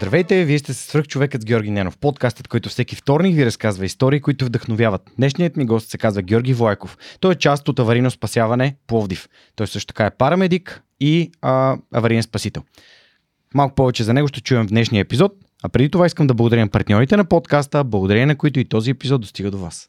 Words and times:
Здравейте, 0.00 0.44
вие 0.44 0.58
сте 0.58 0.74
свръх 0.74 1.06
човекът 1.06 1.42
с 1.42 1.44
Георги 1.44 1.70
Ненов, 1.70 1.98
подкастът, 1.98 2.48
който 2.48 2.68
всеки 2.68 2.96
вторник 2.96 3.36
ви 3.36 3.46
разказва 3.46 3.84
истории, 3.84 4.20
които 4.20 4.44
вдъхновяват. 4.44 5.10
Днешният 5.16 5.56
ми 5.56 5.66
гост 5.66 5.90
се 5.90 5.98
казва 5.98 6.22
Георги 6.22 6.54
Войков. 6.54 6.98
Той 7.20 7.32
е 7.32 7.36
част 7.36 7.68
от 7.68 7.78
аварийно 7.78 8.10
спасяване 8.10 8.76
Пловдив. 8.86 9.28
Той 9.56 9.66
също 9.66 9.86
така 9.86 10.06
е 10.06 10.10
парамедик 10.10 10.82
и 11.00 11.30
а, 11.42 11.76
авариен 11.92 12.22
спасител. 12.22 12.62
Малко 13.54 13.74
повече 13.74 14.04
за 14.04 14.14
него 14.14 14.28
ще 14.28 14.40
чуем 14.40 14.66
в 14.66 14.70
днешния 14.70 15.00
епизод, 15.00 15.32
а 15.62 15.68
преди 15.68 15.90
това 15.90 16.06
искам 16.06 16.26
да 16.26 16.34
благодаря 16.34 16.68
партньорите 16.68 17.16
на 17.16 17.24
подкаста, 17.24 17.84
благодарение 17.84 18.26
на 18.26 18.36
които 18.36 18.60
и 18.60 18.68
този 18.68 18.90
епизод 18.90 19.20
достига 19.20 19.50
до 19.50 19.58
вас. 19.58 19.88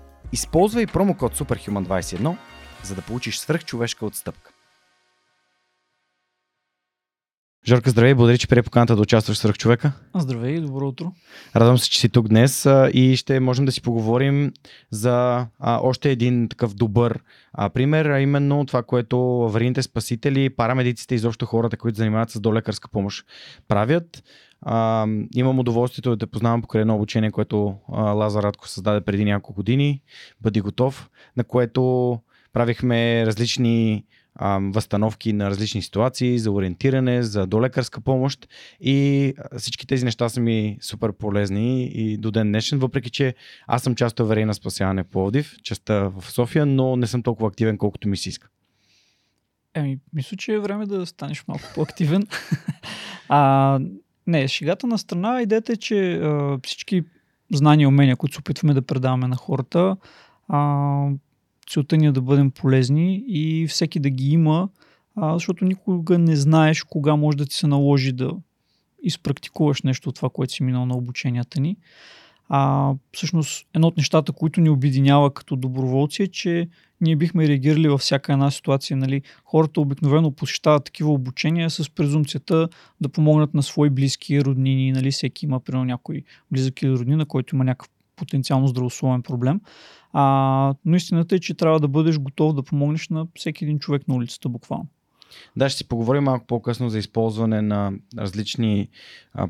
Използвай 0.33 0.87
промокод 0.87 1.37
SUPERHUMAN21, 1.37 2.35
за 2.83 2.95
да 2.95 3.01
получиш 3.01 3.37
свръхчовешка 3.37 4.05
отстъпка. 4.05 4.51
Жорка, 7.67 7.89
здравей, 7.89 8.13
благодаря, 8.13 8.37
че 8.37 8.47
прие 8.47 8.63
поканата 8.63 8.95
да 8.95 9.01
участваш 9.01 9.37
в 9.37 9.39
Свръхчовека. 9.39 9.91
Здравей, 10.15 10.59
добро 10.59 10.87
утро. 10.87 11.13
Радвам 11.55 11.77
се, 11.77 11.89
че 11.89 11.99
си 11.99 12.09
тук 12.09 12.27
днес 12.27 12.67
и 12.93 13.15
ще 13.17 13.39
можем 13.39 13.65
да 13.65 13.71
си 13.71 13.81
поговорим 13.81 14.51
за 14.91 15.47
а, 15.59 15.79
още 15.83 16.11
един 16.11 16.49
такъв 16.49 16.73
добър 16.73 17.19
а, 17.53 17.69
пример, 17.69 18.05
а 18.05 18.19
именно 18.19 18.65
това, 18.65 18.83
което 18.83 19.41
аварийните 19.41 19.83
спасители, 19.83 20.49
парамедиците, 20.49 21.15
изобщо 21.15 21.45
хората, 21.45 21.77
които 21.77 21.97
занимават 21.97 22.29
с 22.29 22.39
долекарска 22.39 22.89
помощ, 22.89 23.25
правят. 23.67 24.23
А, 24.61 25.07
имам 25.35 25.59
удоволствието 25.59 26.09
да 26.09 26.17
те 26.17 26.31
познавам 26.31 26.61
покрай 26.61 26.81
едно 26.81 26.95
обучение, 26.95 27.31
което 27.31 27.75
а, 27.91 28.01
Лазар 28.01 28.43
Радко 28.43 28.67
създаде 28.67 29.01
преди 29.01 29.25
няколко 29.25 29.53
години. 29.53 30.01
Бъди 30.41 30.61
готов, 30.61 31.09
на 31.37 31.43
което 31.43 32.19
правихме 32.53 33.25
различни 33.25 34.05
а, 34.35 34.59
възстановки 34.61 35.33
на 35.33 35.49
различни 35.49 35.81
ситуации, 35.81 36.39
за 36.39 36.51
ориентиране, 36.51 37.23
за 37.23 37.47
долекарска 37.47 38.01
помощ 38.01 38.47
и 38.79 39.33
всички 39.57 39.87
тези 39.87 40.05
неща 40.05 40.29
са 40.29 40.41
ми 40.41 40.77
супер 40.81 41.11
полезни 41.11 41.83
и 41.83 42.17
до 42.17 42.31
ден 42.31 42.47
днешен, 42.47 42.79
въпреки 42.79 43.09
че 43.09 43.35
аз 43.67 43.83
съм 43.83 43.95
част 43.95 44.13
от 44.13 44.19
аварийна 44.19 44.53
спасяване 44.53 45.03
Пловдив, 45.03 45.55
частта 45.63 45.99
в 45.99 46.31
София, 46.31 46.65
но 46.65 46.95
не 46.95 47.07
съм 47.07 47.23
толкова 47.23 47.47
активен, 47.47 47.77
колкото 47.77 48.07
ми 48.07 48.17
се 48.17 48.29
иска. 48.29 48.47
Еми, 49.73 49.99
мисля, 50.13 50.37
че 50.37 50.53
е 50.53 50.59
време 50.59 50.85
да 50.85 51.05
станеш 51.05 51.43
малко 51.47 51.63
по-активен. 51.75 52.27
а, 53.29 53.79
не, 54.27 54.47
шегата 54.47 54.87
на 54.87 54.97
страна, 54.97 55.41
идеята 55.41 55.73
е, 55.73 55.75
че 55.75 56.13
а, 56.13 56.59
всички 56.63 57.03
знания 57.53 57.83
и 57.83 57.87
умения, 57.87 58.15
които 58.15 58.33
се 58.33 58.39
опитваме 58.39 58.73
да 58.73 58.81
предаваме 58.81 59.27
на 59.27 59.35
хората, 59.35 59.97
а, 60.47 61.07
целта 61.69 61.97
ни 61.97 62.05
е 62.05 62.11
да 62.11 62.21
бъдем 62.21 62.51
полезни 62.51 63.23
и 63.27 63.67
всеки 63.67 63.99
да 63.99 64.09
ги 64.09 64.31
има, 64.31 64.69
а, 65.15 65.33
защото 65.33 65.65
никога 65.65 66.17
не 66.17 66.35
знаеш 66.35 66.83
кога 66.83 67.15
може 67.15 67.37
да 67.37 67.45
ти 67.45 67.55
се 67.55 67.67
наложи 67.67 68.11
да 68.11 68.31
изпрактикуваш 69.03 69.81
нещо 69.81 70.09
от 70.09 70.15
това, 70.15 70.29
което 70.29 70.53
си 70.53 70.63
минал 70.63 70.85
на 70.85 70.97
обученията 70.97 71.61
ни. 71.61 71.77
А, 72.49 72.93
всъщност, 73.13 73.67
едно 73.73 73.87
от 73.87 73.97
нещата, 73.97 74.31
които 74.31 74.61
ни 74.61 74.69
обединява 74.69 75.33
като 75.33 75.55
доброволци 75.55 76.23
е, 76.23 76.27
че 76.27 76.69
ние 77.01 77.15
бихме 77.15 77.47
реагирали 77.47 77.87
във 77.87 78.01
всяка 78.01 78.33
една 78.33 78.51
ситуация. 78.51 78.97
Нали? 78.97 79.21
Хората 79.45 79.81
обикновено 79.81 80.31
посещават 80.31 80.85
такива 80.85 81.11
обучения 81.11 81.69
с 81.69 81.89
презумцията 81.89 82.69
да 83.01 83.09
помогнат 83.09 83.53
на 83.53 83.63
свои 83.63 83.89
близки 83.89 84.41
роднини. 84.41 84.91
Нали? 84.91 85.11
Всеки 85.11 85.45
има, 85.45 85.59
примерно, 85.59 85.85
някой 85.85 86.23
близък 86.51 86.81
или 86.81 86.91
роднина, 86.91 87.25
който 87.25 87.55
има 87.55 87.63
някакъв 87.63 87.89
потенциално 88.15 88.67
здравословен 88.67 89.21
проблем. 89.21 89.61
А, 90.13 90.73
но 90.85 90.95
истината 90.95 91.35
е, 91.35 91.39
че 91.39 91.53
трябва 91.53 91.79
да 91.79 91.87
бъдеш 91.87 92.19
готов 92.19 92.53
да 92.53 92.63
помогнеш 92.63 93.09
на 93.09 93.27
всеки 93.35 93.63
един 93.63 93.79
човек 93.79 94.07
на 94.07 94.15
улицата, 94.15 94.49
буквално. 94.49 94.87
Да, 95.55 95.69
ще 95.69 95.77
си 95.77 95.87
поговорим 95.87 96.23
малко 96.23 96.45
по-късно 96.45 96.89
за 96.89 96.99
използване 96.99 97.61
на 97.61 97.93
различни 98.17 98.89
а, 99.33 99.47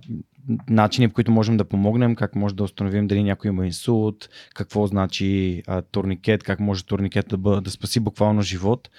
начини, 0.70 1.08
по 1.08 1.14
които 1.14 1.32
можем 1.32 1.58
да 1.58 1.66
помогнем, 1.66 2.16
как 2.16 2.36
може 2.36 2.56
да 2.56 2.64
установим 2.64 3.08
дали 3.08 3.24
някой 3.24 3.50
има 3.50 3.66
инсулт, 3.66 4.30
какво 4.56 4.88
значи 4.88 5.64
а, 5.68 5.82
турникет, 5.82 6.44
как 6.44 6.60
може 6.60 6.86
турникет 6.86 7.28
да, 7.30 7.38
бъде, 7.38 7.62
да 7.62 7.72
спаси 7.72 8.00
буквално 8.00 8.42
живот 8.42 8.90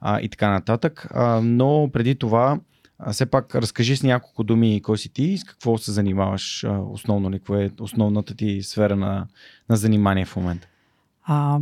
а, 0.00 0.20
и 0.20 0.28
така 0.28 0.50
нататък. 0.50 1.08
А, 1.10 1.40
но 1.40 1.90
преди 1.92 2.14
това, 2.14 2.60
а, 2.98 3.12
все 3.12 3.26
пак 3.26 3.54
разкажи 3.54 3.96
с 3.96 4.02
няколко 4.02 4.44
думи 4.44 4.82
кой 4.82 4.98
си 4.98 5.08
ти 5.08 5.22
и 5.22 5.38
с 5.38 5.44
какво 5.44 5.78
се 5.78 5.92
занимаваш 5.92 6.64
а, 6.64 6.78
основно, 6.78 7.30
каква 7.30 7.62
е 7.62 7.70
основната 7.80 8.34
ти 8.34 8.62
сфера 8.62 8.96
на, 8.96 9.26
на 9.68 9.76
занимание 9.76 10.24
в 10.24 10.36
момента. 10.36 10.68
А, 11.24 11.58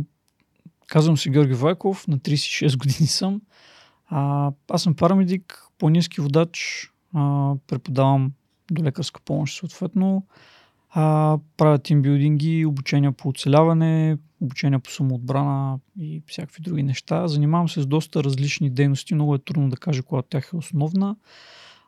казвам 0.87 1.17
се 1.17 1.29
Георги 1.29 1.53
Вайков, 1.53 2.07
на 2.07 2.19
36 2.19 2.77
години 2.77 3.07
съм. 3.07 3.41
А, 4.07 4.51
аз 4.69 4.81
съм 4.81 4.95
парамедик, 4.95 5.63
планински 5.77 6.21
водач, 6.21 6.87
а, 7.13 7.53
преподавам 7.67 8.31
до 8.71 8.83
лекарска 8.83 9.21
помощ 9.21 9.59
съответно. 9.59 10.25
А, 10.89 11.37
правя 11.57 11.79
тимбилдинги, 11.79 12.65
обучения 12.65 13.11
по 13.11 13.29
оцеляване, 13.29 14.17
обучения 14.41 14.79
по 14.79 14.91
самоотбрана 14.91 15.79
и 15.99 16.21
всякакви 16.27 16.63
други 16.63 16.83
неща. 16.83 17.27
Занимавам 17.27 17.69
се 17.69 17.81
с 17.81 17.85
доста 17.85 18.23
различни 18.23 18.69
дейности, 18.69 19.15
много 19.15 19.35
е 19.35 19.39
трудно 19.39 19.69
да 19.69 19.77
кажа 19.77 20.03
коя 20.03 20.19
от 20.19 20.29
тях 20.29 20.49
е 20.53 20.57
основна. 20.57 21.15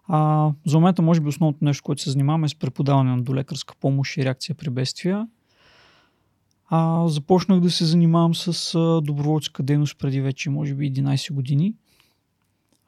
А, 0.08 0.52
за 0.66 0.78
момента, 0.78 1.02
може 1.02 1.22
би, 1.22 1.28
основното 1.28 1.66
нещо, 1.66 1.84
което 1.84 2.02
се 2.02 2.12
занимаваме 2.12 2.46
е 2.46 2.50
с 2.50 2.56
преподаване 2.56 3.16
на 3.16 3.22
долекарска 3.22 3.75
помощ 3.79 4.18
и 4.18 4.25
реакция 4.25 4.56
при 4.56 4.69
бедствия. 4.69 5.28
А, 6.69 7.08
започнах 7.08 7.59
да 7.59 7.72
се 7.72 7.85
занимавам 7.85 8.35
с 8.35 8.74
доброволческа 9.03 9.63
дейност 9.63 9.97
преди 10.00 10.22
вече, 10.22 10.50
може 10.50 10.75
би, 10.75 10.94
11 10.94 11.34
години. 11.34 11.74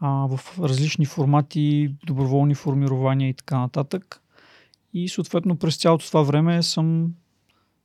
А, 0.02 0.28
в 0.38 0.60
различни 0.60 1.06
формати, 1.06 1.96
доброволни 2.06 2.56
формирования 2.56 3.30
и 3.30 3.34
така 3.34 3.60
нататък. 3.60 4.22
И 4.94 5.10
съответно 5.10 5.56
през 5.56 5.78
цялото 5.78 6.08
това 6.08 6.22
време 6.22 6.64
съм 6.64 7.14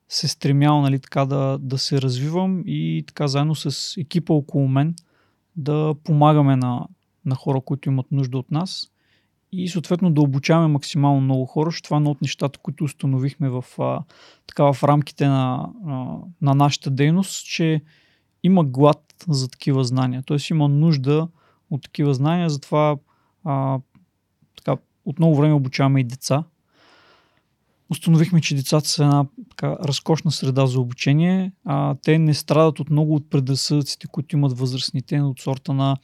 се 0.08 0.28
стремял 0.28 0.80
нали, 0.80 0.98
така 0.98 1.24
да, 1.24 1.58
да 1.60 1.78
се 1.78 2.02
развивам 2.02 2.62
и 2.66 3.04
така 3.06 3.28
заедно 3.28 3.54
с 3.54 3.96
екипа 4.00 4.32
около 4.34 4.68
мен 4.68 4.94
да 5.56 5.94
помагаме 6.04 6.56
на, 6.56 6.86
на 7.24 7.34
хора, 7.34 7.60
които 7.60 7.88
имат 7.88 8.06
нужда 8.12 8.38
от 8.38 8.50
нас 8.50 8.90
и 9.52 9.68
съответно 9.68 10.10
да 10.10 10.20
обучаваме 10.20 10.68
максимално 10.68 11.20
много 11.20 11.46
хора. 11.46 11.70
Ще 11.70 11.84
това 11.84 11.96
е 11.96 11.98
едно 11.98 12.10
от 12.10 12.22
нещата, 12.22 12.58
които 12.58 12.84
установихме 12.84 13.48
в, 13.48 13.64
а, 13.78 14.02
така, 14.46 14.72
в 14.72 14.84
рамките 14.84 15.26
на, 15.26 15.68
а, 15.86 16.16
на 16.42 16.54
нашата 16.54 16.90
дейност, 16.90 17.46
че 17.46 17.82
има 18.42 18.64
глад 18.64 19.14
за 19.28 19.48
такива 19.48 19.84
знания. 19.84 20.22
Тоест 20.26 20.50
има 20.50 20.68
нужда 20.68 21.28
от 21.70 21.82
такива 21.82 22.14
знания, 22.14 22.50
затова 22.50 22.96
а, 23.44 23.78
така, 24.56 24.76
отново 25.04 25.34
време 25.34 25.54
обучаваме 25.54 26.00
и 26.00 26.04
деца. 26.04 26.44
Установихме, 27.90 28.40
че 28.40 28.54
децата 28.54 28.88
са 28.88 29.04
една 29.04 29.24
така, 29.50 29.76
разкошна 29.82 30.30
среда 30.30 30.66
за 30.66 30.80
обучение. 30.80 31.52
А, 31.64 31.94
те 32.02 32.18
не 32.18 32.34
страдат 32.34 32.80
от 32.80 32.90
много 32.90 33.14
от 33.14 33.30
предразсъдъците, 33.30 34.06
които 34.06 34.36
имат 34.36 34.58
възрастните, 34.58 35.20
от 35.20 35.40
сорта 35.40 35.72
на 35.72 35.96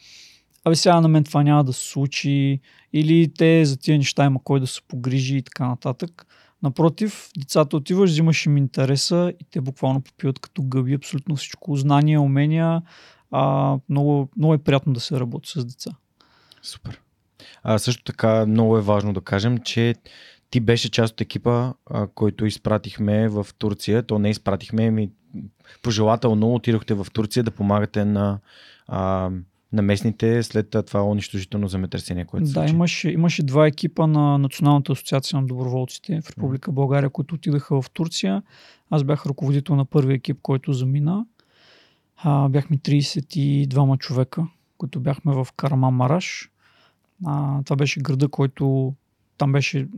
абе 0.64 0.76
сега 0.76 1.00
на 1.00 1.08
мен 1.08 1.24
това 1.24 1.42
няма 1.42 1.64
да 1.64 1.72
се 1.72 1.90
случи, 1.90 2.60
или 2.92 3.32
те 3.34 3.64
за 3.64 3.76
тия 3.76 3.98
неща 3.98 4.24
има 4.24 4.40
кой 4.44 4.60
да 4.60 4.66
се 4.66 4.80
погрижи 4.88 5.36
и 5.36 5.42
така 5.42 5.68
нататък. 5.68 6.26
Напротив, 6.62 7.30
децата 7.38 7.76
отиваш, 7.76 8.10
взимаш 8.10 8.46
им 8.46 8.56
интереса 8.56 9.32
и 9.40 9.44
те 9.50 9.60
буквално 9.60 10.00
попиват 10.00 10.38
като 10.38 10.62
гъби 10.62 10.94
абсолютно 10.94 11.36
всичко. 11.36 11.76
Знания, 11.76 12.20
умения. 12.20 12.82
А, 13.32 13.76
много, 13.88 14.28
много 14.36 14.54
е 14.54 14.58
приятно 14.58 14.92
да 14.92 15.00
се 15.00 15.20
работи 15.20 15.50
с 15.50 15.64
деца. 15.64 15.90
Супер. 16.62 17.00
А, 17.62 17.78
също 17.78 18.04
така 18.04 18.46
много 18.46 18.78
е 18.78 18.80
важно 18.80 19.12
да 19.12 19.20
кажем, 19.20 19.58
че 19.58 19.94
ти 20.50 20.60
беше 20.60 20.90
част 20.90 21.12
от 21.12 21.20
екипа, 21.20 21.72
а, 21.90 22.06
който 22.06 22.46
изпратихме 22.46 23.28
в 23.28 23.46
Турция. 23.58 24.02
То 24.02 24.18
не 24.18 24.30
изпратихме, 24.30 24.90
ми 24.90 25.10
пожелателно 25.82 26.54
отидохте 26.54 26.94
в 26.94 27.06
Турция 27.12 27.44
да 27.44 27.50
помагате 27.50 28.04
на 28.04 28.38
а, 28.86 29.30
на 29.72 29.82
местните 29.82 30.42
след 30.42 30.76
това 30.86 31.02
унищожително 31.02 31.68
земетресение, 31.68 32.24
което 32.24 32.46
Да, 32.46 32.66
имаше, 32.66 33.10
имаше 33.10 33.42
два 33.42 33.66
екипа 33.66 34.06
на 34.06 34.38
Националната 34.38 34.92
асоциация 34.92 35.40
на 35.40 35.46
доброволците 35.46 36.20
в 36.20 36.30
Република 36.30 36.72
България, 36.72 37.10
които 37.10 37.34
отидаха 37.34 37.82
в 37.82 37.90
Турция. 37.90 38.42
Аз 38.90 39.04
бях 39.04 39.26
ръководител 39.26 39.76
на 39.76 39.84
първи 39.84 40.14
екип, 40.14 40.38
който 40.42 40.72
замина. 40.72 41.26
А, 42.24 42.48
бяхме 42.48 42.78
32 42.78 43.98
човека, 43.98 44.46
които 44.78 45.00
бяхме 45.00 45.34
в 45.34 45.48
Караман 45.56 45.94
Мараш. 45.94 46.50
А, 47.26 47.62
това 47.62 47.76
беше 47.76 48.00
града, 48.00 48.28
който 48.28 48.94
там 49.38 49.52
беше 49.52 49.88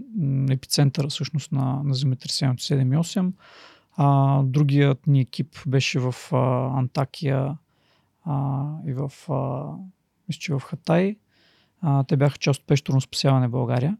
епицентъра 0.51 1.09
всъщност 1.09 1.53
на, 1.53 1.83
на 1.85 1.95
земетресението 1.95 2.63
7 2.63 3.33
А, 3.97 4.43
другият 4.43 5.07
ни 5.07 5.21
екип 5.21 5.57
беше 5.67 5.99
в 5.99 6.15
а, 6.33 6.71
Антакия 6.79 7.57
а, 8.25 8.65
и 8.87 8.93
в, 8.93 9.13
а, 9.33 9.65
мисля, 10.29 10.59
в 10.59 10.63
Хатай. 10.63 11.17
А, 11.81 12.05
те 12.05 12.17
бяха 12.17 12.39
част 12.39 12.61
от 12.61 12.67
пещерно 12.67 13.01
спасяване 13.01 13.49
България. 13.49 13.97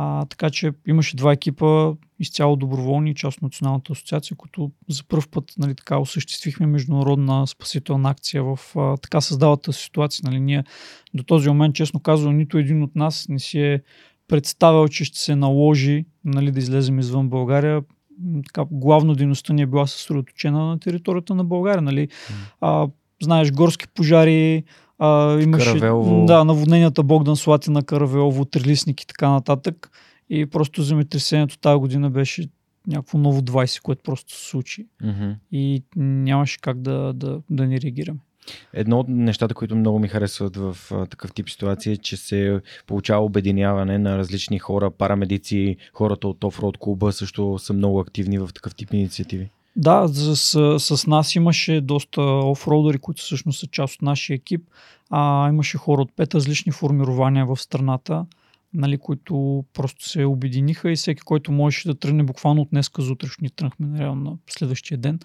А, 0.00 0.24
така 0.24 0.50
че 0.50 0.72
имаше 0.86 1.16
два 1.16 1.32
екипа, 1.32 1.92
изцяло 2.18 2.56
доброволни, 2.56 3.14
част 3.14 3.36
от 3.36 3.42
Националната 3.42 3.92
асоциация, 3.92 4.36
които 4.36 4.70
за 4.88 5.04
първ 5.04 5.22
път 5.30 5.52
нали, 5.58 5.74
така, 5.74 5.98
осъществихме 5.98 6.66
международна 6.66 7.46
спасителна 7.46 8.10
акция 8.10 8.44
в 8.44 8.58
а, 8.76 8.96
така 8.96 9.20
създалата 9.20 9.72
ситуация. 9.72 10.22
Нали. 10.24 10.40
Ние 10.40 10.64
до 11.14 11.22
този 11.22 11.48
момент, 11.48 11.74
честно 11.74 12.00
казвам, 12.00 12.36
нито 12.36 12.58
един 12.58 12.82
от 12.82 12.96
нас 12.96 13.26
не 13.28 13.38
си 13.38 13.60
е 13.60 13.82
представял, 14.28 14.88
че 14.88 15.04
ще 15.04 15.18
се 15.18 15.36
наложи 15.36 16.04
нали, 16.24 16.50
да 16.50 16.58
излезем 16.58 16.98
извън 16.98 17.28
България. 17.28 17.82
Така, 18.46 18.64
главно 18.70 19.14
дейността 19.14 19.52
ни 19.52 19.62
е 19.62 19.66
била 19.66 19.86
съсредоточена 19.86 20.66
на 20.66 20.80
територията 20.80 21.34
на 21.34 21.44
България. 21.44 21.82
Нали. 21.82 22.08
А, 22.60 22.88
знаеш, 23.22 23.52
горски 23.52 23.88
пожари, 23.88 24.64
а, 24.98 25.40
имаше 25.40 25.66
Каравелово. 25.66 26.24
да, 26.26 26.44
наводненията 26.44 27.02
Богдан 27.02 27.36
Слатина, 27.36 27.82
Каравелово, 27.82 28.44
Трилисник 28.44 29.02
и 29.02 29.06
така 29.06 29.30
нататък. 29.30 29.90
И 30.30 30.46
просто 30.46 30.82
земетресението 30.82 31.58
тази 31.58 31.78
година 31.78 32.10
беше 32.10 32.48
някакво 32.86 33.18
ново 33.18 33.40
20, 33.40 33.82
което 33.82 34.02
просто 34.02 34.34
се 34.34 34.48
случи. 34.48 34.86
Мгм. 35.02 35.30
И 35.52 35.82
нямаше 35.96 36.58
как 36.60 36.80
да, 36.80 37.12
да, 37.12 37.40
да 37.50 37.66
не 37.66 37.80
реагираме. 37.80 38.18
Едно 38.72 38.98
от 38.98 39.08
нещата, 39.08 39.54
които 39.54 39.76
много 39.76 39.98
ми 39.98 40.08
харесват 40.08 40.56
в 40.56 40.76
а, 40.90 41.06
такъв 41.06 41.32
тип 41.32 41.50
ситуация 41.50 41.92
е, 41.92 41.96
че 41.96 42.16
се 42.16 42.60
получава 42.86 43.24
обединяване 43.24 43.98
на 43.98 44.18
различни 44.18 44.58
хора, 44.58 44.90
парамедици, 44.90 45.76
хората 45.92 46.28
от 46.28 46.44
офроуд 46.44 46.78
клуба 46.78 47.12
също 47.12 47.58
са 47.58 47.72
много 47.72 48.00
активни 48.00 48.38
в 48.38 48.48
такъв 48.54 48.74
тип 48.74 48.94
инициативи. 48.94 49.50
Да, 49.80 50.08
с, 50.08 50.78
с, 50.78 51.06
нас 51.06 51.34
имаше 51.34 51.80
доста 51.80 52.22
офроудери, 52.22 52.98
които 52.98 53.22
всъщност 53.22 53.60
са 53.60 53.66
част 53.66 53.94
от 53.94 54.02
нашия 54.02 54.34
екип. 54.34 54.62
А, 55.10 55.48
имаше 55.48 55.78
хора 55.78 56.02
от 56.02 56.12
пет 56.16 56.34
различни 56.34 56.72
формирования 56.72 57.46
в 57.46 57.56
страната, 57.56 58.26
нали, 58.74 58.98
които 58.98 59.64
просто 59.74 60.08
се 60.08 60.24
обединиха 60.24 60.92
и 60.92 60.96
всеки, 60.96 61.20
който 61.22 61.52
можеше 61.52 61.88
да 61.88 61.94
тръгне 61.94 62.22
буквално 62.22 62.62
от 62.62 62.68
днеска 62.70 63.02
за 63.02 63.12
утрешни, 63.12 63.50
тръгнахме 63.50 63.86
нали, 63.86 64.04
на 64.04 64.36
следващия 64.50 64.98
ден. 64.98 65.18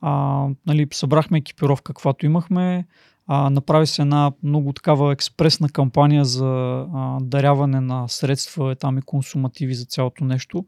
А, 0.00 0.46
нали, 0.66 0.86
събрахме 0.92 1.38
екипировка, 1.38 1.94
каквато 1.94 2.26
имахме. 2.26 2.86
А, 3.26 3.50
направи 3.50 3.86
се 3.86 4.02
една 4.02 4.32
много 4.42 4.72
такава 4.72 5.12
експресна 5.12 5.68
кампания 5.68 6.24
за 6.24 6.46
а, 6.94 7.18
даряване 7.20 7.80
на 7.80 8.08
средства 8.08 8.76
там 8.76 8.98
и 8.98 9.02
консумативи 9.02 9.74
за 9.74 9.84
цялото 9.84 10.24
нещо. 10.24 10.64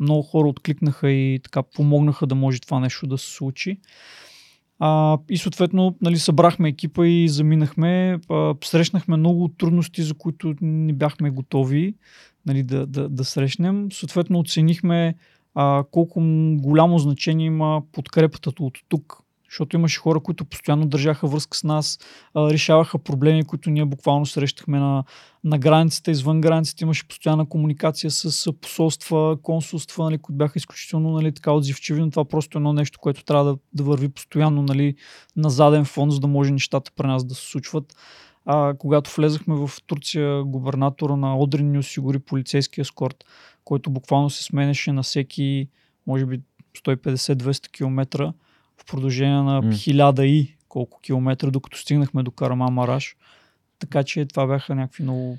Много 0.00 0.22
хора 0.22 0.48
откликнаха 0.48 1.10
и 1.10 1.40
така 1.42 1.62
помогнаха 1.62 2.26
да 2.26 2.34
може 2.34 2.60
това 2.60 2.80
нещо 2.80 3.06
да 3.06 3.18
се 3.18 3.32
случи. 3.32 3.80
А, 4.78 5.18
и 5.30 5.38
съответно 5.38 5.96
нали, 6.02 6.18
събрахме 6.18 6.68
екипа 6.68 7.06
и 7.06 7.28
заминахме. 7.28 8.18
А, 8.30 8.54
срещнахме 8.64 9.16
много 9.16 9.48
трудности, 9.48 10.02
за 10.02 10.14
които 10.14 10.54
не 10.60 10.92
бяхме 10.92 11.30
готови 11.30 11.94
нали, 12.46 12.62
да, 12.62 12.86
да, 12.86 13.08
да 13.08 13.24
срещнем. 13.24 13.92
Съответно 13.92 14.38
оценихме 14.38 15.14
а, 15.54 15.84
колко 15.90 16.20
голямо 16.56 16.98
значение 16.98 17.46
има 17.46 17.82
подкрепата 17.92 18.52
от 18.60 18.78
тук. 18.88 19.18
Защото 19.50 19.76
имаше 19.76 20.00
хора, 20.00 20.20
които 20.20 20.44
постоянно 20.44 20.86
държаха 20.86 21.26
връзка 21.26 21.56
с 21.56 21.64
нас, 21.64 21.98
решаваха 22.36 22.98
проблеми, 22.98 23.44
които 23.44 23.70
ние 23.70 23.84
буквално 23.84 24.26
срещахме 24.26 24.78
на, 24.78 25.04
на 25.44 25.58
границата, 25.58 26.10
извън 26.10 26.40
границата. 26.40 26.84
Имаше 26.84 27.08
постоянна 27.08 27.48
комуникация 27.48 28.10
с 28.10 28.52
посолства, 28.52 29.38
консулства, 29.42 30.04
нали, 30.04 30.18
които 30.18 30.38
бяха 30.38 30.52
изключително 30.56 31.10
нали, 31.10 31.32
така 31.32 31.52
отзивчиви, 31.52 32.00
но 32.00 32.10
това 32.10 32.24
просто 32.24 32.58
е 32.58 32.60
едно 32.60 32.72
нещо, 32.72 32.98
което 33.00 33.24
трябва 33.24 33.44
да, 33.44 33.58
да 33.74 33.82
върви 33.82 34.08
постоянно 34.08 34.62
нали, 34.62 34.94
на 35.36 35.50
заден 35.50 35.84
фон, 35.84 36.10
за 36.10 36.20
да 36.20 36.26
може 36.26 36.52
нещата 36.52 36.90
при 36.96 37.06
нас 37.06 37.24
да 37.24 37.34
се 37.34 37.50
случват. 37.50 37.96
А, 38.50 38.74
когато 38.78 39.10
влезахме 39.16 39.54
в 39.54 39.70
Турция, 39.86 40.44
губернатора 40.44 41.16
на 41.16 41.38
Одрин 41.38 41.70
ни 41.70 41.78
осигури 41.78 42.18
полицейски 42.18 42.80
ескорт, 42.80 43.24
който 43.64 43.90
буквално 43.90 44.30
се 44.30 44.44
сменеше 44.44 44.92
на 44.92 45.02
всеки, 45.02 45.68
може 46.06 46.26
би, 46.26 46.40
150-200 46.84 47.70
км 47.70 48.32
в 48.78 48.84
продължение 48.86 49.42
на. 49.42 49.62
1000 49.62 50.22
и 50.22 50.56
колко 50.68 51.00
километра, 51.00 51.50
докато 51.50 51.78
стигнахме 51.78 52.22
до 52.22 52.30
Карама 52.30 52.70
Мараш. 52.70 53.16
Така 53.78 54.02
че 54.02 54.26
това 54.26 54.46
бяха 54.46 54.74
някакви 54.74 55.02
много... 55.02 55.38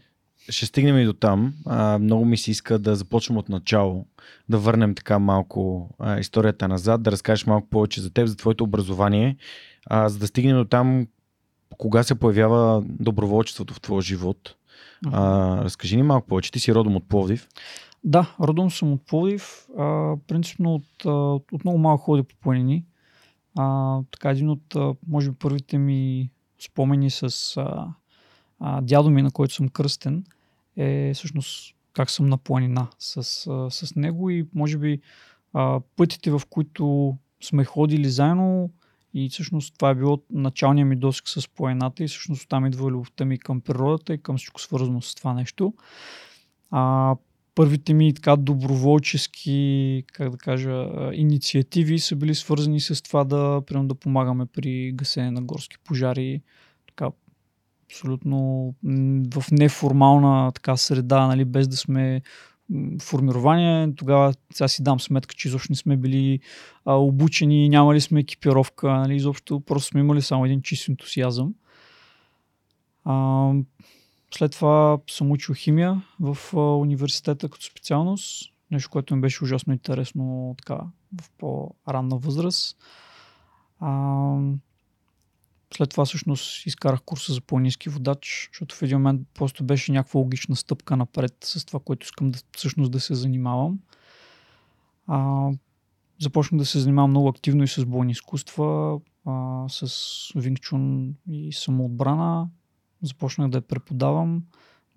Ще 0.49 0.65
стигнем 0.65 0.97
и 0.97 1.05
до 1.05 1.13
там. 1.13 1.53
А, 1.65 1.99
много 1.99 2.25
ми 2.25 2.37
се 2.37 2.51
иска 2.51 2.79
да 2.79 2.95
започнем 2.95 3.37
от 3.37 3.49
начало, 3.49 4.05
да 4.49 4.57
върнем 4.57 4.95
така 4.95 5.19
малко 5.19 5.89
а, 5.99 6.19
историята 6.19 6.67
назад, 6.67 7.03
да 7.03 7.11
разкажеш 7.11 7.45
малко 7.45 7.67
повече 7.69 8.01
за 8.01 8.13
теб, 8.13 8.27
за 8.27 8.35
твоето 8.35 8.63
образование, 8.63 9.37
а, 9.85 10.09
за 10.09 10.19
да 10.19 10.27
стигнем 10.27 10.57
до 10.57 10.65
там 10.65 11.07
кога 11.77 12.03
се 12.03 12.15
появява 12.15 12.83
доброволчеството 12.85 13.73
в 13.73 13.81
твоя 13.81 14.01
живот. 14.01 14.55
А, 15.07 15.63
разкажи 15.63 15.95
ни 15.95 16.03
малко 16.03 16.27
повече. 16.27 16.51
Ти 16.51 16.59
си 16.59 16.73
родом 16.75 16.95
от 16.95 17.07
Пловдив. 17.07 17.47
Да, 18.03 18.35
родом 18.41 18.71
съм 18.71 18.93
от 18.93 19.05
Пловдив. 19.05 19.67
А, 19.77 20.15
принципно 20.27 20.75
от, 20.75 21.05
от, 21.51 21.63
много 21.63 21.77
малко 21.77 22.03
ходя 22.03 22.23
по 22.23 22.35
планини. 22.35 22.85
А, 23.61 23.99
така 24.11 24.29
един 24.29 24.49
от, 24.49 24.75
може 25.07 25.31
би, 25.31 25.37
първите 25.37 25.77
ми 25.77 26.29
спомени 26.59 27.09
с 27.09 27.57
а, 27.57 27.87
а, 28.59 28.81
дядо 28.81 29.09
ми, 29.09 29.21
на 29.21 29.31
който 29.31 29.53
съм 29.53 29.69
кръстен, 29.69 30.23
е 30.77 31.11
всъщност 31.13 31.75
как 31.93 32.09
съм 32.09 32.29
на 32.29 32.37
планина 32.37 32.87
с, 32.99 33.17
а, 33.47 33.69
с 33.69 33.95
него 33.95 34.29
и 34.29 34.47
може 34.53 34.77
би 34.77 35.01
а, 35.53 35.79
пътите, 35.95 36.31
в 36.31 36.41
които 36.49 37.17
сме 37.41 37.65
ходили 37.65 38.09
заедно 38.09 38.69
и 39.13 39.29
всъщност 39.29 39.73
това 39.77 39.89
е 39.89 39.95
било 39.95 40.21
началния 40.29 40.85
ми 40.85 40.95
досек 40.95 41.29
с 41.29 41.49
планината 41.49 42.03
и 42.03 42.07
всъщност 42.07 42.49
там 42.49 42.65
идва 42.65 42.91
любовта 42.91 43.25
ми 43.25 43.39
към 43.39 43.61
природата 43.61 44.13
и 44.13 44.21
към 44.21 44.37
всичко 44.37 44.61
свързано 44.61 45.01
с 45.01 45.15
това 45.15 45.33
нещо. 45.33 45.73
А, 46.71 47.15
първите 47.59 47.93
ми 47.93 48.13
така 48.13 48.35
доброволчески, 48.35 50.03
как 50.13 50.29
да 50.29 50.37
кажа, 50.37 50.87
инициативи 51.13 51.99
са 51.99 52.15
били 52.15 52.35
свързани 52.35 52.79
с 52.79 53.03
това 53.03 53.23
да, 53.23 53.61
примерно, 53.67 53.87
да 53.87 53.95
помагаме 53.95 54.45
при 54.45 54.91
гасене 54.91 55.31
на 55.31 55.41
горски 55.41 55.77
пожари, 55.83 56.41
така 56.87 57.09
абсолютно 57.85 58.73
в 59.33 59.43
неформална 59.51 60.51
така 60.51 60.77
среда, 60.77 61.27
нали, 61.27 61.45
без 61.45 61.67
да 61.67 61.77
сме 61.77 62.21
формирование. 63.01 63.93
Тогава 63.95 64.33
сега 64.53 64.67
си 64.67 64.83
дам 64.83 64.99
сметка, 64.99 65.35
че 65.35 65.47
изобщо 65.47 65.71
не 65.71 65.75
сме 65.75 65.97
били 65.97 66.39
а, 66.85 66.93
обучени, 66.93 67.69
нямали 67.69 68.01
сме 68.01 68.19
екипировка, 68.19 68.91
нали, 68.91 69.15
изобщо 69.15 69.59
просто 69.59 69.89
сме 69.89 69.99
имали 69.99 70.21
само 70.21 70.45
един 70.45 70.61
чист 70.61 70.89
ентусиазъм. 70.89 71.53
А, 73.03 73.51
след 74.33 74.51
това 74.51 74.97
съм 75.09 75.31
учил 75.31 75.55
химия 75.55 76.01
в 76.19 76.57
университета 76.57 77.49
като 77.49 77.65
специалност. 77.65 78.53
Нещо, 78.71 78.89
което 78.89 79.15
ми 79.15 79.21
беше 79.21 79.43
ужасно 79.43 79.73
интересно 79.73 80.55
така 80.57 80.81
в 81.21 81.29
по-ранна 81.37 82.17
възраст. 82.17 82.77
А, 83.79 84.35
след 85.73 85.89
това 85.89 86.05
всъщност 86.05 86.65
изкарах 86.65 87.01
курса 87.01 87.33
за 87.33 87.41
планински 87.41 87.89
водач, 87.89 88.49
защото 88.53 88.75
в 88.75 88.81
един 88.81 88.97
момент 88.97 89.27
просто 89.33 89.63
беше 89.63 89.91
някаква 89.91 90.19
логична 90.19 90.55
стъпка 90.55 90.97
напред 90.97 91.35
с 91.41 91.65
това, 91.65 91.79
което 91.79 92.05
искам 92.05 92.31
да, 92.31 92.39
всъщност 92.57 92.91
да 92.91 92.99
се 92.99 93.15
занимавам. 93.15 93.79
А, 95.07 95.49
започнах 96.21 96.59
да 96.59 96.65
се 96.65 96.79
занимавам 96.79 97.09
много 97.09 97.27
активно 97.27 97.63
и 97.63 97.67
с 97.67 97.85
бойни 97.85 98.11
изкуства, 98.11 98.99
а, 99.25 99.65
с 99.69 100.31
вингчун 100.35 101.15
и 101.29 101.53
самоотбрана. 101.53 102.49
Започнах 103.01 103.49
да 103.49 103.57
я 103.57 103.61
преподавам. 103.61 104.43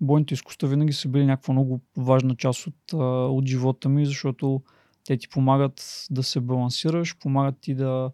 Бойните 0.01 0.33
изкуства 0.33 0.67
винаги 0.67 0.93
са 0.93 1.09
били 1.09 1.25
някаква 1.25 1.53
много 1.53 1.81
важна 1.97 2.35
част 2.35 2.67
от, 2.67 2.93
от 3.33 3.47
живота 3.47 3.89
ми, 3.89 4.05
защото 4.05 4.61
те 5.05 5.17
ти 5.17 5.29
помагат 5.29 6.07
да 6.11 6.23
се 6.23 6.39
балансираш, 6.39 7.17
помагат 7.17 7.55
ти 7.61 7.75
да, 7.75 8.11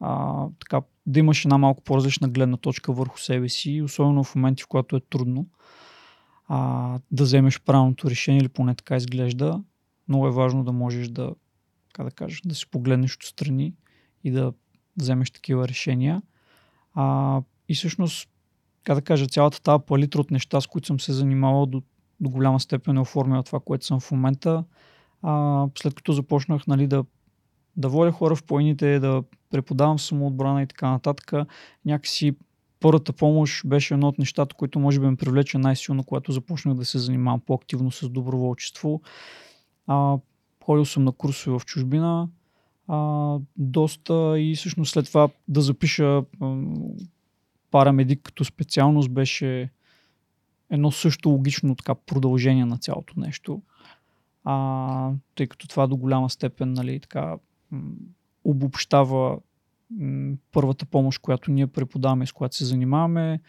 а, 0.00 0.46
така, 0.60 0.82
да 1.06 1.18
имаш 1.18 1.44
една 1.44 1.58
малко 1.58 1.82
по-различна 1.82 2.28
гледна 2.28 2.56
точка 2.56 2.92
върху 2.92 3.18
себе 3.18 3.48
си, 3.48 3.82
особено 3.82 4.24
в 4.24 4.34
моменти, 4.34 4.62
в 4.62 4.66
които 4.66 4.96
е 4.96 5.00
трудно 5.00 5.46
а, 6.52 6.98
да 7.10 7.24
вземеш 7.24 7.60
правилното 7.60 8.10
решение 8.10 8.40
или 8.40 8.48
поне 8.48 8.74
така 8.74 8.96
изглежда. 8.96 9.62
Много 10.08 10.26
е 10.26 10.30
важно 10.30 10.64
да 10.64 10.72
можеш 10.72 11.08
да, 11.08 11.34
как 11.92 12.04
да 12.06 12.10
кажеш, 12.10 12.40
да 12.44 12.54
си 12.54 12.70
погледнеш 12.70 13.16
отстрани 13.16 13.74
и 14.24 14.30
да 14.30 14.52
вземеш 14.96 15.30
такива 15.30 15.68
решения. 15.68 16.22
А, 16.94 17.42
и 17.68 17.74
всъщност, 17.74 18.28
как 18.84 18.94
да 18.94 19.02
кажа, 19.02 19.26
цялата 19.26 19.62
тази 19.62 19.82
палитра 19.86 20.20
от 20.20 20.30
неща, 20.30 20.60
с 20.60 20.66
които 20.66 20.86
съм 20.86 21.00
се 21.00 21.12
занимавал 21.12 21.66
до, 21.66 21.82
до 22.20 22.30
голяма 22.30 22.60
степен 22.60 22.96
е 22.96 23.00
оформила 23.00 23.42
това, 23.42 23.60
което 23.60 23.86
съм 23.86 24.00
в 24.00 24.10
момента. 24.10 24.64
А, 25.22 25.66
след 25.78 25.94
като 25.94 26.12
започнах 26.12 26.66
нали, 26.66 26.86
да, 26.86 27.04
да 27.76 27.88
водя 27.88 28.12
хора 28.12 28.36
в 28.36 28.44
планините, 28.44 28.98
да 28.98 29.22
преподавам 29.50 29.98
самоотбрана 29.98 30.62
и 30.62 30.66
така 30.66 30.90
нататък, 30.90 31.32
някакси 31.84 32.36
първата 32.80 33.12
помощ 33.12 33.66
беше 33.66 33.94
едно 33.94 34.08
от 34.08 34.18
нещата, 34.18 34.56
които 34.56 34.78
може 34.78 35.00
би 35.00 35.06
ме 35.06 35.16
привлече 35.16 35.58
най-силно, 35.58 36.04
когато 36.04 36.32
започнах 36.32 36.74
да 36.74 36.84
се 36.84 36.98
занимавам 36.98 37.40
по-активно 37.40 37.90
с 37.90 38.08
доброволчество. 38.08 39.00
А, 39.86 40.18
ходил 40.64 40.84
съм 40.84 41.04
на 41.04 41.12
курсове 41.12 41.58
в 41.58 41.64
чужбина, 41.64 42.28
а, 42.88 43.38
доста 43.56 44.34
и 44.38 44.54
всъщност 44.56 44.92
след 44.92 45.06
това 45.06 45.28
да 45.48 45.60
запиша 45.60 46.22
а, 46.40 46.56
парамедик 47.70 48.20
като 48.22 48.44
специалност 48.44 49.10
беше 49.10 49.70
едно 50.70 50.90
също 50.90 51.28
логично 51.28 51.76
така 51.76 51.94
продължение 51.94 52.64
на 52.64 52.78
цялото 52.78 53.20
нещо. 53.20 53.62
А, 54.44 55.12
тъй 55.34 55.46
като 55.46 55.68
това 55.68 55.86
до 55.86 55.96
голяма 55.96 56.30
степен 56.30 56.72
нали, 56.72 57.00
така, 57.00 57.36
обобщава 58.44 59.38
първата 60.52 60.86
помощ, 60.86 61.22
която 61.22 61.50
ние 61.50 61.66
преподаваме 61.66 62.26
с 62.26 62.32
която 62.32 62.56
се 62.56 62.64
занимаваме. 62.64 63.40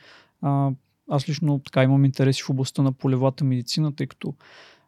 Аз 1.10 1.30
лично 1.30 1.60
така 1.60 1.84
имам 1.84 2.06
интереси 2.06 2.44
в 2.44 2.50
областта 2.50 2.82
на 2.82 2.92
полевата 2.92 3.44
медицина, 3.44 3.96
тъй 3.96 4.08
като 4.08 4.36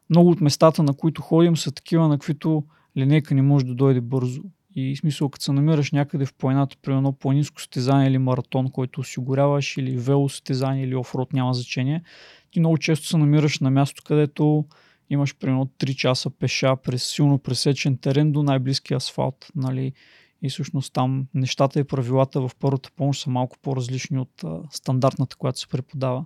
много 0.09 0.29
от 0.29 0.41
местата, 0.41 0.83
на 0.83 0.93
които 0.93 1.21
ходим, 1.21 1.57
са 1.57 1.71
такива, 1.71 2.07
на 2.07 2.19
които 2.19 2.63
линейка 2.97 3.35
не 3.35 3.41
може 3.41 3.65
да 3.65 3.75
дойде 3.75 4.01
бързо. 4.01 4.41
И 4.75 4.95
смисъл, 4.95 5.29
като 5.29 5.43
се 5.45 5.51
намираш 5.51 5.91
някъде 5.91 6.25
в 6.25 6.33
планината, 6.33 6.77
при 6.81 6.93
едно 6.93 7.11
планинско 7.11 7.61
състезание 7.61 8.07
или 8.07 8.17
маратон, 8.17 8.71
който 8.71 9.01
осигуряваш, 9.01 9.77
или 9.77 9.97
велосъстезание, 9.97 10.83
или 10.83 10.95
офрод, 10.95 11.33
няма 11.33 11.53
значение, 11.53 12.03
ти 12.51 12.59
много 12.59 12.77
често 12.77 13.07
се 13.07 13.17
намираш 13.17 13.59
на 13.59 13.71
място, 13.71 14.03
където 14.05 14.65
имаш 15.09 15.35
примерно 15.35 15.65
3 15.65 15.95
часа 15.95 16.29
пеша 16.29 16.75
през 16.75 17.03
силно 17.03 17.39
пресечен 17.39 17.97
терен 17.97 18.31
до 18.31 18.43
най-близкия 18.43 18.97
асфалт. 18.97 19.47
Нали? 19.55 19.93
И 20.41 20.49
всъщност 20.49 20.93
там 20.93 21.27
нещата 21.33 21.79
и 21.79 21.83
правилата 21.83 22.41
в 22.41 22.51
първата 22.59 22.91
помощ 22.91 23.23
са 23.23 23.29
малко 23.29 23.57
по-различни 23.61 24.19
от 24.19 24.43
а, 24.43 24.59
стандартната, 24.71 25.35
която 25.35 25.59
се 25.59 25.67
преподава. 25.67 26.25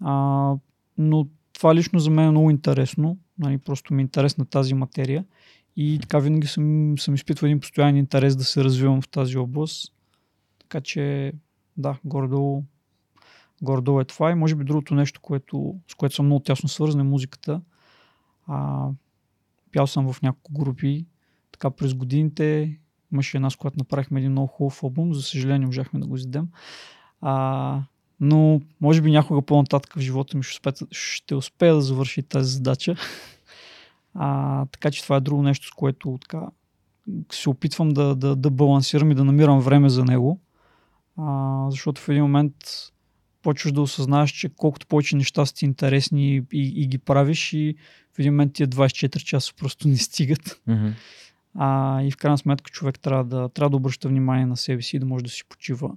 А, 0.00 0.54
но 0.98 1.26
това 1.52 1.74
лично 1.74 1.98
за 1.98 2.10
мен 2.10 2.26
е 2.26 2.30
много 2.30 2.50
интересно. 2.50 3.18
Нали, 3.38 3.58
просто 3.58 3.94
ми 3.94 4.02
е 4.02 4.04
интересна 4.04 4.46
тази 4.46 4.74
материя. 4.74 5.24
И 5.76 5.98
така 6.02 6.18
винаги 6.18 6.46
съм, 6.46 6.94
съм 6.98 7.14
изпитвал 7.14 7.46
един 7.46 7.60
постоянен 7.60 7.96
интерес 7.96 8.36
да 8.36 8.44
се 8.44 8.64
развивам 8.64 9.02
в 9.02 9.08
тази 9.08 9.38
област. 9.38 9.92
Така 10.58 10.80
че, 10.80 11.32
да, 11.76 11.98
гордо, 12.04 12.62
гордо 13.62 14.00
е 14.00 14.04
това. 14.04 14.30
И 14.30 14.34
може 14.34 14.54
би 14.54 14.64
другото 14.64 14.94
нещо, 14.94 15.20
което, 15.20 15.74
с 15.88 15.94
което 15.94 16.14
съм 16.14 16.26
много 16.26 16.42
тясно 16.42 16.68
свързан 16.68 17.00
е 17.00 17.04
музиката. 17.04 17.60
А, 18.46 18.88
пял 19.72 19.86
съм 19.86 20.12
в 20.12 20.22
няколко 20.22 20.52
групи. 20.52 21.06
Така 21.52 21.70
през 21.70 21.94
годините 21.94 22.78
имаше 23.12 23.36
една, 23.36 23.50
с 23.50 23.56
която 23.56 23.78
направихме 23.78 24.20
един 24.20 24.32
много 24.32 24.46
хубав 24.46 24.82
албум. 24.82 25.14
За 25.14 25.22
съжаление, 25.22 25.66
можахме 25.66 26.00
да 26.00 26.06
го 26.06 26.16
издадем. 26.16 26.48
А, 27.20 27.82
но 28.20 28.60
може 28.80 29.02
би 29.02 29.10
някога 29.10 29.42
по-нататък 29.42 29.94
в 29.96 30.00
живота 30.00 30.36
ми 30.36 30.42
ще 30.42 30.56
успея, 30.56 30.88
ще 30.90 31.34
успея 31.34 31.74
да 31.74 31.80
завърши 31.80 32.22
тази 32.22 32.52
задача. 32.52 32.96
А, 34.18 34.66
така 34.66 34.90
че 34.90 35.02
това 35.02 35.16
е 35.16 35.20
друго 35.20 35.42
нещо, 35.42 35.66
с 35.66 35.70
което 35.70 36.18
така, 36.22 36.46
се 37.32 37.50
опитвам 37.50 37.88
да, 37.88 38.14
да, 38.14 38.36
да 38.36 38.50
балансирам 38.50 39.10
и 39.10 39.14
да 39.14 39.24
намирам 39.24 39.60
време 39.60 39.88
за 39.88 40.04
него. 40.04 40.40
А, 41.16 41.66
защото 41.70 42.00
в 42.00 42.08
един 42.08 42.22
момент 42.22 42.54
почваш 43.42 43.72
да 43.72 43.80
осъзнаеш, 43.80 44.30
че 44.30 44.48
колкото 44.48 44.86
повече 44.86 45.16
неща 45.16 45.46
са 45.46 45.54
ти 45.54 45.64
интересни 45.64 46.36
и, 46.36 46.42
и, 46.52 46.82
и 46.82 46.86
ги 46.86 46.98
правиш 46.98 47.52
и 47.52 47.76
в 48.14 48.18
един 48.18 48.32
момент 48.32 48.52
тия 48.52 48.68
24 48.68 49.18
часа 49.18 49.54
просто 49.56 49.88
не 49.88 49.96
стигат. 49.96 50.60
Mm-hmm. 50.68 50.92
А, 51.54 52.02
и 52.02 52.10
в 52.10 52.16
крайна 52.16 52.38
сметка 52.38 52.70
човек 52.70 53.00
трябва 53.00 53.24
да, 53.24 53.48
трябва 53.48 53.70
да 53.70 53.76
обръща 53.76 54.08
внимание 54.08 54.46
на 54.46 54.56
себе 54.56 54.82
си 54.82 54.96
и 54.96 54.98
да 54.98 55.06
може 55.06 55.24
да 55.24 55.30
си 55.30 55.44
почива. 55.48 55.96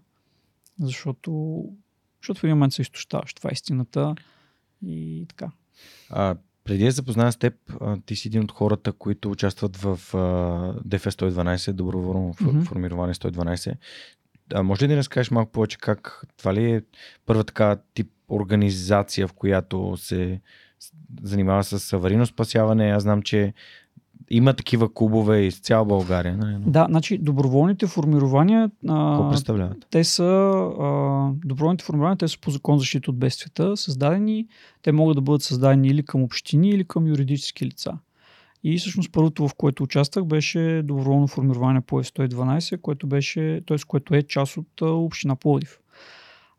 Защото, 0.80 1.64
защото 2.22 2.40
в 2.40 2.44
един 2.44 2.56
момент 2.56 2.74
се 2.74 2.82
изтощаваш. 2.82 3.34
Това 3.34 3.50
е 3.50 3.54
истината. 3.54 4.16
И 4.86 5.26
така. 5.30 5.52
А, 6.10 6.36
преди 6.64 6.86
да 6.86 6.92
запозная 6.92 7.32
с 7.32 7.38
теб, 7.38 7.54
ти 8.06 8.16
си 8.16 8.28
един 8.28 8.44
от 8.44 8.52
хората, 8.52 8.92
които 8.92 9.32
участват 9.32 9.78
в 9.78 9.92
ДФ 10.86 11.06
112, 11.06 11.72
доброволно 11.72 12.34
mm-hmm. 12.34 12.64
формирование 12.64 13.14
112. 13.14 13.76
А, 14.54 14.64
може 14.64 14.84
ли 14.84 14.88
да 14.88 14.98
разкажеш 14.98 15.32
малко 15.32 15.52
повече 15.52 15.78
как 15.78 16.24
това 16.38 16.54
ли 16.54 16.72
е 16.72 16.82
първа 17.26 17.44
така 17.44 17.78
тип 17.94 18.12
организация, 18.30 19.28
в 19.28 19.34
която 19.34 19.98
се 19.98 20.42
занимава 21.24 21.64
с 21.64 21.94
аварийно 21.94 22.26
спасяване? 22.26 22.92
Аз 22.92 23.04
знам, 23.04 23.22
че 23.22 23.54
има 24.30 24.54
такива 24.54 24.94
клубове 24.94 25.42
из 25.42 25.60
цяла 25.60 25.86
България. 25.86 26.38
Но... 26.38 26.72
Да, 26.72 26.86
значи 26.90 27.18
доброволните 27.18 27.88
формирования. 27.88 28.72
Какво 28.82 29.30
представляват? 29.30 29.88
Те 29.90 30.04
са. 30.04 30.24
А, 30.80 31.32
доброволните 31.46 31.86
формирования, 31.86 32.18
те 32.18 32.28
са 32.28 32.40
по 32.40 32.52
закон 32.52 32.78
за 32.78 32.80
защита 32.80 33.12
от 33.12 33.18
бедствията, 33.18 33.78
създадени. 33.78 34.48
Те 34.82 34.92
могат 34.92 35.16
да 35.16 35.22
бъдат 35.22 35.42
създадени 35.42 35.88
или 35.88 36.04
към 36.04 36.24
общини, 36.24 36.70
или 36.70 36.84
към 36.84 37.08
юридически 37.08 37.66
лица. 37.66 37.94
И 38.64 38.78
всъщност 38.78 39.12
първото, 39.12 39.48
в 39.48 39.54
което 39.56 39.84
участвах, 39.84 40.26
беше 40.26 40.82
доброволно 40.84 41.28
формирование 41.28 41.82
по 41.82 42.04
F112, 42.04 42.82
което, 42.82 43.08
беше, 43.08 43.62
т.е. 43.68 43.78
което 43.88 44.16
е 44.16 44.24
част 44.24 44.58
от 44.58 44.82
община 44.82 45.36
Плодив. 45.36 45.80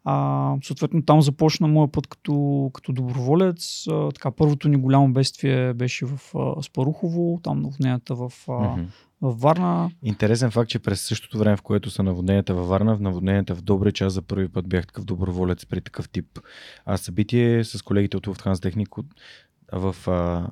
А, 0.04 0.57
съответно 0.62 1.02
там 1.02 1.23
започна 1.23 1.69
моя 1.69 1.92
път 1.92 2.07
като, 2.07 2.71
като 2.75 2.92
доброволец. 2.92 3.87
А, 3.90 4.11
така, 4.11 4.30
първото 4.30 4.69
ни 4.69 4.76
голямо 4.76 5.12
бедствие 5.12 5.75
беше 5.75 6.07
в 6.07 6.21
а, 6.35 6.62
Спарухово, 6.62 7.40
там 7.42 7.62
наводненията 7.62 8.14
в, 8.14 8.33
а, 8.49 8.52
mm-hmm. 8.52 8.87
в 9.23 9.40
Варна. 9.40 9.90
Интересен 10.02 10.50
факт, 10.50 10.71
че 10.71 10.78
през 10.78 11.00
същото 11.00 11.38
време, 11.38 11.57
в 11.57 11.62
което 11.62 11.90
са 11.90 12.02
наводненията 12.02 12.54
във 12.54 12.69
Варна, 12.69 12.97
в 12.97 13.00
наводненията 13.00 13.54
в 13.54 13.62
Добрич, 13.62 14.00
аз 14.00 14.12
за 14.12 14.23
първи 14.23 14.49
път 14.49 14.69
бях 14.69 14.87
такъв 14.87 15.04
доброволец 15.04 15.66
при 15.66 15.80
такъв 15.80 16.09
тип 16.09 16.40
а, 16.85 16.97
събитие 16.97 17.64
с 17.64 17.83
колегите 17.83 18.16
от 18.16 18.26
Lufthansa 18.26 18.62
Техник 18.62 18.88
в 19.73 19.97
а, 20.09 20.50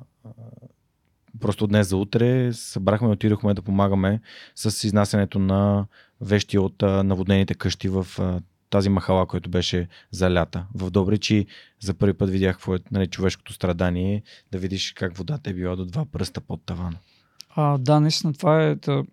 просто 1.39 1.67
днес 1.67 1.89
за 1.89 1.97
утре 1.97 2.53
събрахме 2.53 3.07
и 3.07 3.11
отидохме 3.11 3.53
да 3.53 3.61
помагаме 3.61 4.21
с 4.55 4.83
изнасянето 4.83 5.39
на 5.39 5.85
вещи 6.21 6.57
от 6.57 6.83
а, 6.83 7.03
наводнените 7.03 7.53
къщи 7.53 7.89
в 7.89 8.07
а, 8.19 8.41
тази 8.69 8.89
махала, 8.89 9.25
която 9.25 9.49
беше 9.49 9.87
залята 10.11 10.65
в 10.75 10.91
Добричи. 10.91 11.45
За 11.79 11.93
първи 11.93 12.13
път 12.13 12.29
видях 12.29 12.55
какво 12.55 12.75
е 12.75 12.79
нали, 12.91 13.07
човешкото 13.07 13.53
страдание, 13.53 14.23
да 14.51 14.57
видиш 14.57 14.93
как 14.93 15.17
водата 15.17 15.49
е 15.49 15.53
била 15.53 15.75
до 15.75 15.85
два 15.85 16.05
пръста 16.05 16.41
под 16.41 16.61
тавана. 16.65 16.97
А, 17.55 17.77
да, 17.77 17.99
наистина 17.99 18.33
това 18.33 18.63
е. 18.63 18.75
Да... 18.75 19.03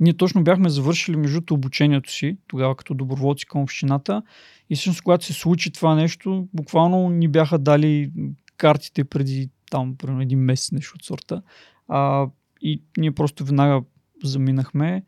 Ние 0.00 0.12
точно 0.12 0.44
бяхме 0.44 0.68
завършили 0.68 1.16
между 1.16 1.54
обучението 1.54 2.12
си, 2.12 2.36
тогава 2.46 2.76
като 2.76 2.94
доброволци 2.94 3.46
към 3.46 3.60
общината. 3.60 4.22
И 4.70 4.74
всъщност, 4.74 5.02
когато 5.02 5.24
се 5.24 5.32
случи 5.32 5.72
това 5.72 5.94
нещо, 5.94 6.48
буквално 6.54 7.08
ни 7.10 7.28
бяха 7.28 7.58
дали 7.58 8.12
картите 8.56 9.04
преди 9.04 9.50
там, 9.70 9.96
примерно 9.96 10.22
един 10.22 10.38
месец 10.38 10.72
нещо 10.72 10.92
от 10.96 11.04
сорта. 11.04 11.42
А, 11.88 12.26
и 12.60 12.82
ние 12.96 13.12
просто 13.12 13.44
веднага 13.44 13.80
заминахме. 14.24 15.02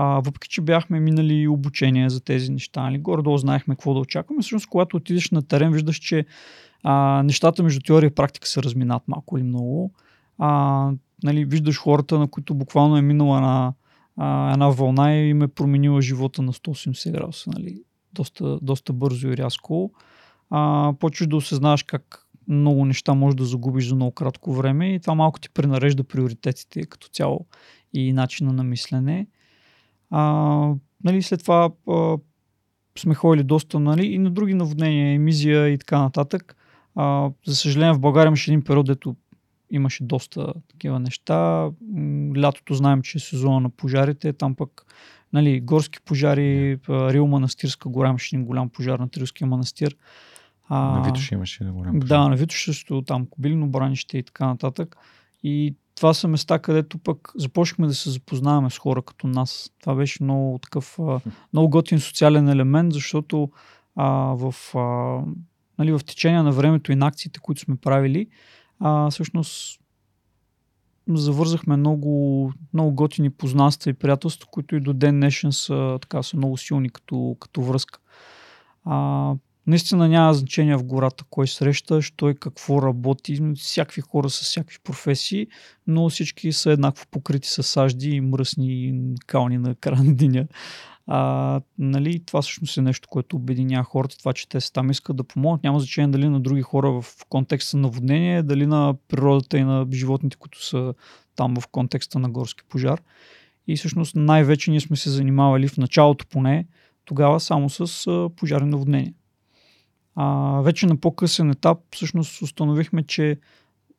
А, 0.00 0.20
въпреки, 0.20 0.48
че 0.48 0.60
бяхме 0.60 1.00
минали 1.00 1.48
обучение 1.48 2.10
за 2.10 2.20
тези 2.20 2.50
неща, 2.50 2.82
нали, 2.82 2.98
горе-долу 2.98 3.38
знаехме 3.38 3.74
какво 3.74 3.94
да 3.94 4.00
очакваме. 4.00 4.42
Всъщност, 4.42 4.66
когато 4.66 4.96
отидеш 4.96 5.30
на 5.30 5.42
терен, 5.42 5.72
виждаш, 5.72 5.96
че 5.96 6.26
а, 6.82 7.22
нещата 7.22 7.62
между 7.62 7.80
теория 7.80 8.08
и 8.08 8.14
практика 8.14 8.48
се 8.48 8.62
разминат 8.62 9.02
малко 9.08 9.38
или 9.38 9.44
много. 9.44 9.92
А, 10.38 10.90
нали, 11.22 11.44
виждаш 11.44 11.78
хората, 11.78 12.18
на 12.18 12.28
които 12.28 12.54
буквално 12.54 12.96
е 12.96 13.02
минала 13.02 13.40
на 13.40 13.72
а, 14.16 14.52
една 14.52 14.68
вълна 14.68 15.14
и 15.14 15.28
им 15.28 15.42
е 15.42 15.48
променила 15.48 16.02
живота 16.02 16.42
на 16.42 16.52
180 16.52 17.12
градуса. 17.12 17.50
Нали, 17.50 17.82
доста, 18.12 18.58
доста 18.62 18.92
бързо 18.92 19.28
и 19.28 19.36
рязко. 19.36 19.92
А, 20.50 20.92
почваш 21.00 21.28
да 21.28 21.36
осъзнаваш 21.36 21.82
как 21.82 22.26
много 22.48 22.84
неща 22.84 23.14
можеш 23.14 23.36
да 23.36 23.44
загубиш 23.44 23.88
за 23.88 23.94
много 23.94 24.12
кратко 24.12 24.52
време 24.52 24.94
и 24.94 25.00
това 25.00 25.14
малко 25.14 25.40
ти 25.40 25.50
пренарежда 25.50 26.04
приоритетите 26.04 26.82
като 26.82 27.08
цяло 27.08 27.46
и 27.92 28.12
начина 28.12 28.52
на 28.52 28.64
мислене. 28.64 29.26
А, 30.10 30.74
нали, 31.04 31.22
след 31.22 31.40
това 31.40 31.70
а, 31.88 32.16
сме 32.98 33.14
ходили 33.14 33.44
доста 33.44 33.80
нали, 33.80 34.06
и 34.06 34.18
на 34.18 34.30
други 34.30 34.54
наводнения, 34.54 35.14
емизия 35.14 35.68
и 35.68 35.78
така 35.78 35.98
нататък. 35.98 36.56
А, 36.94 37.30
за 37.46 37.56
съжаление 37.56 37.94
в 37.94 38.00
България 38.00 38.28
имаше 38.28 38.50
един 38.50 38.64
период, 38.64 38.86
дето 38.86 39.16
имаше 39.70 40.04
доста 40.04 40.54
такива 40.68 41.00
неща. 41.00 41.70
Лятото 42.36 42.74
знаем, 42.74 43.02
че 43.02 43.18
е 43.18 43.20
сезона 43.20 43.60
на 43.60 43.70
пожарите, 43.70 44.32
там 44.32 44.54
пък 44.54 44.86
нали, 45.32 45.60
горски 45.60 45.98
пожари, 46.04 46.78
Рил 46.88 47.26
Манастирска 47.26 47.88
гора 47.88 48.08
имаше 48.08 48.36
един 48.36 48.46
голям 48.46 48.68
пожар 48.68 48.98
на 48.98 49.08
Трилския 49.08 49.46
манастир. 49.46 49.96
А, 50.68 50.78
на 50.78 51.02
Витош 51.02 51.32
имаше 51.32 51.64
голям 51.64 52.00
пожар. 52.00 52.08
Да, 52.08 52.28
на 52.28 52.36
Витош 52.36 52.64
също 52.64 53.02
там 53.02 53.26
Кобилино 53.26 53.66
бранище 53.66 54.18
и 54.18 54.22
така 54.22 54.46
нататък. 54.46 54.96
И 55.42 55.74
това 55.98 56.14
са 56.14 56.28
места, 56.28 56.58
където 56.58 56.98
пък 56.98 57.32
започнахме 57.36 57.86
да 57.86 57.94
се 57.94 58.10
запознаваме 58.10 58.70
с 58.70 58.78
хора 58.78 59.02
като 59.02 59.26
нас. 59.26 59.70
Това 59.80 59.94
беше 59.94 60.22
много 60.22 60.58
такъв, 60.58 60.98
много 61.52 61.68
готин 61.68 62.00
социален 62.00 62.48
елемент, 62.48 62.92
защото 62.92 63.50
а, 63.96 64.08
в, 64.36 64.54
а, 64.74 64.78
нали, 65.78 65.92
в 65.92 66.00
течение 66.06 66.42
на 66.42 66.52
времето 66.52 66.92
и 66.92 66.96
на 66.96 67.06
акциите, 67.06 67.40
които 67.40 67.60
сме 67.60 67.76
правили, 67.76 68.26
а, 68.80 69.10
всъщност 69.10 69.80
завързахме 71.08 71.76
много, 71.76 72.52
много 72.74 72.94
готини 72.94 73.30
познанства 73.30 73.90
и 73.90 73.94
приятелства, 73.94 74.48
които 74.50 74.76
и 74.76 74.80
до 74.80 74.92
ден 74.92 75.20
днешен 75.20 75.52
са, 75.52 75.98
така, 76.02 76.22
са 76.22 76.36
много 76.36 76.56
силни 76.56 76.90
като, 76.90 77.36
като 77.40 77.62
връзка. 77.62 77.98
А, 78.84 79.34
наистина 79.68 80.08
няма 80.08 80.34
значение 80.34 80.76
в 80.76 80.84
гората 80.84 81.24
кой 81.30 81.48
срещаш, 81.48 82.10
той 82.10 82.34
какво 82.34 82.82
работи, 82.82 83.40
всякакви 83.56 84.00
хора 84.00 84.30
с 84.30 84.40
всякакви 84.40 84.78
професии, 84.84 85.46
но 85.86 86.08
всички 86.08 86.52
са 86.52 86.72
еднакво 86.72 87.06
покрити 87.10 87.48
с 87.48 87.62
сажди 87.62 88.10
и 88.10 88.20
мръсни 88.20 89.00
кални 89.26 89.58
на 89.58 89.74
края 89.74 90.02
на 90.02 90.14
деня. 90.14 90.46
А, 91.06 91.60
нали, 91.78 92.22
това 92.26 92.42
всъщност 92.42 92.76
е 92.76 92.82
нещо, 92.82 93.08
което 93.08 93.36
обединява 93.36 93.84
хората, 93.84 94.18
това, 94.18 94.32
че 94.32 94.48
те 94.48 94.72
там 94.72 94.90
искат 94.90 95.16
да 95.16 95.24
помогнат. 95.24 95.62
Няма 95.62 95.80
значение 95.80 96.08
дали 96.08 96.28
на 96.28 96.40
други 96.40 96.62
хора 96.62 96.90
в 96.90 97.04
контекста 97.28 97.76
на 97.76 97.80
наводнение, 97.80 98.42
дали 98.42 98.66
на 98.66 98.94
природата 99.08 99.58
и 99.58 99.62
на 99.64 99.86
животните, 99.92 100.36
които 100.36 100.66
са 100.66 100.94
там 101.36 101.60
в 101.60 101.68
контекста 101.68 102.18
на 102.18 102.30
горски 102.30 102.62
пожар. 102.68 103.02
И 103.66 103.76
всъщност 103.76 104.16
най-вече 104.16 104.70
ние 104.70 104.80
сме 104.80 104.96
се 104.96 105.10
занимавали 105.10 105.68
в 105.68 105.76
началото 105.76 106.26
поне, 106.26 106.66
тогава 107.04 107.40
само 107.40 107.70
с 107.70 108.28
пожарни 108.36 108.70
наводнения. 108.70 109.12
А, 110.20 110.60
вече 110.60 110.86
на 110.86 110.96
по-късен 110.96 111.50
етап 111.50 111.78
всъщност 111.94 112.42
установихме, 112.42 113.02
че 113.02 113.38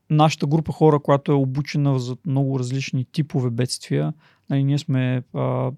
нашата 0.09 0.47
група 0.47 0.71
хора, 0.71 0.99
която 0.99 1.31
е 1.31 1.35
обучена 1.35 1.99
за 1.99 2.17
много 2.25 2.59
различни 2.59 3.05
типове 3.05 3.49
бедствия, 3.49 4.13
нали, 4.49 4.63
ние 4.63 4.77
сме 4.77 5.23
а, 5.33 5.71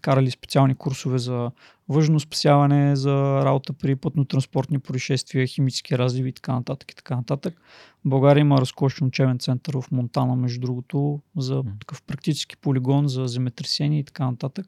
карали 0.00 0.30
специални 0.30 0.74
курсове 0.74 1.18
за 1.18 1.50
въжно 1.88 2.20
спасяване, 2.20 2.96
за 2.96 3.44
работа 3.44 3.72
при 3.72 3.96
пътно-транспортни 3.96 4.78
происшествия, 4.78 5.46
химически 5.46 5.98
разливи 5.98 6.28
и 6.28 6.32
така 6.32 6.52
нататък 6.52 6.92
и 6.92 6.96
така 6.96 7.16
нататък. 7.16 7.60
В 8.04 8.08
България 8.08 8.40
има 8.40 8.60
разкошен 8.60 9.06
учебен 9.06 9.38
център 9.38 9.76
в 9.80 9.90
Монтана, 9.90 10.36
между 10.36 10.60
другото, 10.60 11.20
за 11.36 11.62
такъв 11.80 12.02
практически 12.02 12.56
полигон 12.56 13.08
за 13.08 13.26
земетресение 13.26 13.98
и 13.98 14.04
така 14.04 14.30
нататък, 14.30 14.66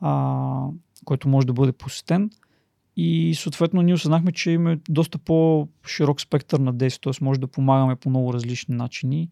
а, 0.00 0.66
който 1.04 1.28
може 1.28 1.46
да 1.46 1.52
бъде 1.52 1.72
посетен. 1.72 2.30
И 3.00 3.34
съответно 3.34 3.82
ние 3.82 3.94
осъзнахме, 3.94 4.32
че 4.32 4.50
има 4.50 4.78
доста 4.88 5.18
по-широк 5.18 6.20
спектър 6.20 6.58
на 6.58 6.72
действие, 6.72 7.12
т.е. 7.12 7.24
може 7.24 7.40
да 7.40 7.46
помагаме 7.46 7.96
по 7.96 8.10
много 8.10 8.32
различни 8.32 8.74
начини. 8.74 9.30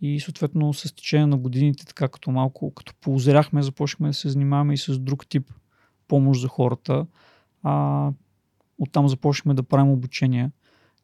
И 0.00 0.20
съответно 0.20 0.74
с 0.74 0.94
течение 0.94 1.26
на 1.26 1.36
годините, 1.36 1.86
така 1.86 2.08
като 2.08 2.30
малко, 2.30 2.74
като 2.74 2.94
поозряхме, 3.00 3.62
започнахме 3.62 4.08
да 4.08 4.14
се 4.14 4.28
занимаваме 4.28 4.74
и 4.74 4.78
с 4.78 4.98
друг 4.98 5.26
тип 5.26 5.52
помощ 6.08 6.40
за 6.40 6.48
хората. 6.48 7.06
А, 7.62 8.08
оттам 8.78 9.08
започнахме 9.08 9.54
да 9.54 9.62
правим 9.62 9.92
обучение, 9.92 10.50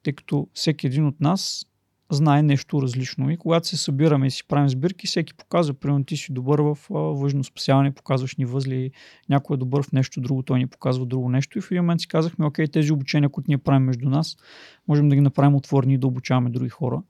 тъй 0.02 0.12
като 0.12 0.48
всеки 0.52 0.86
един 0.86 1.06
от 1.06 1.20
нас 1.20 1.66
знае 2.10 2.42
нещо 2.42 2.82
различно. 2.82 3.30
И 3.30 3.36
когато 3.36 3.68
се 3.68 3.76
събираме 3.76 4.26
и 4.26 4.30
си 4.30 4.46
правим 4.48 4.68
сбирки, 4.68 5.06
всеки 5.06 5.34
показва, 5.34 5.74
примерно 5.74 6.04
ти 6.04 6.16
си 6.16 6.32
добър 6.32 6.60
в 6.60 6.78
въжно 6.90 7.44
спасяване, 7.44 7.94
показваш 7.94 8.36
ни 8.36 8.44
възли, 8.44 8.90
някой 9.28 9.54
е 9.54 9.58
добър 9.58 9.82
в 9.82 9.92
нещо 9.92 10.20
друго, 10.20 10.42
той 10.42 10.58
ни 10.58 10.66
показва 10.66 11.06
друго 11.06 11.28
нещо. 11.28 11.58
И 11.58 11.60
в 11.60 11.70
един 11.70 11.82
момент 11.82 12.00
си 12.00 12.08
казахме, 12.08 12.46
окей, 12.46 12.68
тези 12.68 12.92
обучения, 12.92 13.30
които 13.30 13.50
ние 13.50 13.58
правим 13.58 13.82
между 13.82 14.08
нас, 14.08 14.36
можем 14.88 15.08
да 15.08 15.14
ги 15.14 15.20
направим 15.20 15.54
отворени 15.54 15.94
и 15.94 15.98
да 15.98 16.06
обучаваме 16.06 16.50
други 16.50 16.68
хора. 16.68 17.02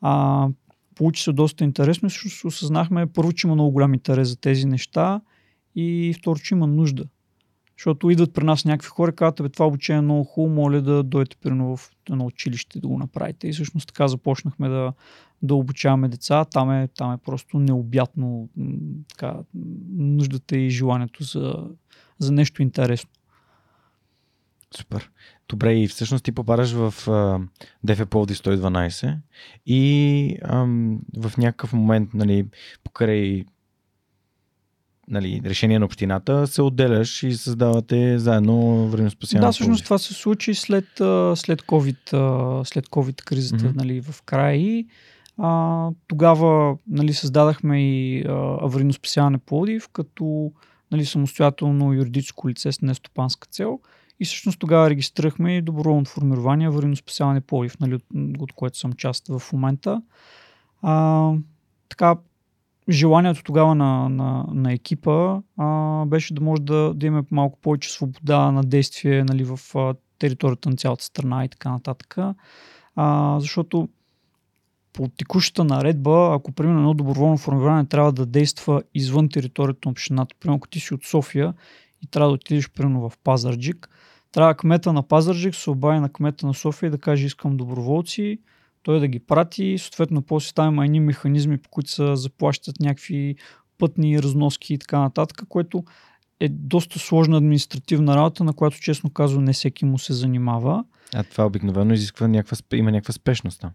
А, 0.00 0.48
получи 0.94 1.22
се 1.22 1.32
доста 1.32 1.64
интересно 1.64 2.06
и 2.06 2.10
всъщност 2.10 2.44
осъзнахме 2.44 3.06
първо, 3.06 3.32
че 3.32 3.46
има 3.46 3.54
много 3.54 3.70
голям 3.70 3.94
интерес 3.94 4.28
за 4.28 4.40
тези 4.40 4.66
неща 4.66 5.20
и 5.74 6.14
второ, 6.18 6.38
че 6.38 6.54
има 6.54 6.66
нужда. 6.66 7.04
Защото 7.78 8.10
идват 8.10 8.34
при 8.34 8.44
нас 8.44 8.64
някакви 8.64 8.88
хора 8.88 9.10
и 9.10 9.16
казват, 9.16 9.42
бе, 9.42 9.48
това 9.48 9.66
обучение 9.66 9.98
е 9.98 10.02
много 10.02 10.24
хубаво, 10.24 10.54
моля 10.54 10.80
да 10.80 11.02
дойдете 11.02 11.36
при 11.36 11.50
в 11.50 11.80
едно 12.10 12.26
училище 12.26 12.80
да 12.80 12.88
го 12.88 12.98
направите. 12.98 13.48
И 13.48 13.52
всъщност 13.52 13.88
така 13.88 14.08
започнахме 14.08 14.68
да, 14.68 14.92
да 15.42 15.54
обучаваме 15.54 16.08
деца. 16.08 16.44
Там 16.44 16.70
е, 16.70 16.88
там 16.88 17.12
е 17.12 17.16
просто 17.16 17.58
необятно 17.58 18.48
така, 19.08 19.36
нуждата 19.96 20.56
и 20.56 20.70
желанието 20.70 21.24
за, 21.24 21.54
за 22.18 22.32
нещо 22.32 22.62
интересно. 22.62 23.10
Супер. 24.76 25.10
Добре, 25.48 25.74
и 25.74 25.88
всъщност 25.88 26.24
ти 26.24 26.32
попадаш 26.32 26.72
в 26.72 26.94
uh, 27.06 27.46
DF 27.86 28.04
Пловди 28.04 28.34
112 28.34 29.16
и 29.66 30.38
ам, 30.42 31.00
в 31.16 31.32
някакъв 31.38 31.72
момент, 31.72 32.14
нали, 32.14 32.46
покрай 32.84 33.44
нали, 35.08 35.40
решение 35.44 35.78
на 35.78 35.84
общината, 35.84 36.46
се 36.46 36.62
отделяш 36.62 37.22
и 37.22 37.32
създавате 37.32 38.18
заедно 38.18 38.88
време 38.88 39.10
спасяване. 39.10 39.46
Да, 39.46 39.52
всъщност 39.52 39.84
това 39.84 39.98
се 39.98 40.14
случи 40.14 40.54
след, 40.54 40.86
след, 41.34 41.62
COVID, 41.62 42.64
след 42.64 42.88
COVID 42.88 43.22
кризата 43.22 43.64
mm-hmm. 43.64 43.76
нали, 43.76 44.00
в 44.00 44.22
края 44.22 44.56
и 44.56 44.86
а, 45.38 45.90
тогава 46.06 46.76
нали, 46.88 47.12
създадахме 47.12 47.82
и 47.82 48.24
аварийно 48.60 48.92
спасяване 48.92 49.38
Плодив 49.38 49.88
като 49.92 50.52
нали, 50.92 51.04
самостоятелно 51.04 51.92
юридическо 51.92 52.48
лице 52.48 52.72
с 52.72 52.82
нестопанска 52.82 53.48
цел. 53.50 53.80
И 54.20 54.24
всъщност 54.24 54.58
тогава 54.58 54.90
регистрирахме 54.90 55.56
и 55.56 55.62
доброволно 55.62 56.04
формирование 56.04 56.68
аварийно 56.68 56.96
спасяване 56.96 57.40
Плодив, 57.40 57.80
нали, 57.80 57.94
от, 57.94 58.04
от 58.38 58.52
което 58.52 58.78
съм 58.78 58.92
част 58.92 59.28
в 59.28 59.42
момента. 59.52 60.02
А, 60.82 61.32
така, 61.88 62.16
желанието 62.88 63.42
тогава 63.42 63.74
на, 63.74 64.08
на, 64.08 64.46
на 64.54 64.72
екипа 64.72 65.40
а, 65.58 66.04
беше 66.06 66.34
да 66.34 66.40
може 66.40 66.62
да, 66.62 66.94
да 66.94 67.06
имаме 67.06 67.26
малко 67.30 67.58
повече 67.60 67.92
свобода 67.92 68.50
на 68.50 68.64
действие 68.64 69.24
нали, 69.24 69.44
в 69.44 69.60
а, 69.74 69.94
територията 70.18 70.70
на 70.70 70.76
цялата 70.76 71.04
страна 71.04 71.44
и 71.44 71.48
така 71.48 71.70
нататък. 71.70 72.16
А, 72.96 73.40
защото 73.40 73.88
по 74.92 75.08
текущата 75.08 75.64
наредба, 75.64 76.30
ако 76.34 76.52
примерно 76.52 76.78
едно 76.78 76.94
доброволно 76.94 77.36
формирование 77.36 77.84
трябва 77.84 78.12
да 78.12 78.26
действа 78.26 78.82
извън 78.94 79.28
територията 79.28 79.80
на 79.84 79.90
общината, 79.90 80.34
примерно 80.40 80.56
ако 80.56 80.68
ти 80.68 80.80
си 80.80 80.94
от 80.94 81.04
София 81.04 81.54
и 82.02 82.06
трябва 82.06 82.28
да 82.30 82.34
отидеш 82.34 82.70
примерно 82.70 83.10
в 83.10 83.18
Пазарджик, 83.24 83.88
трябва 84.32 84.54
кмета 84.54 84.92
на 84.92 85.02
Пазарджик 85.02 85.54
се 85.54 85.70
обади 85.70 86.00
на 86.00 86.08
кмета 86.08 86.46
на 86.46 86.54
София 86.54 86.86
и 86.86 86.90
да 86.90 86.98
каже 86.98 87.26
искам 87.26 87.56
доброволци, 87.56 88.38
той 88.84 89.00
да 89.00 89.08
ги 89.08 89.18
прати 89.18 89.64
и 89.64 89.78
съответно 89.78 90.22
после 90.22 90.48
ставим 90.48 90.78
едни 90.78 91.00
механизми, 91.00 91.58
по 91.58 91.68
които 91.68 91.90
се 91.90 92.16
заплащат 92.16 92.80
някакви 92.80 93.36
пътни 93.78 94.22
разноски 94.22 94.74
и 94.74 94.78
така 94.78 94.98
нататък, 94.98 95.42
което 95.48 95.84
е 96.40 96.48
доста 96.48 96.98
сложна 96.98 97.36
административна 97.36 98.16
работа, 98.16 98.44
на 98.44 98.52
която 98.52 98.76
честно 98.76 99.10
казвам 99.10 99.44
не 99.44 99.52
всеки 99.52 99.84
му 99.84 99.98
се 99.98 100.12
занимава. 100.12 100.84
А 101.14 101.22
това 101.22 101.46
обикновено 101.46 101.94
изисква 101.94 102.28
някаква, 102.28 102.56
има 102.72 102.90
някаква 102.92 103.12
спешност 103.12 103.60
там. 103.60 103.70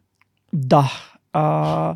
Да. 0.54 0.91
А, 1.34 1.95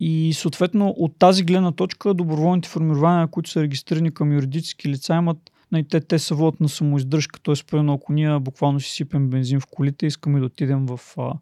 и 0.00 0.32
съответно 0.34 0.88
от 0.88 1.18
тази 1.18 1.42
гледна 1.42 1.72
точка 1.72 2.14
доброволните 2.14 2.68
формирования, 2.68 3.28
които 3.28 3.50
са 3.50 3.62
регистрирани 3.62 4.10
към 4.10 4.32
юридически 4.32 4.88
лица, 4.88 5.14
имат 5.14 5.50
нали, 5.72 5.84
те, 5.84 6.00
те 6.00 6.18
са 6.18 6.34
водят 6.34 6.60
на 6.60 6.68
самоиздръжка, 6.68 7.40
т.е. 7.40 7.54
примерно 7.70 7.92
ако 7.92 8.12
ние 8.12 8.38
буквално 8.38 8.80
си 8.80 8.90
сипем 8.90 9.30
бензин 9.30 9.60
в 9.60 9.66
колите, 9.70 10.06
искаме 10.06 10.40
да 10.40 10.46
отидем 10.46 10.86
в 10.86 11.00
а, 11.18 11.32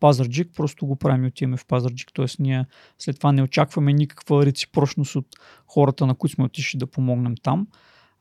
Пазарджик, 0.00 0.50
просто 0.56 0.86
го 0.86 0.96
правим 0.96 1.24
и 1.24 1.28
отиваме 1.28 1.56
в 1.56 1.66
Пазарджик. 1.66 2.12
т.е. 2.14 2.26
ние 2.38 2.64
след 2.98 3.16
това 3.16 3.32
не 3.32 3.42
очакваме 3.42 3.92
никаква 3.92 4.46
реципрочност 4.46 5.16
от 5.16 5.26
хората, 5.66 6.06
на 6.06 6.14
които 6.14 6.34
сме 6.34 6.44
отишли 6.44 6.78
да 6.78 6.86
помогнем 6.86 7.34
там. 7.42 7.66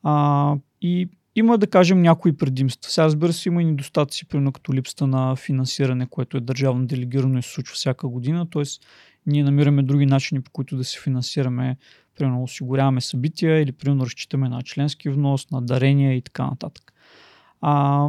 А, 0.04 0.56
и 0.82 1.10
има 1.36 1.58
да 1.58 1.68
кажем 1.68 2.02
някои 2.02 2.38
предимства. 2.38 2.92
Сега 2.92 3.06
разбира 3.06 3.34
се 3.34 3.50
има 3.50 3.62
и 3.62 3.66
недостатъци, 3.66 4.28
примерно 4.28 4.52
като 4.52 4.74
липсата 4.74 5.08
на 5.08 5.36
финансиране, 5.36 6.08
което 6.10 6.38
е 6.38 6.42
държавно 6.42 6.86
делегирано 6.86 7.40
и 7.40 7.42
се 7.42 7.50
случва 7.50 7.76
всяка 7.76 8.08
година. 8.08 8.50
Т.е. 8.50 8.64
ние 9.26 9.44
намираме 9.44 9.84
други 9.84 10.06
начини, 10.06 10.42
по 10.42 10.52
които 10.52 10.78
да 10.78 10.84
се 10.84 11.00
финансираме. 11.00 11.78
Примерно 12.16 12.44
осигуряваме 12.44 13.02
събития 13.02 13.62
или 13.62 13.72
примерно 13.72 14.06
разчитаме 14.06 14.50
на 14.50 14.64
членски 14.64 15.10
внос, 15.10 15.52
на 15.52 15.62
дарения 15.62 16.16
и 16.16 16.22
така 16.22 16.46
нататък. 16.46 16.94
А, 17.62 18.08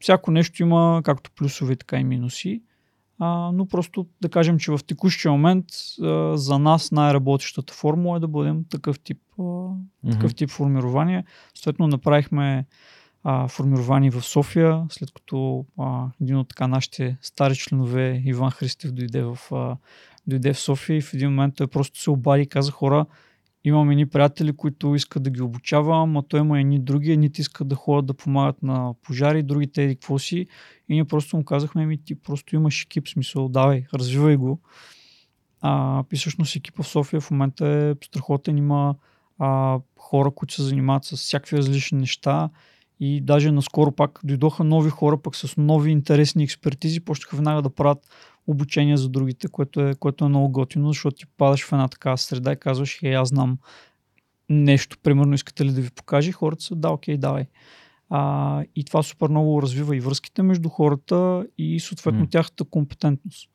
всяко 0.00 0.30
нещо 0.30 0.62
има 0.62 1.00
както 1.04 1.30
плюсове, 1.30 1.76
така 1.76 1.96
и 1.96 2.04
минуси. 2.04 2.62
А, 3.22 3.50
но 3.52 3.66
просто 3.66 4.06
да 4.22 4.28
кажем, 4.28 4.58
че 4.58 4.72
в 4.72 4.80
текущия 4.86 5.32
момент 5.32 5.64
а, 6.02 6.36
за 6.36 6.58
нас 6.58 6.92
най-работещата 6.92 7.74
формула 7.74 8.16
е 8.16 8.20
да 8.20 8.28
бъдем 8.28 8.64
такъв 8.70 9.00
тип, 9.00 9.18
а, 9.38 9.42
mm-hmm. 9.42 10.12
такъв 10.12 10.34
тип 10.34 10.50
формирование. 10.50 11.24
Съответно 11.54 11.86
направихме 11.86 12.66
а, 13.24 13.48
формирование 13.48 14.10
в 14.10 14.22
София, 14.22 14.86
след 14.90 15.10
като 15.10 15.64
а, 15.78 16.06
един 16.20 16.36
от 16.36 16.48
така 16.48 16.66
нашите 16.66 17.16
стари 17.22 17.56
членове, 17.56 18.22
Иван 18.24 18.50
Христев, 18.50 18.92
дойде 18.92 19.22
в, 19.22 19.38
а, 19.52 19.76
дойде 20.26 20.52
в 20.52 20.58
София 20.58 20.96
и 20.96 21.02
в 21.02 21.14
един 21.14 21.30
момент 21.30 21.54
той 21.56 21.66
просто 21.66 22.00
се 22.00 22.10
обади 22.10 22.42
и 22.42 22.46
каза 22.46 22.72
хора, 22.72 23.06
Имам 23.64 23.90
едни 23.90 24.06
приятели, 24.06 24.52
които 24.52 24.94
искат 24.94 25.22
да 25.22 25.30
ги 25.30 25.42
обучавам, 25.42 26.16
а 26.16 26.22
той 26.22 26.40
има 26.40 26.60
едни 26.60 26.78
други, 26.78 27.12
едните 27.12 27.40
искат 27.40 27.68
да 27.68 27.74
ходят 27.74 28.06
да 28.06 28.14
помагат 28.14 28.62
на 28.62 28.94
пожари, 29.02 29.42
другите 29.42 29.84
еди 29.84 29.94
какво 29.94 30.18
си. 30.18 30.46
И 30.88 30.94
ние 30.94 31.04
просто 31.04 31.36
му 31.36 31.44
казахме, 31.44 31.86
ми 31.86 32.04
ти 32.04 32.14
просто 32.14 32.54
имаш 32.54 32.82
екип, 32.82 33.08
смисъл, 33.08 33.48
давай, 33.48 33.84
развивай 33.94 34.36
го. 34.36 34.60
А, 35.60 36.04
и 36.12 36.16
всъщност 36.16 36.56
екипа 36.56 36.82
в 36.82 36.88
София 36.88 37.20
в 37.20 37.30
момента 37.30 37.66
е 37.66 38.04
страхотен, 38.04 38.58
има 38.58 38.94
а, 39.38 39.80
хора, 39.98 40.30
които 40.30 40.54
се 40.54 40.62
занимават 40.62 41.04
с 41.04 41.16
всякакви 41.16 41.56
различни 41.56 41.98
неща 41.98 42.50
и 43.00 43.20
даже 43.20 43.52
наскоро 43.52 43.92
пак 43.92 44.20
дойдоха 44.24 44.64
нови 44.64 44.90
хора 44.90 45.22
пък 45.22 45.36
с 45.36 45.56
нови 45.56 45.90
интересни 45.90 46.44
експертизи, 46.44 47.00
почнаха 47.00 47.36
веднага 47.36 47.62
да 47.62 47.70
правят 47.70 47.98
обучение 48.50 48.96
за 48.96 49.08
другите, 49.08 49.48
което 49.48 49.80
е, 49.80 49.94
което 49.94 50.24
е 50.24 50.28
много 50.28 50.48
готино, 50.48 50.88
защото 50.88 51.16
ти 51.16 51.24
падаш 51.36 51.64
в 51.64 51.72
една 51.72 51.88
такава 51.88 52.18
среда 52.18 52.52
и 52.52 52.56
казваш, 52.56 52.98
хей, 52.98 53.16
аз 53.16 53.28
знам 53.28 53.58
нещо, 54.48 54.98
примерно 55.02 55.34
искате 55.34 55.64
ли 55.64 55.72
да 55.72 55.80
ви 55.80 55.90
покажа, 55.90 56.32
хората 56.32 56.62
са, 56.62 56.76
да, 56.76 56.88
окей, 56.88 57.16
давай. 57.16 57.44
А, 58.10 58.62
и 58.76 58.84
това 58.84 59.02
супер 59.02 59.28
много 59.28 59.62
развива 59.62 59.96
и 59.96 60.00
връзките 60.00 60.42
между 60.42 60.68
хората 60.68 61.46
и 61.58 61.80
съответно 61.80 62.20
М. 62.20 62.26
тяхната 62.30 62.64
компетентност. 62.64 63.50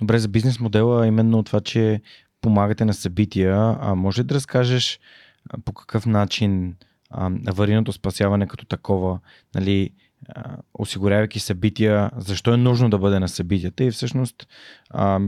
Добре, 0.00 0.18
за 0.18 0.28
бизнес 0.28 0.60
модела, 0.60 1.06
именно 1.06 1.42
това, 1.42 1.60
че 1.60 2.00
помагате 2.40 2.84
на 2.84 2.94
събития, 2.94 3.76
а 3.80 3.94
може 3.94 4.24
да 4.24 4.34
разкажеш 4.34 5.00
по 5.64 5.72
какъв 5.72 6.06
начин 6.06 6.76
а, 7.10 7.30
аварийното 7.46 7.92
спасяване 7.92 8.46
като 8.46 8.66
такова, 8.66 9.20
нали, 9.54 9.90
а, 10.28 10.56
осигурявайки 10.74 11.40
събития, 11.40 12.10
защо 12.16 12.54
е 12.54 12.56
нужно 12.56 12.90
да 12.90 12.98
бъде 12.98 13.18
на 13.18 13.28
събитията 13.28 13.84
и 13.84 13.90
всъщност 13.90 14.48
а, 14.90 15.20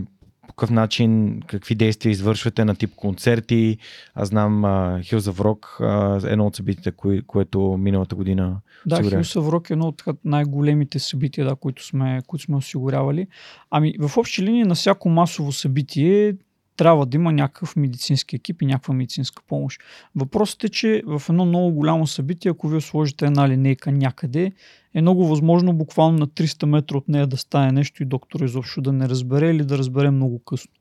по 0.48 0.48
какъв 0.48 0.70
начин, 0.70 1.40
какви 1.46 1.74
действия 1.74 2.10
извършвате 2.10 2.64
на 2.64 2.74
тип 2.74 2.90
концерти. 2.96 3.78
Аз 4.14 4.28
знам 4.28 4.62
Hills 5.02 5.32
of 5.32 5.38
Rock, 5.38 5.80
а, 5.80 6.30
едно 6.32 6.46
от 6.46 6.56
събитията, 6.56 6.92
кое, 6.92 7.22
което 7.26 7.76
миналата 7.80 8.14
година 8.14 8.60
Да, 8.86 8.96
of 8.96 9.50
Rock 9.50 9.70
е 9.70 9.72
едно 9.72 9.86
от 9.86 10.02
най-големите 10.24 10.98
събития, 10.98 11.46
да, 11.46 11.54
които, 11.54 11.84
сме, 11.84 12.20
които 12.26 12.44
сме 12.44 12.56
осигурявали. 12.56 13.26
Ами, 13.70 13.94
в 14.00 14.16
общи 14.16 14.42
линии 14.42 14.64
на 14.64 14.74
всяко 14.74 15.08
масово 15.08 15.52
събитие 15.52 16.34
трябва 16.76 17.06
да 17.06 17.16
има 17.16 17.32
някакъв 17.32 17.76
медицински 17.76 18.36
екип 18.36 18.62
и 18.62 18.66
някаква 18.66 18.94
медицинска 18.94 19.42
помощ. 19.48 19.80
Въпросът 20.16 20.64
е, 20.64 20.68
че 20.68 21.02
в 21.06 21.22
едно 21.28 21.44
много 21.44 21.72
голямо 21.72 22.06
събитие, 22.06 22.50
ако 22.50 22.68
вие 22.68 22.80
сложите 22.80 23.26
една 23.26 23.48
линейка 23.48 23.92
някъде, 23.92 24.52
е 24.94 25.00
много 25.00 25.26
възможно 25.26 25.72
буквално 25.72 26.18
на 26.18 26.26
300 26.26 26.66
метра 26.66 26.96
от 26.96 27.08
нея 27.08 27.26
да 27.26 27.36
стане 27.36 27.72
нещо 27.72 28.02
и 28.02 28.06
доктор 28.06 28.40
изобщо 28.40 28.80
да 28.80 28.92
не 28.92 29.08
разбере 29.08 29.50
или 29.50 29.64
да 29.64 29.78
разбере 29.78 30.10
много 30.10 30.38
късно. 30.38 30.72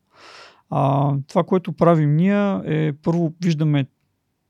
А, 0.70 1.14
това, 1.28 1.44
което 1.44 1.74
правим 1.74 2.16
ние 2.16 2.60
е 2.66 2.94
първо 2.94 3.34
виждаме 3.42 3.86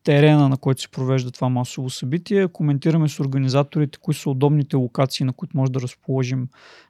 терена, 0.04 0.50
на 0.50 0.58
който 0.58 0.82
се 0.82 0.92
провежда 0.92 1.32
това 1.32 1.50
масово 1.50 1.90
събитие, 1.90 2.48
коментираме 2.48 3.10
с 3.10 3.20
организаторите, 3.20 4.00
кои 4.02 4.14
са 4.14 4.30
удобните 4.30 4.76
локации, 4.76 5.26
на 5.26 5.34
които 5.34 5.58
може 5.58 5.72
да 5.72 5.82
разположим, 5.82 6.48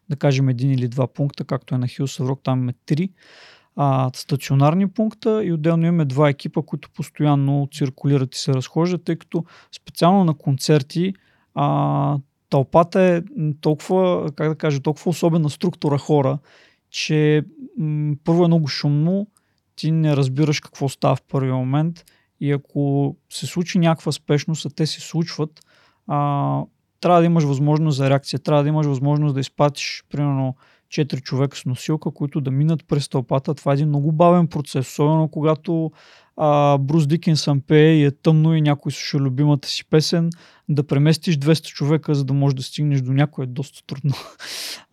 да 0.09 0.15
кажем, 0.15 0.49
един 0.49 0.71
или 0.71 0.87
два 0.87 1.07
пункта, 1.07 1.43
както 1.43 1.75
е 1.75 1.77
на 1.77 1.87
Rock, 1.87 2.39
там 2.43 2.59
имаме 2.59 2.73
три 2.85 3.09
а, 3.75 4.09
стационарни 4.13 4.87
пункта 4.87 5.43
и 5.45 5.53
отделно 5.53 5.85
имаме 5.85 6.05
два 6.05 6.29
екипа, 6.29 6.61
които 6.61 6.89
постоянно 6.89 7.67
циркулират 7.73 8.35
и 8.35 8.39
се 8.39 8.53
разхождат, 8.53 9.03
тъй 9.03 9.15
като 9.15 9.45
специално 9.71 10.23
на 10.23 10.33
концерти 10.33 11.13
а, 11.55 12.17
тълпата 12.49 13.01
е 13.01 13.21
толкова, 13.61 14.31
как 14.35 14.49
да 14.49 14.55
кажа, 14.55 14.79
толкова 14.79 15.09
особена 15.09 15.49
структура 15.49 15.97
хора, 15.97 16.37
че 16.89 17.43
м- 17.77 18.15
първо 18.23 18.43
е 18.43 18.47
много 18.47 18.67
шумно, 18.67 19.27
ти 19.75 19.91
не 19.91 20.15
разбираш 20.15 20.59
какво 20.59 20.89
става 20.89 21.15
в 21.15 21.21
първи 21.21 21.51
момент 21.51 22.05
и 22.39 22.51
ако 22.51 23.15
се 23.29 23.45
случи 23.45 23.79
някаква 23.79 24.11
спешност, 24.11 24.65
а 24.65 24.69
те 24.69 24.85
се 24.85 25.01
случват, 25.01 25.61
а, 26.07 26.61
трябва 26.99 27.19
да 27.19 27.25
имаш 27.25 27.43
възможност 27.43 27.97
за 27.97 28.09
реакция, 28.09 28.39
трябва 28.39 28.63
да 28.63 28.69
имаш 28.69 28.85
възможност 28.85 29.33
да 29.33 29.39
изпратиш, 29.41 30.03
примерно, 30.09 30.55
4 30.91 31.21
човека 31.21 31.57
с 31.57 31.65
носилка, 31.65 32.11
които 32.11 32.41
да 32.41 32.51
минат 32.51 32.87
през 32.87 33.09
тълпата. 33.09 33.53
Това 33.53 33.71
е 33.71 33.73
един 33.73 33.87
много 33.87 34.11
бавен 34.11 34.47
процес, 34.47 34.89
особено 34.89 35.27
когато 35.27 35.91
а, 36.37 36.77
Брус 36.77 37.07
Дикинсън 37.07 37.61
пее 37.61 37.93
и 37.93 38.05
е 38.05 38.11
тъмно 38.11 38.55
и 38.55 38.61
някой 38.61 38.91
слуша 38.91 39.17
любимата 39.17 39.67
си 39.67 39.85
песен, 39.89 40.29
да 40.69 40.87
преместиш 40.87 41.37
200 41.37 41.63
човека, 41.63 42.15
за 42.15 42.25
да 42.25 42.33
можеш 42.33 42.55
да 42.55 42.63
стигнеш 42.63 43.01
до 43.01 43.13
някой 43.13 43.43
е 43.43 43.47
доста 43.47 43.85
трудно. 43.87 44.13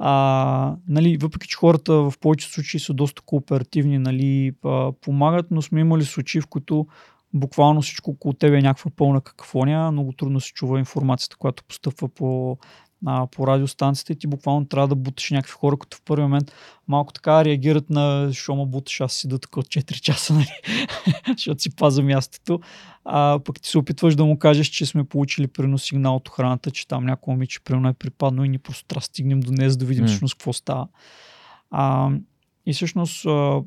А, 0.00 0.76
нали, 0.88 1.16
въпреки, 1.16 1.48
че 1.48 1.56
хората 1.56 1.92
в 1.92 2.12
повечето 2.20 2.54
случаи 2.54 2.80
са 2.80 2.94
доста 2.94 3.22
кооперативни, 3.22 3.98
нали, 3.98 4.52
помагат, 5.00 5.46
но 5.50 5.62
сме 5.62 5.80
имали 5.80 6.04
случаи, 6.04 6.40
в 6.40 6.46
които 6.46 6.86
буквално 7.34 7.82
всичко 7.82 8.10
около 8.10 8.34
тебе 8.34 8.58
е 8.58 8.62
някаква 8.62 8.90
пълна 8.96 9.20
какафония, 9.20 9.92
много 9.92 10.12
трудно 10.12 10.40
се 10.40 10.52
чува 10.52 10.78
информацията, 10.78 11.36
която 11.36 11.64
постъпва 11.64 12.08
по, 12.08 12.58
а, 13.06 13.26
по 13.26 13.46
радиостанцията 13.46 14.12
и 14.12 14.16
ти 14.16 14.26
буквално 14.26 14.66
трябва 14.66 14.88
да 14.88 14.94
буташ 14.94 15.30
някакви 15.30 15.52
хора, 15.52 15.76
които 15.76 15.96
в 15.96 16.02
първи 16.02 16.22
момент 16.22 16.52
малко 16.88 17.12
така 17.12 17.44
реагират 17.44 17.90
на 17.90 18.30
що 18.32 18.54
ма 18.54 18.66
буташ, 18.66 19.00
аз 19.00 19.12
си 19.12 19.28
да 19.28 19.38
тук 19.38 19.56
от 19.56 19.66
4 19.66 20.00
часа, 20.00 20.32
нали? 20.34 20.60
защото 21.36 21.62
си 21.62 21.76
паза 21.76 22.02
мястото. 22.02 22.60
А 23.04 23.38
пък 23.44 23.60
ти 23.60 23.68
се 23.68 23.78
опитваш 23.78 24.16
да 24.16 24.24
му 24.24 24.38
кажеш, 24.38 24.66
че 24.66 24.86
сме 24.86 25.04
получили 25.04 25.46
прино 25.46 25.78
сигнал 25.78 26.16
от 26.16 26.28
охраната, 26.28 26.70
че 26.70 26.88
там 26.88 27.06
някой 27.06 27.32
момиче 27.32 27.60
примерно 27.60 27.88
е 27.88 27.92
припаднал 27.92 28.44
и 28.44 28.48
ни 28.48 28.58
просто 28.58 28.84
трябва 28.84 29.00
да 29.00 29.04
стигнем 29.04 29.40
до 29.40 29.68
за 29.68 29.76
да 29.76 29.84
видим 29.84 30.06
всъщност 30.06 30.34
какво 30.34 30.52
става. 30.52 30.88
А, 31.70 32.10
и 32.68 32.72
всъщност 32.72 33.26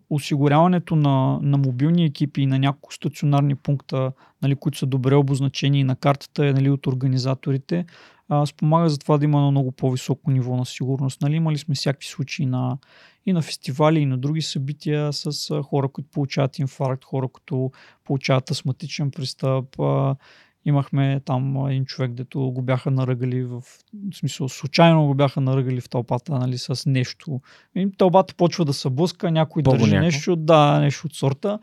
осигуряването 0.10 0.96
на, 0.96 1.40
на 1.42 1.58
мобилни 1.58 2.06
екипи 2.06 2.42
и 2.42 2.46
на 2.46 2.60
няколко 2.60 2.94
стационарни 2.94 3.56
пункта, 3.56 4.12
нали, 4.42 4.56
които 4.56 4.78
са 4.78 4.86
добре 4.86 5.16
обозначени 5.16 5.84
на 5.84 5.96
картата 5.96 6.46
е 6.46 6.54
нали, 6.54 6.70
от 6.70 6.88
организаторите, 6.88 7.86
а, 8.30 8.46
спомага 8.46 8.90
за 8.90 8.98
това 8.98 9.18
да 9.18 9.26
има 9.26 9.38
едно 9.38 9.52
много 9.52 9.72
по-високо 9.72 10.32
ниво 10.32 10.58
на 10.58 10.66
сигурност. 10.66 11.22
Нали, 11.22 11.36
имали 11.36 11.58
сме 11.58 11.76
всякакви 11.76 12.08
случаи 12.08 12.46
на, 12.46 12.78
и 13.26 13.34
на 13.34 13.42
фестивали, 13.42 14.00
и 14.00 14.06
на 14.06 14.18
други 14.18 14.42
събития 14.42 15.14
с 15.14 15.62
хора, 15.64 15.88
които 15.88 16.10
получават 16.10 16.60
инфаркт, 16.60 17.06
хора, 17.06 17.28
които 17.28 17.72
получават 18.06 18.52
астматичен 18.52 19.12
пристъп. 19.12 19.80
А, 19.80 20.16
имахме 20.66 21.22
там 21.26 21.68
един 21.68 21.86
човек, 21.86 22.12
дето 22.12 22.40
го 22.40 22.62
бяха 22.62 22.92
наръгали 22.92 23.44
в, 23.44 23.62
в 23.62 23.84
смисъл, 24.14 24.50
случайно 24.50 25.08
го 25.08 25.14
бяха 25.14 25.42
наръгали 25.42 25.82
в 25.82 25.90
тълпата, 25.90 26.40
нали, 26.40 26.58
с 26.58 26.84
нещо. 26.86 27.42
И 27.76 27.92
тълпата 27.98 28.36
почва 28.36 28.66
да 28.66 28.74
се 28.74 28.90
блъска, 28.90 29.32
някой 29.32 29.64
държи 29.64 29.78
По-гоняко. 29.78 30.06
нещо, 30.06 30.36
да, 30.36 30.80
нещо 30.80 31.08
от 31.08 31.14
сорта. 31.16 31.60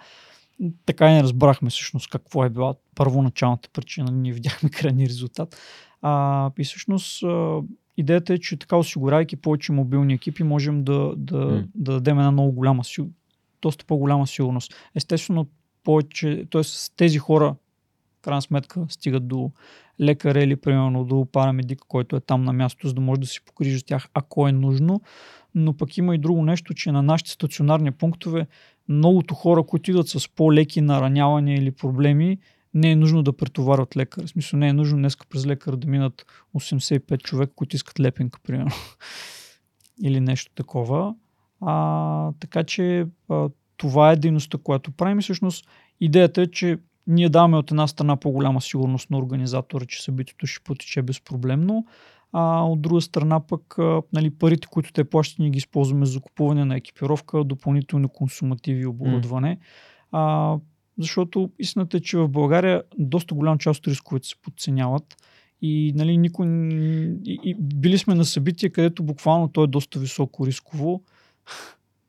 Така 0.87 1.11
и 1.11 1.15
не 1.15 1.23
разбрахме 1.23 1.71
всъщност 1.71 2.11
какво 2.11 2.45
е 2.45 2.51
била 2.51 2.75
първоначалната 2.95 3.69
причина. 3.73 4.13
Ние 4.13 4.33
видяхме 4.33 4.71
крайния 4.73 5.09
резултат. 5.09 5.57
А, 6.03 6.51
и 6.59 6.65
всъщност 6.65 7.25
идеята 7.97 8.35
е, 8.35 8.39
че 8.39 8.57
така 8.57 8.77
осигурявайки 8.77 9.37
повече 9.37 9.73
мобилни 9.73 10.15
екипи, 10.15 10.43
можем 10.43 10.85
да, 10.85 11.15
да, 11.17 11.39
М. 11.39 11.65
да 11.75 11.93
дадем 11.93 12.19
една 12.19 12.31
много 12.31 12.53
голяма 12.53 12.83
доста 13.63 13.85
по-голяма 13.85 14.27
сигурност. 14.27 14.75
Естествено, 14.95 15.47
повече, 15.85 16.47
т.е. 16.51 16.63
тези 16.97 17.19
хора, 17.19 17.55
крайна 18.23 18.43
сметка, 18.43 18.87
стигат 18.89 19.29
до 19.29 19.51
лекаря 20.01 20.43
или 20.43 20.57
примерно 20.57 21.05
до 21.05 21.27
парамедик, 21.33 21.81
който 21.89 22.17
е 22.17 22.21
там 22.21 22.45
на 22.45 22.53
място, 22.53 22.89
за 22.89 22.95
да 22.95 23.01
може 23.01 23.21
да 23.21 23.27
си 23.27 23.41
погрижи 23.45 23.85
тях, 23.85 24.09
ако 24.15 24.49
е 24.49 24.53
нужно. 24.53 25.01
Но 25.55 25.77
пък 25.77 25.99
има 25.99 26.15
и 26.15 26.19
друго 26.19 26.45
нещо, 26.45 26.75
че 26.75 26.93
на 26.93 27.03
нашите 27.03 27.31
стационарни 27.31 27.91
пунктове 27.91 28.47
многото 28.89 29.35
хора, 29.35 29.63
които 29.63 29.91
идват 29.91 30.09
с 30.09 30.29
по-леки 30.29 30.81
наранявания 30.81 31.59
или 31.59 31.71
проблеми, 31.71 32.39
не 32.75 32.91
е 32.91 32.97
нужно 32.97 33.23
да 33.23 33.33
претоварват 33.33 33.97
лекар. 33.97 34.25
В 34.25 34.29
смисъл 34.29 34.59
не 34.59 34.69
е 34.69 34.73
нужно 34.73 34.99
днес 34.99 35.17
през 35.31 35.47
лекар 35.47 35.77
да 35.77 35.89
минат 35.89 36.27
85 36.57 37.23
човека, 37.23 37.53
които 37.55 37.77
искат 37.77 38.01
лепенка, 38.01 38.41
примерно. 38.43 38.71
или 40.03 40.21
нещо 40.21 40.53
такова. 40.55 41.15
А, 41.61 42.33
така 42.41 42.65
че 42.65 43.07
а, 43.29 43.49
това 43.77 44.13
е 44.13 44.17
дейността, 44.17 44.59
която 44.59 44.91
правим. 44.91 45.19
И 45.19 45.23
всъщност 45.23 45.67
идеята 46.01 46.43
е, 46.43 46.47
че 46.47 46.79
ние 47.09 47.29
даваме 47.29 47.57
от 47.57 47.71
една 47.71 47.87
страна 47.87 48.17
по-голяма 48.17 48.61
сигурност 48.61 49.11
на 49.11 49.19
организатора, 49.19 49.85
че 49.85 50.03
събитието 50.03 50.47
ще 50.47 50.65
потече 50.65 51.03
безпроблемно, 51.03 51.87
а 52.33 52.65
от 52.65 52.83
друга 52.83 53.01
страна 53.01 53.41
пък 53.41 53.77
нали, 54.13 54.31
парите, 54.31 54.69
които 54.71 54.93
те 54.93 55.05
плащат, 55.05 55.39
ние 55.39 55.51
ги 55.51 55.59
използваме 55.59 56.07
за 56.07 56.13
закупуване 56.13 56.65
на 56.65 56.77
екипировка, 56.77 57.45
допълнителни 57.45 58.09
консумативи 58.13 58.81
и 58.81 58.87
оборудване. 58.87 59.59
А, 60.13 60.57
защото 60.99 61.51
истината 61.59 61.97
е, 61.97 62.01
че 62.01 62.19
в 62.19 62.29
България 62.29 62.83
доста 62.99 63.35
голям 63.35 63.59
част 63.59 63.87
от 63.87 63.93
рисковете 63.93 64.29
се 64.29 64.37
подценяват 64.43 65.17
и, 65.63 65.93
нали, 65.97 66.17
никой, 66.17 66.47
и, 66.47 67.41
и 67.43 67.55
били 67.55 67.99
сме 67.99 68.15
на 68.15 68.25
събитие, 68.25 68.71
където 68.71 69.03
буквално 69.03 69.49
то 69.49 69.65
е 69.65 69.67
доста 69.67 69.99
високо 69.99 70.47
рисково. 70.47 71.03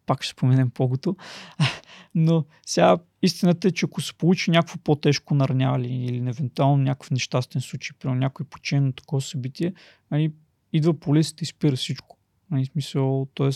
Пак 0.10 0.24
ще 0.24 0.32
споменем 0.32 0.70
погото. 0.70 1.16
Но 2.16 2.46
сега 2.66 2.98
истината 3.22 3.68
е, 3.68 3.72
че 3.72 3.86
ако 3.86 4.02
се 4.02 4.14
получи 4.14 4.52
някакво 4.52 4.78
по-тежко 4.78 5.36
нараняване 5.36 6.06
или 6.06 6.30
евентуално 6.30 6.84
някакъв 6.84 7.12
нещастен 7.12 7.62
случай, 7.62 7.98
при 8.00 8.10
някой 8.10 8.46
почине 8.46 8.82
на 8.82 8.94
такова 8.94 9.22
събитие, 9.22 9.74
нали, 10.12 10.32
идва 10.74 11.00
полицията 11.00 11.44
и 11.44 11.48
спира 11.48 11.76
всичко. 11.76 12.18
Нали, 12.52 12.66
смисъл, 12.66 13.28
т.е. 13.36 13.50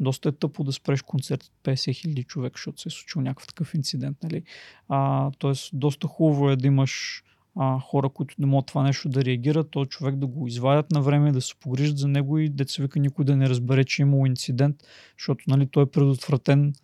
доста 0.00 0.28
е 0.28 0.32
тъпо 0.32 0.64
да 0.64 0.72
спреш 0.72 1.02
концерт 1.02 1.42
от 1.42 1.52
50 1.64 1.94
хиляди 1.94 2.24
човек, 2.24 2.52
защото 2.56 2.80
се 2.80 2.88
е 2.88 2.92
случил 2.92 3.22
някакъв 3.22 3.46
такъв 3.46 3.74
инцидент. 3.74 4.22
Нали? 4.22 4.42
А, 4.88 5.30
тоест, 5.38 5.70
доста 5.72 6.06
хубаво 6.06 6.50
е 6.50 6.56
да 6.56 6.66
имаш 6.66 7.22
а, 7.56 7.80
хора, 7.80 8.08
които 8.08 8.34
не 8.38 8.46
могат 8.46 8.66
това 8.66 8.82
нещо 8.82 9.08
да 9.08 9.24
реагират, 9.24 9.70
то 9.70 9.84
човек 9.84 10.16
да 10.16 10.26
го 10.26 10.46
извадят 10.46 10.90
на 10.90 11.00
време, 11.02 11.32
да 11.32 11.40
се 11.40 11.54
погрижат 11.60 11.98
за 11.98 12.08
него 12.08 12.38
и 12.38 12.48
деца 12.48 12.82
вика 12.82 12.98
никой 12.98 13.24
да 13.24 13.36
не 13.36 13.48
разбере, 13.48 13.84
че 13.84 14.02
е 14.02 14.04
имало 14.04 14.26
инцидент, 14.26 14.76
защото 15.18 15.44
нали, 15.48 15.66
той 15.66 15.82
е 15.82 15.86
предотвратен, 15.86 16.74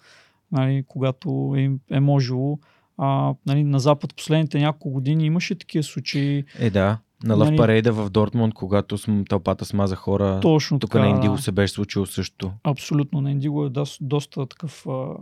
нали, 0.53 0.85
когато 0.89 1.55
е, 1.57 1.71
е 1.91 2.01
можело. 2.01 2.59
А, 2.99 3.35
нали, 3.47 3.65
на 3.65 3.81
Запад 3.81 4.17
последните 4.17 4.59
няколко 4.59 4.91
години 4.91 5.25
имаше 5.27 5.55
такива 5.55 5.83
случаи. 5.83 6.45
Е, 6.59 6.71
да. 6.71 6.99
На 7.25 7.35
Лъв 7.35 7.49
Нали- 7.49 7.57
Парейда 7.57 7.93
в 7.93 8.11
Дортмунд, 8.11 8.55
когато 8.55 9.25
тълпата 9.29 9.65
смаза 9.65 9.97
хора, 9.97 10.39
Точно 10.43 10.79
тук 10.79 10.91
така. 10.91 11.05
на 11.05 11.11
Индиго 11.11 11.39
се 11.39 11.53
беше 11.53 11.73
случило 11.73 12.07
също. 12.07 12.53
Абсолютно. 12.65 13.21
На 13.21 13.31
Индиго 13.31 13.65
е 13.65 13.71
доста, 13.71 14.05
доста 14.05 14.47
такъв 14.47 14.87
а, 14.87 15.15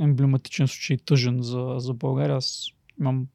емблематичен 0.00 0.68
случай, 0.68 0.96
тъжен 0.96 1.42
за, 1.42 1.74
за 1.78 1.94
България. 1.94 2.36
Аз 2.36 2.66
имам 3.00 3.26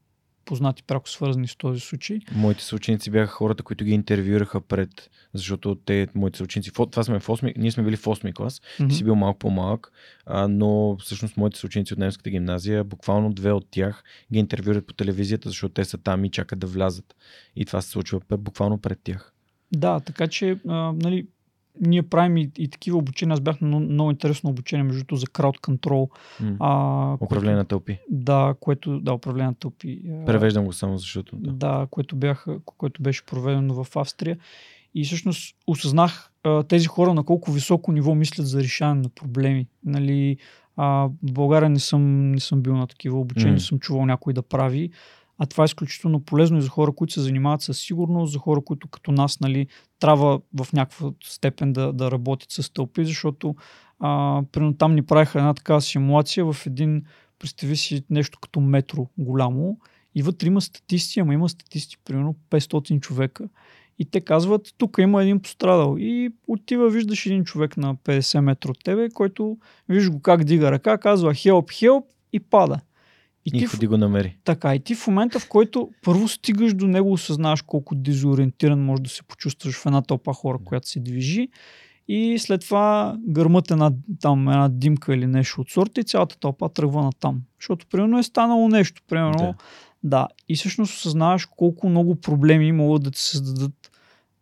познати, 0.49 0.83
пряко 0.83 1.09
свързани 1.09 1.47
с 1.47 1.55
този 1.55 1.79
случай. 1.79 2.19
Моите 2.35 2.63
съученици 2.63 3.11
бяха 3.11 3.31
хората, 3.31 3.63
които 3.63 3.85
ги 3.85 3.91
интервюираха 3.91 4.61
пред, 4.61 5.09
защото 5.33 5.75
те, 5.75 6.07
моите 6.15 6.37
съученици, 6.37 6.71
това 6.91 7.03
сме 7.03 7.19
в 7.19 7.27
8, 7.27 7.53
ние 7.57 7.71
сме 7.71 7.83
били 7.83 7.95
в 7.95 8.03
8 8.03 8.33
клас, 8.33 8.61
ти 8.77 8.83
Мгм. 8.83 8.93
си 8.93 9.03
бил 9.03 9.15
малко 9.15 9.39
по-малък, 9.39 9.91
а, 10.25 10.47
но 10.47 10.97
всъщност 10.97 11.37
моите 11.37 11.59
съученици 11.59 11.93
от 11.93 11.99
немската 11.99 12.29
гимназия, 12.29 12.83
буквално 12.83 13.33
две 13.33 13.51
от 13.51 13.67
тях 13.71 14.03
ги 14.33 14.39
интервюрат 14.39 14.87
по 14.87 14.93
телевизията, 14.93 15.49
защото 15.49 15.73
те 15.73 15.85
са 15.85 15.97
там 15.97 16.25
и 16.25 16.31
чакат 16.31 16.59
да 16.59 16.67
влязат. 16.67 17.15
И 17.55 17.65
това 17.65 17.81
се 17.81 17.89
случва 17.89 18.21
буквално 18.37 18.77
пред 18.77 18.99
тях. 19.03 19.33
Да, 19.71 19.99
така 19.99 20.27
че, 20.27 20.57
а, 20.67 20.91
нали, 20.91 21.27
ние 21.79 22.03
правим 22.03 22.37
и, 22.37 22.51
и 22.57 22.67
такива 22.67 22.97
обучения. 22.97 23.33
Аз 23.33 23.41
бях 23.41 23.61
на 23.61 23.67
много, 23.67 23.85
много 23.85 24.11
интересно 24.11 24.49
обучение, 24.49 24.83
между 24.83 24.99
другото, 24.99 25.15
за 25.15 25.27
крауд 25.27 25.59
контрол. 25.59 26.09
М. 26.39 26.55
А, 26.59 27.17
Управление 27.25 27.57
на 27.57 27.65
тълпи. 27.65 27.99
Да, 28.09 28.55
което, 28.59 28.99
да, 28.99 29.13
управление 29.13 29.47
на 29.47 29.55
тълпи. 29.55 30.01
Превеждам 30.25 30.65
го 30.65 30.73
само 30.73 30.97
защото. 30.97 31.35
Да. 31.35 31.51
Да, 31.51 31.87
което, 31.91 32.15
бяха, 32.15 32.59
което 32.65 33.01
беше 33.01 33.25
проведено 33.25 33.83
в 33.83 33.95
Австрия. 33.95 34.37
И 34.95 35.05
всъщност 35.05 35.55
осъзнах 35.67 36.31
а, 36.43 36.63
тези 36.63 36.87
хора 36.87 37.13
на 37.13 37.23
колко 37.23 37.51
високо 37.51 37.91
ниво 37.91 38.15
мислят 38.15 38.47
за 38.47 38.59
решаване 38.59 39.01
на 39.01 39.09
проблеми. 39.09 39.67
Нали, 39.85 40.37
а, 40.77 41.09
в 41.23 41.31
България 41.33 41.69
не 41.69 41.79
съм, 41.79 42.31
не 42.31 42.39
съм 42.39 42.61
бил 42.61 42.77
на 42.77 42.87
такива 42.87 43.19
обучения, 43.19 43.53
не 43.53 43.59
съм 43.59 43.79
чувал 43.79 44.05
някой 44.05 44.33
да 44.33 44.41
прави. 44.41 44.91
А 45.39 45.45
това 45.45 45.63
е 45.63 45.65
изключително 45.65 46.19
полезно 46.19 46.57
и 46.57 46.61
за 46.61 46.69
хора, 46.69 46.91
които 46.91 47.13
се 47.13 47.21
занимават 47.21 47.61
с 47.61 47.73
сигурност, 47.73 48.33
за 48.33 48.39
хора, 48.39 48.61
които 48.61 48.87
като 48.87 49.11
нас 49.11 49.39
нали, 49.39 49.67
трябва 49.99 50.41
в 50.57 50.73
някаква 50.73 51.11
степен 51.23 51.73
да, 51.73 51.93
да 51.93 52.11
работят 52.11 52.51
с 52.51 52.73
тълпи, 52.73 53.05
защото 53.05 53.55
а, 53.99 54.41
примерно 54.51 54.73
там 54.73 54.95
ни 54.95 55.01
правиха 55.01 55.39
една 55.39 55.53
такава 55.53 55.81
симулация 55.81 56.53
в 56.53 56.65
един, 56.65 57.03
представи 57.39 57.77
си 57.77 58.03
нещо 58.09 58.39
като 58.41 58.59
метро 58.59 59.07
голямо 59.17 59.77
и 60.15 60.21
вътре 60.21 60.47
има 60.47 60.61
статисти, 60.61 61.19
ама 61.19 61.33
има 61.33 61.49
статисти, 61.49 61.97
примерно 62.05 62.35
500 62.49 62.99
човека. 62.99 63.49
И 63.99 64.05
те 64.05 64.21
казват, 64.21 64.73
тук 64.77 64.97
има 64.99 65.23
един 65.23 65.39
пострадал. 65.39 65.95
И 65.99 66.29
отива, 66.47 66.89
виждаш 66.89 67.25
един 67.25 67.43
човек 67.43 67.77
на 67.77 67.95
50 67.95 68.39
метра 68.39 68.71
от 68.71 68.83
тебе, 68.83 69.09
който 69.09 69.57
виж 69.89 70.09
го 70.09 70.21
как 70.21 70.43
дига 70.43 70.71
ръка, 70.71 70.97
казва 70.97 71.33
help, 71.33 71.67
help 71.67 72.03
и 72.33 72.39
пада. 72.39 72.79
И 73.53 73.57
И 73.57 73.59
ти, 73.59 73.65
ходи 73.65 73.87
го 73.87 73.97
намери. 73.97 74.37
така, 74.43 74.75
и 74.75 74.79
ти 74.79 74.95
в 74.95 75.07
момента, 75.07 75.39
в 75.39 75.47
който 75.47 75.89
първо 76.03 76.27
стигаш 76.27 76.73
до 76.73 76.87
него, 76.87 77.13
осъзнаваш 77.13 77.61
колко 77.61 77.95
дезориентиран 77.95 78.85
може 78.85 79.01
да 79.01 79.09
се 79.09 79.23
почувстваш 79.23 79.75
в 79.75 79.85
една 79.85 80.01
тълпа 80.01 80.33
хора, 80.33 80.57
която 80.65 80.89
се 80.89 80.99
движи. 80.99 81.47
И 82.07 82.39
след 82.39 82.61
това 82.61 83.17
гърмът 83.27 83.71
една, 83.71 83.91
там, 84.21 84.47
една 84.49 84.69
димка 84.69 85.15
или 85.15 85.27
нещо 85.27 85.61
от 85.61 85.69
сорта 85.69 86.01
и 86.01 86.03
цялата 86.03 86.39
тълпа 86.39 86.69
тръгва 86.69 87.01
на 87.01 87.11
там. 87.19 87.41
Защото 87.59 87.85
примерно 87.87 88.19
е 88.19 88.23
станало 88.23 88.67
нещо. 88.67 89.01
Примерно, 89.07 89.37
Да. 89.37 89.53
да. 90.03 90.27
И 90.49 90.55
всъщност 90.55 90.93
осъзнаваш 90.93 91.45
колко 91.45 91.89
много 91.89 92.15
проблеми 92.15 92.71
могат 92.71 93.03
да 93.03 93.11
ти 93.11 93.21
създадат 93.21 93.88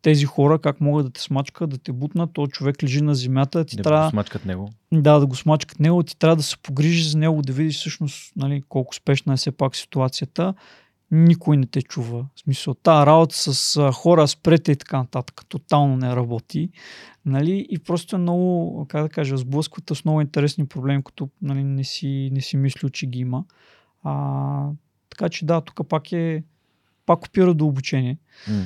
тези 0.07 0.25
хора, 0.25 0.59
как 0.59 0.81
могат 0.81 1.05
да 1.05 1.11
те 1.11 1.21
смачкат, 1.21 1.69
да 1.69 1.77
те 1.77 1.91
бутнат, 1.91 2.29
то 2.33 2.47
човек 2.47 2.83
лежи 2.83 3.01
на 3.01 3.15
земята, 3.15 3.65
ти 3.65 3.75
Да 3.75 3.83
трябва 3.83 4.05
го 4.05 4.11
смачкат 4.11 4.45
него. 4.45 4.69
да, 4.91 5.19
да 5.19 5.25
го 5.25 5.35
смачкат 5.35 5.79
него, 5.79 6.03
ти 6.03 6.17
трябва 6.17 6.35
да 6.35 6.43
се 6.43 6.57
погрижиш 6.57 7.07
за 7.07 7.17
него, 7.17 7.41
да 7.41 7.53
видиш 7.53 7.75
всъщност 7.79 8.35
нали, 8.35 8.63
колко 8.69 8.95
спешна 8.95 9.33
е 9.33 9.37
все 9.37 9.51
пак 9.51 9.75
ситуацията. 9.75 10.53
Никой 11.11 11.57
не 11.57 11.65
те 11.65 11.81
чува. 11.81 12.25
В 12.35 12.39
смисъл, 12.39 12.73
тази 12.73 13.05
работа 13.05 13.35
с 13.35 13.77
а, 13.77 13.91
хора, 13.91 14.27
спрете 14.27 14.71
и 14.71 14.75
така 14.75 14.97
нататък, 14.97 15.41
тотално 15.49 15.97
не 15.97 16.15
работи. 16.15 16.69
Нали? 17.25 17.67
И 17.69 17.79
просто 17.79 18.15
е 18.15 18.19
много, 18.19 18.85
как 18.89 19.03
да 19.03 19.09
кажа, 19.09 19.37
сблъсквата 19.37 19.95
с 19.95 20.05
много 20.05 20.21
интересни 20.21 20.67
проблеми, 20.67 21.03
които 21.03 21.29
нали, 21.41 21.63
не, 21.63 21.83
си, 21.83 22.29
не 22.33 22.41
си 22.41 22.57
мислил, 22.57 22.89
че 22.89 23.05
ги 23.05 23.19
има. 23.19 23.43
А, 24.03 24.69
така 25.09 25.29
че 25.29 25.45
да, 25.45 25.61
тук 25.61 25.87
пак 25.89 26.11
е, 26.11 26.43
пак 27.05 27.25
опира 27.25 27.53
до 27.53 27.65
обучение. 27.65 28.17
М. 28.47 28.63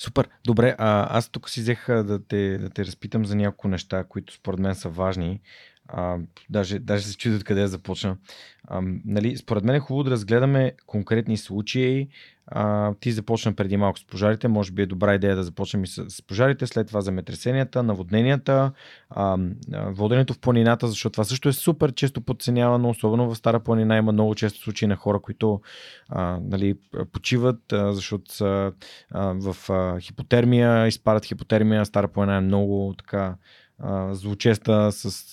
Супер. 0.00 0.28
Добре, 0.44 0.74
а, 0.78 1.18
аз 1.18 1.28
тук 1.28 1.50
си 1.50 1.60
взех 1.60 1.86
да 1.86 2.24
те, 2.24 2.58
да 2.58 2.70
те 2.70 2.84
разпитам 2.84 3.26
за 3.26 3.36
няколко 3.36 3.68
неща, 3.68 4.04
които 4.04 4.32
според 4.34 4.60
мен 4.60 4.74
са 4.74 4.88
важни. 4.88 5.40
А, 5.88 6.18
даже, 6.50 6.78
даже 6.78 7.04
се 7.06 7.16
чудя 7.16 7.36
откъде 7.36 7.60
да 7.60 7.68
започна. 7.68 8.16
А, 8.64 8.80
нали, 9.04 9.36
според 9.36 9.64
мен 9.64 9.76
е 9.76 9.80
хубаво 9.80 10.04
да 10.04 10.10
разгледаме 10.10 10.72
конкретни 10.86 11.36
случаи. 11.36 12.08
А, 12.52 12.94
ти 13.00 13.12
започна 13.12 13.52
преди 13.52 13.76
малко 13.76 13.98
с 13.98 14.04
пожарите, 14.04 14.48
може 14.48 14.72
би 14.72 14.82
е 14.82 14.86
добра 14.86 15.14
идея 15.14 15.36
да 15.36 15.44
започнем 15.44 15.84
и 15.84 15.86
с, 15.86 16.10
с 16.10 16.22
пожарите, 16.22 16.66
след 16.66 16.86
това 16.86 17.00
земетресенията, 17.00 17.82
наводненията, 17.82 18.72
а, 19.10 19.38
воденето 19.72 20.34
в 20.34 20.38
планината, 20.38 20.88
защото 20.88 21.12
това 21.12 21.24
също 21.24 21.48
е 21.48 21.52
супер 21.52 21.92
често 21.92 22.20
подценявано, 22.20 22.90
особено 22.90 23.30
в 23.30 23.36
Стара 23.36 23.60
планина 23.60 23.96
има 23.96 24.12
много 24.12 24.34
често 24.34 24.60
случаи 24.60 24.88
на 24.88 24.96
хора, 24.96 25.20
които 25.20 25.60
а, 26.08 26.38
нали, 26.42 26.74
почиват, 27.12 27.72
а, 27.72 27.92
защото 27.92 28.34
са 28.34 28.72
а, 29.10 29.34
в 29.34 29.70
а, 29.70 30.00
хипотермия, 30.00 30.86
изпадат 30.86 31.24
хипотермия, 31.24 31.86
Стара 31.86 32.08
планина 32.08 32.36
е 32.36 32.40
много 32.40 32.94
така 32.98 33.34
а, 33.78 34.14
злочеста 34.14 34.92
с 34.92 35.24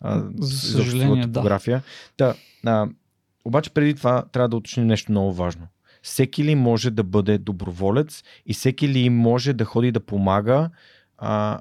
а, 0.00 0.22
За 0.38 0.56
съжаление, 0.56 1.06
своята 1.06 1.28
да. 1.28 1.32
топография. 1.32 1.82
Да, 2.18 2.34
а, 2.66 2.88
обаче 3.44 3.70
преди 3.70 3.94
това 3.94 4.24
трябва 4.32 4.48
да 4.48 4.56
уточним 4.56 4.86
нещо 4.86 5.12
много 5.12 5.32
важно. 5.32 5.66
Всеки 6.04 6.44
ли 6.44 6.54
може 6.54 6.90
да 6.90 7.04
бъде 7.04 7.38
доброволец 7.38 8.22
и 8.46 8.54
всеки 8.54 8.88
ли 8.88 9.10
може 9.10 9.52
да 9.52 9.64
ходи 9.64 9.92
да 9.92 10.00
помага, 10.00 10.70
а, 11.18 11.60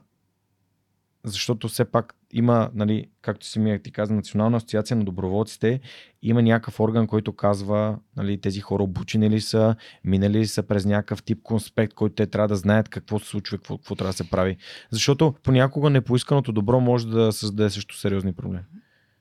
защото 1.23 1.67
все 1.67 1.86
пак 1.86 2.15
има, 2.34 2.69
нали, 2.73 3.06
както 3.21 3.45
си 3.45 3.79
ти 3.84 3.91
каза, 3.91 4.13
Национална 4.13 4.58
асоциация 4.58 4.97
на 4.97 5.03
доброволците, 5.03 5.79
има 6.21 6.41
някакъв 6.41 6.79
орган, 6.79 7.08
който 7.08 7.34
казва, 7.34 7.99
нали, 8.17 8.41
тези 8.41 8.60
хора 8.60 8.84
обучени 8.84 9.29
ли 9.29 9.41
са, 9.41 9.75
минали 10.03 10.39
ли 10.39 10.47
са 10.47 10.63
през 10.63 10.86
някакъв 10.86 11.23
тип 11.23 11.39
конспект, 11.43 11.93
който 11.93 12.15
те 12.15 12.27
трябва 12.27 12.47
да 12.47 12.56
знаят 12.56 12.89
какво 12.89 13.19
се 13.19 13.27
случва, 13.27 13.58
какво, 13.58 13.77
какво 13.77 13.95
трябва 13.95 14.10
да 14.10 14.17
се 14.17 14.29
прави. 14.29 14.58
Защото 14.91 15.36
понякога 15.43 15.89
непоисканото 15.89 16.51
добро 16.51 16.79
може 16.79 17.08
да 17.08 17.32
създаде 17.32 17.69
също 17.69 17.97
сериозни 17.97 18.34
проблеми. 18.34 18.63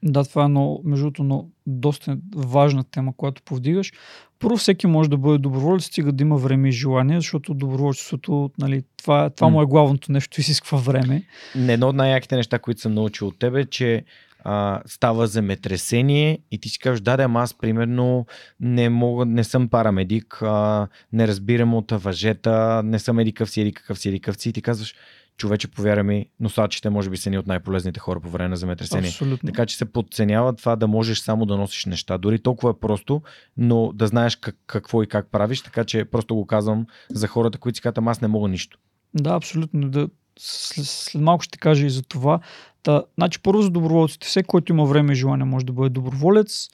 Да, 0.02 0.24
това 0.24 0.44
е 0.44 0.48
много, 0.48 0.82
между 0.84 1.04
другото, 1.04 1.24
но 1.24 1.48
доста 1.66 2.18
важна 2.36 2.84
тема, 2.84 3.12
която 3.16 3.42
повдигаш. 3.42 3.92
Първо, 4.38 4.56
всеки 4.56 4.86
може 4.86 5.10
да 5.10 5.16
бъде 5.16 5.38
доброволец, 5.38 5.84
стига 5.84 6.12
да 6.12 6.22
има 6.22 6.36
време 6.36 6.68
и 6.68 6.72
желание, 6.72 7.16
защото 7.16 7.54
доброволчеството, 7.54 8.50
нали, 8.58 8.82
това, 8.96 9.30
това 9.30 9.48
му 9.48 9.62
е 9.62 9.66
главното 9.66 10.12
нещо, 10.12 10.40
изисква 10.40 10.78
време. 10.78 11.22
Не, 11.56 11.72
едно 11.72 11.88
от 11.88 11.96
най-яките 11.96 12.36
неща, 12.36 12.58
които 12.58 12.80
съм 12.80 12.94
научил 12.94 13.28
от 13.28 13.38
тебе, 13.38 13.60
е, 13.60 13.64
че 13.64 14.04
а, 14.44 14.80
става 14.86 15.26
земетресение 15.26 16.38
и 16.50 16.58
ти 16.58 16.68
си 16.68 16.78
кажеш, 16.78 17.00
да, 17.00 17.16
да, 17.16 17.30
аз 17.34 17.54
примерно 17.54 18.26
не 18.60 18.88
мога, 18.88 19.26
не 19.26 19.44
съм 19.44 19.68
парамедик, 19.68 20.38
а, 20.42 20.88
не 21.12 21.28
разбирам 21.28 21.74
от 21.74 21.90
въжета, 21.90 22.82
не 22.84 22.98
съм 22.98 23.18
еди 23.18 23.34
си, 23.44 23.60
еди 23.60 23.72
какъв 23.72 23.98
си, 23.98 24.08
еди 24.08 24.20
си 24.38 24.48
и 24.48 24.52
ти 24.52 24.62
казваш, 24.62 24.94
човече, 25.42 25.68
повярвай 25.68 26.02
ми, 26.02 26.26
носачите 26.40 26.90
може 26.90 27.10
би 27.10 27.16
са 27.16 27.30
ни 27.30 27.38
от 27.38 27.46
най-полезните 27.46 28.00
хора 28.00 28.20
по 28.20 28.28
време 28.30 28.48
на 28.48 28.56
земетресение. 28.56 29.08
Абсолютно. 29.08 29.46
Така 29.46 29.66
че 29.66 29.76
се 29.76 29.84
подценява 29.84 30.56
това 30.56 30.76
да 30.76 30.86
можеш 30.86 31.18
само 31.18 31.46
да 31.46 31.56
носиш 31.56 31.86
неща. 31.86 32.18
Дори 32.18 32.38
толкова 32.38 32.70
е 32.70 32.80
просто, 32.80 33.22
но 33.56 33.92
да 33.94 34.06
знаеш 34.06 34.36
как, 34.36 34.56
какво 34.66 35.02
и 35.02 35.06
как 35.06 35.26
правиш, 35.30 35.62
така 35.62 35.84
че 35.84 36.04
просто 36.04 36.34
го 36.34 36.46
казвам 36.46 36.86
за 37.10 37.28
хората, 37.28 37.58
които 37.58 37.76
си 37.76 37.82
казват, 37.82 37.98
«Ама 37.98 38.10
аз 38.10 38.20
не 38.20 38.28
мога 38.28 38.48
нищо. 38.48 38.78
Да, 39.14 39.30
абсолютно. 39.30 39.88
Да, 39.88 40.08
след, 40.38 40.86
след 40.86 41.22
малко 41.22 41.42
ще 41.42 41.58
кажа 41.58 41.86
и 41.86 41.90
за 41.90 42.02
това. 42.02 42.40
Та, 42.82 43.02
значи, 43.18 43.42
първо 43.42 43.62
за 43.62 43.70
доброволците. 43.70 44.26
Всеки, 44.26 44.46
който 44.46 44.72
има 44.72 44.84
време 44.84 45.12
и 45.12 45.16
желание, 45.16 45.44
може 45.44 45.66
да 45.66 45.72
бъде 45.72 45.90
доброволец. 45.90 46.68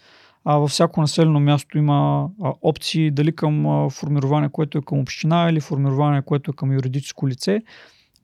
А 0.44 0.56
във 0.56 0.70
всяко 0.70 1.00
населено 1.00 1.40
място 1.40 1.78
има 1.78 2.28
а, 2.42 2.52
опции 2.62 3.10
дали 3.10 3.36
към 3.36 3.66
а, 3.66 3.90
формирование, 3.90 4.48
което 4.48 4.78
е 4.78 4.82
към 4.82 4.98
община 4.98 5.48
или 5.50 5.60
формирование, 5.60 6.22
което 6.22 6.50
е 6.50 6.54
към 6.54 6.72
юридическо 6.72 7.28
лице. 7.28 7.62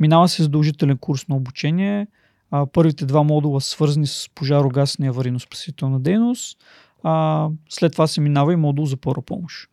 Минава 0.00 0.28
се 0.28 0.42
задължителен 0.42 0.98
курс 0.98 1.28
на 1.28 1.36
обучение. 1.36 2.06
А, 2.50 2.66
първите 2.66 3.06
два 3.06 3.22
модула 3.22 3.60
са 3.60 3.68
свързани 3.68 4.06
с 4.06 4.30
пожарогасна 4.34 5.06
и 5.06 5.10
аварийно-спасителна 5.10 5.98
дейност. 5.98 6.58
А, 7.02 7.48
след 7.68 7.92
това 7.92 8.06
се 8.06 8.20
минава 8.20 8.52
и 8.52 8.56
модул 8.56 8.86
за 8.86 8.96
първа 8.96 9.22
помощ. 9.22 9.70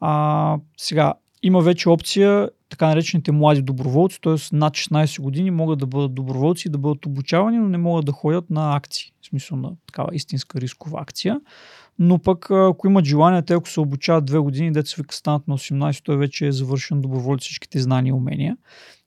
А, 0.00 0.56
сега, 0.76 1.14
има 1.42 1.60
вече 1.60 1.88
опция 1.88 2.48
така 2.68 2.86
наречените 2.86 3.32
млади 3.32 3.62
доброволци, 3.62 4.20
т.е. 4.20 4.34
над 4.52 4.74
16 4.74 5.20
години 5.20 5.50
могат 5.50 5.78
да 5.78 5.86
бъдат 5.86 6.14
доброволци 6.14 6.68
и 6.68 6.70
да 6.70 6.78
бъдат 6.78 7.06
обучавани, 7.06 7.58
но 7.58 7.68
не 7.68 7.78
могат 7.78 8.04
да 8.04 8.12
ходят 8.12 8.50
на 8.50 8.76
акции, 8.76 9.12
в 9.22 9.26
смисъл 9.26 9.58
на 9.58 9.72
такава 9.86 10.08
истинска 10.12 10.60
рискова 10.60 11.00
акция. 11.00 11.40
Но 11.98 12.18
пък, 12.18 12.50
ако 12.50 12.86
имат 12.86 13.04
желание, 13.04 13.42
те 13.42 13.54
ако 13.54 13.68
се 13.68 13.80
обучават 13.80 14.24
две 14.24 14.38
години, 14.38 14.72
деца 14.72 15.02
станат 15.10 15.48
на 15.48 15.58
18, 15.58 16.02
той 16.04 16.16
вече 16.16 16.46
е 16.46 16.52
завършен 16.52 17.00
доброволец 17.00 17.40
всичките 17.40 17.78
знания 17.78 18.10
и 18.10 18.12
умения. 18.12 18.56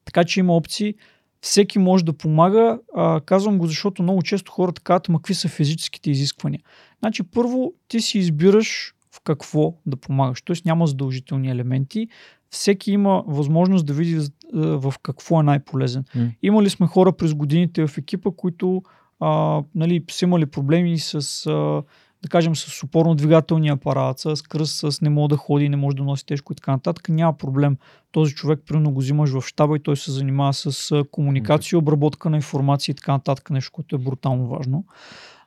Така 0.09 0.23
че 0.23 0.39
има 0.39 0.55
опции. 0.55 0.95
Всеки 1.41 1.79
може 1.79 2.05
да 2.05 2.13
помага. 2.13 2.79
А, 2.95 3.21
казвам 3.21 3.57
го, 3.57 3.67
защото 3.67 4.03
много 4.03 4.21
често 4.21 4.51
хората 4.51 4.81
казват, 4.81 5.09
ма 5.09 5.19
какви 5.19 5.33
са 5.33 5.47
физическите 5.47 6.11
изисквания. 6.11 6.61
Значи, 6.99 7.23
първо, 7.23 7.73
ти 7.87 8.01
си 8.01 8.17
избираш 8.17 8.93
в 9.15 9.21
какво 9.23 9.73
да 9.85 9.97
помагаш. 9.97 10.41
Тоест 10.41 10.65
няма 10.65 10.87
задължителни 10.87 11.49
елементи. 11.49 12.07
Всеки 12.49 12.91
има 12.91 13.23
възможност 13.27 13.85
да 13.85 13.93
види 13.93 14.19
в 14.53 14.93
какво 15.03 15.39
е 15.39 15.43
най-полезен. 15.43 16.03
М. 16.15 16.31
Имали 16.43 16.69
сме 16.69 16.87
хора 16.87 17.11
през 17.11 17.33
годините 17.33 17.87
в 17.87 17.97
екипа, 17.97 18.29
които 18.37 18.83
а, 19.19 19.61
нали, 19.75 20.03
са 20.11 20.25
имали 20.25 20.45
проблеми 20.45 20.99
с 20.99 21.45
а, 21.45 21.83
да 22.23 22.29
кажем, 22.29 22.55
с 22.55 22.83
опорно-двигателния 22.83 23.73
апарат, 23.73 24.19
с 24.19 24.41
кръст, 24.41 24.91
с 24.91 25.01
не 25.01 25.09
може 25.09 25.29
да 25.29 25.37
ходи, 25.37 25.69
не 25.69 25.77
може 25.77 25.95
да 25.95 26.03
носи 26.03 26.25
тежко 26.25 26.53
и 26.53 26.55
така 26.55 26.71
нататък, 26.71 27.09
няма 27.09 27.37
проблем. 27.37 27.77
Този 28.11 28.35
човек, 28.35 28.59
примерно, 28.65 28.91
го 28.91 28.99
взимаш 28.99 29.31
в 29.31 29.41
щаба 29.41 29.75
и 29.75 29.79
той 29.79 29.97
се 29.97 30.11
занимава 30.11 30.53
с 30.53 31.03
комуникация, 31.11 31.79
обработка 31.79 32.29
на 32.29 32.35
информация 32.35 32.93
и 32.93 32.95
така 32.95 33.11
нататък, 33.11 33.49
нещо, 33.49 33.71
което 33.71 33.95
е 33.95 33.99
брутално 33.99 34.47
важно. 34.47 34.85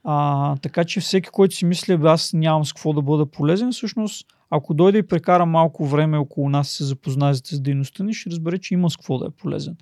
А, 0.05 0.57
така 0.57 0.85
че 0.85 1.01
всеки, 1.01 1.31
който 1.31 1.55
си 1.55 1.65
мисли, 1.65 1.99
аз 2.05 2.33
нямам 2.33 2.65
с 2.65 2.73
какво 2.73 2.93
да 2.93 3.03
бъда 3.03 3.27
полезен, 3.27 3.73
всъщност, 3.73 4.27
ако 4.51 4.75
дойде 4.75 4.99
и 4.99 5.07
прекара 5.07 5.47
малко 5.47 5.87
време 5.87 6.19
около 6.19 6.49
нас 6.49 6.73
и 6.73 6.77
се 6.77 6.85
запознае 6.85 7.35
с 7.35 7.61
дейността 7.61 8.05
ни, 8.05 8.15
ще 8.15 8.31
разбере, 8.31 8.59
че 8.59 8.75
има 8.75 8.91
с 8.91 8.97
какво 8.97 9.19
да 9.19 9.27
е 9.27 9.31
полезен. 9.31 9.77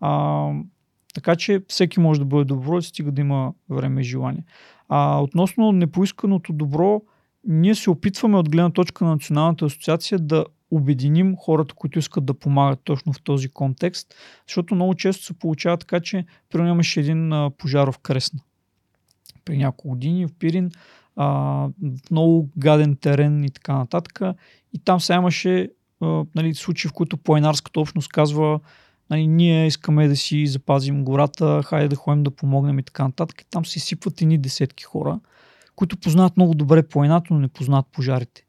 А, 0.00 0.50
така 1.14 1.36
че 1.36 1.62
всеки 1.68 2.00
може 2.00 2.20
да 2.20 2.26
бъде 2.26 2.44
добро, 2.44 2.82
стига 2.82 3.12
да 3.12 3.20
има 3.20 3.52
време 3.70 4.00
и 4.00 4.04
желание. 4.04 4.44
А 4.88 5.22
относно 5.22 5.72
непоисканото 5.72 6.52
добро, 6.52 7.02
ние 7.44 7.74
се 7.74 7.90
опитваме 7.90 8.36
от 8.36 8.50
гледна 8.50 8.70
точка 8.70 9.04
на 9.04 9.10
Националната 9.10 9.64
асоциация 9.64 10.18
да 10.18 10.44
обединим 10.70 11.36
хората, 11.36 11.74
които 11.74 11.98
искат 11.98 12.24
да 12.24 12.34
помагат 12.34 12.80
точно 12.84 13.12
в 13.12 13.22
този 13.22 13.48
контекст, 13.48 14.14
защото 14.46 14.74
много 14.74 14.94
често 14.94 15.24
се 15.24 15.38
получава 15.38 15.76
така, 15.76 16.00
че 16.00 16.24
примерно 16.48 16.72
имаше 16.72 17.00
един 17.00 17.32
а, 17.32 17.50
пожар 17.50 17.92
в 17.92 17.98
Кресна 17.98 18.40
при 19.44 19.56
няколко 19.56 19.88
години 19.88 20.26
в 20.26 20.30
Пирин, 20.38 20.70
а, 21.16 21.68
много 22.10 22.48
гаден 22.58 22.96
терен 22.96 23.44
и 23.44 23.50
така 23.50 23.74
нататък. 23.74 24.20
И 24.72 24.78
там 24.78 25.00
сега 25.00 25.16
имаше 25.18 25.70
а, 26.00 26.24
нали, 26.34 26.54
случаи, 26.54 26.88
в 26.88 26.92
които 26.92 27.16
планинарската 27.16 27.80
общност 27.80 28.08
казва 28.08 28.60
нали, 29.10 29.26
ние 29.26 29.66
искаме 29.66 30.08
да 30.08 30.16
си 30.16 30.46
запазим 30.46 31.04
гората, 31.04 31.62
хайде 31.64 31.88
да 31.88 31.96
ходим 31.96 32.22
да 32.22 32.30
помогнем 32.30 32.78
и 32.78 32.82
така 32.82 33.04
нататък. 33.04 33.40
И 33.40 33.44
там 33.50 33.64
се 33.64 33.80
сипват 33.80 34.22
едни 34.22 34.38
десетки 34.38 34.84
хора, 34.84 35.20
които 35.76 35.96
познават 35.96 36.36
много 36.36 36.54
добре 36.54 36.82
планината, 36.82 37.26
но 37.30 37.40
не 37.40 37.48
познават 37.48 37.86
пожарите. 37.92 38.44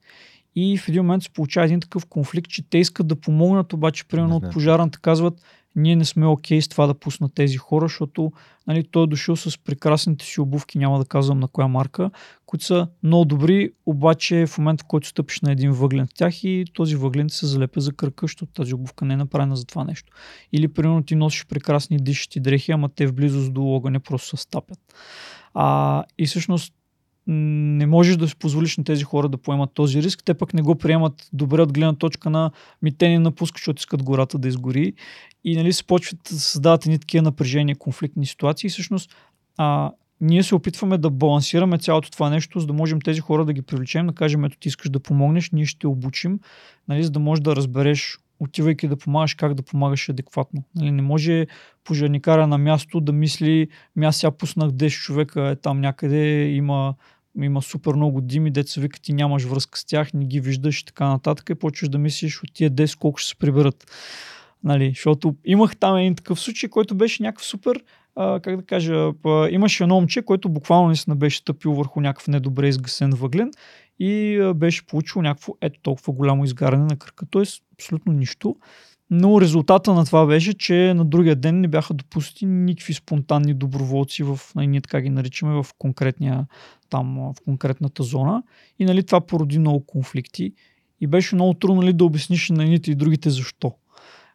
И 0.56 0.78
в 0.78 0.90
един 0.90 1.04
момент 1.04 1.24
се 1.24 1.30
получава 1.30 1.66
един 1.66 1.80
такъв 1.80 2.06
конфликт, 2.06 2.52
че 2.52 2.70
те 2.70 2.78
искат 2.78 3.08
да 3.08 3.16
помогнат, 3.16 3.74
обаче 3.74 4.08
примерно 4.08 4.36
от 4.36 4.54
пожарната 4.54 5.00
казват, 5.00 5.42
ние 5.76 5.96
не 5.96 6.06
сме 6.06 6.26
окей 6.26 6.58
okay 6.58 6.62
с 6.62 6.68
това 6.68 6.88
да 6.88 6.94
пуснат 6.94 7.34
тези 7.36 7.58
хора, 7.58 7.86
защото 7.86 8.32
нали, 8.68 8.84
той 8.92 9.04
е 9.04 9.08
дошъл 9.08 9.36
с 9.36 9.58
прекрасните 9.64 10.26
си 10.26 10.42
обувки, 10.42 10.78
няма 10.78 11.00
да 11.00 11.06
казвам 11.06 11.40
на 11.40 11.48
коя 11.48 11.68
марка, 11.68 12.12
които 12.46 12.66
са 12.66 12.88
много 13.04 13.26
добри, 13.26 13.72
обаче 13.86 14.46
в 14.46 14.58
момента 14.58 14.84
в 14.84 14.88
който 14.88 15.08
стъпиш 15.08 15.42
на 15.42 15.52
един 15.52 15.72
въглен 15.72 16.08
в 16.08 16.14
тях 16.14 16.44
и 16.44 16.66
този 16.74 16.96
въглен 16.96 17.30
се 17.30 17.46
залепя 17.46 17.82
за 17.82 17.94
кръка, 17.94 18.24
защото 18.24 18.52
тази 18.54 18.74
обувка 18.74 19.06
не 19.06 19.14
е 19.14 19.18
направена 19.18 19.56
за 19.56 19.66
това 19.66 19.84
нещо. 19.84 20.14
Или 20.54 20.68
примерно 20.68 21.04
ти 21.04 21.16
носиш 21.16 21.46
прекрасни 21.46 21.98
дишащи 21.98 22.40
дрехи, 22.40 22.72
ама 22.72 22.90
те 22.90 23.08
в 23.08 23.14
близост 23.14 23.54
до 23.54 23.64
огъня 23.64 24.00
просто 24.00 24.38
се 24.38 24.44
стапят. 24.44 24.80
А, 25.54 26.04
и 26.18 26.26
всъщност 26.26 26.74
не 27.28 27.86
можеш 27.86 28.18
да 28.18 28.28
си 28.28 28.36
позволиш 28.36 28.78
на 28.78 28.84
тези 28.84 29.04
хора 29.04 29.30
да 29.30 29.38
поемат 29.38 29.74
този 29.74 30.04
риск. 30.04 30.24
Те 30.24 30.34
пък 30.34 30.54
не 30.54 30.62
го 30.62 30.76
приемат 30.76 31.30
добре 31.34 31.62
от 31.62 31.74
гледна 31.74 31.94
точка 31.94 32.30
на 32.30 32.52
ми 32.82 32.98
те 32.98 33.10
не 33.10 33.20
напускат, 33.20 33.60
защото 33.60 33.80
искат 33.80 34.04
гората 34.04 34.38
да 34.38 34.48
изгори. 34.48 34.94
И 35.44 35.56
нали, 35.56 35.74
се 35.74 35.84
почват 35.84 36.20
да 36.32 36.40
създават 36.40 36.86
едни 36.86 37.00
такива 37.00 37.22
напрежения, 37.22 37.76
конфликтни 37.76 38.26
ситуации. 38.26 38.68
И 38.68 38.70
всъщност 38.70 39.16
а, 39.58 39.92
ние 40.22 40.44
се 40.44 40.56
опитваме 40.56 40.98
да 40.98 41.10
балансираме 41.10 41.78
цялото 41.78 42.12
това 42.12 42.30
нещо, 42.30 42.60
за 42.60 42.68
да 42.68 42.74
можем 42.74 43.02
тези 43.02 43.20
хора 43.20 43.46
да 43.46 43.54
ги 43.54 43.62
привлечем, 43.62 44.08
да 44.08 44.14
кажем, 44.14 44.46
ето 44.46 44.58
ти 44.58 44.68
искаш 44.68 44.90
да 44.90 45.00
помогнеш, 45.00 45.52
ние 45.52 45.66
ще 45.66 45.88
обучим, 45.88 46.40
нали, 46.88 47.04
за 47.04 47.12
да 47.12 47.20
можеш 47.20 47.44
да 47.44 47.56
разбереш 47.56 48.18
отивайки 48.40 48.88
да 48.88 48.98
помагаш, 48.98 49.34
как 49.34 49.54
да 49.54 49.64
помагаш 49.64 50.10
адекватно. 50.10 50.64
Нали, 50.76 50.92
не 50.92 51.02
може 51.02 51.48
пожарникара 51.84 52.48
на 52.48 52.58
място 52.58 53.02
да 53.02 53.12
мисли, 53.12 53.68
ми 53.96 54.06
аз 54.06 54.18
сега 54.18 54.32
пуснах 54.32 54.72
10 54.72 54.90
човека 54.90 55.48
е 55.48 55.56
там 55.56 55.82
някъде, 55.82 56.50
има 56.50 56.96
има 57.44 57.62
супер 57.62 57.94
много 57.94 58.22
дими, 58.22 58.52
деца 58.52 58.82
вика 58.82 59.00
ти 59.00 59.14
нямаш 59.14 59.44
връзка 59.44 59.80
с 59.80 59.86
тях, 59.86 60.14
не 60.14 60.26
ги 60.26 60.40
виждаш 60.40 60.80
и 60.80 60.86
така 60.86 61.08
нататък 61.08 61.50
и 61.50 61.56
почваш 61.56 61.90
да 61.90 61.98
мислиш 61.98 62.44
от 62.44 62.54
тия 62.54 62.72
10 62.72 62.98
колко 62.98 63.18
ще 63.18 63.30
се 63.30 63.36
приберат. 63.36 63.86
Нали, 64.64 64.90
защото 64.90 65.36
имах 65.46 65.78
там 65.78 65.98
един 65.98 66.16
такъв 66.16 66.40
случай, 66.40 66.70
който 66.70 66.96
беше 66.96 67.24
някакъв 67.24 67.46
супер, 67.46 67.84
а, 68.16 68.40
как 68.40 68.58
да 68.58 68.66
кажа, 68.66 69.12
имаше 69.50 69.84
едно 69.84 69.96
момче, 69.96 70.22
което 70.22 70.50
буквално 70.50 70.88
наистина 70.88 71.16
беше 71.16 71.44
тъпил 71.44 71.74
върху 71.74 72.02
някакъв 72.02 72.28
недобре 72.28 72.68
изгасен 72.68 73.10
въглен 73.10 73.52
и 74.00 74.42
беше 74.56 74.86
получил 74.86 75.22
някакво 75.22 75.54
ето 75.62 75.80
толкова 75.82 76.14
голямо 76.14 76.44
изгаряне 76.44 76.86
на 76.86 76.96
кръка, 76.96 77.26
т.е. 77.32 77.44
абсолютно 77.74 78.14
нищо. 78.14 78.56
Но 79.12 79.42
резултата 79.42 79.94
на 79.94 80.06
това 80.06 80.26
беше, 80.26 80.54
че 80.54 80.94
на 80.96 81.06
другия 81.06 81.36
ден 81.36 81.62
не 81.62 81.68
бяха 81.68 81.94
допусти 81.94 82.46
никакви 82.46 82.94
спонтанни 82.94 83.54
доброволци 83.54 84.24
в, 84.24 84.40
ние 84.56 84.82
така 84.82 85.02
ги 85.02 85.10
наричаме, 85.10 85.64
в 85.64 85.66
конкретния 85.78 86.48
там, 86.90 87.34
в 87.34 87.36
конкретната 87.46 88.04
зона. 88.04 88.44
И 88.80 88.86
нали, 88.86 89.04
това 89.04 89.22
породи 89.22 89.60
много 89.60 89.86
конфликти. 89.86 90.54
И 91.02 91.08
беше 91.08 91.36
много 91.36 91.54
трудно 91.54 91.82
нали, 91.82 91.94
да 91.94 92.06
обясниш 92.06 92.50
на 92.50 92.64
едните 92.64 92.92
и 92.92 92.96
другите 92.96 93.30
защо. 93.30 93.74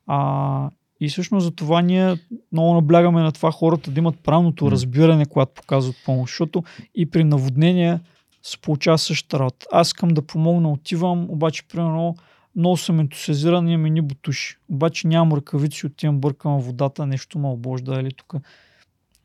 А, 0.06 0.70
и 1.00 1.08
всъщност 1.08 1.44
за 1.44 1.50
това 1.50 1.82
ние 1.82 2.14
много 2.52 2.74
наблягаме 2.74 3.22
на 3.22 3.32
това 3.32 3.50
хората 3.50 3.90
да 3.90 4.00
имат 4.00 4.20
правилното 4.22 4.70
разбиране, 4.70 5.26
когато 5.26 5.54
показват 5.54 5.96
помощ, 6.04 6.32
защото 6.32 6.62
и 6.94 7.10
при 7.10 7.24
наводнения 7.24 8.00
се 8.44 8.58
получава 8.58 8.98
същата 8.98 9.38
работа. 9.38 9.66
Аз 9.72 9.88
искам 9.88 10.08
да 10.08 10.22
помогна, 10.22 10.72
отивам, 10.72 11.30
обаче 11.30 11.68
примерно 11.68 12.16
много 12.56 12.76
съм 12.76 13.00
ентусиазиран, 13.00 13.68
имам 13.68 13.92
ни 13.92 14.00
бутуши. 14.00 14.56
Обаче 14.70 15.08
нямам 15.08 15.32
ръкавици, 15.32 15.86
отивам 15.86 16.20
бъркам 16.20 16.60
водата, 16.60 17.06
нещо 17.06 17.38
ма 17.38 17.52
обожда 17.52 18.00
или 18.00 18.12
тук. 18.12 18.34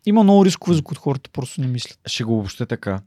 Има 0.06 0.24
много 0.24 0.46
рискове, 0.46 0.76
за 0.76 0.82
които 0.82 1.02
хората 1.02 1.30
просто 1.30 1.62
не 1.62 1.68
мислят. 1.68 2.00
Ще 2.06 2.24
го 2.24 2.36
въобще 2.36 2.66
така. 2.66 3.02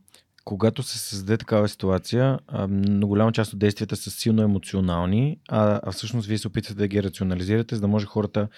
Когато 0.45 0.83
се 0.83 0.99
създаде 0.99 1.39
такава 1.39 1.69
ситуация, 1.69 2.39
на 2.69 3.07
голяма 3.07 3.33
част 3.33 3.53
от 3.53 3.59
действията 3.59 3.97
са 3.97 4.11
силно 4.11 4.43
емоционални, 4.43 5.39
а, 5.49 5.81
а 5.83 5.93
всъщност 5.93 6.29
вие 6.29 6.39
се 6.39 6.49
опитвате 6.49 6.79
да 6.79 6.89
ги 6.89 7.03
рационализирате, 7.03 7.75
за 7.75 7.81
да 7.81 7.89
може 7.89 8.07
хората 8.07 8.49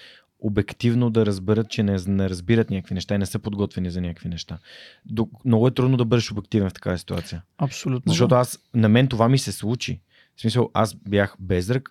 обективно 0.41 1.11
да 1.11 1.27
разберат, 1.27 1.71
че 1.71 1.83
не, 1.83 1.97
не 2.07 2.29
разбират 2.29 2.71
някакви 2.71 2.95
неща 2.95 3.15
и 3.15 3.19
не 3.19 3.27
са 3.27 3.39
подготвени 3.39 3.91
за 3.91 4.01
някакви 4.01 4.29
неща. 4.29 4.59
До, 5.07 5.29
много 5.45 5.69
е 5.69 5.71
трудно 5.71 5.97
да 5.97 6.05
бъдеш 6.05 6.33
обективен 6.33 6.71
в 6.71 6.75
такава 6.75 6.99
ситуация. 6.99 7.43
Абсолютно. 7.59 8.11
Защото 8.13 8.35
аз, 8.35 8.59
на 8.75 8.89
мен 8.89 9.09
това 9.09 9.29
ми 9.29 9.39
се 9.39 9.53
случи. 9.53 10.01
В 10.37 10.41
смисъл, 10.41 10.71
аз 10.75 10.95
бях 10.95 11.37
без 11.41 11.71
рък, 11.71 11.91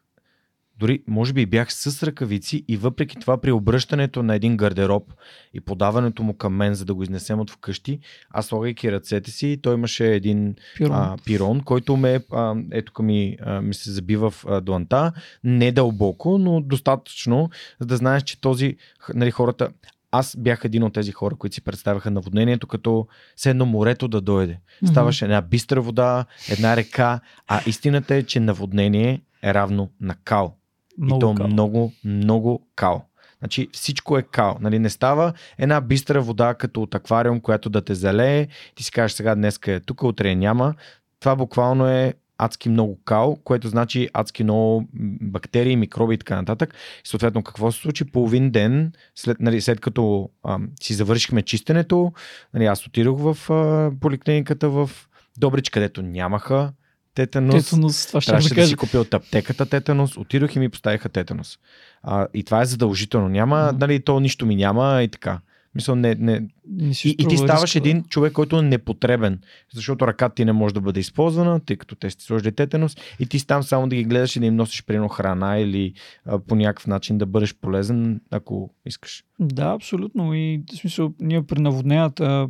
дори 0.80 1.04
може 1.08 1.34
би 1.34 1.46
бях 1.46 1.74
с 1.74 2.04
ръкавици 2.04 2.66
и 2.68 2.78
въпреки 2.78 3.20
това 3.20 3.42
при 3.42 3.52
обръщането 3.52 4.24
на 4.24 4.36
един 4.36 4.58
гардероб 4.58 5.14
и 5.54 5.62
подаването 5.62 6.24
му 6.24 6.34
към 6.34 6.56
мен, 6.56 6.74
за 6.74 6.86
да 6.86 6.94
го 6.94 7.04
изнесем 7.04 7.40
от 7.40 7.52
вкъщи, 7.52 8.00
аз 8.30 8.46
слагайки 8.46 8.92
ръцете 8.92 9.32
си, 9.32 9.60
той 9.62 9.74
имаше 9.74 10.14
един 10.14 10.56
пирон, 10.78 10.96
а, 10.96 11.18
пирон 11.26 11.62
който 11.62 11.98
ме, 11.98 12.20
а, 12.32 12.56
ето 12.72 13.04
ми, 13.04 13.38
а, 13.42 13.62
ми 13.62 13.74
се 13.74 13.92
заби 13.92 14.16
в 14.16 14.34
а, 14.48 14.62
дланта, 14.62 15.12
не 15.44 15.72
дълбоко, 15.72 16.38
но 16.38 16.62
достатъчно, 16.62 17.50
за 17.80 17.86
да 17.86 17.98
знаеш, 17.98 18.24
че 18.24 18.42
този, 18.42 18.78
нали, 19.14 19.32
хората, 19.32 19.70
аз 20.12 20.36
бях 20.40 20.62
един 20.64 20.84
от 20.84 20.94
тези 20.94 21.12
хора, 21.12 21.36
които 21.36 21.54
си 21.54 21.62
представяха 21.62 22.12
наводнението 22.12 22.68
като 22.68 23.08
все 23.36 23.50
едно 23.50 23.66
морето 23.66 24.08
да 24.08 24.22
дойде. 24.22 24.60
Ставаше 24.86 25.26
една 25.26 25.42
бистра 25.42 25.82
вода, 25.82 26.26
една 26.50 26.76
река, 26.76 27.20
а 27.48 27.62
истината 27.66 28.16
е, 28.16 28.24
че 28.24 28.40
наводнение 28.40 29.22
е 29.44 29.54
равно 29.54 29.90
на 30.02 30.16
кал. 30.24 30.58
Много 30.98 31.18
и 31.18 31.20
то 31.20 31.36
кал. 31.36 31.48
много, 31.48 31.94
много 32.06 32.68
кал. 32.76 33.06
Значи 33.40 33.70
всичко 33.72 34.18
е 34.18 34.22
кал. 34.22 34.58
Нали, 34.62 34.80
не 34.80 34.90
става 34.90 35.34
една 35.58 35.82
бистра 35.82 36.22
вода 36.22 36.54
като 36.54 36.82
от 36.82 36.96
аквариум, 36.96 37.40
която 37.40 37.70
да 37.70 37.82
те 37.82 37.96
залее. 37.96 38.48
Ти 38.76 38.84
си 38.84 38.92
кажеш 38.92 39.16
сега 39.16 39.36
днеска 39.36 39.72
е 39.72 39.80
тук, 39.80 40.04
утре 40.04 40.36
няма. 40.36 40.76
Това 41.20 41.36
буквално 41.36 41.88
е 41.88 42.14
адски 42.38 42.70
много 42.70 43.00
кал, 43.06 43.38
което 43.44 43.68
значи 43.68 44.10
адски 44.14 44.44
много 44.44 44.88
бактерии, 45.22 45.76
микроби 45.76 46.16
и 46.16 46.18
така 46.18 46.36
нататък. 46.36 46.74
И 47.06 47.08
съответно 47.08 47.44
какво 47.44 47.72
се 47.72 47.80
случи? 47.80 48.06
Половин 48.06 48.52
ден, 48.52 48.92
след, 49.16 49.40
нали, 49.40 49.62
след 49.62 49.80
като 49.80 50.30
а, 50.44 50.60
си 50.82 50.94
завършихме 50.94 51.42
чистенето, 51.42 52.14
нали, 52.54 52.66
аз 52.66 52.88
отидох 52.88 53.20
в 53.20 53.50
а, 53.52 53.92
поликлиниката 54.00 54.70
в 54.70 54.90
Добрич, 55.38 55.70
където 55.70 56.02
нямаха 56.02 56.74
тетанус. 57.16 57.66
Тетанус, 57.66 58.08
това 58.08 58.22
ще 58.22 58.30
Трябваше 58.30 58.50
да, 58.50 58.62
да 58.62 58.68
си 58.68 58.76
купя 58.76 59.00
от 59.00 59.14
аптеката 59.14 59.66
тетанус. 59.66 60.18
Отидох 60.18 60.56
и 60.56 60.60
ми 60.60 60.70
поставиха 60.70 61.10
тетанус. 61.10 61.60
А, 62.04 62.28
и 62.34 62.44
това 62.44 62.62
е 62.62 62.66
задължително. 62.66 63.30
Няма, 63.30 63.56
mm. 63.56 63.80
нали, 63.80 64.04
то 64.04 64.20
нищо 64.20 64.46
ми 64.46 64.56
няма 64.56 65.04
и 65.04 65.08
така. 65.08 65.40
Мисля, 65.76 65.96
не, 65.96 66.16
не... 66.16 66.40
не 66.68 66.92
и, 67.04 67.16
и 67.20 67.28
ти 67.28 67.38
ставаш 67.38 67.76
риска, 67.76 67.78
един 67.78 68.04
човек, 68.04 68.34
който 68.34 68.60
е 68.60 68.62
непотребен, 68.62 69.40
защото 69.74 70.08
ръката 70.08 70.36
ти 70.36 70.46
не 70.46 70.54
може 70.54 70.74
да 70.74 70.82
бъде 70.82 71.00
използвана, 71.00 71.60
тъй 71.60 71.78
като 71.78 71.96
те 71.96 72.10
сте 72.10 72.24
сложили 72.24 72.52
тетанус 72.52 72.98
и 73.20 73.26
ти 73.26 73.48
там 73.48 73.64
само 73.64 73.88
да 73.88 73.96
ги 73.96 74.04
гледаш 74.04 74.36
и 74.36 74.40
да 74.40 74.46
им 74.46 74.56
носиш 74.56 74.86
прино 74.86 75.08
храна 75.08 75.58
или 75.58 75.94
а, 76.26 76.40
по 76.40 76.56
някакъв 76.56 76.88
начин 76.88 77.18
да 77.18 77.26
бъдеш 77.26 77.56
полезен, 77.56 78.22
ако 78.32 78.74
искаш. 78.86 79.24
Да, 79.40 79.66
абсолютно. 79.66 80.34
И 80.34 80.64
в 80.74 80.76
смисъл, 80.76 81.14
ние 81.20 81.44
при 81.44 81.62
наводненията 81.62 82.48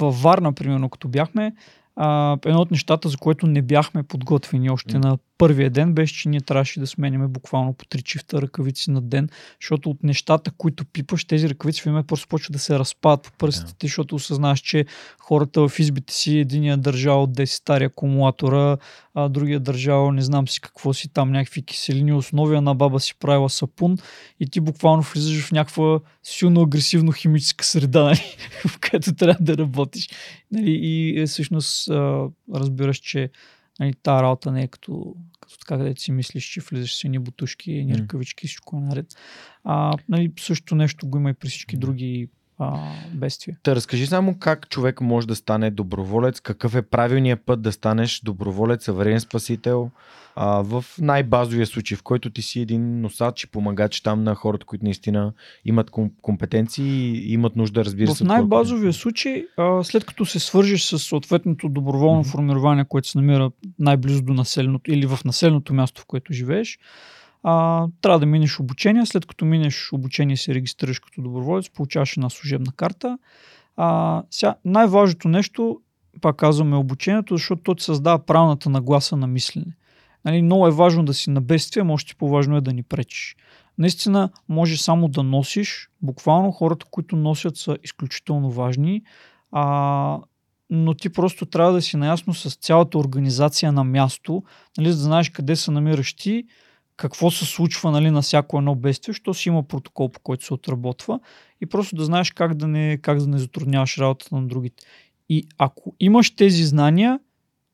във 0.00 0.22
Варна, 0.22 0.52
примерно, 0.52 0.90
като 0.90 1.08
бяхме, 1.08 1.52
а, 1.96 2.36
едно 2.46 2.60
от 2.60 2.70
нещата, 2.70 3.08
за 3.08 3.16
което 3.16 3.46
не 3.46 3.62
бяхме 3.62 4.02
подготвени 4.02 4.70
още 4.70 4.92
mm. 4.92 5.04
на 5.04 5.18
първия 5.38 5.70
ден 5.70 5.92
беше, 5.92 6.14
че 6.14 6.28
ние 6.28 6.40
трябваше 6.40 6.80
да 6.80 6.86
сменяме 6.86 7.28
буквално 7.28 7.72
по 7.72 7.84
три 7.84 8.02
чифта 8.02 8.42
ръкавици 8.42 8.90
на 8.90 9.00
ден, 9.00 9.28
защото 9.60 9.90
от 9.90 10.02
нещата, 10.02 10.50
които 10.50 10.84
пипаш, 10.84 11.24
тези 11.24 11.48
ръкавици 11.48 11.82
в 11.82 11.86
име 11.86 12.02
просто 12.02 12.28
почва 12.28 12.52
да 12.52 12.58
се 12.58 12.78
разпадат 12.78 13.22
по 13.22 13.32
пръстите, 13.32 13.76
да. 13.80 13.86
защото 13.86 14.14
осъзнаваш, 14.14 14.60
че 14.60 14.84
хората 15.18 15.68
в 15.68 15.78
избите 15.78 16.14
си, 16.14 16.38
единия 16.38 16.76
държал 16.76 17.22
от 17.22 17.30
10 17.30 17.44
стари 17.44 17.84
акумулатора, 17.84 18.76
а 19.14 19.28
другия 19.28 19.60
държал 19.60 20.12
не 20.12 20.22
знам 20.22 20.48
си 20.48 20.60
какво 20.60 20.92
си 20.92 21.08
там, 21.08 21.32
някакви 21.32 21.62
киселини 21.62 22.12
основи, 22.12 22.56
една 22.56 22.74
баба 22.74 23.00
си 23.00 23.14
правила 23.18 23.50
сапун 23.50 23.96
и 24.40 24.50
ти 24.50 24.60
буквално 24.60 25.02
влизаш 25.02 25.42
в 25.42 25.52
някаква 25.52 26.00
силно 26.22 26.62
агресивно 26.62 27.12
химическа 27.12 27.64
среда, 27.64 28.02
нали, 28.04 28.36
в 28.66 28.78
която 28.88 29.14
трябва 29.14 29.44
да 29.44 29.58
работиш. 29.58 30.08
Нали, 30.52 30.70
и 30.70 31.20
е, 31.20 31.26
всъщност 31.26 31.88
разбираш, 32.54 32.96
че 32.96 33.30
Нали, 33.80 33.94
та 34.02 34.22
работа 34.22 34.52
не 34.52 34.62
е 34.62 34.68
като, 34.68 35.14
като 35.40 35.58
така, 35.58 35.78
където 35.78 36.00
си 36.00 36.12
мислиш, 36.12 36.44
че 36.44 36.60
влизаш 36.60 36.96
с 36.96 37.04
едни 37.04 37.18
бутушки, 37.18 37.72
едни 37.72 37.98
ръкавички, 37.98 38.46
всичко 38.46 38.76
е 38.76 38.80
наред. 38.80 39.06
А, 39.64 39.92
нали, 40.08 40.32
също 40.38 40.74
нещо 40.74 41.06
го 41.06 41.18
има 41.18 41.30
и 41.30 41.34
при 41.34 41.48
всички 41.48 41.76
други 41.76 42.28
а, 42.58 42.78
бедствия. 43.14 43.56
Та 43.62 43.74
разкажи 43.74 44.06
само 44.06 44.38
как 44.38 44.68
човек 44.68 45.00
може 45.00 45.26
да 45.26 45.34
стане 45.34 45.70
доброволец, 45.70 46.40
какъв 46.40 46.74
е 46.74 46.82
правилният 46.82 47.40
път 47.46 47.62
да 47.62 47.72
станеш 47.72 48.20
доброволец, 48.20 48.84
съвремен 48.84 49.20
спасител 49.20 49.90
а, 50.36 50.62
в 50.62 50.84
най-базовия 51.00 51.66
случай, 51.66 51.96
в 51.96 52.02
който 52.02 52.30
ти 52.30 52.42
си 52.42 52.60
един 52.60 53.00
носач 53.00 53.44
и 53.44 53.50
помагач 53.50 54.00
там 54.00 54.24
на 54.24 54.34
хората, 54.34 54.66
които 54.66 54.84
наистина 54.84 55.32
имат 55.64 55.90
компетенции 56.22 56.86
и 56.86 57.32
имат 57.32 57.56
нужда, 57.56 57.84
разбира 57.84 58.10
се. 58.10 58.24
В 58.24 58.26
най-базовия 58.26 58.92
случай, 58.92 59.44
а, 59.56 59.84
след 59.84 60.04
като 60.04 60.26
се 60.26 60.38
свържиш 60.38 60.84
с 60.84 60.98
съответното 60.98 61.68
доброволно 61.68 62.24
mm-hmm. 62.24 62.32
формирование, 62.32 62.84
което 62.84 63.08
се 63.08 63.18
намира 63.18 63.50
най-близо 63.78 64.22
до 64.22 64.32
населеното 64.32 64.92
или 64.92 65.06
в 65.06 65.18
населеното 65.24 65.74
място, 65.74 66.02
в 66.02 66.06
което 66.06 66.32
живееш, 66.32 66.78
а, 67.44 67.86
трябва 68.00 68.18
да 68.18 68.26
минеш 68.26 68.60
обучение. 68.60 69.06
След 69.06 69.26
като 69.26 69.44
минеш 69.44 69.92
обучение 69.92 70.36
се 70.36 70.54
регистрираш 70.54 70.98
като 70.98 71.22
доброволец, 71.22 71.70
получаваш 71.70 72.16
една 72.16 72.30
служебна 72.30 72.72
карта. 72.76 73.18
А, 73.76 74.22
сега, 74.30 74.54
най-важното 74.64 75.28
нещо, 75.28 75.80
пак 76.20 76.36
казваме, 76.36 76.76
обучението, 76.76 77.36
защото 77.36 77.62
то 77.62 77.74
ти 77.74 77.84
създава 77.84 78.18
правилната 78.18 78.70
нагласа 78.70 79.16
на 79.16 79.26
мислене. 79.26 79.76
Нали, 80.24 80.42
много 80.42 80.66
е 80.66 80.70
важно 80.70 81.04
да 81.04 81.14
си 81.14 81.30
на 81.30 81.40
бедствие, 81.40 81.84
ти 82.06 82.14
по-важно 82.14 82.56
е 82.56 82.60
да 82.60 82.72
ни 82.72 82.82
пречиш. 82.82 83.36
Наистина 83.78 84.30
може 84.48 84.76
само 84.76 85.08
да 85.08 85.22
носиш, 85.22 85.88
буквално 86.02 86.52
хората, 86.52 86.86
които 86.90 87.16
носят 87.16 87.56
са 87.56 87.76
изключително 87.82 88.50
важни, 88.50 89.02
а, 89.52 90.18
но 90.70 90.94
ти 90.94 91.08
просто 91.08 91.46
трябва 91.46 91.72
да 91.72 91.82
си 91.82 91.96
наясно 91.96 92.34
с 92.34 92.56
цялата 92.56 92.98
организация 92.98 93.72
на 93.72 93.84
място, 93.84 94.42
нали, 94.78 94.92
за 94.92 94.96
да 94.96 95.02
знаеш 95.02 95.30
къде 95.30 95.56
се 95.56 95.70
намираш 95.70 96.14
ти, 96.14 96.44
какво 96.96 97.30
се 97.30 97.44
случва 97.44 97.90
нали, 97.90 98.10
на 98.10 98.22
всяко 98.22 98.58
едно 98.58 98.74
бедствие, 98.74 99.12
защото 99.12 99.34
си 99.34 99.48
има 99.48 99.62
протокол, 99.62 100.08
по 100.08 100.20
който 100.20 100.44
се 100.44 100.54
отработва 100.54 101.20
и 101.60 101.66
просто 101.66 101.96
да 101.96 102.04
знаеш 102.04 102.30
как 102.30 102.54
да 102.54 102.68
не, 102.68 102.98
как 103.02 103.18
да 103.18 103.26
не 103.26 103.38
затрудняваш 103.38 103.98
работата 103.98 104.34
на 104.34 104.46
другите. 104.46 104.84
И 105.28 105.48
ако 105.58 105.94
имаш 106.00 106.36
тези 106.36 106.64
знания, 106.64 107.20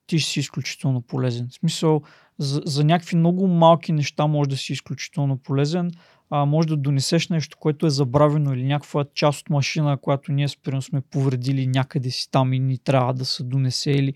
ти 0.07 0.19
ще 0.19 0.31
си 0.31 0.41
изключително 0.41 1.03
полезен. 1.03 1.49
В 1.51 1.55
смисъл, 1.55 2.03
за, 2.39 2.63
за 2.65 2.85
някакви 2.85 3.17
много 3.17 3.47
малки 3.47 3.93
неща 3.93 4.27
може 4.27 4.51
да 4.51 4.57
си 4.57 4.73
изключително 4.73 5.37
полезен. 5.37 5.91
А, 6.31 6.45
може 6.45 6.69
да 6.69 6.77
донесеш 6.77 7.29
нещо, 7.29 7.57
което 7.61 7.87
е 7.87 7.91
забравено 7.91 8.55
или 8.55 8.65
някаква 8.65 9.05
част 9.15 9.41
от 9.41 9.51
машина, 9.51 9.97
която 9.97 10.33
ние 10.33 10.49
спрямо 10.49 10.83
сме 10.83 11.01
повредили 11.01 11.67
някъде 11.67 12.11
си 12.11 12.31
там 12.31 12.53
и 12.53 12.59
ни 12.59 12.79
трябва 12.79 13.15
да 13.15 13.25
се 13.25 13.45
донесе 13.45 13.91
или 13.91 14.15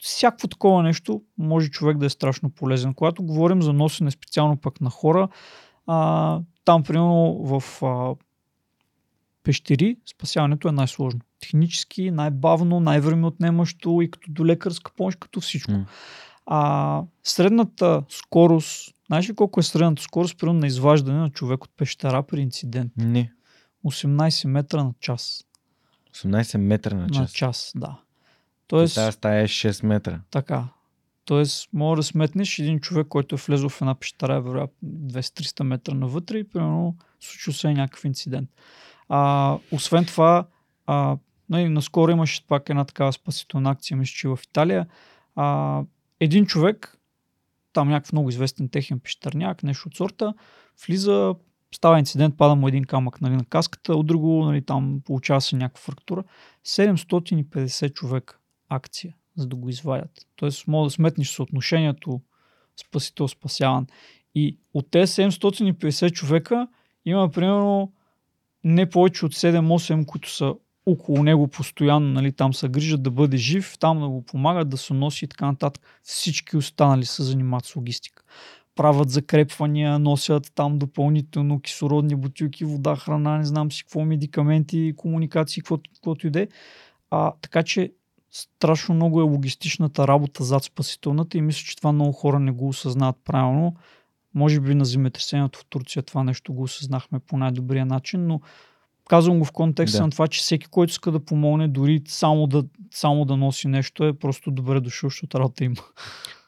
всякакво 0.00 0.48
такова 0.48 0.82
нещо 0.82 1.22
може 1.38 1.70
човек 1.70 1.98
да 1.98 2.06
е 2.06 2.10
страшно 2.10 2.50
полезен. 2.50 2.94
Когато 2.94 3.22
говорим 3.22 3.62
за 3.62 3.72
носене 3.72 4.10
специално 4.10 4.56
пък 4.56 4.80
на 4.80 4.90
хора, 4.90 5.28
а, 5.86 6.40
там 6.64 6.82
примерно 6.82 7.38
в 7.42 7.82
а, 7.82 8.14
пещери 9.44 9.96
спасяването 10.10 10.68
е 10.68 10.72
най-сложно. 10.72 11.20
Технически, 11.40 12.10
най-бавно, 12.10 12.80
най-време 12.80 13.26
отнемащо 13.26 14.02
и 14.02 14.10
като 14.10 14.32
до 14.32 14.46
лекарска 14.46 14.92
помощ, 14.96 15.18
като 15.18 15.40
всичко. 15.40 15.72
Mm. 15.72 15.84
А 16.46 17.02
средната 17.24 18.02
скорост, 18.08 18.94
знаеш 19.06 19.30
ли 19.30 19.34
колко 19.34 19.60
е 19.60 19.62
средната 19.62 20.02
скорост 20.02 20.38
примерно 20.38 20.60
на 20.60 20.66
изваждане 20.66 21.18
на 21.18 21.30
човек 21.30 21.64
от 21.64 21.70
пещера 21.76 22.22
при 22.22 22.40
инцидент? 22.40 22.92
Не. 22.96 23.32
18 23.86 24.48
метра 24.48 24.84
на 24.84 24.92
час. 25.00 25.44
18 26.14 26.56
метра 26.56 26.94
на 26.94 27.10
час? 27.10 27.18
На 27.18 27.26
час, 27.26 27.72
да. 27.76 28.00
Тоест, 28.70 28.94
Тази 28.94 29.12
стая 29.12 29.42
е 29.42 29.46
6 29.46 29.86
метра. 29.86 30.20
Така. 30.30 30.64
Тоест, 31.24 31.68
може 31.72 31.98
да 31.98 32.02
сметнеш 32.02 32.58
един 32.58 32.80
човек, 32.80 33.06
който 33.08 33.34
е 33.34 33.38
влезъл 33.38 33.68
в 33.68 33.80
една 33.80 33.94
пещера, 33.94 34.34
е 34.34 34.40
вероятно 34.40 34.88
200-300 34.88 35.62
метра 35.62 35.94
навътре 35.94 36.38
и 36.38 36.48
примерно 36.48 36.96
случил 37.20 37.52
се 37.52 37.72
някакъв 37.72 38.04
инцидент. 38.04 38.50
А, 39.08 39.58
освен 39.72 40.04
това, 40.04 40.46
а, 40.86 41.16
нали, 41.48 41.68
наскоро 41.68 42.10
имаше 42.10 42.46
пак 42.46 42.68
една 42.68 42.84
такава 42.84 43.12
спасителна 43.12 43.70
акция, 43.70 43.96
мисля, 43.96 44.12
че 44.12 44.28
в 44.28 44.38
Италия. 44.44 44.86
А, 45.36 45.80
един 46.20 46.46
човек, 46.46 46.98
там 47.72 47.88
някакъв 47.88 48.12
много 48.12 48.28
известен 48.28 48.68
техен 48.68 49.00
пещерняк, 49.00 49.62
нещо 49.62 49.88
от 49.88 49.96
сорта, 49.96 50.34
влиза, 50.86 51.34
става 51.74 51.98
инцидент, 51.98 52.36
пада 52.36 52.54
му 52.54 52.68
един 52.68 52.84
камък 52.84 53.20
нали, 53.20 53.36
на 53.36 53.44
каската, 53.44 53.94
от 53.94 54.06
друго 54.06 54.44
нали, 54.44 54.62
там 54.62 55.00
получава 55.04 55.40
се 55.40 55.56
някаква 55.56 55.82
фрактура. 55.82 56.24
750 56.66 57.92
човека 57.92 58.39
акция, 58.70 59.14
за 59.36 59.46
да 59.46 59.56
го 59.56 59.68
извадят. 59.68 60.26
Тоест, 60.36 60.66
мога 60.66 60.86
да 60.86 60.90
сметнеш 60.90 61.30
съотношението 61.30 62.20
спасител-спасяван. 62.80 63.86
И 64.34 64.58
от 64.74 64.90
тези 64.90 65.12
750 65.12 66.12
човека 66.12 66.68
има 67.04 67.30
примерно 67.30 67.92
не 68.64 68.90
повече 68.90 69.26
от 69.26 69.34
7-8, 69.34 70.06
които 70.06 70.30
са 70.30 70.54
около 70.86 71.22
него 71.22 71.48
постоянно, 71.48 72.08
нали, 72.08 72.32
там 72.32 72.54
се 72.54 72.68
грижат 72.68 73.02
да 73.02 73.10
бъде 73.10 73.36
жив, 73.36 73.76
там 73.78 74.00
да 74.00 74.08
го 74.08 74.22
помагат, 74.22 74.68
да 74.68 74.76
се 74.76 74.94
носи 74.94 75.24
и 75.24 75.28
така 75.28 75.46
нататък. 75.46 76.00
Всички 76.02 76.56
останали 76.56 77.04
се 77.04 77.22
занимават 77.22 77.64
с 77.64 77.76
логистика. 77.76 78.22
Правят 78.74 79.10
закрепвания, 79.10 79.98
носят 79.98 80.52
там 80.54 80.78
допълнително 80.78 81.60
кислородни 81.60 82.16
бутилки, 82.16 82.64
вода, 82.64 82.96
храна, 82.96 83.38
не 83.38 83.44
знам 83.44 83.72
си 83.72 83.84
какво, 83.84 84.04
медикаменти, 84.04 84.94
комуникации, 84.96 85.60
каквото, 85.60 85.90
каквото 85.94 86.26
и 86.26 86.30
е. 86.34 86.48
А, 87.10 87.32
така 87.42 87.62
че 87.62 87.92
страшно 88.30 88.94
много 88.94 89.20
е 89.20 89.24
логистичната 89.24 90.08
работа 90.08 90.44
зад 90.44 90.64
спасителната 90.64 91.38
и 91.38 91.42
мисля, 91.42 91.64
че 91.66 91.76
това 91.76 91.92
много 91.92 92.12
хора 92.12 92.40
не 92.40 92.52
го 92.52 92.68
осъзнават 92.68 93.16
правилно. 93.24 93.74
Може 94.34 94.60
би 94.60 94.74
на 94.74 94.84
земетресението 94.84 95.58
в 95.58 95.64
Турция 95.68 96.02
това 96.02 96.24
нещо 96.24 96.52
го 96.52 96.62
осъзнахме 96.62 97.18
по 97.18 97.36
най-добрия 97.36 97.86
начин, 97.86 98.26
но 98.26 98.40
казвам 99.08 99.38
го 99.38 99.44
в 99.44 99.52
контекста 99.52 99.98
да. 99.98 100.04
на 100.04 100.10
това, 100.10 100.28
че 100.28 100.40
всеки, 100.40 100.66
който 100.66 100.90
иска 100.90 101.10
да 101.10 101.24
помогне, 101.24 101.68
дори 101.68 102.02
само 102.06 102.46
да, 102.46 102.64
само 102.90 103.24
да 103.24 103.36
носи 103.36 103.68
нещо, 103.68 104.04
е 104.04 104.12
просто 104.12 104.50
добре 104.50 104.80
дошъл, 104.80 105.10
защото 105.10 105.38
работа 105.38 105.64
има. 105.64 105.76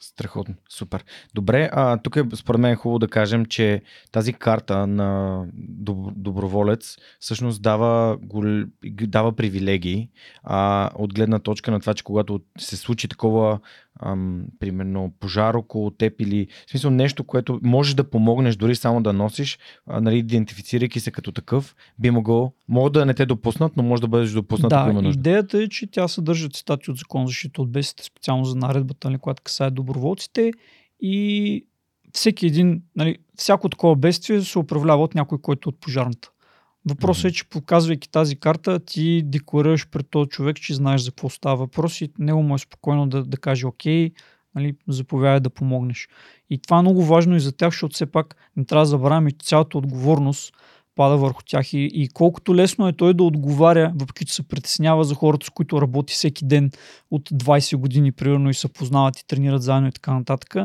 Страхотно, 0.02 0.54
супер. 0.68 1.04
Добре, 1.34 1.70
а, 1.72 1.98
тук 1.98 2.16
е 2.16 2.24
според 2.34 2.60
мен 2.60 2.72
е 2.72 2.76
хубаво 2.76 2.98
да 2.98 3.08
кажем, 3.08 3.46
че 3.46 3.82
тази 4.12 4.32
карта 4.32 4.86
на 4.86 5.42
доброволец 6.16 6.96
всъщност 7.20 7.62
дава, 7.62 8.18
дава 9.02 9.32
привилегии 9.32 10.08
а, 10.42 10.90
от 10.94 11.14
гледна 11.14 11.38
точка 11.38 11.70
на 11.70 11.80
това, 11.80 11.94
че 11.94 12.04
когато 12.04 12.40
се 12.58 12.76
случи 12.76 13.08
такова 13.08 13.58
ам, 14.00 14.44
примерно 14.58 15.12
пожар 15.20 15.54
около 15.54 15.90
теб 15.90 16.20
или 16.20 16.46
в 16.66 16.70
смисъл 16.70 16.90
нещо, 16.90 17.24
което 17.24 17.60
можеш 17.62 17.94
да 17.94 18.10
помогнеш 18.10 18.56
дори 18.56 18.76
само 18.76 19.02
да 19.02 19.12
носиш, 19.12 19.58
а, 19.86 20.00
нали, 20.00 20.18
идентифицирайки 20.18 21.00
се 21.00 21.10
като 21.10 21.32
такъв, 21.32 21.76
би 21.98 22.10
могъл, 22.10 22.52
може 22.68 22.92
да 22.92 23.06
не 23.06 23.14
те 23.14 23.26
допуснат, 23.26 23.76
но 23.76 23.82
може 23.82 24.02
да 24.02 24.08
бъдеш 24.08 24.30
допуснат. 24.30 24.70
Да, 24.70 24.86
ако 24.90 25.04
идеята 25.04 25.62
е, 25.62 25.68
че 25.68 25.86
тя 25.86 26.08
съдържа 26.08 26.48
цитати 26.48 26.90
от 26.90 26.96
закон 26.96 27.26
за 27.26 27.30
защита 27.30 27.62
от 27.62 27.72
бесите, 27.72 28.04
специално 28.04 28.44
за 28.44 28.56
наредбата, 28.56 29.08
нали, 29.08 29.18
която 29.18 29.42
касае 29.42 29.70
доброволците 29.92 30.52
и 31.00 31.66
всеки 32.12 32.46
един, 32.46 32.82
нали, 32.96 33.18
всяко 33.36 33.68
такова 33.68 33.96
бедствие 33.96 34.40
се 34.40 34.58
управлява 34.58 35.02
от 35.02 35.14
някой, 35.14 35.38
който 35.38 35.68
е 35.68 35.70
от 35.70 35.80
пожарната. 35.80 36.30
Въпросът 36.88 37.24
е, 37.24 37.32
че 37.32 37.48
показвайки 37.48 38.10
тази 38.10 38.36
карта, 38.36 38.80
ти 38.80 39.22
декларираш 39.24 39.90
пред 39.90 40.06
този 40.10 40.28
човек, 40.28 40.56
че 40.56 40.74
знаеш 40.74 41.00
за 41.00 41.10
какво 41.10 41.28
става 41.28 41.56
въпрос 41.56 42.00
и 42.00 42.12
него 42.18 42.42
му 42.42 42.54
е 42.54 42.58
спокойно 42.58 43.08
да, 43.08 43.24
да 43.24 43.36
каже, 43.36 43.66
окей, 43.66 44.10
нали, 44.54 44.74
заповядай 44.88 45.40
да 45.40 45.50
помогнеш. 45.50 46.08
И 46.50 46.58
това 46.58 46.78
е 46.78 46.82
много 46.82 47.04
важно 47.04 47.36
и 47.36 47.40
за 47.40 47.52
тях, 47.52 47.70
защото 47.70 47.94
все 47.94 48.06
пак 48.06 48.36
не 48.56 48.64
трябва 48.64 48.82
да 48.82 48.90
забравяме, 48.90 49.30
цялата 49.42 49.78
отговорност 49.78 50.54
пада 50.94 51.16
върху 51.16 51.42
тях 51.46 51.72
и, 51.72 51.90
и 51.94 52.08
колкото 52.08 52.56
лесно 52.56 52.88
е 52.88 52.92
той 52.92 53.14
да 53.14 53.22
отговаря, 53.22 53.92
въпреки 53.96 54.24
че 54.24 54.34
се 54.34 54.48
притеснява 54.48 55.04
за 55.04 55.14
хората, 55.14 55.46
с 55.46 55.50
които 55.50 55.82
работи 55.82 56.14
всеки 56.14 56.44
ден 56.44 56.70
от 57.10 57.30
20 57.30 57.76
години, 57.76 58.12
примерно, 58.12 58.50
и 58.50 58.54
се 58.54 58.68
познават 58.68 59.18
и 59.18 59.26
тренират 59.26 59.62
заедно 59.62 59.88
и 59.88 59.92
така 59.92 60.14
нататък, 60.14 60.56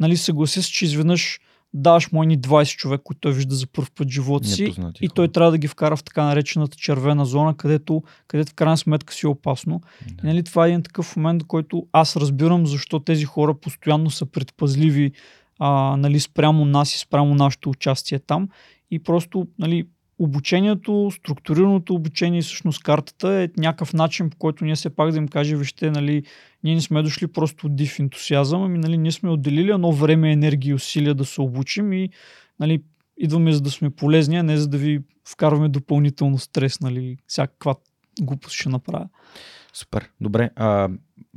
нали, 0.00 0.16
съгласи 0.16 0.62
се, 0.62 0.70
че 0.70 0.84
изведнъж 0.84 1.40
даваш 1.74 2.12
му 2.12 2.22
едни 2.22 2.38
20 2.38 2.76
човек, 2.76 3.00
които 3.04 3.20
той 3.20 3.32
вижда 3.32 3.54
за 3.54 3.66
първ 3.66 3.88
път 3.94 4.08
живота 4.08 4.48
си 4.48 4.62
Непознати 4.62 5.04
и 5.04 5.06
хора. 5.06 5.14
той 5.14 5.28
трябва 5.28 5.50
да 5.50 5.58
ги 5.58 5.68
вкара 5.68 5.96
в 5.96 6.04
така 6.04 6.24
наречената 6.24 6.76
червена 6.76 7.26
зона, 7.26 7.56
където, 7.56 8.02
където 8.28 8.50
в 8.52 8.54
крайна 8.54 8.76
сметка 8.76 9.14
си 9.14 9.26
е 9.26 9.28
опасно. 9.28 9.80
Да. 10.06 10.14
И, 10.22 10.26
нали, 10.26 10.42
това 10.42 10.66
е 10.66 10.68
един 10.68 10.82
такъв 10.82 11.16
момент, 11.16 11.44
който 11.44 11.86
аз 11.92 12.16
разбирам 12.16 12.66
защо 12.66 13.00
тези 13.00 13.24
хора 13.24 13.54
постоянно 13.54 14.10
са 14.10 14.26
предпазливи 14.26 15.12
а, 15.58 15.96
нали, 15.96 16.20
спрямо 16.20 16.64
нас 16.64 16.94
и 16.94 16.98
спрямо 16.98 17.34
нашето 17.34 17.70
участие 17.70 18.18
там. 18.18 18.48
И 18.90 18.98
просто 18.98 19.46
нали, 19.58 19.88
обучението, 20.18 21.10
структурираното 21.12 21.94
обучение 21.94 22.42
всъщност 22.42 22.82
картата 22.82 23.32
е 23.32 23.48
някакъв 23.56 23.94
начин, 23.94 24.30
по 24.30 24.36
който 24.36 24.64
ние 24.64 24.74
все 24.74 24.90
пак 24.90 25.10
да 25.10 25.16
им 25.16 25.28
кажем, 25.28 25.58
вижте, 25.58 25.90
нали, 25.90 26.22
ние 26.64 26.74
не 26.74 26.80
сме 26.80 27.02
дошли 27.02 27.26
просто 27.26 27.66
от 27.66 27.76
див 27.76 27.98
ентусиазъм, 27.98 28.62
ами 28.62 28.78
нали, 28.78 28.98
ние 28.98 29.12
сме 29.12 29.30
отделили 29.30 29.70
едно 29.70 29.92
време, 29.92 30.32
енергия 30.32 30.70
и 30.70 30.74
усилия 30.74 31.14
да 31.14 31.24
се 31.24 31.40
обучим 31.40 31.92
и 31.92 32.10
нали, 32.60 32.82
идваме 33.18 33.52
за 33.52 33.60
да 33.60 33.70
сме 33.70 33.90
полезни, 33.90 34.36
а 34.36 34.42
не 34.42 34.56
за 34.56 34.68
да 34.68 34.78
ви 34.78 35.00
вкарваме 35.28 35.68
допълнително 35.68 36.38
стрес, 36.38 36.80
нали, 36.80 37.16
всякаква 37.26 37.74
глупост 38.20 38.54
ще 38.54 38.68
направя. 38.68 39.08
Супер. 39.72 40.10
Добре. 40.20 40.50
А, 40.56 40.88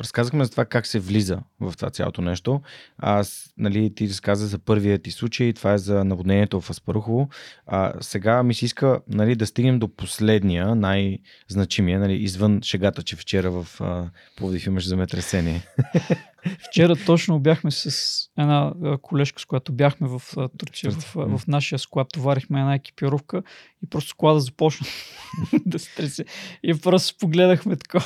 разказахме 0.01 0.43
за 0.43 0.51
това 0.51 0.65
как 0.65 0.87
се 0.87 0.99
влиза 0.99 1.39
в 1.59 1.73
това 1.77 1.89
цялото 1.89 2.21
нещо. 2.21 2.61
Аз, 2.97 3.53
нали, 3.57 3.95
ти 3.95 4.09
разказа 4.09 4.47
за 4.47 4.59
първият 4.59 5.03
ти 5.03 5.11
случай, 5.11 5.53
това 5.53 5.73
е 5.73 5.77
за 5.77 6.03
наводнението 6.03 6.61
в 6.61 6.69
Аспарухово. 6.69 7.29
А, 7.67 7.93
сега 8.01 8.43
ми 8.43 8.53
се 8.53 8.65
иска 8.65 9.01
нали, 9.07 9.35
да 9.35 9.45
стигнем 9.45 9.79
до 9.79 9.87
последния, 9.87 10.75
най-значимия, 10.75 11.99
нали, 11.99 12.13
извън 12.13 12.59
шегата, 12.63 13.03
че 13.03 13.15
вчера 13.15 13.51
в 13.51 13.81
а, 13.81 14.09
Пловдив 14.37 14.65
имаше 14.65 14.87
земетресение. 14.87 15.61
Вчера 16.69 16.95
точно 17.05 17.39
бяхме 17.39 17.71
с 17.71 18.15
една 18.37 18.73
колежка, 19.01 19.41
с 19.41 19.45
която 19.45 19.71
бяхме 19.71 20.07
в 20.07 20.21
Турция, 20.57 20.91
в, 20.91 21.13
в 21.37 21.47
нашия 21.47 21.79
склад, 21.79 22.07
товарихме 22.13 22.59
една 22.59 22.73
екипировка 22.73 23.43
и 23.83 23.89
просто 23.89 24.09
склада 24.09 24.39
започна 24.39 24.87
да 25.65 25.79
се 25.79 25.95
тресе. 25.95 26.25
И 26.63 26.73
просто 26.73 27.17
погледахме 27.19 27.75
така. 27.75 27.99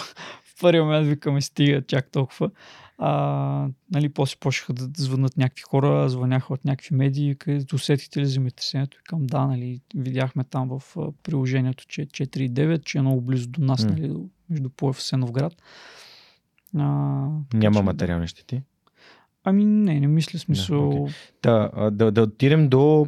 Първия 0.64 0.84
момент 0.84 1.08
викаме, 1.08 1.42
стига 1.42 1.82
чак 1.82 2.12
толкова. 2.12 2.52
А, 2.98 3.68
нали, 3.92 4.10
после 4.10 4.38
почнаха 4.40 4.74
да 4.74 5.04
звънат 5.04 5.38
някакви 5.38 5.62
хора, 5.62 6.10
звъняха 6.10 6.54
от 6.54 6.66
някакви 6.66 6.96
медии, 6.96 7.36
където 7.36 7.76
усетите 7.76 8.20
ли 8.20 8.26
земетресението? 8.26 8.98
Викам, 8.98 9.28
да, 9.28 9.48
нали, 9.48 9.82
видяхме 9.96 10.44
там 10.44 10.70
в 10.70 10.96
приложението, 11.24 11.86
че 11.88 12.02
е 12.02 12.06
4,9, 12.06 12.84
че 12.84 12.98
е 12.98 13.02
много 13.02 13.22
близо 13.22 13.48
до 13.48 13.62
нас, 13.62 13.84
М. 13.86 13.92
нали, 13.92 14.14
между 14.50 14.70
Поев 14.70 15.00
и 15.00 15.02
Сеновград. 15.02 15.54
А, 16.78 16.82
Няма 17.54 17.74
че, 17.74 17.80
да. 17.80 17.84
материални 17.84 18.28
щети. 18.28 18.62
Ами 19.44 19.66
не, 19.66 20.00
не 20.00 20.08
мисля 20.08 20.40
смисъл. 20.40 21.08
Да, 21.44 21.70
а, 21.74 21.92
да, 21.92 22.12
да 22.12 22.22
отидем 22.22 22.70
до 22.70 23.08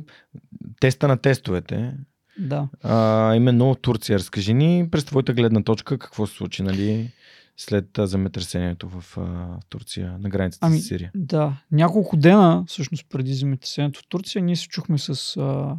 теста 0.79 1.07
на 1.07 1.17
тестовете. 1.17 1.93
Да. 2.39 2.67
А, 2.83 3.35
именно 3.35 3.75
Турция. 3.75 4.19
Разкажи 4.19 4.53
ни 4.53 4.87
през 4.91 5.05
твоята 5.05 5.33
гледна 5.33 5.63
точка 5.63 5.97
какво 5.97 6.27
се 6.27 6.35
случи, 6.35 6.63
нали, 6.63 7.11
след 7.57 7.89
земетресението 7.99 8.89
в 8.89 9.17
а, 9.17 9.59
Турция, 9.69 10.17
на 10.19 10.29
границата 10.29 10.65
Ами, 10.67 10.79
с 10.79 10.87
Сирия. 10.87 11.11
Да. 11.15 11.57
Няколко 11.71 12.17
дена, 12.17 12.63
всъщност 12.67 13.05
преди 13.09 13.33
земетресението 13.33 13.99
в 13.99 14.07
Турция, 14.09 14.41
ние 14.41 14.55
се 14.55 14.67
чухме 14.67 14.97
с 14.97 15.37
а, 15.37 15.77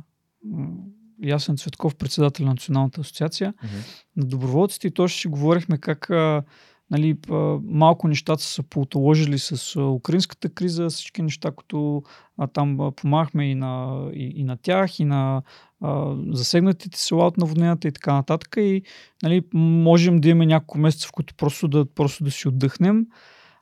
Ясен 1.23 1.57
Цветков, 1.57 1.97
председател 1.97 2.45
на 2.47 2.53
Националната 2.53 3.01
асоциация 3.01 3.55
Мгм. 3.65 3.75
на 4.17 4.25
доброволците 4.25 4.87
и 4.87 4.91
точно 4.91 5.21
си 5.21 5.29
говорихме 5.29 5.79
как 5.79 6.11
а, 6.11 6.43
нали, 6.91 7.17
малко 7.65 8.09
нещата 8.09 8.43
са 8.43 8.63
поотложили 8.63 9.39
с 9.39 9.81
украинската 9.81 10.49
криза, 10.49 10.89
всички 10.89 11.23
неща, 11.23 11.51
които 11.51 12.03
а, 12.39 12.47
там 12.47 12.81
а, 12.81 12.93
помагахме 12.93 13.51
и 13.51 13.55
на, 13.55 14.05
и, 14.15 14.33
и 14.37 14.45
на 14.45 14.57
тях, 14.57 15.01
и 15.01 15.05
на 15.05 15.43
а, 15.81 16.17
засегнатите 16.31 16.99
села 17.01 17.27
от 17.27 17.37
наводненията 17.37 17.89
и 17.89 17.93
така 17.93 18.13
нататък. 18.13 18.55
И 18.57 18.83
нали, 19.23 19.43
можем 19.55 20.21
да 20.21 20.29
имаме 20.29 20.47
няколко 20.47 20.79
месеца, 20.79 21.09
в 21.09 21.13
които 21.13 21.35
просто 21.35 21.69
да, 21.69 21.87
просто 21.95 22.25
да 22.25 22.31
си 22.31 22.49
отдъхнем. 22.49 23.07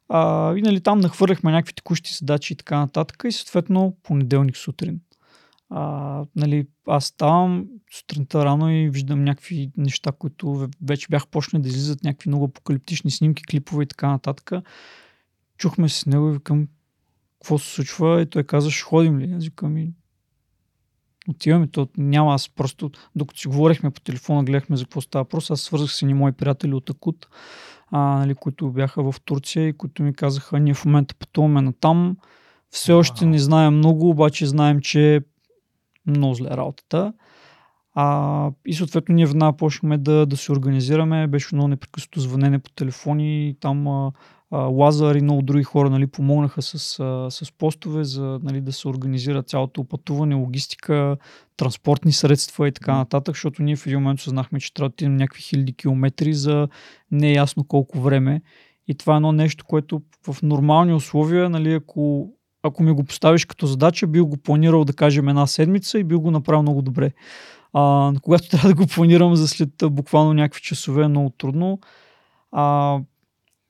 А, 0.09 0.55
и 0.57 0.62
нали, 0.62 0.81
там 0.81 1.01
нахвърляхме 1.01 1.53
някакви 1.53 1.75
текущи 1.75 2.14
задачи 2.14 2.53
и 2.53 2.57
така 2.57 2.79
нататък. 2.79 3.22
И 3.27 3.33
съответно 3.33 3.97
понеделник 4.03 4.57
сутрин. 4.57 5.01
А, 5.71 6.25
нали, 6.37 6.67
аз 6.87 7.05
ставам 7.05 7.67
сутринта 7.93 8.45
рано 8.45 8.71
и 8.71 8.91
виждам 8.91 9.25
някакви 9.25 9.71
неща, 9.77 10.12
които 10.12 10.47
ве- 10.47 10.77
вече 10.83 11.07
бях 11.11 11.27
почнали 11.27 11.62
да 11.62 11.69
излизат, 11.69 12.05
някакви 12.05 12.31
много 12.31 12.45
апокалиптични 12.45 13.11
снимки, 13.11 13.43
клипове 13.43 13.83
и 13.83 13.87
така 13.87 14.09
нататък. 14.09 14.53
Чухме 15.59 15.89
се 15.89 15.99
с 15.99 16.07
него 16.07 16.29
и 16.29 16.33
викам, 16.33 16.69
какво 17.41 17.59
се 17.59 17.75
случва? 17.75 18.23
И 18.23 18.27
той 18.27 18.45
каза, 18.45 18.71
ще 18.71 18.83
ходим 18.83 19.19
ли? 19.19 19.33
Аз 19.33 19.45
викам, 19.45 19.77
и 19.77 19.93
отиваме, 21.29 21.67
то 21.67 21.89
няма, 21.97 22.35
аз 22.35 22.49
просто, 22.49 22.91
докато 23.17 23.41
си 23.41 23.49
говорихме 23.49 23.91
по 23.91 24.01
телефона, 24.01 24.45
гледахме 24.45 24.77
за 24.77 24.85
какво 24.85 25.01
става 25.01 25.23
въпрос, 25.23 25.51
аз 25.51 25.61
свързах 25.61 25.93
се 25.93 26.07
ни 26.07 26.15
мои 26.15 26.33
приятели 26.33 26.75
от 26.75 26.91
Акут, 26.91 27.29
а, 27.91 27.99
нали, 27.99 28.35
които 28.35 28.71
бяха 28.71 29.12
в 29.12 29.21
Турция 29.25 29.69
и 29.69 29.73
които 29.73 30.03
ми 30.03 30.15
казаха, 30.15 30.61
ние 30.61 30.75
в 30.75 30.85
момента 30.85 31.15
пътуваме 31.15 31.62
на 31.62 31.73
там, 31.73 32.17
все 32.71 32.93
още 32.93 33.27
не 33.27 33.39
знаем 33.39 33.77
много, 33.77 34.11
обаче 34.11 34.47
знаем, 34.47 34.81
че 34.81 35.21
много 36.07 36.35
зле 36.35 36.51
работата. 36.51 37.13
А, 37.95 38.51
и 38.67 38.75
съответно 38.75 39.15
ние 39.15 39.27
веднага 39.27 39.57
почнахме 39.57 39.99
да, 39.99 40.27
да 40.27 40.37
се 40.37 40.53
организираме. 40.53 41.27
Беше 41.27 41.55
много 41.55 41.69
непрекъснато 41.69 42.21
звънене 42.21 42.59
по 42.59 42.71
телефони. 42.71 43.57
Там 43.61 43.89
а, 43.89 44.13
а, 44.51 44.59
Лазар 44.59 45.15
и 45.15 45.23
много 45.23 45.43
други 45.43 45.65
хора 45.65 45.91
нали, 45.91 46.07
помогнаха 46.07 46.63
с, 46.63 47.01
а, 47.01 47.31
с 47.31 47.53
постове 47.59 48.05
за 48.05 48.41
нали, 48.43 48.61
да 48.61 48.73
се 48.73 48.89
организира 48.89 49.43
цялото 49.43 49.85
пътуване, 49.85 50.35
логистика, 50.35 51.17
транспортни 51.57 52.13
средства 52.13 52.69
и 52.69 52.73
така 52.73 52.97
нататък, 52.97 53.35
защото 53.35 53.63
ние 53.63 53.77
в 53.77 53.87
един 53.87 53.99
момент 53.99 54.21
съзнахме, 54.21 54.61
че 54.61 54.75
трябва 54.75 54.89
да 54.89 54.93
отидем 54.93 55.17
някакви 55.17 55.43
хиляди 55.43 55.73
километри 55.73 56.35
за 56.35 56.69
неясно 57.11 57.65
колко 57.65 58.01
време. 58.01 58.43
И 58.89 58.95
това 58.95 59.15
е 59.15 59.17
едно 59.17 59.33
нещо, 59.33 59.65
което 59.65 60.03
в 60.27 60.43
нормални 60.43 60.95
условия, 60.95 61.51
нали, 61.51 61.73
ако, 61.73 62.33
ако 62.65 62.83
ми 62.83 62.93
го 62.93 63.05
поставиш 63.05 63.45
като 63.45 63.67
задача, 63.67 64.07
бил 64.07 64.27
го 64.27 64.37
планирал 64.37 64.85
да 64.85 64.93
кажем 64.93 65.29
една 65.29 65.47
седмица 65.47 65.99
и 65.99 66.05
бил 66.05 66.21
го 66.21 66.31
направил 66.31 66.62
много 66.62 66.83
добре. 66.83 67.12
А, 67.73 68.12
когато 68.23 68.49
трябва 68.51 68.69
да 68.69 68.75
го 68.75 68.87
планирам 68.87 69.37
за 69.37 69.49
след 69.49 69.71
буквално 69.83 70.33
някакви 70.33 70.62
часове, 70.62 71.05
е 71.05 71.09
много 71.09 71.31
трудно. 71.31 71.81
А, 72.53 72.99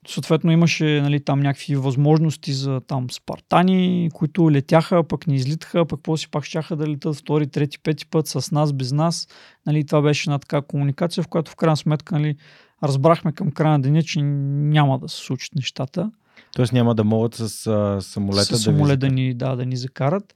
съответно 0.07 0.51
имаше 0.51 1.01
нали, 1.01 1.23
там 1.23 1.39
някакви 1.39 1.75
възможности 1.75 2.53
за 2.53 2.81
там 2.87 3.11
спартани, 3.11 4.09
които 4.13 4.51
летяха, 4.51 5.03
пък 5.03 5.27
не 5.27 5.35
излитаха, 5.35 5.85
пък 5.85 5.99
после 6.03 6.27
пак 6.31 6.43
щяха 6.43 6.75
да 6.75 6.87
летат 6.87 7.15
втори, 7.15 7.47
трети, 7.47 7.79
пети 7.79 8.05
път 8.05 8.27
с 8.27 8.51
нас, 8.51 8.73
без 8.73 8.91
нас. 8.91 9.27
Нали, 9.65 9.85
това 9.85 10.01
беше 10.01 10.29
една 10.29 10.39
така 10.39 10.61
комуникация, 10.61 11.23
в 11.23 11.27
която 11.27 11.51
в 11.51 11.55
крайна 11.55 11.77
сметка 11.77 12.19
нали, 12.19 12.35
разбрахме 12.83 13.31
към 13.31 13.51
края 13.51 13.71
на 13.71 13.81
деня, 13.81 14.03
че 14.03 14.21
няма 14.21 14.99
да 14.99 15.09
се 15.09 15.17
случат 15.17 15.55
нещата. 15.55 16.11
Тоест 16.55 16.73
няма 16.73 16.95
да 16.95 17.03
могат 17.03 17.35
с 17.35 17.67
а, 17.67 18.01
самолета 18.01 18.45
С 18.45 18.49
да 18.49 18.57
самолет 18.57 18.99
да 18.99 19.07
ви... 19.07 19.13
ни, 19.13 19.33
да, 19.33 19.55
да 19.55 19.65
ни 19.65 19.77
закарат. 19.77 20.35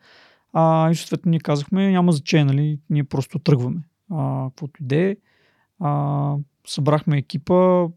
А, 0.53 0.91
и 0.91 0.95
съответно 0.95 1.29
ние 1.29 1.39
казахме, 1.39 1.91
няма 1.91 2.11
значение, 2.11 2.45
нали, 2.45 2.79
ние 2.89 3.03
просто 3.03 3.39
тръгваме. 3.39 3.81
А, 4.11 4.49
каквото 4.49 4.83
иде. 4.83 5.17
А, 5.79 6.35
събрахме 6.67 7.17
екипа, 7.17 7.87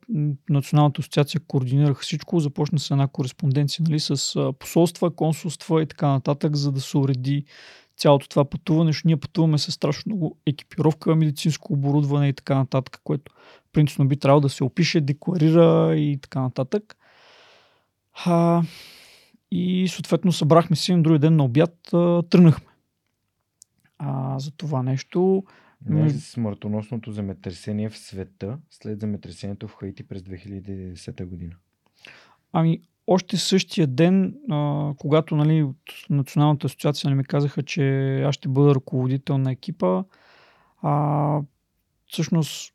Националната 0.51 1.01
асоциация 1.01 1.41
координираха 1.47 2.03
всичко, 2.03 2.41
започна 2.41 2.79
се 2.79 2.95
една 2.95 3.07
кореспонденция 3.07 3.85
нали, 3.89 4.01
с 4.01 4.53
посолства, 4.59 5.11
консулства 5.11 5.83
и 5.83 5.87
така 5.87 6.09
нататък, 6.09 6.57
за 6.57 6.73
да 6.73 6.81
се 6.81 6.99
уреди 6.99 7.45
цялото 7.97 8.29
това 8.29 8.45
пътуване, 8.45 8.89
защото 8.89 9.09
ние 9.09 9.17
пътуваме 9.17 9.59
с 9.59 9.73
страшно 9.73 10.03
много 10.11 10.39
екипировка, 10.47 11.17
медицинско 11.17 11.73
оборудване 11.73 12.29
и 12.29 12.33
така 12.33 12.55
нататък, 12.55 13.01
което 13.05 13.33
принципно 13.73 14.09
би 14.09 14.17
трябвало 14.17 14.41
да 14.41 14.49
се 14.49 14.65
опише, 14.65 15.01
декларира 15.01 15.97
и 15.97 16.19
така 16.23 16.41
нататък. 16.41 16.97
А, 18.27 18.63
и 19.51 19.89
съответно 19.89 20.33
събрахме 20.33 20.77
се 20.77 20.97
на 20.97 21.03
други 21.03 21.19
ден 21.19 21.37
на 21.37 21.45
обяд, 21.45 21.93
а, 21.93 22.23
тръгнахме. 22.23 22.73
А, 23.99 24.39
за 24.39 24.51
това 24.51 24.83
нещо. 24.83 25.45
Най-смъртоносното 25.87 27.13
земетресение 27.13 27.89
в 27.89 27.99
света 27.99 28.59
след 28.71 29.01
земетресението 29.01 29.69
в 29.69 29.75
Хаити 29.75 30.03
през 30.03 30.23
2010 30.23 31.25
година. 31.25 31.55
Ами, 32.53 32.81
още 33.07 33.37
същия 33.37 33.87
ден, 33.87 34.35
а, 34.51 34.93
когато 34.99 35.37
нали, 35.37 35.63
от 35.63 35.77
Националната 36.11 36.67
асоциация 36.67 37.09
нали, 37.09 37.17
ми 37.17 37.25
казаха, 37.25 37.63
че 37.63 38.17
аз 38.23 38.35
ще 38.35 38.49
бъда 38.49 38.75
ръководител 38.75 39.39
на 39.39 39.53
екипа, 39.53 40.05
а, 40.83 41.41
всъщност 42.07 42.75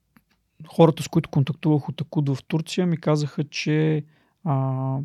хората, 0.68 1.04
с 1.04 1.08
които 1.08 1.30
контактувах 1.30 1.90
от 1.90 2.02
Акуд 2.02 2.30
в 2.30 2.44
Турция, 2.48 2.88
ми 2.88 2.98
казаха, 2.98 3.44
че 3.44 4.04
а, 4.44 4.98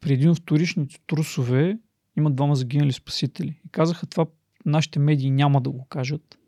при 0.00 0.12
един 0.12 0.30
от 0.30 0.38
вторичните 0.38 0.98
трусове 1.06 1.78
има 2.16 2.30
двама 2.30 2.56
загинали 2.56 2.92
спасители. 2.92 3.60
И 3.66 3.70
казаха 3.70 4.06
това 4.06 4.26
нашите 4.66 4.98
медии 4.98 5.30
няма 5.30 5.60
да 5.60 5.70
го 5.70 5.84
кажат. 5.84 6.38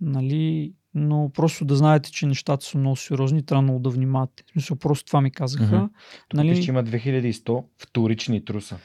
Нали, 0.00 0.72
но 0.94 1.30
просто 1.34 1.64
да 1.64 1.76
знаете, 1.76 2.10
че 2.12 2.26
нещата 2.26 2.64
са 2.66 2.78
много 2.78 2.96
сериозни, 2.96 3.42
трябва 3.46 3.62
много 3.62 3.78
да 3.78 3.90
внимавате. 3.90 4.44
В 4.46 4.52
смисъл, 4.52 4.76
просто 4.76 5.06
това 5.06 5.20
ми 5.20 5.30
казаха. 5.30 5.88
Тук 6.28 6.38
Нали? 6.38 6.62
че 6.62 6.70
има 6.70 6.84
2100 6.84 7.64
вторични 7.78 8.44
труса. 8.44 8.78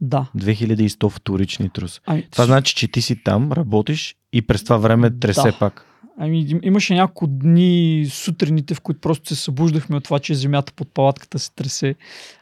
Да. 0.00 0.30
2100 0.36 1.10
вторични 1.10 1.70
труса. 1.70 2.00
Ами, 2.06 2.26
Това 2.30 2.44
значи, 2.44 2.74
че 2.74 2.88
ти 2.88 3.02
си 3.02 3.22
там, 3.24 3.52
работиш 3.52 4.16
и 4.32 4.42
през 4.42 4.64
това 4.64 4.76
време 4.76 5.18
тресе 5.18 5.42
Да. 5.42 5.58
пак. 5.58 5.86
Ами, 6.18 6.40
им- 6.40 6.60
имаше 6.62 6.94
няколко 6.94 7.26
дни 7.26 8.06
сутрините, 8.10 8.74
в 8.74 8.80
които 8.80 9.00
просто 9.00 9.28
се 9.28 9.42
събуждахме 9.42 9.96
от 9.96 10.04
това, 10.04 10.18
че 10.18 10.34
земята 10.34 10.72
под 10.76 10.94
палатката 10.94 11.38
се 11.38 11.54
тресе. 11.54 11.94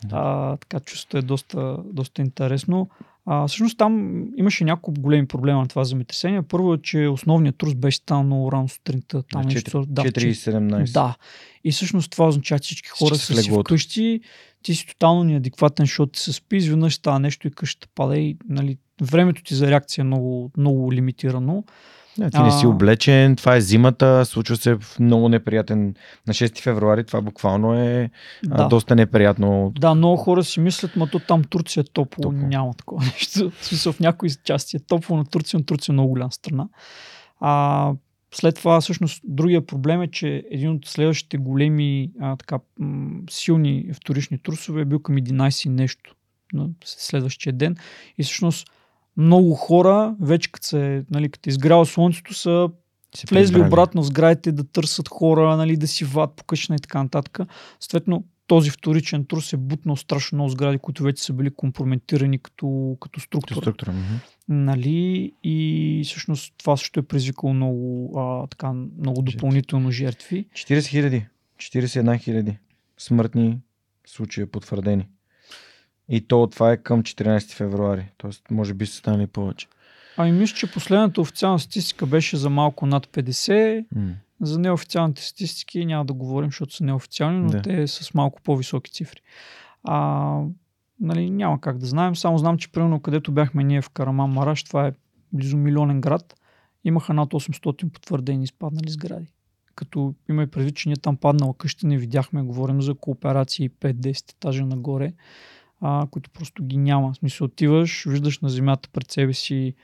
Да. 0.05 0.17
А, 0.17 0.57
така 0.57 0.81
чувството 0.81 1.19
е 1.19 1.23
доста, 1.23 1.77
доста 1.93 2.23
интересно. 2.23 2.89
А, 3.27 3.47
всъщност 3.47 3.79
там 3.79 4.25
имаше 4.37 4.65
няколко 4.65 5.01
големи 5.01 5.27
проблема 5.27 5.61
на 5.61 5.69
това 5.69 5.85
земетресение. 5.85 6.43
Първо 6.43 6.75
е, 6.75 6.79
че 6.83 7.07
основният 7.07 7.57
трус 7.57 7.75
беше 7.75 7.97
станал 7.97 8.23
много 8.25 8.53
рано 8.53 8.69
сутринта. 8.69 9.23
Там 9.23 9.43
Да, 9.43 9.49
нещо, 9.49 9.85
да, 9.89 10.03
4,17. 10.03 10.93
Да. 10.93 11.17
И 11.65 11.73
всъщност 11.73 12.11
това 12.11 12.29
означава, 12.29 12.59
че 12.59 12.67
всички 12.67 12.89
хора 12.89 13.15
са 13.15 13.43
си 13.43 13.51
вкъщи, 13.51 14.21
ти 14.63 14.75
си 14.75 14.87
тотално 14.87 15.25
неадекватен, 15.25 15.87
защото 15.87 16.13
ти 16.13 16.21
се 16.21 16.33
спи, 16.33 16.57
изведнъж 16.57 16.95
става 16.95 17.19
нещо 17.19 17.47
и 17.47 17.51
къщата 17.51 17.89
пада 17.95 18.19
и 18.19 18.37
нали, 18.49 18.79
времето 19.03 19.43
ти 19.43 19.55
за 19.55 19.71
реакция 19.71 20.03
е 20.03 20.05
много, 20.05 20.51
много 20.57 20.93
лимитирано. 20.93 21.65
Да, 22.19 22.31
ти 22.31 22.39
не 22.39 22.51
си 22.51 22.67
А. 22.67 22.69
облечен, 22.69 23.37
това 23.37 23.57
е 23.57 23.61
зимата, 23.61 24.25
случва 24.25 24.57
се 24.57 24.75
в 24.75 24.97
много 25.01 25.29
неприятен... 25.29 25.95
На 26.27 26.35
6 26.35 26.59
февруари 26.63 27.05
това 27.05 27.21
буквално 27.21 27.75
е 27.75 28.11
Да. 28.45 28.63
а, 28.65 28.69
доста 28.69 28.95
неприятно. 28.97 29.73
Да, 29.79 29.95
много 29.95 30.17
хора 30.17 30.45
си 30.45 30.61
мислят, 30.61 30.97
ма 30.97 31.07
то 31.07 31.19
там 31.19 31.45
Турция 31.45 31.81
е 31.81 31.85
топло. 31.85 32.23
Топло. 32.23 32.39
Няма 32.39 32.75
такова 32.75 33.05
нещо. 33.15 33.51
В 33.51 33.65
смисъл 33.67 33.93
в 33.93 34.01
някои 34.01 34.31
части 34.45 34.77
е 34.77 34.81
топло 34.81 35.17
на 35.17 35.25
Турция, 35.25 35.59
но 35.61 35.65
Турция 35.65 35.93
е 35.93 35.95
много 35.95 36.09
голяма 36.09 36.33
страна. 36.33 36.69
А, 37.41 37.93
след 38.35 38.55
това, 38.55 38.81
всъщност, 38.81 39.21
другия 39.25 39.67
проблем 39.67 40.03
е, 40.03 40.11
че 40.11 40.45
един 40.51 40.71
от 40.71 40.87
следващите 40.87 41.37
големи 41.37 42.11
а, 42.21 42.37
така, 42.37 42.59
м- 42.79 43.21
силни 43.31 43.91
вторични 43.95 44.39
трусове 44.39 44.81
е 44.81 44.85
бил 44.85 44.99
към 44.99 45.15
11 45.17 45.67
и 45.67 45.69
нещо 45.69 46.15
на 46.53 46.69
следващия 46.85 47.53
ден. 47.53 47.77
И 48.19 48.23
всъщност 48.23 48.67
много 49.17 49.55
хора, 49.55 50.17
вече 50.21 50.53
като, 50.53 50.67
се, 50.67 51.05
нали, 51.11 51.29
като 51.29 51.49
е 51.49 51.53
изгряло 51.53 51.85
слънцето, 51.87 52.35
са 52.35 52.69
Се 53.15 53.27
влезли 53.31 53.53
прибрали. 53.53 53.69
обратно 53.69 54.03
в 54.03 54.07
сградите 54.07 54.53
да 54.53 54.65
търсят 54.65 55.09
хора, 55.09 55.57
нали, 55.57 55.77
да 55.77 55.89
си 55.89 56.05
вад 56.05 56.33
по 56.37 56.45
къщина 56.45 56.77
и 56.77 56.83
така 56.83 57.03
нататък. 57.03 57.39
Съответно, 57.81 58.25
този 58.47 58.71
вторичен 58.71 59.25
трус 59.25 59.53
е 59.53 59.57
бутнал 59.57 59.97
страшно 59.97 60.37
много 60.37 60.51
сгради, 60.51 60.79
които 60.79 61.03
вече 61.03 61.23
са 61.23 61.33
били 61.33 61.51
компрометирани 61.51 62.39
като, 62.39 62.67
като 63.01 63.11
Като 63.11 63.21
структура. 63.21 63.61
структура. 63.61 63.93
мгм. 63.93 64.15
Нали? 64.49 65.33
И 65.45 65.57
всъщност 66.07 66.55
това 66.59 66.77
също 66.77 67.01
е 67.01 67.03
предизвикало 67.03 67.55
много, 67.55 68.13
а, 68.19 68.47
така, 68.47 68.73
много 68.99 69.23
допълнително 69.23 69.91
жертви. 69.91 70.47
40 70.55 70.87
хиляди. 70.87 71.27
41 71.59 72.19
хиляди 72.19 72.59
смъртни 72.99 73.59
случаи 74.07 74.47
потвърдени. 74.47 75.09
И 76.13 76.21
то 76.21 76.47
това 76.47 76.73
е 76.73 76.77
към 76.77 77.03
14 77.03 77.53
февруари. 77.53 78.11
Тоест, 78.17 78.51
може 78.51 78.75
би 78.75 78.87
са 78.87 78.97
станали 78.97 79.27
повече. 79.27 79.67
Ами 80.17 80.33
мисля, 80.33 80.57
че 80.57 80.73
последната 80.73 81.21
официална 81.21 81.59
статистика 81.59 82.07
беше 82.07 82.37
за 82.37 82.51
малко 82.51 82.87
над 82.87 83.07
50. 83.07 83.85
М. 83.95 84.11
За 84.41 84.59
неофициалните 84.59 85.23
статистики 85.23 85.87
няма 85.87 86.05
да 86.05 86.13
говорим, 86.13 86.49
защото 86.49 86.75
са 86.75 86.85
неофициални, 86.85 87.39
но 87.41 87.51
Да. 87.51 87.63
те 87.63 87.87
са 87.89 88.05
с 88.05 88.15
малко 88.15 88.43
по-високи 88.43 88.93
цифри. 88.93 89.21
А, 89.85 90.39
нали, 91.01 91.31
няма 91.31 91.61
как 91.61 91.79
да 91.79 91.87
знаем. 91.87 92.17
Само 92.17 92.39
знам, 92.39 92.59
че 92.59 92.73
примерно 92.73 93.01
където 93.01 93.33
бяхме 93.33 93.65
ние 93.65 93.83
в 93.83 93.91
Караман 93.91 94.31
Мараш, 94.31 94.65
това 94.65 94.87
е 94.87 94.93
близо 95.33 95.57
милионен 95.57 96.01
град, 96.01 96.35
имаха 96.85 97.15
над 97.15 97.31
800 97.31 97.89
потвърдени 97.89 98.45
изпаднали 98.45 98.91
сгради. 98.91 99.27
Като 99.75 100.15
има 100.29 100.43
и 100.43 100.47
предвид, 100.47 100.77
че 100.77 100.89
ние 100.89 100.97
там 100.97 101.17
паднала 101.17 101.55
къща 101.55 101.87
не 101.87 101.99
видяхме, 101.99 102.43
говорим 102.43 102.83
за 102.83 102.95
кооперации 102.95 103.71
5-10 103.71 104.33
етажа 104.33 104.67
нагоре, 104.67 105.13
а, 105.83 106.07
които 106.11 106.31
просто 106.31 106.65
ги 106.65 106.77
няма. 106.77 107.13
В 107.13 107.17
смисъл 107.17 107.45
отиваш, 107.45 108.05
виждаш 108.09 108.41
на 108.41 108.49
земята 108.49 108.89
пред 108.93 109.11
себе 109.11 109.33
си 109.33 109.75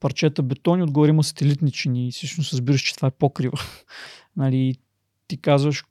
парчета 0.00 0.42
бетон 0.42 0.80
и 0.80 0.82
отгоре 0.82 1.08
има 1.08 1.24
сателитни 1.24 1.70
чини 1.70 2.08
и 2.08 2.12
всъщност 2.12 2.52
разбираш, 2.52 2.80
че 2.80 2.96
това 2.96 3.08
е 3.08 3.10
покрива. 3.10 3.58
нали, 4.36 4.74
ти 5.28 5.36
казваш 5.36 5.84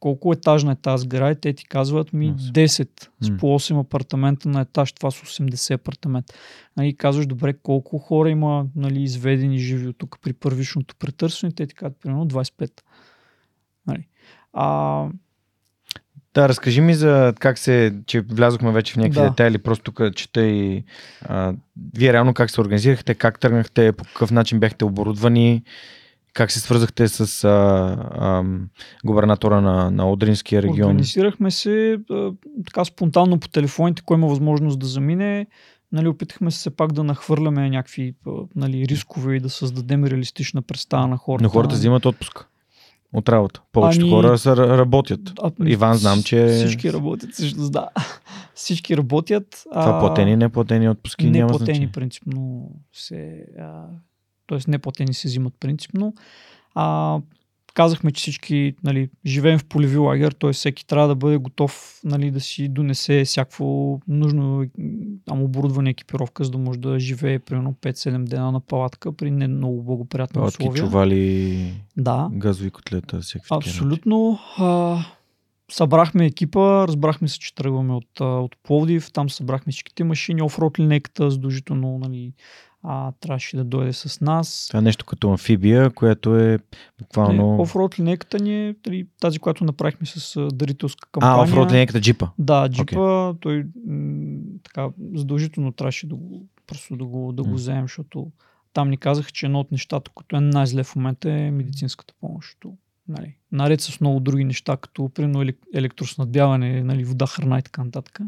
колко 0.00 0.32
етажна 0.32 0.72
е 0.72 0.76
тази 0.76 1.02
сграда 1.02 1.30
и 1.30 1.40
те 1.40 1.52
ти 1.52 1.64
казват 1.64 2.12
ми 2.12 2.30
Осем. 2.30 2.52
10 2.52 3.08
с 3.20 3.36
по 3.36 3.46
8 3.46 3.80
апартамента 3.80 4.48
на 4.48 4.60
етаж, 4.60 4.92
това 4.92 5.10
са 5.10 5.26
80 5.26 5.74
апартамента. 5.74 6.34
Нали, 6.76 6.96
казваш, 6.96 7.26
добре, 7.26 7.54
колко 7.54 7.98
хора 7.98 8.30
има 8.30 8.66
нали, 8.76 9.02
изведени 9.02 9.58
живи 9.58 9.88
от 9.88 9.98
тук 9.98 10.18
при 10.22 10.32
първичното 10.32 10.96
претърсване, 10.96 11.54
те 11.54 11.66
ти 11.66 11.74
казват 11.74 12.00
примерно 12.00 12.26
25. 12.26 12.70
Нали. 13.86 14.06
А, 14.52 15.08
Да, 16.34 16.48
разкажи 16.48 16.80
ми 16.80 16.94
за 16.94 17.34
как 17.40 17.58
се, 17.58 17.94
че 18.06 18.20
влязохме 18.20 18.72
вече 18.72 18.92
в 18.92 18.96
някакви 18.96 19.20
Да. 19.20 19.28
детайли, 19.28 19.58
просто 19.58 19.92
тук 19.92 20.14
чета 20.14 20.42
и 20.42 20.84
а, 21.22 21.52
вие 21.94 22.12
реално 22.12 22.34
как 22.34 22.50
се 22.50 22.60
организирахте, 22.60 23.14
как 23.14 23.40
тръгнахте, 23.40 23.92
по 23.92 24.04
какъв 24.04 24.30
начин 24.30 24.60
бяхте 24.60 24.84
оборудвани, 24.84 25.62
как 26.32 26.50
се 26.50 26.60
свързахте 26.60 27.08
с 27.08 27.44
а, 27.44 27.48
а, 28.10 28.44
губернатора 29.04 29.60
на, 29.60 29.90
на 29.90 30.10
Одринския 30.10 30.62
регион. 30.62 30.90
Организирахме 30.90 31.50
се 31.50 31.98
а, 32.10 32.30
така 32.66 32.84
спонтанно 32.84 33.40
по 33.40 33.48
телефоните, 33.48 34.02
кой 34.04 34.16
има 34.16 34.26
възможност 34.26 34.78
да 34.78 34.86
замине. 34.86 35.46
Нали, 35.92 36.08
опитахме 36.08 36.50
се 36.50 36.76
пак 36.76 36.92
да 36.92 37.04
нахвърляме 37.04 37.70
някакви 37.70 38.14
нали, 38.56 38.86
рискове 38.88 39.36
и 39.36 39.40
да 39.40 39.50
създадем 39.50 40.04
реалистична 40.04 40.62
представа 40.62 41.06
на 41.06 41.16
хората. 41.16 41.42
Но 41.42 41.50
хората 41.50 41.74
взимат 41.74 42.06
отпуск 42.06 42.47
от 43.12 43.28
работа. 43.28 43.62
Повечето 43.72 44.04
Ами- 44.04 44.12
хора 44.12 44.38
са, 44.38 44.56
работят. 44.56 45.20
А, 45.42 45.50
Иван, 45.64 45.94
знам, 45.94 46.22
че- 46.22 46.46
Всички 46.48 46.92
работят, 46.92 47.30
всъщност, 47.32 47.72
да. 47.72 47.88
Всички 48.54 48.96
работят. 48.96 49.62
Това 49.72 49.98
платени 50.00 50.36
неплатени 50.36 50.88
отпуски 50.88 51.24
няма 51.24 51.36
Неплатени 51.36 51.66
значение. 51.66 51.92
принципно 51.92 52.70
се... 52.92 53.44
А, 53.58 53.82
тоест 54.46 54.68
неплатени 54.68 55.14
се 55.14 55.28
взимат 55.28 55.54
принципно. 55.60 56.14
А, 56.74 57.18
казахме, 57.78 58.12
че 58.12 58.20
всички 58.20 58.74
нали, 58.84 59.08
живеем 59.26 59.58
в 59.58 59.64
полеви 59.64 59.96
лагер, 59.96 60.32
т.е. 60.32 60.52
всеки 60.52 60.86
трябва 60.86 61.08
да 61.08 61.14
бъде 61.14 61.36
готов 61.36 62.00
нали, 62.04 62.30
да 62.30 62.40
си 62.40 62.68
донесе 62.68 63.24
всякакво 63.24 64.00
нужно 64.08 64.64
там, 65.24 65.42
оборудване, 65.42 65.90
екипировка, 65.90 66.44
за 66.44 66.50
да 66.50 66.58
може 66.58 66.78
да 66.78 66.98
живее 66.98 67.38
примерно 67.38 67.74
5-7 67.74 68.24
дена 68.24 68.52
на 68.52 68.60
палатка 68.60 69.12
при 69.12 69.30
не 69.30 69.48
много 69.48 69.82
благоприятни 69.82 70.34
Палатки, 70.34 70.62
условия. 70.62 70.84
чували, 70.84 71.72
Да. 71.96 72.28
газови 72.32 72.70
котлета, 72.70 73.20
всякакви. 73.20 73.48
Абсолютно. 73.50 74.38
А, 74.58 74.98
събрахме 75.70 76.26
екипа, 76.26 76.88
разбрахме 76.88 77.28
се, 77.28 77.38
че 77.38 77.54
тръгваме 77.54 77.94
от, 77.94 78.20
от 78.20 78.56
Пловдив, 78.62 79.12
там 79.12 79.30
събрахме 79.30 79.70
всичките 79.72 80.04
машини, 80.04 80.42
офроуд 80.42 80.78
линейката 80.78 81.30
задължително 81.30 81.98
нали, 81.98 82.32
а, 82.82 83.12
трябваше 83.20 83.56
да 83.56 83.64
дойде 83.64 83.92
с 83.92 84.20
нас. 84.20 84.66
Това 84.68 84.78
е 84.78 84.82
нещо 84.82 85.04
като 85.06 85.30
амфибия, 85.30 85.90
което 85.90 86.36
е 86.36 86.58
буквално... 86.98 87.56
Не, 87.56 87.62
Офроуд 87.62 87.98
линейката 87.98 88.38
ни 88.38 88.68
е 88.68 88.74
нали, 88.86 89.06
тази, 89.20 89.38
която 89.38 89.64
направихме 89.64 90.06
с 90.06 90.36
а, 90.36 90.48
дарителска 90.52 91.08
а, 91.08 91.12
кампания. 91.12 91.42
офроуд 91.44 91.72
линейката 91.72 92.00
джипа. 92.00 92.28
Да, 92.38 92.68
джипа, 92.68 93.34
той 93.40 93.66
м- 93.86 94.38
така, 94.64 94.88
задължително 95.14 95.72
трябваше 95.72 96.06
да 96.06 96.14
го, 96.14 96.46
просто 96.66 96.96
да 96.96 97.04
го, 97.04 97.32
да 97.32 97.42
го 97.42 97.48
М. 97.48 97.54
вземем, 97.54 97.84
защото 97.84 98.30
там 98.72 98.90
ни 98.90 98.96
казаха, 98.96 99.30
че 99.30 99.46
едно 99.46 99.60
от 99.60 99.72
нещата, 99.72 100.10
което 100.14 100.36
е 100.36 100.40
най-зле 100.40 100.84
в 100.84 100.96
момента 100.96 101.30
е 101.30 101.50
медицинската 101.50 102.14
помощ. 102.20 102.46
защото, 102.48 102.72
Нали, 103.08 103.36
наред 103.52 103.80
с 103.80 104.00
много 104.00 104.20
други 104.20 104.44
неща, 104.44 104.76
като 104.76 105.08
примерно 105.08 105.44
елек- 105.44 105.66
електроснабдяване, 105.74 106.84
нали, 106.84 107.04
вода, 107.04 107.26
храна 107.26 107.58
и 107.58 107.62
така 107.62 107.84
нататък. 107.84 108.20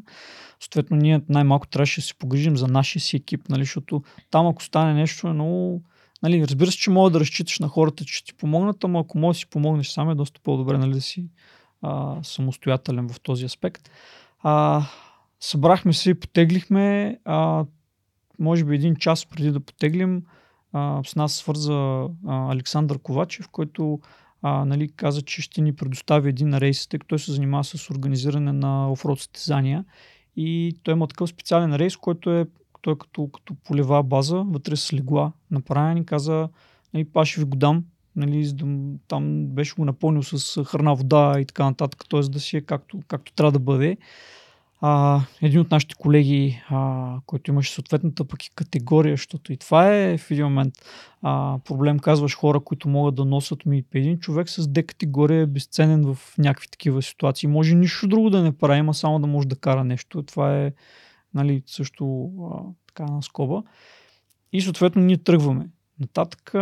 Съответно, 0.61 0.97
ние 0.97 1.21
най-малко 1.29 1.67
трябваше 1.67 2.01
да 2.01 2.07
се 2.07 2.15
погрижим 2.15 2.57
за 2.57 2.67
нашия 2.67 3.03
си 3.03 3.17
екип, 3.17 3.49
нали, 3.49 3.63
защото 3.63 4.03
там 4.31 4.47
ако 4.47 4.63
стане 4.63 4.95
нещо 4.95 5.29
е 5.29 5.33
много... 5.33 5.83
Нали, 6.23 6.43
разбира 6.43 6.71
се, 6.71 6.79
че 6.79 6.91
мога 6.91 7.11
да 7.11 7.21
разчиташ 7.21 7.59
на 7.59 7.69
хората, 7.69 8.05
че 8.05 8.15
ще 8.15 8.27
ти 8.27 8.35
помогнат, 8.35 8.85
ама 8.85 9.01
ако 9.01 9.19
можеш 9.19 9.41
да 9.41 9.47
си 9.47 9.51
помогнеш 9.51 9.89
сам 9.89 10.11
е 10.11 10.15
доста 10.15 10.41
по-добре 10.41 10.79
нали, 10.79 10.93
да 10.93 11.01
си 11.01 11.29
а, 11.83 12.17
самостоятелен 12.23 13.09
в 13.09 13.21
този 13.21 13.45
аспект. 13.45 13.91
А, 14.43 14.83
събрахме 15.41 15.93
се 15.93 16.11
и 16.11 16.15
потеглихме. 16.15 17.19
А, 17.25 17.65
може 18.39 18.65
би 18.65 18.75
един 18.75 18.97
час 18.97 19.27
преди 19.27 19.51
да 19.51 19.61
потеглим, 19.61 20.23
а, 20.73 21.01
с 21.07 21.17
нас 21.17 21.33
свърза 21.33 21.73
а, 21.73 22.09
Александър 22.27 22.99
Ковачев, 22.99 23.49
който 23.49 24.01
а, 24.43 24.65
нали, 24.65 24.89
каза, 24.97 25.23
че 25.23 25.43
ще 25.43 25.61
ни 25.61 25.73
предостави 25.73 26.29
един 26.29 26.55
рейс, 26.55 26.89
тъй 26.89 26.99
като 26.99 27.09
той 27.09 27.19
се 27.19 27.33
занимава 27.33 27.65
с 27.65 27.91
организиране 27.91 28.53
на 28.53 28.93
офроуд 28.93 29.19
състезания. 29.19 29.85
И 30.37 30.77
той 30.83 30.95
има 30.95 31.07
такъв 31.07 31.31
специален 31.31 31.75
рейс, 31.75 31.97
който 31.97 32.31
е, 32.31 32.47
той 32.83 32.93
е 32.93 32.97
като, 32.99 33.29
като 33.29 33.55
полева 33.55 34.03
база, 34.03 34.45
вътре 34.47 34.77
с 34.77 34.93
легла 34.93 35.33
направен 35.51 35.97
и 35.97 36.07
каза, 36.07 36.49
нали, 36.95 37.07
аз 37.15 37.29
ще 37.29 37.41
ви 37.41 37.47
го 37.47 37.57
дам, 37.57 37.85
нали, 38.17 38.53
там 39.09 39.47
беше 39.47 39.75
го 39.75 39.85
напълнил 39.85 40.23
с 40.23 40.65
храна, 40.65 40.95
вода 40.95 41.41
и 41.41 41.45
така 41.45 41.65
нататък, 41.65 42.05
т.е. 42.11 42.21
да 42.21 42.41
си 42.41 42.57
е 42.57 42.61
както, 42.61 43.01
както 43.09 43.33
трябва 43.33 43.53
да 43.53 43.59
бъде. 43.59 43.97
А, 44.83 45.21
един 45.43 45.61
от 45.61 45.71
нашите 45.71 45.95
колеги, 45.95 46.63
а, 46.69 47.17
който 47.27 47.51
имаше 47.51 47.75
съответната 47.75 48.25
пък 48.25 48.45
и 48.45 48.51
категория, 48.55 49.13
защото 49.13 49.53
и 49.53 49.57
това 49.57 49.95
е 49.95 50.19
в 50.19 50.31
един 50.31 50.45
момент 50.45 50.75
а, 51.23 51.59
проблем, 51.65 51.99
казваш 51.99 52.37
хора, 52.37 52.61
които 52.61 52.89
могат 52.89 53.15
да 53.15 53.25
носят 53.25 53.67
ми. 53.67 53.85
Един 53.95 54.19
човек 54.19 54.49
с 54.49 54.63
D 54.63 54.87
категория 54.87 55.43
е 55.43 55.47
безценен 55.47 56.15
в 56.15 56.39
някакви 56.39 56.69
такива 56.69 57.03
ситуации. 57.03 57.49
Може 57.49 57.75
нищо 57.75 58.09
друго 58.09 58.31
да 58.31 58.43
не 58.43 58.59
прави, 58.59 58.89
а 58.89 58.93
само 58.93 59.19
да 59.19 59.27
може 59.27 59.49
да 59.49 59.57
кара 59.57 59.85
нещо. 59.85 60.23
Това 60.23 60.59
е 60.59 60.73
нали, 61.35 61.63
също 61.67 62.31
а, 62.53 62.59
така 62.87 63.13
на 63.13 63.23
скоба. 63.23 63.63
И 64.53 64.61
съответно 64.61 65.03
ние 65.03 65.19
тръгваме. 65.19 65.69
Нататък 66.01 66.53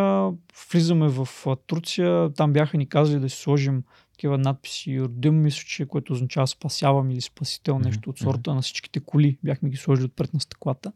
влизаме 0.70 1.08
в 1.08 1.28
Турция, 1.66 2.32
там 2.32 2.52
бяха 2.52 2.76
ни 2.76 2.88
казали 2.88 3.20
да 3.20 3.30
си 3.30 3.36
сложим 3.36 3.82
такива 4.18 4.38
надписи 4.38 5.00
Родим, 5.00 5.42
мисля, 5.42 5.64
че, 5.66 5.86
което 5.86 6.12
означава 6.12 6.46
спасявам 6.46 7.10
или 7.10 7.20
спасител, 7.20 7.78
нещо 7.78 8.10
от 8.10 8.18
сорта 8.18 8.54
на 8.54 8.62
всичките 8.62 9.00
коли. 9.00 9.38
Бяхме 9.44 9.68
ги 9.68 9.76
сложили 9.76 10.06
отпред 10.06 10.34
на 10.34 10.40
стъклата. 10.40 10.92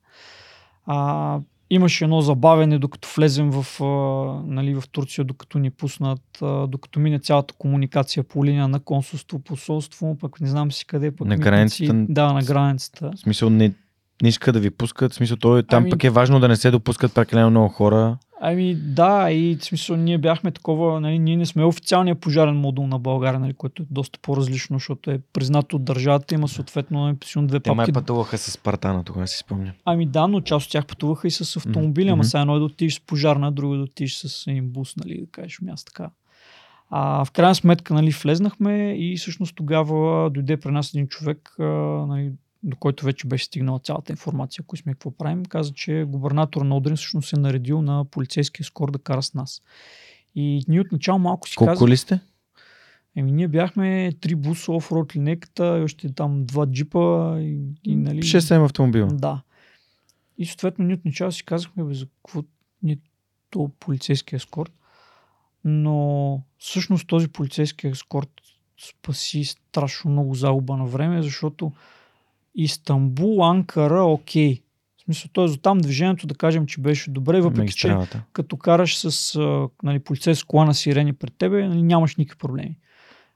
А, 0.87 1.41
имаше 1.71 2.05
едно 2.05 2.21
забавене, 2.21 2.79
докато 2.79 3.09
влезем 3.17 3.51
в, 3.51 3.81
а, 3.81 3.87
нали, 4.47 4.75
в 4.75 4.85
Турция, 4.93 5.25
докато 5.25 5.59
ни 5.59 5.71
пуснат, 5.71 6.43
а, 6.43 6.67
докато 6.67 7.01
мине 7.01 7.19
цялата 7.19 7.55
комуникация 7.55 8.25
по 8.25 8.45
линия 8.45 8.69
на 8.69 8.81
консулство, 8.81 9.39
посолство, 9.39 10.17
пък 10.21 10.41
не 10.41 10.49
знам 10.49 10.73
си 10.73 10.87
къде. 10.87 11.11
Пък 11.11 11.27
На 11.27 11.35
митници. 11.35 11.51
границата. 11.51 12.07
Да, 12.09 12.33
на 12.33 12.43
границата. 12.43 13.11
В 13.17 13.19
смисъл 13.19 13.51
не, 13.51 13.73
не 14.23 14.29
иска 14.29 14.53
да 14.53 14.61
ви 14.61 14.71
пускат. 14.71 15.13
В 15.13 15.15
смисъл, 15.15 15.37
той, 15.37 15.63
там 15.63 15.83
Ами- 15.83 15.91
пък 15.91 16.05
е 16.05 16.11
важно 16.11 16.41
да 16.41 16.49
не 16.49 16.57
се 16.57 16.71
допускат 16.71 17.15
прекалено 17.15 17.51
много 17.51 17.69
хора. 17.69 18.19
Ами 18.45 18.75
да, 18.75 19.31
и 19.31 19.57
в 19.57 19.65
смисъл 19.65 19.97
ние 19.97 20.19
бяхме 20.19 20.51
такова, 20.51 21.01
нали, 21.01 21.19
ние 21.19 21.37
не 21.37 21.47
сме 21.47 21.65
официалния 21.65 22.15
пожарен 22.15 22.57
модул 22.57 22.87
на 22.87 22.99
България, 22.99 23.41
нали, 23.41 23.53
което 23.53 23.83
е 23.83 23.87
доста 23.91 24.19
по-различно, 24.23 24.77
защото 24.77 25.11
е 25.11 25.21
признато 25.33 25.77
от 25.77 25.85
държавата, 25.85 26.35
има 26.35 26.49
съответно 26.49 27.17
силно 27.25 27.49
две 27.49 27.61
Те 27.61 27.71
май 27.71 27.77
папки. 27.77 27.93
пътуваха 27.93 28.39
с 28.39 28.51
Спартана, 28.51 29.05
тогава 29.05 29.27
си 29.27 29.39
спомням. 29.39 29.73
Ами 29.85 30.07
да, 30.07 30.29
но 30.29 30.41
част 30.41 30.67
от 30.67 30.73
тях 30.73 30.87
пътуваха 30.87 31.29
и 31.29 31.31
с 31.31 31.57
автомобили, 31.57 32.09
ама 32.09 32.17
Мгм. 32.17 32.25
сега 32.25 32.41
едно 32.41 32.57
е 32.57 32.59
да 32.59 32.65
отидеш 32.65 32.95
с 32.95 33.01
пожарна, 33.01 33.53
друго 33.53 33.75
е 33.75 33.79
да 33.79 33.83
отидеш 33.83 34.15
с 34.15 34.47
един 34.47 34.69
бус, 34.69 34.97
нали, 34.97 35.21
да 35.21 35.27
кажеш 35.27 35.61
място 35.61 35.93
така. 35.93 36.11
А, 36.91 37.25
в 37.25 37.31
крайна 37.31 37.55
сметка, 37.55 37.95
нали, 37.95 38.11
влезнахме 38.11 38.95
и 38.99 39.17
всъщност 39.17 39.57
тогава 39.57 40.31
дойде 40.31 40.57
при 40.57 40.71
нас 40.71 40.95
един 40.95 41.09
човек, 41.09 41.55
а, 41.59 41.63
нали, 42.09 42.33
до 42.63 42.77
който 42.77 43.05
вече 43.05 43.27
беше 43.27 43.45
стигнала 43.45 43.79
цялата 43.79 44.13
информация, 44.13 44.63
ако 44.63 44.77
сме 44.77 44.93
какво 44.93 45.11
правим, 45.11 45.45
каза, 45.45 45.73
че 45.73 46.05
губернатор 46.09 46.63
на 46.63 46.77
Одрин 46.77 46.97
всъщност 46.97 47.33
е 47.33 47.41
наредил 47.41 47.83
на 47.83 48.05
полицейския 48.05 48.67
скор 48.67 48.91
да 48.91 48.99
кара 48.99 49.23
с 49.23 49.35
нас. 49.35 49.63
И 50.35 50.65
ние 50.69 50.81
отначало 50.81 51.19
малко 51.19 51.49
си 51.49 51.57
Колко 51.57 51.69
казахме, 51.69 51.87
коли 51.87 51.97
сте? 51.97 52.21
еми 53.17 53.33
ние 53.33 53.49
бяхме 53.49 54.13
три 54.21 54.35
буса, 54.35 54.73
офроуд 54.73 55.17
линейката, 55.17 55.81
още 55.85 56.13
там 56.13 56.45
два 56.45 56.67
джипа 56.67 57.37
и, 57.41 57.59
и 57.85 57.97
нали... 57.97 58.23
6-7 58.23 58.65
автомобила. 58.65 59.09
Да. 59.13 59.43
И 60.39 60.47
съответно 60.47 60.85
ние 60.85 60.95
отначало 60.95 61.33
си 61.33 61.45
казахме, 61.45 61.85
бе, 61.85 61.95
за 61.95 62.07
какво 62.07 62.43
ни 62.83 62.93
е 62.93 62.99
то 63.51 63.71
полицейски 63.81 64.37
ескорт. 64.37 64.73
Но 65.65 66.43
всъщност 66.59 67.07
този 67.07 67.29
полицейски 67.29 67.87
ескорт 67.87 68.31
спаси 68.89 69.45
страшно 69.45 70.11
много 70.11 70.35
загуба 70.35 70.77
на 70.77 70.87
време, 70.87 71.23
защото 71.23 71.73
Истанбул, 72.55 73.45
Анкара, 73.45 74.05
окей. 74.05 74.63
В 74.99 75.05
смисъл, 75.05 75.31
т.е. 75.35 75.57
там 75.63 75.79
движението 75.79 76.27
да 76.27 76.35
кажем, 76.35 76.67
че 76.67 76.81
беше 76.81 77.11
добре, 77.11 77.41
въпреки 77.41 77.73
че 77.73 77.97
като 78.33 78.57
караш 78.57 78.99
с 78.99 79.39
нали, 79.83 79.99
полицейска 79.99 80.47
кола 80.47 80.65
на 80.65 80.75
сирени 80.75 81.13
пред 81.13 81.35
тебе, 81.39 81.69
нали, 81.69 81.83
нямаш 81.83 82.17
никакви 82.17 82.39
проблеми. 82.39 82.79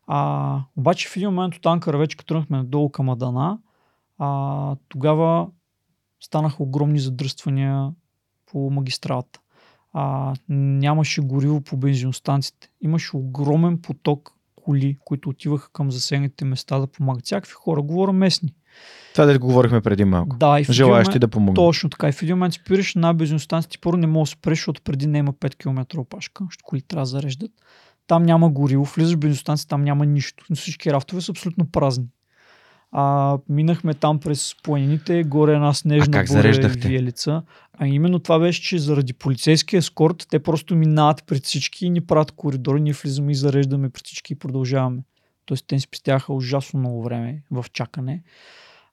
А, 0.07 0.61
обаче 0.77 1.09
в 1.09 1.17
един 1.17 1.29
момент 1.29 1.55
от 1.55 1.67
Анкара, 1.67 1.99
вече 1.99 2.17
като 2.17 2.29
тръгнахме 2.29 2.57
надолу 2.57 2.91
към 2.91 3.11
Адана, 3.11 3.59
а, 4.19 4.77
тогава 4.89 5.49
станаха 6.21 6.63
огромни 6.63 6.99
задръствания 6.99 7.91
по 8.47 8.71
магистралата. 8.71 9.41
А, 9.93 10.35
нямаше 10.49 11.21
гориво 11.21 11.61
по 11.61 11.77
бензиностанциите. 11.77 12.71
Имаше 12.81 13.17
огромен 13.17 13.83
поток 13.83 14.33
коли, 14.57 14.99
които 15.05 15.29
отиваха 15.29 15.73
към 15.73 15.91
засегнатите 15.91 16.45
места 16.45 16.79
да 16.79 16.87
помагат. 16.87 17.25
Всякакви 17.25 17.53
хора, 17.53 17.83
говоря 17.83 18.13
местни. 18.13 18.55
Това 19.13 19.27
да 19.27 19.39
говорихме 19.39 19.81
преди 19.81 20.05
малко. 20.05 20.37
Да, 20.37 20.61
и 20.61 20.65
в 20.65 20.69
момент- 20.81 21.21
да 21.21 21.29
помогнат. 21.29 21.55
точно 21.55 21.91
така. 21.91 22.09
И 22.09 22.13
в 22.13 22.23
един 22.23 22.37
момент 22.37 22.55
спираш 22.55 22.95
на 22.95 23.15
бензиностанция, 23.15 23.71
ти 23.71 23.79
първо 23.79 23.97
не 23.97 24.07
можеш 24.07 24.35
да 24.35 24.39
спреш, 24.39 24.59
защото 24.59 24.83
преди 24.83 25.07
не 25.07 25.19
има 25.19 25.33
5 25.33 25.57
км 25.57 25.99
опашка, 25.99 26.45
защото 26.51 26.65
коли 26.65 26.83
трябва 26.83 27.03
да 27.03 27.07
зареждат. 27.07 27.51
Там 28.07 28.23
няма 28.23 28.51
гориво, 28.51 28.85
влизаш 28.85 29.15
в 29.15 29.19
бензиностанция, 29.19 29.69
там 29.69 29.85
няма 29.85 30.07
нищо. 30.07 30.45
Всички 30.55 30.93
рафтове 30.93 31.21
са 31.21 31.33
абсолютно 31.33 31.67
празни. 31.71 32.07
А, 32.93 33.39
минахме 33.49 33.95
там 33.95 34.21
през 34.21 34.55
планините, 34.63 35.25
горе 35.25 35.53
една 35.53 35.75
снежна 35.75 36.13
как 36.13 36.29
буря 36.29 36.69
виелица. 36.69 37.43
А 37.79 37.87
именно 37.87 38.19
това 38.19 38.39
беше, 38.39 38.63
че 38.63 38.79
заради 38.79 39.13
полицейския 39.13 39.79
ескорт, 39.79 40.27
те 40.31 40.39
просто 40.39 40.77
минават 40.77 41.25
пред 41.27 41.45
всички 41.45 41.87
и 41.87 41.91
ни 41.91 42.01
правят 42.01 42.33
коридори, 42.33 42.81
ние 42.81 42.93
влизаме 42.93 43.33
и 43.33 43.35
зареждаме 43.35 43.91
пред 43.91 44.07
всички 44.07 44.33
и 44.33 44.37
продължаваме. 44.37 45.03
Тоест 45.47 45.65
те 45.67 45.75
ни 45.75 45.81
спестяха 45.81 46.33
ужасно 46.35 46.81
много 46.81 47.03
време 47.03 47.43
в 47.51 47.67
чакане. 47.73 48.23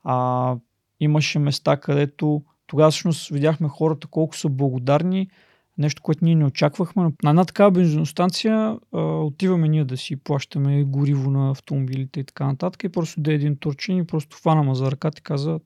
А, 0.04 0.56
имаше 0.99 1.39
места, 1.39 1.78
където 1.78 2.43
тогава 2.68 2.91
всъщност 2.91 3.30
видяхме 3.30 3.68
хората 3.68 4.08
колко 4.08 4.38
са 4.38 4.49
благодарни, 4.49 5.30
нещо, 5.78 6.01
което 6.01 6.26
ние 6.26 6.36
не 6.36 6.45
очаквахме. 6.45 7.04
На 7.24 7.30
една 7.30 7.45
такава 7.45 7.72
бензиностанция 7.72 8.78
а, 8.91 9.01
отиваме 9.01 9.68
ние 9.68 9.86
да 9.86 9.97
си 9.97 10.16
плащаме 10.16 10.84
гориво 10.84 11.32
на 11.32 11.51
автомобилите 11.51 12.20
и 12.20 12.24
така 12.24 12.45
нататък. 12.45 12.84
И 12.84 12.89
просто 12.89 13.22
да 13.22 13.34
един 13.34 13.58
турчин 13.58 13.97
и 13.97 14.08
просто 14.08 14.38
хвана 14.38 14.64
ма 14.64 14.76
за 14.76 14.91
ръката 14.91 15.20
и 15.20 15.24
каза, 15.24 15.60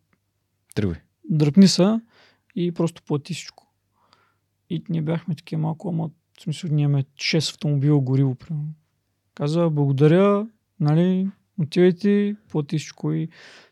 Тръгвай. 0.76 0.98
дръпни 1.30 1.68
са 1.68 2.02
и 2.56 2.72
просто 2.72 3.02
плати 3.04 3.34
всичко. 3.34 3.68
И 4.70 4.84
ние 4.90 5.02
бяхме 5.02 5.36
такива 5.36 5.62
малко, 5.62 5.90
ама 5.90 6.10
в 6.40 6.42
смисъл 6.42 6.70
ние 6.74 6.84
имаме 6.84 7.04
6 7.04 7.54
автомобила 7.54 8.00
гориво. 8.00 8.36
Примерно. 8.36 8.74
Каза, 9.34 9.70
благодаря, 9.70 10.48
нали, 10.80 11.30
отивайте, 11.62 12.36
плати 12.50 12.78
всичко. 12.78 13.14
И 13.14 13.30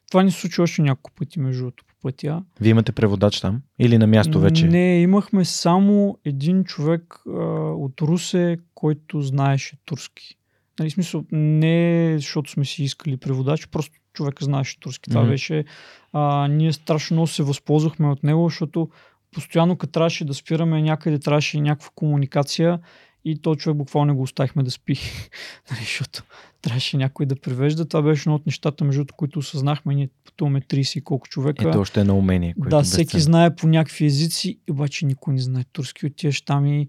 това 0.10 0.24
ни 0.24 0.32
се 0.32 0.40
случи 0.40 0.62
още 0.62 0.82
няколко 0.82 1.12
пъти, 1.12 1.40
между 1.40 1.62
другото, 1.62 1.84
по 1.88 1.94
пътя. 2.02 2.44
Вие 2.62 2.72
имате 2.72 2.92
преводач 2.92 3.42
там? 3.42 3.62
Или 3.80 3.98
на 3.98 4.08
място 4.08 4.40
вече? 4.40 4.68
Не, 4.68 5.02
имахме 5.02 5.46
само 5.46 6.18
един 6.26 6.64
човек 6.64 7.22
а, 7.28 7.32
от 7.72 8.02
Русе, 8.02 8.58
който 8.76 9.22
знаеше 9.22 9.78
турски. 9.86 10.38
Нали, 10.80 10.90
смисъл, 10.90 11.24
не 11.32 12.14
защото 12.18 12.52
сме 12.52 12.66
си 12.66 12.84
искали 12.84 13.18
преводач, 13.18 13.68
просто 13.68 14.00
човек 14.14 14.44
знаеше 14.44 14.80
турски. 14.80 15.10
Това 15.10 15.22
Мгм. 15.22 15.30
беше. 15.30 15.66
А, 16.14 16.48
ние 16.48 16.74
страшно 16.74 17.16
много 17.16 17.28
се 17.28 17.44
възползвахме 17.44 18.08
от 18.08 18.24
него, 18.24 18.50
защото 18.50 18.90
постоянно 19.32 19.76
като 19.76 19.92
трябваше 19.92 20.26
да 20.26 20.34
спираме 20.34 20.82
някъде, 20.82 21.20
трябваше 21.20 21.62
някаква 21.62 21.90
комуникация 21.96 22.80
и 23.26 23.42
то 23.42 23.56
човек 23.56 23.78
буквално 23.78 24.16
го 24.16 24.22
оставихме 24.22 24.64
да 24.64 24.72
спи. 24.72 24.94
нали, 25.72 25.82
защото 25.82 26.24
трябваше 26.62 26.98
някой 26.98 27.26
да 27.26 27.36
превежда. 27.36 27.86
Това 27.86 28.02
беше 28.02 28.22
едно 28.22 28.36
от 28.36 28.46
нещата, 28.46 28.84
между 28.84 29.06
които 29.18 29.40
осъзнахме. 29.40 29.96
Ние 29.96 30.10
пътуваме 30.26 30.62
30 30.62 30.98
и 30.98 31.02
колко 31.02 31.28
човека. 31.28 31.70
Ето 31.70 31.80
още 31.80 32.02
едно 32.02 32.18
умение. 32.18 32.54
Което 32.54 32.76
Да, 32.76 32.82
е 32.82 32.84
всеки 32.84 33.04
безценно. 33.04 33.22
знае 33.22 33.56
по 33.56 33.68
някакви 33.68 34.06
езици, 34.06 34.60
обаче 34.70 35.06
никой 35.06 35.34
не 35.34 35.42
знае 35.42 35.64
турски. 35.64 36.06
Отиваш 36.06 36.42
там 36.42 36.66
и 36.66 36.88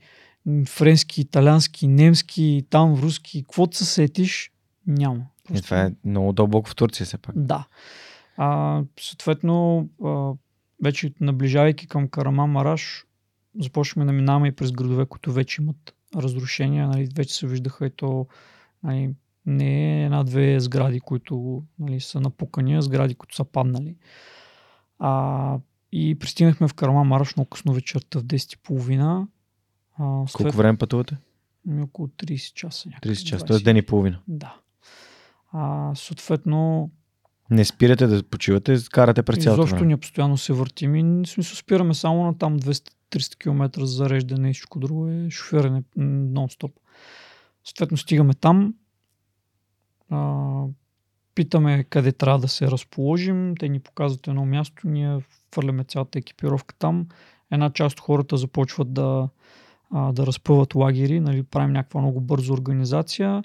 френски, 0.66 1.20
италиански, 1.20 1.86
немски, 1.86 2.66
там 2.70 2.94
руски. 2.94 3.42
Каквото 3.42 3.76
се 3.76 3.84
сетиш, 3.84 4.50
няма. 4.86 5.26
Е, 5.54 5.60
това 5.60 5.82
е 5.82 5.92
много 6.04 6.32
дълбоко 6.32 6.70
в 6.70 6.76
Турция 6.76 7.06
все 7.06 7.18
пак. 7.18 7.34
Да. 7.38 7.66
А, 8.36 8.82
съответно, 9.00 9.88
а, 10.04 10.32
вече 10.82 11.12
наближавайки 11.20 11.86
към 11.86 12.08
Караман 12.08 12.50
Мараш, 12.50 13.04
започваме 13.60 14.06
да 14.06 14.12
минаваме 14.12 14.48
и 14.48 14.52
през 14.52 14.72
градове, 14.72 15.06
които 15.06 15.32
вече 15.32 15.62
имат 15.62 15.95
разрушения. 16.16 16.88
Нали, 16.88 17.08
вече 17.16 17.34
се 17.34 17.46
виждаха 17.46 17.86
и 17.86 17.90
то 17.90 18.26
нали, 18.82 19.14
не 19.46 20.00
е 20.00 20.04
една-две 20.04 20.60
сгради, 20.60 21.00
които 21.00 21.62
нали, 21.78 22.00
са 22.00 22.20
напукани, 22.20 22.76
а 22.76 22.82
сгради, 22.82 23.14
които 23.14 23.36
са 23.36 23.44
паднали. 23.44 23.96
А, 24.98 25.58
и 25.92 26.18
пристигнахме 26.18 26.68
в 26.68 26.74
Караман 26.74 27.06
Мараш 27.06 27.36
много 27.36 27.48
късно 27.50 27.72
вечерта 27.72 28.18
в 28.18 28.24
10.30. 28.24 29.26
А, 29.98 30.24
Колко 30.32 30.56
време 30.56 30.78
пътувате? 30.78 31.16
Ми 31.66 31.82
около 31.82 32.08
30 32.08 32.54
часа. 32.54 32.88
някъде, 32.88 33.14
30 33.14 33.24
часа, 33.24 33.44
20. 33.44 33.48
т.е. 33.48 33.58
ден 33.58 33.76
и 33.76 33.82
половина. 33.82 34.18
Да. 34.28 34.56
А, 35.52 35.92
съответно, 35.94 36.90
Не 37.50 37.64
спирате 37.64 38.06
да 38.06 38.22
почивате, 38.22 38.76
карате 38.90 39.22
през 39.22 39.44
цялото 39.44 39.60
Изобщо 39.62 39.76
време. 39.76 39.86
ние 39.86 39.96
постоянно 39.96 40.36
се 40.36 40.52
въртим 40.52 40.94
и 40.96 41.26
смисъл 41.26 41.56
спираме 41.56 41.94
само 41.94 42.24
на 42.24 42.38
там 42.38 42.56
200-300 43.10 43.38
км 43.38 43.86
за 43.86 43.96
зареждане 43.96 44.50
и 44.50 44.52
всичко 44.52 44.78
друго 44.78 45.08
е 45.08 45.30
шофиране 45.30 45.82
нон-стоп. 45.98 46.72
Съответно 47.64 47.96
стигаме 47.96 48.34
там, 48.34 48.74
а, 50.10 50.62
питаме 51.34 51.84
къде 51.84 52.12
трябва 52.12 52.38
да 52.38 52.48
се 52.48 52.70
разположим, 52.70 53.54
те 53.58 53.68
ни 53.68 53.80
показват 53.80 54.28
едно 54.28 54.46
място, 54.46 54.88
ние 54.88 55.18
хвърляме 55.52 55.84
цялата 55.84 56.18
екипировка 56.18 56.74
там. 56.74 57.06
Една 57.50 57.70
част 57.70 57.98
от 57.98 58.00
хората 58.00 58.36
започват 58.36 58.92
да, 58.92 59.28
а, 59.90 60.12
да 60.12 60.26
разпъват 60.26 60.74
лагери, 60.74 61.20
нали, 61.20 61.42
правим 61.42 61.72
някаква 61.72 62.00
много 62.00 62.20
бърза 62.20 62.52
организация, 62.52 63.42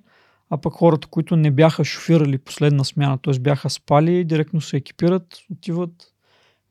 а 0.49 0.57
пък 0.57 0.74
хората, 0.74 1.07
които 1.07 1.36
не 1.36 1.51
бяха 1.51 1.86
шофирали 1.86 2.38
последна 2.38 2.84
смяна, 2.84 3.18
т.е. 3.18 3.39
бяха 3.39 3.70
спали, 3.70 4.24
директно 4.24 4.62
се 4.62 4.78
екипират, 4.78 5.38
отиват, 5.51 6.11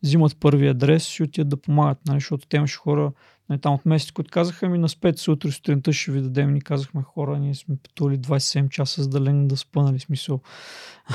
взимат 0.02 0.36
първи 0.40 0.68
адрес 0.68 1.18
и 1.18 1.22
отиват 1.22 1.48
да 1.48 1.56
помагат, 1.56 1.98
нали, 2.06 2.20
защото 2.20 2.46
те 2.46 2.56
имаше 2.56 2.78
хора 2.78 3.12
нали, 3.48 3.60
там 3.60 3.74
от 3.74 3.86
месеци, 3.86 4.12
които 4.12 4.30
казаха 4.30 4.68
ми 4.68 4.78
на 4.78 4.88
спет 4.88 5.18
се 5.18 5.30
утре 5.30 5.50
сутринта 5.50 5.92
ще 5.92 6.12
ви 6.12 6.20
дадем. 6.20 6.52
Ни 6.54 6.60
казахме 6.60 7.02
хора, 7.02 7.38
ние 7.38 7.54
сме 7.54 7.76
пътували 7.82 8.18
27 8.18 8.68
часа 8.68 9.02
за 9.02 9.08
да 9.08 9.20
да 9.20 9.56
спа, 9.56 9.82
нали, 9.82 10.00
смисъл. 10.00 10.40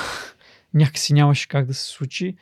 Някакси 0.74 1.14
нямаше 1.14 1.48
как 1.48 1.66
да 1.66 1.74
се 1.74 1.88
случи. 1.92 2.36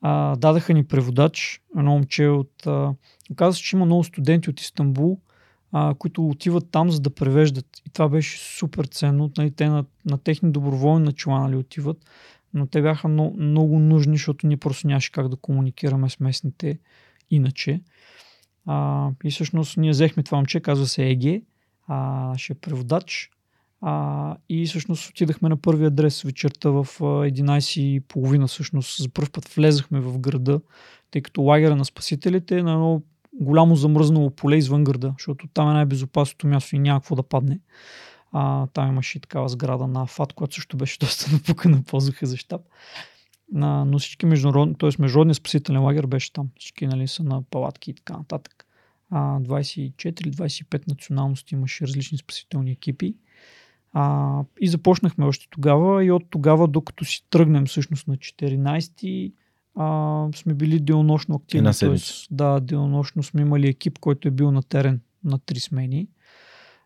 а, 0.00 0.36
дадаха 0.36 0.74
ни 0.74 0.84
преводач, 0.84 1.60
едно 1.78 1.90
момче 1.90 2.26
от... 2.26 2.66
А, 2.66 2.94
оказва 3.30 3.54
се, 3.54 3.62
че 3.62 3.76
има 3.76 3.84
много 3.84 4.04
студенти 4.04 4.50
от 4.50 4.60
Истанбул, 4.60 5.20
а, 5.72 5.94
които 5.98 6.28
отиват 6.28 6.70
там, 6.70 6.90
за 6.90 7.00
да 7.00 7.10
превеждат. 7.10 7.66
И 7.86 7.90
това 7.90 8.08
беше 8.08 8.38
супер 8.38 8.84
ценно. 8.84 9.30
Нали, 9.38 9.50
те 9.50 9.68
на, 9.68 9.84
на 10.04 10.18
техни 10.18 10.52
доброволни 10.52 11.04
начала 11.04 11.40
нали, 11.40 11.56
отиват, 11.56 11.96
но 12.54 12.66
те 12.66 12.82
бяха 12.82 13.08
много, 13.08 13.36
много 13.40 13.78
нужни, 13.78 14.16
защото 14.16 14.46
ние 14.46 14.56
просто 14.56 14.86
нямаше 14.86 15.12
как 15.12 15.28
да 15.28 15.36
комуникираме 15.36 16.08
с 16.08 16.20
местните 16.20 16.78
иначе. 17.30 17.80
А, 18.66 19.08
и 19.24 19.30
всъщност 19.30 19.76
ние 19.76 19.90
взехме 19.90 20.22
това 20.22 20.38
момче, 20.38 20.60
казва 20.60 20.86
се 20.86 21.06
Еге, 21.06 21.42
а, 21.86 22.34
е 22.50 22.54
преводач. 22.54 23.30
А, 23.80 24.36
и 24.48 24.66
всъщност 24.66 25.10
отидахме 25.10 25.48
на 25.48 25.56
първи 25.56 25.84
адрес 25.84 26.22
вечерта 26.22 26.70
в 26.70 26.84
11.30 26.84 28.46
всъщност. 28.46 29.02
За 29.02 29.08
първ 29.08 29.30
път 29.32 29.48
влезахме 29.48 30.00
в 30.00 30.18
града, 30.18 30.60
тъй 31.10 31.22
като 31.22 31.42
лагера 31.42 31.76
на 31.76 31.84
спасителите 31.84 32.58
е 32.58 32.62
на 32.62 32.72
едно 32.72 33.02
голямо 33.40 33.76
замръзнало 33.76 34.30
поле 34.30 34.56
извън 34.56 34.84
града, 34.84 35.14
защото 35.18 35.46
там 35.54 35.70
е 35.70 35.72
най-безопасното 35.72 36.46
място 36.46 36.76
и 36.76 36.78
няма 36.78 37.00
какво 37.00 37.14
да 37.14 37.22
падне. 37.22 37.58
А, 38.32 38.66
там 38.66 38.88
имаше 38.88 39.18
и 39.18 39.20
такава 39.20 39.48
сграда 39.48 39.86
на 39.86 40.06
ФАТ, 40.06 40.32
която 40.32 40.54
също 40.54 40.76
беше 40.76 40.98
доста 41.00 41.32
напукана, 41.32 41.82
ползваха 41.82 42.26
за 42.26 42.36
щаб. 42.36 42.60
А, 43.54 43.84
но 43.84 43.98
всички 43.98 44.26
международни, 44.26 44.74
т.е. 44.74 44.90
международния 44.98 45.34
спасителен 45.34 45.82
лагер 45.82 46.06
беше 46.06 46.32
там. 46.32 46.48
Всички 46.58 46.86
нали, 46.86 47.08
са 47.08 47.22
на 47.22 47.42
палатки 47.42 47.90
и 47.90 47.94
така 47.94 48.16
нататък. 48.16 48.66
А, 49.10 49.40
24-25 49.40 50.88
националности 50.88 51.54
имаше 51.54 51.86
различни 51.86 52.18
спасителни 52.18 52.70
екипи. 52.70 53.14
А, 53.92 54.42
и 54.60 54.68
започнахме 54.68 55.24
още 55.24 55.46
тогава 55.50 56.04
и 56.04 56.10
от 56.10 56.30
тогава, 56.30 56.68
докато 56.68 57.04
си 57.04 57.24
тръгнем 57.30 57.66
всъщност 57.66 58.08
на 58.08 58.16
14 58.16 59.32
а, 59.74 60.28
сме 60.34 60.54
били 60.54 60.80
денонощно 60.80 61.34
активни. 61.34 61.64
на 61.64 61.74
Тоест, 61.80 62.28
да, 62.30 62.60
денонощно 62.60 63.22
сме 63.22 63.40
имали 63.40 63.68
екип, 63.68 63.98
който 63.98 64.28
е 64.28 64.30
бил 64.30 64.50
на 64.50 64.62
терен 64.62 65.00
на 65.24 65.38
три 65.38 65.60
смени. 65.60 66.08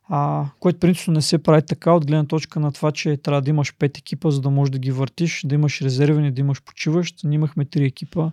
А, 0.09 0.47
което 0.61 0.79
принципно 0.79 1.15
не 1.15 1.23
се 1.23 1.43
прави 1.43 1.67
така 1.67 1.93
от 1.93 2.07
гледна 2.07 2.27
точка 2.27 2.61
на 2.61 2.73
това, 2.73 2.93
че 2.93 3.17
трябва 3.17 3.43
да 3.43 3.51
имаш 3.51 3.77
пет 3.79 3.99
екипа, 3.99 4.31
за 4.31 4.41
да 4.41 4.51
можеш 4.51 4.73
да 4.73 4.79
ги 4.79 4.91
въртиш, 4.91 5.43
да 5.45 5.55
имаш 5.55 5.83
резервени, 5.83 6.33
да 6.33 6.41
имаш 6.41 6.63
почиващ. 6.63 7.25
Ние 7.25 7.35
имахме 7.35 7.65
три 7.65 7.85
екипа 7.85 8.31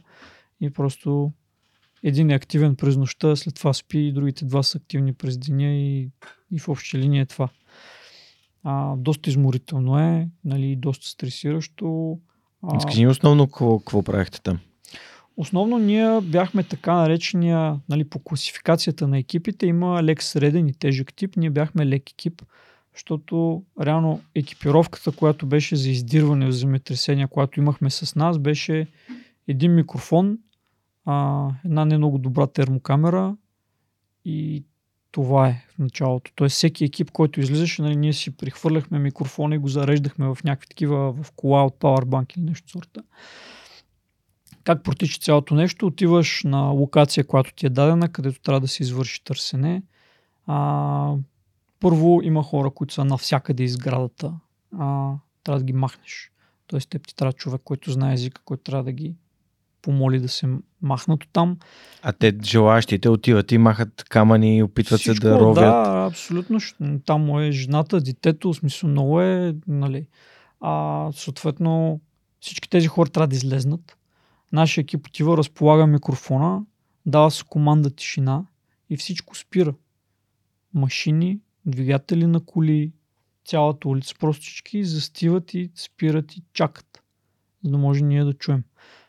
и 0.61 0.69
просто 0.69 1.31
един 2.03 2.29
е 2.29 2.35
активен 2.35 2.75
през 2.75 2.97
нощта, 2.97 3.35
след 3.35 3.55
това 3.55 3.73
спи 3.73 3.99
и 3.99 4.11
другите 4.11 4.45
два 4.45 4.63
са 4.63 4.77
активни 4.77 5.13
през 5.13 5.37
деня 5.37 5.73
и, 5.73 6.09
и 6.51 6.59
в 6.59 6.69
обща 6.69 6.97
линия 6.97 7.21
е 7.21 7.25
това. 7.25 7.49
А, 8.63 8.95
доста 8.95 9.29
изморително 9.29 9.99
е, 9.99 10.29
нали, 10.45 10.75
доста 10.75 11.07
стресиращо. 11.07 12.19
А, 12.63 12.79
Скажи 12.79 13.07
основно 13.07 13.47
какво, 13.47 13.79
какво 13.79 14.03
правихте 14.03 14.41
там. 14.41 14.59
Основно 15.39 15.77
ние 15.77 16.21
бяхме 16.21 16.63
така 16.63 16.93
наречения, 16.93 17.79
нали, 17.89 18.03
по 18.03 18.19
класификацията 18.19 19.07
на 19.07 19.17
екипите, 19.17 19.65
има 19.65 20.03
лек 20.03 20.23
среден 20.23 20.67
и 20.67 20.73
тежък 20.73 21.13
тип, 21.13 21.37
ние 21.37 21.49
бяхме 21.49 21.85
лек 21.85 22.11
екип, 22.11 22.41
защото 22.93 23.63
реално 23.81 24.21
екипировката, 24.35 25.11
която 25.11 25.45
беше 25.45 25.75
за 25.75 25.89
издирване 25.89 26.45
в 26.45 26.51
земетресения, 26.51 27.27
която 27.27 27.59
имахме 27.59 27.89
с 27.89 28.15
нас, 28.15 28.39
беше 28.39 28.87
един 29.47 29.75
микрофон, 29.75 30.37
а, 31.05 31.47
една 31.65 31.85
не 31.85 31.97
много 31.97 32.17
добра 32.17 32.47
термокамера 32.47 33.35
и 34.25 34.63
това 35.11 35.47
е 35.47 35.65
в 35.75 35.79
началото. 35.79 36.31
Тоест 36.35 36.55
всеки 36.55 36.85
екип, 36.85 37.11
който 37.11 37.39
излизаше, 37.39 37.81
нали, 37.81 37.95
ние 37.95 38.13
си 38.13 38.37
прихвърляхме 38.37 38.99
микрофона 38.99 39.55
и 39.55 39.57
го 39.57 39.67
зареждахме 39.67 40.27
в 40.27 40.37
някакви 40.43 40.67
такива 40.67 41.13
в 41.23 41.31
кола 41.31 41.65
от 41.65 41.75
Powerbank 41.79 42.37
или 42.37 42.45
нещо 42.45 42.69
сорта. 42.69 43.03
Как 44.69 44.83
протича 44.83 45.19
цялото 45.19 45.55
нещо? 45.55 45.85
Отиваш 45.85 46.41
на 46.43 46.61
локация, 46.61 47.23
която 47.23 47.53
ти 47.53 47.65
е 47.65 47.69
дадена, 47.69 48.09
където 48.09 48.41
трябва 48.41 48.59
да 48.59 48.67
се 48.67 48.83
извърши 48.83 49.23
търсене. 49.23 49.83
А, 50.47 51.13
първо 51.79 52.19
има 52.23 52.43
хора, 52.43 52.69
които 52.69 52.93
са 52.93 53.05
навсякъде 53.05 53.63
из 53.63 53.77
градата. 53.77 54.33
А, 54.79 55.11
трябва 55.43 55.59
да 55.59 55.65
ги 55.65 55.73
махнеш. 55.73 56.31
Тоест, 56.67 56.89
теб 56.89 57.07
ти 57.07 57.15
трябва 57.15 57.33
човек, 57.33 57.61
който 57.63 57.91
знае 57.91 58.13
езика, 58.13 58.41
който 58.45 58.63
трябва 58.63 58.83
да 58.83 58.91
ги 58.91 59.15
помоли 59.81 60.19
да 60.19 60.29
се 60.29 60.47
махнат 60.81 61.23
от 61.23 61.29
там. 61.33 61.57
А 62.01 62.11
те 62.11 62.37
желаящите 62.43 63.09
отиват 63.09 63.51
и 63.51 63.57
махат 63.57 64.03
камъни 64.09 64.57
и 64.57 64.63
опитват 64.63 64.99
Всичко, 64.99 65.23
се 65.23 65.29
да 65.29 65.39
ровят. 65.39 65.85
Да, 65.85 66.07
абсолютно. 66.09 66.59
Там 67.05 67.39
е 67.39 67.51
жената, 67.51 68.01
детето, 68.01 68.53
смисъл 68.53 68.89
много 68.89 69.21
е, 69.21 69.55
нали. 69.67 70.07
А, 70.61 71.07
съответно, 71.13 71.99
всички 72.39 72.69
тези 72.69 72.87
хора 72.87 73.09
трябва 73.09 73.27
да 73.27 73.35
излезнат. 73.35 73.95
Нашия 74.51 74.81
екип 74.81 75.07
отива, 75.07 75.37
разполага 75.37 75.87
микрофона, 75.87 76.61
дава 77.05 77.31
се 77.31 77.43
команда 77.49 77.89
тишина 77.89 78.45
и 78.89 78.97
всичко 78.97 79.37
спира. 79.37 79.73
Машини, 80.73 81.39
двигатели 81.65 82.25
на 82.25 82.45
коли, 82.45 82.91
цялата 83.45 83.87
улица, 83.89 84.15
просто 84.19 84.41
всички 84.41 84.83
застиват 84.83 85.53
и 85.53 85.71
спират 85.75 86.37
и 86.37 86.43
чакат, 86.53 87.03
за 87.63 87.71
да 87.71 87.77
може 87.77 88.03
ние 88.03 88.23
да 88.23 88.33
чуем. 88.33 88.63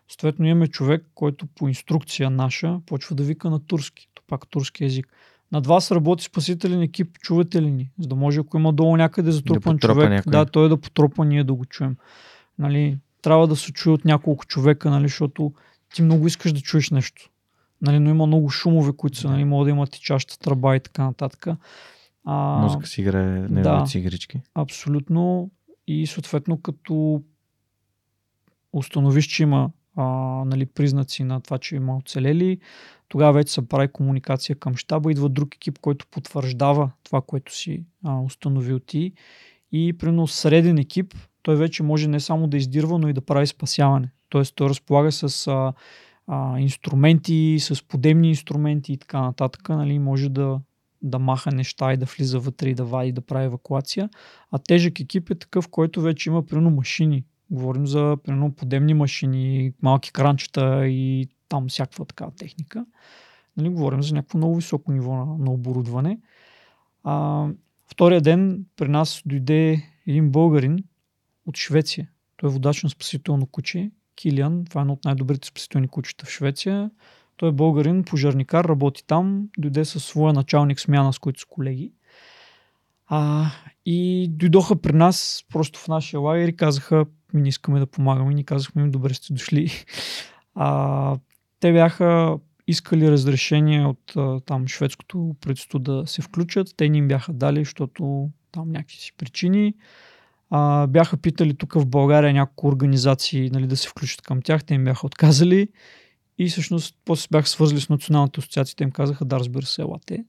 Съответно 0.09 0.47
имаме 0.47 0.67
човек, 0.67 1.07
който 1.15 1.47
по 1.47 1.69
инструкция 1.69 2.31
наша 2.31 2.81
почва 2.87 3.17
да 3.17 3.23
вика 3.23 3.51
на 3.51 3.67
турски, 3.67 4.09
то 4.15 4.23
пак 4.27 4.49
турски 4.49 4.85
език. 4.85 5.09
Над 5.53 5.67
вас 5.67 5.91
работи 5.91 6.25
спасителен 6.25 6.83
екип, 6.83 7.19
чувате 7.19 7.63
ли 7.63 7.71
ни? 7.71 7.91
За 7.99 8.09
да 8.09 8.15
може, 8.15 8.41
ако 8.41 8.57
има 8.57 8.73
долу 8.73 8.97
някъде 8.97 9.31
затрупан 9.31 9.77
потропа 9.77 9.95
човек, 9.95 10.11
някой. 10.11 10.31
да, 10.31 10.47
той 10.47 10.69
да 10.69 10.77
потропа, 10.77 11.25
ние 11.25 11.45
да 11.45 11.55
го 11.55 11.65
чуем. 11.65 11.97
Нали, 12.59 12.99
трябва 13.23 13.47
да 13.49 13.57
се 13.57 13.73
чуе 13.73 13.93
от 13.93 14.05
няколко 14.05 14.47
човека, 14.47 14.91
нали, 14.91 15.09
защото 15.09 15.53
ти 15.95 16.03
много 16.03 16.27
искаш 16.27 16.53
да 16.53 16.61
чуеш 16.61 16.91
нещо. 16.91 17.31
Нали, 17.83 17.99
но 17.99 18.11
има 18.11 18.27
много 18.27 18.51
шумове, 18.51 18.93
които 18.97 19.19
са, 19.19 19.31
нали, 19.31 19.45
могат 19.45 19.67
да 19.67 19.71
имат 19.71 19.97
и 19.97 20.01
чаща 20.01 20.39
тръба 20.39 20.77
и 20.77 20.81
така 20.81 21.05
нататък. 21.05 21.47
А, 22.25 22.59
Музика 22.63 22.87
си 22.87 23.01
играе, 23.01 23.41
не 23.41 23.63
да. 23.63 23.85
игрички. 23.95 24.41
Абсолютно. 24.55 25.51
И 25.87 26.07
съответно, 26.07 26.61
като 26.61 27.23
установиш, 28.73 29.27
че 29.27 29.43
има 29.43 29.71
а, 29.97 30.05
нали, 30.45 30.67
признаци 30.67 31.25
на 31.25 31.41
това, 31.41 31.59
че 31.59 31.77
има 31.77 31.97
оцелели, 31.97 32.59
тогава 33.09 33.33
вече 33.33 33.53
се 33.53 33.69
прави 33.69 33.89
комуникация 33.89 34.57
към 34.57 34.77
щаба. 34.77 35.11
Идва 35.11 35.29
друг 35.29 35.55
екип, 35.55 35.79
който 35.79 36.07
потвърждава 36.07 36.91
това, 37.03 37.21
което 37.21 37.57
си 37.57 37.85
а, 38.05 38.21
установил 38.21 38.79
ти. 38.79 39.13
И 39.73 39.93
примерно 39.99 40.27
среден 40.27 40.79
екип, 40.79 41.15
той 41.43 41.57
вече 41.57 41.83
може 41.83 42.09
не 42.09 42.21
само 42.21 42.49
да 42.49 42.57
издирва, 42.57 42.99
но 42.99 43.09
и 43.09 43.13
да 43.13 43.21
прави 43.21 43.47
спасяване. 43.47 44.11
Тоест 44.29 44.55
той 44.55 44.69
разполага 44.69 45.13
с 45.13 45.47
а, 45.47 45.73
а, 46.27 46.59
инструменти, 46.59 47.57
с 47.61 47.85
подемни 47.89 48.29
инструменти 48.29 48.93
и 48.93 48.97
така 48.97 49.21
нататък. 49.21 49.69
Нали, 49.69 49.99
може 49.99 50.29
да, 50.29 50.61
да 51.03 51.19
маха 51.19 51.51
неща 51.53 51.93
и 51.93 51.97
да 51.97 52.07
влиза 52.07 52.39
вътре 52.39 52.69
и 52.69 52.75
да 52.75 52.85
вади, 52.85 53.13
да 53.13 53.21
прави 53.21 53.45
евакуация. 53.45 54.11
А 54.51 54.59
тежък 54.59 55.01
екип 55.01 55.31
е 55.31 55.35
такъв, 55.35 55.69
който 55.69 56.01
вече 56.01 56.31
има 56.31 56.47
примерно 56.47 56.71
машини. 56.71 57.25
Говорим 57.51 57.87
за 57.87 58.17
примерно 58.25 58.53
подемни 58.53 58.95
машини, 58.95 59.73
малки 59.83 60.13
кранчета 60.13 60.87
и 60.87 61.29
там 61.49 61.69
всякаква 61.69 62.05
такава 62.05 62.31
техника. 62.31 62.87
Нали, 63.57 63.69
говорим 63.69 64.03
за 64.03 64.15
някакво 64.15 64.39
много 64.39 64.57
високо 64.57 64.93
ниво 64.93 65.17
на, 65.17 65.25
на 65.39 65.53
оборудване. 65.53 66.19
А, 67.05 67.47
втория 67.87 68.21
ден 68.21 68.65
при 68.77 68.89
нас 68.89 69.23
дойде 69.27 69.83
един 70.07 70.31
българин 70.31 70.85
от 71.47 71.57
Швеция. 71.57 72.09
Той 72.37 72.51
е 72.51 72.53
водач 72.53 72.83
на 72.83 72.91
спасително 72.91 73.47
куче. 73.47 73.91
Килиан, 74.17 74.65
това 74.65 74.81
е 74.81 74.83
едно 74.83 74.93
от 74.93 75.05
най-добрите 75.05 75.49
спасителни 75.49 75.89
кучета 75.89 76.27
в 76.27 76.31
Швеция. 76.31 76.91
Той 77.37 77.49
е 77.49 77.53
българин, 77.53 78.05
пожарникар, 78.05 78.65
работи 78.65 79.05
там, 79.07 79.49
дойде 79.59 79.85
със 79.85 80.05
своя 80.05 80.33
началник 80.33 80.81
смяна, 80.81 81.13
с 81.13 81.19
които 81.19 81.41
са 81.41 81.47
колеги. 81.47 81.93
А, 83.07 83.51
и 83.87 84.29
дойдоха 84.31 84.77
при 84.77 84.93
нас, 84.93 85.45
просто 85.53 85.79
в 85.79 85.89
нашия 85.89 86.21
лагер 86.21 86.49
и 86.49 86.57
казаха, 86.57 87.07
ми 87.35 87.43
не 87.43 87.49
искаме 87.49 87.79
да 87.79 87.87
помагаме. 87.87 88.33
И 88.33 88.35
ни 88.35 88.45
казахме 88.45 88.83
им, 88.83 88.91
добре 88.91 89.15
сте 89.15 89.33
дошли. 89.33 89.71
А, 90.55 91.19
те 91.61 91.73
бяха 91.73 92.39
искали 92.67 93.11
разрешение 93.11 93.87
от 93.87 94.15
там 94.47 94.69
шведското 94.69 95.37
правителство 95.41 95.79
да 95.79 96.07
се 96.07 96.23
включат. 96.23 96.69
Те 96.77 96.89
ни 96.89 96.99
им 96.99 97.09
бяха 97.09 97.33
дали, 97.33 97.59
защото 97.59 98.31
там 98.53 98.71
някакви 98.71 98.97
си 98.97 99.13
причини. 99.17 99.75
А, 100.51 100.87
бяха 100.87 101.17
питали 101.17 101.55
тук 101.55 101.75
в 101.75 101.87
България 101.87 102.33
няколко 102.33 102.69
организации 102.69 103.51
нали, 103.51 103.67
да 103.67 103.77
се 103.77 103.89
включат 103.89 104.23
към 104.23 104.43
тях. 104.43 104.65
Те 104.65 104.75
им 104.75 104.85
бяха 104.85 105.07
отказали. 105.07 105.69
И 106.39 106.49
всъщност 106.49 106.97
после 107.05 107.29
бяха 107.31 107.49
свързали 107.49 107.81
с 107.81 107.89
Националната 107.89 108.41
асоциация. 108.41 108.77
Те 108.77 108.85
им 108.85 108.91
казаха, 108.91 109.25
да, 109.25 109.39
разбира 109.39 109.67
се, 109.67 109.83
елате. 109.83 110.25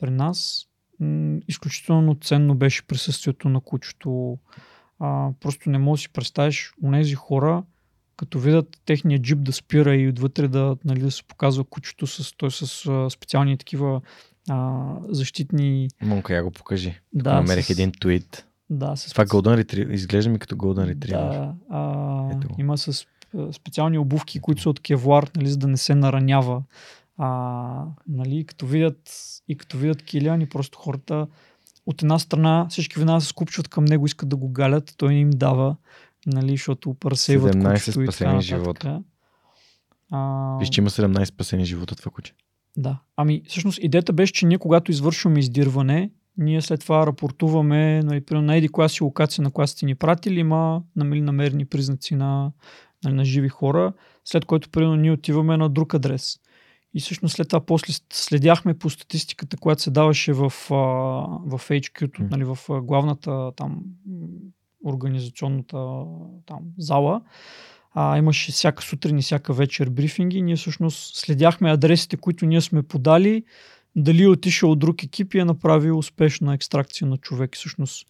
При 0.00 0.10
нас 0.10 0.66
м- 1.00 1.38
изключително 1.48 2.16
ценно 2.20 2.54
беше 2.54 2.86
присъствието 2.86 3.48
на 3.48 3.60
кучето. 3.60 4.38
А, 4.98 5.30
просто 5.40 5.70
не 5.70 5.78
можеш 5.78 6.02
да 6.02 6.08
си 6.08 6.12
представиш 6.12 6.72
онези 6.82 7.14
хора, 7.14 7.62
като 8.16 8.38
видят 8.38 8.80
техния 8.84 9.18
джип 9.18 9.38
да 9.38 9.52
спира 9.52 9.96
и 9.96 10.08
отвътре 10.08 10.48
да, 10.48 10.76
нали, 10.84 11.00
да 11.00 11.10
се 11.10 11.24
показва 11.24 11.64
кучето 11.64 12.06
с, 12.06 12.36
той 12.36 12.50
с 12.50 12.86
а, 12.86 13.10
специални 13.10 13.58
такива 13.58 14.00
а, 14.48 14.94
защитни... 15.08 15.88
Монка, 16.02 16.34
я 16.34 16.44
го 16.44 16.50
покажи. 16.50 17.00
Да, 17.12 17.34
Намерих 17.34 17.66
с, 17.66 17.70
един 17.70 17.92
твит. 18.00 18.46
Да, 18.70 18.96
с 18.96 19.10
Това 19.10 19.26
Golden 19.26 19.62
Retriever. 19.62 19.90
Изглежда 19.90 20.30
ми 20.30 20.38
като 20.38 20.56
Golden 20.56 20.94
Retriever. 20.94 21.30
Да, 21.30 21.54
а, 21.70 22.30
Ето 22.32 22.48
има 22.58 22.78
с 22.78 23.06
специални 23.52 23.98
обувки, 23.98 24.40
които 24.40 24.62
са 24.62 24.70
от 24.70 24.80
кевлар, 24.80 25.30
нали, 25.36 25.48
за 25.48 25.56
да 25.56 25.66
не 25.66 25.76
се 25.76 25.94
наранява. 25.94 26.62
А, 27.18 27.84
нали, 28.08 28.44
като 28.44 28.66
видят, 28.66 29.10
и 29.48 29.56
като 29.56 29.78
видят 29.78 30.02
Килиан 30.02 30.40
и 30.40 30.48
просто 30.48 30.78
хората 30.78 31.26
от 31.86 32.02
една 32.02 32.18
страна 32.18 32.66
всички 32.70 32.98
веднага 32.98 33.20
се 33.20 33.26
скупчват 33.26 33.68
към 33.68 33.84
него, 33.84 34.06
искат 34.06 34.28
да 34.28 34.36
го 34.36 34.48
галят, 34.48 34.94
той 34.96 35.14
не 35.14 35.20
им 35.20 35.30
дава, 35.30 35.76
нали, 36.26 36.50
защото 36.50 36.94
парсейват 36.94 37.54
17 37.54 38.02
спасени 38.02 38.42
живота. 38.42 39.02
А... 40.10 40.56
Виж, 40.60 40.68
че 40.68 40.80
има 40.80 40.90
17 40.90 41.24
спасени 41.24 41.64
живота 41.64 41.96
това 41.96 42.10
куче. 42.10 42.32
Да. 42.76 42.98
Ами, 43.16 43.42
всъщност, 43.48 43.78
идеята 43.82 44.12
беше, 44.12 44.32
че 44.32 44.46
ние 44.46 44.58
когато 44.58 44.90
извършваме 44.90 45.38
издирване, 45.38 46.10
ние 46.40 46.62
след 46.62 46.80
това 46.80 47.06
рапортуваме, 47.06 48.02
нали, 48.02 48.22
на 48.30 48.56
еди 48.56 48.68
коя 48.68 48.88
си 48.88 49.04
локация, 49.04 49.42
на 49.44 49.50
коя 49.50 49.66
сте 49.66 49.86
ни 49.86 49.94
пратили, 49.94 50.40
има 50.40 50.82
нали, 50.96 51.20
намерени 51.20 51.64
признаци 51.64 52.14
на, 52.14 52.52
нали, 53.04 53.14
на 53.14 53.24
живи 53.24 53.48
хора, 53.48 53.92
след 54.24 54.44
което 54.44 54.70
примерно 54.70 54.96
ние 54.96 55.12
отиваме 55.12 55.56
на 55.56 55.68
друг 55.68 55.94
адрес. 55.94 56.38
И 56.94 57.00
всъщност 57.00 57.34
след 57.34 57.48
това 57.48 57.60
после 57.60 57.94
следяхме 58.12 58.74
по 58.74 58.90
статистиката, 58.90 59.56
която 59.56 59.82
се 59.82 59.90
даваше 59.90 60.32
в, 60.32 60.50
в 60.50 61.60
HQ, 61.68 62.30
нали, 62.30 62.44
в 62.44 62.58
главната 62.82 63.52
там 63.56 63.82
организационната 64.84 66.04
там, 66.46 66.60
зала. 66.78 67.20
А, 67.92 68.18
имаше 68.18 68.52
всяка 68.52 68.82
сутрин 68.82 69.18
и 69.18 69.22
всяка 69.22 69.52
вечер 69.52 69.90
брифинги. 69.90 70.42
Ние 70.42 70.56
всъщност 70.56 71.16
следяхме 71.16 71.70
адресите, 71.70 72.16
които 72.16 72.46
ние 72.46 72.60
сме 72.60 72.82
подали, 72.82 73.44
дали 74.02 74.22
е 74.22 74.28
отишъл 74.28 74.70
от 74.70 74.78
друг 74.78 75.02
екип 75.02 75.34
и 75.34 75.38
е 75.38 75.44
направил 75.44 75.98
успешна 75.98 76.54
екстракция 76.54 77.06
на 77.06 77.16
човек. 77.16 77.56
Всъщност, 77.56 78.06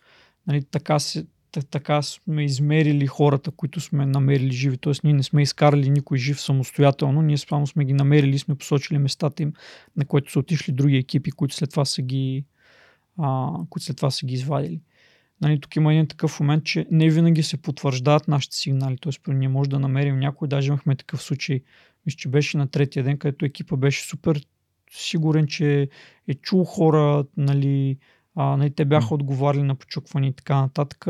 нали, 0.47 0.63
така, 0.63 0.99
се, 0.99 1.27
така 1.71 2.03
сме 2.03 2.45
измерили 2.45 3.07
хората, 3.07 3.51
които 3.51 3.81
сме 3.81 4.07
намерили 4.07 4.53
живи. 4.53 4.79
Тоест, 4.79 5.05
ние 5.05 5.13
не 5.13 5.23
сме 5.23 5.43
изкарали 5.43 5.91
никой 5.91 6.19
жив 6.19 6.41
самостоятелно, 6.41 7.23
ние 7.23 7.39
само 7.39 7.67
сме 7.67 7.85
ги 7.85 7.93
намерили 7.93 8.39
сме 8.39 8.55
посочили 8.55 8.99
местата 8.99 9.43
им, 9.43 9.53
на 9.97 10.05
които 10.05 10.33
са 10.33 10.39
отишли 10.39 10.73
други 10.73 10.97
екипи, 10.97 11.31
които 11.31 11.55
след 11.55 11.71
това 11.71 11.85
са 11.85 12.03
ги, 12.03 12.45
а, 13.19 13.53
които 13.71 13.85
след 13.85 13.97
това 13.97 14.11
са 14.11 14.27
ги 14.27 14.35
извадили. 14.35 14.81
Нали, 15.41 15.61
тук 15.61 15.77
има 15.77 15.93
един 15.93 16.07
такъв 16.07 16.41
момент, 16.41 16.65
че 16.65 16.87
не 16.91 17.11
винаги 17.11 17.43
се 17.43 17.57
потвърждават 17.57 18.29
нашите 18.29 18.57
сигнали. 18.57 18.97
Тоест, 19.01 19.21
ние 19.29 19.49
може 19.49 19.71
да 19.71 19.79
намерим 19.79 20.19
някой, 20.19 20.49
даже 20.49 20.69
имахме 20.69 20.97
такъв 20.97 21.23
случай, 21.23 21.61
мисля, 22.07 22.17
че 22.17 22.29
беше 22.29 22.57
на 22.57 22.67
третия 22.67 23.05
ден, 23.05 23.19
където 23.19 23.45
екипа 23.45 23.77
беше 23.77 24.09
супер 24.09 24.41
сигурен, 24.91 25.47
че 25.47 25.89
е 26.29 26.35
чул 26.35 26.65
хора, 26.65 27.25
нали, 27.37 27.99
а, 28.37 28.57
нали, 28.57 28.71
те 28.71 28.85
бяха 28.85 29.15
отговаряли 29.15 29.63
на 29.63 29.75
почукване 29.75 30.27
и 30.27 30.33
така 30.33 30.61
нататък. 30.61 31.07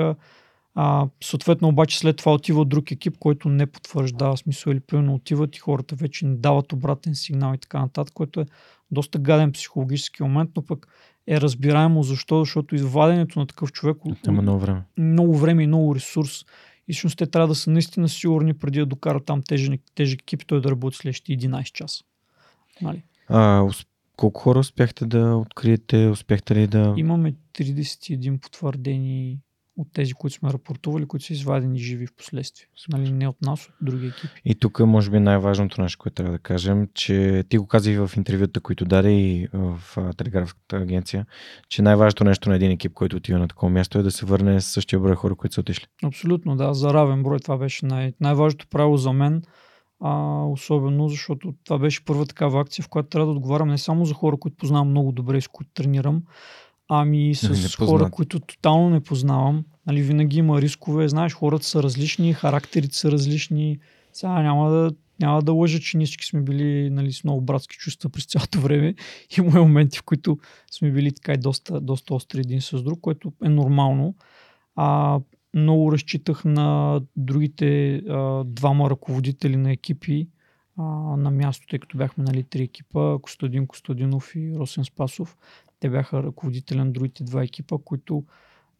А, 0.75 1.09
съответно 1.23 1.69
обаче 1.69 1.99
след 1.99 2.17
това 2.17 2.33
отива 2.33 2.65
друг 2.65 2.91
екип, 2.91 3.19
който 3.19 3.49
не 3.49 3.67
потвърждава 3.67 4.37
смисъл 4.37 4.71
или 4.71 4.81
пълно 4.81 5.15
отиват 5.15 5.57
и 5.57 5.59
хората 5.59 5.95
вече 5.95 6.27
не 6.27 6.37
дават 6.37 6.73
обратен 6.73 7.15
сигнал 7.15 7.55
и 7.55 7.59
така 7.59 7.81
нататък, 7.81 8.15
което 8.15 8.41
е 8.41 8.47
доста 8.91 9.19
гаден 9.19 9.53
психологически 9.53 10.23
момент, 10.23 10.51
но 10.57 10.63
пък 10.63 10.89
е 11.27 11.41
разбираемо 11.41 12.03
защо, 12.03 12.39
защото 12.39 12.75
изваденето 12.75 13.39
на 13.39 13.47
такъв 13.47 13.73
човек 13.73 13.97
Има 14.27 14.43
много 14.43 14.59
време. 14.59 14.83
много 14.99 15.39
време 15.39 15.63
и 15.63 15.67
много 15.67 15.95
ресурс. 15.95 16.45
И 16.89 16.93
всъщност 16.93 17.19
те 17.19 17.27
трябва 17.27 17.49
да 17.49 17.55
са 17.55 17.71
наистина 17.71 18.09
сигурни 18.09 18.55
преди 18.55 18.79
да 18.79 18.87
докарат 18.87 19.25
там 19.25 19.43
тежък, 19.43 19.81
тежък 19.95 20.23
екип 20.23 20.47
той 20.47 20.61
да 20.61 20.71
работи 20.71 20.97
следващите 20.97 21.47
11 21.49 21.73
часа. 21.73 22.05
Нали? 22.83 23.03
А, 23.31 23.69
колко 24.17 24.41
хора 24.41 24.59
успяхте 24.59 25.07
да 25.07 25.37
откриете? 25.37 26.07
Успяхте 26.07 26.55
ли 26.55 26.67
да... 26.67 26.95
Имаме 26.97 27.35
31 27.55 28.41
потвърдени 28.41 29.39
от 29.77 29.93
тези, 29.93 30.13
които 30.13 30.37
сме 30.37 30.53
рапортували, 30.53 31.07
които 31.07 31.27
са 31.27 31.33
извадени 31.33 31.79
живи 31.79 32.07
в 32.07 32.15
последствие. 32.17 32.67
Нали, 32.89 33.13
не 33.13 33.29
от 33.29 33.43
нас, 33.43 33.67
от 33.67 33.75
други 33.81 34.07
екипи. 34.07 34.41
И 34.45 34.55
тук 34.55 34.81
може 34.81 35.11
би 35.11 35.21
най-важното 35.21 35.83
нещо, 35.83 35.99
което 35.99 36.15
трябва 36.15 36.33
да 36.33 36.39
кажем, 36.39 36.89
че 36.95 37.45
ти 37.49 37.59
го 37.59 37.67
каза 37.67 37.91
и 37.91 37.97
в 37.97 38.11
интервюта, 38.17 38.61
които 38.61 38.85
даде 38.85 39.13
и 39.13 39.49
в 39.53 39.81
телеграфската 40.17 40.77
агенция, 40.77 41.27
че 41.69 41.83
най-важното 41.83 42.25
нещо 42.25 42.49
на 42.49 42.57
един 42.57 42.71
екип, 42.71 42.93
който 42.93 43.17
отива 43.17 43.39
на 43.39 43.49
такова 43.49 43.71
място 43.71 43.99
е 43.99 44.03
да 44.03 44.11
се 44.11 44.27
върне 44.27 44.61
с 44.61 44.67
същия 44.67 45.01
брой 45.01 45.15
хора, 45.15 45.35
които 45.35 45.55
са 45.55 45.61
отишли. 45.61 45.87
Абсолютно, 46.03 46.57
да. 46.57 46.75
За 46.75 46.95
равен 46.95 47.23
брой 47.23 47.39
това 47.41 47.59
беше 47.59 47.87
най- 47.87 48.13
най-важното 48.21 48.67
правило 48.67 48.97
за 48.97 49.13
мен. 49.13 49.43
А, 50.01 50.45
особено 50.45 51.09
защото 51.09 51.55
това 51.65 51.79
беше 51.79 52.05
първа 52.05 52.27
такава 52.27 52.61
акция, 52.61 52.83
в 52.83 52.89
която 52.89 53.09
трябва 53.09 53.27
да 53.27 53.33
отговарям 53.33 53.69
не 53.69 53.79
само 53.79 54.05
за 54.05 54.15
хора, 54.15 54.37
които 54.37 54.57
познавам 54.57 54.91
много 54.91 55.13
добре 55.13 55.39
и 55.39 55.41
с 55.41 55.49
които 55.49 55.71
тренирам, 55.75 56.23
ами 56.89 57.35
с 57.35 57.77
хора, 57.77 58.11
които 58.11 58.41
тотално 58.41 58.91
не 58.91 59.01
познавам. 59.01 59.65
Нали, 59.87 60.03
винаги 60.03 60.39
има 60.39 60.61
рискове. 60.61 61.09
Знаеш, 61.09 61.35
хората 61.35 61.65
са 61.65 61.83
различни, 61.83 62.33
характерите 62.33 62.97
са 62.97 63.13
различни. 63.13 63.79
Сега 64.13 64.43
няма 64.43 64.71
да, 64.71 64.91
няма 65.21 65.43
да 65.43 65.53
лъжа, 65.53 65.81
че 65.81 65.97
ние 65.97 66.07
всички 66.07 66.27
сме 66.27 66.41
били 66.41 66.91
нали, 66.91 67.13
с 67.13 67.25
много 67.25 67.41
братски 67.41 67.77
чувства 67.77 68.11
през 68.11 68.25
цялото 68.27 68.61
време. 68.61 68.95
Има 69.39 69.51
моменти, 69.51 69.99
в 69.99 70.03
които 70.03 70.39
сме 70.71 70.91
били 70.91 71.13
така 71.13 71.33
и 71.33 71.39
доста, 71.39 71.81
доста 71.81 72.15
остри 72.15 72.41
един 72.41 72.61
с 72.61 72.83
друг, 72.83 73.01
което 73.01 73.33
е 73.45 73.49
нормално. 73.49 74.15
А, 74.77 75.21
много 75.55 75.93
разчитах 75.93 76.45
на 76.45 77.01
другите 77.17 77.95
а, 77.97 78.45
двама 78.45 78.91
ръководители 78.91 79.57
на 79.57 79.73
екипи 79.73 80.29
а, 80.77 80.83
на 81.17 81.31
място, 81.31 81.67
тъй 81.71 81.79
като 81.79 81.99
бяхме 81.99 82.25
нали, 82.25 82.43
три 82.43 82.63
екипа, 82.63 83.19
Костадин 83.23 83.67
Костадинов 83.67 84.37
и 84.37 84.55
Росен 84.57 84.85
Спасов. 84.85 85.37
Те 85.81 85.91
бяха 85.91 86.23
ръководители 86.23 86.79
на 86.79 86.91
другите 86.91 87.25
два 87.25 87.43
екипа, 87.43 87.77
които 87.85 88.25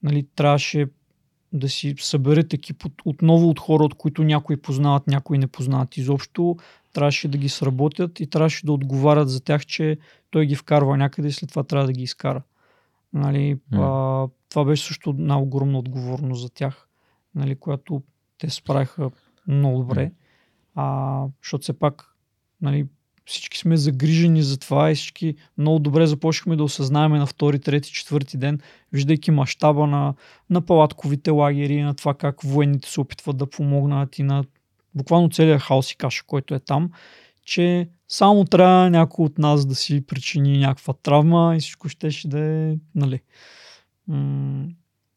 нали, 0.03 0.27
трябваше 0.37 0.87
да 1.53 1.69
си 1.69 1.95
съберат 1.99 2.55
екип 2.55 2.85
от, 2.85 2.93
отново 3.05 3.49
от 3.49 3.61
хора, 3.61 3.85
от 3.85 3.95
които 3.95 4.25
някои 4.25 4.57
познават, 4.57 5.07
някои 5.07 5.39
не 5.39 5.47
познават 5.47 5.97
изобщо. 5.97 6.57
Трябваше 6.93 7.29
да 7.29 7.39
ги 7.39 7.49
сработят 7.49 8.21
и 8.21 8.27
трябваше 8.27 8.67
да 8.67 8.73
отговарят 8.73 9.31
за 9.31 9.41
тях, 9.41 9.67
че 9.67 9.99
той 10.31 10.47
ги 10.47 10.57
вкарва 10.57 10.97
някъде 10.97 11.29
и 11.29 11.33
след 11.33 11.51
това 11.51 11.63
трябва 11.63 11.87
да 11.87 11.93
ги 11.93 12.03
изкара. 12.03 12.43
Нали, 13.13 13.57
mm. 13.73 13.79
а, 14.27 14.29
това 14.51 14.65
беше 14.65 14.87
също 14.87 15.11
една 15.11 15.41
огромна 15.41 15.79
отговорност 15.79 16.43
за 16.43 16.51
тях, 16.51 16.89
нали, 17.35 17.57
която 17.57 18.03
те 18.39 18.51
справиха 18.51 19.11
много 19.47 19.79
добре. 19.79 20.13
А, 20.75 21.27
защото 21.43 21.63
все 21.63 21.73
пак 21.73 22.15
нали, 22.63 22.87
всички 23.25 23.59
сме 23.59 23.77
загрижени 23.77 24.43
за 24.43 24.59
това 24.59 24.91
и 24.91 24.95
всички 24.95 25.35
много 25.59 25.79
добре 25.79 26.07
започнахме 26.07 26.57
да 26.57 26.65
осъзнаеме 26.65 27.19
на 27.19 27.27
втори, 27.27 27.59
трети, 27.59 27.93
четвърти 27.93 28.37
ден, 28.37 28.61
виждайки 28.93 29.31
мащаба 29.31 29.87
на, 29.87 30.15
на 30.51 30.61
палатковите 30.67 31.31
лагери, 31.31 31.83
на 31.83 31.95
това 31.95 32.15
как 32.15 32.43
военните 32.43 32.89
се 32.89 33.01
опитват 33.01 33.37
да 33.37 33.47
помогнат 33.47 34.19
и 34.19 34.23
на 34.23 34.45
буквално 34.95 35.31
целият 35.31 35.63
хаос 35.63 35.93
и 35.93 35.97
каша, 35.97 36.25
който 36.27 36.55
е 36.55 36.61
там, 36.61 36.91
че 37.45 37.89
само 38.09 38.45
трябва 38.45 38.91
някой 38.91 39.25
от 39.25 39.39
нас 39.39 39.67
да 39.67 39.75
си 39.75 40.07
причини 40.07 40.59
някаква 40.59 40.95
травма 40.95 41.55
и 41.57 41.61
всичко 41.61 41.89
ще, 41.89 42.11
ще 42.11 42.29
да 42.29 42.41
е, 42.41 42.77
нали. 42.95 43.21
М- 44.09 44.69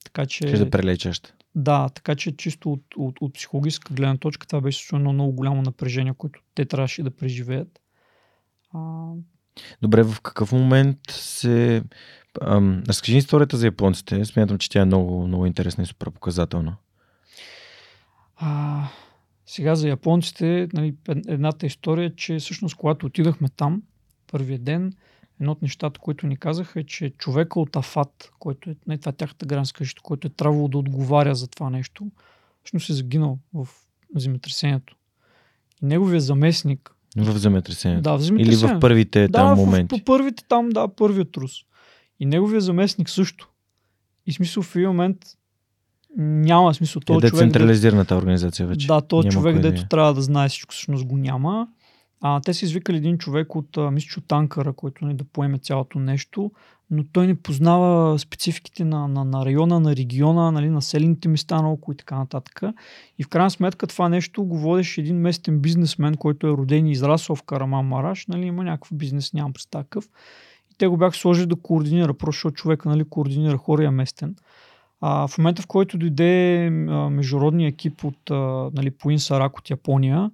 така 0.05 0.25
че... 0.25 0.47
Ще 0.47 0.57
да 0.57 0.69
прелечещ. 0.69 1.33
Да, 1.55 1.89
така 1.89 2.15
че 2.15 2.37
чисто 2.37 2.71
от, 2.71 2.83
от, 2.97 3.21
от 3.21 3.33
психологическа 3.33 3.93
гледна 3.93 4.17
точка 4.17 4.47
това 4.47 4.61
беше 4.61 4.95
едно 4.95 5.13
много 5.13 5.31
голямо 5.31 5.61
напрежение, 5.61 6.13
което 6.17 6.41
те 6.55 6.65
трябваше 6.65 7.03
да 7.03 7.11
преживеят. 7.11 7.79
А... 8.73 9.11
Добре, 9.81 10.03
в 10.03 10.21
какъв 10.21 10.51
момент 10.51 10.99
се... 11.09 11.83
Ам, 12.41 12.83
разкажи 12.87 13.17
историята 13.17 13.57
за 13.57 13.65
японците. 13.65 14.25
Смятам, 14.25 14.57
че 14.57 14.69
тя 14.69 14.81
е 14.81 14.85
много, 14.85 15.27
много 15.27 15.45
интересна 15.45 15.83
и 15.83 15.87
супер 15.87 16.11
показателна. 16.11 16.75
А, 18.35 18.87
сега 19.45 19.75
за 19.75 19.87
японците, 19.89 20.67
нали, 20.73 20.95
едната 21.27 21.65
история 21.65 22.05
е, 22.05 22.15
че 22.15 22.39
всъщност 22.39 22.75
когато 22.75 23.05
отидахме 23.05 23.49
там, 23.49 23.81
първия 24.31 24.59
ден, 24.59 24.93
едно 25.39 25.51
от 25.51 25.61
нещата, 25.61 25.99
които 25.99 26.27
ни 26.27 26.37
казаха 26.37 26.79
е, 26.79 26.83
че 26.83 27.09
човека 27.09 27.59
от 27.59 27.75
Афат, 27.75 28.31
който 28.39 28.69
е, 28.69 28.75
не, 28.87 28.97
това 28.97 29.09
е 29.09 29.13
тяхната 29.13 29.45
гранска 29.45 29.77
къща, 29.77 30.01
който 30.01 30.27
е 30.27 30.29
трябвало 30.29 30.67
да 30.67 30.77
отговаря 30.77 31.35
за 31.35 31.47
това 31.47 31.69
нещо, 31.69 32.11
всъщност 32.63 32.89
е 32.89 32.93
загинал 32.93 33.39
в 33.53 33.67
земетресението. 34.15 34.95
И 35.83 35.85
неговия 35.85 36.21
заместник, 36.21 36.93
в 37.17 37.37
земетресението. 37.37 38.01
Да, 38.01 38.17
в 38.17 38.21
земетресението. 38.21 38.65
Или 38.65 38.77
в 38.77 38.79
първите 38.79 39.27
да, 39.27 39.31
там 39.31 39.57
моменти. 39.57 39.95
В, 39.95 39.99
по 39.99 40.05
първите 40.05 40.43
там, 40.47 40.69
да, 40.69 40.87
първият 40.87 41.31
трус. 41.31 41.51
И 42.19 42.25
неговия 42.25 42.61
заместник 42.61 43.09
също. 43.09 43.49
И 44.25 44.33
смисъл 44.33 44.63
в 44.63 44.75
един 44.75 44.87
момент 44.87 45.17
няма 46.17 46.73
смисъл. 46.73 47.01
Този 47.01 47.17
е 47.17 47.29
човек, 47.29 47.33
децентрализираната 47.33 48.15
организация 48.15 48.67
вече. 48.67 48.87
Да, 48.87 49.01
този 49.01 49.29
човек, 49.29 49.59
дето 49.59 49.87
трябва 49.87 50.13
да 50.13 50.21
знае 50.21 50.49
всичко, 50.49 50.73
всъщност 50.73 51.05
го 51.05 51.17
няма. 51.17 51.67
А, 52.25 52.41
те 52.41 52.53
са 52.53 52.65
извикали 52.65 52.97
един 52.97 53.17
човек 53.17 53.55
от, 53.55 53.77
мисля, 53.91 54.19
от 54.19 54.27
танкъра, 54.27 54.73
който 54.73 55.05
не 55.05 55.07
нали, 55.07 55.17
да 55.17 55.23
поеме 55.23 55.57
цялото 55.57 55.99
нещо, 55.99 56.51
но 56.91 57.03
той 57.03 57.27
не 57.27 57.35
познава 57.35 58.19
спецификите 58.19 58.85
на, 58.85 59.07
на, 59.07 59.25
на 59.25 59.45
района, 59.45 59.79
на 59.79 59.95
региона, 59.95 60.51
нали, 60.51 60.69
населените 60.69 61.29
места 61.29 61.61
наоколо 61.61 61.93
и 61.93 61.97
така 61.97 62.17
нататък. 62.17 62.61
И 63.19 63.23
в 63.23 63.29
крайна 63.29 63.49
сметка 63.49 63.87
това 63.87 64.09
нещо 64.09 64.43
го 64.43 64.57
водеше 64.57 65.01
един 65.01 65.17
местен 65.17 65.59
бизнесмен, 65.59 66.15
който 66.15 66.47
е 66.47 66.51
роден 66.51 66.87
и 66.87 66.91
израсъл 66.91 67.35
в 67.35 67.43
Караман 67.43 67.85
Мараш, 67.85 68.27
нали, 68.27 68.45
има 68.45 68.63
някакъв 68.63 68.97
бизнес, 68.97 69.33
нямам 69.33 69.53
през 69.53 69.65
такъв. 69.65 70.05
И 70.71 70.75
те 70.77 70.87
го 70.87 70.97
бяха 70.97 71.17
сложили 71.17 71.45
да 71.45 71.55
координира, 71.55 72.13
просто 72.13 72.51
човека 72.51 72.89
нали, 72.89 73.03
координира 73.03 73.57
хора 73.57 73.85
е 73.85 73.89
местен. 73.89 74.35
А, 75.01 75.27
в 75.27 75.37
момента, 75.37 75.61
в 75.61 75.67
който 75.67 75.97
дойде 75.97 76.65
а, 76.65 76.69
международния 77.09 77.67
екип 77.67 78.03
от 78.03 78.31
а, 78.31 78.69
нали, 78.73 78.91
по 78.91 79.11
Инсарак 79.11 79.57
от 79.59 79.69
Япония 79.69 80.31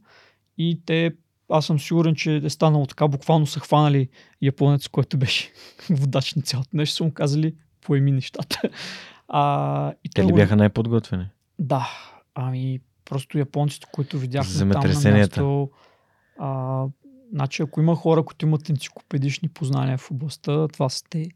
и 0.57 0.81
те, 0.85 1.11
аз 1.49 1.65
съм 1.65 1.79
сигурен, 1.79 2.15
че 2.15 2.35
е 2.35 2.49
станало 2.49 2.85
така, 2.85 3.07
буквално 3.07 3.47
са 3.47 3.59
хванали 3.59 4.09
японец, 4.41 4.87
който 4.87 5.17
беше 5.17 5.51
водач 5.89 6.35
на 6.35 6.41
цялото 6.41 6.69
нещо, 6.73 6.95
са 6.95 7.03
му 7.03 7.13
казали 7.13 7.55
поеми 7.81 8.11
нещата. 8.11 8.61
А, 9.31 9.93
и 10.03 10.09
Те 10.09 10.21
ли 10.25 10.31
го- 10.31 10.35
бяха 10.35 10.55
най-подготвени? 10.55 11.25
Да, 11.59 11.89
ами 12.35 12.79
просто 13.05 13.37
японците, 13.37 13.87
които 13.91 14.19
видяхме 14.19 14.73
там 14.73 14.81
на 15.03 15.11
място, 15.11 15.69
а, 16.39 16.85
значи 17.31 17.61
ако 17.61 17.81
има 17.81 17.95
хора, 17.95 18.23
които 18.23 18.45
имат 18.45 18.69
енциклопедични 18.69 19.49
познания 19.49 19.97
в 19.97 20.11
областта, 20.11 20.67
това 20.67 20.89
са 20.89 21.03
те. 21.09 21.27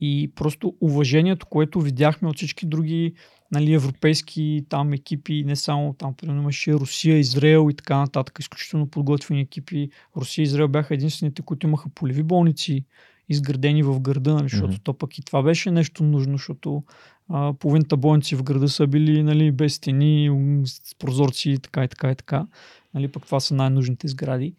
И 0.00 0.32
просто 0.34 0.74
уважението, 0.80 1.46
което 1.46 1.80
видяхме 1.80 2.28
от 2.28 2.36
всички 2.36 2.66
други 2.66 3.14
нали, 3.52 3.72
европейски 3.72 4.64
там 4.68 4.92
екипи, 4.92 5.44
не 5.46 5.56
само 5.56 5.92
там, 5.92 6.14
примерно 6.14 6.40
имаше 6.40 6.74
Русия, 6.74 7.18
Израел 7.18 7.68
и 7.70 7.74
така 7.74 7.96
нататък, 7.96 8.38
изключително 8.40 8.86
подготвени 8.86 9.40
екипи. 9.40 9.90
Русия 10.16 10.42
и 10.42 10.44
Израел 10.44 10.68
бяха 10.68 10.94
единствените, 10.94 11.42
които 11.42 11.66
имаха 11.66 11.88
полеви 11.88 12.22
болници, 12.22 12.84
изградени 13.28 13.82
в 13.82 14.00
града, 14.00 14.34
нали, 14.34 14.48
защото 14.48 14.72
Мгм. 14.72 14.80
то 14.82 14.94
пък 14.94 15.18
и 15.18 15.22
това 15.22 15.42
беше 15.42 15.70
нещо 15.70 16.04
нужно, 16.04 16.32
защото 16.32 16.84
а, 17.28 17.52
половината 17.52 17.96
болници 17.96 18.36
в 18.36 18.42
града 18.42 18.68
са 18.68 18.86
били 18.86 19.22
нали, 19.22 19.52
без 19.52 19.74
стени, 19.74 20.30
с 20.64 20.94
прозорци 20.98 21.50
и 21.50 21.58
така 21.58 21.84
и 21.84 21.88
така 21.88 22.10
и 22.10 22.14
така. 22.14 22.46
Нали, 22.94 23.08
пък 23.08 23.26
това 23.26 23.40
са 23.40 23.54
най-нужните 23.54 24.08
сгради. 24.08 24.54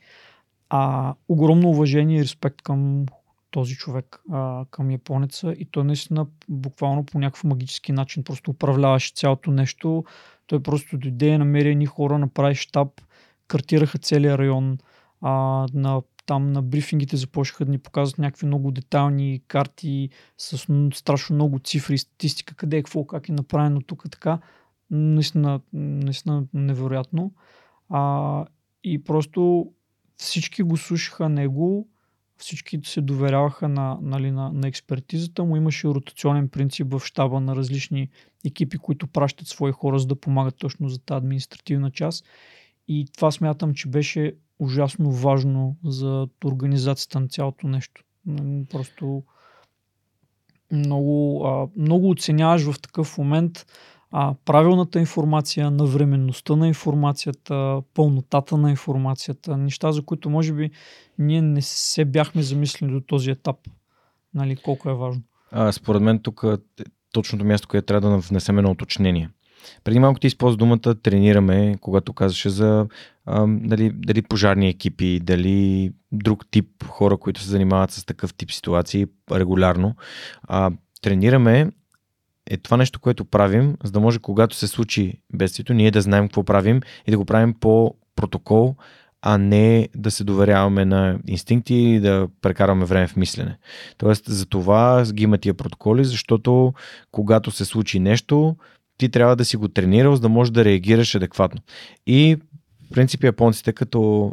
А, 0.70 1.14
огромно 1.30 1.70
уважение 1.70 2.20
и 2.20 2.24
респект 2.24 2.62
към 2.62 3.06
този 3.52 3.76
човек, 3.76 4.22
а, 4.32 4.66
към 4.72 4.92
японеца 4.92 5.54
и 5.58 5.66
той 5.66 5.84
наистина 5.84 6.28
буквално 6.50 7.06
по 7.06 7.20
някакъв 7.20 7.44
магически 7.44 7.92
начин 7.92 8.24
просто 8.24 8.52
управляваше 8.52 9.14
цялото 9.14 9.52
нещо. 9.52 10.04
Той 10.48 10.64
просто 10.64 10.98
дойде, 10.98 11.38
намери 11.38 11.70
едни 11.70 11.86
хора, 11.86 12.20
направи 12.20 12.56
щаб, 12.56 13.02
картираха 13.48 13.98
целия 13.98 14.38
район. 14.38 14.78
А, 15.22 15.32
на, 15.74 16.02
там 16.26 16.52
на 16.52 16.62
брифингите 16.62 17.18
започнаха 17.18 17.66
да 17.66 17.72
ни 17.72 17.78
показват 17.78 18.18
някакви 18.18 18.48
много 18.48 18.72
детайлни 18.72 19.42
карти 19.48 20.10
с 20.38 20.68
страшно 20.94 21.36
много 21.36 21.60
цифри 21.60 21.98
статистика, 21.98 22.56
къде 22.56 22.78
е, 22.78 22.84
какво, 22.84 23.06
как 23.06 23.30
е 23.30 23.32
направено 23.32 23.82
тук, 23.82 24.04
така. 24.12 24.40
Наистина, 24.92 25.60
наистина 25.74 26.44
невероятно. 26.54 27.32
А, 27.90 28.46
и 28.84 29.04
просто 29.04 29.72
всички 30.18 30.64
го 30.64 30.78
слушаха 30.78 31.30
него, 31.30 31.88
всички 32.42 32.80
се 32.84 33.02
доверяваха 33.02 33.70
на, 33.70 33.98
нали, 34.02 34.32
на, 34.32 34.52
на 34.52 34.68
експертизата 34.68 35.44
му. 35.44 35.56
Имаше 35.56 35.88
ротационен 35.88 36.50
принцип 36.50 36.88
в 36.94 37.02
щаба 37.06 37.40
на 37.40 37.56
различни 37.56 38.10
екипи, 38.46 38.78
които 38.78 39.08
пращат 39.08 39.48
свои 39.48 39.72
хора, 39.72 40.00
за 40.00 40.08
да 40.08 40.16
помагат 40.16 40.56
точно 40.58 40.90
за 40.90 41.00
тази 41.00 41.18
административна 41.18 41.92
част. 41.92 42.26
И 42.88 43.06
това 43.16 43.32
смятам, 43.32 43.74
че 43.74 43.90
беше 43.90 44.36
ужасно 44.60 45.12
важно 45.12 45.76
за 45.84 46.28
организацията 46.46 47.20
на 47.20 47.28
цялото 47.28 47.68
нещо. 47.68 48.04
Просто 48.70 49.24
много, 50.72 51.48
много 51.78 52.10
оценяваш 52.10 52.72
в 52.72 52.82
такъв 52.82 53.18
момент 53.18 53.66
а, 54.12 54.34
правилната 54.46 55.00
информация, 55.00 55.72
навременността 55.72 56.56
на 56.56 56.68
информацията, 56.68 57.82
пълнотата 57.94 58.58
на 58.58 58.70
информацията, 58.70 59.58
неща, 59.58 59.92
за 59.92 60.02
които 60.02 60.30
може 60.30 60.54
би 60.54 60.70
ние 61.18 61.42
не 61.42 61.62
се 61.62 62.06
бяхме 62.06 62.42
замислили 62.42 62.92
до 62.92 63.02
този 63.02 63.32
етап. 63.32 63.58
Нали, 64.34 64.56
колко 64.56 64.90
е 64.90 64.94
важно. 64.94 65.22
А, 65.52 65.72
според 65.72 66.02
мен 66.02 66.20
тук 66.20 66.46
е 66.80 66.84
точното 67.14 67.46
място, 67.46 67.68
където 67.68 67.86
трябва 67.86 68.10
да 68.10 68.18
внесем 68.18 68.58
едно 68.58 68.72
уточнение. 68.72 69.30
Преди 69.84 70.00
малко 70.00 70.20
ти 70.20 70.28
използва 70.28 70.58
думата 70.58 70.96
тренираме, 71.04 71.76
когато 71.82 72.14
казваше 72.14 72.50
за 72.50 72.88
а, 73.26 73.48
дали, 73.48 73.92
дали 73.94 74.22
пожарни 74.22 74.70
екипи, 74.70 75.20
дали 75.20 75.92
друг 76.12 76.46
тип 76.52 76.84
хора, 76.84 77.18
които 77.18 77.42
се 77.42 77.50
занимават 77.50 77.92
с 77.92 78.06
такъв 78.06 78.34
тип 78.34 78.52
ситуации 78.52 79.06
регулярно. 79.32 79.96
А, 80.44 80.72
тренираме 81.02 81.72
е 82.50 82.58
това 82.58 82.78
нещо, 82.78 83.00
което 83.00 83.26
правим, 83.26 83.76
за 83.84 83.92
да 83.92 84.00
може 84.00 84.20
когато 84.20 84.56
се 84.56 84.68
случи 84.68 85.14
бедствието, 85.34 85.74
ние 85.74 85.92
да 85.92 86.02
знаем 86.02 86.28
какво 86.28 86.44
правим 86.44 86.82
и 87.08 87.12
да 87.12 87.18
го 87.18 87.26
правим 87.26 87.54
по 87.54 87.96
протокол, 88.16 88.76
а 89.22 89.38
не 89.38 89.90
да 89.96 90.12
се 90.12 90.24
доверяваме 90.24 90.86
на 90.86 91.20
инстинкти 91.28 91.76
и 91.76 92.00
да 92.00 92.28
прекараме 92.42 92.86
време 92.86 93.08
в 93.08 93.16
мислене. 93.16 93.58
Тоест, 93.98 94.26
за 94.28 94.46
това 94.46 95.06
ги 95.14 95.24
има 95.24 95.38
тия 95.38 95.54
протоколи, 95.54 96.06
защото 96.06 96.74
когато 97.12 97.52
се 97.52 97.66
случи 97.66 98.00
нещо, 98.00 98.56
ти 98.98 99.10
трябва 99.10 99.36
да 99.36 99.46
си 99.46 99.58
го 99.58 99.68
тренирал, 99.68 100.16
за 100.16 100.22
да 100.22 100.30
можеш 100.30 100.52
да 100.52 100.66
реагираш 100.66 101.16
адекватно. 101.16 101.62
И 102.08 102.38
в 102.92 102.94
принцип 102.94 103.24
японците 103.24 103.74
като 103.74 104.32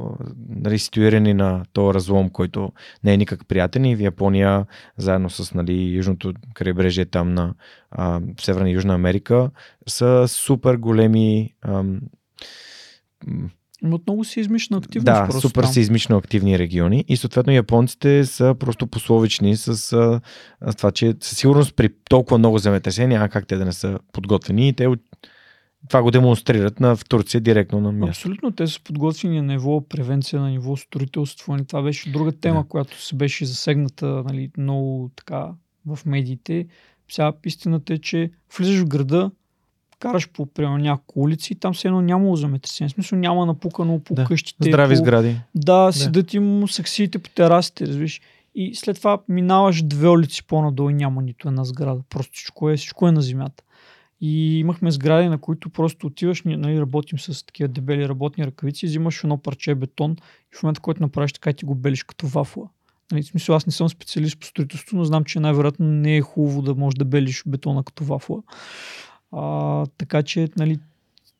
нали, 0.48 0.78
ситуирани 0.78 1.34
на 1.34 1.64
този 1.72 1.94
разлом, 1.94 2.30
който 2.30 2.72
не 3.04 3.12
е 3.12 3.16
никак 3.16 3.46
приятен 3.48 3.84
и 3.84 3.96
в 3.96 4.00
Япония, 4.00 4.66
заедно 4.96 5.30
с 5.30 5.54
нали, 5.54 5.82
южното 5.82 6.32
крайбрежие 6.54 7.04
там 7.04 7.34
на 7.34 7.54
а, 7.90 8.20
Северна 8.40 8.70
и 8.70 8.74
Южна 8.74 8.94
Америка, 8.94 9.50
са 9.86 10.24
супер 10.28 10.76
големи 10.76 11.54
ам, 11.62 12.00
Имат 13.82 14.02
много 14.06 14.24
сеизмична 14.24 14.76
активност. 14.78 15.04
да, 15.04 15.24
просто 15.26 15.48
супер 15.48 15.62
там. 15.62 15.72
сеизмично 15.72 16.16
активни 16.16 16.58
региони 16.58 17.04
и 17.08 17.16
съответно 17.16 17.52
японците 17.52 18.24
са 18.24 18.54
просто 18.58 18.86
пословични 18.86 19.56
с, 19.56 19.68
а, 19.68 20.20
с 20.70 20.76
това, 20.76 20.90
че 20.90 21.14
със 21.20 21.38
сигурност 21.38 21.76
при 21.76 21.88
толкова 22.10 22.38
много 22.38 22.58
земетресения 22.58 23.08
няма 23.08 23.28
как 23.28 23.46
те 23.46 23.56
да 23.56 23.64
не 23.64 23.72
са 23.72 23.98
подготвени 24.12 24.68
и 24.68 24.72
те 24.72 24.86
от- 24.86 25.00
това 25.88 26.02
го 26.02 26.10
демонстрират 26.10 26.80
на, 26.80 26.96
в 26.96 27.04
Турция 27.04 27.40
директно 27.40 27.80
на 27.80 27.92
място. 27.92 28.10
Абсолютно, 28.10 28.52
те 28.52 28.66
са 28.66 28.80
подготвени 28.80 29.40
на 29.40 29.52
ниво 29.52 29.80
превенция, 29.80 30.40
на 30.40 30.50
ниво 30.50 30.76
строителство. 30.76 31.52
Нали, 31.52 31.64
Това 31.64 31.82
беше 31.82 32.12
друга 32.12 32.32
тема, 32.32 32.62
Да. 32.62 32.68
която 32.68 33.02
се 33.02 33.14
беше 33.14 33.44
засегната 33.46 34.06
нали, 34.06 34.50
много 34.58 35.10
така 35.16 35.48
в 35.86 35.98
медиите. 36.06 36.66
Сега 37.10 37.32
истината 37.44 37.94
е, 37.94 37.98
че 37.98 38.30
влизаш 38.58 38.80
в 38.80 38.88
града, 38.88 39.30
караш 39.98 40.28
по 40.28 40.46
примерно 40.46 40.78
няколко 40.78 41.20
улици 41.20 41.52
и 41.52 41.56
там 41.56 41.74
все 41.74 41.88
едно 41.88 42.00
нямало 42.00 42.36
земетресение. 42.36 42.88
В 42.88 42.92
смисъл 42.92 43.18
няма 43.18 43.46
напукано 43.46 44.00
по 44.00 44.14
Да. 44.14 44.24
къщите. 44.24 44.70
Здрави 44.70 44.94
по... 44.94 44.98
сгради. 44.98 45.36
Да, 45.54 45.92
седат 45.92 46.34
им 46.34 46.68
саксиите 46.68 47.18
по 47.18 47.30
терасите, 47.30 47.86
разбираш. 47.86 48.20
И 48.54 48.74
след 48.74 48.96
това 48.96 49.18
минаваш 49.28 49.82
две 49.82 50.08
улици 50.08 50.46
по-надолу 50.46 50.90
и 50.90 50.94
няма 50.94 51.22
нито 51.22 51.48
една 51.48 51.64
сграда. 51.64 52.00
Просто 52.10 52.32
всичко 52.32 52.70
е, 52.70 52.76
всичко 52.76 53.08
е 53.08 53.12
на 53.12 53.20
земята. 53.22 53.64
И 54.20 54.58
имахме 54.58 54.90
сгради, 54.90 55.28
на 55.28 55.38
които 55.38 55.70
просто 55.70 56.06
отиваш, 56.06 56.42
нали, 56.44 56.80
работим 56.80 57.18
с 57.18 57.46
такива 57.46 57.68
дебели 57.68 58.08
работни 58.08 58.46
ръкавици, 58.46 58.86
взимаш 58.86 59.24
едно 59.24 59.38
парче 59.38 59.74
бетон 59.74 60.16
и 60.52 60.56
в 60.56 60.62
момента, 60.62 60.80
който 60.80 61.02
направиш 61.02 61.32
така, 61.32 61.52
ти 61.52 61.64
го 61.64 61.74
белиш 61.74 62.02
като 62.02 62.26
вафла. 62.26 62.68
Нали, 63.12 63.22
в 63.22 63.26
смисъл, 63.26 63.56
аз 63.56 63.66
не 63.66 63.72
съм 63.72 63.88
специалист 63.88 64.40
по 64.40 64.46
строителство, 64.46 64.96
но 64.96 65.04
знам, 65.04 65.24
че 65.24 65.40
най-вероятно 65.40 65.86
не 65.86 66.16
е 66.16 66.20
хубаво 66.20 66.62
да 66.62 66.74
можеш 66.74 66.98
да 66.98 67.04
белиш 67.04 67.42
бетона 67.46 67.84
като 67.84 68.04
вафла. 68.04 68.42
А, 69.32 69.86
така 69.86 70.22
че, 70.22 70.48
нали, 70.56 70.78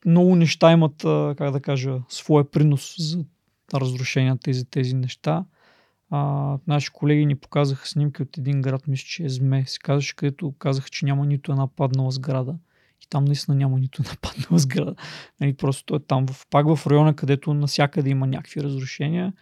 много 0.05 0.35
неща 0.35 0.71
имат, 0.71 0.95
как 1.37 1.51
да 1.51 1.59
кажа, 1.59 1.99
своя 2.09 2.51
принос 2.51 2.95
за 2.97 3.25
разрушенията 3.73 4.51
и 4.51 4.65
тези 4.65 4.95
неща. 4.95 5.45
А, 6.09 6.57
наши 6.67 6.89
колеги 6.89 7.25
ни 7.25 7.35
показаха 7.35 7.87
снимки 7.87 8.21
от 8.21 8.37
един 8.37 8.61
град, 8.61 8.87
мисля, 8.87 9.05
че 9.05 9.23
е 9.23 9.29
Зме, 9.29 9.65
се 9.67 9.79
казваше, 9.79 10.15
където 10.15 10.53
казаха, 10.59 10.89
че 10.89 11.05
няма 11.05 11.25
нито 11.25 11.51
една 11.51 11.67
паднала 11.67 12.11
сграда. 12.11 12.55
Там 13.09 13.25
наистина 13.25 13.57
няма 13.57 13.79
нито 13.79 14.01
една 14.01 14.15
паднала 14.21 14.59
сграда. 14.59 14.95
Нали, 15.41 15.53
просто 15.53 15.85
той 15.85 15.97
е 15.97 15.99
там, 16.07 16.27
в, 16.27 16.47
пак 16.49 16.75
в 16.75 16.87
района, 16.87 17.15
където 17.15 17.53
насякъде 17.53 18.09
има 18.09 18.27
някакви 18.27 18.63
разрушения. 18.63 19.33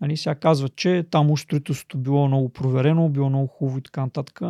Нали, 0.00 0.16
сега 0.16 0.34
казват, 0.34 0.76
че 0.76 1.06
там 1.10 1.30
уж 1.30 1.40
строителството 1.40 1.98
било 1.98 2.28
много 2.28 2.48
проверено, 2.48 3.08
било 3.08 3.28
много 3.28 3.46
хубаво 3.46 3.78
и 3.78 3.82
така 3.82 4.00
нататък. 4.00 4.40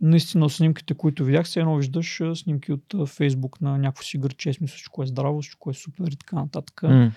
Наистина 0.00 0.50
снимките, 0.50 0.94
които 0.94 1.24
видях, 1.24 1.48
се 1.48 1.60
едно 1.60 1.76
виждаш 1.76 2.22
снимки 2.34 2.72
от 2.72 3.08
Фейсбук 3.08 3.60
на 3.60 3.78
някакво 3.78 4.02
си 4.02 4.18
гърче, 4.18 4.52
смисъл, 4.52 4.76
всичко 4.76 5.02
е 5.02 5.06
здраво, 5.06 5.42
всичко 5.42 5.70
е 5.70 5.74
супер 5.74 6.06
и 6.06 6.16
така 6.16 6.36
нататък. 6.36 6.82
М. 6.82 7.12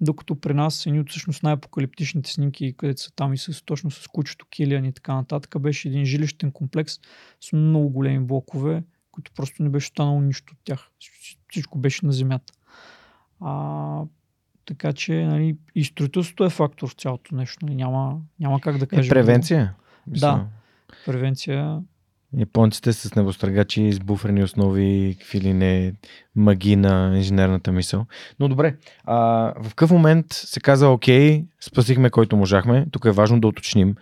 Докато 0.00 0.40
при 0.40 0.54
нас 0.54 0.86
едни 0.86 1.00
от 1.00 1.10
всъщност 1.10 1.42
най-апокалиптичните 1.42 2.30
снимки, 2.30 2.74
където 2.76 3.02
са 3.02 3.10
там 3.16 3.32
и 3.32 3.38
с, 3.38 3.64
точно 3.64 3.90
с 3.90 4.08
кучето 4.08 4.46
Килиан 4.50 4.84
и 4.84 4.92
така 4.92 5.14
нататък, 5.14 5.60
беше 5.60 5.88
един 5.88 6.04
жилищен 6.04 6.52
комплекс 6.52 6.94
с 7.40 7.52
много 7.52 7.90
големи 7.90 8.26
блокове, 8.26 8.82
които 9.14 9.32
просто 9.36 9.62
не 9.62 9.68
беше 9.68 9.84
останало 9.84 10.20
нищо 10.20 10.52
от 10.52 10.58
тях. 10.64 10.88
Всичко 11.50 11.78
беше 11.78 12.06
на 12.06 12.12
земята. 12.12 12.52
А, 13.40 14.02
така 14.66 14.92
че 14.92 15.12
нали, 15.14 15.56
и 15.74 15.84
строителството 15.84 16.44
е 16.44 16.50
фактор 16.50 16.88
в 16.88 16.92
цялото 16.94 17.34
нещо. 17.34 17.58
Нали, 17.66 17.74
няма, 17.74 18.20
няма 18.40 18.60
как 18.60 18.78
да 18.78 18.84
Е, 18.84 18.88
кажем. 18.88 19.10
превенция. 19.10 19.74
Да. 20.06 20.46
Превенция. 21.06 21.80
Японците 22.38 22.92
с 22.92 23.14
небостъргачи, 23.14 23.92
с 23.92 24.00
буферни 24.00 24.42
основи, 24.42 25.16
какви 25.18 25.40
ли 25.40 25.52
не, 25.52 25.92
маги 26.36 26.76
на 26.76 27.12
инженерната 27.16 27.72
мисъл. 27.72 28.06
Но 28.40 28.48
добре, 28.48 28.76
а, 29.04 29.16
в 29.62 29.68
какъв 29.68 29.90
момент 29.90 30.26
се 30.32 30.60
каза, 30.60 30.88
окей, 30.88 31.44
спасихме 31.60 32.10
който 32.10 32.36
можахме. 32.36 32.86
Тук 32.90 33.04
е 33.04 33.10
важно 33.10 33.40
да 33.40 33.46
уточним, 33.48 33.94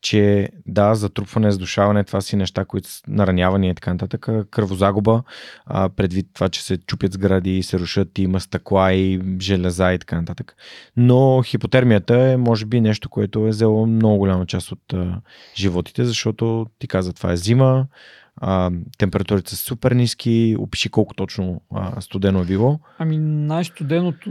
че 0.00 0.48
да, 0.66 0.94
затрупване, 0.94 1.52
задушаване, 1.52 2.04
това 2.04 2.20
си 2.20 2.36
неща, 2.36 2.64
които 2.64 2.88
са 2.88 3.02
наранявани 3.08 3.68
и 3.68 3.74
така 3.74 3.92
нататък, 3.92 4.28
кръвозагуба, 4.50 5.22
а, 5.66 5.88
предвид 5.88 6.26
това, 6.34 6.48
че 6.48 6.62
се 6.62 6.78
чупят 6.78 7.12
сгради, 7.12 7.62
се 7.62 7.78
рушат, 7.78 8.18
има 8.18 8.40
стъкла 8.40 8.92
и 8.92 9.20
железа 9.40 9.92
и 9.92 9.98
така 9.98 10.16
нататък. 10.16 10.56
Но 10.96 11.42
хипотермията 11.42 12.16
е, 12.16 12.36
може 12.36 12.66
би, 12.66 12.80
нещо, 12.80 13.08
което 13.08 13.46
е 13.46 13.50
взело 13.50 13.86
много 13.86 14.18
голяма 14.18 14.46
част 14.46 14.72
от 14.72 14.92
а, 14.92 15.20
животите, 15.56 16.04
защото 16.04 16.66
ти 16.78 16.88
каза, 16.88 17.12
това 17.12 17.32
е 17.32 17.36
зима, 17.36 17.86
а, 18.40 18.70
температурите 18.98 19.50
са 19.50 19.56
супер 19.56 19.92
ниски, 19.92 20.56
опиши 20.58 20.88
колко 20.88 21.14
точно 21.14 21.62
а, 21.74 22.00
студено 22.00 22.40
е 22.40 22.44
било. 22.44 22.80
Ами 22.98 23.18
най-студеното, 23.18 24.30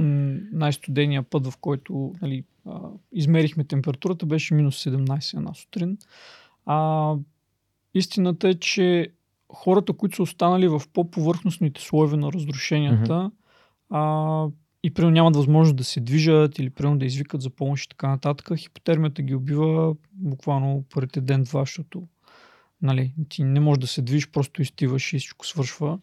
най-студения 0.52 1.23
път, 1.23 1.48
в 1.48 1.57
който 1.61 2.14
нали, 2.22 2.44
а, 2.68 2.80
измерихме 3.11 3.64
температурата, 3.64 4.26
беше 4.26 4.53
минус 4.53 4.84
17 4.84 5.38
една 5.38 5.53
сутрин. 5.53 5.98
А, 6.65 7.14
истината 7.94 8.49
е, 8.49 8.53
че 8.53 9.07
хората, 9.53 9.94
които 9.94 10.15
са 10.15 10.23
останали 10.23 10.68
в 10.68 10.81
по-повърхностните 10.94 11.81
слоеве 11.81 12.18
на 12.18 12.31
разрушенията, 12.31 13.14
mm-hmm. 13.14 13.31
а, 13.90 14.52
и 14.84 14.94
примерно 14.94 15.14
нямат 15.14 15.36
възможност 15.36 15.76
да 15.76 15.84
се 15.84 15.99
движат 15.99 16.60
или 16.60 16.69
примерно 16.69 16.99
да 16.99 17.06
извикат 17.06 17.41
за 17.41 17.49
помощ 17.49 17.86
и 17.86 17.90
така 17.90 18.07
нататък, 18.07 18.57
хипотермията 18.57 19.22
ги 19.22 19.36
убива 19.36 19.95
буквално 20.14 20.84
първите 20.94 21.22
ден-два, 21.22 21.61
защото 21.61 22.07
Нали, 22.81 23.14
ти 23.30 23.43
не 23.43 23.60
можеш 23.60 23.80
да 23.80 23.88
се 23.88 24.01
движиш, 24.01 24.31
просто 24.31 24.61
изтиваш 24.61 25.14
и 25.14 25.19
всичко 25.19 25.47
свършва. 25.47 25.99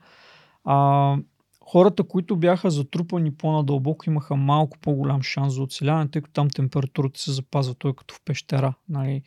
А, 0.64 1.16
хората, 1.64 2.04
които 2.04 2.36
бяха 2.36 2.70
затрупани 2.70 3.34
по-надълбоко, 3.34 4.04
имаха 4.06 4.36
малко 4.36 4.78
по-голям 4.78 5.22
шанс 5.22 5.54
за 5.54 5.62
оцеляване, 5.62 6.10
тъй 6.10 6.22
като 6.22 6.32
там 6.32 6.50
температурата 6.50 7.20
се 7.20 7.32
запазва, 7.32 7.74
той 7.74 7.90
е 7.90 7.94
като 7.94 8.14
в 8.14 8.20
пещера. 8.24 8.74
Нали. 8.88 9.22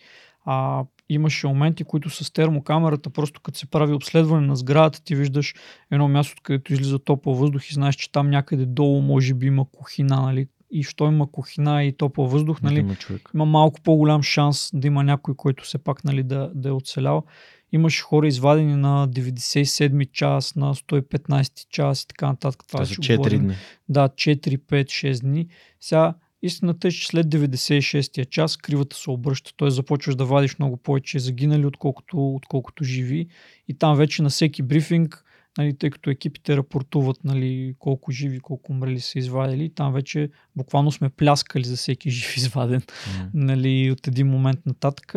А, 0.46 0.86
имаше 1.10 1.48
моменти, 1.48 1.84
които 1.84 2.10
с 2.10 2.34
термокамерата, 2.34 3.10
просто 3.10 3.42
като 3.42 3.60
се 3.60 3.66
прави 3.66 3.94
обследване 3.94 4.48
на 4.48 4.56
сградата, 4.56 5.04
ти 5.04 5.16
виждаш 5.16 5.56
едно 5.92 6.08
място, 6.08 6.42
където 6.44 6.74
излиза 6.74 7.00
топъл 7.00 7.34
въздух 7.34 7.70
и 7.70 7.74
знаеш, 7.74 7.96
че 7.96 8.12
там 8.12 8.30
някъде 8.30 8.66
долу 8.66 9.02
може 9.02 9.34
би 9.34 9.48
има 9.48 9.66
кухина, 9.72 10.22
нали, 10.22 10.48
и 10.72 10.84
що 10.84 11.08
има 11.08 11.32
кухина 11.32 11.84
и 11.84 11.94
топъл 11.94 12.28
въздух, 12.28 12.62
нали, 12.62 12.80
има, 12.80 12.96
има 13.34 13.46
малко 13.46 13.82
по-голям 13.82 14.24
шанс 14.24 14.70
да 14.74 14.88
има 14.88 15.04
някой, 15.04 15.36
който 15.36 15.64
все 15.64 15.78
пак 15.78 16.04
нали, 16.04 16.24
да, 16.24 16.52
да 16.56 16.70
е 16.70 16.72
оцелял. 16.72 17.24
Имаше 17.72 18.04
хора 18.04 18.28
извадени 18.28 18.76
на 18.76 19.10
97 19.10 20.12
час, 20.12 20.56
на 20.56 20.76
115 20.76 21.70
час 21.70 22.04
и 22.04 22.08
така 22.08 22.28
нататък. 22.28 22.64
Това 22.68 22.86
са 22.86 22.94
4 22.94 23.18
говорим. 23.18 23.42
дни. 23.42 23.56
Да, 23.90 24.10
4, 24.10 24.58
5, 24.58 24.84
6 24.84 25.22
дни. 25.22 25.48
Сега 25.82 26.14
истината 26.42 26.88
е, 26.88 26.92
че 26.92 27.08
след 27.08 27.28
96-я 27.28 28.26
час 28.26 28.58
кривата 28.58 28.96
се 28.96 29.10
обръща. 29.10 29.52
Т.е. 29.58 29.70
започваш 29.70 30.16
да 30.16 30.26
вадиш 30.26 30.60
много 30.60 30.78
повече 30.78 31.20
загинали, 31.20 31.66
отколкото, 31.66 32.36
отколкото 32.36 32.84
живи. 32.84 33.28
И 33.68 33.74
там 33.74 33.98
вече 33.98 34.24
на 34.24 34.30
всеки 34.30 34.64
брифинг 34.64 35.26
нали, 35.60 35.78
тъй 35.78 35.90
като 35.90 36.10
екипите 36.10 36.58
рапортуват 36.58 37.24
нали, 37.24 37.76
колко 37.80 38.12
живи, 38.12 38.40
колко 38.40 38.72
умрели 38.72 39.00
са 39.00 39.20
извадили. 39.20 39.70
Там 39.70 39.94
вече 39.94 40.30
буквално 40.56 40.92
сме 40.92 41.10
пляскали 41.10 41.64
за 41.64 41.76
всеки 41.76 42.10
жив 42.10 42.38
изваден 42.38 42.82
mm. 42.82 43.30
нали, 43.34 43.92
от 43.92 44.08
един 44.08 44.28
момент 44.28 44.60
нататък. 44.66 45.14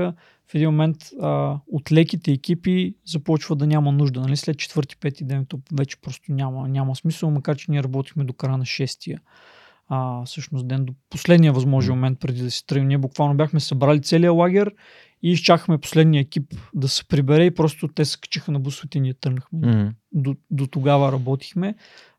В 0.51 0.55
един 0.55 0.69
момент 0.69 0.97
а, 1.21 1.59
от 1.73 1.93
леките 1.93 2.33
екипи 2.33 2.95
започва 3.07 3.57
да 3.57 3.67
няма 3.67 3.93
нужда. 3.93 4.21
Нали? 4.21 4.37
След 4.37 4.59
четвърти, 4.59 4.97
пети 4.97 5.25
ден 5.25 5.47
то 5.47 5.61
вече 5.73 6.01
просто 6.01 6.33
няма, 6.33 6.69
няма 6.69 6.97
смисъл, 6.97 7.31
макар 7.31 7.57
че 7.57 7.71
ние 7.71 7.83
работихме 7.83 8.25
до 8.25 8.33
края 8.33 8.59
на 8.59 8.65
шестия. 8.65 9.21
А, 9.89 10.25
всъщност 10.25 10.69
ден 10.69 10.85
до 10.85 10.95
последния 11.11 11.53
възможен 11.53 11.95
момент 11.95 12.21
преди 12.21 12.43
да 12.43 12.51
си 12.51 12.67
тръгнем. 12.67 12.89
Ние 12.89 12.99
буквално 12.99 13.37
бяхме 13.37 13.61
събрали 13.61 14.03
целия 14.03 14.33
лагер 14.33 14.73
и 15.23 15.31
изчакахме 15.31 15.79
последния 15.79 16.21
екип 16.21 16.55
да 16.75 16.89
се 16.89 17.05
прибере 17.05 17.45
и 17.45 17.55
просто 17.55 17.89
те 17.89 18.05
се 18.05 18.19
качиха 18.21 18.53
на 18.53 18.61
бусовете 18.61 18.99
и 18.99 19.01
ние 19.01 19.15
тръгнахме. 19.15 19.59
Mm-hmm. 19.61 19.93
До, 20.13 20.35
до 20.51 20.67
тогава 20.67 21.13
работихме. 21.13 21.75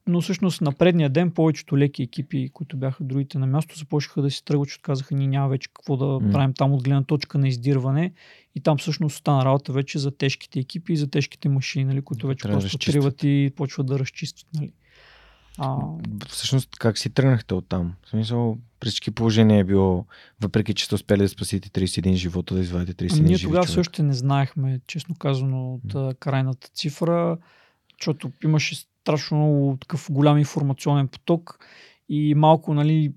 Но 0.07 0.21
всъщност 0.21 0.61
на 0.61 0.71
предния 0.71 1.09
ден 1.09 1.31
повечето 1.31 1.77
леки 1.77 2.03
екипи, 2.03 2.49
които 2.53 2.77
бяха 2.77 3.03
другите 3.03 3.38
на 3.38 3.47
място, 3.47 3.77
започнаха 3.77 4.21
да 4.21 4.31
си 4.31 4.45
тръгват, 4.45 4.67
защото 4.67 4.81
казаха, 4.84 5.15
ние 5.15 5.27
няма 5.27 5.49
вече 5.49 5.69
какво 5.73 5.97
да 5.97 6.05
mm. 6.05 6.31
правим 6.31 6.53
там 6.53 6.73
от 6.73 6.84
гледна 6.84 7.03
точка 7.03 7.38
на 7.38 7.47
издирване. 7.47 8.13
И 8.55 8.59
там 8.59 8.77
всъщност 8.77 9.15
стана 9.15 9.45
работа 9.45 9.73
вече 9.73 9.99
за 9.99 10.17
тежките 10.17 10.59
екипи 10.59 10.93
и 10.93 10.97
за 10.97 11.09
тежките 11.09 11.49
машини, 11.49 11.85
нали, 11.85 12.01
които 12.01 12.27
вече 12.27 12.43
Трябва 12.43 12.59
просто 12.59 12.77
триват 12.77 13.23
и 13.23 13.51
почват 13.55 13.88
да 13.88 13.99
разчистват. 13.99 14.47
Нали. 14.55 14.71
А... 15.57 15.77
Всъщност, 16.27 16.69
как 16.80 16.97
си 16.97 17.09
тръгнахте 17.09 17.53
от 17.53 17.67
там? 17.69 17.93
В 18.05 18.09
смисъл, 18.09 18.57
при 18.80 18.89
всички 18.89 19.11
положения 19.11 19.59
е 19.59 19.63
било, 19.63 20.05
въпреки 20.41 20.73
че 20.73 20.85
сте 20.85 20.95
успели 20.95 21.21
да 21.21 21.30
спасите 21.30 21.69
31 21.69 22.13
живота, 22.13 22.55
да 22.55 22.61
извадите 22.61 23.05
31 23.05 23.19
ами, 23.19 23.30
Ние 23.30 23.39
тогава 23.39 23.67
също 23.67 24.03
не 24.03 24.13
знаехме, 24.13 24.80
честно 24.88 25.15
казано, 25.15 25.73
от 25.73 25.93
mm. 25.93 26.19
крайната 26.19 26.67
цифра, 26.67 27.38
защото 27.99 28.31
имаше 28.43 28.75
страшно 28.75 29.38
много 29.38 29.77
такъв 29.81 30.07
голям 30.11 30.38
информационен 30.38 31.07
поток 31.07 31.59
и 32.09 32.35
малко, 32.35 32.73
нали, 32.73 33.13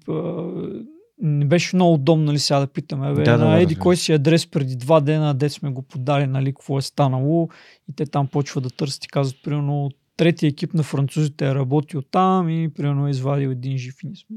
не 1.22 1.44
беше 1.44 1.76
много 1.76 1.94
удобно, 1.94 2.24
нали, 2.24 2.38
сега 2.38 2.60
да 2.60 2.66
питаме, 2.66 3.14
бе, 3.14 3.22
да, 3.22 3.38
на 3.38 3.50
да, 3.50 3.60
Еди 3.60 3.74
да, 3.74 3.80
кой 3.80 3.96
си 3.96 4.12
адрес 4.12 4.46
преди 4.46 4.76
два 4.76 5.00
дена, 5.00 5.34
де 5.34 5.48
сме 5.48 5.70
го 5.70 5.82
подали, 5.82 6.26
нали, 6.26 6.52
какво 6.52 6.78
е 6.78 6.82
станало 6.82 7.48
и 7.88 7.92
те 7.96 8.06
там 8.06 8.26
почва 8.26 8.60
да 8.60 8.70
търсят 8.70 9.04
и 9.04 9.08
казват, 9.08 9.42
примерно, 9.42 9.90
третия 10.16 10.48
екип 10.48 10.74
на 10.74 10.82
французите 10.82 11.48
е 11.48 11.54
работил 11.54 12.02
там 12.02 12.48
и 12.48 12.74
примерно 12.74 13.06
е 13.06 13.10
извадил 13.10 13.48
един 13.48 13.78
жив 13.78 13.94
и 14.02 14.06
не 14.06 14.16
сме. 14.16 14.36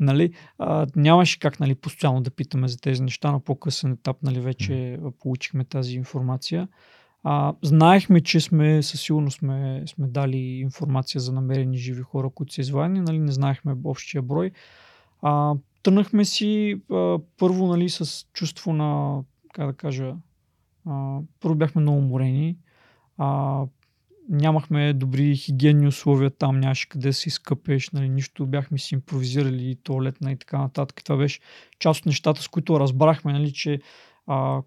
Нали, 0.00 0.32
а, 0.58 0.86
нямаше 0.96 1.38
как 1.38 1.60
нали, 1.60 1.74
постоянно 1.74 2.20
да 2.20 2.30
питаме 2.30 2.68
за 2.68 2.80
тези 2.80 3.02
неща, 3.02 3.32
на 3.32 3.40
по-късен 3.40 3.92
етап 3.92 4.16
нали, 4.22 4.40
вече 4.40 4.98
получихме 5.18 5.64
тази 5.64 5.96
информация. 5.96 6.68
А, 7.22 7.54
знаехме, 7.62 8.20
че 8.20 8.40
сме, 8.40 8.82
със 8.82 9.00
сигурност 9.00 9.38
сме, 9.38 9.82
сме 9.86 10.08
дали 10.08 10.38
информация 10.38 11.20
за 11.20 11.32
намерени 11.32 11.76
живи 11.76 12.02
хора, 12.02 12.30
които 12.34 12.52
са 12.52 12.60
извадени, 12.60 13.00
нали, 13.00 13.18
не 13.18 13.32
знаехме 13.32 13.76
общия 13.84 14.22
брой. 14.22 14.50
А, 15.22 15.54
тънахме 15.82 16.24
си 16.24 16.80
а, 16.90 17.18
първо 17.38 17.66
нали, 17.66 17.88
с 17.88 18.26
чувство 18.32 18.72
на, 18.72 19.20
как 19.52 19.66
да 19.66 19.72
кажа, 19.72 20.14
а, 20.86 21.18
първо 21.40 21.54
бяхме 21.54 21.82
много 21.82 21.98
уморени, 21.98 22.56
а, 23.18 23.64
нямахме 24.30 24.92
добри 24.92 25.36
хигиенни 25.36 25.86
условия 25.86 26.30
там, 26.30 26.60
нямаше 26.60 26.88
къде 26.88 27.08
да 27.08 27.14
се 27.14 27.28
изкъпеш, 27.28 27.90
нали, 27.90 28.08
нищо, 28.08 28.46
бяхме 28.46 28.78
си 28.78 28.94
импровизирали 28.94 29.76
туалетна 29.82 30.32
и 30.32 30.36
така 30.36 30.58
нататък. 30.58 31.04
Това 31.04 31.16
беше 31.16 31.40
част 31.78 32.00
от 32.00 32.06
нещата, 32.06 32.42
с 32.42 32.48
които 32.48 32.80
разбрахме, 32.80 33.32
нали, 33.32 33.52
че 33.52 33.80
а, 34.26 34.62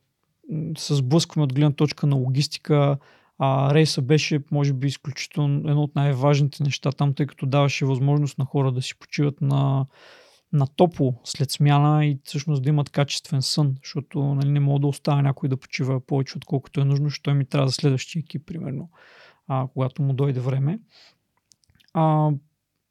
се 0.78 0.96
сблъскваме 0.96 1.44
от 1.44 1.54
гледна 1.54 1.72
точка 1.72 2.08
на 2.08 2.16
логистика. 2.16 2.98
А, 3.40 3.74
рейса 3.74 4.02
беше, 4.02 4.40
може 4.52 4.74
би, 4.74 4.88
изключително 4.88 5.70
едно 5.70 5.84
от 5.84 5.96
най-важните 5.96 6.64
неща 6.64 6.92
там, 6.92 7.14
тъй 7.14 7.26
като 7.26 7.46
даваше 7.46 7.86
възможност 7.86 8.38
на 8.38 8.46
хора 8.46 8.72
да 8.72 8.82
си 8.82 9.00
почиват 9.00 9.42
на, 9.42 9.86
на 10.54 10.68
топло 10.68 11.14
след 11.24 11.52
смяна 11.52 12.06
и 12.06 12.20
всъщност 12.24 12.64
да 12.64 12.70
имат 12.70 12.90
качествен 12.90 13.42
сън, 13.42 13.76
защото 13.84 14.20
нали, 14.20 14.50
не 14.50 14.60
мога 14.60 14.80
да 14.80 14.88
оставя 14.88 15.22
някой 15.22 15.50
да 15.50 15.58
почива 15.58 16.00
повече, 16.00 16.38
отколкото 16.38 16.82
е 16.82 16.86
нужно, 16.86 17.06
защото 17.06 17.34
ми 17.34 17.46
трябва 17.46 17.68
за 17.68 17.74
следващия 17.74 18.20
екип, 18.20 18.46
примерно 18.46 18.90
а, 19.48 19.68
когато 19.74 20.02
му 20.02 20.14
дойде 20.14 20.40
време. 20.40 20.80
А, 21.94 22.30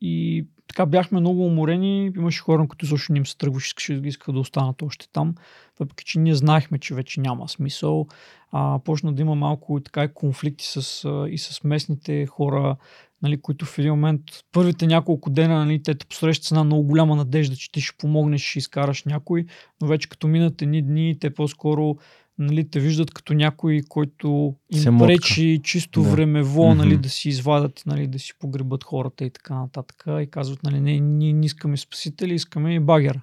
и 0.00 0.46
така 0.68 0.86
бяхме 0.86 1.20
много 1.20 1.46
уморени. 1.46 2.12
Имаше 2.16 2.42
хора, 2.42 2.68
които 2.68 2.86
също 2.86 3.12
не 3.12 3.18
им 3.18 3.26
се 3.26 3.36
тръгваше, 3.38 4.00
искаха 4.04 4.32
да 4.32 4.40
останат 4.40 4.82
още 4.82 5.08
там. 5.12 5.34
Въпреки, 5.80 6.04
че 6.04 6.18
ние 6.18 6.34
знаехме, 6.34 6.78
че 6.78 6.94
вече 6.94 7.20
няма 7.20 7.48
смисъл. 7.48 8.06
А, 8.52 8.78
почна 8.84 9.12
да 9.12 9.22
има 9.22 9.34
малко 9.34 9.80
така 9.80 10.04
и 10.04 10.14
конфликти 10.14 10.64
с, 10.66 11.08
и 11.30 11.38
с 11.38 11.64
местните 11.64 12.26
хора, 12.26 12.76
нали, 13.22 13.40
които 13.40 13.64
в 13.64 13.78
един 13.78 13.90
момент, 13.90 14.20
първите 14.52 14.86
няколко 14.86 15.30
дена, 15.30 15.64
нали, 15.64 15.82
те 15.82 15.94
те 15.94 16.06
посрещат 16.06 16.44
с 16.44 16.50
една 16.50 16.64
много 16.64 16.82
голяма 16.82 17.16
надежда, 17.16 17.56
че 17.56 17.72
ти 17.72 17.80
ще 17.80 17.96
помогнеш, 17.98 18.42
ще 18.42 18.58
изкараш 18.58 19.04
някой, 19.04 19.46
но 19.80 19.86
вече 19.86 20.08
като 20.08 20.28
минат 20.28 20.62
едни 20.62 20.82
дни, 20.82 21.18
те 21.18 21.34
по-скоро 21.34 21.96
нали, 22.42 22.70
те 22.70 22.80
виждат 22.80 23.10
като 23.10 23.34
някой, 23.34 23.80
който 23.88 24.54
им 24.70 24.98
пречи 24.98 25.60
чисто 25.64 26.02
да. 26.02 26.08
времево 26.08 26.62
mm-hmm. 26.62 26.74
нали, 26.74 26.96
да 26.96 27.08
си 27.08 27.28
извадат, 27.28 27.82
нали, 27.86 28.06
да 28.06 28.18
си 28.18 28.32
погребат 28.38 28.84
хората 28.84 29.24
и 29.24 29.30
така 29.30 29.54
нататък. 29.54 30.04
И 30.22 30.26
казват, 30.30 30.62
нали, 30.62 30.80
не, 30.80 31.00
ние 31.00 31.32
не 31.32 31.46
искаме 31.46 31.76
спасители, 31.76 32.34
искаме 32.34 32.74
и 32.74 32.80
багера. 32.80 33.22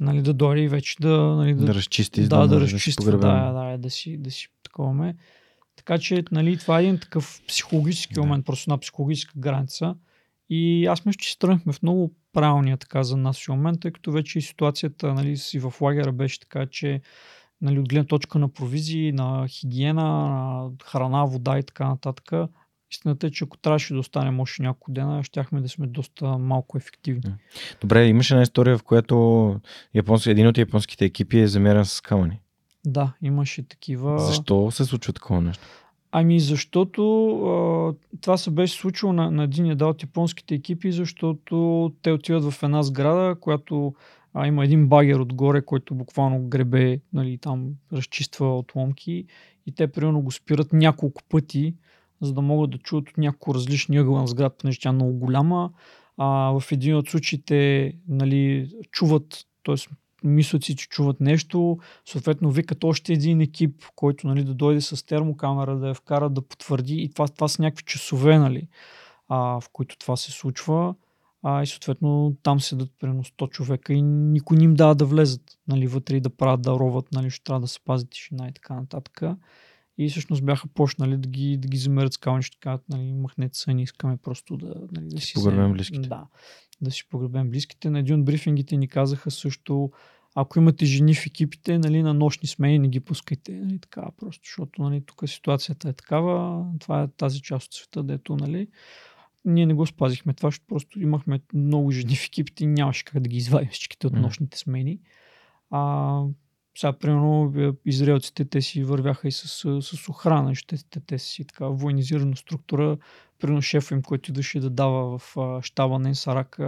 Нали, 0.00 0.22
да 0.22 0.34
дойде 0.34 0.62
и 0.62 0.68
вече 0.68 0.96
да... 1.00 1.16
Нали, 1.16 1.54
да, 1.54 1.64
да 1.64 1.74
разчисти. 1.74 2.20
Да, 2.20 2.28
да, 2.28 2.48
да 2.48 2.60
разчисти. 2.60 3.04
Да, 3.04 3.10
да, 3.10 3.52
да, 3.52 3.78
да, 3.78 3.90
си, 3.90 4.16
да 4.16 4.30
си 4.30 4.48
таковаме. 4.62 5.16
Така 5.76 5.98
че, 5.98 6.24
нали, 6.32 6.56
това 6.56 6.78
е 6.78 6.82
един 6.82 6.98
такъв 6.98 7.40
психологически 7.48 8.14
да. 8.14 8.20
момент, 8.20 8.46
просто 8.46 8.70
една 8.70 8.78
психологическа 8.78 9.32
граница. 9.36 9.94
И 10.50 10.86
аз 10.86 11.04
мисля, 11.04 11.18
че 11.18 11.32
се 11.32 11.38
тръгнахме 11.38 11.72
в 11.72 11.82
много 11.82 12.14
правилния 12.32 12.76
така 12.76 13.02
за 13.02 13.16
нас 13.16 13.48
момент, 13.48 13.80
тъй 13.80 13.90
като 13.90 14.12
вече 14.12 14.38
и 14.38 14.42
ситуацията 14.42 15.14
нали, 15.14 15.36
си 15.36 15.58
в 15.58 15.74
лагера 15.80 16.12
беше 16.12 16.40
така, 16.40 16.66
че 16.66 17.00
нали, 17.62 17.78
от 17.78 17.88
гледна 17.88 18.06
точка 18.06 18.38
на 18.38 18.48
провизии, 18.48 19.12
на 19.12 19.48
хигиена, 19.48 20.02
на 20.02 20.70
храна, 20.84 21.24
вода 21.24 21.58
и 21.58 21.62
така 21.62 21.88
нататък. 21.88 22.32
Истината 22.92 23.26
е, 23.26 23.30
че 23.30 23.44
ако 23.44 23.56
трябваше 23.56 23.94
да 23.94 24.00
останем 24.00 24.40
още 24.40 24.62
няколко 24.62 24.92
дена, 24.92 25.24
щяхме 25.24 25.60
да 25.60 25.68
сме 25.68 25.86
доста 25.86 26.38
малко 26.38 26.78
ефективни. 26.78 27.34
Добре, 27.80 28.06
имаше 28.06 28.34
една 28.34 28.42
история, 28.42 28.78
в 28.78 28.82
която 28.82 29.56
японски, 29.94 30.30
един 30.30 30.46
от 30.46 30.58
японските 30.58 31.04
екипи 31.04 31.38
е 31.38 31.46
замерен 31.46 31.84
с 31.84 32.00
камъни. 32.00 32.40
Да, 32.86 33.12
имаше 33.22 33.68
такива. 33.68 34.18
Защо 34.18 34.70
се 34.70 34.84
случва 34.84 35.12
такова 35.12 35.40
нещо? 35.40 35.64
Ами 36.12 36.40
защото 36.40 37.30
а, 37.44 37.94
това 38.20 38.36
се 38.36 38.50
беше 38.50 38.74
случило 38.74 39.12
на, 39.12 39.30
на 39.30 39.44
един 39.44 39.70
едал 39.70 39.88
от 39.88 40.02
японските 40.02 40.54
екипи, 40.54 40.92
защото 40.92 41.92
те 42.02 42.12
отиват 42.12 42.44
в 42.44 42.62
една 42.62 42.82
сграда, 42.82 43.40
която 43.40 43.94
а, 44.34 44.46
има 44.46 44.64
един 44.64 44.88
багер 44.88 45.16
отгоре, 45.16 45.62
който 45.62 45.94
буквално 45.94 46.48
гребе, 46.48 47.00
нали, 47.12 47.38
там 47.38 47.68
разчиства 47.92 48.58
отломки 48.58 49.24
и 49.66 49.74
те 49.74 49.86
примерно 49.86 50.20
го 50.20 50.30
спират 50.30 50.72
няколко 50.72 51.22
пъти, 51.28 51.74
за 52.20 52.32
да 52.32 52.40
могат 52.42 52.70
да 52.70 52.78
чуят 52.78 53.08
от 53.10 53.18
няколко 53.18 53.54
различни 53.54 53.98
ъгъла 53.98 54.20
на 54.20 54.26
сградата, 54.26 54.56
понеже 54.58 54.80
тя 54.80 54.88
е 54.88 54.92
много 54.92 55.12
голяма. 55.12 55.70
А, 56.16 56.26
в 56.60 56.72
един 56.72 56.96
от 56.96 57.08
случаите 57.08 57.92
нали, 58.08 58.70
чуват, 58.90 59.46
т.е. 59.64 59.74
мислят 60.24 60.64
си, 60.64 60.76
че 60.76 60.88
чуват 60.88 61.20
нещо, 61.20 61.78
съответно 62.04 62.50
викат 62.50 62.84
още 62.84 63.12
един 63.12 63.40
екип, 63.40 63.84
който 63.96 64.26
нали, 64.26 64.44
да 64.44 64.54
дойде 64.54 64.80
с 64.80 65.06
термокамера, 65.06 65.78
да 65.78 65.88
я 65.88 65.94
вкара, 65.94 66.30
да 66.30 66.42
потвърди 66.42 66.94
и 66.94 67.08
това, 67.12 67.28
това 67.28 67.48
са 67.48 67.62
някакви 67.62 67.84
часове, 67.84 68.38
нали, 68.38 68.68
а, 69.28 69.60
в 69.60 69.68
които 69.72 69.98
това 69.98 70.16
се 70.16 70.30
случва. 70.30 70.94
А, 71.42 71.62
и 71.62 71.66
съответно 71.66 72.36
там 72.42 72.60
седат 72.60 72.90
примерно 72.98 73.24
100 73.24 73.50
човека 73.50 73.92
и 73.92 74.02
никой 74.02 74.56
не 74.56 74.64
им 74.64 74.74
дава 74.74 74.94
да 74.94 75.04
влезат 75.04 75.58
нали, 75.68 75.86
вътре 75.86 76.16
и 76.16 76.20
да 76.20 76.30
правят, 76.30 76.62
да 76.62 76.70
роват, 76.70 77.12
нали, 77.12 77.30
ще 77.30 77.44
трябва 77.44 77.60
да 77.60 77.68
се 77.68 77.80
пази 77.84 78.06
тишина 78.06 78.48
и 78.48 78.52
така 78.52 78.74
нататък. 78.74 79.22
И 79.98 80.08
всъщност 80.08 80.44
бяха 80.44 80.68
почнали 80.68 81.16
да 81.16 81.28
ги, 81.28 81.56
да 81.56 81.68
ги 81.68 81.76
замерят 81.76 82.12
скални, 82.12 82.42
ще 82.42 82.58
кажат, 82.60 82.88
нали, 82.88 83.12
махнете 83.12 83.58
се, 83.58 83.74
не 83.74 83.82
искаме 83.82 84.16
просто 84.16 84.56
да, 84.56 84.74
нали, 84.92 85.08
да 85.08 85.20
си 85.20 85.34
погребем 85.34 85.72
близките. 85.72 86.08
Да, 86.08 86.26
да 86.80 86.90
си 86.90 87.08
погребем 87.08 87.50
близките. 87.50 87.90
На 87.90 87.98
един 87.98 88.18
от 88.18 88.24
брифингите 88.24 88.76
ни 88.76 88.88
казаха 88.88 89.30
също, 89.30 89.90
ако 90.34 90.58
имате 90.58 90.84
жени 90.84 91.14
в 91.14 91.26
екипите, 91.26 91.78
нали, 91.78 92.02
на 92.02 92.14
нощни 92.14 92.48
смени 92.48 92.78
не 92.78 92.88
ги 92.88 93.00
пускайте. 93.00 93.52
Нали, 93.52 93.78
така, 93.78 94.06
просто, 94.16 94.42
защото 94.44 94.82
нали, 94.82 95.02
тук 95.06 95.22
ситуацията 95.26 95.88
е 95.88 95.92
такава, 95.92 96.66
това 96.80 97.02
е 97.02 97.08
тази 97.08 97.42
част 97.42 97.66
от 97.66 97.74
света, 97.74 98.02
дето 98.02 98.36
нали, 98.36 98.68
ние 99.44 99.66
не 99.66 99.74
го 99.74 99.86
спазихме 99.86 100.34
това, 100.34 100.46
защото 100.46 100.66
просто 100.68 101.00
имахме 101.00 101.40
много 101.54 101.90
жени 101.90 102.16
в 102.16 102.26
екипите 102.26 102.64
и 102.64 102.66
нямаше 102.66 103.04
как 103.04 103.22
да 103.22 103.28
ги 103.28 103.36
извадим 103.36 103.70
всичките 103.70 104.06
от 104.06 104.12
нощните 104.12 104.58
смени. 104.58 105.00
А, 105.70 106.22
сега, 106.78 106.92
примерно, 106.92 107.52
е, 107.56 107.70
израелците 107.84 108.44
те 108.44 108.62
си 108.62 108.84
вървяха 108.84 109.28
и 109.28 109.32
с, 109.32 109.48
с 109.82 110.08
охрана, 110.08 110.54
ще 110.54 110.76
те, 111.06 111.18
си 111.18 111.44
така 111.44 111.66
военизирана 111.66 112.36
структура. 112.36 112.98
Примерно 113.38 113.62
шефа 113.62 113.94
им, 113.94 114.02
който 114.02 114.30
идваше 114.30 114.60
да 114.60 114.70
дава 114.70 115.18
в 115.18 115.36
щаба 115.62 115.98
на 115.98 116.08
Инсарак 116.08 116.60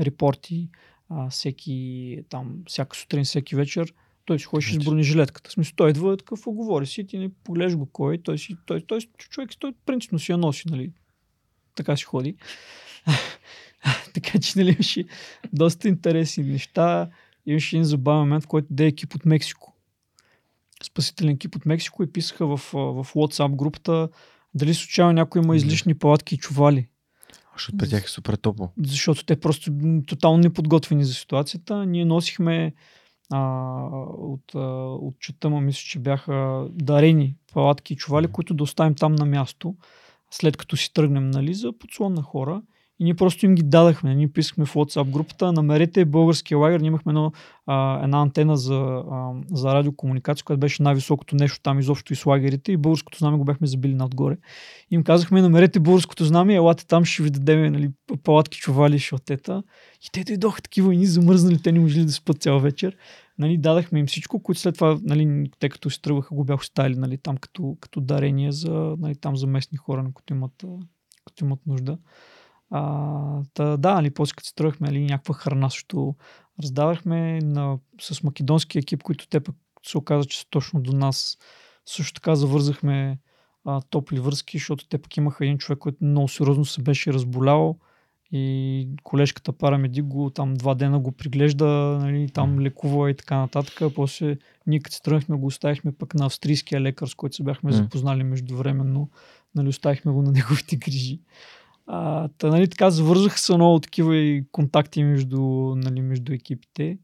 репорти 0.00 0.68
а, 1.08 1.30
всеки, 1.30 2.18
там, 2.28 2.58
всяка 2.66 2.96
сутрин, 2.96 3.24
всеки 3.24 3.56
вечер, 3.56 3.94
той 4.24 4.38
си 4.38 4.44
ходеше 4.44 4.74
с 4.74 4.78
бронежилетката. 4.78 5.50
В 5.50 5.52
смисъл, 5.52 5.72
той 5.76 5.90
идва 5.90 6.16
такъв 6.16 6.46
оговори 6.46 6.86
си, 6.86 7.06
ти 7.06 7.18
не 7.18 7.28
поглеждаш 7.44 7.76
го 7.76 7.86
кой, 7.86 8.18
той 8.18 8.38
си, 8.38 8.56
той, 8.66 8.80
той, 8.80 9.00
човек, 9.00 9.50
той 9.58 9.72
принципно 9.86 10.18
си 10.18 10.32
я 10.32 10.38
носи, 10.38 10.68
нали, 10.70 10.92
така 11.80 11.96
си 11.96 12.04
ходи. 12.04 12.34
така 14.14 14.38
че, 14.38 14.58
нали, 14.58 14.70
имаше 14.70 15.04
доста 15.52 15.88
интересни 15.88 16.44
неща. 16.44 17.10
Имаше 17.46 17.76
един 17.76 17.84
забавен 17.84 18.20
момент, 18.20 18.44
в 18.44 18.46
който 18.46 18.68
де 18.70 18.86
екип 18.86 19.14
от 19.14 19.24
Мексико. 19.24 19.72
Спасителен 20.82 21.30
екип 21.30 21.56
от 21.56 21.66
Мексико 21.66 22.02
и 22.02 22.12
писаха 22.12 22.46
в, 22.46 22.56
в 22.72 23.06
WhatsApp 23.14 23.56
групата 23.56 24.08
дали 24.54 24.74
случайно 24.74 25.12
някой 25.12 25.42
има 25.42 25.56
излишни 25.56 25.98
палатки 25.98 26.34
и 26.34 26.38
чували. 26.38 26.88
Защото 27.56 27.78
при 27.78 27.88
тях 27.88 28.04
е 28.04 28.08
супер 28.08 28.34
топло. 28.34 28.70
Защото 28.86 29.24
те 29.24 29.40
просто 29.40 29.72
тотално 30.06 30.38
неподготвени 30.38 31.04
за 31.04 31.14
ситуацията. 31.14 31.86
Ние 31.86 32.04
носихме 32.04 32.74
а, 33.30 33.40
от, 34.18 34.54
а, 34.54 34.58
от 34.84 35.18
чета, 35.18 35.50
мисля, 35.50 35.80
че 35.86 35.98
бяха 35.98 36.66
дарени 36.70 37.36
палатки 37.52 37.92
и 37.92 37.96
чували, 37.96 38.26
които 38.26 38.54
да 38.54 38.62
оставим 38.62 38.94
там 38.94 39.14
на 39.14 39.24
място 39.24 39.74
след 40.30 40.56
като 40.56 40.76
си 40.76 40.92
тръгнем 40.92 41.30
нали, 41.30 41.54
за 41.54 41.72
подслон 41.78 42.14
на 42.14 42.22
хора. 42.22 42.62
И 43.00 43.04
ние 43.04 43.14
просто 43.14 43.46
им 43.46 43.54
ги 43.54 43.62
дадахме. 43.62 44.14
Ние 44.14 44.28
писахме 44.28 44.64
в 44.64 44.74
WhatsApp 44.74 45.10
групата, 45.10 45.52
намерете 45.52 46.04
българския 46.04 46.58
лагер. 46.58 46.80
Ние 46.80 46.88
имахме 46.88 47.10
едно, 47.10 47.32
а, 47.66 48.04
една 48.04 48.20
антена 48.20 48.56
за, 48.56 49.02
а, 49.10 49.32
за 49.52 49.74
радиокомуникация, 49.74 50.44
която 50.44 50.60
беше 50.60 50.82
най-високото 50.82 51.36
нещо 51.36 51.60
там 51.62 51.78
изобщо 51.78 52.12
и 52.12 52.16
с 52.16 52.26
лагерите 52.26 52.72
и 52.72 52.76
българското 52.76 53.18
знаме 53.18 53.36
го 53.36 53.44
бяхме 53.44 53.66
забили 53.66 53.94
надгоре. 53.94 54.36
И 54.90 54.94
им 54.94 55.02
казахме, 55.02 55.42
намерете 55.42 55.80
българското 55.80 56.24
знаме, 56.24 56.54
елате 56.54 56.86
там, 56.86 57.04
ще 57.04 57.22
ви 57.22 57.30
дадем 57.30 57.72
нали, 57.72 57.90
палатки, 58.22 58.58
чували, 58.58 58.98
шотета. 58.98 59.62
И 60.02 60.08
те 60.12 60.24
дойдоха 60.24 60.62
такива 60.62 60.94
и 60.94 60.96
ни 60.96 61.06
замръзнали, 61.06 61.62
те 61.62 61.72
не 61.72 61.80
можели 61.80 62.04
да 62.04 62.12
спят 62.12 62.42
цял 62.42 62.60
вечер 62.60 62.96
нали, 63.40 63.58
дадахме 63.58 63.98
им 63.98 64.06
всичко, 64.06 64.42
които 64.42 64.60
след 64.60 64.74
това, 64.74 64.98
нали, 65.02 65.50
те 65.58 65.68
като 65.68 65.90
се 65.90 66.00
тръгваха, 66.00 66.34
го 66.34 66.44
бях 66.44 66.60
оставили 66.60 66.94
нали, 66.94 67.18
там 67.18 67.36
като, 67.36 67.76
като 67.80 68.00
дарение 68.00 68.52
за, 68.52 68.96
нали, 68.98 69.16
там 69.16 69.36
за 69.36 69.46
местни 69.46 69.78
хора, 69.78 70.02
на 70.02 70.12
които 70.12 70.34
имат, 70.34 70.64
които 71.24 71.44
имат 71.44 71.66
нужда. 71.66 71.98
А, 72.70 73.42
та, 73.54 73.76
да, 73.76 73.94
нали, 73.94 74.10
после 74.10 74.34
като 74.36 74.48
се 74.48 74.54
тръгвахме, 74.54 74.86
нали, 74.86 75.04
някаква 75.04 75.34
храна 75.34 75.70
също 75.70 76.14
раздавахме 76.62 77.38
на, 77.42 77.78
с 78.00 78.22
македонски 78.22 78.78
екип, 78.78 79.02
които 79.02 79.28
те 79.28 79.40
пък 79.40 79.56
се 79.86 79.98
оказа, 79.98 80.24
че 80.24 80.38
са 80.40 80.46
точно 80.50 80.80
до 80.80 80.92
нас. 80.92 81.38
Също 81.86 82.14
така 82.14 82.34
завързахме 82.34 83.18
а, 83.64 83.80
топли 83.80 84.20
връзки, 84.20 84.58
защото 84.58 84.88
те 84.88 84.98
пък 84.98 85.16
имаха 85.16 85.44
един 85.44 85.58
човек, 85.58 85.78
който 85.78 86.04
много 86.04 86.28
сериозно 86.28 86.64
се 86.64 86.82
беше 86.82 87.12
разболял 87.12 87.78
и 88.32 88.88
колежката 89.02 89.52
парамедик 89.52 90.04
го 90.04 90.30
там 90.30 90.54
два 90.54 90.74
дена 90.74 90.98
го 91.00 91.12
приглежда, 91.12 91.66
нали, 92.00 92.30
там 92.30 92.60
лекува 92.60 93.10
и 93.10 93.14
така 93.16 93.36
нататък. 93.36 93.82
После 93.94 94.36
ние 94.66 94.80
като 94.80 94.96
се 94.96 95.02
тръгнахме 95.02 95.36
го 95.36 95.46
оставихме 95.46 95.92
пък 95.92 96.14
на 96.14 96.26
австрийския 96.26 96.80
лекар, 96.80 97.06
с 97.06 97.14
който 97.14 97.36
се 97.36 97.42
бяхме 97.42 97.72
запознали 97.72 98.22
междувременно. 98.22 99.10
Нали, 99.54 99.68
оставихме 99.68 100.12
го 100.12 100.22
на 100.22 100.32
неговите 100.32 100.76
грижи. 100.76 101.20
А, 101.86 102.28
та, 102.28 102.48
нали, 102.48 102.68
така 102.68 102.90
завързаха 102.90 103.38
се 103.38 103.54
много 103.54 103.80
такива 103.80 104.16
и 104.16 104.44
контакти 104.52 105.04
между, 105.04 105.40
нали, 105.76 106.00
между 106.00 106.32
екипите. 106.32 106.98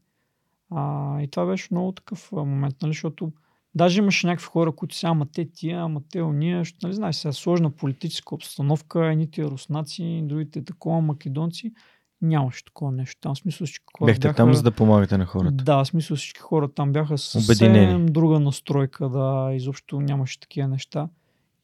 А, 0.71 1.21
и 1.21 1.27
това 1.27 1.45
беше 1.45 1.67
много 1.71 1.91
такъв 1.91 2.31
момент, 2.31 2.75
нали, 2.81 2.89
защото 2.89 3.31
Даже 3.77 3.99
имаше 3.99 4.27
някакви 4.27 4.45
хора, 4.45 4.71
които 4.71 4.95
сега, 4.95 5.11
ама 5.11 5.25
те 5.25 5.51
тия, 5.51 5.81
ама 5.81 6.01
те 6.11 6.21
уния, 6.21 6.59
защото, 6.59 6.87
нали 6.87 6.95
знаеш, 6.95 7.15
сега 7.15 7.31
сложна 7.31 7.71
политическа 7.71 8.35
обстановка, 8.35 9.07
едните 9.07 9.43
руснаци, 9.43 10.21
другите 10.23 10.65
такова, 10.65 11.01
македонци. 11.01 11.73
Нямаше 12.21 12.65
такова 12.65 12.91
нещо. 12.91 13.21
Там 13.21 13.35
смисъл 13.35 13.67
всички 13.67 13.85
хора 13.97 14.07
Бяхте 14.07 14.27
бяха... 14.27 14.35
там, 14.35 14.53
за 14.53 14.63
да 14.63 14.71
помагате 14.71 15.17
на 15.17 15.25
хората. 15.25 15.63
Да, 15.63 15.85
смисъл 15.85 16.17
всички 16.17 16.39
хора 16.39 16.67
там 16.67 16.93
бяха 16.93 17.17
с 17.17 17.41
съвсем 17.41 18.05
друга 18.05 18.39
настройка, 18.39 19.09
да, 19.09 19.51
изобщо 19.53 20.01
нямаше 20.01 20.39
такива 20.39 20.67
неща. 20.67 21.09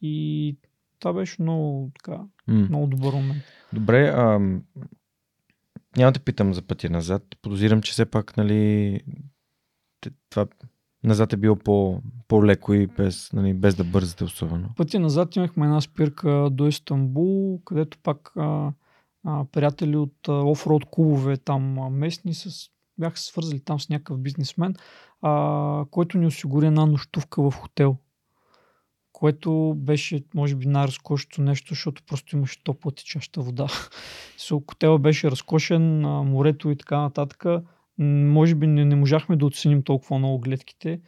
И 0.02 0.56
това 1.00 1.14
беше 1.14 1.42
много, 1.42 1.92
така, 1.96 2.22
mm. 2.50 2.70
много 2.70 2.88
добър 2.88 3.14
момент. 3.14 3.44
Добре, 3.74 4.08
а, 4.08 4.40
няма 5.98 6.12
да 6.12 6.20
питам 6.20 6.54
за 6.54 6.62
пътя 6.62 6.90
назад. 6.90 7.24
Подозирам, 7.42 7.82
че 7.82 7.92
все 7.92 8.06
пак, 8.06 8.38
нали, 8.38 9.00
това 10.30 10.46
назад 11.08 11.34
е 11.34 11.38
било 11.38 11.56
по, 11.56 12.02
по-леко 12.28 12.74
и 12.74 12.88
без, 12.88 13.34
нали, 13.34 13.54
без 13.54 13.76
да 13.76 13.84
бързате 13.84 14.24
особено. 14.24 14.70
Пътя 14.78 15.00
назад 15.00 15.36
имахме 15.36 15.66
една 15.66 15.82
спирка 15.82 16.50
до 16.52 16.68
Истанбул, 16.68 17.62
където 17.66 17.98
пак 18.04 18.32
а, 18.36 18.72
а, 19.26 19.46
приятели 19.52 19.98
от 19.98 20.28
а, 20.28 20.32
офроуд 20.32 20.86
клубове 20.92 21.38
там 21.38 21.80
а, 21.80 21.90
местни 21.90 22.34
с, 22.34 22.70
бяха 22.98 23.18
се 23.18 23.26
свързали 23.26 23.60
там 23.60 23.80
с 23.80 23.90
някакъв 23.90 24.20
бизнесмен, 24.20 24.76
а, 25.22 25.86
който 25.92 26.18
ни 26.18 26.26
осигури 26.26 26.68
една 26.68 26.86
нощувка 26.86 27.42
в 27.42 27.56
хотел 27.56 27.98
което 29.14 29.74
беше, 29.78 30.24
може 30.36 30.56
би, 30.56 30.66
най-разкошното 30.66 31.42
нещо, 31.42 31.74
защото 31.74 32.04
просто 32.08 32.36
имаше 32.36 32.64
топла 32.64 32.92
течаща 32.92 33.42
вода. 33.42 33.68
Хотела 34.70 35.00
беше 35.00 35.32
разкошен, 35.32 36.00
морето 36.02 36.70
и 36.70 36.76
така 36.76 36.98
нататък 36.98 37.46
може 37.98 38.56
би 38.56 38.68
не, 38.68 38.86
не 38.86 38.96
можахме 38.96 39.36
да 39.36 39.46
оценим 39.46 39.84
толкова 39.84 40.18
много 40.18 40.40
гледките, 40.40 41.02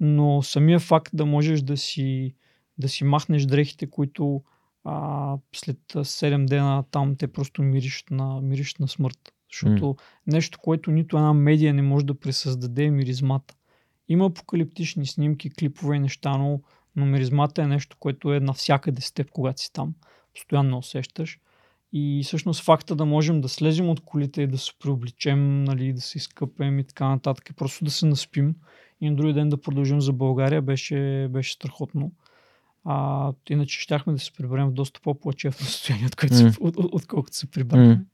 но 0.00 0.42
самия 0.42 0.78
факт 0.78 1.10
да 1.14 1.26
можеш 1.26 1.62
да 1.62 1.76
си, 1.76 2.34
да 2.78 2.88
си 2.88 3.04
махнеш 3.04 3.44
дрехите, 3.44 3.90
които 3.90 4.42
а, 4.84 5.36
след 5.54 5.78
7 5.92 6.44
дена 6.48 6.84
там 6.90 7.16
те 7.16 7.26
просто 7.26 7.62
мириш 7.62 8.04
на, 8.10 8.40
мириш 8.40 8.74
на 8.74 8.88
смърт. 8.88 9.32
Защото 9.52 9.84
mm. 9.84 10.00
нещо, 10.26 10.58
което 10.62 10.90
нито 10.90 11.16
една 11.16 11.32
медия 11.32 11.74
не 11.74 11.82
може 11.82 12.06
да 12.06 12.20
пресъздаде 12.20 12.84
е 12.84 12.90
миризмата. 12.90 13.54
Има 14.08 14.26
апокалиптични 14.26 15.06
снимки, 15.06 15.50
клипове 15.50 15.96
и 15.96 16.00
неща, 16.00 16.38
но, 16.38 16.60
но 16.96 17.06
миризмата 17.06 17.62
е 17.62 17.66
нещо, 17.66 17.96
което 18.00 18.34
е 18.34 18.40
навсякъде 18.40 19.00
с 19.00 19.12
теб, 19.12 19.30
когато 19.30 19.62
си 19.62 19.72
там. 19.72 19.94
Постоянно 20.34 20.78
усещаш. 20.78 21.38
И 21.92 22.22
всъщност 22.24 22.64
факта 22.64 22.96
да 22.96 23.04
можем 23.04 23.40
да 23.40 23.48
слезем 23.48 23.88
от 23.88 24.00
колите 24.00 24.42
и 24.42 24.46
да 24.46 24.58
се 24.58 24.72
преобличем, 24.80 25.64
нали, 25.64 25.92
да 25.92 26.00
се 26.00 26.18
изкъпем 26.18 26.78
и 26.78 26.84
така 26.84 27.08
нататък, 27.08 27.50
и 27.50 27.52
просто 27.52 27.84
да 27.84 27.90
се 27.90 28.06
наспим 28.06 28.54
и 29.00 29.10
на 29.10 29.16
други 29.16 29.32
ден 29.32 29.48
да 29.48 29.60
продължим 29.60 30.00
за 30.00 30.12
България, 30.12 30.62
беше, 30.62 31.28
беше 31.30 31.52
страхотно. 31.52 32.12
А, 32.84 33.32
иначе 33.50 33.80
щяхме 33.80 34.12
да 34.12 34.18
се 34.18 34.32
приберем 34.32 34.68
в 34.68 34.72
доста 34.72 35.00
по-плачевно 35.00 35.58
състояние, 35.66 36.06
от, 36.06 36.14
mm. 36.14 36.52
се, 36.52 36.60
от, 36.60 36.76
от, 36.76 36.88
отколкото 36.92 37.36
се 37.36 37.50
прибрахме. 37.50 37.96
Mm. 37.96 38.04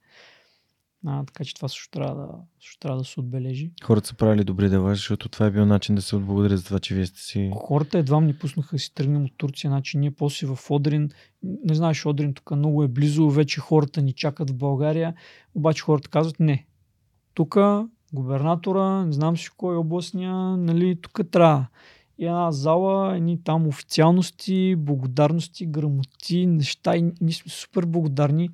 А, 1.05 1.25
така 1.25 1.43
че 1.43 1.55
това 1.55 1.67
също 1.67 1.89
трябва 1.89 2.15
да, 2.15 2.27
също 2.59 2.79
трябва 2.79 2.97
да 2.97 3.05
се 3.05 3.19
отбележи. 3.19 3.71
Хората 3.83 4.07
са 4.07 4.15
правили 4.15 4.43
добри 4.43 4.69
дела, 4.69 4.95
защото 4.95 5.29
това 5.29 5.45
е 5.45 5.51
бил 5.51 5.65
начин 5.65 5.95
да 5.95 6.01
се 6.01 6.15
отблагодарят 6.15 6.59
за 6.59 6.65
това, 6.65 6.79
че 6.79 6.95
вие 6.95 7.05
сте 7.05 7.21
си... 7.21 7.51
Хората 7.55 7.97
едва 7.97 8.21
ни 8.21 8.33
пуснаха 8.33 8.75
да 8.75 8.79
си 8.79 8.93
тръгнем 8.93 9.23
от 9.23 9.31
Турция, 9.37 9.69
значи 9.69 9.97
ние 9.97 10.11
после 10.11 10.47
в 10.47 10.59
Одрин, 10.69 11.09
не 11.43 11.73
знаеш, 11.73 12.05
Одрин 12.05 12.33
тук 12.33 12.51
много 12.51 12.83
е 12.83 12.87
близо, 12.87 13.29
вече 13.29 13.59
хората 13.59 14.01
ни 14.01 14.13
чакат 14.13 14.49
в 14.49 14.55
България, 14.55 15.13
обаче 15.55 15.83
хората 15.83 16.09
казват 16.09 16.39
не. 16.39 16.65
Тук 17.33 17.57
губернатора, 18.13 19.05
не 19.05 19.11
знам 19.11 19.37
си 19.37 19.49
кой 19.57 19.75
е 19.75 19.77
областния, 19.77 20.33
нали, 20.57 21.01
тук 21.01 21.19
трябва. 21.31 21.67
И 22.17 22.25
една 22.25 22.51
зала, 22.51 23.15
едни 23.15 23.43
там 23.43 23.67
официалности, 23.67 24.75
благодарности, 24.77 25.65
грамоти, 25.65 26.45
неща 26.45 26.97
и 26.97 27.01
ние 27.21 27.33
сме 27.33 27.51
супер 27.51 27.85
благодарни 27.85 28.49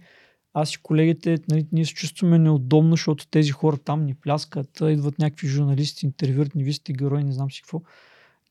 аз 0.58 0.74
и 0.74 0.78
колегите, 0.78 1.38
нали, 1.50 1.66
ние 1.72 1.86
се 1.86 1.94
чувстваме 1.94 2.40
неудобно, 2.40 2.92
защото 2.92 3.28
тези 3.28 3.52
хора 3.52 3.78
там 3.78 4.06
ни 4.06 4.14
пляскат, 4.14 4.82
идват 4.82 5.20
някакви 5.20 5.48
журналисти, 5.48 6.06
интервюрат 6.06 6.56
ни, 6.56 6.64
вие 6.64 6.74
сте 6.74 6.94
герои, 6.94 7.24
не 7.24 7.32
знам 7.32 7.52
си 7.52 7.62
какво. 7.62 7.82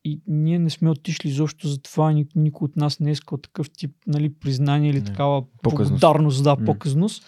И 0.04 0.20
ние 0.26 0.58
не 0.58 0.70
сме 0.70 0.90
отишли 0.90 1.28
изобщо 1.28 1.68
за 1.68 1.82
това, 1.82 2.12
ник, 2.12 2.28
никой 2.36 2.66
от 2.66 2.76
нас 2.76 3.00
не 3.00 3.10
е 3.10 3.12
искал 3.12 3.38
такъв 3.38 3.70
тип 3.70 3.90
нали, 4.06 4.34
признание 4.34 4.90
или 4.90 4.98
не. 4.98 5.04
такава 5.04 5.44
показност. 5.62 6.00
благодарност, 6.00 6.44
да, 6.44 6.56
показност. 6.56 7.26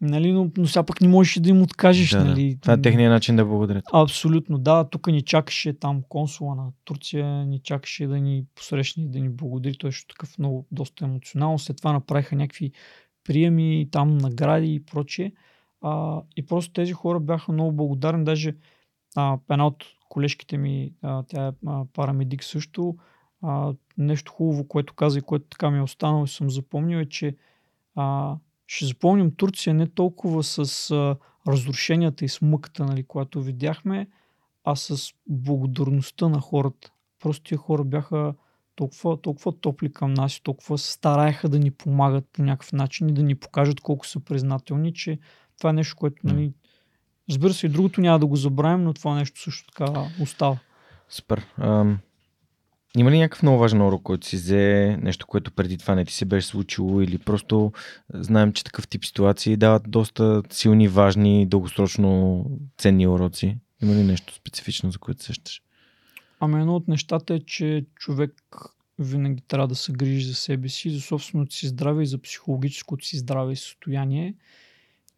Нали, 0.00 0.32
но, 0.32 0.50
но 0.56 0.66
сега 0.66 0.82
пък 0.82 1.00
не 1.00 1.08
можеш 1.08 1.40
да 1.40 1.50
им 1.50 1.62
откажеш. 1.62 2.10
Да, 2.10 2.24
нали. 2.24 2.58
Това 2.60 2.74
е 2.74 2.82
техния 2.82 3.10
начин 3.10 3.36
да 3.36 3.44
благодарят. 3.44 3.84
Абсолютно, 3.92 4.58
да. 4.58 4.84
Тук 4.84 5.06
ни 5.06 5.22
чакаше 5.22 5.72
там 5.72 6.02
консула 6.08 6.54
на 6.54 6.68
Турция, 6.84 7.46
ни 7.46 7.58
чакаше 7.58 8.06
да 8.06 8.18
ни 8.18 8.44
посрещне, 8.54 9.06
да 9.06 9.20
ни 9.20 9.28
благодари. 9.28 9.76
Той 9.78 9.90
е 9.90 9.92
такъв 10.08 10.38
много 10.38 10.66
доста 10.70 11.04
емоционално. 11.04 11.58
След 11.58 11.76
това 11.76 11.92
направиха 11.92 12.36
някакви 12.36 12.72
приеми, 13.24 13.88
там 13.90 14.18
награди 14.18 14.74
и 14.74 14.84
прочие. 14.84 15.32
А, 15.80 16.22
и 16.36 16.46
просто 16.46 16.72
тези 16.72 16.92
хора 16.92 17.20
бяха 17.20 17.52
много 17.52 17.72
благодарни. 17.72 18.24
Даже 18.24 18.56
а, 19.16 19.38
една 19.50 19.66
от 19.66 19.84
колежките 20.08 20.58
ми, 20.58 20.92
а, 21.02 21.22
тя 21.22 21.46
е 21.46 21.52
парамедик 21.92 22.44
също, 22.44 22.96
а, 23.42 23.74
нещо 23.98 24.32
хубаво, 24.32 24.68
което 24.68 24.94
каза 24.94 25.18
и 25.18 25.22
което 25.22 25.44
така 25.44 25.70
ми 25.70 25.78
е 25.78 25.82
останало 25.82 26.24
и 26.24 26.28
съм 26.28 26.50
запомнил 26.50 26.98
е, 26.98 27.08
че 27.08 27.36
а, 27.94 28.36
ще 28.66 28.86
запомним 28.86 29.34
Турция 29.34 29.74
не 29.74 29.88
толкова 29.88 30.42
с 30.42 30.90
а, 30.90 31.16
разрушенията 31.48 32.24
и 32.24 32.28
смъката, 32.28 32.84
нали, 32.84 33.04
която 33.04 33.42
видяхме, 33.42 34.06
а 34.64 34.76
с 34.76 35.12
благодарността 35.28 36.28
на 36.28 36.40
хората. 36.40 36.92
Просто 37.20 37.44
тия 37.44 37.58
хора 37.58 37.84
бяха 37.84 38.34
толкова, 38.76 39.20
толкова 39.20 39.60
топли 39.60 39.92
към 39.92 40.14
нас 40.14 40.40
толкова 40.40 40.78
стараеха 40.78 41.48
да 41.48 41.58
ни 41.58 41.70
помагат 41.70 42.24
по 42.32 42.42
някакъв 42.42 42.72
начин 42.72 43.08
и 43.08 43.12
да 43.12 43.22
ни 43.22 43.34
покажат 43.34 43.80
колко 43.80 44.06
са 44.06 44.20
признателни, 44.20 44.94
че 44.94 45.18
това 45.58 45.70
е 45.70 45.72
нещо, 45.72 45.96
което, 45.96 46.16
нали, 46.24 46.52
разбира 47.30 47.52
се, 47.52 47.66
и 47.66 47.70
другото 47.70 48.00
няма 48.00 48.18
да 48.18 48.26
го 48.26 48.36
забравим, 48.36 48.84
но 48.84 48.94
това 48.94 49.14
нещо 49.14 49.40
също 49.40 49.72
така 49.72 50.10
остава. 50.20 50.58
Супер. 51.08 51.46
Ам, 51.58 51.98
има 52.96 53.10
ли 53.10 53.18
някакъв 53.18 53.42
много 53.42 53.58
важен 53.58 53.82
урок, 53.82 54.02
който 54.02 54.26
си 54.26 54.36
взе, 54.36 54.96
нещо, 55.02 55.26
което 55.26 55.52
преди 55.52 55.78
това 55.78 55.94
не 55.94 56.04
ти 56.04 56.14
се 56.14 56.24
беше 56.24 56.46
случило 56.46 57.00
или 57.00 57.18
просто 57.18 57.72
знаем, 58.14 58.52
че 58.52 58.64
такъв 58.64 58.88
тип 58.88 59.04
ситуации 59.04 59.56
дават 59.56 59.82
доста 59.88 60.42
силни, 60.50 60.88
важни, 60.88 61.46
дългосрочно 61.46 62.44
ценни 62.78 63.06
уроци? 63.06 63.58
Има 63.82 63.94
ли 63.94 64.04
нещо 64.04 64.34
специфично, 64.34 64.90
за 64.90 64.98
което 64.98 65.22
сещаш? 65.22 65.62
Ами 66.44 66.60
едно 66.60 66.76
от 66.76 66.88
нещата 66.88 67.34
е, 67.34 67.40
че 67.40 67.84
човек 67.94 68.32
винаги 68.98 69.42
трябва 69.48 69.68
да 69.68 69.74
се 69.74 69.92
грижи 69.92 70.26
за 70.26 70.34
себе 70.34 70.68
си, 70.68 70.90
за 70.90 71.00
собственото 71.00 71.54
си 71.54 71.66
здраве 71.66 72.02
и 72.02 72.06
за 72.06 72.18
психологическото 72.18 73.06
си 73.06 73.18
здраве 73.18 73.52
и 73.52 73.56
състояние 73.56 74.34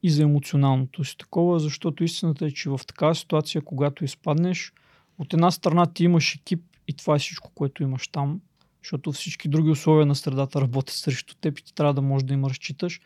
и 0.03 0.11
за 0.11 0.23
емоционалното 0.23 1.05
си 1.05 1.19
такова, 1.19 1.61
защото 1.61 2.05
истината 2.05 2.47
е, 2.47 2.51
че 2.51 2.71
в 2.71 2.81
такава 2.87 3.15
ситуация, 3.15 3.63
когато 3.63 4.05
изпаднеш, 4.05 4.73
от 5.19 5.33
една 5.33 5.51
страна 5.51 5.87
ти 5.87 6.05
имаш 6.05 6.35
екип 6.35 6.61
и 6.89 6.93
това 6.93 7.17
е 7.17 7.19
всичко, 7.19 7.51
което 7.55 7.83
имаш 7.83 8.09
там, 8.09 8.41
защото 8.83 9.13
всички 9.13 9.49
други 9.49 9.71
условия 9.71 10.07
на 10.07 10.15
средата 10.15 10.61
работят 10.61 10.95
срещу 10.95 11.35
теб 11.35 11.59
и 11.59 11.65
ти 11.65 11.75
трябва 11.75 11.95
да 11.95 12.03
можеш 12.03 12.27
да 12.27 12.35
им 12.35 12.45
разчиташ. 12.45 13.01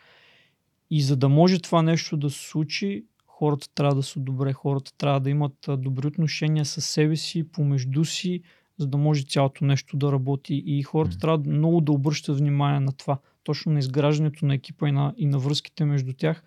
И 0.90 1.02
за 1.02 1.16
да 1.16 1.28
може 1.28 1.58
това 1.58 1.82
нещо 1.82 2.16
да 2.16 2.30
се 2.30 2.48
случи, 2.48 3.04
хората 3.38 3.68
трябва 3.74 3.94
да 3.94 4.02
са 4.02 4.20
добре, 4.20 4.52
хората 4.52 4.92
трябва 4.98 5.20
да 5.20 5.30
имат 5.30 5.68
добри 5.68 6.06
отношения 6.06 6.64
с 6.64 6.80
себе 6.80 7.16
си, 7.16 7.48
помежду 7.52 8.04
си, 8.04 8.42
за 8.78 8.86
да 8.86 8.98
може 8.98 9.22
цялото 9.22 9.64
нещо 9.64 9.96
да 9.96 10.12
работи. 10.12 10.62
И 10.66 10.82
хората 10.82 11.16
mm. 11.16 11.20
трябва 11.20 11.50
много 11.50 11.80
да 11.80 11.92
обръщат 11.92 12.38
внимание 12.38 12.80
на 12.80 12.92
това, 12.92 13.18
точно 13.44 13.72
на 13.72 13.78
изграждането 13.78 14.46
на 14.46 14.54
екипа 14.54 14.88
и 14.88 14.92
на, 14.92 15.14
и 15.16 15.26
на 15.26 15.38
връзките 15.38 15.84
между 15.84 16.12
тях, 16.12 16.42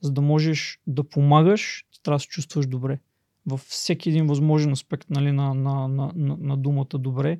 за 0.00 0.12
да 0.12 0.20
можеш 0.20 0.80
да 0.86 1.04
помагаш, 1.04 1.84
трябва 2.02 2.16
да 2.16 2.20
се 2.20 2.28
чувстваш 2.28 2.66
добре. 2.66 2.98
Във 3.46 3.60
всеки 3.60 4.08
един 4.08 4.26
възможен 4.26 4.72
аспект 4.72 5.10
нали, 5.10 5.32
на, 5.32 5.54
на, 5.54 5.88
на, 5.88 6.12
на, 6.14 6.36
на 6.40 6.56
думата 6.56 6.98
добре. 6.98 7.38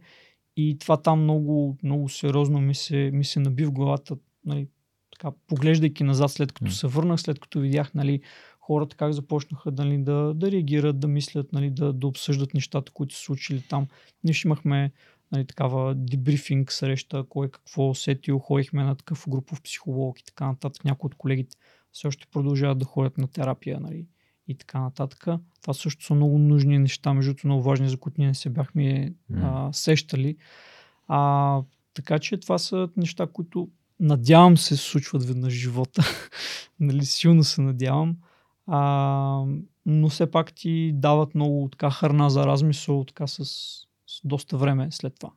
И 0.56 0.78
това 0.78 0.96
там 0.96 1.22
много, 1.22 1.76
много 1.82 2.08
сериозно 2.08 2.60
ми 2.60 2.74
се, 2.74 3.10
ми 3.12 3.24
се 3.24 3.40
наби 3.40 3.64
в 3.64 3.72
главата, 3.72 4.16
нали, 4.44 4.68
така, 5.12 5.30
поглеждайки 5.46 6.04
назад, 6.04 6.30
след 6.30 6.52
като 6.52 6.70
mm. 6.70 6.74
се 6.74 6.86
върнах, 6.86 7.20
след 7.20 7.38
като 7.38 7.60
видях 7.60 7.94
нали, 7.94 8.20
хората 8.62 8.96
как 8.96 9.12
започнаха 9.12 9.72
нали, 9.72 9.98
да, 9.98 10.34
да 10.34 10.50
реагират, 10.50 11.00
да 11.00 11.08
мислят, 11.08 11.52
нали, 11.52 11.70
да, 11.70 11.92
да 11.92 12.06
обсъждат 12.06 12.54
нещата, 12.54 12.92
които 12.92 13.14
са 13.14 13.20
случили 13.20 13.62
там. 13.68 13.86
Ние 14.24 14.34
ще 14.34 14.48
имахме 14.48 14.92
нали, 15.32 15.46
такава 15.46 15.94
дебрифинг 15.94 16.72
среща, 16.72 17.24
кой 17.28 17.50
какво 17.50 17.90
усетил, 17.90 18.38
ходихме 18.38 18.84
на 18.84 18.94
такъв 18.94 19.24
групов 19.28 19.62
психолог 19.62 20.20
и 20.20 20.24
така 20.24 20.46
нататък. 20.46 20.84
Някои 20.84 21.06
от 21.06 21.14
колегите 21.14 21.56
все 21.92 22.06
още 22.06 22.26
продължават 22.26 22.78
да 22.78 22.84
ходят 22.84 23.18
на 23.18 23.28
терапия 23.28 23.80
нали, 23.80 24.06
и 24.48 24.54
така 24.54 24.80
нататък. 24.80 25.26
Това 25.60 25.74
също 25.74 26.04
са 26.04 26.14
много 26.14 26.38
нужни 26.38 26.78
неща, 26.78 27.14
между 27.14 27.34
много 27.44 27.62
важни, 27.62 27.88
за 27.88 27.96
които 27.96 28.14
ние 28.18 28.28
не 28.28 28.34
се 28.34 28.50
бяхме 28.50 29.14
а, 29.36 29.72
сещали. 29.72 30.36
А, 31.08 31.62
така 31.94 32.18
че 32.18 32.36
това 32.36 32.58
са 32.58 32.88
неща, 32.96 33.26
които 33.26 33.68
надявам 34.00 34.56
се 34.56 34.76
се 34.76 34.82
случват 34.82 35.24
веднъж 35.24 35.52
в 35.52 35.56
живота. 35.56 36.02
нали, 36.80 37.04
силно 37.04 37.44
се 37.44 37.60
надявам 37.60 38.16
а, 38.66 39.44
но 39.86 40.08
все 40.08 40.30
пак 40.30 40.54
ти 40.54 40.92
дават 40.94 41.34
много 41.34 41.68
така 41.72 41.90
хърна 41.90 42.30
за 42.30 42.46
размисъл 42.46 43.04
така 43.04 43.26
с, 43.26 43.44
с 44.06 44.20
доста 44.24 44.56
време 44.56 44.88
след 44.90 45.14
това. 45.20 45.32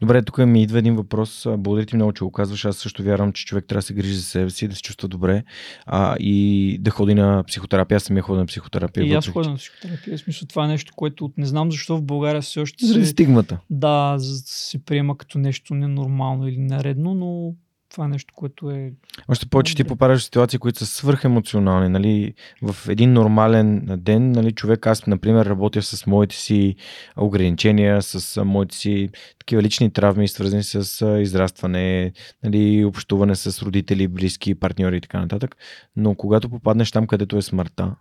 Добре, 0.00 0.22
тук 0.22 0.38
ми 0.38 0.62
идва 0.62 0.78
един 0.78 0.96
въпрос. 0.96 1.46
Благодаря 1.58 1.86
ти 1.86 1.96
много, 1.96 2.12
че 2.12 2.24
го 2.24 2.30
казваш. 2.30 2.64
Аз 2.64 2.76
също 2.76 3.02
вярвам, 3.02 3.32
че 3.32 3.46
човек 3.46 3.64
трябва 3.68 3.78
да 3.78 3.86
се 3.86 3.94
грижи 3.94 4.14
за 4.14 4.22
себе 4.22 4.50
си, 4.50 4.68
да 4.68 4.74
се 4.74 4.82
чувства 4.82 5.08
добре 5.08 5.44
а, 5.86 6.16
и 6.20 6.78
да 6.80 6.90
ходи 6.90 7.14
на 7.14 7.44
психотерапия. 7.44 7.96
Аз 7.96 8.02
самия 8.02 8.22
ходя 8.22 8.40
на 8.40 8.46
психотерапия. 8.46 9.06
И 9.06 9.12
аз 9.12 9.28
ходя 9.28 9.50
на 9.50 9.56
психотерапия. 9.56 10.16
В 10.16 10.20
смисъл, 10.20 10.48
това 10.48 10.64
е 10.64 10.68
нещо, 10.68 10.92
което 10.96 11.32
не 11.36 11.46
знам 11.46 11.72
защо 11.72 11.96
в 11.96 12.02
България 12.02 12.42
все 12.42 12.60
още. 12.60 12.86
Заради 12.86 13.06
се... 13.06 13.12
стигмата. 13.12 13.58
Да, 13.70 14.16
се 14.20 14.84
приема 14.84 15.16
като 15.16 15.38
нещо 15.38 15.74
ненормално 15.74 16.48
или 16.48 16.58
нередно, 16.58 17.14
но 17.14 17.54
това 17.90 18.08
нещо, 18.08 18.34
което 18.36 18.70
е... 18.70 18.92
Още 19.28 19.46
повече 19.46 19.76
ти 19.76 19.84
попадаш 19.84 20.20
в 20.20 20.24
ситуации, 20.24 20.58
които 20.58 20.78
са 20.78 20.86
свърхемоционални. 20.86 21.88
Нали? 21.88 22.34
В 22.62 22.88
един 22.88 23.12
нормален 23.12 23.86
ден, 23.98 24.32
нали, 24.32 24.52
човек, 24.52 24.86
аз, 24.86 25.06
например, 25.06 25.46
работя 25.46 25.82
с 25.82 26.06
моите 26.06 26.36
си 26.36 26.76
ограничения, 27.16 28.02
с 28.02 28.44
моите 28.44 28.76
си 28.76 29.08
такива 29.38 29.62
лични 29.62 29.92
травми, 29.92 30.28
свързани 30.28 30.62
с 30.62 31.06
израстване, 31.20 32.12
нали, 32.44 32.84
общуване 32.84 33.34
с 33.34 33.62
родители, 33.62 34.08
близки, 34.08 34.54
партньори 34.54 34.96
и 34.96 35.00
така 35.00 35.20
нататък. 35.20 35.56
Но 35.96 36.14
когато 36.14 36.50
попаднеш 36.50 36.90
там, 36.90 37.06
където 37.06 37.36
е 37.36 37.42
смъртта, 37.42 37.96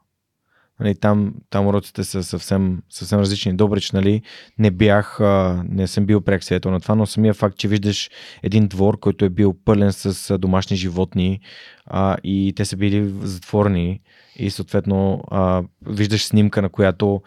Нали, 0.79 0.95
там, 0.95 1.33
там 1.49 1.67
уроците 1.67 2.03
са 2.03 2.23
съвсем, 2.23 2.81
съвсем 2.89 3.19
различни. 3.19 3.53
Добрич, 3.53 3.91
нали, 3.91 4.21
не 4.57 4.71
бях, 4.71 5.21
а, 5.21 5.63
не 5.69 5.87
съм 5.87 6.05
бил 6.05 6.21
пряк 6.21 6.43
свидетел 6.43 6.71
на 6.71 6.79
това, 6.79 6.95
но 6.95 7.05
самия 7.05 7.33
факт, 7.33 7.57
че 7.57 7.67
виждаш 7.67 8.09
един 8.43 8.67
двор, 8.67 8.99
който 8.99 9.25
е 9.25 9.29
бил 9.29 9.55
пълен 9.65 9.93
с 9.93 10.37
домашни 10.37 10.77
животни 10.77 11.39
а, 11.85 12.17
и 12.23 12.53
те 12.55 12.65
са 12.65 12.77
били 12.77 13.13
затворени 13.21 14.01
и 14.35 14.49
съответно 14.49 15.23
а, 15.31 15.63
виждаш 15.87 16.25
снимка, 16.25 16.61
на 16.61 16.69
която 16.69 17.21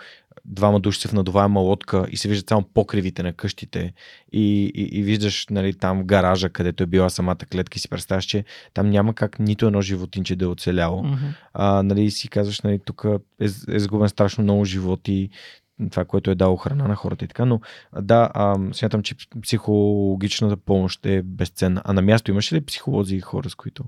двама 0.44 0.80
души 0.80 1.00
са 1.00 1.08
в 1.08 1.12
надуваема 1.12 1.60
лодка 1.60 2.06
и 2.10 2.16
се 2.16 2.28
виждат 2.28 2.48
само 2.48 2.62
покривите 2.62 3.22
на 3.22 3.32
къщите 3.32 3.92
и, 4.32 4.72
и, 4.74 4.98
и 4.98 5.02
виждаш 5.02 5.46
нали, 5.50 5.74
там 5.74 6.04
гаража, 6.04 6.50
където 6.50 6.82
е 6.82 6.86
била 6.86 7.10
самата 7.10 7.36
клетка 7.36 7.76
и 7.76 7.78
си 7.78 7.88
представяш, 7.88 8.24
че 8.24 8.44
там 8.74 8.90
няма 8.90 9.14
как 9.14 9.38
нито 9.38 9.66
едно 9.66 9.80
животинче 9.80 10.36
да 10.36 10.44
е 10.44 10.48
оцеляло. 10.48 11.02
Mm-hmm. 11.02 11.34
А, 11.54 11.82
нали, 11.82 12.10
си 12.10 12.28
казваш, 12.28 12.60
нали, 12.60 12.80
тук 12.84 13.06
е, 13.40 13.44
е 13.68 13.78
сгубен 13.78 14.08
страшно 14.08 14.44
много 14.44 14.64
животи, 14.64 15.30
това, 15.90 16.04
което 16.04 16.30
е 16.30 16.34
дало 16.34 16.56
храна 16.56 16.88
на 16.88 16.94
хората 16.94 17.24
и 17.24 17.28
така, 17.28 17.44
но 17.44 17.60
да, 18.00 18.30
а, 18.34 18.56
смятам, 18.72 19.02
че 19.02 19.14
психологичната 19.42 20.56
помощ 20.56 21.06
е 21.06 21.22
безценна. 21.22 21.82
А 21.84 21.92
на 21.92 22.02
място 22.02 22.30
имаш 22.30 22.52
ли 22.52 22.60
психолози 22.60 23.16
и 23.16 23.20
хора, 23.20 23.50
с 23.50 23.54
които? 23.54 23.84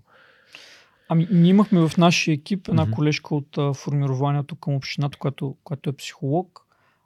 Ами, 1.09 1.29
ние 1.31 1.51
имахме 1.51 1.89
в 1.89 1.97
нашия 1.99 2.35
екип 2.35 2.69
една 2.69 2.87
mm-hmm. 2.87 2.91
колежка 2.91 3.35
от 3.35 3.59
а, 3.59 3.75
формированието 3.75 4.57
към 4.57 4.75
общината, 4.75 5.19
която, 5.19 5.57
която 5.65 5.91
е 5.91 5.97
психолог. 5.97 6.61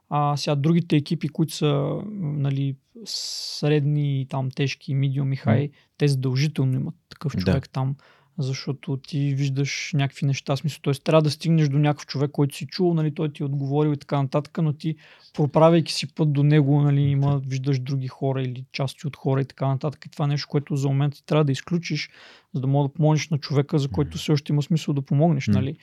А 0.09 0.37
сега 0.37 0.55
другите 0.55 0.95
екипи, 0.95 1.29
които 1.29 1.53
са 1.53 2.01
нали, 2.11 2.75
средни, 3.05 4.25
там 4.29 4.51
тежки, 4.51 4.93
медиум 4.93 5.33
и 5.33 5.35
хай, 5.35 5.67
mm-hmm. 5.67 5.73
те 5.97 6.07
задължително 6.07 6.75
имат 6.75 6.95
такъв 7.09 7.35
човек 7.35 7.63
да. 7.63 7.69
там, 7.71 7.95
защото 8.39 8.97
ти 8.97 9.35
виждаш 9.35 9.91
някакви 9.93 10.25
неща, 10.25 10.55
смисъл, 10.55 10.79
т.е. 10.83 10.93
трябва 10.93 11.21
да 11.21 11.31
стигнеш 11.31 11.69
до 11.69 11.79
някакъв 11.79 12.05
човек, 12.05 12.31
който 12.31 12.55
си 12.55 12.67
чул, 12.67 12.93
нали, 12.93 13.13
той 13.13 13.33
ти 13.33 13.43
е 13.43 13.45
отговорил 13.45 13.93
и 13.93 13.97
така 13.97 14.21
нататък, 14.21 14.57
но 14.61 14.73
ти 14.73 14.95
проправяйки 15.33 15.93
си 15.93 16.13
път 16.15 16.33
до 16.33 16.43
него, 16.43 16.81
нали, 16.81 17.01
има, 17.01 17.41
виждаш 17.45 17.79
други 17.79 18.07
хора 18.07 18.41
или 18.41 18.65
части 18.71 19.07
от 19.07 19.15
хора 19.15 19.41
и 19.41 19.45
така 19.45 19.67
нататък. 19.67 20.05
И 20.05 20.09
това 20.09 20.25
е 20.25 20.27
нещо, 20.27 20.47
което 20.47 20.75
за 20.75 20.87
момента 20.87 21.17
ти 21.17 21.25
трябва 21.25 21.45
да 21.45 21.51
изключиш, 21.51 22.09
за 22.53 22.61
да 22.61 22.67
мога 22.67 22.87
да 22.89 22.93
помогнеш 22.93 23.29
на 23.29 23.37
човека, 23.37 23.79
за 23.79 23.89
който 23.89 24.17
все 24.17 24.31
още 24.31 24.51
има 24.51 24.61
смисъл 24.61 24.93
да 24.93 25.01
помогнеш. 25.01 25.47
Нали. 25.47 25.77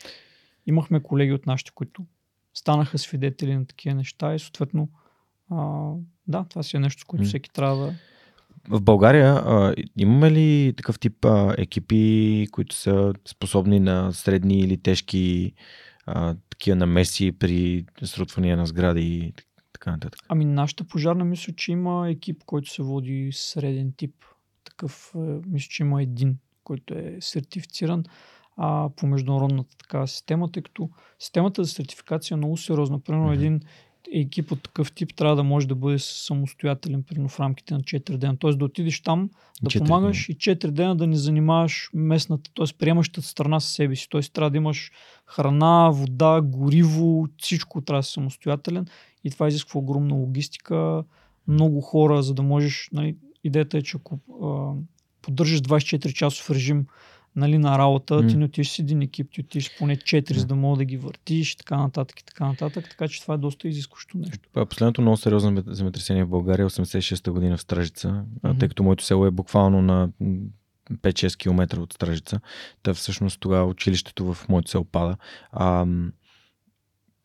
Имахме 0.66 1.02
колеги 1.02 1.32
от 1.32 1.46
нашите, 1.46 1.70
които 1.74 2.06
станаха 2.54 2.98
свидетели 2.98 3.56
на 3.56 3.66
такива 3.66 3.94
неща 3.94 4.34
и 4.34 4.38
съответно 4.38 4.88
а, 5.50 5.90
да, 6.26 6.44
това 6.44 6.62
си 6.62 6.76
е 6.76 6.80
нещо, 6.80 7.02
с 7.02 7.04
което 7.04 7.24
всеки 7.24 7.50
трябва 7.50 7.86
да 7.86 7.94
в 8.68 8.80
България 8.80 9.32
а, 9.32 9.74
имаме 9.97 10.30
ли 10.30 10.74
такъв 10.76 10.98
тип 10.98 11.24
а, 11.24 11.55
екипи, 11.59 12.47
които 12.52 12.76
са 12.76 13.14
способни 13.28 13.80
на 13.80 14.12
средни 14.12 14.59
или 14.59 14.82
тежки 14.82 15.52
а, 16.06 16.34
такива 16.51 16.76
намеси 16.76 17.32
при 17.32 17.84
срутвания 18.02 18.56
на 18.56 18.66
сгради 18.66 19.02
и 19.02 19.32
така 19.72 19.90
нататък? 19.90 20.20
Ами 20.28 20.44
нашата 20.44 20.84
пожарна 20.84 21.24
мисля, 21.24 21.52
че 21.52 21.72
има 21.72 22.10
екип, 22.10 22.43
който 22.47 22.70
се 22.70 22.82
води 22.82 23.30
среден 23.32 23.93
тип. 23.97 24.14
Такъв, 24.64 25.12
е, 25.14 25.18
мисля, 25.47 25.68
че 25.70 25.82
има 25.82 26.02
един, 26.02 26.38
който 26.64 26.94
е 26.94 27.16
сертифициран 27.20 28.05
а, 28.56 28.90
по 28.97 29.06
международната 29.06 29.76
такава 29.76 30.09
система, 30.09 30.52
тъй 30.52 30.62
като 30.62 30.90
системата 31.18 31.64
за 31.64 31.70
сертификация 31.70 32.34
е 32.34 32.38
много 32.38 32.56
сериозна. 32.56 33.01
Примерно 33.01 33.28
mm-hmm. 33.28 33.34
един 33.34 33.60
екип 34.12 34.52
от 34.52 34.62
такъв 34.62 34.92
тип 34.92 35.14
трябва 35.16 35.36
да 35.36 35.42
може 35.42 35.68
да 35.68 35.74
бъде 35.74 35.98
самостоятелен, 35.98 37.02
примерно 37.02 37.28
в 37.28 37.40
рамките 37.40 37.74
на 37.74 37.80
4 37.80 38.16
дена. 38.16 38.36
Т.е. 38.36 38.52
да 38.52 38.64
отидеш 38.64 39.00
там, 39.00 39.30
да 39.62 39.80
помагаш 39.80 40.26
дена. 40.26 40.36
и 40.36 40.56
4 40.56 40.70
дена 40.70 40.96
да 40.96 41.06
не 41.06 41.16
занимаваш 41.16 41.90
местната, 41.94 42.50
т.е. 42.54 42.78
приемащата 42.78 43.26
страна 43.26 43.60
със 43.60 43.72
себе 43.72 43.96
си. 43.96 44.08
Т.е. 44.10 44.20
трябва 44.20 44.50
да 44.50 44.56
имаш 44.56 44.90
храна, 45.26 45.90
вода, 45.90 46.40
гориво, 46.44 47.26
всичко 47.38 47.80
трябва 47.80 47.98
да 47.98 48.02
си 48.02 48.12
самостоятелен 48.12 48.86
и 49.24 49.30
това 49.30 49.48
изисква 49.48 49.80
огромна 49.80 50.14
логистика, 50.14 51.04
много 51.48 51.80
хора, 51.80 52.22
за 52.22 52.34
да 52.34 52.42
можеш. 52.42 52.88
Нали, 52.92 53.16
идеята 53.44 53.78
е, 53.78 53.82
че 53.82 53.96
ако 53.96 54.18
а, 54.42 54.72
поддържаш 55.22 55.60
24 55.60 56.12
часов 56.12 56.50
режим 56.50 56.86
нали, 57.36 57.58
на 57.58 57.78
работа, 57.78 58.14
mm. 58.14 58.28
ти 58.28 58.36
не 58.36 58.44
отиш 58.44 58.70
с 58.70 58.78
един 58.78 59.02
екип, 59.02 59.30
ти 59.32 59.40
отиш 59.40 59.78
поне 59.78 59.96
4, 59.96 60.22
mm. 60.22 60.36
за 60.36 60.46
да 60.46 60.54
мога 60.54 60.76
да 60.76 60.84
ги 60.84 60.96
въртиш, 60.96 61.56
така 61.56 61.76
нататък 61.76 62.20
и 62.20 62.24
така 62.24 62.46
нататък, 62.46 62.88
така 62.90 63.08
че 63.08 63.22
това 63.22 63.34
е 63.34 63.38
доста 63.38 63.68
изискващо 63.68 64.18
нещо. 64.18 64.48
Последното 64.68 65.00
много 65.00 65.16
сериозно 65.16 65.62
земетресение 65.66 66.24
в 66.24 66.28
България 66.28 66.70
86-та 66.70 67.30
година 67.30 67.56
в 67.56 67.60
Стражица, 67.60 68.24
mm-hmm. 68.42 68.58
тъй 68.58 68.68
като 68.68 68.82
моето 68.82 69.04
село 69.04 69.26
е 69.26 69.30
буквално 69.30 69.82
на 69.82 70.08
5-6 70.92 71.36
км 71.36 71.78
от 71.80 71.92
Стражица. 71.92 72.40
Та 72.82 72.94
всъщност 72.94 73.40
тогава 73.40 73.66
училището 73.66 74.34
в 74.34 74.48
моето 74.48 74.70
село 74.70 74.84
пада. 74.84 75.16
А, 75.52 75.86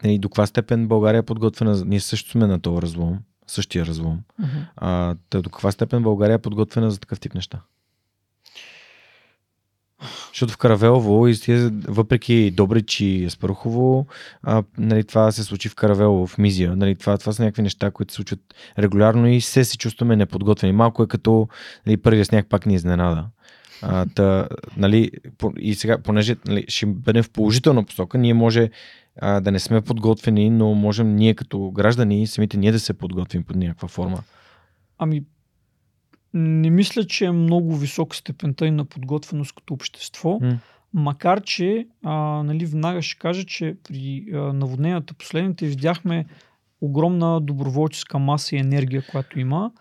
и 0.03 0.07
нали, 0.07 0.19
до 0.19 0.29
каква 0.29 0.47
степен 0.47 0.88
България 0.88 1.19
е 1.19 1.23
подготвена? 1.23 1.85
Ние 1.85 1.99
също 1.99 2.31
сме 2.31 2.47
на 2.47 2.59
този 2.59 2.81
разлом, 2.81 3.19
същия 3.47 3.85
разлом. 3.85 4.21
Mm-hmm. 4.41 4.65
А, 4.75 5.15
до 5.41 5.49
каква 5.49 5.71
степен 5.71 6.03
България 6.03 6.33
е 6.33 6.41
подготвена 6.41 6.91
за 6.91 6.99
такъв 6.99 7.19
тип 7.19 7.33
неща? 7.35 7.61
Защото 10.33 10.53
в 10.53 10.57
Каравелово, 10.57 11.27
въпреки 11.87 12.51
Добрич 12.51 12.99
и 12.99 13.27
Спарухово, 13.29 14.05
а, 14.43 14.63
нали, 14.77 15.03
това 15.03 15.31
се 15.31 15.43
случи 15.43 15.69
в 15.69 15.75
Каравелово, 15.75 16.27
в 16.27 16.37
Мизия. 16.37 16.75
Нали, 16.75 16.95
това, 16.95 17.17
това 17.17 17.33
са 17.33 17.43
някакви 17.43 17.61
неща, 17.61 17.91
които 17.91 18.13
се 18.13 18.15
случват 18.15 18.39
регулярно 18.79 19.27
и 19.27 19.41
се 19.41 19.63
се 19.63 19.77
чувстваме 19.77 20.15
неподготвени. 20.15 20.73
Малко 20.73 21.03
е 21.03 21.07
като 21.07 21.47
нали, 21.85 21.97
първият 21.97 22.27
сняг 22.27 22.49
пак 22.49 22.65
ни 22.65 22.73
изненада. 22.73 23.25
А, 23.81 24.05
та, 24.15 24.47
нали, 24.77 25.11
и 25.59 25.75
сега, 25.75 25.97
понеже 25.97 26.35
нали, 26.47 26.65
ще 26.67 26.85
бъдем 26.85 27.23
в 27.23 27.29
положителна 27.29 27.83
посока, 27.83 28.17
ние 28.17 28.33
може 28.33 28.69
а, 29.21 29.39
да 29.39 29.51
не 29.51 29.59
сме 29.59 29.81
подготвени, 29.81 30.49
но 30.49 30.73
можем 30.73 31.15
ние 31.15 31.33
като 31.33 31.71
граждани, 31.71 32.27
самите 32.27 32.57
ние 32.57 32.71
да 32.71 32.79
се 32.79 32.93
подготвим 32.93 33.43
под 33.43 33.55
някаква 33.55 33.87
форма. 33.87 34.23
Ами, 34.97 35.23
не 36.33 36.69
мисля, 36.69 37.03
че 37.03 37.25
е 37.25 37.31
много 37.31 37.75
висока 37.75 38.15
степента 38.15 38.67
и 38.67 38.71
на 38.71 38.85
подготвеност 38.85 39.55
като 39.55 39.73
общество. 39.73 40.29
Mm. 40.29 40.57
Макар, 40.93 41.41
че 41.41 41.87
а, 42.03 42.13
нали, 42.43 42.65
веднага 42.65 43.01
ще 43.01 43.19
кажа, 43.19 43.43
че 43.43 43.75
при 43.83 44.25
а, 44.33 44.37
наводненията 44.37 45.13
последните 45.13 45.67
видяхме 45.67 46.25
огромна 46.81 47.41
доброволческа 47.41 48.19
маса 48.19 48.55
и 48.55 48.59
енергия, 48.59 49.03
която 49.11 49.39
има. 49.39 49.71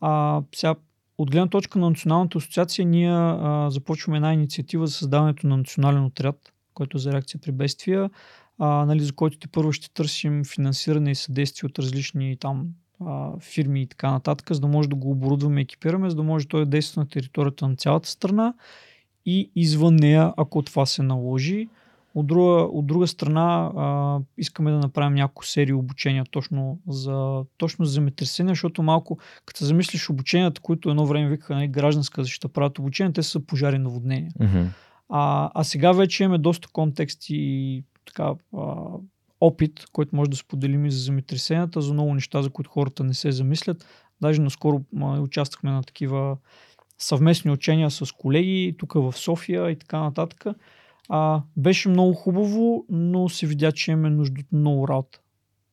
А, 0.00 0.42
сега, 0.54 0.74
от 1.18 1.30
гледна 1.30 1.48
точка 1.48 1.78
на 1.78 1.90
Националната 1.90 2.38
асоциация, 2.38 2.86
ние 2.86 3.10
а, 3.10 3.70
започваме 3.70 4.16
една 4.16 4.32
инициатива 4.32 4.86
за 4.86 4.94
създаването 4.94 5.46
на 5.46 5.56
национален 5.56 6.04
отряд, 6.04 6.52
който 6.74 6.96
е 6.96 7.00
за 7.00 7.12
реакция 7.12 7.40
при 7.40 7.52
бедствия, 7.52 8.10
а, 8.58 8.66
нали, 8.66 9.00
за 9.00 9.12
който 9.12 9.38
ти 9.38 9.48
първо 9.48 9.72
ще 9.72 9.90
търсим 9.90 10.44
финансиране 10.44 11.10
и 11.10 11.14
съдействие 11.14 11.66
от 11.66 11.78
различни 11.78 12.36
там 12.36 12.66
а, 13.00 13.30
фирми 13.40 13.82
и 13.82 13.86
така 13.86 14.10
нататък, 14.10 14.52
за 14.52 14.60
да 14.60 14.66
може 14.66 14.88
да 14.88 14.96
го 14.96 15.10
оборудваме 15.10 15.60
и 15.60 15.62
екипираме, 15.62 16.10
за 16.10 16.16
да 16.16 16.22
може 16.22 16.48
той 16.48 16.60
да 16.60 16.66
действа 16.66 17.02
на 17.02 17.08
територията 17.08 17.68
на 17.68 17.76
цялата 17.76 18.08
страна 18.08 18.54
и 19.26 19.50
извън 19.56 19.96
нея, 19.96 20.32
ако 20.36 20.62
това 20.62 20.86
се 20.86 21.02
наложи. 21.02 21.68
От 22.14 22.26
друга, 22.26 22.50
от 22.50 22.86
друга 22.86 23.06
страна, 23.06 23.72
а, 23.76 24.18
искаме 24.38 24.70
да 24.70 24.78
направим 24.78 25.14
няколко 25.14 25.46
серии 25.46 25.72
обучения 25.72 26.24
точно 26.30 26.78
за, 26.88 27.44
точно 27.56 27.84
за 27.84 27.92
земетресения, 27.92 28.52
защото 28.52 28.82
малко, 28.82 29.18
като 29.46 29.64
замислиш 29.64 30.10
обученията, 30.10 30.60
които 30.60 30.90
едно 30.90 31.06
време 31.06 31.28
викаха 31.28 31.54
нали, 31.54 31.68
гражданска 31.68 32.22
защита 32.22 32.48
правят 32.48 32.78
обучение, 32.78 33.12
те 33.12 33.22
са 33.22 33.40
пожари 33.40 33.78
наводнения. 33.78 34.30
Mm-hmm. 34.40 34.66
А, 35.08 35.50
а 35.54 35.64
сега 35.64 35.92
вече 35.92 36.24
имаме 36.24 36.38
доста 36.38 36.68
контексти 36.68 37.36
и 37.36 37.84
така, 38.06 38.32
а, 38.56 38.74
опит, 39.46 39.84
който 39.92 40.16
може 40.16 40.30
да 40.30 40.36
споделим 40.36 40.86
и 40.86 40.90
за 40.90 40.98
земетресенията, 40.98 41.82
за 41.82 41.92
много 41.92 42.14
неща, 42.14 42.42
за 42.42 42.50
които 42.50 42.70
хората 42.70 43.04
не 43.04 43.14
се 43.14 43.32
замислят. 43.32 43.86
Даже 44.20 44.40
наскоро 44.40 44.82
участвахме 45.20 45.70
на 45.70 45.82
такива 45.82 46.36
съвместни 46.98 47.50
учения 47.50 47.90
с 47.90 48.12
колеги 48.12 48.76
тук 48.78 48.92
в 48.94 49.12
София 49.12 49.70
и 49.70 49.78
така 49.78 50.00
нататък. 50.00 50.44
А, 51.08 51.42
беше 51.56 51.88
много 51.88 52.12
хубаво, 52.12 52.84
но 52.88 53.28
се 53.28 53.46
видя, 53.46 53.72
че 53.72 53.90
имаме 53.90 54.10
нужда 54.10 54.40
от 54.40 54.52
много 54.52 54.88
работа. 54.88 55.20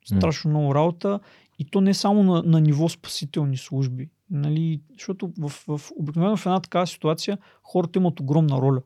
Страшно 0.05 0.49
mm. 0.49 0.53
много 0.53 0.75
работа 0.75 1.19
и 1.59 1.65
то 1.65 1.81
не 1.81 1.93
само 1.93 2.23
на, 2.23 2.43
на 2.43 2.61
ниво 2.61 2.89
спасителни 2.89 3.57
служби. 3.57 4.09
Нали, 4.29 4.81
защото 4.93 5.31
в, 5.39 5.49
в, 5.67 5.81
обикновено 5.99 6.37
в 6.37 6.45
една 6.45 6.59
такава 6.59 6.87
ситуация 6.87 7.37
хората 7.63 7.99
имат 7.99 8.19
огромна 8.19 8.57
роля. 8.57 8.81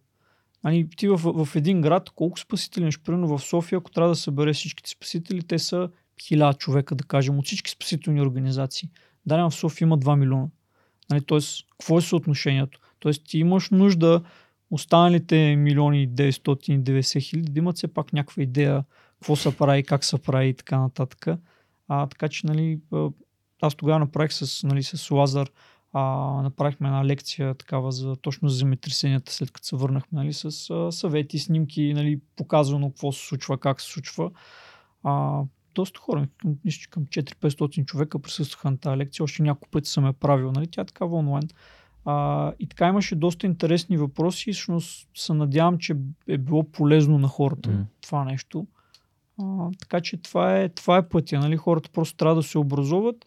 Ани, 0.67 0.89
ти 0.89 1.07
в, 1.07 1.45
в 1.45 1.55
един 1.55 1.81
град, 1.81 2.09
колко 2.09 2.39
спасители 2.39 2.91
ще 2.91 3.03
примерно 3.03 3.37
в 3.37 3.43
София, 3.43 3.77
ако 3.77 3.91
трябва 3.91 4.09
да 4.09 4.15
събере 4.15 4.53
всичките 4.53 4.89
спасители, 4.89 5.43
те 5.43 5.59
са 5.59 5.89
хиляда 6.21 6.53
човека, 6.53 6.95
да 6.95 7.03
кажем, 7.03 7.39
от 7.39 7.45
всички 7.45 7.71
спасителни 7.71 8.21
организации. 8.21 8.89
Дали 9.25 9.41
в 9.41 9.51
София 9.51 9.85
има 9.85 9.99
2 9.99 10.15
милиона. 10.15 10.47
Нали, 11.09 11.21
тоест, 11.21 11.65
какво 11.71 11.97
е 11.97 12.01
съотношението? 12.01 12.79
Тоест, 12.99 13.21
ти 13.25 13.37
имаш 13.37 13.69
нужда 13.69 14.21
останалите 14.71 15.55
милиони 15.55 16.09
990 16.09 17.21
хиляди 17.21 17.51
да 17.51 17.59
имат 17.59 17.75
все 17.75 17.87
пак 17.87 18.13
някаква 18.13 18.43
идея 18.43 18.83
какво 19.19 19.35
се 19.35 19.57
прави, 19.57 19.83
как 19.83 20.03
се 20.03 20.17
прави 20.17 20.47
и 20.47 20.53
така 20.53 20.79
нататък. 20.79 21.27
А, 21.87 22.07
така 22.07 22.27
че, 22.27 22.47
нали, 22.47 22.79
аз 23.61 23.75
тогава 23.75 23.99
направих 23.99 24.33
с, 24.33 24.63
нали, 24.63 24.83
с 24.83 25.11
Лазар 25.11 25.49
а, 25.97 26.41
направихме 26.41 26.87
една 26.87 27.05
лекция 27.05 27.53
такава 27.53 27.91
за 27.91 28.15
точно 28.15 28.49
за 28.49 28.57
земетресенията, 28.57 29.33
след 29.33 29.51
като 29.51 29.67
се 29.67 29.75
върнахме 29.75 30.19
нали, 30.19 30.33
с 30.33 30.69
а, 30.69 30.91
съвети, 30.91 31.39
снимки, 31.39 31.93
нали, 31.93 32.19
показвано 32.35 32.89
какво 32.89 33.11
се 33.11 33.27
случва, 33.27 33.57
как 33.57 33.81
се 33.81 33.91
случва. 33.91 34.31
А, 35.03 35.41
доста 35.75 35.99
хора, 35.99 36.27
мисля, 36.65 36.89
към 36.89 37.05
4-500 37.05 37.85
човека 37.85 38.19
присъстваха 38.19 38.71
на 38.71 38.77
тази 38.77 38.97
лекция, 38.97 39.23
още 39.23 39.43
няколко 39.43 39.69
пъти 39.69 39.89
съм 39.89 40.05
я 40.05 40.13
правил, 40.13 40.51
нали, 40.51 40.67
тя 40.67 40.81
е 40.81 40.85
такава 40.85 41.17
онлайн. 41.17 41.49
А, 42.05 42.51
и 42.59 42.67
така 42.67 42.87
имаше 42.87 43.15
доста 43.15 43.45
интересни 43.45 43.97
въпроси 43.97 44.49
и 44.49 44.53
всъщност 44.53 45.09
се 45.15 45.33
надявам, 45.33 45.77
че 45.77 45.95
е 46.27 46.37
било 46.37 46.63
полезно 46.63 47.17
на 47.17 47.27
хората 47.27 47.69
mm. 47.69 47.83
това 48.01 48.23
нещо. 48.23 48.67
А, 49.41 49.69
така 49.79 50.01
че 50.01 50.17
това 50.17 50.59
е, 50.59 50.69
това 50.69 50.97
е 50.97 51.09
пътя. 51.09 51.39
Нали? 51.39 51.57
Хората 51.57 51.89
просто 51.93 52.17
трябва 52.17 52.35
да 52.35 52.43
се 52.43 52.57
образуват 52.57 53.25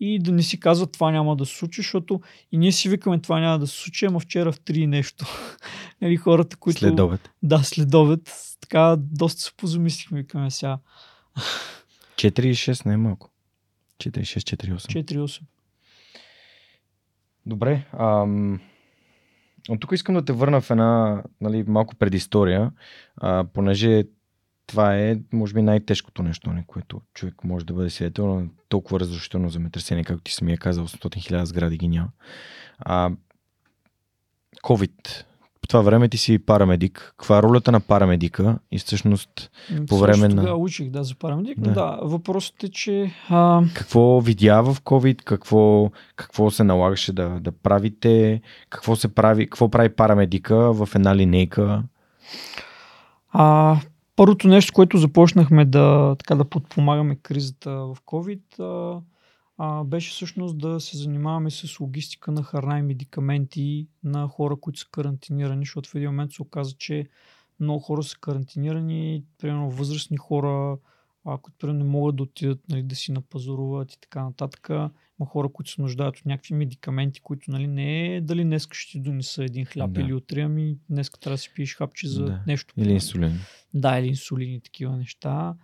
и 0.00 0.18
да 0.18 0.32
не 0.32 0.42
си 0.42 0.60
казват 0.60 0.92
това 0.92 1.10
няма 1.10 1.36
да 1.36 1.46
се 1.46 1.56
случи, 1.56 1.80
защото 1.80 2.20
и 2.52 2.58
ние 2.58 2.72
си 2.72 2.88
викаме 2.88 3.20
това 3.20 3.40
няма 3.40 3.58
да 3.58 3.66
се 3.66 3.80
случи, 3.80 4.06
ама 4.06 4.20
вчера 4.20 4.52
в 4.52 4.60
три 4.60 4.86
нещо. 4.86 5.26
нали, 6.00 6.16
хората, 6.16 6.56
които... 6.56 6.78
След 6.78 7.00
обед. 7.00 7.30
Да, 7.42 7.58
след 7.58 7.94
обед. 7.94 8.32
Така 8.60 8.96
доста 8.98 9.42
се 9.42 9.50
позамислихме, 9.56 10.18
викаме 10.18 10.50
сега. 10.50 10.78
4 12.16 12.44
и 12.44 12.54
6 12.54 12.86
не 12.86 12.92
е 12.92 12.96
малко. 12.96 13.30
4 13.98 14.20
6, 14.20 14.56
4 14.56 14.74
8. 14.74 15.04
4 15.04 15.18
8. 15.18 15.40
Добре. 17.46 17.86
Ам... 17.98 18.60
От 19.68 19.80
тук 19.80 19.92
искам 19.92 20.14
да 20.14 20.24
те 20.24 20.32
върна 20.32 20.60
в 20.60 20.70
една 20.70 21.22
нали, 21.40 21.64
малко 21.66 21.94
предистория, 21.96 22.70
а, 23.16 23.44
понеже 23.52 24.04
това 24.66 24.96
е, 24.96 25.16
може 25.32 25.54
би, 25.54 25.62
най-тежкото 25.62 26.22
нещо, 26.22 26.52
не, 26.52 26.64
което 26.66 27.00
човек 27.14 27.44
може 27.44 27.66
да 27.66 27.74
бъде 27.74 27.90
свидетел 27.90 28.34
на 28.34 28.46
толкова 28.68 29.00
разрушително 29.00 29.48
земетресение, 29.48 30.04
както 30.04 30.22
ти 30.22 30.32
самия 30.32 30.58
казал, 30.58 30.88
800 30.88 31.32
000 31.32 31.44
сгради 31.44 31.76
ги 31.78 31.88
няма. 31.88 32.08
А, 32.78 33.10
COVID, 34.62 35.24
по 35.60 35.68
това 35.68 35.80
време 35.80 36.08
ти 36.08 36.18
си 36.18 36.38
парамедик. 36.38 37.14
Каква 37.16 37.38
е 37.38 37.42
ролята 37.42 37.72
на 37.72 37.80
парамедика 37.80 38.58
и 38.72 38.78
всъщност 38.78 39.50
по 39.88 39.98
време 39.98 40.14
Също 40.14 40.36
на... 40.36 40.42
Тогава 40.42 40.58
учих 40.58 40.90
да, 40.90 41.04
за 41.04 41.14
парамедик, 41.14 41.60
Да. 41.60 41.68
но 41.68 41.74
да, 41.74 41.98
въпросът 42.02 42.62
е, 42.62 42.70
че 42.70 43.12
а, 43.28 43.62
Какво 43.74 44.20
видя 44.20 44.62
в 44.62 44.76
COVID, 44.80 45.22
какво, 45.22 45.90
какво 46.16 46.50
се 46.50 46.64
налагаше 46.64 47.12
да, 47.12 47.28
да 47.28 47.52
правите, 47.52 48.40
какво 48.70 48.96
се 48.96 49.14
прави, 49.14 49.46
какво 49.46 49.68
прави 49.68 49.88
парамедика 49.88 50.56
в 50.72 50.88
една 50.94 51.16
линейка. 51.16 51.82
А, 53.32 53.76
първото 54.16 54.48
нещо, 54.48 54.72
което 54.72 54.98
започнахме 54.98 55.64
да, 55.64 56.16
така, 56.18 56.34
да 56.34 56.44
подпомагаме 56.44 57.16
кризата 57.16 57.70
в 57.70 57.96
COVID, 58.06 58.60
а, 58.60 59.00
а, 59.58 59.84
беше 59.84 60.10
всъщност 60.10 60.58
да 60.58 60.80
се 60.80 60.96
занимаваме 60.96 61.50
с 61.50 61.80
логистика 61.80 62.32
на 62.32 62.42
храна 62.42 62.78
и 62.78 62.82
медикаменти 62.82 63.88
на 64.04 64.28
хора, 64.28 64.56
които 64.56 64.80
са 64.80 64.86
карантинирани, 64.90 65.64
защото 65.64 65.90
в 65.90 65.94
един 65.94 66.08
момент 66.08 66.32
се 66.32 66.42
оказа, 66.42 66.74
че 66.78 67.06
много 67.60 67.80
хора 67.80 68.02
са 68.02 68.18
карантинирани, 68.20 69.24
примерно 69.38 69.70
възрастни 69.70 70.16
хора, 70.16 70.78
а, 71.24 71.38
които 71.38 71.72
не 71.72 71.84
могат 71.84 72.16
да 72.16 72.22
отидат 72.22 72.60
нали, 72.68 72.82
да 72.82 72.94
си 72.94 73.12
напазаруват 73.12 73.92
и 73.92 74.00
така 74.00 74.24
нататък. 74.24 74.70
Има 75.20 75.26
хора, 75.26 75.48
които 75.48 75.70
се 75.70 75.82
нуждаят 75.82 76.16
от 76.18 76.26
някакви 76.26 76.54
медикаменти, 76.54 77.20
които 77.20 77.50
нали, 77.50 77.66
не 77.66 78.16
е 78.16 78.20
дали 78.20 78.44
днес 78.44 78.68
ще 78.70 78.92
ти 78.92 79.00
донеса 79.00 79.44
един 79.44 79.64
хляб 79.64 79.92
Да. 79.92 80.00
или 80.00 80.12
утре, 80.12 80.40
ами 80.40 80.76
днес 80.90 81.10
трябва 81.10 81.34
да 81.34 81.38
си 81.38 81.50
пиеш 81.54 81.76
хапче 81.76 82.08
за 82.08 82.24
Да. 82.24 82.42
нещо. 82.46 82.74
Или 82.76 82.92
инсулин. 82.92 83.38
Да, 83.74 83.98
или 83.98 84.06
инсулин 84.06 84.54
и 84.54 84.60
такива 84.60 84.96
неща. 84.96 85.54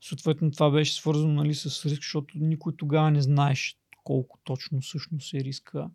Съответно, 0.00 0.50
това 0.50 0.70
беше 0.70 0.94
свързано 0.94 1.34
нали, 1.34 1.54
с 1.54 1.64
риск, 1.86 2.02
защото 2.02 2.38
никой 2.38 2.76
тогава 2.76 3.10
не 3.10 3.22
знаеше 3.22 3.74
колко 4.04 4.38
точно 4.44 4.80
всъщност 4.80 5.34
е 5.34 5.40
риска. 5.40 5.90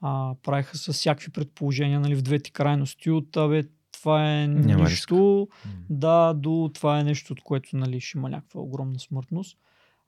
А, 0.00 0.34
правиха 0.42 0.76
с 0.78 0.92
всякакви 0.92 1.32
предположения 1.32 2.00
нали, 2.00 2.14
в 2.14 2.22
двете 2.22 2.50
крайности. 2.50 3.10
От 3.10 3.36
абе, 3.36 3.62
това 3.92 4.40
е 4.42 4.48
Няма 4.48 4.84
нищо, 4.84 5.48
да, 5.90 6.34
до 6.34 6.70
това 6.74 7.00
е 7.00 7.04
нещо, 7.04 7.32
от 7.32 7.40
което 7.40 7.76
нали, 7.76 8.00
ще 8.00 8.18
има 8.18 8.30
някаква 8.30 8.60
огромна 8.60 8.98
смъртност. 8.98 9.58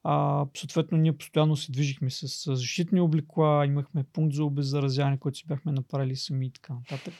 А, 0.05 0.47
съответно, 0.56 0.98
ние 0.98 1.16
постоянно 1.16 1.56
се 1.56 1.72
движихме 1.72 2.10
с, 2.10 2.28
с 2.28 2.56
защитни 2.56 3.01
облекла, 3.01 3.66
имахме 3.66 4.05
пункт 4.05 4.35
за 4.35 4.44
обеззаразяване, 4.44 5.18
който 5.18 5.39
си 5.39 5.47
бяхме 5.47 5.72
направили 5.72 6.16
сами 6.16 6.47
и 6.47 6.51
така 6.51 6.74
нататък. 6.74 7.14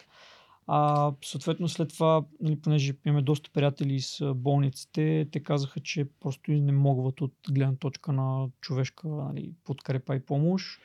А, 0.67 1.13
съответно, 1.25 1.69
след 1.69 1.89
това, 1.89 2.25
нали, 2.41 2.61
понеже 2.61 2.95
имаме 3.07 3.23
доста 3.23 3.51
приятели 3.51 4.01
с 4.01 4.35
болниците, 4.35 5.29
те 5.33 5.43
казаха, 5.43 5.81
че 5.81 6.09
просто 6.21 6.51
не 6.51 6.73
могат 6.73 7.21
от 7.21 7.35
гледна 7.51 7.77
точка 7.77 8.13
на 8.13 8.49
човешка 8.61 9.09
нали, 9.09 9.53
подкрепа 9.65 10.17
и 10.17 10.21
помощ. 10.21 10.81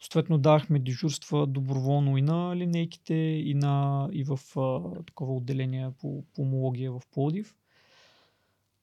Съответно, 0.00 0.38
давахме 0.38 0.78
дежурства 0.78 1.46
доброволно 1.46 2.18
и 2.18 2.22
на 2.22 2.56
линейките, 2.56 3.14
и, 3.14 3.54
на, 3.54 4.08
и 4.12 4.24
в 4.24 4.38
а, 4.56 4.80
такова 5.04 5.34
отделение 5.34 5.90
по 6.00 6.24
пулмология 6.34 6.92
в 6.92 7.02
Плодив. 7.12 7.54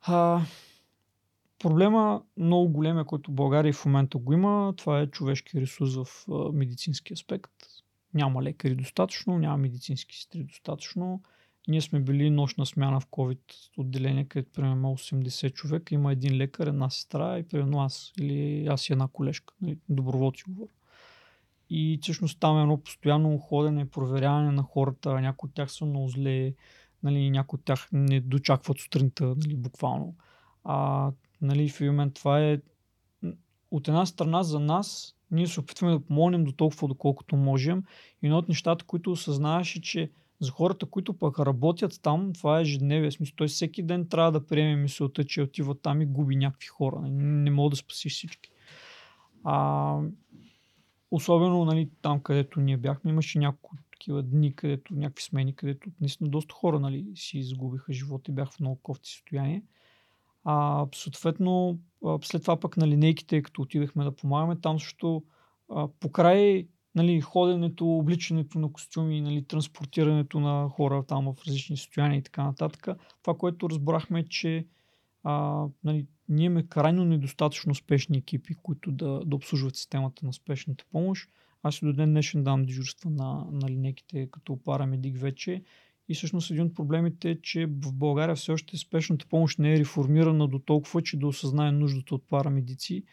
А, 0.01 0.41
проблема 1.61 2.23
много 2.37 2.69
голем 2.69 2.99
е, 2.99 3.05
който 3.05 3.31
България 3.31 3.73
в 3.73 3.85
момента 3.85 4.17
го 4.17 4.33
има. 4.33 4.73
Това 4.77 4.99
е 4.99 5.07
човешки 5.07 5.61
ресурс 5.61 5.95
в 5.95 6.07
медицински 6.53 7.13
аспект. 7.13 7.51
Няма 8.13 8.43
лекари 8.43 8.75
достатъчно, 8.75 9.39
няма 9.39 9.57
медицински 9.57 10.15
сестри 10.15 10.43
достатъчно. 10.43 11.21
Ние 11.67 11.81
сме 11.81 11.99
били 11.99 12.29
нощна 12.29 12.65
смяна 12.65 12.99
в 12.99 13.07
COVID 13.07 13.39
отделение, 13.77 14.25
където 14.25 14.51
примерно 14.51 14.75
има 14.75 14.87
80 14.87 15.53
човека, 15.53 15.95
има 15.95 16.11
един 16.11 16.37
лекар, 16.37 16.67
една 16.67 16.89
сестра 16.89 17.39
и 17.39 17.43
примерно 17.43 17.81
аз 17.81 18.11
или 18.19 18.67
аз 18.67 18.89
и 18.89 18.93
една 18.93 19.07
колежка, 19.07 19.53
нали, 19.61 19.77
доброволци 19.89 20.43
говоря. 20.47 20.71
И 21.69 21.99
всъщност 22.01 22.39
там 22.39 22.57
е 22.57 22.61
едно 22.61 22.77
постоянно 22.77 23.37
ходене, 23.37 23.89
проверяване 23.89 24.51
на 24.51 24.63
хората, 24.63 25.21
някои 25.21 25.47
от 25.47 25.53
тях 25.53 25.71
са 25.71 25.85
много 25.85 26.07
зле, 26.07 26.53
нали, 27.03 27.29
някои 27.29 27.57
от 27.57 27.65
тях 27.65 27.89
не 27.91 28.19
дочакват 28.19 28.79
сутринта, 28.79 29.25
нали, 29.25 29.55
буквално. 29.55 30.15
А, 30.63 31.11
нали, 31.41 31.69
в 31.69 31.81
един 31.81 31.93
момент 31.93 32.13
това 32.13 32.41
е 32.41 32.59
от 33.71 33.87
една 33.87 34.05
страна 34.05 34.43
за 34.43 34.59
нас, 34.59 35.15
ние 35.31 35.47
се 35.47 35.59
опитваме 35.59 35.93
да 35.93 36.05
помогнем 36.05 36.43
до 36.43 36.51
толкова, 36.51 36.87
доколкото 36.87 37.35
можем. 37.35 37.83
И 38.23 38.27
едно 38.27 38.37
от 38.37 38.49
нещата, 38.49 38.85
които 38.85 39.11
осъзнаваш 39.11 39.75
е, 39.75 39.81
че 39.81 40.11
за 40.39 40.51
хората, 40.51 40.85
които 40.85 41.13
пък 41.13 41.39
работят 41.39 41.99
там, 42.01 42.33
това 42.33 42.59
е 42.59 42.61
ежедневие. 42.61 43.11
Смисъл, 43.11 43.35
той 43.35 43.47
всеки 43.47 43.83
ден 43.83 44.07
трябва 44.07 44.31
да 44.31 44.47
приеме 44.47 44.75
мисълта, 44.75 45.23
че 45.23 45.41
отива 45.41 45.75
там 45.75 46.01
и 46.01 46.05
губи 46.05 46.35
някакви 46.35 46.67
хора. 46.67 47.01
Не, 47.01 47.23
не 47.23 47.51
мога 47.51 47.69
да 47.69 47.75
спасиш 47.75 48.13
всички. 48.13 48.51
А, 49.43 49.97
особено 51.11 51.65
нали, 51.65 51.89
там, 52.01 52.19
където 52.19 52.59
ние 52.59 52.77
бяхме, 52.77 53.11
имаше 53.11 53.39
няколко 53.39 53.75
такива 53.91 54.23
дни, 54.23 54.55
където 54.55 54.93
някакви 54.93 55.23
смени, 55.23 55.55
където 55.55 55.89
наистина 56.01 56.29
доста 56.29 56.53
хора 56.53 56.79
нали, 56.79 57.05
си 57.15 57.37
изгубиха 57.37 57.93
живота 57.93 58.31
и 58.31 58.33
бяха 58.33 58.51
в 58.51 58.59
много 58.59 58.75
кофти 58.75 59.09
състояние. 59.09 59.63
А, 60.43 60.87
съответно, 60.95 61.79
след 62.23 62.41
това 62.41 62.59
пък 62.59 62.77
на 62.77 62.87
линейките, 62.87 63.41
като 63.41 63.61
отидахме 63.61 64.03
да 64.03 64.15
помагаме, 64.15 64.59
там 64.61 64.79
също 64.79 65.23
а, 65.69 65.87
покрай 65.99 66.67
нали, 66.95 67.21
ходенето, 67.21 67.97
обличането 67.97 68.59
на 68.59 68.71
костюми, 68.71 69.21
нали, 69.21 69.43
транспортирането 69.43 70.39
на 70.39 70.69
хора 70.69 71.03
там 71.07 71.33
в 71.33 71.47
различни 71.47 71.77
състояния 71.77 72.17
и 72.17 72.23
така 72.23 72.43
нататък. 72.43 72.87
Това, 73.21 73.37
което 73.37 73.69
разбрахме 73.69 74.19
е, 74.19 74.27
че 74.27 74.65
а, 75.23 75.65
нали, 75.83 76.07
ние 76.29 76.45
имаме 76.45 76.67
крайно 76.67 77.05
недостатъчно 77.05 77.75
спешни 77.75 78.17
екипи, 78.17 78.55
които 78.63 78.91
да, 78.91 79.21
да 79.25 79.35
обслужват 79.35 79.75
системата 79.75 80.25
на 80.25 80.33
спешната 80.33 80.85
помощ. 80.91 81.29
Аз 81.63 81.81
и 81.81 81.85
до 81.85 81.93
ден 81.93 82.09
днешен 82.09 82.43
дам 82.43 82.65
дежурства 82.65 83.09
на, 83.09 83.45
на 83.51 83.69
линейките 83.69 84.27
като 84.31 84.63
парамедик 84.63 85.17
вече. 85.17 85.63
И 86.11 86.13
всъщност 86.13 86.51
един 86.51 86.63
от 86.63 86.75
проблемите 86.75 87.29
е, 87.29 87.41
че 87.41 87.65
в 87.65 87.93
България 87.93 88.35
все 88.35 88.51
още 88.51 88.77
спешната 88.77 89.25
помощ 89.29 89.59
не 89.59 89.73
е 89.73 89.77
реформирана 89.77 90.47
до 90.47 90.59
толкова, 90.59 91.01
че 91.01 91.17
да 91.17 91.27
осъзнае 91.27 91.71
нуждата 91.71 92.15
от 92.15 92.27
парамедици. 92.27 93.03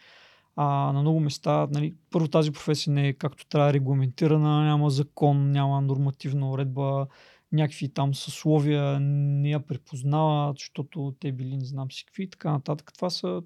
А, 0.56 0.92
на 0.92 1.00
много 1.00 1.20
места, 1.20 1.68
нали, 1.70 1.94
първо 2.10 2.28
тази 2.28 2.50
професия 2.50 2.92
не 2.92 3.08
е 3.08 3.12
както 3.12 3.46
трябва 3.46 3.72
регламентирана, 3.72 4.64
няма 4.64 4.90
закон, 4.90 5.50
няма 5.50 5.80
нормативна 5.80 6.50
уредба, 6.50 7.06
някакви 7.52 7.88
там 7.88 8.14
съсловия 8.14 9.00
не 9.00 9.50
я 9.50 9.60
препознават, 9.60 10.58
защото 10.58 11.14
те 11.20 11.32
били 11.32 11.56
не 11.56 11.64
знам 11.64 11.92
си 11.92 12.04
какви 12.06 12.22
и 12.22 12.30
така 12.30 12.50
нататък. 12.50 12.92
Това 12.94 13.10
са 13.10 13.42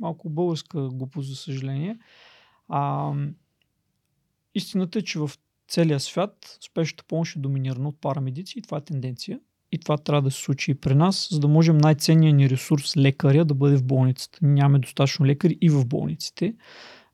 малко 0.00 0.30
българска 0.30 0.88
глупост, 0.88 1.28
за 1.28 1.36
съжаление. 1.36 1.98
А, 2.68 3.12
истината 4.54 4.98
е, 4.98 5.02
че 5.02 5.18
в 5.18 5.30
целия 5.68 6.00
свят 6.00 6.58
спешната 6.60 7.04
помощ 7.08 7.36
е 7.36 7.38
доминирана 7.38 7.88
от 7.88 8.00
парамедици 8.00 8.58
и 8.58 8.62
това 8.62 8.78
е 8.78 8.84
тенденция. 8.84 9.40
И 9.72 9.78
това 9.78 9.96
трябва 9.96 10.22
да 10.22 10.30
се 10.30 10.40
случи 10.40 10.70
и 10.70 10.74
при 10.74 10.94
нас, 10.94 11.28
за 11.30 11.40
да 11.40 11.48
можем 11.48 11.78
най-ценният 11.78 12.36
ни 12.36 12.50
ресурс, 12.50 12.96
лекаря, 12.96 13.44
да 13.44 13.54
бъде 13.54 13.76
в 13.76 13.84
болницата. 13.84 14.38
Нямаме 14.42 14.78
достатъчно 14.78 15.26
лекари 15.26 15.58
и 15.60 15.70
в 15.70 15.86
болниците. 15.86 16.54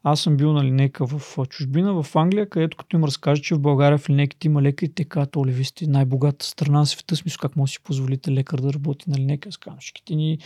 Аз 0.07 0.21
съм 0.21 0.37
бил 0.37 0.53
на 0.53 0.65
линейка 0.65 1.07
в 1.07 1.47
чужбина, 1.49 2.03
в 2.03 2.17
Англия, 2.17 2.49
където 2.49 2.77
като 2.77 2.97
им 2.97 3.05
разкажа, 3.05 3.43
че 3.43 3.55
в 3.55 3.61
България 3.61 3.99
в 3.99 4.09
линейките 4.09 4.47
има 4.47 4.63
лекари, 4.63 4.95
те 4.95 5.05
казват, 5.05 5.37
оле, 5.37 5.53
вие 5.53 5.65
сте 5.65 5.87
най-богата 5.87 6.47
страна 6.47 6.79
на 6.79 6.87
света, 6.87 7.17
смисъл 7.17 7.39
как 7.41 7.57
може 7.57 7.71
да 7.71 7.73
си 7.73 7.83
позволите 7.83 8.33
лекар 8.33 8.59
да 8.59 8.73
работи 8.73 9.11
на 9.11 9.19
линейка. 9.19 9.49
Аз 9.49 9.57
казвам, 9.57 9.81
всичките 9.81 10.15
ни 10.15 10.39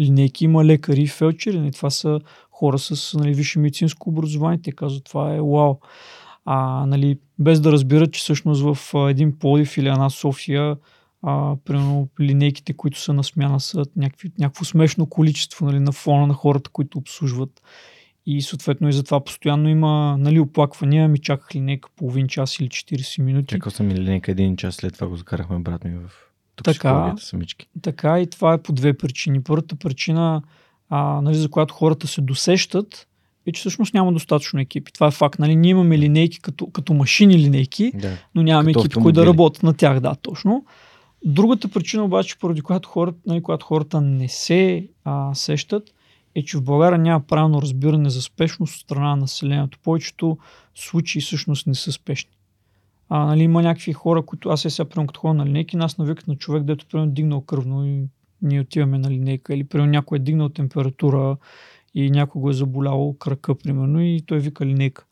линейки 0.00 0.44
има 0.44 0.64
лекари 0.64 1.02
и 1.02 1.06
фелчери, 1.06 1.58
нали? 1.58 1.72
това 1.72 1.90
са 1.90 2.20
хора 2.50 2.78
с 2.78 3.14
нали, 3.18 3.34
висше 3.34 3.58
медицинско 3.58 4.10
образование, 4.10 4.60
те 4.62 4.72
казват, 4.72 5.04
това 5.04 5.34
е 5.34 5.40
вау. 5.40 5.78
А, 6.46 6.86
нали, 6.86 7.18
без 7.38 7.60
да 7.60 7.72
разбират, 7.72 8.12
че 8.12 8.20
всъщност 8.20 8.62
в 8.62 8.94
а, 8.94 9.10
един 9.10 9.38
Плодив 9.38 9.76
или 9.76 9.88
една 9.88 10.10
София 10.10 10.76
а, 11.22 11.56
примерно 11.64 12.08
линейките, 12.20 12.72
които 12.72 13.00
са 13.00 13.12
на 13.12 13.24
смяна 13.24 13.60
са 13.60 13.84
някакви, 13.96 14.30
някакво 14.38 14.64
смешно 14.64 15.06
количество 15.06 15.66
нали, 15.66 15.80
на 15.80 15.92
фона 15.92 16.26
на 16.26 16.34
хората, 16.34 16.70
които 16.70 16.98
обслужват. 16.98 17.62
И 18.26 18.42
съответно 18.42 18.88
и 18.88 18.92
затова 18.92 19.24
постоянно 19.24 19.68
има 19.68 20.16
нали, 20.18 20.40
оплаквания, 20.40 21.08
ми 21.08 21.18
чаках 21.18 21.54
линейка 21.54 21.88
половин 21.96 22.28
час 22.28 22.58
или 22.60 22.68
40 22.68 23.22
минути. 23.22 23.54
Чакал 23.54 23.72
съм 23.72 23.90
и 23.90 23.94
линейка 23.94 24.30
един 24.30 24.56
час, 24.56 24.74
след 24.74 24.94
това 24.94 25.06
го 25.06 25.16
закарахме 25.16 25.58
брат 25.58 25.84
ми 25.84 25.90
в 25.90 26.10
Така. 26.64 27.14
самички. 27.18 27.68
Така 27.82 28.20
и 28.20 28.26
това 28.26 28.52
е 28.52 28.62
по 28.62 28.72
две 28.72 28.92
причини. 28.98 29.42
Първата 29.42 29.76
причина, 29.76 30.42
а, 30.88 31.20
нали, 31.20 31.34
за 31.34 31.48
която 31.48 31.74
хората 31.74 32.06
се 32.06 32.20
досещат, 32.20 33.08
е, 33.46 33.52
че 33.52 33.60
всъщност 33.60 33.94
няма 33.94 34.12
достатъчно 34.12 34.60
екипи. 34.60 34.92
Това 34.92 35.06
е 35.06 35.10
факт. 35.10 35.38
Нали? 35.38 35.56
Ние 35.56 35.70
имаме 35.70 35.98
линейки 35.98 36.40
като, 36.40 36.66
като 36.66 36.94
машини 36.94 37.38
линейки, 37.38 37.92
Да. 37.94 38.12
но 38.34 38.42
нямаме 38.42 38.72
Като 38.72 38.84
екипи, 38.84 39.02
които 39.02 39.20
да 39.20 39.26
работят 39.26 39.62
на 39.62 39.74
тях, 39.74 40.00
да, 40.00 40.14
точно. 40.14 40.64
Другата 41.24 41.68
причина 41.68 42.04
обаче, 42.04 42.38
поради 42.38 42.60
която 42.60 42.88
хората, 42.88 43.18
нали, 43.26 43.42
която 43.42 43.66
хората 43.66 44.00
не 44.00 44.28
се 44.28 44.86
а, 45.04 45.34
сещат, 45.34 45.90
е, 46.34 46.42
че 46.42 46.56
в 46.58 46.62
България 46.62 46.98
няма 46.98 47.20
правилно 47.20 47.62
разбиране 47.62 48.10
за 48.10 48.22
спешност 48.22 48.74
от 48.74 48.80
страна 48.80 49.08
на 49.08 49.16
населението. 49.16 49.78
Повечето 49.84 50.38
случаи 50.74 51.20
всъщност 51.20 51.66
не 51.66 51.74
са 51.74 51.92
спешни. 51.92 52.30
А, 53.08 53.24
нали, 53.24 53.42
има 53.42 53.62
някакви 53.62 53.92
хора, 53.92 54.22
които 54.22 54.48
аз 54.48 54.64
е 54.64 54.70
сега 54.70 54.88
примерно 54.88 55.06
като 55.06 55.20
ходя 55.20 55.34
на 55.34 55.46
линейки, 55.46 55.76
нас 55.76 55.98
навикат 55.98 56.28
на 56.28 56.36
човек, 56.36 56.62
дето 56.62 56.86
примерно 56.86 57.12
дигнал 57.12 57.40
кръвно 57.40 57.86
и 57.86 58.02
ние 58.42 58.60
отиваме 58.60 58.98
на 58.98 59.10
линейка. 59.10 59.54
Или 59.54 59.64
примерно 59.64 59.90
някой 59.90 60.18
е 60.18 60.22
дигнал 60.22 60.48
температура 60.48 61.36
и 61.96 62.10
някой 62.10 62.40
го 62.40 62.50
е 62.50 62.52
заболяло 62.52 63.18
крака, 63.18 63.54
примерно, 63.54 64.00
и 64.00 64.22
той 64.26 64.38
вика 64.38 64.66
линейка. 64.66 65.04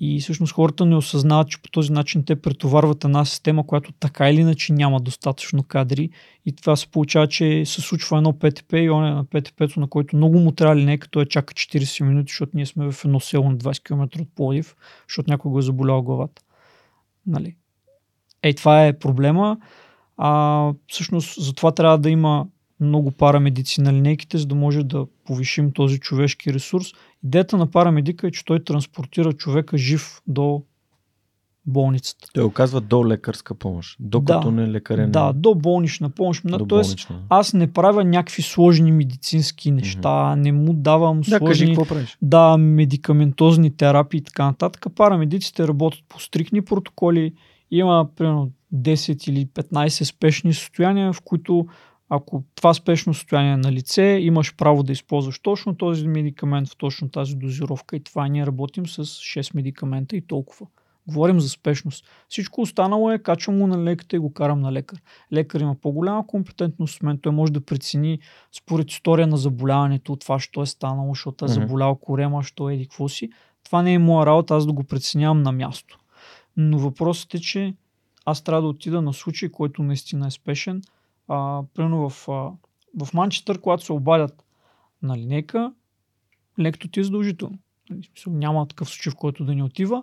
И 0.00 0.20
всъщност 0.20 0.52
хората 0.52 0.86
не 0.86 0.96
осъзнават, 0.96 1.48
че 1.48 1.62
по 1.62 1.70
този 1.70 1.92
начин 1.92 2.24
те 2.24 2.42
претоварват 2.42 3.04
една 3.04 3.24
система, 3.24 3.66
която 3.66 3.92
така 3.92 4.30
или 4.30 4.40
иначе 4.40 4.72
няма 4.72 5.00
достатъчно 5.00 5.62
кадри. 5.62 6.10
И 6.46 6.52
това 6.52 6.76
се 6.76 6.88
получава, 6.88 7.28
че 7.28 7.64
се 7.66 7.80
случва 7.80 8.16
едно 8.16 8.38
ПТП 8.38 8.72
и 8.72 8.90
он 8.90 9.06
е 9.06 9.10
на 9.10 9.24
ПТП-то, 9.24 9.80
на 9.80 9.88
който 9.88 10.16
много 10.16 10.38
му 10.38 10.52
трябва 10.52 10.76
ли 10.76 10.84
не, 10.84 10.98
като 10.98 11.20
е 11.20 11.26
чака 11.26 11.54
40 11.54 12.04
минути, 12.04 12.30
защото 12.30 12.52
ние 12.54 12.66
сме 12.66 12.92
в 12.92 13.04
едно 13.04 13.20
село 13.20 13.50
на 13.50 13.56
20 13.56 13.82
км 13.82 14.20
от 14.20 14.34
Плодив, 14.34 14.76
защото 15.08 15.30
някой 15.30 15.50
го 15.50 15.58
е 15.58 15.62
заболял 15.62 16.02
главата. 16.02 16.42
Нали? 17.26 17.56
Ей, 18.42 18.54
това 18.54 18.86
е 18.86 18.98
проблема. 18.98 19.58
А, 20.16 20.72
всъщност, 20.86 21.44
затова 21.44 21.72
трябва 21.72 21.98
да 21.98 22.10
има 22.10 22.46
много 22.80 23.10
парамедици 23.10 23.80
на 23.80 23.92
линейките, 23.92 24.38
за 24.38 24.46
да 24.46 24.54
може 24.54 24.84
да 24.84 25.06
повишим 25.24 25.72
този 25.72 25.98
човешки 25.98 26.54
ресурс. 26.54 26.86
Идеята 27.24 27.56
на 27.56 27.66
парамедика 27.66 28.26
е, 28.26 28.30
че 28.30 28.44
той 28.44 28.64
транспортира 28.64 29.32
човека 29.32 29.78
жив 29.78 30.22
до 30.26 30.62
болницата. 31.66 32.26
Той 32.34 32.44
оказва 32.44 32.80
до 32.80 33.06
лекарска 33.06 33.54
помощ, 33.54 33.96
докато 34.00 34.40
Да. 34.40 34.50
не 34.52 34.70
лекарен. 34.70 35.10
Да, 35.10 35.32
до 35.32 35.54
болнична 35.54 36.10
помощ. 36.10 36.42
до 36.44 36.58
Тоест, 36.58 36.88
болнична. 36.88 37.18
аз 37.28 37.52
не 37.52 37.72
правя 37.72 38.04
някакви 38.04 38.42
сложни 38.42 38.92
медицински 38.92 39.70
неща, 39.70 40.36
не 40.36 40.52
му 40.52 40.72
давам 40.72 41.20
Да, 41.20 41.40
кажи 41.40 41.66
сложни 41.66 41.86
правиш. 41.86 42.18
да, 42.22 42.56
медикаментозни 42.56 43.70
терапии 43.70 44.18
и 44.18 44.24
така 44.24 44.44
нататък. 44.44 44.86
Парамедиците 44.96 45.68
работят 45.68 46.04
по 46.08 46.20
стрикни 46.20 46.62
протоколи. 46.62 47.32
Има 47.70 48.08
примерно 48.16 48.50
10 48.74 49.28
или 49.28 49.46
15 49.46 49.88
спешни 50.04 50.54
състояния, 50.54 51.12
в 51.12 51.20
които 51.20 51.66
ако 52.12 52.44
това 52.54 52.74
спешно 52.74 53.14
състояние 53.14 53.52
е 53.52 53.56
на 53.56 53.72
лице, 53.72 54.02
имаш 54.02 54.56
право 54.56 54.82
да 54.82 54.92
използваш 54.92 55.38
точно 55.38 55.76
този 55.76 56.08
медикамент 56.08 56.68
в 56.68 56.76
точно 56.76 57.08
тази 57.08 57.36
дозировка 57.36 57.96
и 57.96 58.04
това 58.04 58.28
ние 58.28 58.46
работим 58.46 58.86
с 58.86 59.04
6 59.04 59.54
медикамента 59.54 60.16
и 60.16 60.26
толкова. 60.26 60.66
Говорим 61.06 61.40
за 61.40 61.48
спешност. 61.48 62.04
Всичко 62.28 62.60
останало 62.60 63.10
е, 63.10 63.18
качвам 63.18 63.58
го 63.58 63.66
на 63.66 63.84
леката 63.84 64.16
и 64.16 64.18
го 64.18 64.32
карам 64.32 64.60
на 64.60 64.72
лекар. 64.72 64.98
Лекар 65.32 65.60
има 65.60 65.74
по-голяма 65.74 66.26
компетентност 66.26 66.96
от 66.96 67.02
мен. 67.02 67.18
Той 67.18 67.32
може 67.32 67.52
да 67.52 67.60
прецени 67.60 68.18
според 68.52 68.90
история 68.90 69.26
на 69.26 69.36
заболяването, 69.36 70.16
това, 70.16 70.40
що 70.40 70.62
е 70.62 70.66
станало, 70.66 71.14
защото 71.14 71.44
е 71.44 71.48
заболял 71.48 71.96
корема, 71.96 72.42
що 72.42 72.70
е 72.70 72.74
еди 72.74 72.84
какво 72.84 73.08
си. 73.08 73.30
Това 73.64 73.82
не 73.82 73.94
е 73.94 73.98
моя 73.98 74.26
работа, 74.26 74.54
аз 74.54 74.66
да 74.66 74.72
го 74.72 74.84
преценявам 74.84 75.42
на 75.42 75.52
място. 75.52 75.98
Но 76.56 76.78
въпросът 76.78 77.34
е, 77.34 77.40
че 77.40 77.74
аз 78.24 78.42
трябва 78.42 78.62
да 78.62 78.68
отида 78.68 79.02
на 79.02 79.12
случай, 79.12 79.48
който 79.48 79.82
наистина 79.82 80.26
е 80.26 80.30
спешен. 80.30 80.82
А, 81.30 81.62
примерно 81.74 82.10
в, 82.10 82.28
а, 82.28 82.32
в 83.04 83.14
Манчестър, 83.14 83.60
когато 83.60 83.84
се 83.84 83.92
обадят 83.92 84.44
на 85.02 85.18
линейка, 85.18 85.72
лекто 86.58 86.88
ти 86.88 87.00
е 87.00 87.04
задължително. 87.04 87.58
Нали, 87.90 88.02
Няма 88.26 88.68
такъв 88.68 88.88
случай, 88.88 89.10
в 89.10 89.16
който 89.16 89.44
да 89.44 89.54
не 89.54 89.62
отива. 89.62 90.02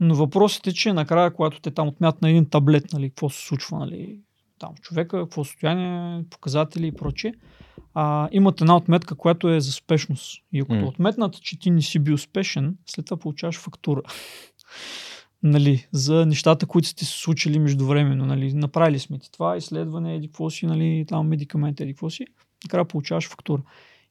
Но 0.00 0.14
въпросът 0.14 0.66
е, 0.66 0.72
че 0.72 0.92
накрая, 0.92 1.34
когато 1.34 1.60
те 1.60 1.70
там 1.70 1.88
отмят 1.88 2.22
на 2.22 2.30
един 2.30 2.50
таблет, 2.50 2.92
нали, 2.92 3.08
какво 3.08 3.30
се 3.30 3.46
случва, 3.46 3.78
нали, 3.78 4.20
там 4.58 4.74
човека, 4.80 5.18
какво 5.18 5.44
състояние, 5.44 6.24
показатели 6.30 6.86
и 6.86 6.92
прочее, 6.92 7.32
а, 7.94 8.28
имат 8.32 8.60
една 8.60 8.76
отметка, 8.76 9.14
която 9.14 9.48
е 9.48 9.60
за 9.60 9.72
спешност. 9.72 10.42
И 10.52 10.60
ако 10.60 10.72
mm. 10.72 10.86
отметнат, 10.86 11.42
че 11.42 11.58
ти 11.58 11.70
не 11.70 11.82
си 11.82 11.98
бил 11.98 12.18
спешен, 12.18 12.76
след 12.86 13.06
това 13.06 13.16
получаваш 13.16 13.58
фактура. 13.58 14.02
Нали, 15.44 15.86
за 15.92 16.26
нещата, 16.26 16.66
които 16.66 16.88
сте 16.88 17.04
се 17.04 17.18
случили 17.18 17.58
междувременно. 17.58 18.26
Нали, 18.26 18.54
направили 18.54 18.98
сме 18.98 19.18
ти 19.18 19.32
това 19.32 19.56
изследване, 19.56 20.14
еди 20.14 20.26
какво 20.28 20.50
си, 20.50 20.66
нали, 20.66 21.04
там 21.08 21.28
медикамент, 21.28 21.80
еди 21.80 21.92
какво 21.92 22.10
си. 22.10 22.26
Накрая 22.64 22.84
получаваш 22.84 23.28
фактура. 23.28 23.62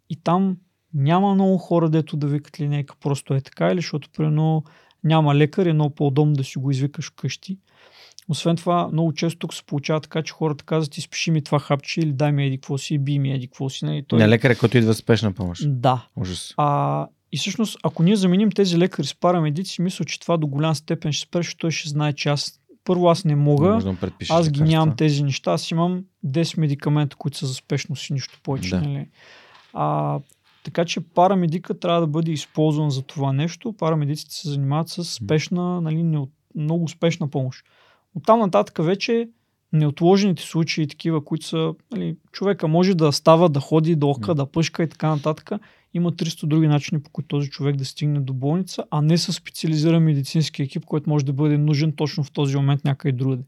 И 0.09 0.15
там 0.15 0.57
няма 0.93 1.33
много 1.33 1.57
хора, 1.57 1.89
дето 1.89 2.17
да 2.17 2.27
викат 2.27 2.59
линейка, 2.59 2.95
просто 2.99 3.33
е 3.33 3.41
така, 3.41 3.67
или 3.67 3.77
защото 3.77 4.09
примерно 4.09 4.63
няма 5.03 5.35
лекар, 5.35 5.65
е 5.65 5.73
много 5.73 5.95
по-удобно 5.95 6.33
да 6.33 6.43
си 6.43 6.59
го 6.59 6.71
извикаш 6.71 7.11
вкъщи. 7.11 7.57
Освен 8.29 8.55
това, 8.55 8.89
много 8.91 9.13
често 9.13 9.39
тук 9.39 9.53
се 9.53 9.63
получава 9.63 10.01
така, 10.01 10.23
че 10.23 10.33
хората 10.33 10.65
казват, 10.65 10.97
изпиши 10.97 11.31
ми 11.31 11.43
това 11.43 11.59
хапче 11.59 12.01
или 12.01 12.13
дай 12.13 12.31
ми 12.31 12.45
еди 12.45 12.57
какво 12.57 12.77
си, 12.77 12.97
би 12.97 13.19
ми 13.19 13.33
еди 13.33 13.47
какво 13.47 13.69
си. 13.69 13.85
Нали, 13.85 14.03
той... 14.07 14.19
Не 14.19 14.27
лекаря, 14.29 14.55
който 14.55 14.77
идва 14.77 14.93
спешна 14.93 15.33
помощ. 15.33 15.63
Да. 15.65 16.07
Ужас. 16.15 16.53
А, 16.57 17.07
и 17.33 17.37
всъщност, 17.37 17.77
ако 17.83 18.03
ние 18.03 18.15
заменим 18.15 18.51
тези 18.51 18.77
лекари 18.77 19.07
с 19.07 19.15
парамедици, 19.15 19.81
мисля, 19.81 20.05
че 20.05 20.19
това 20.19 20.37
до 20.37 20.47
голям 20.47 20.75
степен 20.75 21.11
ще 21.11 21.27
спре, 21.27 21.39
защото 21.39 21.57
той 21.57 21.71
ще 21.71 21.89
знае, 21.89 22.13
че 22.13 22.29
аз 22.29 22.59
първо 22.83 23.09
аз 23.09 23.25
не 23.25 23.35
мога, 23.35 23.75
Не 23.75 23.81
да 23.81 24.11
аз 24.29 24.49
ги 24.49 24.61
нямам 24.61 24.95
тези 24.95 25.23
неща, 25.23 25.51
аз 25.51 25.71
имам 25.71 26.03
10 26.25 26.59
медикамента, 26.59 27.15
които 27.15 27.37
са 27.37 27.45
за 27.45 27.53
спешност 27.53 28.09
и 28.09 28.13
нищо 28.13 28.39
повече. 28.43 28.69
Да. 28.69 28.81
Нали? 28.81 29.07
А, 29.73 30.19
така 30.63 30.85
че 30.85 30.99
парамедика 30.99 31.79
трябва 31.79 32.01
да 32.01 32.07
бъде 32.07 32.31
използван 32.31 32.89
за 32.89 33.01
това 33.01 33.33
нещо. 33.33 33.73
Парамедиците 33.73 34.35
се 34.35 34.49
занимават 34.49 34.89
с 34.89 35.03
спешна, 35.03 35.81
нали, 35.81 36.03
не, 36.03 36.27
много 36.55 36.87
спешна 36.87 37.27
помощ. 37.27 37.65
От 38.15 38.25
там 38.25 38.39
нататък 38.39 38.85
вече 38.85 39.29
неотложените 39.73 40.43
случаи, 40.43 40.87
такива, 40.87 41.25
които 41.25 41.45
са, 41.45 41.73
нали, 41.91 42.15
човека 42.31 42.67
може 42.67 42.95
да 42.95 43.11
става, 43.11 43.49
да 43.49 43.59
ходи, 43.59 43.95
да 43.95 44.05
ока, 44.05 44.35
да 44.35 44.45
пъшка 44.45 44.83
и 44.83 44.89
така 44.89 45.09
нататък. 45.09 45.51
Има 45.93 46.11
300 46.11 46.45
други 46.45 46.67
начини, 46.67 47.03
по 47.03 47.09
които 47.09 47.27
този 47.27 47.49
човек 47.49 47.75
да 47.75 47.85
стигне 47.85 48.19
до 48.19 48.33
болница, 48.33 48.83
а 48.91 49.01
не 49.01 49.17
с 49.17 49.33
специализиран 49.33 50.03
медицински 50.03 50.63
екип, 50.63 50.85
който 50.85 51.09
може 51.09 51.25
да 51.25 51.33
бъде 51.33 51.57
нужен 51.57 51.91
точно 51.91 52.23
в 52.23 52.31
този 52.31 52.55
момент 52.55 52.83
някъде 52.85 53.17
другаде. 53.17 53.43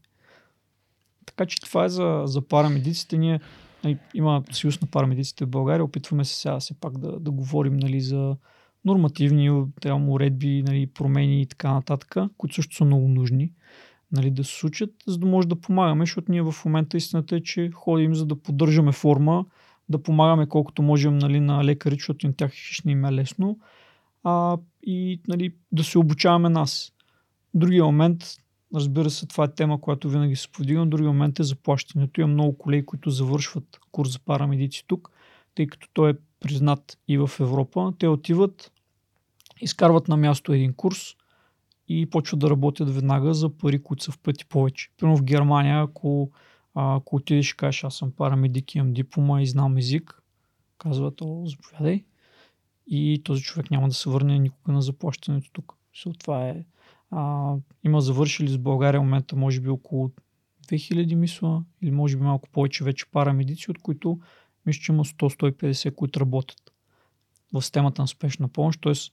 Така 1.26 1.46
че 1.46 1.60
това 1.60 1.84
е 1.84 1.88
за, 1.88 2.22
за 2.24 2.48
парамедиците. 2.48 3.18
Ние 3.18 3.40
нали, 3.84 3.98
има 4.14 4.42
съюз 4.52 4.80
на 4.80 4.86
парамедиците 4.86 5.44
в 5.44 5.48
България. 5.48 5.84
Опитваме 5.84 6.24
се 6.24 6.34
сега 6.34 6.60
все 6.60 6.74
пак 6.74 6.98
да, 6.98 7.20
да 7.20 7.30
говорим 7.30 7.76
нали, 7.76 8.00
за 8.00 8.36
нормативни 8.84 9.64
трябва, 9.80 10.12
уредби, 10.12 10.62
нали, 10.62 10.86
промени 10.86 11.42
и 11.42 11.46
така 11.46 11.72
нататък, 11.72 12.16
които 12.38 12.54
също 12.54 12.76
са 12.76 12.84
много 12.84 13.08
нужни 13.08 13.52
нали, 14.12 14.30
да 14.30 14.44
се 14.44 14.54
случат, 14.54 14.90
за 15.06 15.18
да 15.18 15.26
може 15.26 15.48
да 15.48 15.60
помагаме, 15.60 16.02
защото 16.02 16.32
ние 16.32 16.42
в 16.42 16.54
момента 16.64 16.96
истината 16.96 17.36
е, 17.36 17.42
че 17.42 17.70
ходим 17.70 18.14
за 18.14 18.26
да 18.26 18.36
поддържаме 18.36 18.92
форма, 18.92 19.44
да 19.88 20.02
помагаме 20.02 20.46
колкото 20.46 20.82
можем 20.82 21.18
нали, 21.18 21.40
на 21.40 21.64
лекари, 21.64 21.94
защото 21.94 22.26
на 22.26 22.32
тях 22.32 22.52
ще 22.54 22.90
им 22.90 23.04
е 23.04 23.12
лесно, 23.12 23.58
а, 24.24 24.58
и 24.82 25.20
нали, 25.28 25.54
да 25.72 25.84
се 25.84 25.98
обучаваме 25.98 26.48
нас. 26.48 26.92
Другия 27.54 27.84
момент, 27.84 28.24
разбира 28.74 29.10
се, 29.10 29.26
това 29.26 29.44
е 29.44 29.54
тема, 29.54 29.80
която 29.80 30.08
винаги 30.08 30.36
се 30.36 30.52
повдига, 30.52 30.86
другия 30.86 31.08
момент 31.08 31.40
е 31.40 31.44
заплащането. 31.44 32.20
Има 32.20 32.28
много 32.28 32.58
колеги, 32.58 32.86
които 32.86 33.10
завършват 33.10 33.80
курс 33.92 34.12
за 34.12 34.18
парамедици 34.18 34.84
тук, 34.86 35.10
тъй 35.54 35.66
като 35.66 35.88
той 35.92 36.10
е 36.10 36.14
признат 36.40 36.98
и 37.08 37.18
в 37.18 37.30
Европа. 37.40 37.92
Те 37.98 38.08
отиват, 38.08 38.72
изкарват 39.60 40.08
на 40.08 40.16
място 40.16 40.52
един 40.52 40.72
курс, 40.72 41.16
и 41.88 42.06
почват 42.06 42.40
да 42.40 42.50
работят 42.50 42.94
веднага 42.94 43.34
за 43.34 43.48
пари, 43.48 43.82
които 43.82 44.04
са 44.04 44.12
в 44.12 44.18
пъти 44.18 44.44
повече. 44.44 44.90
Примерно 44.98 45.16
в 45.16 45.22
Германия, 45.22 45.82
ако, 45.82 46.30
а, 46.76 46.96
ако 46.96 47.16
отидеш 47.16 47.50
и 47.50 47.56
кажеш, 47.56 47.84
аз 47.84 47.94
съм 47.94 48.12
парамедик, 48.12 48.74
имам 48.74 48.92
диплома 48.92 49.42
и 49.42 49.46
знам 49.46 49.76
език, 49.76 50.22
казват, 50.78 51.20
о, 51.20 51.46
заповядай. 51.46 52.04
И 52.86 53.22
този 53.24 53.42
човек 53.42 53.70
няма 53.70 53.88
да 53.88 53.94
се 53.94 54.10
върне 54.10 54.38
никога 54.38 54.72
на 54.72 54.82
заплащането 54.82 55.50
тук. 55.52 55.74
So, 55.96 56.20
това 56.20 56.48
е. 56.48 56.64
А, 57.10 57.54
има 57.84 58.00
завършили 58.00 58.48
с 58.48 58.58
България 58.58 59.00
в 59.00 59.04
момента, 59.04 59.36
може 59.36 59.60
би 59.60 59.68
около 59.68 60.10
2000 60.68 61.14
мисла, 61.14 61.64
или 61.82 61.90
може 61.90 62.16
би 62.16 62.22
малко 62.22 62.48
повече 62.48 62.84
вече 62.84 63.06
парамедици, 63.10 63.70
от 63.70 63.78
които 63.78 64.18
мисля, 64.66 64.80
че 64.80 64.92
има 64.92 65.04
100-150, 65.04 65.94
които 65.94 66.20
работят 66.20 66.72
в 67.52 67.62
системата 67.62 68.02
на 68.02 68.08
спешна 68.08 68.48
помощ. 68.48 68.80
Тоест, 68.80 69.12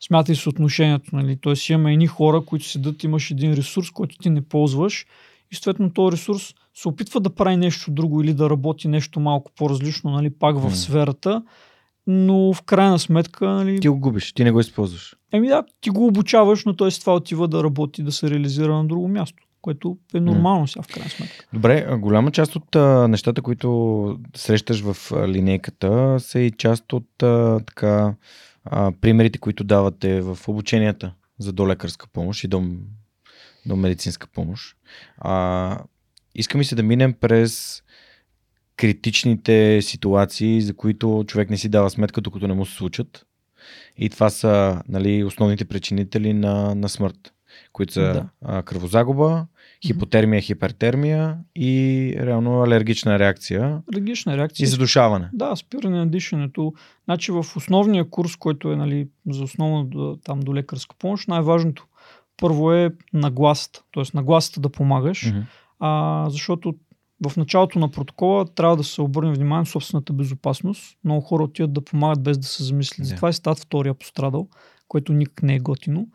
смятай 0.00 0.34
съотношението. 0.34 1.16
Нали? 1.16 1.36
Тоест 1.36 1.68
имаме 1.68 1.92
едни 1.92 2.06
хора, 2.06 2.44
които 2.44 2.64
седат, 2.64 3.04
имаш 3.04 3.30
един 3.30 3.52
ресурс, 3.52 3.90
който 3.90 4.18
ти 4.18 4.30
не 4.30 4.42
ползваш 4.42 5.06
и 5.50 5.54
съответно 5.54 5.92
този 5.92 6.12
ресурс 6.12 6.54
се 6.78 6.88
опитва 6.88 7.20
да 7.20 7.34
прави 7.34 7.56
нещо 7.56 7.90
друго 7.90 8.22
или 8.22 8.34
да 8.34 8.50
работи 8.50 8.88
нещо 8.88 9.20
малко 9.20 9.52
по-различно, 9.56 10.10
нали? 10.10 10.30
пак 10.30 10.58
в 10.58 10.76
сферата, 10.76 11.42
но 12.06 12.52
в 12.52 12.62
крайна 12.62 12.98
сметка... 12.98 13.48
Нали, 13.48 13.80
Ти 13.80 13.88
го 13.88 13.98
губиш, 13.98 14.32
ти 14.32 14.44
не 14.44 14.50
го 14.50 14.60
използваш. 14.60 15.16
Еми 15.32 15.48
да, 15.48 15.64
ти 15.80 15.90
го 15.90 16.06
обучаваш, 16.06 16.64
но 16.64 16.76
т.е. 16.76 16.90
това 16.90 17.14
отива 17.14 17.48
да 17.48 17.64
работи, 17.64 18.02
да 18.02 18.12
се 18.12 18.30
реализира 18.30 18.74
на 18.74 18.84
друго 18.84 19.08
място, 19.08 19.42
което 19.60 19.98
е 20.14 20.20
нормално 20.20 20.68
сега 20.68 20.82
в 20.82 20.86
крайна 20.86 21.10
сметка. 21.10 21.46
Добре, 21.52 21.96
голяма 21.98 22.30
част 22.30 22.56
от 22.56 22.76
а, 22.76 23.08
нещата, 23.08 23.42
които 23.42 24.18
срещаш 24.36 24.80
в 24.80 25.12
а, 25.12 25.28
линейката, 25.28 26.16
са 26.20 26.40
и 26.40 26.50
част 26.50 26.92
от 26.92 27.22
а, 27.22 27.60
така, 27.66 28.14
а, 28.64 28.92
примерите, 29.00 29.38
които 29.38 29.64
давате 29.64 30.20
в 30.20 30.38
обученията 30.48 31.12
за 31.38 31.52
долекарска 31.52 32.06
помощ 32.12 32.44
и 32.44 32.48
до, 32.48 32.62
до 33.66 33.76
медицинска 33.76 34.26
помощ. 34.26 34.76
А, 35.18 35.78
иска 36.34 36.58
ми 36.58 36.64
се 36.64 36.74
да 36.74 36.82
минем 36.82 37.12
през 37.12 37.82
критичните 38.76 39.82
ситуации, 39.82 40.60
за 40.62 40.74
които 40.76 41.24
човек 41.26 41.50
не 41.50 41.56
си 41.56 41.68
дава 41.68 41.90
сметка, 41.90 42.20
докато 42.20 42.48
не 42.48 42.54
му 42.54 42.66
се 42.66 42.74
случат. 42.74 43.26
И 43.96 44.10
това 44.10 44.30
са 44.30 44.82
нали, 44.88 45.24
основните 45.24 45.64
причинители 45.64 46.32
на, 46.32 46.74
на 46.74 46.88
смърт, 46.88 47.32
които 47.72 47.92
са 47.92 48.00
Да. 48.00 48.28
а, 48.44 48.62
кръвозагуба, 48.62 49.46
хипотермия, 49.86 50.42
хипертермия 50.42 51.36
и 51.56 52.14
реално 52.20 52.62
алергична 52.62 53.18
реакция 53.18 53.82
Алергична 53.92 54.36
реакция. 54.36 54.64
и 54.64 54.66
задушаване. 54.66 55.30
Да, 55.32 55.56
спиране 55.56 55.98
на 55.98 56.06
дишането. 56.10 56.72
Значи 57.04 57.32
в 57.32 57.46
основния 57.56 58.10
курс, 58.10 58.36
който 58.36 58.72
е 58.72 58.76
нали, 58.76 59.08
за 59.30 59.42
основно 59.44 60.16
там 60.24 60.40
до 60.40 60.54
лекарска 60.54 60.96
помощ, 60.98 61.28
най-важното 61.28 61.86
първо 62.36 62.72
е 62.72 62.90
нагласата, 63.12 63.82
т.е. 63.94 64.04
нагласата 64.14 64.60
да 64.60 64.68
помагаш, 64.68 65.26
Мгм. 65.26 65.40
А, 65.80 66.26
защото 66.30 66.74
в 67.28 67.36
началото 67.36 67.78
на 67.78 67.90
протокола 67.90 68.44
трябва 68.44 68.76
да 68.76 68.84
се 68.84 69.02
обърне 69.02 69.32
внимание 69.32 69.60
на 69.60 69.66
собствената 69.66 70.12
безопасност. 70.12 70.98
Много 71.04 71.20
хора 71.20 71.42
отиват 71.42 71.72
да 71.72 71.84
помагат 71.84 72.22
без 72.22 72.38
да 72.38 72.46
се 72.46 72.64
замислят. 72.64 72.98
Да. 72.98 73.04
Затова 73.04 73.28
и 73.28 73.32
стават 73.32 73.58
втория 73.58 73.94
пострадал, 73.94 74.48
което 74.88 75.12
никак 75.12 75.42
не 75.42 75.54
е 75.54 75.58
готино. 75.58 76.08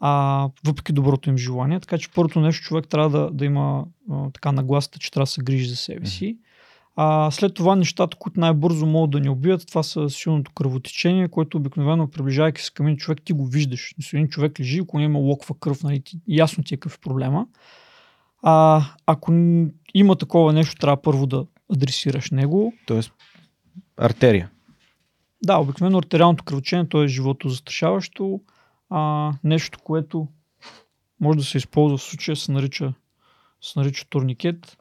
А, 0.00 0.48
въпреки 0.66 0.92
доброто 0.92 1.30
им 1.30 1.36
желание. 1.36 1.80
Така 1.80 1.98
че 1.98 2.10
първото 2.10 2.40
нещо 2.40 2.64
човек 2.64 2.88
трябва 2.88 3.10
да, 3.10 3.30
да 3.30 3.44
има 3.44 3.84
а, 4.10 4.30
така 4.30 4.52
нагласата, 4.52 4.98
че 4.98 5.10
трябва 5.10 5.24
да 5.24 5.30
се 5.30 5.42
грижи 5.42 5.68
за 5.68 5.76
себе 5.76 6.06
си. 6.06 6.38
А, 6.96 7.30
след 7.30 7.54
това 7.54 7.76
нещата, 7.76 8.16
които 8.16 8.40
най-бързо 8.40 8.86
могат 8.86 9.10
да 9.10 9.20
ни 9.20 9.28
убият, 9.28 9.66
това 9.66 9.82
са 9.82 10.10
силното 10.10 10.52
кръвотечение, 10.52 11.28
което 11.28 11.56
обикновено 11.56 12.10
приближавайки 12.10 12.62
се 12.62 12.72
към 12.74 12.86
един 12.86 12.96
човек, 12.96 13.22
ти 13.24 13.32
го 13.32 13.46
виждаш. 13.46 13.94
Един 14.12 14.28
човек 14.28 14.60
лежи, 14.60 14.78
ако 14.78 14.98
няма 14.98 15.18
локва 15.18 15.54
кръв, 15.60 15.82
нали, 15.82 16.00
ти, 16.00 16.20
ясно 16.28 16.64
ти 16.64 16.74
е 16.74 16.76
какъв 16.76 16.94
е 16.94 17.00
проблема. 17.00 17.46
А, 18.42 18.84
ако 19.06 19.32
има 19.94 20.16
такова 20.16 20.52
нещо, 20.52 20.76
трябва 20.76 21.02
първо 21.02 21.26
да 21.26 21.46
адресираш 21.72 22.30
него. 22.30 22.72
Тоест, 22.86 23.12
артерия. 23.96 24.50
Да, 25.44 25.56
обикновено 25.56 25.98
артериалното 25.98 26.44
кръвотечение, 26.44 26.88
то 26.88 27.02
е 27.02 27.08
живото 27.08 27.48
застрашаващо. 27.48 28.40
А, 28.90 29.32
нещо, 29.44 29.78
което 29.84 30.28
може 31.20 31.38
да 31.38 31.44
се 31.44 31.58
използва 31.58 31.96
в 31.96 32.02
случая, 32.02 32.36
се 32.36 32.52
нарича, 32.52 32.92
се 33.60 33.78
нарича 33.78 34.06
турникет. 34.08 34.76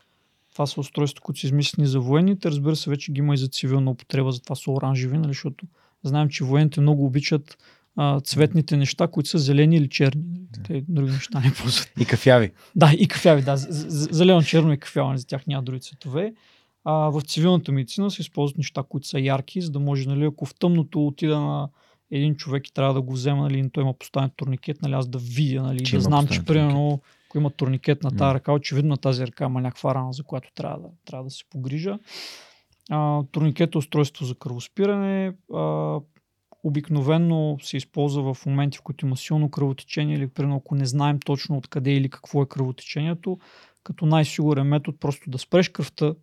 Това 0.54 0.66
са 0.66 0.80
устройства, 0.80 1.22
които 1.22 1.40
са 1.40 1.48
измислени 1.48 1.88
за 1.88 2.00
военните. 2.00 2.52
Разбира 2.52 2.76
се, 2.76 2.90
вече 2.90 3.12
ги 3.12 3.20
има 3.20 3.34
и 3.34 3.38
за 3.38 3.48
цивилна 3.48 3.92
употреба, 3.92 4.32
затова 4.32 4.56
са 4.56 4.72
оранжеви, 4.72 5.18
нали, 5.18 5.28
защото 5.28 5.66
знаем, 6.04 6.30
че 6.30 6.44
военните 6.44 6.82
много 6.82 7.06
обичат 7.06 7.58
а, 7.96 8.20
цветните 8.20 8.78
неща, 8.78 9.08
които 9.08 9.30
са 9.30 9.38
зелени 9.38 9.76
или 9.76 9.90
черни. 9.90 10.24
Те 10.68 10.84
други 10.88 11.12
неща 11.12 11.40
не 11.40 11.54
ползват. 11.54 11.92
И 12.00 12.06
кафяви. 12.06 12.52
Да, 12.76 12.92
и 12.98 13.08
кафяви, 13.08 13.42
да. 13.42 13.58
Зелено, 13.58 14.42
черно 14.42 14.74
и 14.74 14.78
кафяво, 14.78 15.18
за 15.18 15.28
тях 15.28 15.48
няма 15.48 15.64
други 15.64 15.82
цветове. 15.82 16.34
А, 16.84 16.94
в 16.94 17.22
цивилната 17.22 17.72
медицина 17.72 18.12
се 18.12 18.22
използват 18.22 18.58
неща, 18.58 18.84
които 18.90 19.08
са 19.08 19.20
ярки, 19.20 19.62
за 19.62 19.72
да 19.72 19.80
може, 19.80 20.10
нали, 20.10 20.26
ако 20.26 20.46
в 20.46 20.56
тъмното 20.60 21.08
отида 21.08 21.40
на 21.40 21.70
един 22.12 22.36
човек 22.36 22.68
и 22.68 22.74
трябва 22.74 22.94
да 22.94 23.02
го 23.02 23.14
взема, 23.14 23.44
нали, 23.44 23.70
той 23.72 23.84
има 23.84 23.94
поставен 23.94 24.32
турникет, 24.36 24.82
нали, 24.82 24.94
аз 24.94 25.08
да 25.08 25.18
видя, 25.18 25.62
нали, 25.62 25.86
Че 25.86 25.96
да 25.96 26.02
знам, 26.02 26.28
че 26.28 26.46
примерно, 26.46 27.02
ако 27.28 27.38
има 27.38 27.50
турникет 27.50 28.04
на 28.04 28.12
тази 28.12 28.34
ръка, 28.34 28.54
очевидно 28.54 28.90
на 28.90 28.98
тази 28.98 29.28
ръка 29.28 29.46
има 29.46 29.62
някаква 29.62 29.96
рана, 29.96 30.14
за 30.14 30.24
която 30.24 30.54
трябва 30.56 30.80
да, 30.80 30.88
трябва 31.06 31.24
да 31.24 31.30
се 31.30 31.44
погрижа. 31.50 32.00
А, 32.90 33.24
турникет 33.32 33.76
е 33.76 33.78
устройство 33.78 34.26
за 34.26 34.36
кръвоспиране. 34.36 35.34
А, 35.54 36.00
обикновенно 36.64 37.58
се 37.62 37.78
използва 37.78 38.34
в 38.34 38.46
моменти, 38.46 38.78
в 38.78 38.82
които 38.82 39.06
има 39.06 39.18
силно 39.18 39.52
кръвотечение 39.52 40.16
или 40.16 40.28
примерно 40.28 40.56
ако 40.56 40.76
не 40.76 40.86
знаем 40.86 41.20
точно 41.20 41.58
откъде 41.58 41.92
или 41.92 42.10
какво 42.10 42.42
е 42.42 42.48
кръвотечението, 42.50 43.40
като 43.84 44.06
най-сигурен 44.06 44.68
метод 44.68 44.98
просто 44.98 45.30
да 45.30 45.38
спреш 45.38 45.70
кръвта 45.70 46.14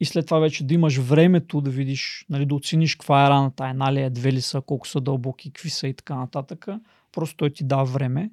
и 0.00 0.04
след 0.04 0.26
това 0.26 0.38
вече 0.38 0.64
да 0.64 0.74
имаш 0.74 0.96
времето 0.96 1.60
да 1.60 1.70
видиш, 1.70 2.26
нали, 2.30 2.46
да 2.46 2.54
оцениш 2.54 2.94
каква 2.94 3.26
е 3.26 3.30
раната, 3.30 3.68
една 3.68 3.92
ли 3.92 4.00
е, 4.00 4.10
две 4.10 4.32
ли 4.32 4.40
са, 4.40 4.60
колко 4.60 4.88
са 4.88 5.00
дълбоки, 5.00 5.52
какви 5.52 5.70
са 5.70 5.88
и 5.88 5.94
така 5.94 6.14
нататък. 6.14 6.66
Просто 7.12 7.36
той 7.36 7.50
ти 7.50 7.64
дава 7.64 7.84
време. 7.84 8.30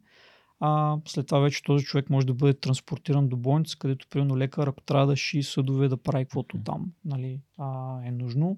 А, 0.60 0.98
след 1.08 1.28
това 1.28 1.40
вече 1.40 1.64
този 1.64 1.86
човек 1.86 2.10
може 2.10 2.28
да 2.28 2.34
бъде 2.34 2.54
транспортиран 2.54 3.28
до 3.28 3.38
болница, 3.38 3.78
където 3.78 4.08
примерно 4.10 4.38
лекар, 4.38 4.68
ако 4.68 4.82
трябва 4.82 5.08
да 5.08 5.16
ши 5.16 5.44
съдове, 5.44 5.88
да 5.88 5.98
прави 5.98 6.26
каквото 6.26 6.58
там 6.66 6.86
нали, 7.06 7.42
а, 7.58 7.98
е 8.06 8.12
нужно. 8.12 8.58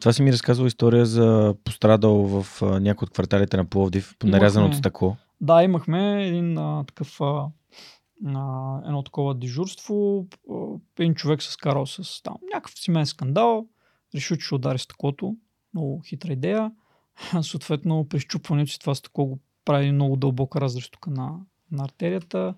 Това 0.00 0.12
си 0.12 0.22
ми 0.22 0.32
разказва 0.32 0.66
история 0.66 1.06
за 1.06 1.54
пострадал 1.64 2.14
в 2.14 2.62
някои 2.80 3.06
от 3.06 3.10
кварталите 3.10 3.56
на 3.56 3.64
Пловдив, 3.64 4.16
Имахме. 4.22 4.38
нарязано 4.38 4.66
от 4.66 4.74
стъкло. 4.74 5.16
Да, 5.40 5.62
имахме 5.62 6.26
един 6.26 6.58
а, 6.58 6.84
такъв 6.86 7.20
а, 7.20 7.46
а, 8.26 8.80
едно 8.86 9.02
такова 9.02 9.34
дежурство. 9.34 10.26
Един 10.98 11.14
човек 11.14 11.42
се 11.42 11.52
скарал 11.52 11.86
с 11.86 12.22
там 12.22 12.36
някакъв 12.54 12.72
семейен 12.78 13.06
скандал. 13.06 13.66
Решил, 14.14 14.36
че 14.36 14.46
ще 14.46 14.54
удари 14.54 14.78
стъклото. 14.78 15.36
Много 15.74 16.02
хитра 16.08 16.32
идея. 16.32 16.72
Съответно, 17.42 18.08
при 18.08 18.20
щупването 18.20 18.72
си 18.72 18.78
това 18.78 18.94
стъкло 18.94 19.26
го 19.26 19.38
прави 19.64 19.92
много 19.92 20.16
дълбока 20.16 20.60
разрез 20.60 20.90
тук 20.90 21.06
на, 21.06 21.38
на 21.72 21.84
артерията. 21.84 22.54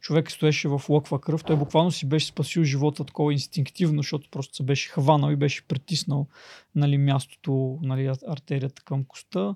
Човек 0.00 0.30
стоеше 0.30 0.68
в 0.68 0.82
лъква 0.88 1.20
кръв. 1.20 1.44
Той 1.44 1.56
буквално 1.56 1.90
си 1.90 2.06
беше 2.06 2.26
спасил 2.26 2.64
живота 2.64 3.04
такова 3.04 3.32
инстинктивно, 3.32 4.02
защото 4.02 4.28
просто 4.30 4.56
се 4.56 4.62
беше 4.62 4.88
хванал 4.88 5.30
и 5.30 5.36
беше 5.36 5.62
притиснал 5.68 6.26
нали, 6.74 6.98
мястото, 6.98 7.78
нали, 7.82 8.08
ар- 8.08 8.32
артерията 8.32 8.82
към 8.84 9.04
коста. 9.04 9.54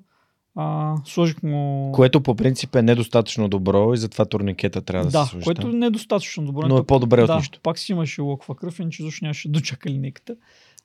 А, 0.55 0.97
сложих 1.05 1.43
му... 1.43 1.93
Което 1.95 2.21
по 2.21 2.35
принцип 2.35 2.75
е 2.75 2.83
недостатъчно 2.83 3.49
добро 3.49 3.95
и 3.95 3.97
затова 3.97 4.25
турникета 4.25 4.83
трябва 4.83 5.07
да, 5.07 5.11
да, 5.11 5.25
се 5.25 5.31
сложи. 5.31 5.45
което 5.45 5.61
там. 5.61 5.79
не 5.79 5.87
е 5.87 5.91
достатъчно 5.91 6.45
добро. 6.45 6.69
Но 6.69 6.79
е 6.79 6.87
по-добре 6.87 7.23
от 7.23 7.27
да, 7.27 7.37
нищо. 7.37 7.61
Пак 7.63 7.79
си 7.79 7.93
имаше 7.93 8.21
лъква 8.21 8.55
кръв, 8.57 8.79
иначе 8.79 9.03
защо 9.03 9.25
нямаше 9.25 9.49
дочака 9.49 9.91
линейката. 9.91 10.37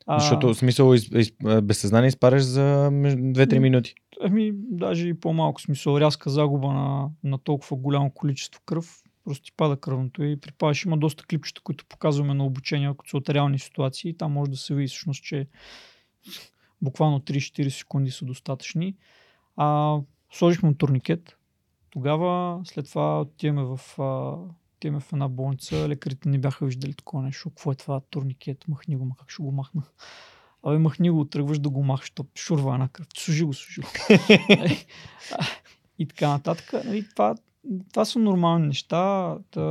А, 0.08 0.20
Защото 0.20 0.54
смисъл 0.54 0.94
из, 0.94 1.10
из, 1.12 1.32
без 1.64 1.80
съзнание 1.80 2.08
изпаряш 2.08 2.42
за 2.42 2.90
между 2.92 3.22
2-3 3.22 3.54
М. 3.54 3.60
минути. 3.62 3.96
Ами, 4.22 4.52
даже 4.54 5.08
и 5.08 5.14
по-малко 5.14 5.62
смисъл. 5.62 6.00
Рязка 6.00 6.30
загуба 6.30 6.68
на, 6.68 7.10
на 7.24 7.38
толкова 7.38 7.78
голямо 7.78 8.12
количество 8.12 8.62
кръв. 8.66 9.02
Просто 9.24 9.46
ти 9.46 9.52
пада 9.58 9.78
кръвното 9.78 10.24
и 10.24 10.40
припадаш. 10.40 10.86
Има 10.86 10.98
доста 10.98 11.26
клипчета, 11.26 11.62
които 11.64 11.86
показваме 11.86 12.34
на 12.34 12.46
обучение, 12.46 12.94
които 12.98 13.10
са 13.10 13.18
от 13.18 13.30
реални 13.30 13.60
ситуации. 13.60 14.18
Там 14.18 14.32
може 14.32 14.52
да 14.52 14.58
се 14.58 14.76
види 14.76 14.88
всъщност, 14.88 15.24
че 15.24 15.48
буквално 16.82 17.20
3-4 17.20 17.70
секунди 17.70 18.12
са 18.12 18.26
достатъчни. 18.26 18.96
А, 19.58 19.98
сложихме 20.32 20.74
турникет. 20.74 21.38
Тогава, 21.90 22.62
след 22.66 22.86
това 22.90 23.22
отиваме 23.22 23.64
в, 23.64 24.00
а, 24.02 24.38
отиваме 24.78 25.00
в 25.00 25.14
една 25.14 25.28
болница. 25.28 25.90
Лекарите 25.90 26.30
не 26.30 26.38
бяха 26.38 26.66
виждали 26.66 26.94
такова 26.94 27.24
нещо. 27.24 27.50
Какво 27.50 27.72
е 27.72 27.76
това 27.76 28.00
турникет? 28.00 28.68
Махни 28.68 28.96
го, 28.96 29.06
ма 29.06 29.16
как 29.20 29.30
ще 29.30 29.44
го 29.44 29.52
махна? 29.52 29.84
Абе, 30.64 30.78
махни 30.78 31.10
го, 31.10 31.26
тръгваш 31.26 31.60
да 31.60 31.70
го 31.70 31.84
махаш, 31.84 32.10
то 32.10 32.26
шурва 32.36 32.74
една 32.74 32.88
кръв. 32.88 33.08
Служи 33.18 33.44
го, 33.44 33.54
служи 33.54 33.82
го. 33.82 33.88
и 36.00 36.08
така 36.08 36.28
нататък. 36.28 36.74
Нали, 36.86 37.10
това, 37.10 37.36
това 37.90 38.06
са 38.06 38.20
нормални 38.20 38.68
неща. 38.68 39.36
Та, 39.52 39.62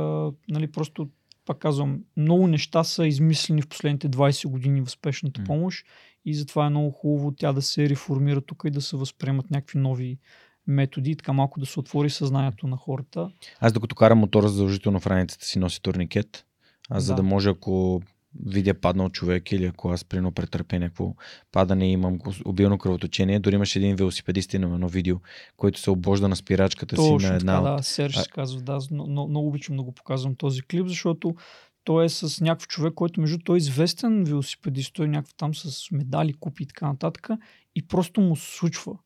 нали, 0.49 0.71
просто, 0.71 1.09
пак 1.45 1.57
казвам, 1.59 2.03
много 2.17 2.47
неща 2.47 2.83
са 2.83 3.07
измислени 3.07 3.61
в 3.61 3.67
последните 3.67 4.09
20 4.09 4.47
години 4.47 4.81
в 4.81 4.89
спешната 4.89 5.43
помощ 5.43 5.85
и 6.25 6.33
затова 6.33 6.65
е 6.65 6.69
много 6.69 6.91
хубаво 6.91 7.31
тя 7.31 7.53
да 7.53 7.61
се 7.61 7.89
реформира 7.89 8.41
тук 8.41 8.63
и 8.65 8.71
да 8.71 8.81
се 8.81 8.97
възприемат 8.97 9.51
някакви 9.51 9.79
нови 9.79 10.19
методи, 10.67 11.15
така 11.15 11.33
малко 11.33 11.59
да 11.59 11.65
се 11.65 11.79
отвори 11.79 12.09
съзнанието 12.09 12.67
на 12.67 12.77
хората. 12.77 13.31
Аз 13.59 13.73
докато 13.73 13.95
карам 13.95 14.19
мотора, 14.19 14.47
задължително 14.47 14.99
в 14.99 15.07
раницата 15.07 15.45
си 15.45 15.59
носи 15.59 15.81
турникет, 15.81 16.45
а 16.89 16.99
за 16.99 17.13
Да. 17.13 17.15
да 17.15 17.23
може 17.23 17.49
ако 17.49 18.01
видя 18.45 18.73
паднал 18.73 19.09
човек 19.09 19.51
или 19.51 19.65
ако 19.65 19.89
аз 19.89 20.05
прино 20.05 20.31
претърпя 20.31 20.79
някакво 20.79 21.13
падане 21.51 21.89
и 21.89 21.91
имам 21.91 22.19
обилно 22.45 22.77
кръвоточение. 22.77 23.39
Дори 23.39 23.55
имаше 23.55 23.79
един 23.79 23.95
велосипедист 23.95 24.53
на 24.53 24.73
едно 24.73 24.87
видео, 24.87 25.17
който 25.57 25.79
се 25.79 25.89
обожда 25.89 26.27
на 26.27 26.35
спирачката 26.35 26.95
си 26.95 27.09
Точно 27.09 27.29
на 27.29 27.35
една 27.35 27.57
така, 27.61 27.71
от... 27.71 27.77
да, 27.77 27.83
Серж 27.83 28.17
А- 28.17 28.21
се 28.23 28.29
казва, 28.29 28.61
да, 28.61 28.73
аз 28.73 28.91
много, 28.91 29.47
обичам 29.47 29.77
да 29.77 29.83
го 29.83 29.91
показвам 29.91 30.35
този 30.35 30.61
клип, 30.61 30.87
защото 30.87 31.35
той 31.83 32.05
е 32.05 32.09
с 32.09 32.41
някакъв 32.41 32.67
човек, 32.67 32.93
който 32.93 33.21
между 33.21 33.37
той 33.37 33.55
е 33.55 33.57
известен 33.57 34.23
велосипедист, 34.23 34.93
той 34.93 35.05
е 35.05 35.09
някакъв 35.09 35.33
там 35.35 35.55
с 35.55 35.91
медали, 35.91 36.33
купи 36.33 36.63
и 36.63 36.67
така 36.67 36.87
нататък 36.87 37.29
и 37.75 37.87
просто 37.87 38.21
му 38.21 38.35
случва 38.35 38.97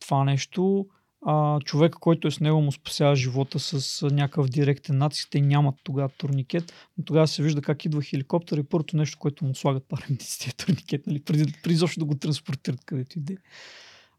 това 0.00 0.24
нещо. 0.24 0.86
А, 1.26 1.60
човек, 1.60 1.92
който 1.92 2.28
е 2.28 2.30
с 2.30 2.40
него, 2.40 2.60
му 2.60 2.72
спасява 2.72 3.16
живота 3.16 3.58
с 3.58 4.02
някакъв 4.10 4.48
директен 4.48 4.98
натиск. 4.98 5.28
Те 5.30 5.40
нямат 5.40 5.74
тогава 5.84 6.08
турникет, 6.08 6.72
но 6.98 7.04
тогава 7.04 7.28
се 7.28 7.42
вижда 7.42 7.62
как 7.62 7.84
идва 7.84 8.02
хеликоптер 8.02 8.58
и 8.58 8.62
първото 8.62 8.96
нещо, 8.96 9.18
което 9.18 9.44
му 9.44 9.54
слагат 9.54 9.88
парамедиците 9.88 10.50
е 10.50 10.64
турникет, 10.64 11.06
нали, 11.06 11.20
преди, 11.20 11.52
преди 11.62 11.78
да 11.98 12.04
го 12.04 12.14
транспортират 12.14 12.84
където 12.84 13.18
иде. 13.18 13.36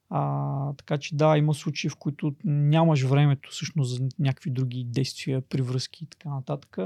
А, 0.10 0.74
така 0.74 0.98
че 0.98 1.16
да, 1.16 1.38
има 1.38 1.54
случаи, 1.54 1.90
в 1.90 1.96
които 1.96 2.36
нямаш 2.44 3.04
времето 3.04 3.50
всъщност 3.52 3.96
за 3.96 4.08
някакви 4.20 4.50
други 4.50 4.84
действия, 4.84 5.42
привръзки 5.42 6.04
и 6.04 6.08
така 6.08 6.30
нататък. 6.30 6.78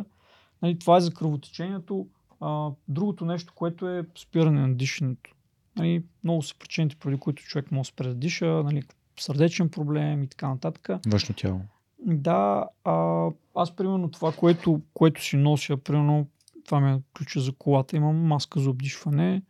Нали, 0.62 0.80
това 0.80 0.98
е 0.98 1.02
за 1.02 1.14
кръвотечението. 1.14 2.08
А, 2.42 2.70
другото 2.88 3.26
нещо, 3.26 3.54
което 3.56 3.90
е 3.90 4.06
спиране 4.18 4.62
на 4.62 4.76
дишането. 4.76 5.35
Нали, 5.76 6.04
много 6.24 6.42
са 6.42 6.56
причините, 6.60 6.96
преди 6.96 7.18
които 7.18 7.44
човек 7.44 7.72
може 7.72 7.88
да 7.88 7.94
спре 7.94 8.08
да 8.08 8.16
диша, 8.16 8.46
нали, 8.46 8.84
сърдечен 9.20 9.70
проблем 9.70 10.24
и 10.24 10.28
така 10.28 10.48
нататък. 10.48 10.90
Външно 11.08 11.36
тяло. 11.36 11.62
Да, 12.00 12.68
а, 12.84 13.28
аз 13.56 13.76
примерно 13.76 14.12
това, 14.12 14.32
което, 14.32 14.82
което 14.94 15.24
си 15.24 15.38
нося, 15.38 15.78
примерно 15.78 16.28
това 16.66 16.80
ми 16.80 16.92
е 16.92 17.02
ключа 17.18 17.40
за 17.40 17.52
колата, 17.52 17.96
имам 17.96 18.16
маска 18.16 18.60
за 18.60 18.70
обдишване, 18.70 19.42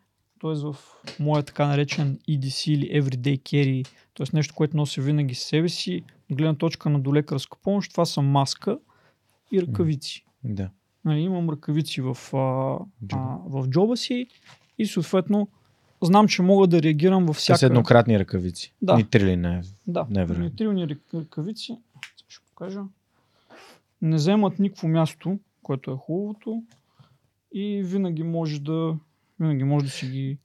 т.е. 0.41 0.53
в 0.53 0.75
моя 1.19 1.43
така 1.43 1.67
наречен 1.67 2.19
EDC 2.29 2.71
или 2.71 3.01
Everyday 3.01 3.39
Carry, 3.39 3.87
т.е. 4.13 4.25
нещо, 4.33 4.55
което 4.55 4.77
нося 4.77 5.01
винаги 5.01 5.35
с 5.35 5.43
себе 5.43 5.69
си, 5.69 6.03
гледна 6.31 6.55
точка 6.55 6.89
на 6.89 6.99
долекарска 6.99 7.57
помощ, 7.63 7.91
това 7.91 8.05
са 8.05 8.21
маска 8.21 8.79
и 9.51 9.61
ръкавици. 9.61 10.25
Да. 10.43 10.69
Нали, 11.05 11.19
имам 11.19 11.49
ръкавици 11.49 12.01
в, 12.01 12.17
а, 12.33 12.79
а, 13.13 13.37
в 13.45 13.67
джоба 13.67 13.97
си 13.97 14.27
и 14.77 14.85
съответно 14.85 15.47
знам, 16.01 16.27
че 16.27 16.41
мога 16.41 16.67
да 16.67 16.81
реагирам 16.81 17.25
във 17.25 17.35
Всяка... 17.35 17.57
С 17.57 17.63
еднократни 17.63 18.19
ръкавици. 18.19 18.73
Да. 18.81 18.95
Нитрили 18.95 19.35
не. 19.35 19.61
Да, 19.87 20.07
Невероятно. 20.09 20.43
нитрилни 20.43 20.87
рък- 20.87 21.13
ръкавици. 21.13 21.77
Ще 22.27 22.45
кажа, 22.55 22.81
не 24.01 24.15
вземат 24.15 24.59
никакво 24.59 24.87
място, 24.87 25.39
което 25.63 25.91
е 25.91 25.95
хубавото 25.95 26.63
и 27.53 27.83
винаги 27.83 28.23
може 28.23 28.61
да, 28.61 28.95
винаги 29.39 29.63
може 29.63 29.85
да 29.85 29.91
си 29.91 30.07
ги... 30.07 30.37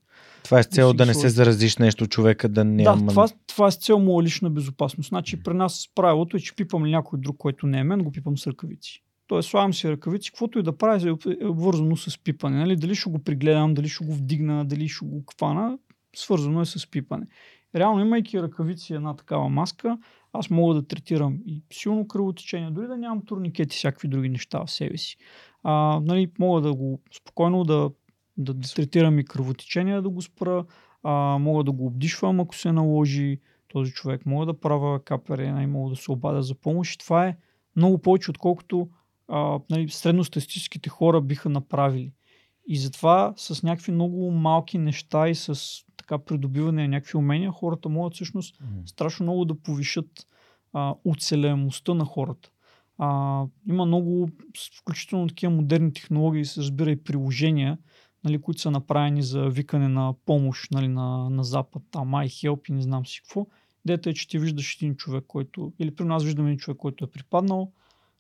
Това 0.44 0.59
е 0.59 0.62
с 0.62 0.66
цел 0.66 0.93
да 0.93 1.05
ги 1.05 1.09
не 1.09 1.14
се 1.14 1.28
заразиш 1.28 1.77
нещо 1.77 2.06
човека, 2.06 2.48
да 2.48 2.64
няма... 2.64 3.02
Да, 3.02 3.06
това, 3.09 3.28
това 3.47 3.66
е 3.66 3.70
с 3.70 3.77
цел 3.77 3.98
моя 3.98 4.24
лична 4.24 4.51
безопасност. 4.51 5.09
Значи 5.09 5.43
при 5.43 5.55
нас 5.55 5.89
правилото 5.94 6.36
е, 6.36 6.40
че 6.40 6.56
пипам 6.56 6.86
ли 6.86 6.90
някой 6.90 7.18
друг, 7.20 7.36
който 7.36 7.66
не 7.66 7.78
е 7.78 7.85
мен, 7.85 8.02
го 8.02 8.12
пипам 8.12 8.39
с 8.39 8.47
ръкавици. 8.47 9.02
Тоест 9.31 9.48
слагам 9.48 9.74
си 9.74 9.89
ръкавици, 9.89 10.31
каквото 10.31 10.59
и 10.59 10.62
да 10.62 10.77
правя 10.77 11.16
е 11.40 11.47
обвързано 11.47 11.97
с 11.97 12.19
пипане. 12.24 12.59
Нали? 12.59 12.77
Дали 12.77 12.94
ще 12.94 13.11
го 13.11 13.19
пригледам, 13.19 13.74
дали 13.74 13.89
ще 13.89 14.05
го 14.05 14.12
вдигна, 14.12 14.65
дали 14.65 14.89
ще 14.89 15.07
го 15.07 15.24
хвана, 15.31 15.78
свързано 16.16 16.61
е 16.61 16.65
с 16.65 16.90
пипане. 16.90 17.27
Реално, 17.74 18.01
имайки 18.01 18.43
ръкавици 18.43 18.93
и 18.93 18.97
една 18.97 19.16
такава 19.16 19.48
маска, 19.48 19.98
аз 20.32 20.51
мога 20.51 20.74
да 20.74 20.86
третирам 20.86 21.39
и 21.47 21.62
силно 21.73 22.09
кръвотечение, 22.09 22.70
дори 22.70 22.86
да 22.86 22.97
нямам 22.97 23.24
турникети 23.24 23.77
и 23.77 23.78
всякакви 23.78 24.09
други 24.09 24.28
неща 24.28 24.65
в 24.65 24.70
себе 24.70 24.97
си. 24.97 25.16
А, 25.62 26.01
нали, 26.05 26.32
мога 26.39 26.61
да 26.61 26.74
го 26.74 27.01
спокойно 27.16 27.65
да, 27.65 27.90
да, 28.36 28.55
да 28.55 28.69
третирам 28.74 29.19
и 29.19 29.24
кръвотечение, 29.24 30.01
да 30.01 30.11
го 30.11 30.23
спра, 30.23 30.65
а, 31.02 31.39
мога 31.39 31.65
да 31.65 31.73
го 31.73 31.86
обдишвам, 31.86 32.40
ако 32.40 32.57
се 32.57 32.73
наложи 32.73 33.40
този 33.69 33.93
човек, 33.93 34.27
мога 34.27 34.47
да 34.47 34.61
правя 34.61 35.05
каперена 35.05 35.62
и 35.62 35.66
мога 35.66 35.90
да 35.90 35.97
се 35.97 36.12
обадя 36.12 36.43
за 36.43 36.55
помощ. 36.55 37.01
Това 37.01 37.27
е 37.27 37.36
много 37.77 37.98
повече, 37.98 38.31
отколкото 38.31 38.89
а, 39.31 39.61
нали, 39.70 39.89
средностатистическите 39.89 40.89
хора 40.90 41.20
биха 41.20 41.48
направили. 41.48 42.12
И 42.66 42.77
затова 42.77 43.35
с 43.36 43.62
някакви 43.62 43.93
много 43.93 44.31
малки 44.31 44.78
неща 44.78 45.28
и 45.28 45.35
с 45.35 45.61
така 45.97 46.19
придобиване 46.19 46.82
на 46.82 46.89
някакви 46.89 47.19
умения, 47.19 47.51
хората 47.51 47.89
могат 47.89 48.15
всъщност 48.15 48.61
М. 48.61 48.66
страшно 48.86 49.24
много 49.24 49.44
да 49.44 49.55
повишат 49.55 50.27
а, 50.73 50.94
оцелемостта 51.05 51.94
на 51.94 52.05
хората. 52.05 52.51
А, 52.98 53.44
има 53.69 53.86
много, 53.86 54.28
включително 54.81 55.28
такива 55.28 55.52
модерни 55.52 55.93
технологии, 55.93 56.44
се 56.44 56.61
разбира 56.61 56.90
и 56.90 57.02
приложения, 57.02 57.78
нали, 58.24 58.40
които 58.40 58.61
са 58.61 58.70
направени 58.70 59.23
за 59.23 59.48
викане 59.48 59.89
на 59.89 60.15
помощ 60.27 60.70
нали, 60.70 60.89
на, 60.89 61.31
на 61.31 61.44
Запад, 61.44 61.82
там 61.90 62.09
iHelp 62.09 62.70
и 62.70 62.73
не 62.73 62.82
знам 62.82 63.07
си 63.07 63.20
какво. 63.23 63.47
Дета 63.86 64.11
е, 64.11 64.15
че 64.15 64.28
ти 64.28 64.39
виждаш 64.39 64.77
един 64.77 64.97
човек, 64.97 65.24
който, 65.27 65.73
или 65.78 65.94
при 65.94 66.05
нас 66.05 66.24
виждаме 66.24 66.48
един 66.48 66.59
човек, 66.59 66.78
който 66.78 67.05
е 67.05 67.11
припаднал, 67.11 67.73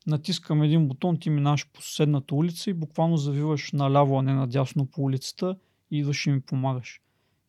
натискам 0.06 0.62
един 0.62 0.88
бутон, 0.88 1.18
ти 1.18 1.30
минаваш 1.30 1.66
по 1.72 1.82
съседната 1.82 2.34
улица 2.34 2.70
и 2.70 2.74
буквално 2.74 3.16
завиваш 3.16 3.72
наляво, 3.72 4.18
а 4.18 4.22
не 4.22 4.34
надясно 4.34 4.86
по 4.86 5.02
улицата 5.02 5.56
и 5.90 5.98
идваш 5.98 6.26
и 6.26 6.30
ми 6.30 6.40
помагаш. 6.40 7.00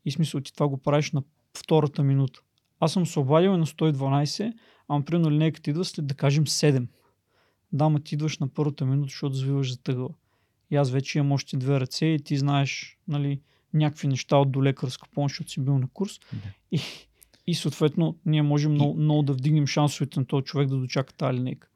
И 0.05 0.11
смисъл 0.11 0.41
ти 0.41 0.53
това 0.53 0.67
го 0.67 0.77
правиш 0.77 1.11
на 1.11 1.23
втората 1.57 2.03
минута. 2.03 2.41
Аз 2.79 2.93
съм 2.93 3.05
се 3.05 3.19
обадил 3.19 3.57
на 3.57 3.65
112, 3.65 4.53
ама 4.87 5.05
примерно 5.05 5.31
линейката 5.31 5.69
идва 5.69 5.85
след 5.85 6.07
да 6.07 6.13
кажем 6.13 6.45
7. 6.45 6.87
Да, 7.71 7.89
ма 7.89 7.99
ти 7.99 8.15
идваш 8.15 8.37
на 8.37 8.47
първата 8.47 8.85
минута, 8.85 9.09
защото 9.09 9.35
завиваш 9.35 9.71
за 9.71 9.83
тъгъла. 9.83 10.09
И 10.71 10.75
аз 10.75 10.91
вече 10.91 11.17
имам 11.17 11.31
още 11.31 11.57
две 11.57 11.79
ръце 11.79 12.05
и 12.05 12.23
ти 12.23 12.37
знаеш 12.37 12.97
нали, 13.07 13.41
някакви 13.73 14.07
неща 14.07 14.37
от 14.37 14.51
до 14.51 14.63
лекарска 14.63 15.07
помощ, 15.13 15.33
защото 15.33 15.51
си 15.51 15.59
бил 15.59 15.79
на 15.79 15.87
курс. 15.87 16.19
Да. 16.33 16.49
И, 16.71 16.79
и 17.47 17.55
съответно 17.55 18.17
ние 18.25 18.41
можем 18.41 18.71
много, 18.71 18.99
много 18.99 19.23
да 19.23 19.33
вдигнем 19.33 19.67
шансовете 19.67 20.19
на 20.19 20.25
този 20.25 20.45
човек 20.45 20.69
да 20.69 20.77
дочака 20.77 21.13
тази 21.13 21.37
линейка. 21.37 21.67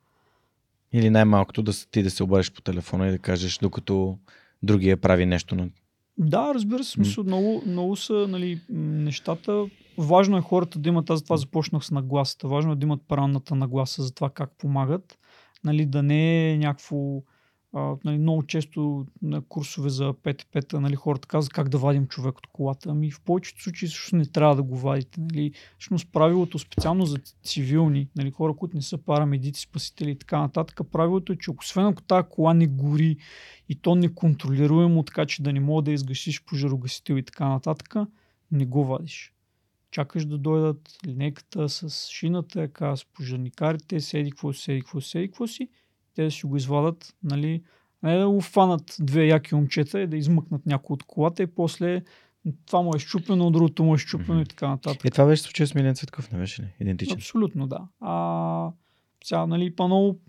Или 0.94 1.10
най-малкото 1.10 1.64
да 1.64 1.72
ти 1.92 2.04
да 2.04 2.12
се 2.12 2.24
обадиш 2.24 2.52
по 2.52 2.62
телефона 2.62 3.08
и 3.08 3.12
да 3.12 3.20
кажеш, 3.20 3.58
докато 3.58 4.18
другия 4.64 4.98
прави 4.98 5.26
нещо 5.26 5.56
на... 5.56 5.70
Да, 6.18 6.54
разбира 6.54 6.84
се, 6.84 6.92
смисъл, 6.92 7.24
много, 7.24 7.64
много 7.66 7.96
са 7.96 8.28
нали, 8.30 8.62
нещата. 8.70 9.66
Важно 9.98 10.38
е 10.38 10.42
хората 10.42 10.80
да 10.80 10.90
имат, 10.90 11.10
аз 11.10 11.20
затова 11.20 11.38
започнах 11.38 11.86
с 11.86 11.92
нагласата, 11.92 12.48
важно 12.48 12.72
е 12.72 12.76
да 12.76 12.86
имат 12.86 13.02
правилната 13.08 13.56
нагласа 13.56 14.04
за 14.04 14.14
това 14.14 14.30
как 14.30 14.52
помагат, 14.58 15.18
нали, 15.64 15.86
да 15.86 16.04
не 16.04 16.52
е 16.52 16.58
някакво, 16.58 17.22
нали, 18.04 18.18
много 18.18 18.44
често 18.44 19.06
на 19.22 19.42
курсове 19.42 19.90
за 19.90 20.14
ПТП-та, 20.14 20.80
нали, 20.80 20.96
хората 20.96 21.28
казват 21.28 21.54
как 21.54 21.70
да 21.70 21.78
вадим 21.78 22.08
човек 22.08 22.38
от 22.38 22.48
колата. 22.48 22.90
Ами 22.90 23.12
в 23.12 23.22
повечето 23.22 23.64
случаи 23.64 23.88
също 23.88 24.16
не 24.16 24.26
трябва 24.26 24.56
да 24.56 24.64
го 24.64 24.78
вадите. 24.78 25.22
Нали. 25.22 25.52
Всъщност 25.80 26.12
правилото 26.12 26.60
специално 26.60 27.06
за 27.06 27.18
цивилни, 27.44 28.10
нали, 28.16 28.32
хора, 28.32 28.56
които 28.56 28.76
не 28.76 28.82
са 28.82 28.98
парамедици, 28.98 29.62
спасители 29.62 30.12
и 30.12 30.18
така 30.18 30.40
нататък, 30.40 30.82
правилото 30.92 31.34
е, 31.34 31.38
че 31.38 31.52
освен 31.52 31.86
ако 31.86 32.02
тази 32.02 32.28
кола 32.30 32.54
не 32.54 32.68
гори 32.68 33.18
и 33.70 33.76
то 33.76 33.96
неконтролируемо, 33.96 35.04
така 35.04 35.26
че 35.26 35.44
да 35.44 35.54
не 35.54 35.60
мога 35.60 35.82
да 35.82 35.92
изгасиш 35.92 36.44
пожарогасител 36.44 37.14
и 37.14 37.24
така 37.24 37.48
нататък, 37.48 37.96
не 38.52 38.66
го 38.66 38.86
вадиш. 38.86 39.34
Чакаш 39.92 40.26
да 40.26 40.38
дойдат 40.38 40.98
линейката 41.08 41.70
с 41.70 42.10
шината, 42.10 42.70
с 42.96 43.06
пожарникарите, 43.14 44.00
седи 44.00 44.32
какво 44.32 44.54
си, 44.54 44.62
седи 44.62 44.82
какво 44.82 45.02
си, 45.02 45.10
седи 45.10 45.28
какво 45.28 45.48
си, 45.48 45.70
те 46.16 46.32
си 46.32 46.46
го 46.46 46.58
извадат, 46.58 47.16
нали, 47.24 47.64
не 48.04 48.18
да 48.18 48.30
го 48.30 48.42
фанат 48.42 48.96
две 49.00 49.26
яки 49.26 49.56
момчета 49.56 50.02
и 50.02 50.08
да 50.08 50.18
измъкнат 50.18 50.66
някой 50.66 50.94
от 50.94 51.04
колата 51.04 51.44
и 51.44 51.48
после 51.48 52.04
това 52.66 52.82
му 52.82 52.96
е 52.96 53.00
щупено, 53.00 53.52
другото 53.52 53.84
му 53.84 53.96
е 53.96 53.98
щупено 53.98 54.42
и 54.42 54.46
така 54.46 54.68
нататък. 54.68 55.06
Е, 55.06 55.12
това 55.12 55.26
беше 55.26 55.42
случай 55.42 55.68
с 55.68 55.76
Милен 55.76 55.96
Цветков, 55.96 56.32
не 56.32 56.38
беше 56.38 56.62
ли? 56.62 56.68
Идентичен. 56.80 57.18
Абсолютно, 57.18 57.68
да. 57.68 57.88
А, 58.00 58.72
сега, 59.24 59.46
нали, 59.46 59.74
има 59.80 59.88
много 59.88 60.20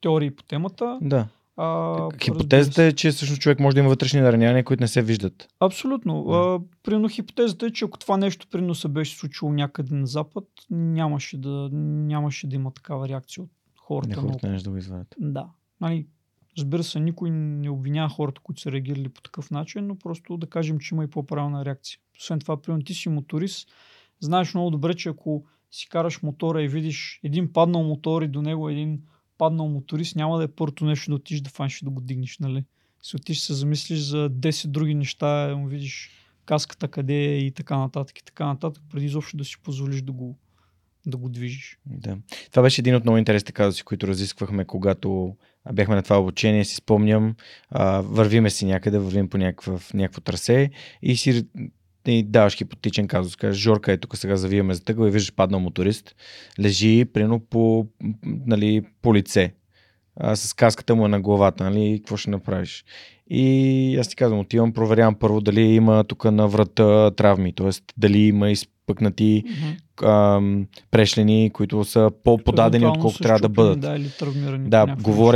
теории 0.00 0.30
по 0.30 0.42
темата. 0.42 0.98
Да. 1.02 1.28
А, 1.56 2.08
Хипотезата 2.22 2.82
е, 2.82 2.92
че 2.92 3.10
всъщност 3.10 3.42
човек 3.42 3.60
може 3.60 3.74
да 3.74 3.80
има 3.80 3.88
вътрешни 3.88 4.20
наранявания, 4.20 4.64
които 4.64 4.82
не 4.82 4.88
се 4.88 5.02
виждат. 5.02 5.48
Абсолютно. 5.60 6.24
Да. 6.24 6.60
Примерно 6.82 7.08
хипотезата 7.08 7.66
е, 7.66 7.70
че 7.70 7.84
ако 7.84 7.98
това 7.98 8.16
нещо 8.16 8.46
примерно 8.50 8.74
се 8.74 8.88
беше 8.88 9.16
случило 9.16 9.52
някъде 9.52 9.94
на 9.94 10.06
запад, 10.06 10.44
нямаше 10.70 11.38
да, 11.38 11.68
нямаше 11.72 12.46
да 12.46 12.56
има 12.56 12.70
такава 12.70 13.08
реакция 13.08 13.44
от 13.44 13.50
хората. 13.86 14.08
Не 14.08 14.16
много. 14.16 14.28
хората 14.28 14.48
не 14.48 14.58
да 14.58 14.70
го 14.70 14.76
извадят. 14.76 15.14
Да. 15.18 15.48
Нали, 15.80 16.06
разбира 16.58 16.82
се, 16.82 17.00
никой 17.00 17.30
не 17.30 17.70
обвинява 17.70 18.08
хората, 18.08 18.40
които 18.40 18.60
са 18.60 18.72
реагирали 18.72 19.08
по 19.08 19.20
такъв 19.20 19.50
начин, 19.50 19.86
но 19.86 19.98
просто 19.98 20.36
да 20.36 20.46
кажем, 20.46 20.78
че 20.78 20.94
има 20.94 21.04
и 21.04 21.10
по-правилна 21.10 21.64
реакция. 21.64 21.98
Освен 22.18 22.38
това, 22.38 22.62
примерно 22.62 22.84
ти 22.84 22.94
си 22.94 23.08
моторист, 23.08 23.68
знаеш 24.20 24.54
много 24.54 24.70
добре, 24.70 24.94
че 24.94 25.08
ако 25.08 25.44
си 25.70 25.88
караш 25.88 26.22
мотора 26.22 26.62
и 26.62 26.68
видиш 26.68 27.20
един 27.22 27.52
паднал 27.52 27.82
мотор 27.82 28.22
и 28.22 28.28
до 28.28 28.42
него 28.42 28.68
един 28.68 29.02
паднал 29.38 29.68
моторист, 29.68 30.16
няма 30.16 30.38
да 30.38 30.44
е 30.44 30.48
първото 30.48 30.84
нещо 30.84 31.10
да 31.10 31.14
отиш 31.14 31.40
да 31.40 31.50
фанеш 31.50 31.80
да 31.80 31.90
го 31.90 32.00
дигнеш, 32.00 32.38
нали? 32.38 32.64
Си 33.02 33.16
отиш 33.16 33.40
се 33.40 33.54
замислиш 33.54 33.98
за 33.98 34.30
10 34.30 34.66
други 34.66 34.94
неща, 34.94 35.56
му 35.56 35.66
видиш 35.66 36.10
каската 36.44 36.88
къде 36.88 37.14
е 37.14 37.38
и 37.38 37.50
така 37.50 37.78
нататък 37.78 38.18
и 38.18 38.24
така 38.24 38.46
нататък, 38.46 38.82
преди 38.90 39.06
изобщо 39.06 39.36
да 39.36 39.44
си 39.44 39.56
позволиш 39.62 40.02
да 40.02 40.12
го, 40.12 40.38
да 41.06 41.16
го 41.16 41.28
движиш. 41.28 41.78
Да. 41.86 42.16
Това 42.50 42.62
беше 42.62 42.80
един 42.80 42.94
от 42.94 43.04
много 43.04 43.18
интересните 43.18 43.52
казуси, 43.52 43.82
които 43.82 44.08
разисквахме, 44.08 44.64
когато 44.64 45.36
бяхме 45.72 45.94
на 45.94 46.02
това 46.02 46.20
обучение. 46.20 46.64
Си 46.64 46.74
спомням, 46.74 47.34
а, 47.70 48.00
вървиме 48.00 48.50
си 48.50 48.66
някъде, 48.66 48.98
вървим 48.98 49.28
по 49.28 49.38
някакъв, 49.38 49.94
някакво 49.94 50.20
трасе 50.20 50.70
и 51.02 51.16
си 51.16 51.46
и 52.06 52.22
даваш 52.22 52.56
хипотетичен 52.56 53.08
казус. 53.08 53.36
Кажеш, 53.36 53.62
Жорка 53.62 53.92
е 53.92 53.96
тук 53.96 54.16
сега 54.16 54.36
завиваме 54.36 54.74
за 54.74 54.84
тъгъл 54.84 55.06
и 55.06 55.10
виждаш 55.10 55.34
паднал 55.34 55.60
моторист. 55.60 56.14
Лежи, 56.60 57.04
прино 57.12 57.40
по, 57.40 57.86
нали, 58.46 58.82
по 59.02 59.14
лице. 59.14 59.54
А, 60.16 60.36
с 60.36 60.52
каската 60.52 60.94
му 60.94 61.04
е 61.04 61.08
на 61.08 61.20
главата, 61.20 61.70
нали, 61.70 61.98
какво 61.98 62.16
ще 62.16 62.30
направиш? 62.30 62.84
И 63.30 63.96
аз 64.00 64.08
ти 64.08 64.16
казвам, 64.16 64.40
отивам, 64.40 64.72
проверявам 64.72 65.14
първо 65.14 65.40
дали 65.40 65.62
има 65.62 66.04
тук 66.04 66.24
на 66.24 66.48
врата 66.48 67.10
травми, 67.10 67.52
т.е. 67.52 67.70
дали 67.96 68.18
има 68.18 68.50
изпъкнати 68.50 69.44
ам, 70.02 70.66
прешлени, 70.90 71.50
които 71.54 71.84
са 71.84 72.10
по-подадени, 72.24 72.86
отколкото 72.86 73.22
трябва 73.22 73.40
да 73.40 73.48
бъдат. 73.48 73.80
Да, 73.80 73.96
или 73.96 74.08
Да, 74.68 74.86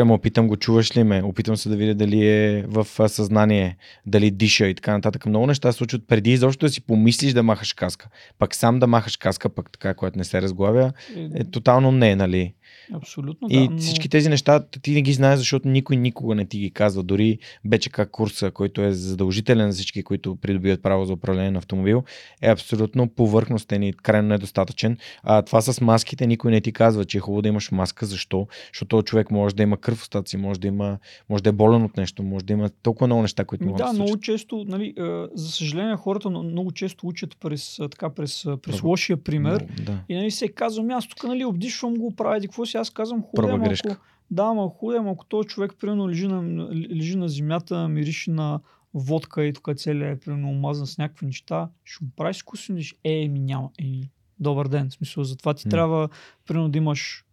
му, 0.05 0.15
опитам 0.15 0.49
го, 0.49 0.57
чуваш 0.57 0.97
ли 0.97 1.05
ме, 1.05 1.23
опитам 1.23 1.57
се 1.57 1.69
да 1.69 1.77
видя 1.77 1.95
дали 1.95 2.29
е 2.29 2.65
в 2.69 2.87
съзнание, 3.09 3.77
дали 4.07 4.31
диша 4.31 4.67
и 4.67 4.75
така 4.75 4.93
нататък. 4.93 5.27
Много 5.27 5.47
неща 5.47 5.73
се 5.73 5.79
случват 5.79 6.03
преди 6.07 6.33
изобщо 6.33 6.67
да 6.67 6.73
си 6.73 6.81
помислиш 6.81 7.33
да 7.33 7.43
махаш 7.43 7.73
каска. 7.73 8.09
Пак 8.39 8.55
сам 8.55 8.79
да 8.79 8.87
махаш 8.87 9.17
каска, 9.17 9.49
пък 9.49 9.71
така, 9.73 9.95
която 9.95 10.19
не 10.19 10.25
се 10.25 10.43
разглавя, 10.43 10.93
е 11.35 11.45
тотално 11.45 11.93
не, 11.93 12.17
нали? 12.17 12.55
Абсолютно, 12.93 13.49
И 13.51 13.59
да. 13.59 13.71
но- 13.71 13.79
всички 13.79 14.09
тези 14.09 14.29
неща 14.29 14.65
ти 14.83 14.91
не 14.91 15.03
ги 15.03 15.13
знаеш, 15.13 15.39
защото 15.39 15.69
никой 15.69 15.97
никога 15.97 16.35
не 16.35 16.45
ти 16.45 16.59
ги 16.59 16.71
казва. 16.71 17.03
Дори 17.03 17.39
БЧК 17.65 18.11
курса, 18.11 18.51
който 18.51 18.83
е 18.83 18.93
задължителен 18.93 19.71
за 19.71 19.77
всички, 19.77 20.03
които 20.03 20.37
придобиват 20.37 20.83
право 20.83 21.05
за 21.05 21.13
управление 21.13 21.51
на 21.51 21.59
автомобил, 21.59 22.03
е 22.43 22.51
абсолютно 22.51 23.09
повърхностен 23.09 23.83
и 23.83 23.93
крайно 23.93 24.29
недостатъчен. 24.29 24.97
А 25.23 25.43
това 25.43 25.61
с 25.61 25.81
маските 25.81 26.27
никой 26.27 26.51
не 26.51 26.61
ти 26.61 26.73
казва, 26.73 27.05
че 27.05 27.19
е 27.19 27.21
хубаво 27.21 27.43
да 27.43 27.49
имаш 27.49 27.71
маска. 27.71 28.07
Защо? 28.07 28.47
Защото 28.73 29.03
човек 29.03 29.31
може 29.31 29.55
да 29.55 29.63
има 29.63 29.77
кръв 29.77 29.99
в 29.99 30.39
може 30.39 30.61
да, 30.61 30.69
има, 30.69 30.99
може 31.29 31.43
да 31.43 31.49
е 31.49 31.53
болен 31.53 31.83
от 31.83 31.97
нещо, 31.97 32.23
може 32.23 32.45
да 32.45 32.53
има 32.53 32.71
толкова 32.83 33.07
много 33.07 33.23
неща, 33.23 33.45
които 33.45 33.65
могат 33.65 33.79
да, 33.79 33.85
да 33.87 33.93
много 33.93 34.17
често, 34.17 34.65
нали, 34.69 34.95
за 35.35 35.53
съжаление, 35.53 35.97
хората 35.97 36.31
но- 36.31 36.43
много 36.43 36.73
често 36.73 37.07
учат 37.07 37.37
през, 37.41 37.79
така, 37.91 38.11
през, 38.11 38.45
през 38.63 38.83
лошия 38.83 39.17
пример. 39.17 39.61
Много, 39.63 39.83
Да. 39.83 39.99
И 40.09 40.15
нали 40.17 40.31
се 40.31 40.49
казвам, 40.49 40.91
аз 40.91 41.09
тук 41.09 41.25
нали, 41.25 41.45
обдишвам 41.45 41.95
го, 41.95 42.11
правя 42.17 42.41
какво 42.41 42.67
си, 42.67 42.77
аз 42.79 42.91
казвам 42.91 43.23
хубаво, 43.23 43.59
грешка. 43.59 43.93
ако, 43.93 44.03
да, 44.31 44.43
ама 44.43 44.69
хубаво, 44.69 44.99
ама 44.99 45.11
ако 45.11 45.25
този 45.25 45.49
човек 45.49 45.73
примерно 45.81 46.09
лежи 46.09 46.29
на, 46.29 46.69
лежи 46.73 47.17
на 47.17 47.29
земята, 47.29 47.89
мирише 47.89 48.31
на 48.31 48.61
водка 48.95 49.45
и 49.45 49.53
тук 49.53 49.69
целият 49.77 50.17
е 50.17 50.21
примерно 50.21 50.51
омазан 50.51 50.87
с 50.87 50.99
някакви 50.99 51.27
неща, 51.27 51.69
ще 51.85 52.05
му 52.05 52.11
правиш 52.17 52.43
вкусно, 52.43 52.79
е, 53.05 53.29
ми 53.29 53.41
няма. 53.41 53.71
Еми, 53.79 54.11
добър 54.41 54.69
ден, 54.69 54.91
в 54.91 54.93
смисъл, 54.93 55.25
затова 55.25 55.55
ти 55.55 55.69
М. 55.69 55.71
трябва 55.71 56.09
примерно 56.47 56.69
да 56.69 56.79
имаш 56.79 57.25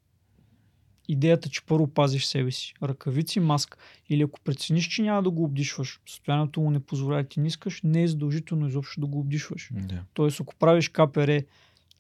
идеята, 1.07 1.49
че 1.49 1.65
първо 1.65 1.87
пазиш 1.87 2.25
себе 2.25 2.51
си. 2.51 2.73
Ръкавици, 2.83 3.39
маска. 3.39 3.77
Или 4.09 4.23
ако 4.23 4.39
прецениш, 4.41 4.87
че 4.87 5.01
няма 5.01 5.23
да 5.23 5.29
го 5.29 5.43
обдишваш, 5.43 5.99
състоянието 6.05 6.61
му 6.61 6.71
не 6.71 6.79
позволява 6.79 7.23
ти 7.23 7.39
не 7.39 7.47
искаш, 7.47 7.81
не 7.83 8.03
е 8.03 8.07
задължително 8.07 8.67
изобщо 8.67 9.01
да 9.01 9.07
го 9.07 9.19
обдишваш. 9.19 9.69
Да. 9.71 10.03
Тоест, 10.13 10.41
ако 10.41 10.55
правиш 10.55 10.89
КПР, 10.89 11.41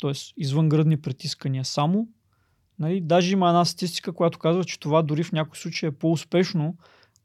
т.е. 0.01 0.11
извънгръдни 0.37 1.01
притискания 1.01 1.65
само, 1.65 2.07
нали, 2.79 3.01
даже 3.01 3.33
има 3.33 3.47
една 3.47 3.65
статистика, 3.65 4.13
която 4.13 4.39
казва, 4.39 4.63
че 4.63 4.79
това 4.79 5.01
дори 5.01 5.23
в 5.23 5.31
някои 5.31 5.59
случаи 5.59 5.87
е 5.87 5.91
по-успешно 5.91 6.75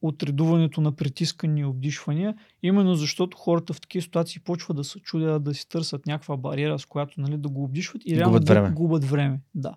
от 0.03 0.23
редуването 0.23 0.81
на 0.81 0.93
притискания 0.93 1.63
и 1.63 1.65
обдишвания, 1.65 2.35
именно 2.63 2.95
защото 2.95 3.37
хората 3.37 3.73
в 3.73 3.81
такива 3.81 4.03
ситуации 4.03 4.41
почват 4.45 4.77
да 4.77 4.85
се 4.85 5.01
чудят 5.01 5.45
да 5.45 5.55
си 5.55 5.69
търсят 5.69 6.07
някаква 6.07 6.37
бариера, 6.37 6.79
с 6.79 6.87
която 6.87 7.21
нали, 7.21 7.37
да 7.37 7.49
го 7.49 7.65
обдишват 7.65 8.03
и 8.07 8.17
реално 8.17 8.33
Губят 8.33 8.47
да 8.47 8.55
време. 8.55 8.71
губят 8.71 9.05
време. 9.05 9.41
Да. 9.55 9.75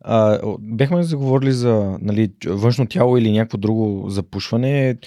А, 0.00 0.38
о, 0.42 0.56
бехме 0.60 1.02
заговорили 1.02 1.52
за 1.52 1.98
нали, 2.00 2.32
външно 2.46 2.86
тяло 2.86 3.16
или 3.16 3.32
някакво 3.32 3.58
друго 3.58 4.10
запушване. 4.10 4.98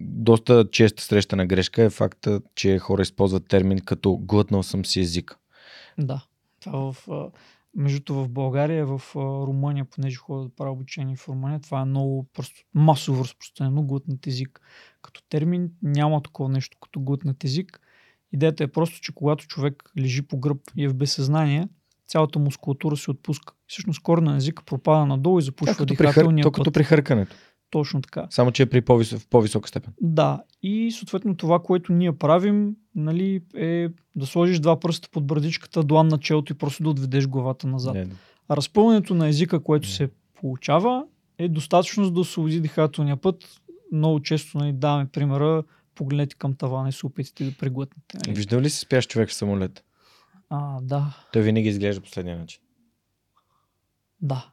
Доста 0.00 0.70
честа 0.70 1.02
срещана 1.02 1.46
грешка 1.46 1.82
е 1.82 1.90
факта, 1.90 2.40
че 2.54 2.78
хора 2.78 3.02
използват 3.02 3.48
термин 3.48 3.78
като 3.78 4.16
глътнал 4.16 4.62
съм 4.62 4.84
си 4.84 5.00
език. 5.00 5.38
Да. 5.98 6.24
Това 6.60 6.92
в, 6.92 7.08
а, 7.76 7.82
между 7.82 8.14
в 8.14 8.28
България, 8.28 8.86
в 8.86 9.02
Румъния, 9.16 9.84
понеже 9.84 10.16
ходя 10.16 10.42
да 10.42 10.54
правя 10.54 10.72
обучение 10.72 11.16
в 11.16 11.28
Румъния, 11.28 11.60
това 11.60 11.80
е 11.80 11.84
много 11.84 12.26
просто 12.32 12.64
масово 12.74 13.24
разпространено 13.24 13.82
глътнат 13.82 14.26
език. 14.26 14.60
Като 15.02 15.22
термин 15.28 15.70
няма 15.82 16.22
такова 16.22 16.48
нещо 16.48 16.78
като 16.80 17.00
глътнат 17.00 17.44
език. 17.44 17.80
Идеята 18.32 18.64
е 18.64 18.68
просто, 18.68 19.00
че 19.00 19.14
когато 19.14 19.46
човек 19.46 19.92
лежи 19.98 20.22
по 20.22 20.38
гръб 20.38 20.58
и 20.76 20.84
е 20.84 20.88
в 20.88 20.94
безсъзнание, 20.94 21.68
цялата 22.08 22.38
мускулатура 22.38 22.96
се 22.96 23.10
отпуска. 23.10 23.54
Всъщност 23.66 24.02
корена 24.02 24.30
на 24.30 24.36
езика 24.36 24.64
пропада 24.64 25.06
надолу 25.06 25.38
и 25.38 25.42
Да, 25.42 25.44
запушва 25.44 25.86
при, 25.86 25.96
хър... 25.96 26.06
дихателния 26.06 26.42
то 26.42 26.52
път. 26.52 26.58
като 26.58 26.72
при 26.72 26.84
хъркането. 26.84 27.36
Точно 27.74 28.02
така. 28.02 28.26
Само, 28.30 28.52
че 28.52 28.62
е 28.62 28.66
при 28.66 28.80
по-висо... 28.80 29.18
в 29.18 29.28
по-висока 29.28 29.68
степен. 29.68 29.92
Да, 30.00 30.42
и 30.62 30.92
съответно 30.92 31.36
това, 31.36 31.58
което 31.58 31.92
ние 31.92 32.12
правим, 32.12 32.76
нали, 32.94 33.40
е 33.56 33.88
да 34.16 34.26
сложиш 34.26 34.58
два 34.58 34.80
пръста 34.80 35.08
под 35.12 35.26
брадичката, 35.26 35.82
длан 35.82 36.08
на 36.08 36.18
челото 36.18 36.52
и 36.52 36.56
просто 36.56 36.82
да 36.82 36.90
отведеш 36.90 37.26
главата 37.26 37.66
назад. 37.66 37.94
Не, 37.94 38.08
А 38.48 38.56
разпълването 38.56 39.14
на 39.14 39.28
езика, 39.28 39.62
което 39.62 39.88
Да. 39.88 39.94
се 39.94 40.08
получава, 40.34 41.04
е 41.38 41.48
достатъчно 41.48 42.04
за 42.04 42.10
да 42.10 42.20
освободи 42.20 42.60
дихателния 42.60 43.16
път. 43.16 43.60
Много 43.92 44.20
често 44.20 44.58
нали, 44.58 44.72
даваме 44.72 45.06
примера, 45.06 45.62
погледнете 45.94 46.36
към 46.36 46.54
тавана 46.54 46.88
и 46.88 46.92
се 46.92 47.06
опитайте 47.06 47.44
да 47.44 47.52
преглътнете. 47.58 48.18
Нали? 48.26 48.36
Виждал 48.36 48.60
ли 48.60 48.70
си 48.70 48.78
спящ 48.78 49.10
човек 49.10 49.28
в 49.28 49.34
самолет? 49.34 49.84
А, 50.50 50.80
да, 50.80 51.16
Той 51.32 51.42
винаги 51.42 51.68
изглежда 51.68 52.00
последния 52.00 52.38
начин. 52.38 52.60
Да, 54.24 54.46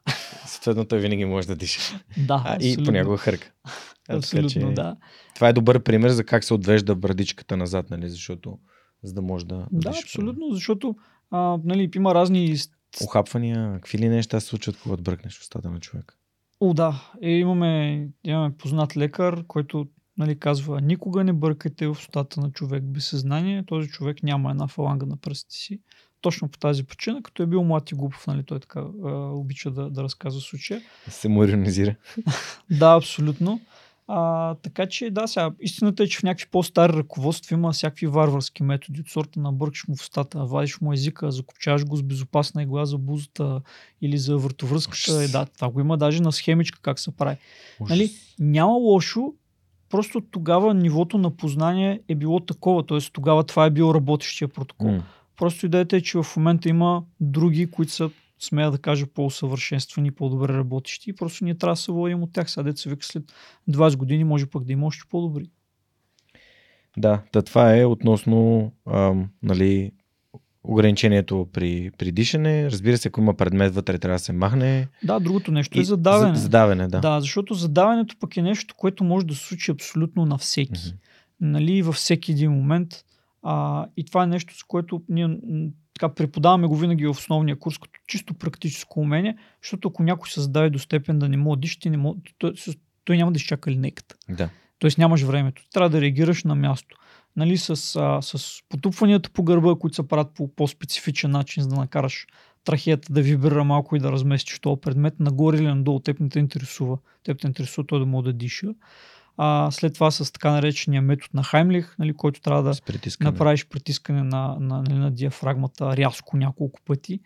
Съответно, 0.46 0.84
той 0.84 0.98
винаги 1.00 1.24
може 1.24 1.46
да 1.46 1.56
диша. 1.56 2.00
да. 2.26 2.42
А, 2.46 2.52
и 2.52 2.56
абсолютно. 2.56 2.84
понякога 2.84 3.16
хърка. 3.16 3.52
А, 3.64 3.70
така 4.06 4.18
Абсолютно, 4.18 4.48
че 4.50 4.60
да. 4.60 4.96
Това 5.34 5.48
е 5.48 5.52
добър 5.52 5.82
пример 5.82 6.10
за 6.10 6.24
как 6.24 6.44
се 6.44 6.54
отвежда 6.54 6.94
брадичката 6.94 7.56
назад, 7.56 7.90
нали? 7.90 8.10
Защото 8.10 8.58
за 9.02 9.14
да 9.14 9.22
може 9.22 9.46
да. 9.46 9.66
Да, 9.72 9.90
дишаш 9.90 10.04
абсолютно, 10.04 10.50
защото 10.50 10.96
а, 11.30 11.58
нали, 11.64 11.90
има 11.96 12.14
разни 12.14 12.56
Охапвания, 13.04 13.74
какви 13.74 13.98
ли 13.98 14.08
неща 14.08 14.40
се 14.40 14.46
случват, 14.46 14.78
когато 14.82 15.02
бръкнеш 15.02 15.38
в 15.38 15.40
устата 15.40 15.70
на 15.70 15.80
човек. 15.80 16.18
О, 16.60 16.74
да. 16.74 17.12
Е, 17.22 17.30
имаме, 17.30 18.08
имаме 18.24 18.56
познат 18.56 18.96
лекар, 18.96 19.44
който 19.46 19.86
нали, 20.18 20.38
казва, 20.38 20.80
никога 20.80 21.24
не 21.24 21.32
бъркайте 21.32 21.86
в 21.86 21.90
устата 21.90 22.40
на 22.40 22.50
човек 22.50 22.84
без 22.84 23.08
съзнание. 23.08 23.64
Този 23.66 23.88
човек 23.88 24.22
няма 24.22 24.50
една 24.50 24.68
фаланга 24.68 25.06
на 25.06 25.16
пръстите 25.16 25.56
си. 25.56 25.80
Точно 26.22 26.48
по 26.48 26.58
тази 26.58 26.84
причина, 26.84 27.22
като 27.22 27.42
е 27.42 27.46
бил 27.46 27.64
млад 27.64 27.90
и 27.90 27.94
глупав, 27.94 28.26
нали, 28.26 28.42
той 28.42 28.60
така 28.60 28.80
а, 28.80 29.10
обича 29.12 29.70
да, 29.70 29.90
да 29.90 30.02
разказва 30.02 30.40
случая. 30.40 30.80
Се 31.08 31.28
му 31.28 31.44
иронизира. 31.44 31.94
Да, 32.70 32.96
абсолютно. 32.96 33.60
А, 34.08 34.54
така 34.54 34.86
че, 34.86 35.10
да, 35.10 35.26
сега, 35.26 35.50
истината 35.60 36.02
е, 36.02 36.06
че 36.06 36.18
в 36.18 36.22
някакви 36.22 36.46
по-стари 36.50 36.92
ръководства 36.92 37.54
има 37.54 37.72
всякакви 37.72 38.06
варварски 38.06 38.62
методи 38.62 39.00
от 39.00 39.08
сорта 39.08 39.40
на 39.40 39.52
бъркаш 39.52 39.88
му 39.88 39.96
в 39.96 40.00
устата, 40.00 40.44
вадиш 40.44 40.80
му 40.80 40.92
езика, 40.92 41.30
закопчаваш 41.30 41.84
го 41.84 41.96
с 41.96 42.02
безопасна 42.02 42.62
игла 42.62 42.84
за 42.84 42.98
бузата 42.98 43.60
или 44.02 44.18
за 44.18 44.36
въртовръзката. 44.36 45.22
Е, 45.24 45.28
да, 45.28 45.46
това 45.46 45.70
го 45.70 45.80
има 45.80 45.98
даже 45.98 46.22
на 46.22 46.32
схемичка 46.32 46.78
как 46.82 46.98
се 46.98 47.16
прави. 47.16 47.36
Ужас. 47.80 47.90
Нали, 47.90 48.10
няма 48.38 48.72
лошо, 48.72 49.32
просто 49.90 50.20
тогава 50.20 50.74
нивото 50.74 51.18
на 51.18 51.30
познание 51.30 52.00
е 52.08 52.14
било 52.14 52.40
такова, 52.40 52.86
т.е. 52.86 52.98
тогава 53.12 53.44
това 53.44 53.66
е 53.66 53.70
бил 53.70 53.92
работещия 53.94 54.48
протокол. 54.48 54.90
М. 54.90 55.02
Просто 55.36 55.66
идеята 55.66 55.96
е, 55.96 56.00
че 56.00 56.18
в 56.18 56.26
момента 56.36 56.68
има 56.68 57.04
други, 57.20 57.70
които 57.70 57.92
са, 57.92 58.10
смея 58.38 58.70
да 58.70 58.78
кажа, 58.78 59.06
по-усъвършенствани, 59.06 60.10
по-добре 60.10 60.54
работещи 60.54 61.10
и 61.10 61.16
просто 61.16 61.44
ние 61.44 61.54
трябва 61.54 61.72
да 61.72 61.80
се 61.80 61.92
водим 61.92 62.22
от 62.22 62.32
тях. 62.32 62.50
Сега 62.50 62.64
деца 62.64 62.90
вика 62.90 63.06
след 63.06 63.24
20 63.70 63.96
години 63.96 64.24
може 64.24 64.46
пък 64.46 64.64
да 64.64 64.72
има 64.72 64.86
още 64.86 65.08
по-добри. 65.10 65.50
Да, 66.96 67.22
да, 67.32 67.42
това 67.42 67.76
е 67.76 67.84
относно 67.84 68.72
ам, 68.86 69.28
нали, 69.42 69.92
ограничението 70.64 71.48
при, 71.52 71.90
при 71.98 72.12
дишане. 72.12 72.70
Разбира 72.70 72.98
се, 72.98 73.08
ако 73.08 73.20
има 73.20 73.34
предмет 73.34 73.74
вътре, 73.74 73.98
трябва 73.98 74.14
да 74.14 74.24
се 74.24 74.32
махне. 74.32 74.88
Да, 75.04 75.20
другото 75.20 75.52
нещо 75.52 75.78
е 75.78 75.80
И 75.80 75.84
задаване. 75.84 76.34
За, 76.34 76.42
задаване, 76.42 76.88
да. 76.88 77.00
да, 77.00 77.20
защото 77.20 77.54
задаването 77.54 78.16
пък 78.20 78.36
е 78.36 78.42
нещо, 78.42 78.74
което 78.78 79.04
може 79.04 79.26
да 79.26 79.34
се 79.34 79.46
случи 79.46 79.70
абсолютно 79.70 80.26
на 80.26 80.38
всеки. 80.38 80.80
Мгм. 80.86 80.96
нали, 81.40 81.82
във 81.82 81.94
всеки 81.94 82.32
един 82.32 82.52
момент. 82.52 83.04
А, 83.42 83.86
и 83.96 84.04
това 84.04 84.22
е 84.22 84.26
нещо, 84.26 84.58
с 84.58 84.64
което 84.64 85.02
ние 85.08 85.38
така 85.94 86.14
преподаваме 86.14 86.66
го 86.66 86.76
винаги 86.76 87.06
в 87.06 87.10
основния 87.10 87.58
курс, 87.58 87.78
като 87.78 88.00
чисто 88.06 88.34
практическо 88.34 89.00
умение, 89.00 89.36
защото 89.62 89.88
ако 89.88 90.02
някой 90.02 90.30
се 90.30 90.40
зададе 90.40 90.70
до 90.70 90.78
степен 90.78 91.18
да 91.18 91.28
не 91.28 91.36
може 91.36 91.56
да 91.56 91.60
диша, 91.60 91.78
не 91.90 91.96
може, 91.96 92.18
той, 92.38 92.54
той, 92.54 92.74
той 93.04 93.16
няма 93.16 93.32
да 93.32 93.36
изчака 93.36 93.70
линейката. 93.70 94.14
да. 94.28 94.48
Тоест 94.78 94.98
нямаш 94.98 95.22
времето. 95.22 95.62
Трябва 95.72 95.90
да 95.90 96.00
реагираш 96.00 96.44
на 96.44 96.54
място. 96.54 96.96
Нали, 97.36 97.58
с, 97.58 97.70
а, 97.70 98.22
с 98.22 98.60
потупванията 98.68 99.30
по 99.30 99.42
гърба, 99.42 99.74
които 99.80 99.94
се 99.94 100.08
правят 100.08 100.34
по 100.34 100.54
по-специфичен 100.54 101.30
начин, 101.30 101.62
за 101.62 101.68
да 101.68 101.76
накараш 101.76 102.26
трахеята 102.64 103.12
да 103.12 103.22
вибрира 103.22 103.64
малко 103.64 103.96
и 103.96 104.00
да 104.00 104.12
разместиш 104.12 104.60
този 104.60 104.80
предмет 104.80 105.20
нагоре 105.20 105.56
или 105.56 105.66
надолу. 105.66 106.00
Теб 106.00 106.20
не 106.20 106.28
те 106.28 106.38
интересува. 106.38 106.98
Теб 107.24 107.40
те 107.40 107.46
интересува 107.46 107.86
той 107.86 107.98
да 107.98 108.06
може 108.06 108.24
да 108.24 108.32
диша. 108.32 108.74
А, 109.36 109.70
след 109.70 109.94
това 109.94 110.10
с 110.10 110.32
така 110.32 110.50
наречения 110.50 111.02
метод 111.02 111.28
на 111.34 111.42
Хаймлих, 111.42 111.94
нали, 111.98 112.14
който 112.14 112.40
трябва 112.40 112.62
да 112.62 112.72
притискане. 112.86 113.30
направиш 113.30 113.66
притискане 113.66 114.22
на, 114.22 114.56
на, 114.60 114.82
нали, 114.82 114.94
на 114.94 115.10
диафрагмата 115.10 115.96
рязко 115.96 116.36
няколко 116.36 116.80
пъти. 116.86 117.20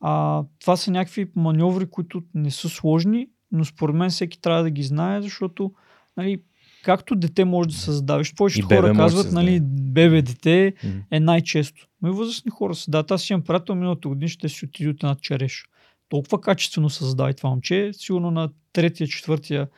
А, 0.00 0.42
това 0.60 0.76
са 0.76 0.90
някакви 0.90 1.30
маньоври, 1.36 1.86
които 1.86 2.22
не 2.34 2.50
са 2.50 2.68
сложни, 2.68 3.28
но 3.52 3.64
според 3.64 3.96
мен 3.96 4.10
всеки 4.10 4.40
трябва 4.40 4.62
да 4.62 4.70
ги 4.70 4.82
знае, 4.82 5.22
защото 5.22 5.72
нали, 6.16 6.42
както 6.84 7.16
дете 7.16 7.44
може 7.44 7.68
да 7.68 7.74
се 7.74 7.92
задавиш. 7.92 8.34
Повечето 8.34 8.66
хора 8.66 8.80
може 8.80 8.92
да 8.92 8.98
казват, 8.98 9.32
нали, 9.32 9.60
бебе 9.62 10.22
дете 10.22 10.74
е 11.10 11.20
най-често. 11.20 11.86
Но 12.02 12.08
и 12.08 12.12
възрастни 12.12 12.50
хора 12.50 12.74
се 12.74 12.90
дават. 12.90 13.10
Аз 13.10 13.30
имам 13.30 13.42
приятел 13.42 13.74
миналата 13.74 14.08
година, 14.08 14.28
ще 14.28 14.48
си 14.48 14.64
отиде 14.64 14.90
от 14.90 15.02
една 15.02 15.14
череш. 15.14 15.64
Толкова 16.08 16.40
качествено 16.40 16.90
се 16.90 17.04
задава 17.04 17.30
и 17.30 17.34
това 17.34 17.50
момче. 17.50 17.90
Сигурно 17.92 18.30
на 18.30 18.48
третия, 18.72 19.08
четвъртия 19.08 19.68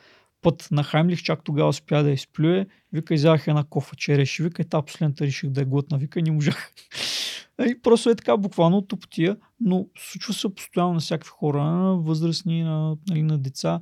път 0.45 0.67
на 0.71 0.83
Хаймлих, 0.83 1.23
чак 1.23 1.43
тогава 1.43 1.69
успя 1.69 2.03
да 2.03 2.11
изплюе. 2.11 2.65
Вика, 2.93 3.13
изядах 3.13 3.47
една 3.47 3.63
кофа 3.63 3.95
череши. 3.95 4.43
Вика, 4.43 4.61
и 4.61 4.65
та 4.65 4.81
последната 4.81 5.25
реших 5.25 5.49
да 5.49 5.61
е 5.61 5.65
глътна. 5.65 5.97
Вика, 5.97 6.21
не 6.21 6.31
можах. 6.31 6.71
И 7.69 7.81
просто 7.81 8.09
е 8.09 8.15
така, 8.15 8.37
буквално 8.37 8.77
от 8.77 8.87
топотия, 8.87 9.37
но 9.59 9.87
случва 9.97 10.33
се 10.33 10.55
постоянно 10.55 10.93
на 10.93 10.99
всякакви 10.99 11.29
хора, 11.29 11.63
на 11.63 11.95
възрастни, 11.95 12.63
на, 12.63 12.97
нали, 13.09 13.23
на 13.23 13.37
деца. 13.37 13.81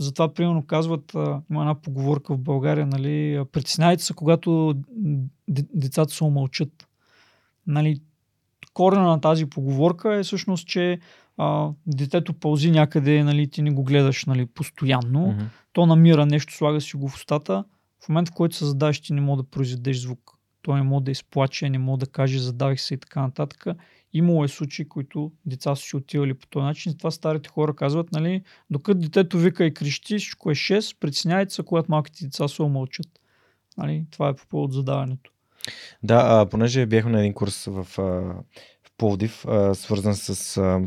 Затова, 0.00 0.34
примерно, 0.34 0.66
казват, 0.66 1.12
има 1.50 1.60
една 1.60 1.74
поговорка 1.74 2.34
в 2.34 2.38
България, 2.38 2.86
нали, 2.86 3.44
притеснявайте 3.52 4.02
се, 4.02 4.14
когато 4.14 4.74
децата 5.74 6.14
се 6.14 6.24
умълчат. 6.24 6.88
Нали, 7.66 8.00
корена 8.74 9.06
на 9.06 9.20
тази 9.20 9.46
поговорка 9.46 10.14
е 10.14 10.22
всъщност, 10.22 10.68
че 10.68 10.98
а, 11.38 11.70
детето 11.86 12.32
пълзи 12.34 12.70
някъде, 12.70 13.24
нали, 13.24 13.50
ти 13.50 13.62
не 13.62 13.70
го 13.70 13.84
гледаш 13.84 14.24
нали, 14.24 14.46
постоянно, 14.46 15.26
Мгм. 15.26 15.44
то 15.72 15.86
намира 15.86 16.26
нещо, 16.26 16.54
слага 16.54 16.80
си 16.80 16.96
го 16.96 17.08
в 17.08 17.14
устата. 17.14 17.64
В 18.04 18.08
момента, 18.08 18.30
в 18.30 18.34
който 18.34 18.56
се 18.56 18.64
задаваш, 18.64 19.00
ти 19.00 19.12
не 19.12 19.20
мога 19.20 19.42
да 19.42 19.48
произведеш 19.48 19.98
звук. 19.98 20.38
Той 20.62 20.76
не 20.76 20.82
може 20.82 21.04
да 21.04 21.10
изплаче, 21.10 21.70
не 21.70 21.78
може 21.78 22.00
да 22.00 22.06
каже 22.06 22.38
задавих 22.38 22.80
се 22.80 22.94
и 22.94 22.98
така 22.98 23.20
нататък. 23.20 23.66
Имало 24.12 24.44
е 24.44 24.48
случаи, 24.48 24.88
които 24.88 25.32
деца 25.46 25.74
са 25.76 25.82
си 25.82 25.96
отивали 25.96 26.34
по 26.34 26.46
този 26.46 26.64
начин. 26.64 26.92
Затова 26.92 27.10
старите 27.10 27.48
хора 27.48 27.74
казват, 27.74 28.12
нали, 28.12 28.42
докато 28.70 29.00
детето 29.00 29.38
вика 29.38 29.64
и 29.64 29.74
крещи, 29.74 30.18
всичко 30.18 30.50
е 30.50 30.54
6, 30.54 30.96
притесняйте 31.00 31.54
се, 31.54 31.62
когато 31.62 31.90
малките 31.90 32.24
деца 32.24 32.48
се 32.48 32.62
омълчат. 32.62 33.08
Нали, 33.76 34.04
това 34.10 34.28
е 34.28 34.34
по 34.34 34.46
повод 34.46 34.72
задаването. 34.72 35.30
Да, 36.02 36.14
а, 36.26 36.46
понеже 36.46 36.86
бяхме 36.86 37.10
на 37.10 37.20
един 37.20 37.34
курс 37.34 37.64
в, 37.64 37.98
а, 37.98 38.34
Пловдив, 38.98 39.44
а, 39.48 39.74
свързан 39.74 40.14
с 40.14 40.56
а, 40.56 40.80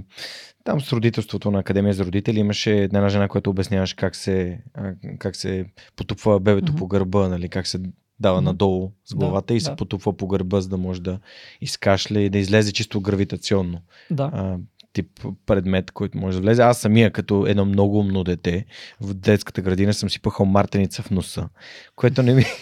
там 0.64 0.82
с 0.82 0.94
родителството 0.94 1.52
на 1.52 1.60
Академия 1.60 1.94
за 1.94 2.06
родители, 2.06 2.40
имаше 2.40 2.76
една 2.76 3.10
жена, 3.10 3.28
която 3.28 3.50
обясняваше 3.50 3.96
как 3.96 4.16
се, 4.16 4.60
а, 4.74 4.92
как 5.20 5.36
се 5.36 5.66
потупва 5.96 6.40
бебето 6.40 6.72
Мгм. 6.72 6.80
по 6.80 6.88
гърба, 6.88 7.28
нали, 7.28 7.50
как 7.50 7.68
се 7.68 7.80
дава 8.20 8.38
Мгм. 8.42 8.46
надолу 8.46 8.92
с 9.06 9.10
Да, 9.10 9.16
главата 9.16 9.54
и 9.54 9.60
се 9.60 9.70
да. 9.70 9.76
потупва 9.76 10.18
по 10.18 10.28
гърба, 10.28 10.62
за 10.62 10.70
да 10.70 10.78
може 10.78 11.02
да 11.02 11.20
изкашля 11.62 12.22
и 12.22 12.30
да 12.30 12.38
излезе 12.38 12.72
чисто 12.74 13.02
гравитационно. 13.02 13.82
Да. 14.12 14.30
А, 14.34 14.58
тип 14.94 15.08
предмет, 15.46 15.92
който 15.92 16.18
може 16.18 16.38
да 16.38 16.42
влезе. 16.42 16.62
Аз 16.62 16.78
самия, 16.82 17.12
като 17.12 17.46
едно 17.48 17.66
много 17.66 18.00
умно 18.00 18.24
дете, 18.24 18.66
в 19.02 19.14
детската 19.14 19.62
градина 19.62 19.94
съм 19.94 20.10
си 20.10 20.22
пъхал 20.22 20.46
мартеница 20.46 21.04
в 21.04 21.12
носа, 21.12 21.50
което 21.96 22.24
не 22.24 22.34
ми... 22.34 22.44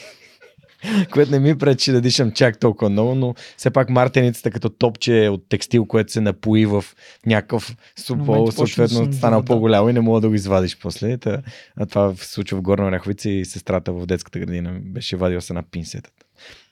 което 1.11 1.31
не 1.31 1.39
ми 1.39 1.57
пречи 1.57 1.91
да 1.91 2.01
дишам 2.01 2.31
чак 2.31 2.59
толкова 2.59 2.89
много, 2.89 3.15
но 3.15 3.35
все 3.57 3.69
пак 3.69 3.89
мартеницата 3.89 4.51
като 4.51 4.69
топче 4.69 5.29
от 5.31 5.49
текстил, 5.49 5.85
което 5.85 6.11
се 6.11 6.21
напои 6.21 6.65
в 6.65 6.85
някакъв 7.25 7.75
супол, 8.05 8.51
съответно 8.51 9.07
да 9.07 9.13
стана 9.13 9.41
да. 9.41 9.45
по-голямо 9.45 9.89
и 9.89 9.93
не 9.93 10.01
мога 10.01 10.21
да 10.21 10.29
го 10.29 10.35
извадиш 10.35 10.77
после. 10.77 11.17
Та, 11.17 11.41
а 11.77 11.85
това 11.85 12.15
се 12.15 12.31
случва 12.31 12.57
в 12.57 12.61
Горна 12.61 12.91
Ряховица 12.91 13.29
и 13.29 13.45
сестрата 13.45 13.93
в 13.93 14.05
детската 14.05 14.39
градина 14.39 14.79
беше 14.81 15.15
вадила 15.15 15.41
се 15.41 15.53
на 15.53 15.63
пинсетата 15.63 16.25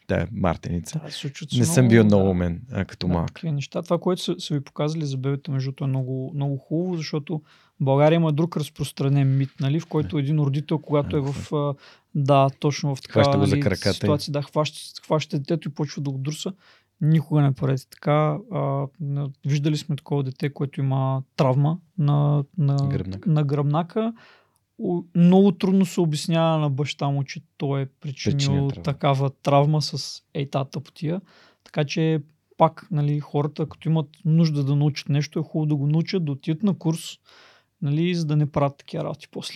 да, 0.07 0.27
мартеница. 0.31 0.99
Да, 0.99 1.57
не 1.57 1.65
съм 1.65 1.87
бил 1.87 2.03
много 2.03 2.29
умен 2.29 2.61
а, 2.71 2.85
като 2.85 3.07
да, 3.07 3.13
малък. 3.13 3.43
неща. 3.43 3.81
Това, 3.81 3.97
което 3.97 4.21
са, 4.21 4.35
са 4.39 4.53
ви 4.53 4.63
показали 4.63 5.05
за 5.05 5.17
бебета, 5.17 5.51
между 5.51 5.71
е 5.81 5.87
много, 5.87 6.31
много 6.35 6.57
хубаво, 6.57 6.95
защото 6.95 7.41
България 7.79 8.15
има 8.15 8.31
друг 8.31 8.57
разпространен 8.57 9.37
мит, 9.37 9.49
нали, 9.59 9.79
в 9.79 9.85
който 9.85 10.17
един 10.17 10.39
родител, 10.39 10.79
когато 10.79 11.17
е 11.17 11.21
в 11.21 11.53
да, 12.15 12.49
точно 12.59 12.95
в 12.95 13.01
такава 13.01 13.37
нали, 13.37 13.63
ситуация, 13.93 14.31
да, 14.31 14.41
хваща, 14.41 15.01
хваща 15.01 15.39
детето 15.39 15.67
и 15.67 15.71
почва 15.71 16.01
да 16.01 16.11
го 16.11 16.17
друса. 16.17 16.53
Никога 17.01 17.41
не 17.41 17.53
правете 17.53 17.89
така. 17.89 18.37
А, 18.51 18.87
виждали 19.45 19.77
сме 19.77 19.95
такова 19.95 20.23
дете, 20.23 20.49
което 20.49 20.81
има 20.81 21.21
травма 21.35 21.77
на, 21.97 22.43
на, 22.57 22.75
гръбнака. 22.75 23.29
на 23.29 23.43
гръбнака 23.43 24.13
много 25.15 25.51
трудно 25.51 25.85
се 25.85 26.01
обяснява 26.01 26.57
на 26.57 26.69
баща 26.69 27.09
му, 27.09 27.23
че 27.23 27.41
той 27.57 27.81
е 27.81 27.85
причинил 27.85 28.67
Причиня 28.67 28.83
такава 28.83 29.29
травма 29.29 29.81
с 29.81 30.23
ейтата 30.33 30.79
потия. 30.79 31.21
Така 31.63 31.83
че 31.83 32.21
пак 32.57 32.87
нали, 32.91 33.19
хората, 33.19 33.69
като 33.69 33.89
имат 33.89 34.09
нужда 34.25 34.63
да 34.63 34.75
научат 34.75 35.09
нещо, 35.09 35.39
е 35.39 35.43
хубаво 35.43 35.65
да 35.65 35.75
го 35.75 35.87
научат, 35.87 36.25
да 36.25 36.31
отидат 36.31 36.63
на 36.63 36.77
курс, 36.77 37.19
нали, 37.81 38.15
за 38.15 38.25
да 38.25 38.35
не 38.35 38.51
правят 38.51 38.77
такива 38.77 39.03
работи 39.03 39.27
после. 39.31 39.55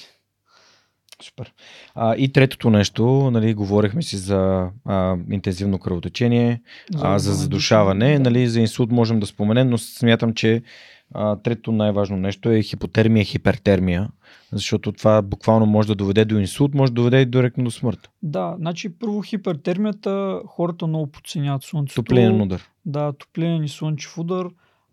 Супер. 1.23 1.53
А, 1.95 2.15
и 2.15 2.33
третото 2.33 2.69
нещо, 2.69 3.31
нали, 3.31 3.53
говорихме 3.53 4.01
си 4.01 4.17
за 4.17 4.69
а, 4.85 5.17
интензивно 5.31 5.79
кръвотечение, 5.79 6.61
за, 6.95 7.07
а, 7.07 7.19
за 7.19 7.33
задушаване, 7.33 8.13
да. 8.13 8.19
нали, 8.19 8.47
за 8.47 8.59
инсулт 8.59 8.91
можем 8.91 9.19
да 9.19 9.25
споменем, 9.25 9.69
но 9.69 9.77
смятам, 9.77 10.33
че 10.33 10.61
а, 11.13 11.35
трето 11.35 11.71
най-важно 11.71 12.17
нещо 12.17 12.51
е 12.51 12.61
хипотермия, 12.61 13.25
хипертермия, 13.25 14.09
защото 14.51 14.91
това 14.91 15.21
буквално 15.21 15.65
може 15.65 15.87
да 15.87 15.95
доведе 15.95 16.25
до 16.25 16.39
инсулт, 16.39 16.73
може 16.73 16.91
да 16.91 16.95
доведе 16.95 17.21
и 17.21 17.25
директно 17.25 17.63
до 17.63 17.71
смърт. 17.71 18.09
Да, 18.23 18.55
значи 18.57 18.99
първо 18.99 19.21
хипертермията, 19.21 20.41
хората 20.45 20.87
много 20.87 21.07
подценяват 21.07 21.63
слънцето. 21.63 22.01
Топлинен 22.01 22.41
удар. 22.41 22.69
Да, 22.85 23.13
топлинен 23.13 23.63
и 23.63 23.69
слънчев 23.69 24.17
удар. 24.17 24.47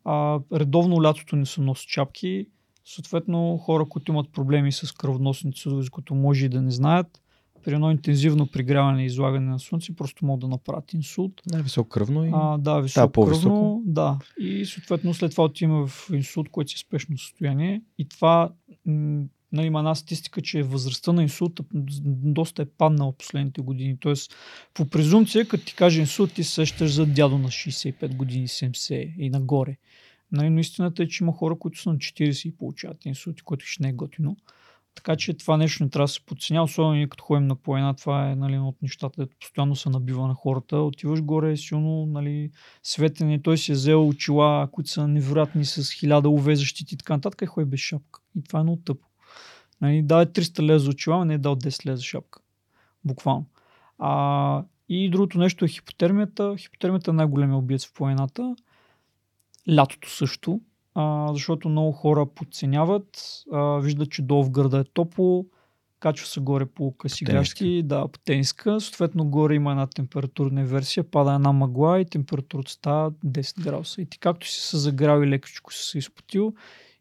А, 0.05 0.41
редовно 0.53 1.03
лятото 1.03 1.37
не 1.37 1.47
се 1.47 1.61
носи 1.61 1.87
чапки. 1.87 2.47
Съответно, 2.95 3.59
хора, 3.59 3.85
които 3.89 4.13
имат 4.13 4.33
проблеми 4.33 4.73
с 4.73 4.93
кръвоносните 4.93 5.61
съдове, 5.61 5.87
които 5.91 6.15
може 6.15 6.47
и 6.47 6.49
да 6.49 6.63
не 6.63 6.71
знаят, 6.71 7.23
при 7.65 7.75
едно 7.75 7.91
интензивно 7.91 8.47
пригряване 8.47 9.03
и 9.03 9.07
излагане 9.07 9.51
на 9.51 9.59
слънце, 9.59 9.97
просто 9.97 10.25
могат 10.25 10.41
да 10.41 10.49
направят 10.49 10.93
инсулт. 10.93 11.33
Да, 11.47 11.63
високо 11.63 11.89
кръвно 11.89 12.25
и... 12.25 12.31
А, 12.35 12.59
да, 12.59 12.81
високо 12.81 13.13
да, 13.85 14.19
да. 14.39 14.45
И 14.45 14.65
съответно 14.65 15.15
след 15.15 15.31
това 15.31 15.45
отиваме 15.45 15.87
в 15.87 16.11
инсулт, 16.13 16.49
който 16.49 16.73
е 16.77 16.79
спешно 16.79 17.19
състояние. 17.19 17.83
И 17.99 18.09
това 18.09 18.53
м- 18.87 19.25
нали, 19.53 19.67
има 19.67 19.79
една 19.79 19.95
статистика, 19.95 20.43
че 20.43 20.63
възрастта 20.63 21.13
на 21.13 21.23
инсулта 21.23 21.65
доста 22.07 22.63
е 22.63 22.67
паднала 22.67 23.13
последните 23.13 23.61
години. 23.61 23.97
Тоест, 24.01 24.35
по 24.75 24.89
презумпция, 24.89 25.49
като 25.49 25.65
ти 25.65 25.75
каже 25.75 26.01
инсулт, 26.01 26.33
ти 26.33 26.45
се 26.45 26.53
сещаш 26.53 26.93
за 26.93 27.07
дядо 27.07 27.39
на 27.39 27.49
65 27.49 28.17
години, 28.17 28.49
70 28.49 29.17
и 29.19 29.31
нагоре. 29.31 29.77
Нали, 30.33 30.51
но 30.51 30.61
истината 30.61 31.03
е, 31.03 31.09
че 31.09 31.25
има 31.25 31.33
хора, 31.33 31.59
които 31.59 31.81
са 31.81 31.93
на 31.93 31.99
40 31.99 32.49
и 32.49 32.57
получават 32.57 33.07
инсулти, 33.07 33.43
което 33.43 33.67
ще 33.67 33.83
не 33.83 33.89
е 33.89 33.93
готино. 33.93 34.37
Така 34.95 35.17
че 35.17 35.35
това 35.35 35.57
нещо 35.57 35.85
не 35.85 35.91
трябва 35.91 36.05
да 36.05 36.09
се 36.09 36.27
подценя, 36.27 36.63
особено 36.63 36.95
ние 36.95 37.09
като 37.09 37.25
ходим 37.25 37.47
на 37.47 37.57
поена, 37.57 37.95
това 37.95 38.31
е 38.31 38.37
нали, 38.37 38.59
от 38.59 38.83
нещата, 38.83 39.23
дето 39.23 39.37
постоянно 39.41 39.77
се 39.77 39.91
набива 39.91 40.29
на 40.29 40.35
хората. 40.35 40.77
Отиваш 40.77 41.23
горе, 41.23 41.57
силно 41.57 42.07
нали, 42.07 42.51
светене, 42.83 43.43
той 43.43 43.59
си 43.59 43.73
е 43.73 43.75
взел 43.75 44.09
очила, 44.09 44.69
които 44.73 44.91
са 44.91 45.09
невероятни 45.09 45.65
с 45.65 45.93
хиляда 45.93 46.29
UV 46.29 46.55
защити 46.55 46.95
и 46.95 46.99
така 46.99 47.13
нататък 47.13 47.43
и 47.43 47.47
ходи 47.47 47.71
без 47.71 47.81
шапка. 47.81 48.21
И 48.39 48.43
това 48.43 48.61
е 48.61 48.63
много 48.63 48.83
тъпо. 48.85 49.07
Нали, 49.81 50.03
дай 50.03 50.27
300 50.27 50.63
лева 50.63 50.79
за 50.79 50.91
очила, 50.91 51.25
не 51.25 51.35
е 51.35 51.39
дал 51.39 51.57
10 51.57 51.87
лева 51.87 51.97
за 51.97 52.03
шапка. 52.03 52.41
Буквално. 53.05 53.47
А, 53.99 54.65
и 54.89 55.11
другото 55.11 55.39
нещо 55.39 55.65
е 55.65 55.69
хипотермията. 55.69 56.55
Хипотермията 56.59 57.11
е 57.11 57.15
най-големия 57.15 57.57
убиец 57.57 57.87
в 57.87 57.95
планината. 57.95 58.57
Лятото 59.69 60.11
също 60.11 60.61
а, 61.01 61.33
защото 61.33 61.69
много 61.69 61.93
хора 61.93 62.27
подценяват, 62.27 63.43
а, 63.53 63.79
виждат, 63.79 64.11
че 64.11 64.23
долу 64.23 64.45
в 64.45 64.51
гърда 64.51 64.79
е 64.79 64.85
топло, 64.85 65.47
качва 66.01 66.27
се 66.27 66.41
горе 66.41 66.67
по 66.67 66.97
къси 66.97 67.25
гащи, 67.25 67.83
да, 67.83 68.09
по 68.09 68.19
тениска. 68.19 68.81
Съответно, 68.81 69.25
горе 69.25 69.55
има 69.55 69.71
една 69.71 69.87
температурна 69.87 70.65
версия, 70.65 71.11
пада 71.11 71.33
една 71.33 71.53
мъгла 71.53 72.01
и 72.01 72.05
температурата 72.05 72.73
става 72.73 73.11
10 73.11 73.63
градуса. 73.63 74.03
И 74.03 74.07
ти 74.07 74.19
както 74.19 74.49
си 74.49 74.61
се 74.61 74.77
загрял 74.77 75.23
и 75.23 75.27
лекичко 75.27 75.73
си 75.73 75.85
се 75.85 75.99
изпотил, 75.99 76.55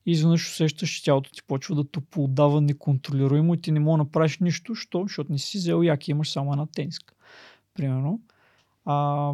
и 0.06 0.12
изведнъж 0.12 0.50
усещаш, 0.50 0.90
че 0.90 1.04
тялото 1.04 1.32
ти 1.32 1.44
почва 1.44 1.76
да 1.76 1.84
топлодава 1.84 2.62
неконтролируемо 2.62 3.54
и 3.54 3.62
ти 3.62 3.72
не 3.72 3.80
мога 3.80 3.98
да 3.98 4.04
направиш 4.04 4.40
нищо, 4.40 4.76
що? 4.76 5.04
защото 5.04 5.32
не 5.32 5.38
си 5.38 5.58
взел 5.58 5.84
яки, 5.84 6.12
имаш 6.12 6.32
само 6.32 6.52
една 6.52 6.66
тениска. 6.66 7.14
Примерно. 7.74 8.22
А, 8.86 9.34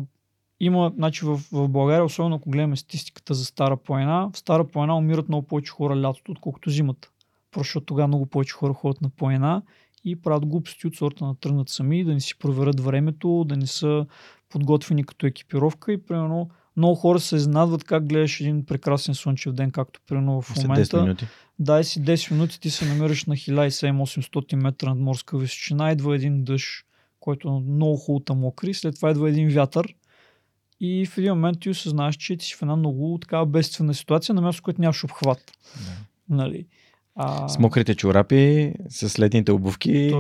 има, 0.65 0.91
значи 0.95 1.25
в, 1.25 1.39
в 1.51 1.69
България, 1.69 2.05
особено 2.05 2.35
ако 2.35 2.49
гледаме 2.49 2.75
статистиката 2.75 3.33
за 3.33 3.45
Стара 3.45 3.77
планина, 3.77 4.29
в 4.33 4.37
Стара 4.37 4.67
планина 4.67 4.97
умират 4.97 5.29
много 5.29 5.47
повече 5.47 5.71
хора 5.71 6.01
лятото, 6.01 6.31
отколкото 6.31 6.69
зимата. 6.69 7.09
Просто 7.51 7.81
тогава 7.81 8.07
много 8.07 8.25
повече 8.25 8.53
хора 8.53 8.73
ходят 8.73 9.01
на 9.01 9.09
планина 9.09 9.61
и 10.05 10.21
правят 10.21 10.45
глупости 10.45 10.87
от 10.87 10.95
сорта 10.95 11.25
на 11.25 11.35
тръгнат 11.35 11.69
сами, 11.69 12.03
да 12.03 12.13
не 12.13 12.19
си 12.19 12.39
проверят 12.39 12.79
времето, 12.79 13.45
да 13.47 13.57
не 13.57 13.67
са 13.67 14.05
подготвени 14.49 15.03
като 15.03 15.25
екипировка 15.25 15.93
и 15.93 16.03
примерно 16.03 16.49
много 16.77 16.95
хора 16.95 17.19
се 17.19 17.35
изнадват 17.35 17.83
как 17.83 18.07
гледаш 18.07 18.39
един 18.39 18.65
прекрасен 18.65 19.15
слънчев 19.15 19.53
ден, 19.53 19.71
както 19.71 19.99
примерно 20.07 20.41
в 20.41 20.63
момента. 20.63 20.97
10 20.97 21.01
минути. 21.01 21.27
Дай 21.59 21.83
си 21.83 22.01
10 22.01 22.31
минути, 22.31 22.59
ти 22.59 22.69
се 22.69 22.85
намираш 22.85 23.25
на 23.25 23.35
1700-800 23.35 24.55
метра 24.55 24.89
над 24.89 24.99
морска 24.99 25.37
височина, 25.37 25.91
идва 25.91 26.15
един 26.15 26.43
дъжд, 26.43 26.85
който 27.19 27.47
е 27.47 27.71
много 27.71 27.97
хубаво 27.97 28.39
мокри, 28.39 28.73
след 28.73 28.95
това 28.95 29.11
идва 29.11 29.29
един 29.29 29.49
вятър 29.49 29.95
и 30.85 31.05
в 31.05 31.17
един 31.17 31.31
момент 31.31 31.59
ти 31.59 31.69
осъзнаваш, 31.69 32.15
че 32.15 32.37
ти 32.37 32.45
си 32.45 32.55
в 32.55 32.61
една 32.61 32.75
много 32.75 33.17
такава 33.21 33.45
бедствена 33.45 33.93
ситуация, 33.93 34.35
на 34.35 34.41
място, 34.41 34.63
което 34.63 34.81
нямаш 34.81 35.03
обхват. 35.03 35.51
Да. 35.75 35.91
Нали? 36.35 36.65
А... 37.15 37.47
С 37.47 37.59
мокрите 37.59 37.95
чорапи, 37.95 38.73
с 38.89 39.19
летните 39.19 39.51
обувки, 39.51 40.11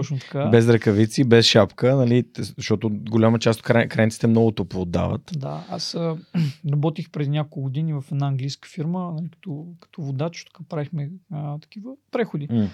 без 0.51 0.69
ръкавици, 0.69 1.23
без 1.23 1.45
шапка, 1.45 1.95
нали? 1.95 2.23
защото 2.37 2.89
голяма 2.89 3.39
част 3.39 3.59
от 3.59 3.65
край, 3.65 3.87
крайниците 3.87 4.27
много 4.27 4.51
топло 4.51 4.81
отдават. 4.81 5.31
Да, 5.35 5.65
аз 5.69 5.95
а, 5.95 6.17
работих 6.71 7.09
преди 7.09 7.29
няколко 7.29 7.61
години 7.61 7.93
в 7.93 8.03
една 8.11 8.27
английска 8.27 8.69
фирма, 8.69 9.11
нали, 9.11 9.29
като, 9.31 9.65
като 9.79 10.01
водач, 10.01 10.45
тук 10.45 10.67
правихме 10.69 11.09
а, 11.31 11.59
такива 11.59 11.91
преходи. 12.11 12.47
Mm. 12.47 12.67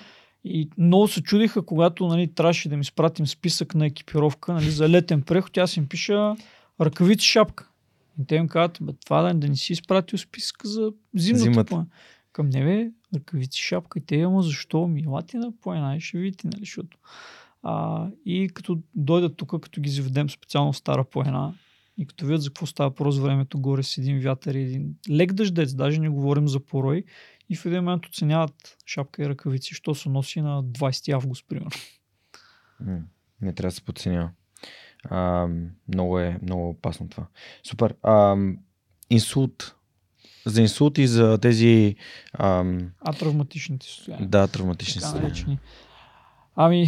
И 0.43 0.69
много 0.77 1.07
се 1.07 1.21
чудиха, 1.21 1.65
когато 1.65 2.07
нали, 2.07 2.33
трябваше 2.33 2.69
да 2.69 2.77
ми 2.77 2.83
спратим 2.85 3.27
списък 3.27 3.75
на 3.75 3.85
екипировка 3.85 4.53
нали, 4.53 4.69
за 4.69 4.89
летен 4.89 5.21
преход, 5.21 5.57
аз 5.57 5.77
им 5.77 5.87
пиша 5.87 6.35
ръкавици, 6.81 7.25
шапка. 7.25 7.68
И 8.19 8.25
те 8.25 8.35
им 8.35 8.47
казват, 8.47 8.77
бе, 8.81 8.93
това 9.05 9.21
да, 9.21 9.33
да 9.33 9.47
не 9.47 9.55
си 9.55 9.73
изпратил 9.73 10.19
списък 10.19 10.65
за 10.65 10.91
зимната, 11.15 11.43
зимата. 11.43 11.85
Към 12.31 12.49
небе, 12.49 12.91
ръкавици, 13.15 13.61
шапка 13.61 13.99
и 13.99 14.05
те, 14.05 14.21
ама 14.21 14.43
защо? 14.43 14.87
Ми, 14.87 15.01
елате 15.01 15.37
на 15.37 15.51
планина 15.61 15.95
и 15.95 16.01
ще 16.01 16.17
видите, 16.17 16.47
нали, 16.47 16.59
защото. 16.59 16.97
А, 17.63 18.07
и 18.25 18.49
като 18.53 18.79
дойдат 18.95 19.37
тук, 19.37 19.61
като 19.61 19.81
ги 19.81 19.89
заведем 19.89 20.29
специално 20.29 20.73
в 20.73 20.77
Стара 20.77 21.03
планина, 21.03 21.53
и 21.97 22.05
като 22.05 22.25
видят 22.25 22.41
за 22.41 22.49
какво 22.49 22.65
става 22.65 22.95
просто 22.95 23.21
времето 23.21 23.59
горе 23.59 23.83
с 23.83 23.97
един 23.97 24.19
вятър 24.19 24.55
и 24.55 24.61
един 24.61 24.95
лек 25.09 25.33
дъждец, 25.33 25.73
даже 25.73 25.99
не 25.99 26.09
говорим 26.09 26.47
за 26.47 26.59
порой, 26.59 27.03
и 27.49 27.55
в 27.55 27.65
един 27.65 27.79
момент 27.79 28.05
оценяват 28.05 28.77
шапка 28.85 29.23
и 29.23 29.29
ръкавици, 29.29 29.73
що 29.73 29.95
се 29.95 30.09
носи 30.09 30.41
на 30.41 30.63
20 30.63 31.13
август, 31.13 31.45
примерно. 31.47 31.71
Не 33.41 33.53
трябва 33.53 33.67
да 33.67 33.75
се 33.75 33.81
подценява. 33.81 34.31
А, 35.03 35.47
много 35.87 36.19
е 36.19 36.39
много 36.41 36.69
опасно 36.69 37.09
това. 37.09 37.25
Супер. 37.63 37.95
А, 38.03 38.35
инсулт. 39.09 39.75
За 40.45 40.61
инсулт 40.61 40.97
и 40.97 41.07
за 41.07 41.37
тези... 41.37 41.95
Ам... 42.33 42.91
А 42.99 43.13
травматичните 43.13 43.85
състояния. 43.85 44.27
Да, 44.27 44.47
травматични 44.47 45.01
състояния. 45.01 45.59
Ами... 46.55 46.87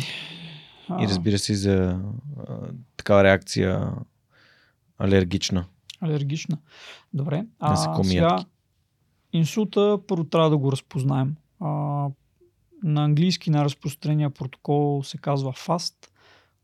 И 0.99 1.07
разбира 1.07 1.39
се 1.39 1.55
за 1.55 1.99
а, 2.47 2.57
такава 2.97 3.23
реакция 3.23 3.91
алергична. 4.97 5.65
Алергична. 6.01 6.57
Добре. 7.13 7.45
А, 7.59 8.03
сега, 8.03 8.45
инсулта 9.33 9.99
първо 10.07 10.23
трябва 10.23 10.49
да 10.49 10.57
го 10.57 10.71
разпознаем. 10.71 11.35
А, 11.59 11.69
на 12.83 13.03
английски 13.03 13.49
най-разпространения 13.49 14.29
протокол 14.29 15.03
се 15.03 15.17
казва 15.17 15.53
FAST 15.53 16.10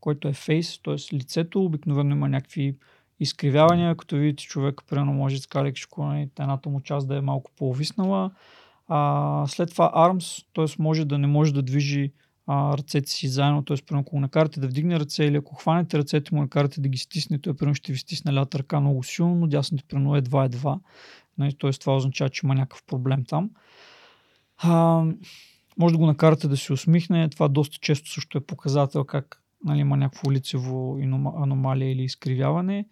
който 0.00 0.28
е 0.28 0.32
фейс, 0.32 0.82
т.е. 0.82 1.16
лицето, 1.16 1.64
обикновено 1.64 2.14
има 2.14 2.28
някакви 2.28 2.76
изкривявания, 3.20 3.96
като 3.96 4.16
видите 4.16 4.44
човек, 4.44 4.80
примерно 4.88 5.12
може 5.12 5.36
да 5.36 5.42
така 5.42 5.64
лекичко, 5.64 6.04
нали, 6.04 6.28
едната 6.38 6.68
му 6.68 6.80
част 6.80 7.08
да 7.08 7.16
е 7.16 7.20
малко 7.20 7.50
по-овиснала. 7.56 8.30
А, 8.88 9.44
след 9.48 9.70
това 9.70 9.92
arms, 9.94 10.44
т.е. 10.54 10.82
може 10.82 11.04
да 11.04 11.18
не 11.18 11.26
може 11.26 11.54
да 11.54 11.62
движи 11.62 12.12
а, 12.46 12.78
ръцете 12.78 13.10
си 13.10 13.28
заедно, 13.28 13.64
т.е. 13.64 13.76
примерно 13.76 14.04
ако 14.06 14.20
накарате 14.20 14.60
да 14.60 14.68
вдигне 14.68 15.00
ръце 15.00 15.24
или 15.24 15.36
ако 15.36 15.54
хванете 15.54 15.98
ръцете 15.98 16.34
му, 16.34 16.40
накарате 16.40 16.80
да 16.80 16.88
ги 16.88 16.98
стисне, 16.98 17.38
той 17.38 17.56
примерно 17.56 17.74
ще 17.74 17.92
ви 17.92 17.98
стисне 17.98 18.32
лявата 18.32 18.58
ръка 18.58 18.80
много 18.80 19.02
силно, 19.02 19.34
но 19.34 19.46
дясното 19.46 19.84
примерно 19.88 20.14
е 20.14 20.18
едва-едва. 20.18 20.78
Нали, 21.38 21.54
т.е. 21.60 21.70
това 21.70 21.96
означава, 21.96 22.30
че 22.30 22.40
има 22.46 22.54
някакъв 22.54 22.82
проблем 22.86 23.24
там. 23.24 23.50
А, 24.58 25.04
може 25.78 25.92
да 25.92 25.98
го 25.98 26.06
накарате 26.06 26.48
да 26.48 26.56
се 26.56 26.72
усмихне. 26.72 27.28
Това 27.28 27.48
доста 27.48 27.78
често 27.80 28.10
също 28.10 28.38
е 28.38 28.46
показател 28.46 29.04
как 29.04 29.42
нали, 29.64 29.80
има 29.80 29.96
някакво 29.96 30.32
лицево 30.32 30.98
аномалия 31.42 31.92
или 31.92 32.02
изкривяване. 32.02 32.86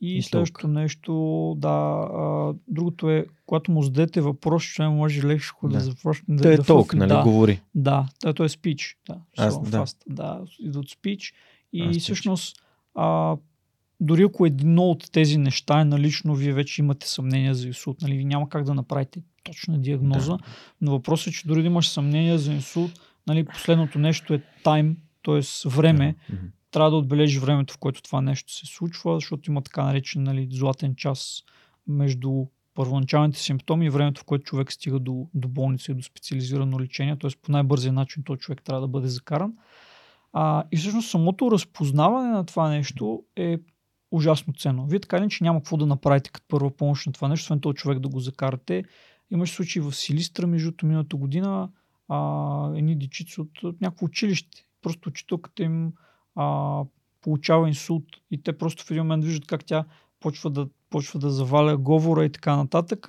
И, 0.00 0.16
и 0.16 0.22
следващото 0.22 0.68
нещо, 0.68 1.54
да, 1.58 1.68
а, 1.68 2.54
другото 2.68 3.10
е, 3.10 3.26
когато 3.46 3.70
му 3.72 3.82
зададете 3.82 4.20
въпрос, 4.20 4.64
че 4.64 4.82
може 4.82 5.26
лекшко 5.26 5.68
да, 5.68 5.74
да 5.74 5.80
започне 5.80 6.36
да... 6.36 6.42
Той 6.42 6.52
е 6.52 6.56
да 6.56 6.64
толк, 6.64 6.94
нали, 6.94 7.08
да, 7.08 7.22
говори. 7.22 7.60
Да, 7.74 8.08
да, 8.24 8.34
той 8.34 8.46
е 8.46 8.48
спич. 8.48 8.98
Да, 9.08 9.20
Аз, 9.36 9.70
да. 9.70 9.78
Fast, 9.78 9.96
да, 10.08 10.40
идва 10.60 10.80
от 10.80 10.90
спич. 10.90 11.34
И 11.72 11.82
Аз 11.82 11.98
всъщност, 11.98 12.62
а, 12.94 13.36
дори 14.00 14.22
ако 14.22 14.46
едно 14.46 14.82
от 14.82 15.12
тези 15.12 15.38
неща 15.38 15.80
е 15.80 15.84
налично, 15.84 16.34
вие 16.34 16.52
вече 16.52 16.82
имате 16.82 17.08
съмнение 17.08 17.54
за 17.54 17.66
инсулт, 17.66 18.02
нали, 18.02 18.24
няма 18.24 18.48
как 18.48 18.64
да 18.64 18.74
направите 18.74 19.20
точна 19.42 19.78
диагноза, 19.78 20.32
да. 20.32 20.38
но 20.80 20.90
въпросът 20.90 21.26
е, 21.26 21.36
че 21.36 21.46
дори 21.46 21.62
да 21.62 21.66
имаш 21.66 21.88
съмнение 21.88 22.38
за 22.38 22.52
инсулт, 22.52 22.90
нали, 23.26 23.44
последното 23.44 23.98
нещо 23.98 24.34
е 24.34 24.42
тайм, 24.64 24.96
т.е. 25.28 25.68
време, 25.68 26.14
Да. 26.30 26.36
трябва 26.70 26.90
да 26.90 26.96
отбележи 26.96 27.38
времето, 27.38 27.74
в 27.74 27.78
което 27.78 28.02
това 28.02 28.20
нещо 28.20 28.52
се 28.52 28.66
случва, 28.66 29.14
защото 29.14 29.50
има 29.50 29.62
така 29.62 29.84
наречен 29.84 30.22
нали, 30.22 30.48
златен 30.50 30.94
час 30.94 31.42
между 31.86 32.46
първоначалните 32.74 33.38
симптоми 33.38 33.86
и 33.86 33.90
времето, 33.90 34.20
в 34.20 34.24
което 34.24 34.44
човек 34.44 34.72
стига 34.72 34.98
до, 34.98 35.28
до 35.34 35.48
болница 35.48 35.92
и 35.92 35.94
до 35.94 36.02
специализирано 36.02 36.80
лечение, 36.80 37.16
т.е. 37.16 37.30
по 37.42 37.52
най-бързия 37.52 37.92
начин 37.92 38.22
този 38.22 38.40
човек 38.40 38.62
трябва 38.62 38.80
да 38.80 38.88
бъде 38.88 39.08
закаран. 39.08 39.52
А, 40.32 40.64
и 40.72 40.76
всъщност 40.76 41.10
самото 41.10 41.50
разпознаване 41.50 42.28
на 42.28 42.46
това 42.46 42.68
нещо 42.68 43.22
е 43.36 43.58
ужасно 44.10 44.52
ценно. 44.52 44.86
Вие 44.86 45.00
така 45.00 45.20
ли, 45.20 45.30
че 45.30 45.44
няма 45.44 45.60
какво 45.60 45.76
да 45.76 45.86
направите 45.86 46.30
като 46.30 46.46
първа 46.48 46.70
помощ 46.70 47.06
на 47.06 47.12
това 47.12 47.28
нещо, 47.28 47.44
освен 47.44 47.60
този 47.60 47.76
човек 47.76 47.98
да 47.98 48.08
го 48.08 48.20
закарате. 48.20 48.84
Имаше 49.30 49.54
случаи 49.54 49.82
в 49.82 49.92
Силистра, 49.92 50.46
между 50.46 50.72
миналата 50.82 51.16
година, 51.16 51.68
а, 52.08 52.70
едни 52.76 52.98
дечици 52.98 53.40
от, 53.40 53.62
от 53.62 53.80
някакво 53.80 54.06
училище. 54.06 54.67
Просто 54.88 55.08
учителката 55.08 55.62
им 55.62 55.92
а, 56.36 56.82
получава 57.20 57.68
инсулт 57.68 58.04
и 58.30 58.42
те 58.42 58.58
просто 58.58 58.84
в 58.84 58.90
един 58.90 59.02
момент 59.02 59.24
виждат 59.24 59.46
как 59.46 59.64
тя 59.64 59.84
почва 60.20 60.50
да, 60.50 60.68
почва 60.90 61.20
да 61.20 61.30
заваля 61.30 61.76
говора 61.76 62.24
и 62.24 62.32
така 62.32 62.56
нататък. 62.56 63.06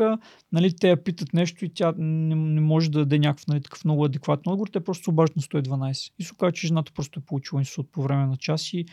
Нали, 0.52 0.76
те 0.76 0.90
я 0.90 1.04
питат 1.04 1.34
нещо 1.34 1.66
и 1.66 1.70
тя 1.70 1.94
не, 1.98 2.36
не 2.36 2.62
може 2.62 2.92
да 2.92 3.00
даде 3.00 3.20
някакъв 3.20 3.48
нали, 3.48 3.62
такъв 3.62 3.86
много 3.86 4.06
адекватен 4.06 4.52
отговор. 4.52 4.68
Те 4.68 4.80
просто 4.80 5.10
обаждат 5.10 5.36
на 5.36 5.42
112. 5.42 6.12
И 6.20 6.24
се 6.24 6.34
оказа, 6.34 6.52
че 6.52 6.68
жената 6.68 6.92
просто 6.96 7.20
е 7.20 7.26
получила 7.26 7.62
инсулт 7.62 7.88
по 7.92 8.02
време 8.02 8.26
на 8.26 8.38
час 8.38 8.74
и 8.74 8.86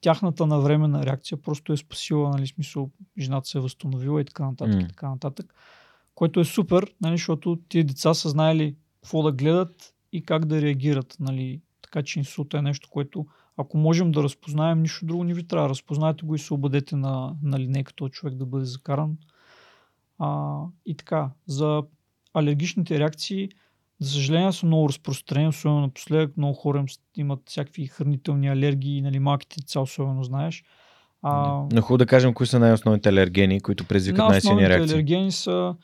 тяхната 0.00 0.46
навременна 0.46 1.06
реакция 1.06 1.42
просто 1.42 1.72
е 1.72 1.76
спасила, 1.76 2.30
нали, 2.30 2.46
смисъл, 2.46 2.90
жената 3.18 3.48
се 3.48 3.58
е 3.58 3.60
възстановила 3.60 4.20
и 4.20 4.24
така 4.24 4.44
нататък, 4.44 4.74
М. 4.74 4.80
и 4.80 4.88
така 4.88 5.08
нататък. 5.08 5.54
Което 6.14 6.40
е 6.40 6.44
супер, 6.44 6.94
нали, 7.00 7.16
защото 7.16 7.58
тия 7.68 7.84
деца 7.84 8.14
са 8.14 8.28
знаели 8.28 8.76
какво 9.02 9.22
да 9.22 9.32
гледат 9.32 9.94
и 10.12 10.22
как 10.22 10.44
да 10.44 10.62
реагират. 10.62 11.16
Нали. 11.20 11.60
Така 11.94 12.04
че 12.04 12.18
инсулта 12.18 12.58
е 12.58 12.62
нещо, 12.62 12.88
което 12.90 13.26
ако 13.56 13.78
можем 13.78 14.12
да 14.12 14.22
разпознаем, 14.22 14.82
нищо 14.82 15.06
друго 15.06 15.24
не 15.24 15.34
ви 15.34 15.46
трябва. 15.46 15.68
Разпознайте 15.68 16.26
го 16.26 16.34
и 16.34 16.38
се 16.38 16.54
обадете 16.54 16.96
на, 16.96 17.34
на 17.42 17.58
линейка 17.58 17.92
този 17.92 18.12
човек 18.12 18.34
да 18.34 18.46
бъде 18.46 18.64
закаран. 18.64 19.16
А, 20.18 20.58
и 20.86 20.96
така, 20.96 21.30
за 21.46 21.82
алергичните 22.34 22.98
реакции, 22.98 23.48
за 24.00 24.10
съжаление 24.10 24.52
са 24.52 24.66
много 24.66 24.88
разпространени, 24.88 25.48
особено 25.48 25.80
напоследък. 25.80 26.36
Много 26.36 26.54
хора 26.54 26.84
имат 27.16 27.40
всякакви 27.46 27.86
хранителни 27.86 28.48
алергии, 28.48 29.02
нали, 29.02 29.18
малките 29.18 29.56
деца 29.60 29.80
особено 29.80 30.24
знаеш. 30.24 30.64
А, 31.22 31.62
Но 31.72 31.82
хубаво 31.82 31.98
да 31.98 32.06
кажем 32.06 32.34
кои 32.34 32.46
са 32.46 32.58
най-основните 32.58 33.08
алергени, 33.08 33.60
които 33.60 33.84
предизвикат 33.84 34.28
най-силни 34.28 34.54
най-основните 34.54 34.78
реакции. 34.78 34.94
алергени 34.94 35.32
са 35.32 35.74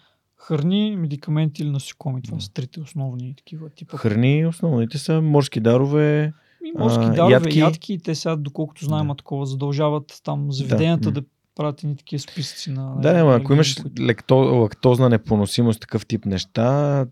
храни, 0.40 0.96
медикаменти 0.96 1.62
или 1.62 1.70
насекоми. 1.70 2.22
Това 2.22 2.40
са 2.40 2.52
трите 2.52 2.80
основни 2.80 3.34
такива 3.36 3.70
типа. 3.70 3.96
Храни, 3.96 4.46
основните 4.46 4.98
са 4.98 5.20
морски 5.20 5.60
дарове. 5.60 6.32
И 6.64 6.78
морски 6.78 7.04
а, 7.04 7.10
дарове, 7.10 7.32
ядки. 7.32 7.58
ядки. 7.58 7.98
те 7.98 8.14
сега, 8.14 8.36
доколкото 8.36 8.84
знаем, 8.84 9.06
Да. 9.06 9.12
да. 9.12 9.16
такова 9.16 9.46
задължават 9.46 10.20
там 10.24 10.52
заведенията 10.52 11.08
м. 11.08 11.12
да, 11.12 11.22
правят 11.54 11.82
едни 11.82 11.96
такива 11.96 12.20
списъци 12.20 12.70
на... 12.70 12.96
Да, 13.00 13.10
ама 13.10 13.34
ако 13.34 13.52
имаш 13.52 13.74
които- 13.74 14.02
лекто, 14.02 14.34
лактозна 14.34 15.08
непоносимост, 15.08 15.80
такъв 15.80 16.06
тип 16.06 16.24
неща, 16.24 17.06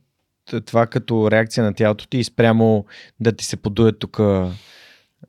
това 0.64 0.86
като 0.86 1.30
реакция 1.30 1.64
на 1.64 1.74
тялото 1.74 2.06
ти 2.06 2.18
и 2.18 2.24
спрямо 2.24 2.84
да 3.20 3.32
ти 3.32 3.44
се 3.44 3.56
подуе 3.56 3.92
тук, 3.92 4.16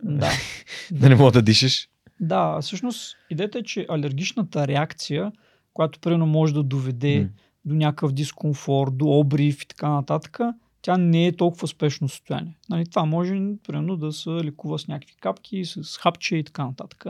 Да. 0.03 0.29
да 0.91 1.09
не 1.09 1.15
мога 1.15 1.31
да 1.31 1.41
дишаш. 1.41 1.89
да, 2.19 2.61
всъщност 2.61 3.15
идеята 3.29 3.59
е, 3.59 3.63
че 3.63 3.85
алергичната 3.89 4.67
реакция, 4.67 5.31
която 5.73 5.99
примерно 5.99 6.25
може 6.25 6.53
да 6.53 6.63
доведе 6.63 7.19
М. 7.19 7.27
до 7.65 7.75
някакъв 7.75 8.11
дискомфорт, 8.11 8.97
до 8.97 9.19
обрив 9.19 9.63
и 9.63 9.67
така 9.67 9.89
нататък, 9.89 10.39
тя 10.81 10.97
не 10.97 11.27
е 11.27 11.35
толкова 11.35 11.67
спешно 11.67 12.09
състояние. 12.09 12.57
Нали, 12.69 12.85
това 12.85 13.05
може, 13.05 13.33
примерно, 13.67 13.97
да 13.97 14.11
се 14.11 14.29
лекува 14.29 14.79
с 14.79 14.87
някакви 14.87 15.15
капки, 15.15 15.65
с 15.65 15.97
хапче 15.97 16.35
и 16.35 16.43
така 16.43 16.65
нататък. 16.65 17.05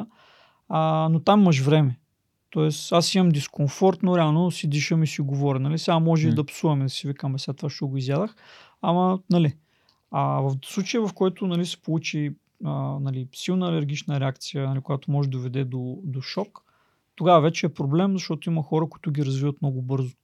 А, 0.70 1.10
но 1.12 1.20
там 1.20 1.42
имаш 1.42 1.62
време. 1.62 2.00
Тоест, 2.50 2.92
аз 2.92 3.16
имам 3.16 3.30
дискомфорт, 3.30 4.04
но 4.04 4.18
реално 4.18 4.52
си 4.52 4.68
дишам 4.68 5.04
и 5.04 5.08
си 5.08 5.22
говоря. 5.22 5.60
Нали? 5.60 5.78
Сега 5.78 6.00
може 6.00 6.28
и 6.28 6.30
М. 6.30 6.36
да 6.36 6.46
псуваме, 6.46 6.84
да 6.84 6.90
си 6.90 7.08
викаме, 7.08 7.40
сега 7.40 7.56
това 7.56 7.70
ще 7.70 7.86
го 7.86 7.98
изядах. 7.98 8.36
Ама, 8.82 9.20
нали, 9.30 9.54
а 10.12 10.22
в 10.42 10.56
случая, 10.66 11.08
в 11.08 11.14
който 11.14 11.48
нали, 11.48 11.66
се 11.66 11.82
получи 11.82 12.36
а, 12.66 12.72
нали, 13.00 13.28
силна 13.36 13.68
алергична 13.70 14.20
реакция, 14.20 14.70
нали, 14.70 14.82
която 14.82 15.12
може 15.12 15.30
да 15.30 15.38
доведе 15.38 15.64
до, 15.66 16.00
до 16.04 16.22
шок, 16.22 16.64
тогава 17.16 17.42
вече 17.42 17.66
е 17.66 17.74
проблем, 17.74 18.14
защото 18.14 18.50
има 18.50 18.64
хора, 18.64 18.90
които 18.90 19.12
ги 19.12 19.26
развиват 19.26 19.62
много 19.62 19.82
бързо. 19.82 20.16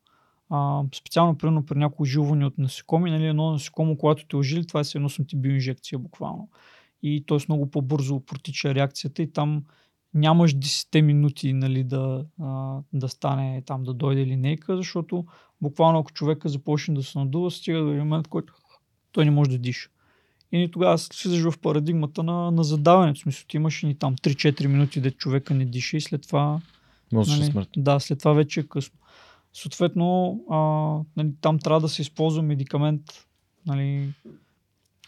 А, 0.55 0.83
специално, 0.95 1.37
примерно, 1.37 1.65
при 1.65 1.79
някои 1.79 2.09
жилване 2.09 2.45
от 2.45 2.57
насекоми, 2.57 3.11
нали, 3.11 3.25
едно 3.25 3.51
насекомо, 3.51 3.97
когато 3.97 4.27
те 4.27 4.35
ожили, 4.35 4.67
това 4.67 4.79
е 4.79 4.83
едно 4.95 5.09
с 5.09 5.19
антибиоинжекция 5.19 5.99
буквално. 5.99 6.49
И 7.03 7.23
т.е. 7.27 7.37
много 7.49 7.71
по-бързо 7.71 8.19
протича 8.19 8.75
реакцията 8.75 9.21
и 9.21 9.33
там 9.33 9.63
нямаш 10.13 10.55
10 10.55 11.01
минути 11.01 11.53
нали, 11.53 11.83
да, 11.83 12.25
а, 12.41 12.79
да 12.93 13.09
стане 13.09 13.63
там, 13.65 13.83
да 13.83 13.93
дойде 13.93 14.25
линейка, 14.25 14.77
защото 14.77 15.25
буквално 15.61 15.99
ако 15.99 16.11
човека 16.11 16.49
започне 16.49 16.95
да 16.95 17.03
се 17.03 17.19
надува, 17.19 17.51
стига 17.51 17.79
до 17.79 17.85
момент, 17.85 18.27
който 18.27 18.53
той 19.11 19.25
не 19.25 19.31
може 19.31 19.49
да 19.49 19.57
диша. 19.57 19.89
И 20.51 20.71
тогава 20.71 20.97
слизаш 20.97 21.51
в 21.51 21.59
парадигмата 21.59 22.23
на, 22.23 22.51
на 22.51 22.63
задаването. 22.63 23.19
В 23.19 23.23
смисъл, 23.23 23.45
ти 23.47 23.57
имаш 23.57 23.83
ни 23.83 23.95
там 23.95 24.15
3-4 24.15 24.67
минути, 24.67 25.01
да 25.01 25.11
човека 25.11 25.53
не 25.53 25.65
диша 25.65 25.97
и 25.97 26.01
след 26.01 26.21
това 26.21 26.61
Нали, 27.11 27.51
смърт. 27.51 27.69
Да, 27.77 27.99
след 27.99 28.19
това 28.19 28.33
вече 28.33 28.59
е 28.59 28.63
късно. 28.63 28.99
Съответно, 29.57 30.39
а, 30.49 30.57
нали, 31.17 31.33
там 31.41 31.59
трябва 31.59 31.81
да 31.81 31.89
се 31.89 32.01
използва 32.01 32.43
медикамент, 32.43 33.01
нали, 33.65 34.13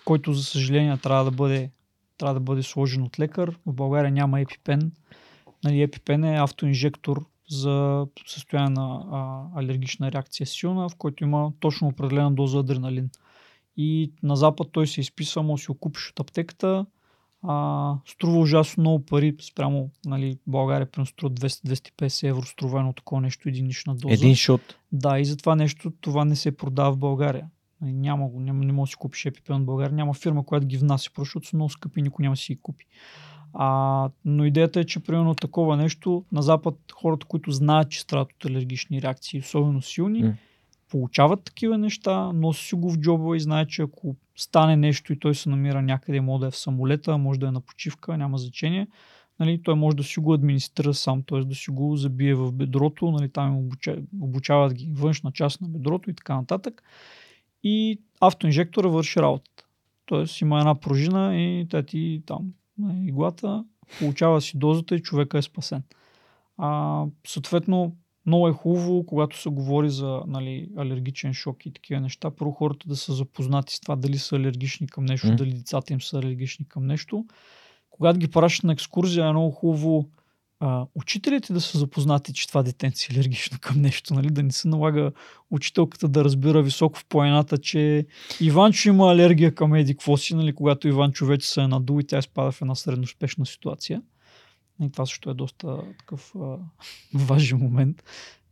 който 0.06 0.34
за 0.34 0.44
съжаление 0.44 0.98
трябва 0.98 1.24
да 1.24 1.32
бъде, 1.32 1.72
трябва 2.18 2.34
да 2.34 2.40
бъде 2.40 2.64
сложен 2.64 3.04
от 3.04 3.20
лекар. 3.20 3.58
В 3.66 3.74
България 3.74 4.12
няма 4.12 4.42
епипен. 4.42 4.92
Нали, 5.64 5.82
епипен 5.82 6.24
е 6.24 6.38
автоинжектор 6.38 7.26
за 7.50 8.08
състояние 8.28 8.70
на 8.70 9.06
а, 9.12 9.44
алергична 9.60 10.12
реакция 10.12 10.48
силна, 10.48 10.90
в 10.90 10.96
който 10.96 11.24
има 11.24 11.52
точно 11.60 11.88
определена 11.88 12.32
доза 12.32 12.60
адреналин. 12.60 13.10
И 13.78 14.12
на 14.24 14.36
Запад 14.36 14.68
той 14.72 14.88
се 14.88 15.02
изписва, 15.02 15.44
може 15.44 15.62
да 15.62 15.64
си 15.64 15.72
го 15.72 15.92
от 16.10 16.20
аптеката, 16.20 16.86
а, 17.50 17.96
струва 18.06 18.40
ужасно 18.40 18.82
много 18.82 19.06
пари 19.06 19.36
спрямо 19.42 19.90
нали, 20.06 20.38
България, 20.48 20.92
примерно 20.92 21.06
струва 21.06 21.34
200-250 21.34 22.28
евро, 22.28 22.42
струва 22.42 22.80
едно 22.80 22.94
такова 22.94 23.22
нещо, 23.22 23.50
единична 23.50 23.96
доза. 23.96 24.14
Един 24.14 24.36
шот. 24.36 24.62
Да, 24.92 25.20
и 25.20 25.26
за 25.26 25.38
това 25.38 25.56
нещо 25.56 25.92
това 26.02 26.26
не 26.26 26.36
се 26.36 26.58
продава 26.58 26.92
в 26.92 26.98
България. 26.98 27.48
Нали, 27.82 27.94
Няма 27.94 28.28
го, 28.28 28.40
няма, 28.40 28.66
не 28.66 28.74
може 28.74 28.90
да 28.90 28.92
си 28.92 28.96
купиш 28.96 29.26
епипен 29.26 29.62
в 29.62 29.66
България. 29.66 29.96
Няма 29.96 30.14
фирма, 30.14 30.46
която 30.46 30.68
ги 30.68 30.78
внася, 30.78 31.10
защото 31.18 31.48
са 31.48 31.56
много 31.56 31.70
скъпи 31.70 32.02
никой 32.02 32.24
няма 32.24 32.34
да 32.34 32.38
си 32.38 32.54
ги 32.54 32.62
купи. 32.62 32.86
А, 33.54 34.10
но 34.26 34.46
идеята 34.46 34.80
е, 34.80 34.84
че 34.84 35.00
примерно 35.00 35.36
такова 35.36 35.78
нещо 35.78 36.26
на 36.32 36.42
Запад 36.42 36.76
хората, 36.94 37.26
които 37.26 37.52
знаят, 37.52 37.90
че 37.90 38.02
страдат 38.02 38.34
от 38.34 38.46
алергични 38.46 39.02
реакции, 39.02 39.40
особено 39.40 39.82
силни, 39.82 40.24
М. 40.24 40.34
получават 40.90 41.44
такива 41.44 41.78
неща, 41.78 42.34
носи 42.34 42.68
си 42.68 42.76
го 42.76 42.92
в 42.92 42.98
джоба 42.98 43.38
и 43.38 43.40
знае, 43.40 43.66
че 43.66 43.82
ако 43.82 44.16
стане 44.38 44.78
нещо 44.78 45.14
и 45.14 45.20
той 45.20 45.36
се 45.36 45.50
намира 45.50 45.82
някъде, 45.82 46.22
може 46.22 46.42
да 46.42 46.48
е 46.48 46.52
в 46.52 46.58
самолета, 46.58 47.18
може 47.18 47.40
да 47.40 47.48
е 47.48 47.52
на 47.52 47.62
почивка, 47.62 48.18
няма 48.18 48.38
значение. 48.38 48.88
Нали, 49.40 49.62
той 49.64 49.76
може 49.76 49.98
да 49.98 50.04
си 50.04 50.20
го 50.20 50.34
администрира 50.34 50.94
сам, 50.94 51.24
т.е. 51.24 51.40
да 51.40 51.56
си 51.56 51.72
го 51.72 51.96
забие 51.96 52.36
в 52.36 52.52
бедрото, 52.52 53.12
нали, 53.12 53.30
там 53.30 53.48
им 53.48 53.58
обуча, 53.58 53.98
обучават 54.22 54.74
ги 54.74 54.92
външна 54.94 55.32
част 55.32 55.62
на 55.62 55.68
бедрото 55.68 56.10
и 56.10 56.14
така 56.14 56.36
нататък. 56.36 56.84
И 57.64 58.02
автоинжектора 58.20 58.90
върши 58.90 59.20
работата. 59.20 59.64
Тоест 60.06 60.42
има 60.42 60.60
една 60.60 60.76
пружина 60.76 61.38
и 61.38 61.68
тя 61.70 61.84
ти 61.84 62.24
там 62.26 62.54
на 62.78 63.08
иглата, 63.08 63.66
получава 64.00 64.42
си 64.42 64.58
дозата 64.58 64.96
и 64.96 65.02
човека 65.02 65.38
е 65.38 65.42
спасен. 65.42 65.84
А, 66.58 67.04
съответно, 67.28 67.96
много 68.28 68.48
е 68.48 68.54
хубаво, 68.54 69.06
когато 69.06 69.42
се 69.42 69.50
говори 69.50 69.90
за 69.90 70.22
нали, 70.28 70.70
алергичен 70.78 71.34
шок 71.34 71.66
и 71.66 71.74
такива 71.74 72.02
неща, 72.02 72.32
първо 72.32 72.52
хората 72.52 72.88
да 72.88 72.96
са 72.96 73.14
запознати 73.14 73.76
с 73.76 73.80
това 73.80 73.96
дали 73.96 74.18
са 74.18 74.36
алергични 74.36 74.88
към 74.88 75.06
нещо, 75.06 75.28
М. 75.28 75.36
дали 75.36 75.54
децата 75.54 75.94
им 75.94 76.02
са 76.02 76.18
алергични 76.18 76.68
към 76.68 76.86
нещо. 76.88 77.26
Когато 77.90 78.20
ги 78.20 78.28
пращат 78.28 78.64
на 78.64 78.74
екскурзия, 78.74 79.26
е 79.26 79.32
много 79.32 79.52
хубаво 79.52 80.10
а, 80.60 80.86
учителите 80.96 81.54
да 81.54 81.62
са 81.62 81.78
запознати, 81.78 82.34
че 82.34 82.48
това 82.48 82.64
дете 82.64 82.92
си 82.96 83.08
е 83.12 83.16
алергично 83.16 83.58
към 83.62 83.82
нещо, 83.82 84.14
нали? 84.14 84.30
да 84.30 84.44
не 84.44 84.52
се 84.52 84.68
налага 84.68 85.12
учителката 85.52 86.08
да 86.08 86.24
разбира 86.24 86.62
високо 86.62 87.00
в 87.00 87.06
планината, 87.06 87.58
че 87.58 88.06
Иванчо 88.42 88.90
има 88.90 89.12
алергия 89.12 89.56
към 89.56 89.76
еди 89.76 89.94
какво 89.94 90.18
си, 90.18 90.36
нали? 90.36 90.56
когато 90.56 90.88
Иванчо 90.88 91.26
вече 91.26 91.50
се 91.50 91.62
е 91.62 91.68
надул 91.68 92.00
и 92.00 92.08
тя 92.08 92.18
изпада 92.18 92.52
в 92.52 92.62
една 92.62 92.76
средноспешна 92.76 93.46
ситуация. 93.46 94.02
И 94.82 94.92
това 94.92 95.06
също 95.06 95.30
е 95.30 95.34
доста 95.34 95.78
такъв 96.00 96.36
а, 96.36 96.58
важен 97.14 97.58
момент. 97.58 98.04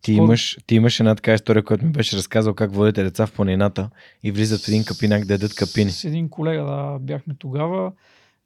Ти 0.02 0.14
Скоро- 0.14 0.24
имаш, 0.24 0.58
ти 0.68 0.76
имаш 0.76 1.00
една 1.00 1.16
така 1.16 1.34
история, 1.34 1.64
която 1.64 1.86
ми 1.86 1.92
беше 1.92 2.18
разказал 2.18 2.54
как 2.54 2.74
водите 2.74 3.04
деца 3.04 3.28
в 3.28 3.34
планината 3.34 3.90
и 4.24 4.32
влизат 4.32 4.62
в 4.62 4.68
един 4.68 4.86
капинак 4.86 5.26
да 5.26 5.34
ядат 5.34 5.56
капини. 5.56 5.92
С 5.92 6.04
един 6.04 6.30
колега 6.30 6.64
да, 6.64 7.00
бяхме 7.00 7.36
тогава 7.40 7.92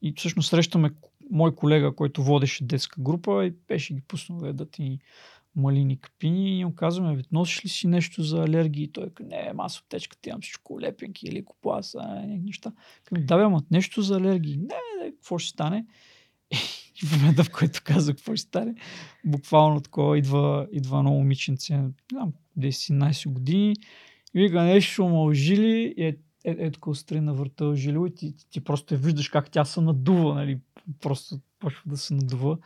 и 0.02 0.14
всъщност 0.18 0.50
срещаме 0.50 0.92
мой 1.32 1.56
колега, 1.56 1.96
който 1.96 2.24
водеше 2.24 2.64
детска 2.64 3.02
група 3.02 3.46
и 3.46 3.54
беше 3.68 3.94
ги 3.94 4.02
пуснал 4.02 4.40
да 4.40 4.48
ядат 4.48 4.80
и 4.80 5.00
малини 5.56 6.00
капини 6.00 6.60
и 6.60 6.66
му 6.66 6.76
казваме, 6.76 7.16
«Бе, 7.16 7.24
носиш 7.32 7.66
ли 7.66 7.70
си 7.70 7.88
нещо 7.88 8.24
за 8.24 8.38
алергии? 8.44 8.84
И 8.84 8.92
той 8.92 9.10
казва, 9.10 9.30
не, 9.30 9.54
аз 9.58 9.78
в 9.78 9.82
аптечката 9.82 10.30
имам 10.30 10.42
всичко 10.42 10.82
лепенки 10.82 11.28
или 11.28 11.46
някакви 11.64 12.40
неща. 12.46 12.72
Казвам, 13.04 13.26
да, 13.26 13.38
бе, 13.38 13.44
ама 13.44 13.64
нещо 13.72 14.02
за 14.02 14.18
алергии. 14.18 14.58
Не, 14.58 15.04
не, 15.04 15.12
какво 15.12 15.38
ще 15.38 15.50
стане? 15.50 15.86
И 17.04 17.06
в 17.06 17.20
момента, 17.20 17.44
в 17.44 17.52
който 17.52 17.82
каза 17.84 18.14
какво 18.14 18.36
ще 18.36 18.48
стане, 18.48 18.76
буквално 19.26 19.82
такова 19.82 20.18
идва, 20.18 20.68
идва 20.72 20.98
едно 20.98 21.12
момиченце, 21.12 21.78
не 21.78 21.92
знам, 22.12 22.34
10-11 22.60 23.30
години, 23.30 23.76
и 24.34 24.42
вика 24.42 24.64
нещо 24.64 25.08
ма 25.08 25.24
ожили 25.24 25.94
и 25.98 26.04
е, 26.04 26.18
е, 26.46 26.56
е 26.66 26.72
такова 26.72 26.96
страни 26.96 27.22
на 27.22 27.34
врата 27.34 27.66
ожилило 27.66 28.06
и 28.06 28.16
ти, 28.16 28.36
ти, 28.36 28.50
ти 28.50 28.62
просто 28.62 28.98
виждаш 28.98 29.30
как 29.30 29.52
тя 29.52 29.66
се 29.66 29.82
надува, 29.82 30.36
нали, 30.36 30.60
просто 31.02 31.40
почва 31.60 31.82
да 31.86 31.98
се 31.98 32.14
надува. 32.14 32.58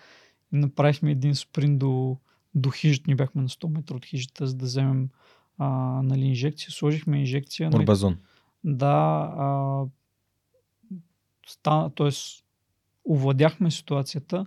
И 0.54 0.58
направихме 0.58 1.12
един 1.12 1.36
спринт 1.36 1.80
до, 1.80 2.18
до 2.56 2.70
хижата, 2.70 3.04
ние 3.08 3.16
бяхме 3.16 3.42
на 3.42 3.50
100 3.50 3.68
метра 3.68 3.96
от 3.96 4.06
хижата, 4.06 4.48
за 4.48 4.56
да 4.56 4.66
вземем 4.66 5.10
а, 5.58 5.68
нали, 6.04 6.26
инжекция. 6.26 6.72
Сложихме 6.72 7.20
инжекция. 7.20 7.70
Нали, 7.70 7.82
Орбазон. 7.82 8.18
да, 8.64 9.34
а, 9.38 9.84
стана, 11.48 11.90
т.е. 11.96 12.43
овладяхме 13.10 13.72
ситуацията. 13.72 14.46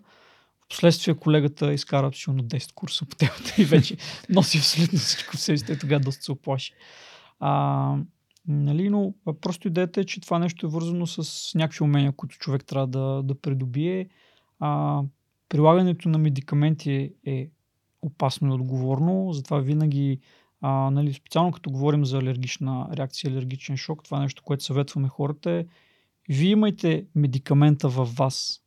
Впоследствие 0.65 1.15
колегата 1.15 1.73
изкара 1.73 2.11
силно 2.13 2.43
10 2.43 2.75
курса 2.75 3.07
по 3.07 3.17
темата 3.17 3.55
и 3.59 3.65
вече 3.65 3.97
носи 4.29 4.59
абсолютно 4.59 4.99
всичко 4.99 5.37
в 5.37 5.41
себе 5.41 5.59
си. 5.59 5.79
Тогава 5.79 6.01
доста 6.01 6.25
се 6.25 6.33
оплаши. 6.33 6.73
А, 7.41 7.97
нали, 8.49 8.91
но 8.91 9.15
просто 9.41 9.69
идеята 9.69 10.01
е, 10.01 10.05
че 10.05 10.21
това 10.21 10.39
нещо 10.39 10.67
е 10.67 10.71
вързано 10.71 11.07
с 11.07 11.55
някакви 11.55 11.85
умения, 11.85 12.13
които 12.13 12.39
човек 12.39 12.65
трябва 12.65 12.87
да, 12.87 13.23
да 13.23 13.35
придобие. 13.41 14.09
А, 14.61 15.03
прилагането 15.49 16.09
на 16.09 16.19
медикаменти 16.19 16.93
е, 16.93 17.13
е 17.25 17.49
опасно 18.03 18.49
и 18.49 18.55
отговорно, 18.55 19.33
затова 19.33 19.59
винаги 19.59 20.21
а, 20.61 20.91
нали, 20.91 21.13
специално 21.13 21.53
като 21.53 21.71
говорим 21.71 22.05
за 22.05 22.19
алергична 22.19 22.89
реакция, 22.93 23.31
алергичен 23.31 23.77
шок, 23.77 24.05
това 24.05 24.21
нещо, 24.21 24.43
което 24.43 24.65
съветваме 24.65 25.09
хората 25.09 25.51
е 25.51 25.67
вие 26.29 26.51
имайте 26.51 27.05
медикамента 27.15 27.89
във 27.89 28.15
вас. 28.15 28.61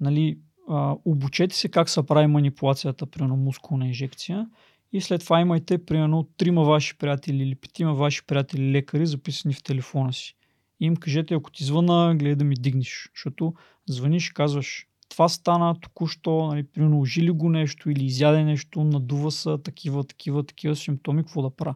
Нали, 0.00 0.38
а, 0.68 0.96
обучете 1.04 1.56
се 1.56 1.68
как 1.68 1.88
се 1.88 2.06
прави 2.06 2.26
манипулацията 2.26 3.06
при 3.06 3.22
мускулна 3.22 3.86
инжекция 3.86 4.46
и 4.92 5.00
след 5.00 5.20
това 5.20 5.40
имайте 5.40 5.84
примерно 5.84 6.28
трима 6.36 6.64
ваши 6.64 6.98
приятели 6.98 7.42
или 7.42 7.54
петима 7.54 7.94
ваши 7.94 8.26
приятели 8.26 8.72
лекари 8.72 9.06
записани 9.06 9.54
в 9.54 9.62
телефона 9.62 10.12
си. 10.12 10.34
И 10.80 10.86
им 10.86 10.96
кажете, 10.96 11.34
ако 11.34 11.50
ти 11.50 11.64
звъна, 11.64 12.14
гледай 12.16 12.34
да 12.34 12.44
ми 12.44 12.54
дигнеш. 12.54 13.10
Защото 13.14 13.54
звъниш 13.86 14.30
казваш, 14.30 14.86
това 15.08 15.28
стана 15.28 15.80
току-що, 15.80 16.46
нали, 16.46 16.64
примерно 16.64 17.00
ожили 17.00 17.30
го 17.30 17.50
нещо 17.50 17.90
или 17.90 18.04
изяде 18.04 18.44
нещо, 18.44 18.84
надува 18.84 19.30
са 19.30 19.58
такива, 19.58 20.04
такива, 20.04 20.46
такива 20.46 20.76
симптоми, 20.76 21.22
какво 21.22 21.42
да 21.42 21.50
правя. 21.50 21.74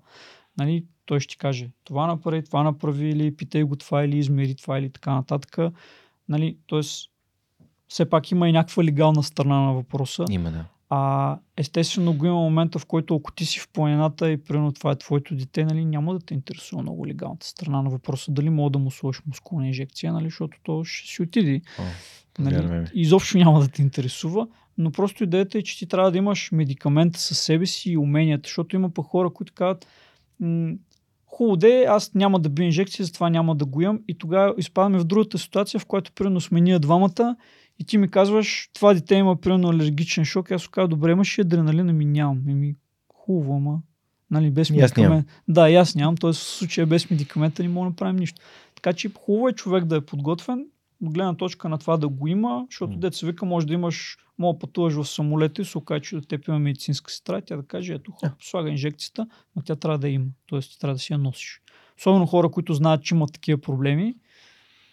Нали, 0.59 0.85
той 1.13 1.21
ще 1.21 1.31
ти 1.31 1.39
каже, 1.39 1.71
това 1.85 2.07
направи, 2.07 2.45
това 2.45 2.63
направи, 2.63 3.09
или 3.09 3.37
питай 3.37 3.63
го 3.63 3.77
това, 3.77 4.05
или 4.05 4.19
измери 4.19 4.55
това, 4.55 4.79
или 4.79 4.91
така 4.91 5.15
нататък. 5.15 5.59
Нали, 6.29 6.57
тоест, 6.67 7.11
все 7.89 8.11
пак 8.11 8.31
има 8.31 8.49
и 8.49 8.53
някаква 8.53 8.85
легална 8.85 9.23
страна 9.23 9.61
на 9.61 9.73
въпроса. 9.73 10.25
Има, 10.31 10.51
да. 10.51 10.65
А 10.91 11.39
естествено 11.57 12.15
го 12.15 12.27
има 12.27 12.35
момента, 12.35 12.79
в 12.79 12.87
който 12.87 13.17
ако 13.17 13.33
ти 13.33 13.47
си 13.47 13.59
в 13.61 13.69
планината 13.73 14.31
и 14.31 14.37
примерно 14.37 14.73
това 14.73 14.91
е 14.91 14.97
твоето 14.97 15.35
дете, 15.35 15.65
нали, 15.65 15.85
няма 15.85 16.13
да 16.15 16.21
те 16.21 16.35
интересува 16.35 16.83
много 16.83 17.07
легалната 17.07 17.47
страна 17.47 17.83
на 17.83 17.91
въпроса. 17.91 18.33
Дали 18.33 18.51
мога 18.51 18.71
да 18.71 18.79
му 18.79 18.91
сложиш 18.91 19.23
мускулна 19.27 19.67
инжекция, 19.67 20.13
нали, 20.13 20.25
защото 20.25 20.59
то 20.63 20.85
ще 20.85 21.09
си 21.09 21.23
отиде. 21.23 21.61
О, 21.79 21.83
Нали, 22.39 22.87
изобщо 22.95 23.39
няма 23.39 23.61
да 23.61 23.69
те 23.69 23.83
интересува, 23.83 24.49
но 24.79 24.91
просто 24.91 25.25
идеята 25.25 25.59
е, 25.59 25.63
че 25.63 25.79
ти 25.79 25.87
трябва 25.87 26.11
да 26.11 26.19
имаш 26.19 26.53
медикамента 26.53 27.21
със 27.21 27.39
себе 27.39 27.67
си 27.67 27.91
и 27.91 27.97
уменията, 27.97 28.49
защото 28.49 28.77
има 28.77 28.91
пък 28.91 29.07
хора, 29.07 29.31
които 29.31 29.53
казват, 29.53 29.87
хубаво 31.35 31.57
де, 31.57 31.85
аз 31.89 32.15
няма 32.15 32.41
да 32.41 32.49
би 32.49 32.63
инжекция, 32.65 33.05
затова 33.05 33.31
няма 33.31 33.57
да 33.57 33.65
го 33.65 33.81
имам. 33.81 34.01
И 34.09 34.19
тогава 34.19 34.55
изпадаме 34.59 34.99
в 34.99 35.05
другата 35.05 35.39
ситуация, 35.39 35.81
в 35.81 35.87
която 35.87 36.13
примерно 36.13 36.41
сме 36.41 36.61
ние 36.61 36.79
двамата 36.79 37.37
и 37.79 37.85
ти 37.85 37.99
ми 37.99 38.11
казваш, 38.11 38.71
това 38.75 38.95
дете 38.95 39.15
има 39.15 39.37
примерно 39.37 39.69
алергичен 39.69 40.25
шок, 40.25 40.51
и 40.51 40.55
аз 40.55 40.69
казвам, 40.69 40.91
добре, 40.91 41.11
имаш 41.13 41.39
ли 41.39 41.43
адреналин, 41.43 41.89
ами 41.89 42.05
нямам. 42.05 42.49
Еми, 42.49 42.77
хубаво, 43.15 43.57
ама. 43.57 43.81
Нали, 44.31 44.51
без 44.51 44.71
И 44.71 44.73
нямам. 44.73 44.83
медикамент. 44.83 45.27
Да, 45.49 45.71
и 45.71 45.75
аз 45.75 45.95
нямам, 45.95 46.17
т.е. 46.17 46.33
в 46.33 46.37
случая 46.37 46.87
без 46.87 47.11
медикамента 47.11 47.63
не 47.63 47.69
мога 47.69 47.85
да 47.85 47.91
направим 47.91 48.17
нищо. 48.17 48.41
Така 48.75 48.93
че 48.93 49.11
хубаво 49.21 49.49
е 49.49 49.53
човек 49.53 49.85
да 49.85 49.97
е 49.97 50.01
подготвен, 50.01 50.59
от 50.61 50.67
гледна 51.11 51.35
точка 51.35 51.69
на 51.69 51.79
това 51.79 51.97
да 51.97 52.09
го 52.09 52.27
има, 52.27 52.67
защото 52.71 52.93
М. 52.93 52.99
деца 52.99 53.27
вика, 53.27 53.47
може 53.47 53.67
да 53.67 53.75
имаш, 53.75 54.19
мога 54.39 54.59
пътуваш 54.59 54.95
в 54.95 55.05
самолета 55.05 55.63
и 55.63 55.65
се 55.65 55.79
окаже, 55.79 56.01
че 56.01 56.17
до 56.17 56.21
теб 56.21 56.49
има 56.49 56.59
медицинска 56.59 57.11
сестра, 57.11 57.39
и 57.39 57.43
тя 57.43 57.57
да 57.57 57.63
каже, 57.63 57.95
ето 57.95 58.13
хоп, 58.13 58.33
слага 58.41 58.71
инжекцията, 58.71 59.27
но 59.57 59.63
тя 59.63 59.77
трябва 59.77 59.99
да 59.99 60.09
има, 60.09 60.27
т.е. 60.51 60.61
ти 60.61 60.79
трябва 60.79 60.95
да 60.95 60.99
си 60.99 61.13
я 61.13 61.19
носиш. 61.19 61.61
Особено 61.99 62.27
хора, 62.27 62.51
които 62.51 62.75
знаят, 62.75 63.05
че 63.05 63.15
имат 63.15 63.33
такива 63.33 63.61
проблеми, 63.61 64.15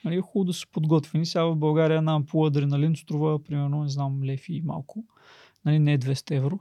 нали, 0.06 0.15
е 0.15 0.22
хубаво 0.22 0.45
да 0.45 0.53
са 0.53 0.68
подготвени. 0.72 1.26
Сега 1.26 1.44
в 1.44 1.56
България 1.56 1.98
една 1.98 2.14
ампула 2.14 2.48
адреналин 2.48 2.95
струва, 2.95 3.44
примерно, 3.44 3.84
не 3.84 3.90
знам, 3.90 4.23
лев 4.23 4.49
и 4.49 4.61
малко. 4.61 5.03
Нали, 5.65 5.80
не 5.80 5.94
е 5.94 5.99
200 5.99 6.36
евро. 6.36 6.60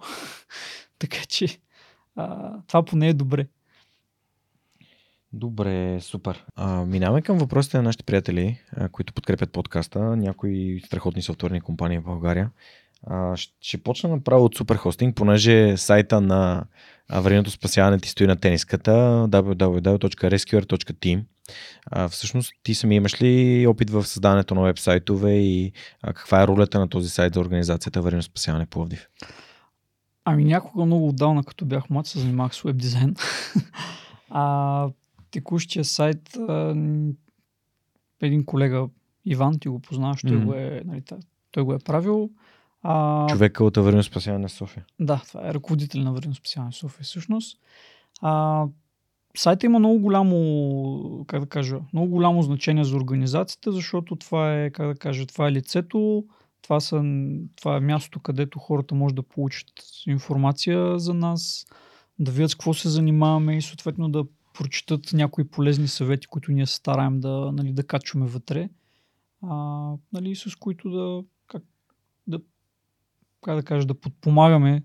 така 0.98 1.18
че 1.28 1.58
а, 2.16 2.54
това 2.66 2.84
поне 2.84 3.08
е 3.08 3.14
добре. 3.14 3.46
Добре, 5.32 6.00
супер. 6.00 6.44
А, 6.56 6.84
минаваме 6.84 7.22
към 7.22 7.38
въпросите 7.38 7.76
на 7.76 7.82
нашите 7.82 8.04
приятели, 8.04 8.60
а, 8.76 8.88
които 8.88 9.12
подкрепят 9.12 9.52
подкаста, 9.52 10.16
някои 10.16 10.82
страхотни 10.86 11.22
софтуерни 11.22 11.60
компании 11.60 11.98
в 11.98 12.02
България. 12.02 12.50
А, 13.06 13.36
ще, 13.60 13.78
почна 13.78 14.10
направо 14.10 14.44
от 14.44 14.58
Superhosting, 14.58 15.14
понеже 15.14 15.76
сайта 15.76 16.20
на 16.20 16.64
аварийното 17.08 17.50
спасяване 17.50 17.98
ти 17.98 18.08
стои 18.08 18.26
на 18.26 18.36
тениската 18.36 18.90
www.rescuer.team. 19.30 21.24
А, 21.86 22.08
всъщност 22.08 22.52
ти 22.62 22.74
сами 22.74 22.96
имаш 22.96 23.22
ли 23.22 23.66
опит 23.66 23.90
в 23.90 24.04
създаването 24.04 24.54
на 24.54 24.60
веб-сайтове 24.62 25.30
и 25.30 25.72
а, 26.02 26.12
каква 26.12 26.42
е 26.42 26.46
ролята 26.46 26.78
на 26.78 26.88
този 26.88 27.08
сайт 27.08 27.34
за 27.34 27.40
организацията 27.40 27.98
аварийно 27.98 28.22
спасяване 28.22 28.66
Пловдив? 28.66 29.08
Ами 30.24 30.44
някога 30.44 30.84
много 30.84 31.08
отдавна, 31.08 31.44
като 31.44 31.64
бях 31.64 31.90
млад, 31.90 32.06
се 32.06 32.18
занимавах 32.18 32.54
с 32.54 32.62
веб 32.62 32.76
дизайн. 32.76 33.14
а 34.30 34.88
текущия 35.30 35.84
сайт, 35.84 36.36
а, 36.36 36.74
един 38.20 38.44
колега, 38.44 38.88
Иван, 39.24 39.58
ти 39.58 39.68
го 39.68 39.80
познаваш, 39.80 40.22
той, 40.22 40.36
Мгм. 40.36 40.46
го 40.46 40.54
е, 40.54 40.82
нали, 40.86 41.02
той 41.50 41.62
го 41.62 41.72
е 41.72 41.78
правил. 41.78 42.30
А, 42.82 43.26
Човека 43.28 43.64
от 43.64 43.76
аварийно 43.76 44.02
спасяване 44.02 44.42
на 44.42 44.48
София. 44.48 44.84
Да, 45.00 45.22
това 45.28 45.48
е 45.48 45.54
ръководител 45.54 46.00
на 46.00 46.12
Върно 46.12 46.34
специален 46.34 46.72
София 46.72 47.04
всъщност. 47.04 47.58
А, 48.20 48.64
сайта 49.36 49.66
има 49.66 49.78
много 49.78 49.98
голямо, 49.98 51.24
как 51.26 51.40
да 51.40 51.46
кажа, 51.46 51.78
много 51.92 52.08
голямо 52.08 52.42
значение 52.42 52.84
за 52.84 52.96
организацията, 52.96 53.72
защото 53.72 54.16
това 54.16 54.54
е, 54.54 54.70
как 54.70 54.86
да 54.86 54.94
кажа, 54.94 55.26
това 55.26 55.48
е 55.48 55.52
лицето, 55.52 56.24
това, 56.62 56.80
са, 56.80 57.02
това 57.56 57.76
е 57.76 57.80
мястото, 57.80 58.20
където 58.20 58.58
хората 58.58 58.94
може 58.94 59.14
да 59.14 59.22
получат 59.22 59.72
информация 60.06 60.98
за 60.98 61.14
нас, 61.14 61.66
да 62.18 62.30
видят 62.30 62.50
с 62.50 62.54
какво 62.54 62.74
се 62.74 62.88
занимаваме 62.88 63.56
и 63.56 63.62
съответно 63.62 64.08
да 64.08 64.24
прочитат 64.58 65.12
някои 65.12 65.48
полезни 65.48 65.88
съвети, 65.88 66.26
които 66.26 66.52
ние 66.52 66.66
се 66.66 66.74
стараем 66.74 67.20
да, 67.20 67.52
нали, 67.52 67.72
да 67.72 67.86
качваме 67.86 68.26
вътре, 68.26 68.68
а, 69.42 69.56
нали, 70.12 70.36
с 70.36 70.56
които 70.56 70.90
да, 70.90 71.22
как, 71.46 71.62
да, 72.26 72.40
как 73.44 73.56
да 73.56 73.62
кажа, 73.62 73.86
да 73.86 74.00
подпомагаме 74.00 74.82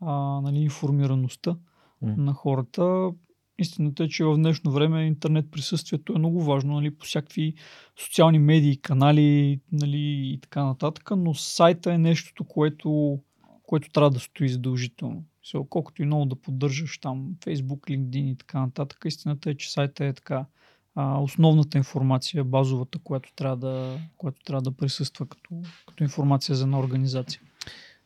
а, 0.00 0.40
нали, 0.40 0.58
информираността 0.58 1.56
М. 2.02 2.14
на 2.16 2.32
хората. 2.32 3.10
Истината 3.58 4.04
е, 4.04 4.08
че 4.08 4.24
в 4.24 4.36
днешно 4.36 4.72
време 4.72 5.06
интернет 5.06 5.50
присъствието 5.50 6.12
е 6.12 6.18
много 6.18 6.44
важно, 6.44 6.74
нали, 6.74 6.96
по 6.96 7.04
всякакви 7.04 7.54
социални 7.98 8.38
медии, 8.38 8.80
канали 8.80 9.60
нали, 9.72 10.30
и 10.34 10.38
така 10.42 10.64
нататък, 10.64 11.10
но 11.16 11.34
сайта 11.34 11.92
е 11.92 11.98
нещото, 11.98 12.44
което, 12.44 13.18
което 13.62 13.90
трябва 13.90 14.10
да 14.10 14.20
стои 14.20 14.48
задължително. 14.48 15.24
So, 15.44 15.68
колкото 15.68 16.02
и 16.02 16.04
много 16.04 16.24
да 16.24 16.36
поддържаш 16.36 16.98
там 16.98 17.36
Facebook, 17.40 17.80
LinkedIn 17.90 18.32
и 18.32 18.36
така 18.36 18.60
нататък, 18.60 18.98
истината 19.04 19.50
е, 19.50 19.54
че 19.54 19.72
сайта 19.72 20.04
е 20.04 20.12
така 20.12 20.46
а, 20.94 21.18
основната 21.18 21.78
информация, 21.78 22.44
базовата, 22.44 22.98
която 22.98 23.32
трябва 23.34 23.56
да, 23.56 23.98
която 24.16 24.42
трябва 24.44 24.62
да 24.62 24.76
присъства 24.76 25.26
като, 25.26 25.62
като 25.88 26.04
информация 26.04 26.54
за 26.54 26.64
една 26.64 26.78
организация. 26.78 27.40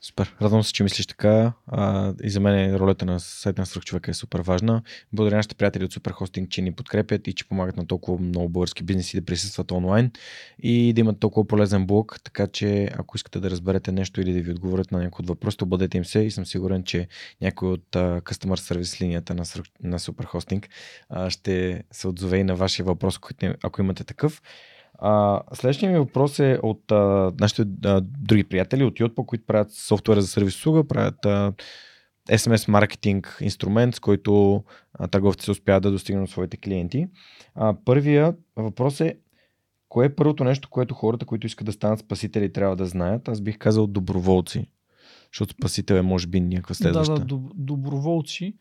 Супер. 0.07 0.37
Радвам 0.43 0.65
се, 0.65 0.73
че 0.73 0.83
мислиш 0.83 1.07
така. 1.07 1.53
А, 1.67 2.15
и 2.23 2.31
за 2.31 2.41
мен 2.41 2.77
ролята 2.77 3.07
на 3.07 3.21
сайта 3.21 3.63
на 3.63 3.67
човека 3.67 4.11
е 4.11 4.15
супер 4.15 4.41
важна. 4.41 4.83
Благодаря 5.13 5.37
нашите 5.37 5.55
приятели 5.55 5.85
от 5.85 5.95
Superhosting, 5.95 6.49
че 6.49 6.63
ни 6.63 6.73
подкрепят 6.73 7.27
и 7.27 7.33
че 7.33 7.49
помагат 7.49 7.77
на 7.77 7.87
толкова 7.87 8.19
много 8.19 8.49
български 8.49 8.83
бизнеси 8.83 9.21
да 9.21 9.25
присъстват 9.25 9.71
онлайн 9.71 10.11
и 10.63 10.93
да 10.93 11.01
имат 11.01 11.21
толкова 11.21 11.47
полезен 11.47 11.87
блог. 11.87 12.19
Така 12.25 12.47
че, 12.47 12.91
ако 12.99 13.17
искате 13.17 13.41
да 13.41 13.51
разберете 13.51 13.93
нещо 13.93 14.21
или 14.21 14.33
да 14.33 14.41
ви 14.41 14.51
отговорят 14.51 14.93
на 14.93 14.99
някои 14.99 15.23
от 15.23 15.29
въпросите, 15.29 15.65
бъдете 15.65 15.99
им 15.99 16.05
се 16.05 16.21
и 16.21 16.31
съм 16.31 16.47
сигурен, 16.47 16.85
че 16.85 17.09
някой 17.41 17.69
от 17.69 17.87
uh, 17.93 18.21
Customer 18.21 18.75
Service 18.75 19.01
линията 19.01 19.35
на, 19.35 19.45
на 19.83 19.99
Superhosting 19.99 20.67
uh, 21.13 21.31
ще 21.31 21.85
се 21.91 22.09
отзове 22.09 22.39
и 22.39 22.45
на 22.45 22.55
вашия 22.55 22.87
въпрос, 22.87 23.21
ако 23.63 23.81
имате 23.81 24.05
такъв. 24.05 24.43
А, 24.99 25.43
следващия 25.55 25.93
ми 25.93 25.99
въпрос 25.99 26.39
е 26.39 26.61
от 26.63 26.93
а, 26.93 27.33
нашите 27.41 27.65
а, 27.85 28.01
други 28.01 28.45
приятели 28.45 28.85
от 28.85 28.95
Yotpo, 28.95 29.27
които 29.27 29.47
правят 29.47 29.73
софтуера 29.73 30.21
за 30.21 30.29
сервис 30.29 30.57
услуга, 30.57 30.89
правят 30.89 31.27
а, 31.27 31.53
SMS 32.31 32.69
маркетинг 32.69 33.39
инструмент, 33.41 33.95
с 33.95 34.01
който 34.01 34.65
а, 34.95 35.09
търговците 35.09 35.51
успяват 35.51 35.83
да 35.83 35.91
достигнат 35.91 36.31
своите 36.31 36.57
клиенти. 36.57 37.07
А, 37.55 37.77
първия 37.85 38.35
въпрос 38.57 39.01
е 39.01 39.19
кое 39.89 40.07
е 40.07 40.15
първото 40.15 40.45
нещо, 40.45 40.69
което 40.71 40.95
хората, 40.95 41.27
които 41.27 41.47
искат 41.47 41.67
да 41.67 41.73
станат 41.73 41.99
спасители, 41.99 42.53
трябва 42.53 42.77
да 42.77 42.87
знаят? 42.87 43.29
Аз 43.29 43.41
бих 43.41 43.59
казал 43.59 43.87
доброволци. 43.87 44.67
Защото 45.33 45.55
спасител 45.55 45.95
е, 45.95 46.03
може 46.03 46.27
би, 46.27 46.41
някаква 46.41 46.75
следваща. 46.75 47.15
Да, 47.15 47.25
да, 47.25 47.41
доброволци. 47.55 48.55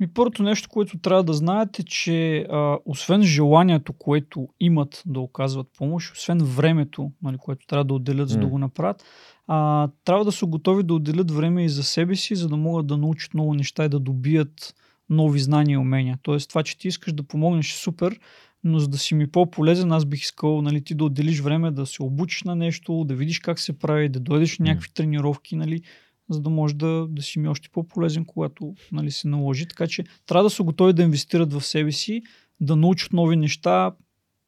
Ми 0.00 0.06
първото 0.06 0.42
нещо, 0.42 0.68
което 0.68 0.98
трябва 0.98 1.24
да 1.24 1.32
знаете, 1.32 1.84
че 1.84 2.46
а, 2.50 2.78
освен 2.84 3.22
желанието, 3.22 3.92
което 3.92 4.48
имат 4.60 5.02
да 5.06 5.20
оказват 5.20 5.66
помощ, 5.78 6.12
освен 6.12 6.38
времето, 6.38 7.12
нали, 7.22 7.36
което 7.38 7.66
трябва 7.66 7.84
да 7.84 7.94
отделят, 7.94 8.28
за 8.28 8.38
да 8.38 8.46
го 8.46 8.58
направят, 8.58 9.04
а, 9.46 9.88
трябва 10.04 10.24
да 10.24 10.32
са 10.32 10.46
готови 10.46 10.82
да 10.82 10.94
отделят 10.94 11.30
време 11.30 11.64
и 11.64 11.68
за 11.68 11.82
себе 11.82 12.16
си, 12.16 12.34
за 12.36 12.48
да 12.48 12.56
могат 12.56 12.86
да 12.86 12.96
научат 12.96 13.34
много 13.34 13.54
неща 13.54 13.84
и 13.84 13.88
да 13.88 14.00
добият 14.00 14.74
нови 15.10 15.40
знания 15.40 15.74
и 15.74 15.78
умения. 15.78 16.18
Тоест 16.22 16.48
това, 16.48 16.62
че 16.62 16.78
ти 16.78 16.88
искаш 16.88 17.12
да 17.12 17.22
помогнеш 17.22 17.72
е 17.72 17.76
супер, 17.76 18.20
но 18.64 18.78
за 18.78 18.88
да 18.88 18.98
си 18.98 19.14
ми 19.14 19.30
по-полезен, 19.30 19.92
аз 19.92 20.04
бих 20.04 20.20
искал 20.20 20.62
нали, 20.62 20.84
ти 20.84 20.94
да 20.94 21.04
отделиш 21.04 21.40
време 21.40 21.70
да 21.70 21.86
се 21.86 22.02
обучиш 22.02 22.42
на 22.42 22.56
нещо, 22.56 23.04
да 23.04 23.14
видиш 23.14 23.38
как 23.38 23.58
се 23.58 23.78
прави, 23.78 24.08
да 24.08 24.20
дойдеш 24.20 24.58
на 24.58 24.64
някакви 24.64 24.90
тренировки, 24.94 25.56
нали, 25.56 25.82
за 26.30 26.40
да 26.40 26.50
може 26.50 26.74
да, 26.74 27.06
да 27.08 27.22
си 27.22 27.38
ми 27.38 27.48
още 27.48 27.68
по-полезен, 27.68 28.24
когато 28.24 28.74
нали, 28.92 29.10
се 29.10 29.28
наложи. 29.28 29.68
Така 29.68 29.86
че 29.86 30.04
трябва 30.26 30.44
да 30.44 30.50
са 30.50 30.62
готови 30.62 30.92
да 30.92 31.02
инвестират 31.02 31.52
в 31.52 31.60
себе 31.60 31.92
си, 31.92 32.22
да 32.60 32.76
научат 32.76 33.12
нови 33.12 33.36
неща. 33.36 33.92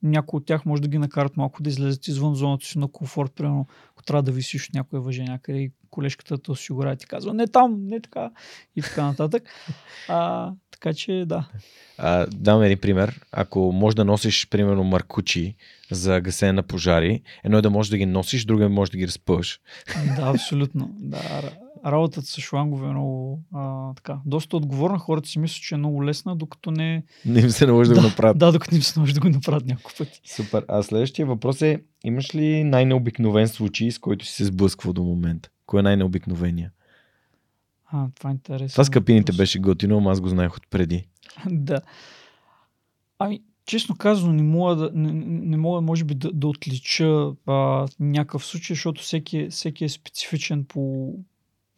Някои 0.02 0.36
от 0.36 0.47
тях 0.47 0.66
може 0.66 0.82
да 0.82 0.89
ги 0.89 0.98
накарат 0.98 1.36
малко 1.36 1.62
да 1.62 1.70
излезат 1.70 2.09
извън 2.09 2.35
зоната 2.35 2.66
си 2.66 2.78
на 2.78 2.89
комфорт, 2.89 3.32
примерно 3.36 3.66
ако 3.90 4.02
трябва 4.02 4.23
да 4.23 4.32
висиш 4.32 4.69
от 4.69 4.74
някоя 4.74 5.02
въже 5.02 5.23
някъде 5.23 5.59
и 5.59 5.70
колежката 5.90 6.39
те 6.39 6.51
осигурява 6.51 6.94
и 6.94 6.97
ти 6.97 7.07
казва 7.07 7.35
не 7.35 7.47
там, 7.47 7.86
не 7.86 8.01
така 8.01 8.31
и 8.77 8.82
така 8.82 9.05
нататък. 9.05 9.43
А, 10.09 10.52
така 10.70 10.94
че 10.94 11.24
да. 11.27 11.48
А, 11.98 12.27
дам 12.27 12.62
един 12.62 12.78
пример. 12.78 13.20
Ако 13.32 13.73
можеш 13.73 13.94
да 13.94 14.05
носиш, 14.05 14.48
примерно, 14.48 14.85
маркучи 14.85 15.57
за 15.90 16.20
гасене 16.20 16.52
на 16.52 16.62
пожари, 16.62 17.23
едно 17.44 17.59
е 17.59 17.62
да 17.62 17.70
можеш 17.70 17.90
да 17.90 17.98
ги 17.98 18.07
носиш, 18.07 18.44
друго 18.44 18.62
е 18.62 18.69
може 18.69 18.90
да 18.90 18.98
ги 18.98 19.07
разпъваш. 19.07 19.61
Да, 20.16 20.23
абсолютно. 20.23 20.97
Да, 20.98 21.43
работата 21.86 22.27
с 22.27 22.40
шлангове 22.40 22.86
е 22.86 22.90
много 22.90 23.43
а, 23.55 23.94
така, 23.94 24.19
доста 24.27 24.57
отговорна. 24.57 24.98
Хората 24.98 25.28
си 25.28 25.39
мислят, 25.39 25.62
че 25.62 25.74
е 25.74 25.78
много 25.78 26.05
лесна, 26.05 26.36
докато 26.36 26.70
не... 26.70 27.05
Не 27.27 27.40
им 27.40 27.51
се 27.51 27.66
наложи 27.66 27.89
да, 27.89 27.94
да 27.94 28.01
го 28.01 28.07
направят. 28.07 28.39
Да, 28.39 28.52
докато 28.52 28.74
не 28.74 28.77
им 28.77 28.82
се 28.82 28.98
наложи 28.98 29.15
да 29.15 29.20
го 29.20 29.28
направят 29.28 29.66
няколко 29.66 29.90
пъти. 29.98 30.20
Супер. 30.24 30.65
А 30.69 30.82
следващия 30.82 31.27
въпрос 31.27 31.62
е, 31.62 31.82
имаш 32.05 32.35
ли 32.35 32.65
най-необикновен 32.65 33.48
случай, 33.48 33.90
с 33.90 33.98
който 33.98 34.27
си 34.27 34.32
се 34.32 34.44
сблъсквал 34.44 34.93
до 34.93 35.02
момента? 35.02 35.51
Кой 35.66 35.81
е 35.81 35.82
най-необикновения? 35.82 36.70
А, 37.93 38.07
това 38.15 38.31
е 38.31 38.32
интересно. 38.32 38.74
Това 38.74 38.85
с 38.85 38.90
капините 38.90 39.32
беше 39.32 39.59
готино, 39.59 40.01
но 40.01 40.11
аз 40.11 40.20
го 40.20 40.28
знаех 40.28 40.57
от 40.57 40.66
преди. 40.70 41.09
да. 41.51 41.81
Ами, 43.19 43.40
честно 43.66 43.97
казано, 43.97 44.32
не 44.32 44.43
мога, 44.43 44.77
да, 44.77 44.90
не, 44.94 45.12
не 45.47 45.57
мога 45.57 45.81
може 45.81 46.05
би, 46.05 46.15
да, 46.15 46.32
да 46.32 46.48
отлича 46.48 47.32
а, 47.47 47.89
някакъв 48.01 48.44
случай, 48.44 48.74
защото 48.74 49.02
всеки, 49.02 49.48
всеки 49.51 49.85
е 49.85 49.89
специфичен 49.89 50.65
по, 50.65 51.12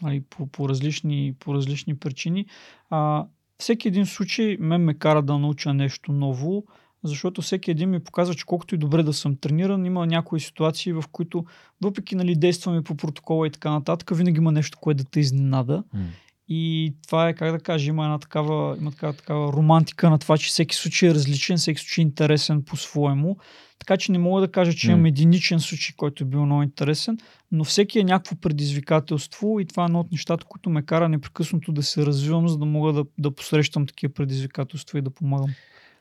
нали, 0.02 0.22
по, 0.30 0.46
по, 0.46 0.68
различни, 0.68 1.34
по 1.38 1.54
различни 1.54 1.96
причини. 1.96 2.46
А, 2.90 3.26
всеки 3.58 3.88
един 3.88 4.06
случай 4.06 4.56
мен 4.60 4.84
ме 4.84 4.94
кара 4.94 5.22
да 5.22 5.38
науча 5.38 5.74
нещо 5.74 6.12
ново, 6.12 6.64
защото 7.04 7.42
всеки 7.42 7.70
един 7.70 7.90
ми 7.90 8.04
показва, 8.04 8.34
че 8.34 8.46
колкото 8.46 8.74
и 8.74 8.78
добре 8.78 9.02
да 9.02 9.12
съм 9.12 9.36
трениран, 9.36 9.86
има 9.86 10.06
някои 10.06 10.40
ситуации, 10.40 10.92
в 10.92 11.04
които 11.12 11.44
въпреки 11.82 12.14
нали, 12.14 12.36
действаме 12.36 12.82
по 12.82 12.96
протокола 12.96 13.46
и 13.46 13.50
така 13.50 13.70
нататък, 13.70 14.16
винаги 14.16 14.38
има 14.38 14.52
нещо, 14.52 14.78
което 14.80 15.04
да 15.04 15.10
те 15.10 15.20
изненада. 15.20 15.84
Mm. 15.96 16.00
И 16.48 16.94
това 17.06 17.28
е, 17.28 17.34
как 17.34 17.52
да 17.52 17.58
кажа, 17.58 17.88
има 17.88 18.04
една 18.04 18.18
такава, 18.18 18.76
има 18.78 18.90
такава, 18.90 19.12
такава 19.12 19.52
романтика 19.52 20.10
на 20.10 20.18
това, 20.18 20.38
че 20.38 20.48
всеки 20.48 20.76
случай 20.76 21.08
е 21.08 21.14
различен, 21.14 21.56
всеки 21.56 21.80
случай 21.80 22.02
е 22.02 22.06
интересен 22.06 22.62
по-своему. 22.64 23.36
Така 23.82 23.96
че 23.96 24.12
не 24.12 24.18
мога 24.18 24.40
да 24.40 24.52
кажа, 24.52 24.72
че 24.72 24.90
имам 24.90 25.06
единичен 25.06 25.60
случай, 25.60 25.94
който 25.96 26.24
е 26.24 26.26
бил 26.26 26.46
много 26.46 26.62
интересен, 26.62 27.18
но 27.52 27.64
всеки 27.64 27.98
е 27.98 28.04
някакво 28.04 28.36
предизвикателство 28.36 29.60
и 29.60 29.64
това 29.64 29.82
е 29.82 29.84
едно 29.84 30.00
от 30.00 30.12
нещата, 30.12 30.44
които 30.44 30.70
ме 30.70 30.82
кара 30.82 31.08
непрекъснато 31.08 31.72
да 31.72 31.82
се 31.82 32.06
развивам, 32.06 32.48
за 32.48 32.58
да 32.58 32.64
мога 32.64 32.92
да, 32.92 33.04
да 33.18 33.30
посрещам 33.30 33.86
такива 33.86 34.12
предизвикателства 34.12 34.98
и 34.98 35.02
да 35.02 35.10
помагам. 35.10 35.50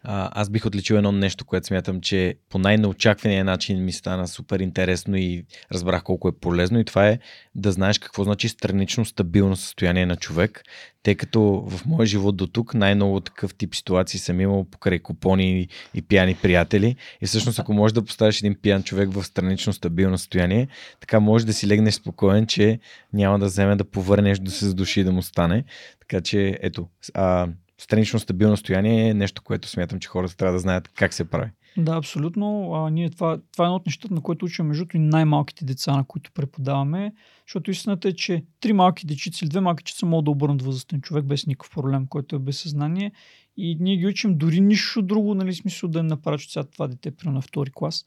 Аз 0.04 0.50
бих 0.50 0.66
отличил 0.66 0.96
едно 0.96 1.12
нещо, 1.12 1.46
което 1.46 1.68
смятам, 1.68 2.02
че 2.02 2.36
по 2.50 2.60
най-неочаквания 2.60 3.46
начин 3.46 3.86
ми 3.86 3.92
стана 3.92 4.28
супер 4.28 4.60
интересно 4.60 5.18
и 5.18 5.46
разбрах 5.74 6.04
колко 6.04 6.28
е 6.28 6.40
полезно 6.40 6.80
и 6.80 6.86
това 6.86 7.08
е 7.08 7.20
да 7.56 7.72
знаеш 7.72 8.00
какво 8.00 8.24
значи 8.24 8.50
странично 8.50 9.06
стабилно 9.06 9.56
състояние 9.56 10.06
на 10.06 10.16
човек, 10.16 10.64
тъй 11.04 11.16
като 11.16 11.42
в 11.68 11.86
моя 11.86 12.06
живот 12.06 12.38
до 12.38 12.48
тук 12.48 12.74
най-много 12.74 13.20
такъв 13.20 13.56
тип 13.56 13.76
ситуации 13.76 14.20
съм 14.20 14.42
имал 14.42 14.64
покрай 14.64 15.00
купони 15.00 15.68
и 15.94 16.02
пияни 16.02 16.36
приятели 16.36 16.96
и 17.22 17.26
всъщност 17.26 17.60
ако 17.60 17.74
можеш 17.74 17.94
да 17.94 18.06
поставиш 18.06 18.40
един 18.40 18.56
пиян 18.62 18.84
човек 18.84 19.14
в 19.14 19.24
странично 19.24 19.74
стабилно 19.74 20.18
състояние, 20.18 20.68
така 21.00 21.20
може 21.20 21.46
да 21.46 21.54
си 21.54 21.68
легнеш 21.68 21.94
спокоен, 21.94 22.48
че 22.48 22.80
няма 23.14 23.40
да 23.40 23.46
вземе 23.46 23.76
да 23.76 23.84
повърнеш 23.84 24.40
да 24.40 24.52
се 24.52 24.66
задуши 24.66 25.04
да 25.04 25.12
му 25.12 25.22
стане. 25.22 25.64
Така 26.00 26.22
че 26.22 26.58
ето, 26.62 26.88
а, 27.14 27.48
странично 27.82 28.20
стабилно 28.20 28.58
състояние 28.58 29.10
е 29.10 29.14
нещо, 29.14 29.42
което 29.42 29.68
смятам, 29.68 30.00
че 30.00 30.10
хората 30.10 30.38
трябва 30.38 30.54
да 30.54 30.60
знаят 30.60 30.88
как 30.88 31.14
се 31.14 31.30
прави. 31.30 31.50
Да, 31.78 31.96
абсолютно. 31.96 32.74
А, 32.74 32.90
ние 32.90 33.10
това, 33.10 33.40
това 33.52 33.66
е 33.66 33.68
едно 33.68 33.76
от 33.76 33.86
нещата, 33.86 34.14
на 34.14 34.22
което 34.22 34.46
учим 34.46 34.66
между 34.66 34.86
и 34.94 35.00
най-малките 35.00 35.66
деца, 35.66 35.96
на 35.96 36.04
които 36.04 36.32
преподаваме, 36.32 37.14
защото 37.48 37.72
истината 37.72 38.08
е, 38.08 38.14
че 38.14 38.44
три 38.60 38.74
малки 38.74 39.06
дечици 39.06 39.46
или 39.46 39.50
две 39.50 39.60
малки 39.60 39.84
дечица 39.84 40.06
могат 40.06 40.26
да 40.26 40.32
обърнат 40.32 40.62
възрастен 40.62 41.02
човек 41.02 41.26
без 41.26 41.48
никакъв 41.48 41.72
проблем, 41.72 42.08
който 42.08 42.36
е 42.36 42.40
без 42.40 42.60
съзнание. 42.60 43.12
И 43.58 43.78
ние 43.80 43.98
ги 43.98 44.08
учим 44.08 44.38
дори 44.38 44.62
нищо 44.62 45.02
друго, 45.02 45.36
нали, 45.36 45.54
смисъл 45.54 45.90
да 45.90 46.04
не 46.04 46.10
направят, 46.10 46.42
сега 46.42 46.64
това 46.64 46.88
дете 46.88 47.12
при 47.12 47.30
на 47.30 47.42
втори 47.42 47.72
клас. 47.74 48.06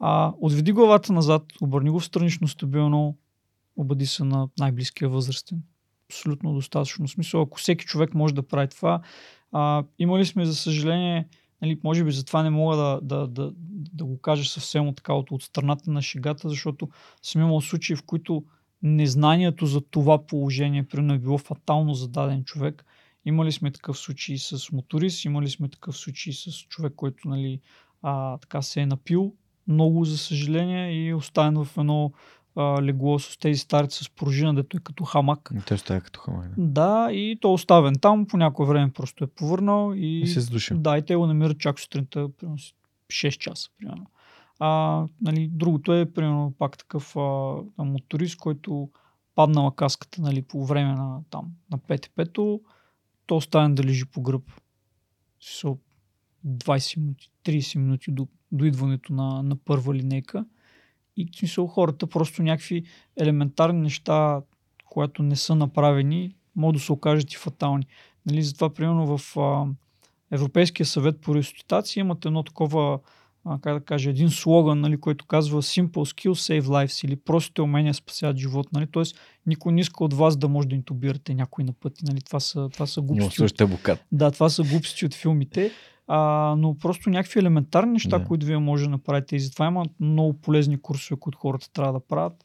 А, 0.00 0.32
отведи 0.40 0.72
главата 0.72 1.12
назад, 1.12 1.42
обърни 1.60 1.90
го 1.90 2.00
в 2.00 2.04
странично 2.04 2.48
стабилно, 2.48 3.16
обади 3.76 4.06
се 4.06 4.24
на 4.24 4.48
най-близкия 4.58 5.08
възрастен 5.08 5.62
абсолютно 6.08 6.54
достатъчно. 6.54 7.08
смисъл, 7.08 7.42
ако 7.42 7.58
всеки 7.58 7.84
човек 7.84 8.14
може 8.14 8.34
да 8.34 8.42
прави 8.42 8.68
това, 8.68 9.00
а, 9.52 9.84
имали 9.98 10.26
сме, 10.26 10.46
за 10.46 10.54
съжаление, 10.54 11.28
нали, 11.62 11.80
може 11.84 12.04
би 12.04 12.12
затова 12.12 12.42
не 12.42 12.50
мога 12.50 12.76
да, 12.76 13.00
да, 13.02 13.26
да, 13.26 13.52
да 13.92 14.04
го 14.04 14.20
кажа 14.20 14.50
съвсем 14.50 14.88
от, 14.88 14.96
така, 14.96 15.14
от, 15.14 15.30
от 15.30 15.42
страната 15.42 15.90
на 15.90 16.02
шегата, 16.02 16.48
защото 16.48 16.88
съм 17.22 17.42
имал 17.42 17.60
случаи, 17.60 17.96
в 17.96 18.02
които 18.02 18.44
незнанието 18.82 19.66
за 19.66 19.80
това 19.80 20.26
положение 20.26 20.88
примерно 20.88 21.14
е 21.14 21.18
било 21.18 21.38
фатално 21.38 21.94
за 21.94 22.08
даден 22.08 22.44
човек. 22.44 22.84
Имали 23.24 23.52
сме 23.52 23.70
такъв 23.70 23.98
случай 23.98 24.38
с 24.38 24.72
моторист, 24.72 25.24
имали 25.24 25.50
сме 25.50 25.68
такъв 25.68 25.96
случай 25.96 26.32
с 26.32 26.52
човек, 26.52 26.92
който 26.96 27.28
нали, 27.28 27.60
а, 28.02 28.38
така 28.38 28.62
се 28.62 28.80
е 28.80 28.86
напил 28.86 29.34
много, 29.68 30.04
за 30.04 30.18
съжаление, 30.18 30.92
и 30.92 31.08
е 31.08 31.14
оставен 31.14 31.64
в 31.64 31.78
едно 31.78 32.12
а, 32.56 32.82
легло 32.82 33.18
с 33.18 33.38
тези 33.38 33.58
старици 33.58 34.04
с 34.04 34.10
пружина, 34.10 34.54
дето 34.54 34.76
е 34.76 34.80
като 34.80 35.04
хамак. 35.04 35.50
И 35.56 35.60
той 35.66 35.78
става 35.78 36.00
като 36.00 36.20
хамак. 36.20 36.48
Да. 36.56 37.06
да, 37.06 37.12
и 37.12 37.38
то 37.40 37.48
е 37.48 37.52
оставен 37.52 37.94
там, 38.00 38.26
по 38.26 38.36
някое 38.36 38.66
време 38.66 38.92
просто 38.92 39.24
е 39.24 39.26
повърнал 39.26 39.92
и, 39.94 40.20
и 40.20 40.26
се 40.26 40.40
задушил. 40.40 40.78
Да, 40.78 40.98
и 40.98 41.02
те 41.02 41.16
го 41.16 41.26
намират 41.26 41.58
чак 41.58 41.80
сутринта, 41.80 42.28
примерно 42.38 42.58
6 43.08 43.38
часа, 43.38 43.70
примерно. 43.78 44.06
А, 44.58 45.04
нали, 45.20 45.48
другото 45.52 45.92
е, 45.92 46.12
примерно, 46.12 46.54
пак 46.58 46.78
такъв 46.78 47.16
а, 47.16 47.54
моторист, 47.78 48.36
който 48.36 48.90
паднала 49.34 49.74
каската 49.74 50.22
нали, 50.22 50.42
по 50.42 50.66
време 50.66 50.92
на, 50.92 51.20
там, 51.30 51.52
на 51.70 51.78
ПТП-то, 51.78 52.60
то 53.26 53.36
оставен 53.36 53.74
да 53.74 53.84
лежи 53.84 54.04
по 54.04 54.22
гръб. 54.22 54.42
20 56.46 56.96
минути, 56.96 57.30
30 57.44 57.78
минути 57.78 58.12
до, 58.12 58.28
до 58.52 58.64
идването 58.64 59.12
на, 59.12 59.42
на 59.42 59.56
първа 59.56 59.94
линейка. 59.94 60.44
И 61.18 61.28
смисъл 61.38 61.66
хората 61.66 62.06
просто 62.06 62.42
някакви 62.42 62.84
елементарни 63.16 63.80
неща, 63.80 64.40
когато 64.84 65.22
не 65.22 65.36
са 65.36 65.54
направени, 65.54 66.34
могат 66.56 66.76
да 66.76 66.80
се 66.80 66.92
окажат 66.92 67.32
и 67.32 67.36
фатални. 67.36 67.86
Нали, 68.26 68.42
затова, 68.42 68.74
примерно, 68.74 69.18
в 69.18 69.36
а, 69.36 69.66
Европейския 70.30 70.86
съвет 70.86 71.20
по 71.20 71.34
ресусцитация 71.34 72.00
имат 72.00 72.24
едно 72.24 72.42
такова, 72.42 72.98
а, 73.44 73.58
как 73.60 73.78
да 73.78 73.84
кажа, 73.84 74.10
един 74.10 74.30
слоган, 74.30 74.80
нали, 74.80 75.00
който 75.00 75.26
казва 75.26 75.62
Simple 75.62 75.88
skills 75.88 76.60
save 76.60 76.64
lives 76.64 77.04
или 77.06 77.16
простите 77.16 77.62
умения 77.62 77.94
спасяват 77.94 78.36
живот. 78.36 78.72
Нали? 78.72 78.86
Тоест, 78.86 79.18
никой 79.46 79.72
не 79.72 79.80
иска 79.80 80.04
от 80.04 80.14
вас 80.14 80.36
да 80.36 80.48
може 80.48 80.68
да 80.68 80.74
интубирате 80.74 81.34
някой 81.34 81.64
на 81.64 81.72
пъти. 81.72 82.04
Нали? 82.04 82.20
Това 82.20 82.40
са, 82.40 82.68
това 82.72 82.86
са 82.86 83.00
глупости. 83.00 83.64
Букат. 83.66 84.04
Да, 84.12 84.30
това 84.30 84.48
са 84.48 84.62
глупости 84.62 85.06
от 85.06 85.14
филмите. 85.14 85.70
А, 86.08 86.54
но 86.58 86.78
просто 86.78 87.10
някакви 87.10 87.40
елементарни 87.40 87.92
неща, 87.92 88.18
да. 88.18 88.24
които 88.24 88.46
вие 88.46 88.58
може 88.58 88.84
да 88.84 88.90
направите. 88.90 89.36
И 89.36 89.40
затова 89.40 89.66
има 89.66 89.84
много 90.00 90.32
полезни 90.32 90.80
курсове, 90.80 91.20
които 91.20 91.38
хората 91.38 91.72
трябва 91.72 91.92
да 91.92 92.00
правят. 92.00 92.44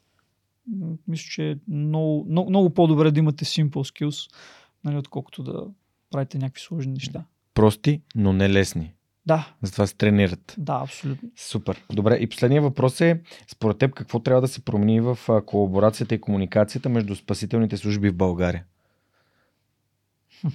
Мисля, 1.08 1.26
че 1.30 1.50
е 1.50 1.56
много, 1.68 2.26
много, 2.28 2.50
много 2.50 2.70
по-добре 2.70 3.10
да 3.10 3.18
имате 3.18 3.44
simple 3.44 3.68
skills, 3.68 4.30
нали, 4.84 4.96
отколкото 4.96 5.42
да 5.42 5.66
правите 6.10 6.38
някакви 6.38 6.62
сложни 6.62 6.92
неща. 6.92 7.24
Прости, 7.54 8.02
но 8.14 8.32
не 8.32 8.50
лесни. 8.50 8.94
Да. 9.26 9.48
Затова 9.62 9.86
се 9.86 9.96
тренират. 9.96 10.54
Да, 10.58 10.80
абсолютно. 10.82 11.30
Супер. 11.36 11.84
Добре. 11.92 12.16
И 12.16 12.26
последния 12.26 12.62
въпрос 12.62 13.00
е, 13.00 13.22
според 13.48 13.78
теб, 13.78 13.94
какво 13.94 14.18
трябва 14.18 14.40
да 14.40 14.48
се 14.48 14.64
промени 14.64 15.00
в 15.00 15.18
колаборацията 15.46 16.14
и 16.14 16.20
комуникацията 16.20 16.88
между 16.88 17.16
спасителните 17.16 17.76
служби 17.76 18.10
в 18.10 18.16
България? 18.16 18.64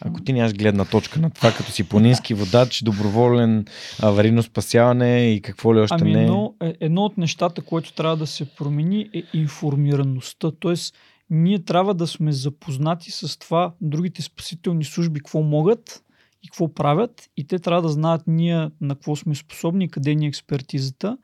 Ако 0.01 0.21
ти 0.21 0.33
нямаш 0.33 0.53
гледна 0.53 0.85
точка 0.85 1.19
на 1.19 1.29
това, 1.29 1.51
като 1.51 1.71
си 1.71 1.89
планински 1.89 2.33
водач, 2.33 2.83
доброволен 2.83 3.65
аварийно 4.01 4.43
спасяване 4.43 5.33
и 5.33 5.41
какво 5.41 5.75
ли 5.75 5.79
още 5.79 5.97
ами 6.01 6.13
не. 6.13 6.23
Едно, 6.23 6.55
е, 6.61 6.73
едно 6.79 7.01
от 7.01 7.17
нещата, 7.17 7.61
което 7.61 7.93
трябва 7.93 8.17
да 8.17 8.27
се 8.27 8.45
промени 8.45 9.09
е 9.13 9.23
информираността. 9.33 10.51
Тоест, 10.59 10.95
ние 11.29 11.59
трябва 11.59 11.93
да 11.93 12.07
сме 12.07 12.31
запознати 12.31 13.11
с 13.11 13.39
това 13.39 13.73
другите 13.81 14.21
спасителни 14.21 14.83
служби 14.83 15.19
какво 15.19 15.41
могат 15.41 16.03
и 16.43 16.47
какво 16.47 16.73
правят 16.73 17.29
и 17.37 17.47
те 17.47 17.59
трябва 17.59 17.81
да 17.81 17.89
знаят 17.89 18.21
ние 18.27 18.69
на 18.81 18.95
какво 18.95 19.15
сме 19.15 19.35
способни, 19.35 19.89
къде 19.89 20.15
ни 20.15 20.25
е 20.25 20.27
експертизата. 20.27 21.17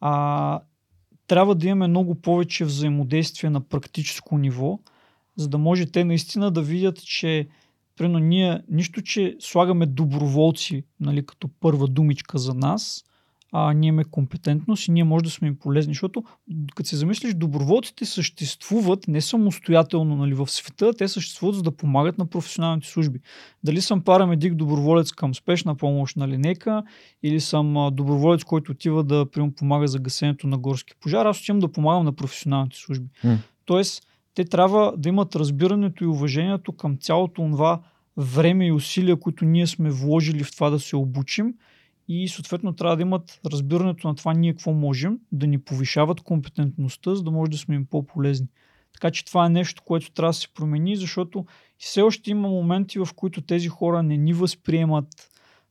А, 0.00 0.60
трябва 1.26 1.54
да 1.54 1.66
имаме 1.66 1.88
много 1.88 2.14
повече 2.14 2.64
взаимодействие 2.64 3.50
на 3.50 3.60
практическо 3.60 4.38
ниво, 4.38 4.78
за 5.36 5.48
да 5.48 5.58
може 5.58 5.86
те 5.86 6.04
наистина 6.04 6.50
да 6.50 6.62
видят, 6.62 7.02
че 7.04 7.48
Примерно 7.98 8.18
ние, 8.18 8.60
нищо, 8.70 9.02
че 9.02 9.36
слагаме 9.40 9.86
доброволци, 9.86 10.84
нали, 11.00 11.26
като 11.26 11.48
първа 11.60 11.88
думичка 11.88 12.38
за 12.38 12.54
нас, 12.54 13.04
а 13.52 13.72
ние 13.72 13.88
имаме 13.88 14.04
компетентност 14.04 14.88
и 14.88 14.90
ние 14.90 15.04
може 15.04 15.24
да 15.24 15.30
сме 15.30 15.48
им 15.48 15.56
полезни, 15.56 15.94
защото 15.94 16.24
като 16.74 16.88
се 16.88 16.96
замислиш, 16.96 17.34
доброволците 17.34 18.04
съществуват 18.04 19.08
не 19.08 19.20
самостоятелно 19.20 20.16
нали, 20.16 20.34
в 20.34 20.46
света, 20.46 20.92
те 20.98 21.08
съществуват 21.08 21.56
за 21.56 21.62
да 21.62 21.70
помагат 21.70 22.18
на 22.18 22.26
професионалните 22.26 22.88
служби. 22.88 23.20
Дали 23.64 23.80
съм 23.80 24.00
парамедик 24.00 24.54
доброволец 24.54 25.12
към 25.12 25.34
спешна 25.34 25.74
помощ 25.74 26.16
на 26.16 26.28
линейка 26.28 26.82
или 27.22 27.40
съм 27.40 27.88
доброволец, 27.92 28.44
който 28.44 28.72
отива 28.72 29.04
да 29.04 29.26
прием, 29.30 29.52
помага 29.52 29.88
за 29.88 29.98
гасенето 29.98 30.46
на 30.46 30.58
горски 30.58 30.94
пожар, 31.00 31.26
аз 31.26 31.40
отивам 31.40 31.58
да 31.58 31.72
помагам 31.72 32.04
на 32.04 32.12
професионалните 32.12 32.76
служби. 32.76 33.06
Mm. 33.24 33.36
Тоест, 33.64 34.07
те 34.38 34.44
трябва 34.44 34.94
да 34.96 35.08
имат 35.08 35.36
разбирането 35.36 36.04
и 36.04 36.06
уважението 36.06 36.72
към 36.72 36.96
цялото 36.96 37.34
това 37.34 37.80
време 38.16 38.66
и 38.66 38.72
усилия, 38.72 39.20
които 39.20 39.44
ние 39.44 39.66
сме 39.66 39.90
вложили 39.90 40.44
в 40.44 40.52
това 40.52 40.70
да 40.70 40.80
се 40.80 40.96
обучим 40.96 41.54
и 42.08 42.28
съответно 42.28 42.72
трябва 42.72 42.96
да 42.96 43.02
имат 43.02 43.40
разбирането 43.46 44.08
на 44.08 44.14
това 44.14 44.34
ние 44.34 44.52
какво 44.52 44.72
можем, 44.72 45.18
да 45.32 45.46
ни 45.46 45.58
повишават 45.58 46.20
компетентността, 46.20 47.14
за 47.14 47.22
да 47.22 47.30
може 47.30 47.50
да 47.50 47.58
сме 47.58 47.74
им 47.74 47.86
по-полезни. 47.86 48.46
Така 48.92 49.10
че 49.10 49.24
това 49.24 49.46
е 49.46 49.50
нещо, 49.50 49.82
което 49.84 50.10
трябва 50.10 50.30
да 50.30 50.34
се 50.34 50.54
промени, 50.54 50.96
защото 50.96 51.46
все 51.78 52.02
още 52.02 52.30
има 52.30 52.48
моменти, 52.48 52.98
в 52.98 53.08
които 53.16 53.40
тези 53.40 53.68
хора 53.68 54.02
не 54.02 54.16
ни 54.16 54.32
възприемат 54.32 55.30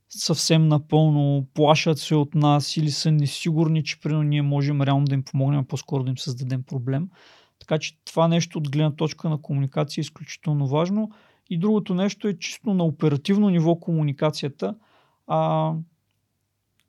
съвсем 0.09 0.67
напълно, 0.67 1.47
плашат 1.53 1.99
се 1.99 2.15
от 2.15 2.35
нас 2.35 2.77
или 2.77 2.91
са 2.91 3.11
несигурни, 3.11 3.83
че 3.83 3.99
примерно 3.99 4.23
ние 4.23 4.41
можем 4.41 4.81
реално 4.81 5.05
да 5.05 5.13
им 5.13 5.23
помогнем, 5.23 5.65
по-скоро 5.65 6.03
да 6.03 6.09
им 6.09 6.17
създадем 6.17 6.63
проблем. 6.63 7.09
Така 7.59 7.77
че 7.77 7.97
това 8.05 8.27
нещо 8.27 8.57
от 8.57 8.69
гледна 8.69 8.91
точка 8.91 9.29
на 9.29 9.41
комуникация 9.41 10.01
е 10.01 10.01
изключително 10.01 10.67
важно. 10.67 11.11
И 11.49 11.57
другото 11.57 11.93
нещо 11.93 12.27
е 12.27 12.37
чисто 12.37 12.73
на 12.73 12.83
оперативно 12.83 13.49
ниво 13.49 13.75
комуникацията. 13.75 14.75
А, 15.27 15.73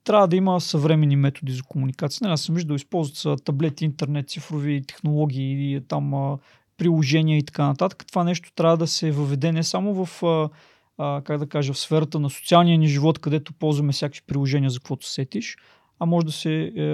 трябва 0.03 0.27
да 0.27 0.35
има 0.35 0.61
съвремени 0.61 1.15
методи 1.15 1.51
за 1.51 1.63
комуникация. 1.63 2.27
Не, 2.27 2.33
аз 2.33 2.41
съм 2.41 2.55
виждал, 2.55 2.75
използват 2.75 3.17
са 3.17 3.35
таблети, 3.35 3.85
интернет, 3.85 4.29
цифрови 4.29 4.83
технологии, 4.87 5.75
и 5.75 5.81
там 5.81 6.13
а, 6.13 6.37
приложения 6.77 7.37
и 7.37 7.43
така 7.43 7.65
нататък. 7.65 8.05
Това 8.07 8.23
нещо 8.23 8.51
трябва 8.55 8.77
да 8.77 8.87
се 8.87 9.11
въведе 9.11 9.51
не 9.51 9.63
само 9.63 10.05
в, 10.05 10.23
а, 10.23 10.49
а, 10.97 11.21
как 11.21 11.39
да 11.39 11.49
кажа, 11.49 11.73
в 11.73 11.79
сферата 11.79 12.19
на 12.19 12.29
социалния 12.29 12.77
ни 12.77 12.87
живот, 12.87 13.19
където 13.19 13.53
ползваме 13.53 13.91
всякакви 13.91 14.21
приложения 14.27 14.69
за 14.69 14.79
каквото 14.79 15.07
сетиш, 15.07 15.57
а 15.99 16.05
може 16.05 16.25
да 16.25 16.31
се, 16.31 16.73
е, 16.75 16.85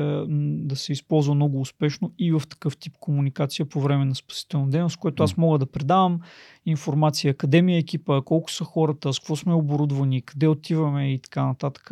да 0.66 0.76
се 0.76 0.92
използва 0.92 1.36
много 1.36 1.62
успешно 1.62 2.12
и 2.20 2.32
в 2.32 2.42
такъв 2.50 2.78
тип 2.78 2.94
комуникация 3.00 3.66
по 3.66 3.82
време 3.82 4.06
на 4.06 4.16
спасителна 4.16 4.70
дейност, 4.70 4.98
което 4.98 5.24
аз 5.24 5.38
мога 5.38 5.60
да 5.60 5.66
предавам 5.66 6.20
информация, 6.66 7.34
къде 7.34 7.62
ми 7.62 7.76
е 7.76 7.78
екипа, 7.78 8.22
колко 8.22 8.52
са 8.52 8.64
хората, 8.64 9.14
с 9.14 9.20
какво 9.20 9.36
сме 9.36 9.54
оборудвани, 9.54 10.22
къде 10.22 10.48
отиваме 10.48 11.14
и 11.14 11.20
така 11.20 11.46
нататък. 11.46 11.92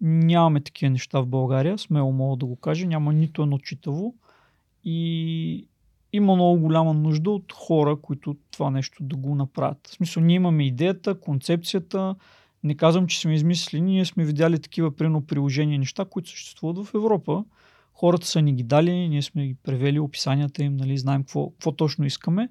Нямаме 0.00 0.60
такива 0.60 0.90
неща 0.90 1.20
в 1.20 1.26
България, 1.26 1.78
смело 1.78 2.12
мога 2.12 2.36
да 2.36 2.46
го 2.46 2.56
кажа, 2.56 2.86
няма 2.86 3.12
нито 3.12 3.42
едно 3.42 3.58
читаво 3.58 4.14
и 4.84 5.66
има 6.12 6.34
много 6.34 6.60
голяма 6.60 6.94
нужда 6.94 7.30
от 7.30 7.52
хора, 7.52 7.96
които 7.96 8.36
това 8.50 8.70
нещо 8.70 9.02
да 9.02 9.16
го 9.16 9.34
направят. 9.34 9.88
В 9.88 9.90
смисъл, 9.90 10.22
ние 10.22 10.36
имаме 10.36 10.66
идеята, 10.66 11.20
концепцията, 11.20 12.14
не 12.64 12.74
казвам, 12.74 13.06
че 13.06 13.20
сме 13.20 13.34
измислили, 13.34 13.80
ние 13.80 14.04
сме 14.04 14.24
видяли 14.24 14.58
такива 14.58 14.96
прино 14.96 15.26
приложения 15.26 15.78
неща, 15.78 16.04
които 16.04 16.30
съществуват 16.30 16.86
в 16.86 16.94
Европа. 16.94 17.44
Хората 17.92 18.26
са 18.26 18.42
ни 18.42 18.54
ги 18.54 18.62
дали, 18.62 19.08
ние 19.08 19.22
сме 19.22 19.46
ги 19.46 19.54
превели 19.54 19.98
описанията 19.98 20.62
им, 20.62 20.76
нали, 20.76 20.98
знаем 20.98 21.22
какво, 21.22 21.50
какво 21.50 21.72
точно 21.72 22.06
искаме, 22.06 22.48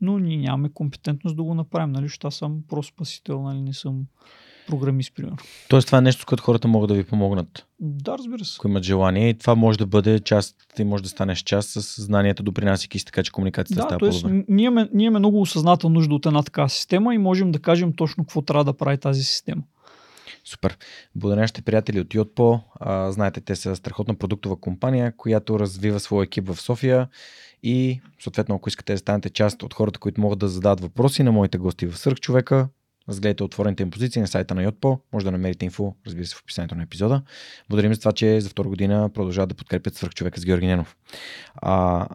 но 0.00 0.18
ние 0.18 0.36
нямаме 0.36 0.72
компетентност 0.72 1.36
да 1.36 1.42
го 1.42 1.54
направим, 1.54 1.92
нали, 1.92 2.08
аз 2.24 2.34
съм 2.34 2.62
просто 2.68 2.94
спасител, 2.94 3.42
нали, 3.42 3.60
не 3.60 3.72
съм 3.72 4.04
програмист, 4.66 5.14
примерно. 5.14 5.36
Тоест 5.68 5.86
това 5.86 5.98
е 5.98 6.00
нещо, 6.00 6.22
с 6.22 6.24
което 6.24 6.42
хората 6.42 6.68
могат 6.68 6.88
да 6.88 6.94
ви 6.94 7.04
помогнат. 7.04 7.66
Да, 7.80 8.18
разбира 8.18 8.44
се. 8.44 8.56
Ако 8.58 8.68
имат 8.68 8.84
желание 8.84 9.28
и 9.28 9.38
това 9.38 9.54
може 9.54 9.78
да 9.78 9.86
бъде 9.86 10.20
част, 10.20 10.56
ти 10.76 10.84
може 10.84 11.02
да 11.02 11.08
станеш 11.08 11.38
част 11.38 11.68
с 11.68 12.02
знанията, 12.02 12.42
допринасяйки 12.42 12.98
си 12.98 13.04
така, 13.04 13.22
че 13.22 13.32
комуникацията 13.32 13.82
да, 13.82 13.88
става 13.88 13.98
тоест, 13.98 14.22
по-добре. 14.22 14.44
Ние 14.48 14.64
имаме, 14.64 14.88
ние 14.94 15.06
имаме 15.06 15.18
много 15.18 15.40
осъзната 15.40 15.88
нужда 15.88 16.14
от 16.14 16.26
една 16.26 16.42
такава 16.42 16.68
система 16.68 17.14
и 17.14 17.18
можем 17.18 17.52
да 17.52 17.58
кажем 17.58 17.92
точно 17.92 18.24
какво 18.24 18.42
трябва 18.42 18.64
да 18.64 18.72
прави 18.72 18.98
тази 18.98 19.24
система. 19.24 19.62
Супер. 20.44 20.78
Благодаря 21.14 21.40
нашите 21.40 21.62
приятели 21.62 22.00
от 22.00 22.08
Yotpo. 22.08 22.60
А, 22.80 23.12
знаете, 23.12 23.40
те 23.40 23.56
са 23.56 23.76
страхотна 23.76 24.14
продуктова 24.14 24.56
компания, 24.56 25.16
която 25.16 25.58
развива 25.58 26.00
своя 26.00 26.24
екип 26.24 26.48
в 26.48 26.60
София 26.60 27.08
и 27.62 28.00
съответно, 28.20 28.54
ако 28.54 28.68
искате 28.68 28.92
да 28.92 28.98
станете 28.98 29.30
част 29.30 29.62
от 29.62 29.74
хората, 29.74 30.00
които 30.00 30.20
могат 30.20 30.38
да 30.38 30.48
зададат 30.48 30.80
въпроси 30.80 31.22
на 31.22 31.32
моите 31.32 31.58
гости 31.58 31.86
в 31.86 31.98
Сърх 31.98 32.20
човека, 32.20 32.68
разгледайте 33.08 33.42
отворените 33.42 33.82
им 33.82 33.90
позиции 33.90 34.20
на 34.20 34.28
сайта 34.28 34.54
на 34.54 34.70
Yotpo. 34.70 35.00
Може 35.12 35.24
да 35.24 35.32
намерите 35.32 35.64
инфо, 35.64 35.94
разбира 36.06 36.26
се, 36.26 36.34
в 36.34 36.40
описанието 36.40 36.74
на 36.74 36.82
епизода. 36.82 37.22
Благодарим 37.68 37.94
за 37.94 38.00
това, 38.00 38.12
че 38.12 38.40
за 38.40 38.48
втора 38.48 38.68
година 38.68 39.10
продължават 39.14 39.48
да 39.48 39.54
подкрепят 39.54 39.94
свърх 39.94 40.14
човека 40.14 40.40
с 40.40 40.44
Георги 40.44 40.66
Ненов. 40.66 40.96
А, 41.54 42.06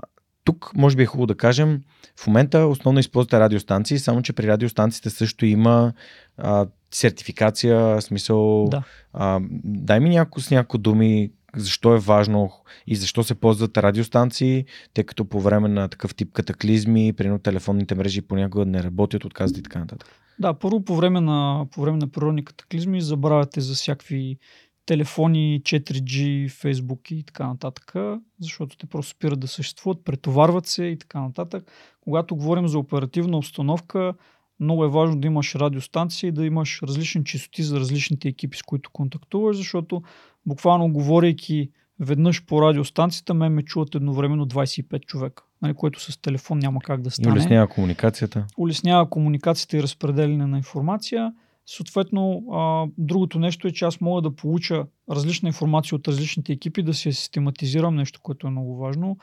тук 0.43 0.72
може 0.75 0.95
би 0.95 1.03
е 1.03 1.06
хубаво 1.06 1.27
да 1.27 1.38
кажем, 1.38 1.82
в 2.19 2.27
момента 2.27 2.59
основно 2.59 2.99
използвате 2.99 3.40
радиостанции, 3.40 3.99
само 3.99 4.22
че 4.22 4.33
при 4.33 4.48
радиостанциите 4.48 5.09
също 5.09 5.45
има 5.45 5.93
а, 6.38 6.67
сертификация, 6.91 8.01
смисъл. 8.01 8.67
Да. 8.69 8.83
А, 9.14 9.40
дай 9.64 9.99
ми 9.99 10.09
няко, 10.09 10.41
с 10.41 10.51
някои 10.51 10.80
думи 10.80 11.32
защо 11.56 11.95
е 11.95 11.99
важно 11.99 12.51
и 12.88 12.95
защо 12.95 13.24
се 13.24 13.35
ползват 13.35 13.77
радиостанции, 13.77 14.66
тъй 14.93 15.03
като 15.03 15.25
по 15.25 15.41
време 15.41 15.67
на 15.67 15.88
такъв 15.88 16.16
тип 16.16 16.33
катаклизми, 16.33 17.14
примерно 17.14 17.40
телефонните 17.40 17.95
мрежи 17.95 18.22
понякога 18.22 18.66
не 18.66 18.83
работят, 18.83 19.25
отказват 19.25 19.57
и 19.57 19.64
така 19.64 19.80
нататък. 19.80 20.09
Да, 20.40 20.53
първо 20.53 20.83
по 20.83 20.95
време 20.95 21.22
на, 21.22 21.67
по 21.72 21.82
време 21.82 21.98
на 21.98 22.07
природни 22.07 22.45
катаклизми 22.45 23.01
забравяте 23.01 23.61
за 23.61 23.74
всякакви 23.74 24.38
телефони, 24.85 25.61
4G, 25.64 26.48
Facebook 26.49 27.11
и 27.11 27.24
така 27.24 27.48
нататък, 27.48 27.93
защото 28.41 28.77
те 28.77 28.85
просто 28.85 29.11
спират 29.11 29.40
да 29.40 29.48
съществуват, 29.48 30.03
претоварват 30.03 30.66
се 30.66 30.83
и 30.83 30.99
така 30.99 31.22
нататък. 31.22 31.72
Когато 32.01 32.35
говорим 32.35 32.67
за 32.67 32.80
оперативна 32.80 33.38
обстановка, 33.38 34.14
много 34.59 34.83
е 34.83 34.90
важно 34.90 35.19
да 35.19 35.27
имаш 35.27 35.56
радиостанция 35.56 36.27
и 36.27 36.32
да 36.32 36.45
имаш 36.45 36.82
различни 36.83 37.25
частоти 37.25 37.64
за 37.64 37.80
различните 37.80 38.27
екипи, 38.27 38.57
с 38.57 38.64
които 38.64 38.90
контактуваш, 38.91 39.57
защото 39.57 40.01
буквално 40.45 40.93
говорейки 40.93 41.72
веднъж 42.00 42.45
по 42.45 42.61
радиостанцията, 42.61 43.34
ме 43.34 43.50
ме 43.50 43.64
чуват 43.64 43.95
едновременно 43.95 44.48
25 44.48 45.06
човека, 45.06 45.43
нали, 45.61 45.74
което 45.74 46.00
с 46.00 46.22
телефон 46.22 46.59
няма 46.59 46.80
как 46.80 47.01
да 47.01 47.11
стане. 47.11 47.30
И 47.30 47.32
улеснява 47.32 47.67
комуникацията. 47.67 48.45
Улеснява 48.58 49.09
комуникацията 49.09 49.77
и 49.77 49.84
разпределение 49.84 50.48
на 50.48 50.58
информация. 50.58 51.34
Съответно, 51.66 52.43
а, 52.53 52.85
другото 52.98 53.40
нещо 53.40 53.67
е, 53.67 53.72
че 53.72 53.85
аз 53.85 54.01
мога 54.01 54.22
да 54.22 54.35
получа 54.35 54.85
различна 55.11 55.50
информация 55.50 55.95
от 55.95 56.08
различните 56.08 56.53
екипи, 56.53 56.84
да 56.84 56.93
си 56.93 57.09
я 57.09 57.14
систематизирам, 57.14 57.95
нещо, 57.95 58.19
което 58.24 58.48
е 58.48 58.50
много 58.50 58.77
важно. 58.77 59.17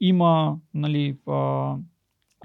Има 0.00 0.56
нали, 0.74 1.16
а, 1.28 1.74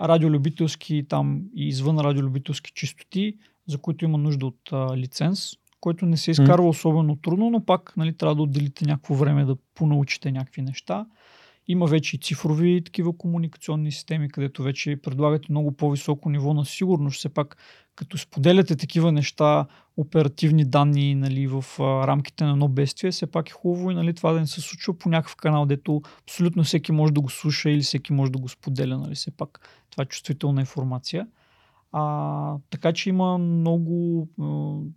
радиолюбителски 0.01 1.05
там 1.09 1.41
и 1.55 1.67
извън 1.67 1.99
радиолюбителски 1.99 2.71
чистоти, 2.75 3.37
за 3.67 3.77
които 3.77 4.05
има 4.05 4.17
нужда 4.17 4.45
от 4.45 4.59
а, 4.71 4.97
лиценз, 4.97 5.51
който 5.81 6.05
не 6.05 6.17
се 6.17 6.31
изкарва 6.31 6.65
mm. 6.65 6.69
особено 6.69 7.15
трудно, 7.15 7.49
но 7.49 7.65
пак 7.65 7.93
нали, 7.97 8.17
трябва 8.17 8.35
да 8.35 8.41
отделите 8.41 8.85
някакво 8.85 9.15
време 9.15 9.45
да 9.45 9.55
понаучите 9.75 10.31
някакви 10.31 10.61
неща. 10.61 11.05
Има 11.67 11.85
вече 11.85 12.15
и 12.15 12.19
цифрови 12.19 12.81
такива 12.85 13.17
комуникационни 13.17 13.91
системи, 13.91 14.29
където 14.29 14.63
вече 14.63 15.01
предлагате 15.03 15.47
много 15.49 15.71
по-високо 15.71 16.29
ниво 16.29 16.53
на 16.53 16.65
сигурност. 16.65 17.17
Все 17.17 17.29
пак, 17.29 17.57
като 17.95 18.17
споделяте 18.17 18.75
такива 18.75 19.11
неща, 19.11 19.65
оперативни 19.97 20.65
данни 20.65 21.15
нали, 21.15 21.47
в 21.47 21.65
а, 21.79 22.07
рамките 22.07 22.43
на 22.43 22.51
едно 22.51 22.67
бедствие, 22.67 23.11
все 23.11 23.27
пак 23.27 23.49
е 23.49 23.53
хубаво 23.53 23.91
и 23.91 23.95
нали, 23.95 24.13
това 24.13 24.33
да 24.33 24.39
не 24.39 24.47
се 24.47 24.61
случва 24.61 24.97
по 24.97 25.09
някакъв 25.09 25.35
канал, 25.35 25.65
дето 25.65 26.01
абсолютно 26.23 26.63
всеки 26.63 26.91
може 26.91 27.13
да 27.13 27.21
го 27.21 27.29
слуша 27.29 27.69
или 27.69 27.81
всеки 27.81 28.13
може 28.13 28.31
да 28.31 28.39
го 28.39 28.49
споделя. 28.49 28.97
Нали, 28.97 29.15
все 29.15 29.31
пак 29.31 29.59
това 29.89 30.03
е 30.03 30.05
чувствителна 30.05 30.61
информация. 30.61 31.27
А, 31.91 32.55
така 32.69 32.93
че 32.93 33.09
има 33.09 33.37
много, 33.37 34.27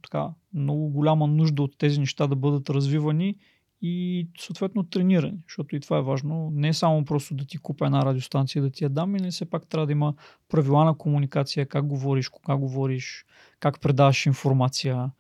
така, 0.02 0.28
много 0.54 0.88
голяма 0.88 1.26
нужда 1.26 1.62
от 1.62 1.78
тези 1.78 2.00
неща 2.00 2.26
да 2.26 2.36
бъдат 2.36 2.70
развивани 2.70 3.36
и 3.82 4.28
съответно 4.38 4.82
тренирани, 4.82 5.38
защото 5.48 5.76
и 5.76 5.80
това 5.80 5.98
е 5.98 6.02
важно. 6.02 6.50
Не 6.54 6.68
е 6.68 6.72
само 6.72 7.04
просто 7.04 7.34
да 7.34 7.44
ти 7.44 7.58
купя 7.58 7.86
една 7.86 8.04
радиостанция 8.04 8.62
да 8.62 8.70
ти 8.70 8.84
я 8.84 8.90
дам, 8.90 9.16
или 9.16 9.30
все 9.30 9.44
пак 9.44 9.66
трябва 9.66 9.86
да 9.86 9.92
има 9.92 10.14
правила 10.48 10.84
на 10.84 10.94
комуникация, 10.94 11.66
как 11.66 11.86
говориш, 11.86 12.28
кога 12.28 12.56
говориш, 12.56 13.24
как 13.60 13.80
предаваш 13.80 14.26
информация. 14.26 15.10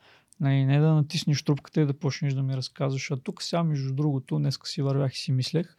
Не, 0.40 0.66
не 0.66 0.80
да 0.80 0.94
натиснеш 0.94 1.42
трубката 1.42 1.80
и 1.80 1.86
да 1.86 1.92
почнеш 1.92 2.34
да 2.34 2.42
ми 2.42 2.56
разказваш. 2.56 3.10
А 3.10 3.16
тук 3.16 3.42
сега, 3.42 3.62
между 3.62 3.94
другото, 3.94 4.38
днеска 4.38 4.68
си 4.68 4.82
вървях 4.82 5.14
и 5.14 5.18
си 5.18 5.32
мислех, 5.32 5.76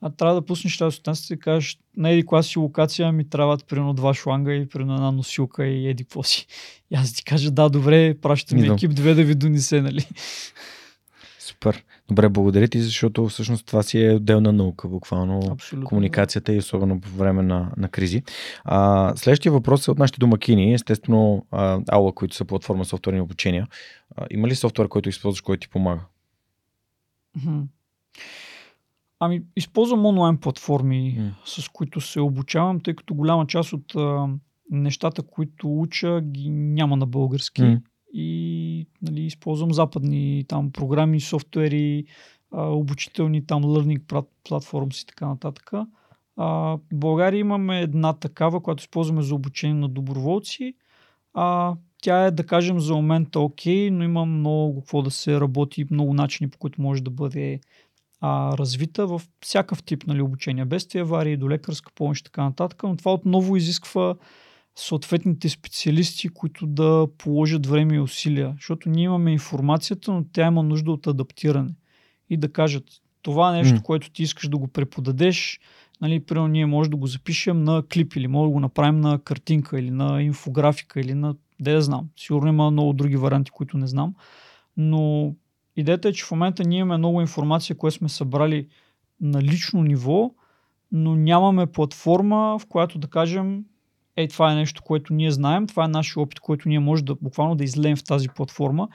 а 0.00 0.10
трябва 0.10 0.34
да 0.34 0.46
пуснеш 0.46 0.78
тази 0.78 0.96
станция 0.96 1.34
и 1.34 1.38
кажеш, 1.38 1.78
на 1.96 2.10
еди 2.10 2.26
коя 2.26 2.42
си 2.42 2.58
локация 2.58 3.12
ми 3.12 3.28
трябват 3.28 3.66
примерно 3.66 3.94
два 3.94 4.14
шланга 4.14 4.54
и 4.54 4.68
примерно 4.68 4.94
една 4.94 5.10
носилка 5.10 5.66
и 5.66 5.88
еди 5.88 6.04
какво 6.04 6.22
си. 6.22 6.46
И 6.90 6.94
аз 6.94 7.12
ти 7.12 7.24
кажа, 7.24 7.50
да, 7.50 7.68
добре, 7.68 8.18
пращаме 8.20 8.66
екип, 8.66 8.94
две 8.94 9.14
да 9.14 9.24
ви 9.24 9.34
донесе, 9.34 9.82
нали? 9.82 10.06
Супер. 11.38 11.84
Добре, 12.08 12.28
благодаря 12.28 12.68
ти, 12.68 12.80
защото 12.80 13.28
всъщност 13.28 13.66
това 13.66 13.82
си 13.82 14.04
е 14.04 14.14
отделна 14.14 14.52
наука, 14.52 14.88
буквално 14.88 15.40
Абсолютно. 15.52 15.88
комуникацията 15.88 16.54
и 16.54 16.58
особено 16.58 17.00
по 17.00 17.08
време 17.08 17.42
на, 17.42 17.72
на 17.76 17.88
кризи. 17.88 18.22
А, 18.64 19.12
следващия 19.16 19.52
въпрос 19.52 19.88
е 19.88 19.90
от 19.90 19.98
нашите 19.98 20.18
домакини, 20.18 20.74
естествено 20.74 21.46
а, 21.50 21.80
Аула, 21.90 22.12
които 22.12 22.36
са 22.36 22.44
платформа 22.44 22.84
софтуерни 22.84 23.20
обучения. 23.20 23.68
А, 24.16 24.26
има 24.30 24.48
ли 24.48 24.54
софтуер, 24.54 24.88
който 24.88 25.08
използваш, 25.08 25.40
който 25.40 25.60
ти 25.60 25.68
помага? 25.68 26.00
Ами, 29.20 29.42
използвам 29.56 30.06
онлайн 30.06 30.36
платформи, 30.36 31.18
mm. 31.20 31.32
с 31.44 31.68
които 31.68 32.00
се 32.00 32.20
обучавам, 32.20 32.80
тъй 32.80 32.94
като 32.94 33.14
голяма 33.14 33.46
част 33.46 33.72
от 33.72 33.94
а, 33.96 34.28
нещата, 34.70 35.22
които 35.22 35.80
уча, 35.80 36.20
ги 36.20 36.50
няма 36.50 36.96
на 36.96 37.06
български. 37.06 37.62
Mm 37.62 37.80
и 38.14 38.86
нали, 39.02 39.20
използвам 39.20 39.72
западни 39.72 40.44
там 40.48 40.72
програми, 40.72 41.20
софтуери, 41.20 42.04
обучителни 42.52 43.46
там 43.46 43.62
learning 43.62 44.26
platforms 44.48 45.02
и 45.02 45.06
така 45.06 45.26
нататък. 45.26 45.72
А, 46.36 46.46
в 46.46 46.80
България 46.92 47.38
имаме 47.38 47.80
една 47.80 48.12
такава, 48.12 48.60
която 48.60 48.80
използваме 48.80 49.22
за 49.22 49.34
обучение 49.34 49.74
на 49.74 49.88
доброволци. 49.88 50.74
А, 51.34 51.74
тя 52.02 52.24
е, 52.24 52.30
да 52.30 52.46
кажем, 52.46 52.80
за 52.80 52.94
момента 52.94 53.40
окей, 53.40 53.90
но 53.90 54.04
има 54.04 54.26
много 54.26 54.80
какво 54.80 55.02
да 55.02 55.10
се 55.10 55.40
работи, 55.40 55.86
много 55.90 56.14
начини, 56.14 56.50
по 56.50 56.58
които 56.58 56.82
може 56.82 57.02
да 57.02 57.10
бъде 57.10 57.60
а, 58.20 58.58
развита 58.58 59.06
в 59.06 59.22
всякакъв 59.40 59.82
тип 59.82 60.06
нали, 60.06 60.22
обучение. 60.22 60.64
Без 60.64 60.86
тези 60.86 61.02
аварии, 61.02 61.36
до 61.36 61.50
лекарска 61.50 61.92
помощ 61.94 62.20
и 62.20 62.24
така 62.24 62.44
нататък. 62.44 62.82
Но 62.82 62.96
това 62.96 63.14
отново 63.14 63.56
изисква 63.56 64.14
съответните 64.76 65.48
специалисти, 65.48 66.28
които 66.28 66.66
да 66.66 67.06
положат 67.18 67.66
време 67.66 67.94
и 67.94 68.00
усилия. 68.00 68.52
Защото 68.56 68.88
ние 68.88 69.04
имаме 69.04 69.32
информацията, 69.32 70.12
но 70.12 70.24
тя 70.32 70.46
има 70.46 70.62
нужда 70.62 70.92
от 70.92 71.06
адаптиране. 71.06 71.74
И 72.30 72.36
да 72.36 72.52
кажат, 72.52 72.84
това 73.22 73.52
нещо, 73.52 73.76
mm. 73.76 73.82
което 73.82 74.10
ти 74.10 74.22
искаш 74.22 74.48
да 74.48 74.56
го 74.56 74.68
преподадеш, 74.68 75.60
нали, 76.00 76.20
примерно 76.20 76.48
ние 76.48 76.66
може 76.66 76.90
да 76.90 76.96
го 76.96 77.06
запишем 77.06 77.64
на 77.64 77.82
клип 77.92 78.16
или 78.16 78.26
може 78.26 78.48
да 78.48 78.52
го 78.52 78.60
направим 78.60 79.00
на 79.00 79.18
картинка 79.18 79.80
или 79.80 79.90
на 79.90 80.22
инфографика 80.22 81.00
или 81.00 81.14
на... 81.14 81.34
Да 81.60 81.82
знам. 81.82 82.08
Сигурно 82.16 82.48
има 82.48 82.70
много 82.70 82.92
други 82.92 83.16
варианти, 83.16 83.50
които 83.50 83.78
не 83.78 83.86
знам. 83.86 84.14
Но 84.76 85.34
идеята 85.76 86.08
е, 86.08 86.12
че 86.12 86.24
в 86.24 86.30
момента 86.30 86.64
ние 86.64 86.78
имаме 86.78 86.98
много 86.98 87.20
информация, 87.20 87.76
която 87.76 87.96
сме 87.96 88.08
събрали 88.08 88.68
на 89.20 89.42
лично 89.42 89.82
ниво, 89.82 90.34
но 90.92 91.14
нямаме 91.14 91.66
платформа, 91.66 92.58
в 92.58 92.66
която 92.66 92.98
да 92.98 93.08
кажем 93.08 93.64
Ей, 94.16 94.28
това 94.28 94.52
е 94.52 94.54
нещо, 94.54 94.82
което 94.82 95.14
ние 95.14 95.30
знаем, 95.30 95.66
това 95.66 95.84
е 95.84 95.88
нашия 95.88 96.22
опит, 96.22 96.40
който 96.40 96.68
ние 96.68 96.78
може 96.78 97.04
да 97.04 97.14
буквално 97.14 97.54
да 97.54 97.64
излеем 97.64 97.96
в 97.96 98.04
тази 98.04 98.28
платформа 98.28 98.88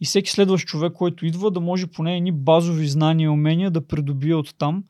и 0.00 0.04
всеки 0.04 0.30
следващ 0.30 0.66
човек, 0.66 0.92
който 0.92 1.26
идва, 1.26 1.50
да 1.50 1.60
може 1.60 1.86
поне 1.86 2.16
едни 2.16 2.32
базови 2.32 2.86
знания 2.86 3.26
и 3.26 3.28
умения 3.28 3.70
да 3.70 3.86
придобие 3.86 4.34
от 4.34 4.54
там, 4.58 4.84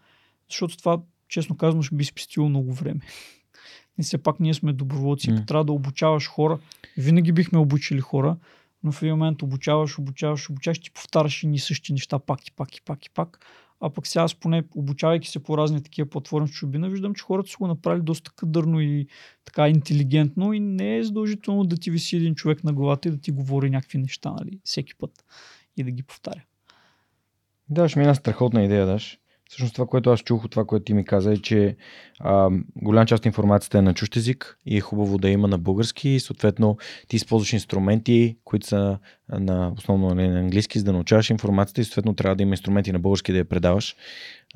защото 0.50 0.76
това, 0.76 1.00
честно 1.28 1.56
казано, 1.56 1.82
ще 1.82 1.94
би 1.94 2.04
спестило 2.04 2.48
много 2.48 2.72
време. 2.72 3.00
И 3.98 4.02
все 4.02 4.18
пак 4.18 4.40
ние 4.40 4.54
сме 4.54 4.72
доброволци. 4.72 5.30
Mm. 5.30 5.46
Трябва 5.46 5.64
да 5.64 5.72
обучаваш 5.72 6.28
хора. 6.28 6.58
Винаги 6.96 7.32
бихме 7.32 7.58
обучили 7.58 8.00
хора, 8.00 8.36
но 8.82 8.92
в 8.92 9.02
един 9.02 9.14
момент 9.14 9.42
обучаваш, 9.42 9.98
обучаваш, 9.98 10.50
обучаваш, 10.50 10.78
ти 10.78 10.90
повтаряш 10.90 11.42
и 11.42 11.46
ни 11.46 11.58
същи 11.58 11.92
неща 11.92 12.18
пак 12.18 12.48
и 12.48 12.52
пак 12.52 12.76
и 12.76 12.82
пак 12.82 13.06
и 13.06 13.10
пак. 13.10 13.46
А 13.80 13.90
пък 13.90 14.06
сега 14.06 14.22
аз 14.22 14.34
поне 14.34 14.64
обучавайки 14.74 15.28
се 15.28 15.42
по 15.42 15.58
разни 15.58 15.82
такива 15.82 16.08
платформи 16.08 16.48
в 16.48 16.50
чужбина, 16.50 16.88
виждам, 16.88 17.14
че 17.14 17.24
хората 17.24 17.50
са 17.50 17.56
го 17.58 17.66
направили 17.66 18.02
доста 18.02 18.30
кадърно 18.36 18.80
и 18.80 19.06
така 19.44 19.68
интелигентно 19.68 20.52
и 20.52 20.60
не 20.60 20.96
е 20.96 21.04
задължително 21.04 21.64
да 21.64 21.76
ти 21.76 21.90
виси 21.90 22.16
един 22.16 22.34
човек 22.34 22.64
на 22.64 22.72
главата 22.72 23.08
и 23.08 23.10
да 23.10 23.18
ти 23.18 23.30
говори 23.30 23.70
някакви 23.70 23.98
неща, 23.98 24.30
нали, 24.30 24.60
всеки 24.64 24.94
път 24.94 25.24
и 25.76 25.84
да 25.84 25.90
ги 25.90 26.02
повтаря. 26.02 26.44
Да, 27.68 27.88
ще 27.88 27.98
ми 27.98 28.02
една 28.02 28.14
страхотна 28.14 28.64
идея, 28.64 28.86
даш. 28.86 29.18
Всъщност 29.48 29.74
това, 29.74 29.86
което 29.86 30.10
аз 30.10 30.20
чух 30.20 30.44
от 30.44 30.50
това, 30.50 30.64
което 30.64 30.84
ти 30.84 30.94
ми 30.94 31.04
каза 31.04 31.32
е, 31.32 31.36
че 31.36 31.76
а, 32.20 32.50
голяма 32.76 33.06
част 33.06 33.20
от 33.20 33.26
информацията 33.26 33.78
е 33.78 33.82
на 33.82 33.94
чужд 33.94 34.16
език 34.16 34.58
и 34.66 34.76
е 34.76 34.80
хубаво 34.80 35.18
да 35.18 35.28
има 35.28 35.48
на 35.48 35.58
български 35.58 36.08
и 36.08 36.20
съответно 36.20 36.76
ти 37.08 37.16
използваш 37.16 37.52
инструменти, 37.52 38.36
които 38.44 38.66
са 38.66 38.98
на, 39.28 39.72
основно 39.78 40.14
на 40.14 40.38
английски, 40.38 40.78
за 40.78 40.84
да 40.84 40.92
научаваш 40.92 41.30
информацията 41.30 41.80
и 41.80 41.84
съответно 41.84 42.14
трябва 42.14 42.36
да 42.36 42.42
има 42.42 42.52
инструменти 42.52 42.92
на 42.92 42.98
български 42.98 43.32
да 43.32 43.38
я 43.38 43.44
предаваш. 43.44 43.96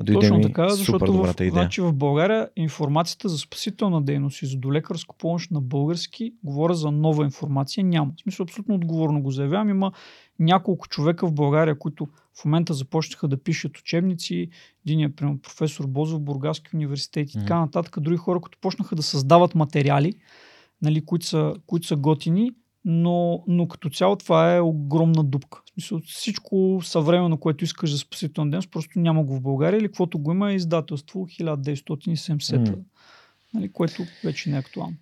Дойде 0.01 0.29
Точно 0.29 0.41
така, 0.41 0.69
защото 0.69 1.13
в, 1.13 1.35
идея. 1.35 1.51
Значи 1.51 1.81
в 1.81 1.93
България 1.93 2.49
информацията 2.57 3.29
за 3.29 3.39
спасителна 3.39 4.03
дейност 4.03 4.43
и 4.43 4.47
за 4.47 4.57
долекарска 4.57 5.15
помощ 5.19 5.51
на 5.51 5.61
български, 5.61 6.35
говоря 6.45 6.75
за 6.75 6.91
нова 6.91 7.25
информация, 7.25 7.85
няма. 7.85 8.13
В 8.17 8.23
смисъл 8.23 8.45
абсолютно 8.45 8.75
отговорно 8.75 9.23
го 9.23 9.31
заявявам. 9.31 9.69
Има 9.69 9.93
няколко 10.39 10.89
човека 10.89 11.27
в 11.27 11.33
България, 11.33 11.79
които 11.79 12.09
в 12.41 12.45
момента 12.45 12.75
започнаха 12.75 13.29
да 13.29 13.43
пишат 13.43 13.79
учебници. 13.79 14.49
Един 14.87 15.01
е 15.01 15.13
професор 15.43 15.87
Бозов, 15.87 16.21
Бургаски 16.21 16.77
университет 16.77 17.31
и 17.31 17.39
така 17.39 17.61
нататък. 17.61 18.01
Други 18.01 18.17
хора, 18.17 18.41
които 18.41 18.59
почнаха 18.61 18.97
да 18.97 19.03
създават 19.03 19.55
материали, 19.55 20.15
нали, 20.83 21.05
които, 21.05 21.27
са, 21.27 21.55
които 21.67 21.87
са 21.87 21.97
готини, 21.97 22.53
но, 22.85 23.45
но 23.49 23.69
като 23.69 23.91
цяло 23.91 24.17
това 24.17 24.57
е 24.57 24.61
огромна 24.61 25.25
дупка. 25.25 25.61
Смисъл, 25.73 26.01
всичко 26.07 26.81
съвременно, 26.85 27.39
което 27.39 27.65
искаш 27.65 27.91
за 27.91 27.99
спасителна 27.99 28.51
дейност, 28.51 28.71
просто 28.71 28.99
няма 28.99 29.25
го 29.25 29.37
в 29.37 29.43
България 29.43 29.79
или 29.79 29.87
каквото 29.87 30.19
го 30.19 30.33
има 30.33 30.53
е 30.53 30.55
издателство 30.55 31.27
1970, 31.27 32.39
mm. 32.39 32.79
нали, 33.55 33.73
което 33.73 34.03
вече 34.25 34.51
не 34.51 34.57
е 34.57 34.59
актуално. 34.59 34.97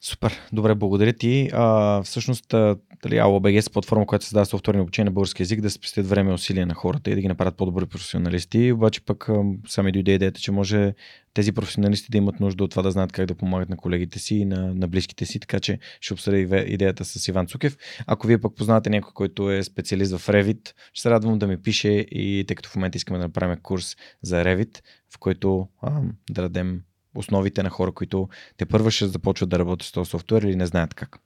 Супер, 0.00 0.40
добре, 0.52 0.74
благодаря 0.74 1.12
ти. 1.12 1.50
А, 1.52 2.02
всъщност, 2.02 2.48
дали 2.48 3.14
AOBG 3.14 3.68
е 3.68 3.72
платформа, 3.72 4.06
която 4.06 4.24
създава 4.24 4.46
софтуерни 4.46 4.80
обучение 4.80 5.04
на 5.04 5.12
български 5.12 5.42
язик, 5.42 5.60
да 5.60 5.70
спестят 5.70 6.08
време 6.08 6.30
и 6.30 6.34
усилия 6.34 6.66
на 6.66 6.74
хората 6.74 7.10
и 7.10 7.14
да 7.14 7.20
ги 7.20 7.28
направят 7.28 7.56
по-добри 7.56 7.86
професионалисти. 7.86 8.72
Обаче 8.72 9.00
пък 9.00 9.28
сами 9.68 9.92
дойде 9.92 10.12
идеята, 10.12 10.40
че 10.40 10.52
може 10.52 10.94
тези 11.34 11.52
професионалисти 11.52 12.10
да 12.10 12.18
имат 12.18 12.40
нужда 12.40 12.64
от 12.64 12.70
това 12.70 12.82
да 12.82 12.90
знаят 12.90 13.12
как 13.12 13.26
да 13.26 13.34
помагат 13.34 13.68
на 13.68 13.76
колегите 13.76 14.18
си 14.18 14.34
и 14.34 14.44
на, 14.44 14.74
на 14.74 14.88
близките 14.88 15.26
си, 15.26 15.40
така 15.40 15.60
че 15.60 15.78
ще 16.00 16.14
обсъдя 16.14 16.58
идеята 16.58 17.04
с 17.04 17.28
Иван 17.28 17.46
Цукев. 17.46 17.76
Ако 18.06 18.26
вие 18.26 18.40
пък 18.40 18.56
познавате 18.56 18.90
някой, 18.90 19.12
който 19.14 19.50
е 19.50 19.62
специалист 19.62 20.16
в 20.16 20.26
Revit, 20.26 20.72
ще 20.92 21.02
се 21.02 21.10
радвам 21.10 21.38
да 21.38 21.46
ми 21.46 21.62
пише 21.62 21.88
и 21.90 22.44
тъй 22.48 22.54
като 22.54 22.68
в 22.68 22.76
момента 22.76 22.96
искаме 22.96 23.18
да 23.18 23.24
направим 23.24 23.56
курс 23.62 23.96
за 24.22 24.44
Revit, 24.44 24.78
в 25.14 25.18
който 25.18 25.68
а, 25.82 26.00
да 26.30 26.42
дадем 26.42 26.80
основите 27.14 27.62
на 27.62 27.70
хора, 27.70 27.92
които 27.92 28.28
те 28.56 28.66
първо 28.66 28.90
ще 28.90 29.06
започват 29.06 29.50
да 29.50 29.58
работят 29.58 29.86
с 29.86 29.92
този 29.92 30.10
софтуер 30.10 30.42
или 30.42 30.56
не 30.56 30.66
знаят 30.66 30.94
как. 30.94 31.18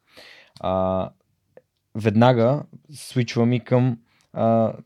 А, 0.60 1.10
веднага 1.94 2.62
свичвам 2.94 3.52
и 3.52 3.60
към 3.64 3.98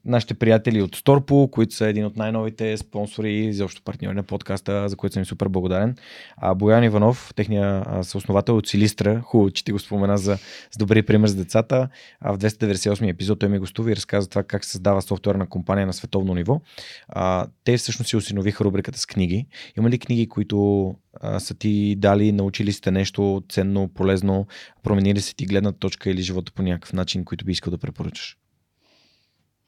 нашите 0.05 0.35
приятели 0.35 0.83
от 0.83 0.97
Storpo, 0.97 1.51
които 1.51 1.75
са 1.75 1.87
един 1.87 2.05
от 2.05 2.17
най-новите 2.17 2.77
спонсори 2.77 3.35
и 3.35 3.53
заобщо 3.53 3.83
партньори 3.83 4.15
на 4.15 4.23
подкаста, 4.23 4.89
за 4.89 4.97
които 4.97 5.15
съм 5.15 5.25
супер 5.25 5.49
благодарен. 5.49 5.97
А 6.37 6.55
Боян 6.55 6.85
Иванов, 6.85 7.33
техния 7.37 7.85
съосновател 8.03 8.57
от 8.57 8.67
Силистра, 8.67 9.21
хубаво, 9.21 9.51
че 9.51 9.65
ти 9.65 9.73
го 9.73 9.79
спомена 9.79 10.19
за, 10.19 10.39
за 10.71 10.79
добри 10.79 11.03
пример 11.03 11.29
за 11.29 11.37
децата. 11.37 11.89
А 12.21 12.33
в 12.33 12.39
298 12.39 13.11
епизод 13.11 13.39
той 13.39 13.49
ми 13.49 13.59
гостува 13.59 13.93
и 13.93 13.97
разказа 13.97 14.29
това 14.29 14.43
как 14.43 14.65
създава 14.65 15.03
софтуерна 15.03 15.49
компания 15.49 15.87
на 15.87 15.93
световно 15.93 16.35
ниво. 16.35 16.61
А, 17.09 17.47
те 17.65 17.77
всъщност 17.77 18.09
си 18.09 18.17
осиновиха 18.17 18.65
рубриката 18.65 18.99
с 18.99 19.07
книги. 19.07 19.47
Има 19.79 19.91
ли 19.91 19.99
книги, 19.99 20.29
които 20.29 20.95
са 21.39 21.55
ти 21.55 21.97
дали, 21.99 22.33
научили 22.33 22.73
сте 22.73 22.91
нещо 22.91 23.43
ценно, 23.49 23.89
полезно, 23.89 24.47
променили 24.83 25.21
се 25.21 25.35
ти 25.35 25.47
гледна 25.47 25.73
точка 25.73 26.11
или 26.11 26.23
живота 26.23 26.53
по 26.53 26.63
някакъв 26.63 26.93
начин, 26.93 27.25
който 27.25 27.45
би 27.45 27.53
искал 27.53 27.71
да 27.71 27.79
препоръчаш? 27.79 28.37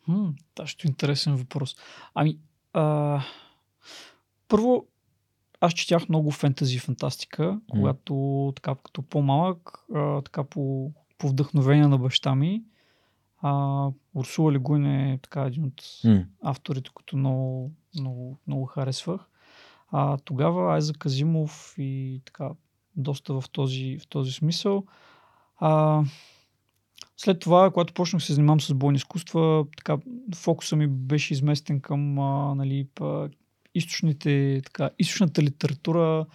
Хм, 0.08 0.28
ще 0.64 0.88
е 0.88 0.90
интересен 0.90 1.36
въпрос. 1.36 1.76
Ами, 2.14 2.38
а, 2.72 3.20
първо, 4.48 4.86
аз 5.60 5.72
четях 5.72 6.08
много 6.08 6.30
фентази 6.30 6.76
и 6.76 6.78
фантастика, 6.78 7.60
когато 7.70 8.52
така 8.56 8.74
като 8.74 9.02
по-малък, 9.02 9.84
а, 9.94 10.22
така 10.22 10.44
по, 10.44 10.92
по 11.18 11.28
вдъхновение 11.28 11.86
на 11.86 11.98
баща 11.98 12.34
ми. 12.34 12.62
А, 13.42 13.90
Урсула 14.14 14.52
Легуин 14.52 14.86
е 14.86 15.18
така 15.22 15.42
един 15.42 15.64
от 15.64 15.82
mm. 15.82 16.26
авторите, 16.42 16.90
които 16.94 17.16
много, 17.16 17.72
много, 17.98 18.38
много 18.46 18.64
харесвах. 18.66 19.28
А, 19.90 20.16
тогава 20.16 20.74
Айза 20.74 20.92
Казимов 20.92 21.74
и 21.78 22.22
така 22.24 22.50
доста 22.96 23.40
в 23.40 23.50
този, 23.52 23.98
в 23.98 24.08
този 24.08 24.32
смисъл. 24.32 24.84
А, 25.56 26.02
след 27.20 27.40
това, 27.40 27.70
когато 27.70 27.94
почнах 27.94 28.22
се 28.22 28.32
занимавам 28.32 28.60
с 28.60 28.74
бойни 28.74 28.96
изкуства, 28.96 29.66
така, 29.76 29.98
фокуса 30.34 30.76
ми 30.76 30.86
беше 30.86 31.32
изместен 31.32 31.80
към 31.80 32.18
а, 32.18 32.54
нали, 32.54 32.86
па, 32.94 33.28
източните, 33.74 34.60
така, 34.64 34.90
източната 34.98 35.42
литература, 35.42 36.26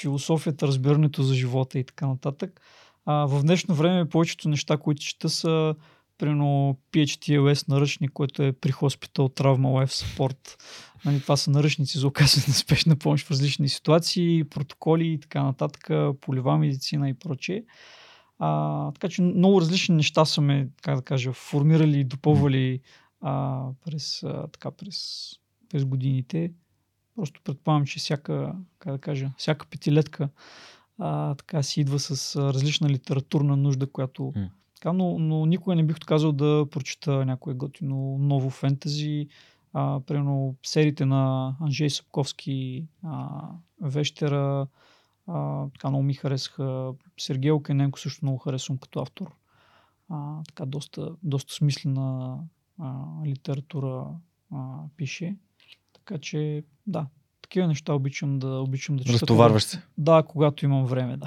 философията, 0.00 0.66
разбирането 0.66 1.22
за 1.22 1.34
живота 1.34 1.78
и 1.78 1.84
така 1.84 2.06
нататък. 2.06 2.60
А, 3.06 3.26
в 3.26 3.42
днешно 3.42 3.74
време 3.74 4.08
повечето 4.08 4.48
неща, 4.48 4.76
които 4.76 5.02
чета 5.02 5.28
са 5.28 5.74
примерно 6.18 6.78
PHTLS 6.92 7.68
наръчник, 7.68 8.12
който 8.12 8.42
е 8.42 8.52
при 8.52 8.72
Hospital 8.72 9.40
Trauma 9.40 9.86
Life 9.86 10.04
Support. 10.04 10.60
Нали, 11.04 11.20
това 11.20 11.36
са 11.36 11.50
наръчници 11.50 11.98
за 11.98 12.06
оказване 12.06 12.44
на 12.48 12.54
спешна 12.54 12.96
помощ 12.96 13.26
в 13.26 13.30
различни 13.30 13.68
ситуации, 13.68 14.44
протоколи 14.44 15.06
и 15.06 15.20
така 15.20 15.42
нататък, 15.42 15.90
полива 16.20 16.58
медицина 16.58 17.08
и 17.08 17.14
прочее. 17.14 17.62
А, 18.44 18.92
така 18.92 19.08
че 19.08 19.22
много 19.22 19.60
различни 19.60 19.94
неща 19.94 20.24
са 20.24 20.40
ме, 20.40 20.68
как 20.82 20.96
да 20.96 21.02
кажа, 21.02 21.32
формирали 21.32 22.00
и 22.00 22.04
допълвали 22.04 22.80
а, 23.20 23.64
през, 23.84 24.22
а, 24.22 24.48
така, 24.52 24.70
през, 24.70 25.30
през 25.68 25.84
годините. 25.84 26.52
Просто 27.16 27.40
предполагам, 27.44 27.86
че 27.86 27.98
всяка, 27.98 28.54
как 28.78 28.92
да 28.92 28.98
кажа, 28.98 29.30
всяка 29.36 29.66
петилетка 29.66 30.28
а, 30.98 31.34
така 31.34 31.62
си 31.62 31.80
идва 31.80 31.98
с 31.98 32.36
различна 32.36 32.88
литературна 32.88 33.56
нужда, 33.56 33.86
която 33.86 34.22
mm. 34.22 34.48
така, 34.74 34.92
но, 34.92 35.18
но 35.18 35.46
никога 35.46 35.76
не 35.76 35.84
бих 35.84 35.98
казал 35.98 36.32
да 36.32 36.66
прочита 36.70 37.24
някое 37.24 37.54
готино 37.54 38.18
ново 38.18 38.50
фентази. 38.50 39.28
А, 39.72 40.00
примерно 40.00 40.56
сериите 40.62 41.04
на 41.04 41.54
Анжей 41.60 41.90
Сапковски, 41.90 42.86
а, 43.04 43.40
Вещера, 43.82 44.66
а, 45.32 45.66
така 45.72 45.88
много 45.88 46.02
ми 46.02 46.14
харесаха. 46.14 46.92
Сергей 47.20 47.50
Окененко 47.50 48.00
също 48.00 48.24
много 48.24 48.38
харесвам 48.38 48.78
като 48.78 49.00
автор. 49.00 49.32
А, 50.08 50.42
така 50.42 50.66
доста, 50.66 51.10
доста 51.22 51.54
смислена 51.54 52.38
а, 52.78 52.94
литература 53.26 54.06
а, 54.52 54.78
пише. 54.96 55.36
Така 55.92 56.18
че, 56.18 56.64
да, 56.86 57.06
такива 57.42 57.66
неща 57.66 57.94
обичам 57.94 58.38
да, 58.38 58.48
обичам 58.48 58.96
да 58.96 59.04
чета. 59.04 59.12
Разтоварваш 59.12 59.64
се. 59.64 59.82
Да, 59.98 60.22
когато 60.22 60.64
имам 60.64 60.86
време, 60.86 61.16
да. 61.16 61.26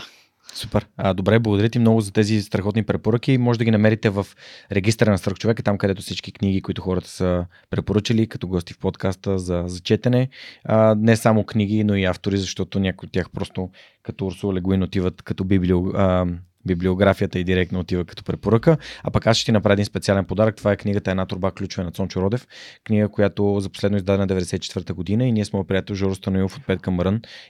Супер. 0.54 0.88
А, 0.98 1.14
добре, 1.14 1.40
благодаря 1.40 1.70
ти 1.70 1.80
много 1.80 2.02
за 2.02 2.12
тези 2.12 2.42
страхотни 2.42 2.84
препоръки. 2.84 3.38
Може 3.38 3.60
да 3.60 3.66
ги 3.66 3.72
намерите 3.72 4.10
в 4.10 4.28
регистъра 4.72 5.12
на 5.12 5.18
Страх 5.18 5.38
човека, 5.38 5.64
там 5.64 5.78
където 5.78 6.02
всички 6.02 6.32
книги, 6.32 6.62
които 6.62 6.82
хората 6.82 7.10
са 7.10 7.46
препоръчали 7.70 8.28
като 8.28 8.48
гости 8.48 8.74
в 8.74 8.80
подкаста 8.80 9.40
за, 9.40 9.64
за 9.68 9.80
четене. 9.80 10.30
А, 10.64 10.96
не 10.96 11.16
само 11.16 11.44
книги, 11.44 11.84
но 11.84 11.96
и 11.96 12.04
автори, 12.04 12.38
защото 12.38 12.80
някои 12.80 13.08
от 13.08 13.14
тях 13.14 13.30
просто 13.30 13.70
като 14.04 14.26
Урсула 14.26 14.54
Легуин 14.54 14.84
отиват 14.84 15.22
като 15.22 15.44
библио, 15.44 15.88
а, 15.88 16.26
библиографията 16.66 17.40
и 17.40 17.44
директно 17.44 17.80
отива 17.80 18.06
като 18.06 18.24
препоръка. 18.24 18.78
А 19.04 19.12
пък 19.12 19.28
аз 19.28 19.38
ще 19.38 19.46
ти 19.46 19.52
направя 19.52 19.74
един 19.74 19.86
специален 19.86 20.26
подарък. 20.26 20.56
Това 20.56 20.72
е 20.72 20.78
книгата 20.78 21.12
Една 21.12 21.26
турба 21.26 21.52
ключове 21.52 21.84
на 21.84 21.92
Цончо 21.92 22.22
Родев. 22.22 22.48
Книга, 22.84 23.10
която 23.10 23.60
за 23.60 23.70
последно 23.70 23.98
издадена 23.98 24.28
94-та 24.28 24.94
година 24.94 25.28
и 25.28 25.32
ние 25.32 25.46
сме 25.46 25.64
приятел 25.68 25.96
Жоро 25.96 26.16
Станоилов 26.16 26.58
от 26.58 26.66
Петка. 26.66 26.92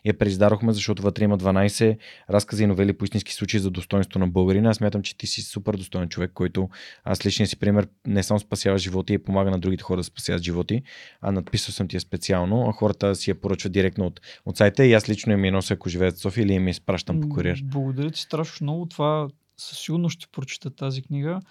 И 0.04 0.10
я 0.10 0.18
преиздадохме, 0.18 0.74
защото 0.74 1.04
вътре 1.04 1.24
има 1.24 1.38
12 1.38 1.98
разкази 2.30 2.64
и 2.64 2.68
новели 2.68 2.94
по 2.94 3.06
истински 3.06 3.34
случаи 3.34 3.60
за 3.60 3.72
достоинство 3.72 4.20
на 4.20 4.28
българина. 4.28 4.70
Аз 4.70 4.78
смятам, 4.78 5.02
че 5.02 5.18
ти 5.18 5.28
си 5.28 5.42
супер 5.42 5.74
достоен 5.74 6.10
човек, 6.10 6.32
който 6.34 6.70
аз 7.04 7.26
личния 7.26 7.48
си 7.48 7.60
пример 7.60 7.88
не 8.08 8.24
само 8.24 8.40
спасява 8.40 8.78
животи 8.78 9.14
и 9.14 9.18
помага 9.18 9.52
на 9.52 9.60
другите 9.60 9.84
хора 9.84 9.98
да 9.98 10.04
спасяват 10.04 10.44
животи, 10.44 10.82
а 11.22 11.32
надписал 11.32 11.74
съм 11.74 11.88
ти 11.88 11.96
я 11.96 12.00
специално, 12.00 12.66
а 12.70 12.72
хората 12.72 13.16
си 13.16 13.30
я 13.32 13.36
поръчват 13.36 13.74
директно 13.74 14.06
от, 14.06 14.22
от 14.46 14.58
сайта 14.58 14.86
и 14.86 14.94
аз 14.94 15.10
лично 15.10 15.34
им 15.34 15.46
я 15.46 15.52
нося, 15.52 15.74
ако 15.74 15.90
живеят 15.90 16.16
в 16.16 16.20
София 16.20 16.44
или 16.44 16.54
им 16.54 16.68
изпращам 16.68 17.22
по 17.22 17.30
куриер. 17.30 17.62
Благодаря 17.64 18.12
ти 18.12 18.22
страшно 18.22 18.66
много. 18.66 18.86
Това 18.86 19.05
това 19.06 19.28
със 19.58 19.80
сигурност 19.80 20.20
ще 20.20 20.32
прочита 20.32 20.70
тази 20.70 21.02
книга. 21.02 21.42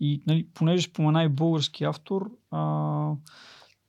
И 0.00 0.22
нали, 0.26 0.46
понеже 0.54 0.82
спомена 0.82 1.24
и 1.24 1.28
български 1.28 1.84
автор, 1.84 2.30
а, 2.50 3.12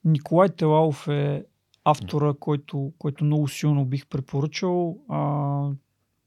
Николай 0.03 0.49
Телалов 0.49 1.07
е 1.07 1.45
автора, 1.83 2.33
който, 2.39 2.93
който 2.97 3.23
много 3.23 3.47
силно 3.47 3.85
бих 3.85 4.07
препоръчал. 4.07 4.97
А, 5.09 5.69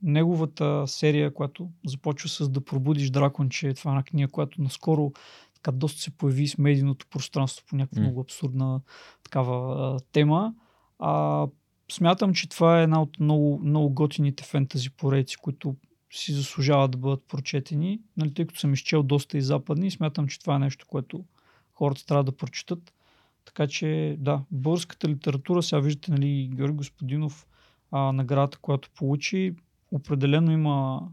неговата 0.02 0.84
серия, 0.86 1.34
която 1.34 1.70
започва 1.86 2.28
с 2.28 2.48
Да 2.48 2.60
пробудиш 2.60 3.10
драконче, 3.10 3.74
това 3.74 3.90
е 3.90 3.92
една 3.92 4.02
книга, 4.02 4.28
която 4.28 4.62
наскоро 4.62 5.12
така 5.54 5.72
доста 5.72 6.00
се 6.00 6.10
появи 6.10 6.48
с 6.48 6.58
медийното 6.58 7.06
пространство 7.10 7.66
по 7.66 7.76
някаква 7.76 7.98
mm. 7.98 8.04
много 8.04 8.20
абсурдна 8.20 8.80
такава 9.24 9.76
а, 9.96 10.00
тема. 10.12 10.54
А, 10.98 11.46
смятам, 11.92 12.34
че 12.34 12.48
това 12.48 12.80
е 12.80 12.82
една 12.82 13.02
от 13.02 13.20
много, 13.20 13.60
много 13.64 13.90
готините 13.90 14.44
фентази 14.44 14.90
поредици, 14.90 15.36
които 15.36 15.76
си 16.14 16.32
заслужават 16.32 16.90
да 16.90 16.98
бъдат 16.98 17.24
прочетени, 17.28 18.00
нали, 18.16 18.34
тъй 18.34 18.46
като 18.46 18.60
съм 18.60 18.72
изчел 18.72 19.02
доста 19.02 19.38
и 19.38 19.42
западни 19.42 19.86
и 19.86 19.90
смятам, 19.90 20.28
че 20.28 20.40
това 20.40 20.56
е 20.56 20.58
нещо, 20.58 20.86
което 20.88 21.24
хората 21.72 22.06
трябва 22.06 22.24
да 22.24 22.36
прочитат. 22.36 22.92
Така 23.44 23.66
че, 23.66 24.16
да, 24.18 24.40
българската 24.50 25.08
литература, 25.08 25.62
сега 25.62 25.80
виждате, 25.80 26.10
нали, 26.10 26.50
Георги 26.54 26.76
Господинов, 26.76 27.46
а, 27.90 28.12
наградата, 28.12 28.58
която 28.58 28.90
получи, 28.90 29.54
определено 29.92 30.52
има, 30.52 31.08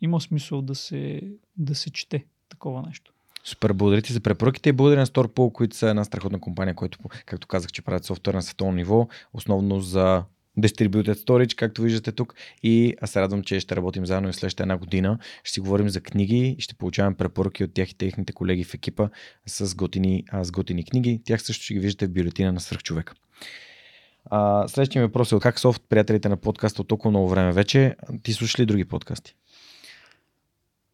има 0.00 0.20
смисъл 0.20 0.62
да 0.62 0.74
се, 0.74 1.20
да 1.56 1.74
се 1.74 1.90
чете 1.90 2.24
такова 2.48 2.82
нещо. 2.82 3.12
Супер, 3.44 3.72
благодаря 3.72 4.02
ти 4.02 4.12
за 4.12 4.20
препоръките 4.20 4.68
и 4.68 4.72
благодаря 4.72 5.00
на 5.00 5.06
Storpo, 5.06 5.52
които 5.52 5.76
са 5.76 5.88
една 5.88 6.04
страхотна 6.04 6.40
компания, 6.40 6.74
която, 6.74 6.98
както 7.26 7.46
казах, 7.46 7.72
че 7.72 7.82
правят 7.82 8.04
софтуер 8.04 8.34
на 8.34 8.42
световно 8.42 8.72
ниво, 8.72 9.08
основно 9.32 9.80
за 9.80 10.24
Distributed 10.58 11.14
Storage, 11.14 11.54
както 11.54 11.82
виждате 11.82 12.12
тук. 12.12 12.34
И 12.62 12.94
аз 13.00 13.10
се 13.10 13.20
радвам, 13.20 13.42
че 13.42 13.60
ще 13.60 13.76
работим 13.76 14.06
заедно 14.06 14.28
и 14.28 14.32
следващата 14.32 14.62
една 14.62 14.76
година. 14.76 15.18
Ще 15.44 15.52
си 15.52 15.60
говорим 15.60 15.88
за 15.88 16.00
книги 16.00 16.56
и 16.58 16.60
ще 16.60 16.74
получаваме 16.74 17.16
препоръки 17.16 17.64
от 17.64 17.74
тях 17.74 17.90
и 17.90 17.94
техните 17.94 18.32
колеги 18.32 18.64
в 18.64 18.74
екипа 18.74 19.08
с 19.46 19.74
готини, 19.74 20.24
а, 20.30 20.44
с 20.44 20.50
готини 20.50 20.84
книги. 20.84 21.20
Тях 21.24 21.42
също 21.42 21.64
ще 21.64 21.74
ги 21.74 21.80
виждате 21.80 22.06
в 22.06 22.12
бюлетина 22.12 22.52
на 22.52 22.60
свърхчовека. 22.60 23.14
А, 24.24 24.68
следващия 24.68 25.02
ми 25.02 25.06
въпрос 25.06 25.32
е 25.32 25.38
как 25.40 25.60
софт 25.60 25.82
приятелите 25.88 26.28
на 26.28 26.36
подкаста 26.36 26.82
от 26.82 26.88
толкова 26.88 27.10
много 27.10 27.28
време 27.28 27.52
вече. 27.52 27.96
Ти 28.22 28.32
слушаш 28.32 28.58
ли 28.58 28.66
други 28.66 28.84
подкасти? 28.84 29.34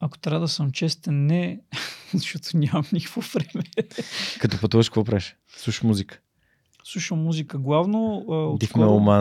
Ако 0.01 0.19
трябва 0.19 0.41
да 0.41 0.49
съм 0.49 0.71
честен, 0.71 1.27
не, 1.27 1.61
защото 2.15 2.57
нямам 2.57 2.85
никакво 2.93 3.21
време. 3.21 3.65
Като 4.41 4.61
пътуваш, 4.61 4.89
какво 4.89 5.05
правиш? 5.05 5.37
Слушаш 5.57 5.83
музика? 5.83 6.21
Слушам 6.87 7.23
музика 7.23 7.59
главно. 7.59 8.25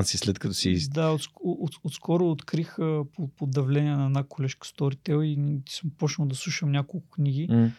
Си 0.04 0.18
след 0.18 0.40
като 0.40 0.54
си... 0.54 0.90
Да, 0.90 1.10
от, 1.10 1.22
от, 1.44 1.72
отскоро 1.84 2.32
открих 2.32 2.76
по, 3.14 3.28
по 3.38 3.46
давление 3.46 3.96
на 3.96 4.06
една 4.06 4.24
колежка 4.24 4.68
Storytel 4.68 5.24
и 5.24 5.62
съм 5.70 5.92
почнал 5.98 6.28
да 6.28 6.36
слушам 6.36 6.72
няколко 6.72 7.10
книги. 7.10 7.48
Mm. 7.48 7.70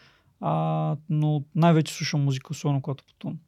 А, 0.41 0.97
но 1.09 1.45
най-вече 1.55 1.95
слушам 1.95 2.25
музика, 2.25 2.49
особено 2.51 2.83
когато 2.83 3.05
пътувам. 3.05 3.39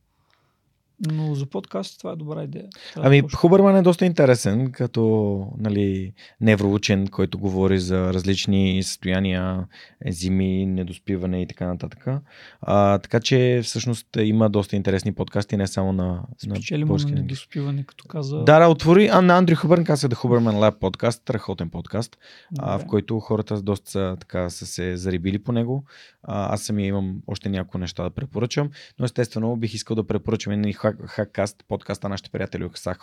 Но 1.07 1.35
за 1.35 1.47
подкаст 1.47 1.99
това 1.99 2.13
е 2.13 2.17
добра 2.17 2.43
идея. 2.43 2.67
Това 2.93 3.07
Ами, 3.07 3.23
да 3.23 3.37
Хубърман 3.37 3.77
е 3.77 3.83
доста 3.83 4.07
интересен, 4.07 4.73
като 4.73 5.47
нали, 5.59 6.13
невроучен, 6.41 7.07
който 7.09 7.39
говори 7.39 7.79
за 7.79 8.13
различни 8.15 8.83
състояния, 8.83 9.67
езими, 10.05 10.67
недоспиване 10.67 11.43
и 11.43 11.47
така 11.47 11.67
нататък. 11.67 12.07
А, 12.61 12.99
така 12.99 13.21
че 13.21 13.61
всъщност 13.65 14.07
има 14.19 14.51
доста 14.51 14.77
интересни 14.77 15.13
подкасти, 15.13 15.57
не 15.57 15.67
само 15.67 15.93
на, 15.93 16.07
на 16.47 16.57
Спечели 16.57 16.85
му 16.85 16.97
на 16.97 17.11
недоспиване, 17.11 17.85
като 17.85 18.05
каза. 18.09 18.37
Да, 18.45 18.59
да, 18.59 18.69
отвори. 18.69 19.09
А 19.13 19.21
на 19.21 19.37
Андрю 19.37 19.57
Хубърн 19.57 19.85
каза 19.85 20.09
The 20.09 20.15
Huberman 20.15 20.55
Lab 20.55 20.79
подкаст, 20.79 21.23
страхотен 21.23 21.71
подкаст, 21.71 22.19
а, 22.59 22.79
в 22.79 22.87
който 22.87 23.21
хората 23.21 23.63
доста 23.63 23.91
са, 23.91 24.17
така, 24.21 24.51
са 24.51 24.67
се 24.67 24.97
зарибили 24.97 25.39
по 25.39 25.53
него. 25.53 25.85
А, 26.23 26.55
аз 26.55 26.63
самия 26.63 26.87
имам 26.87 27.17
още 27.27 27.49
няколко 27.49 27.79
неща 27.79 28.03
да 28.03 28.11
препоръчам, 28.11 28.71
но 28.99 29.05
естествено 29.05 29.57
бих 29.57 29.75
искал 29.75 29.95
да 29.95 30.07
препоръчам 30.07 30.53
и 30.53 30.57
Хаккаст, 30.97 31.65
подкаста 31.69 32.09
на 32.09 32.13
нашите 32.13 32.31
приятели 32.31 32.65
от 32.65 32.79
Хак... 32.79 33.03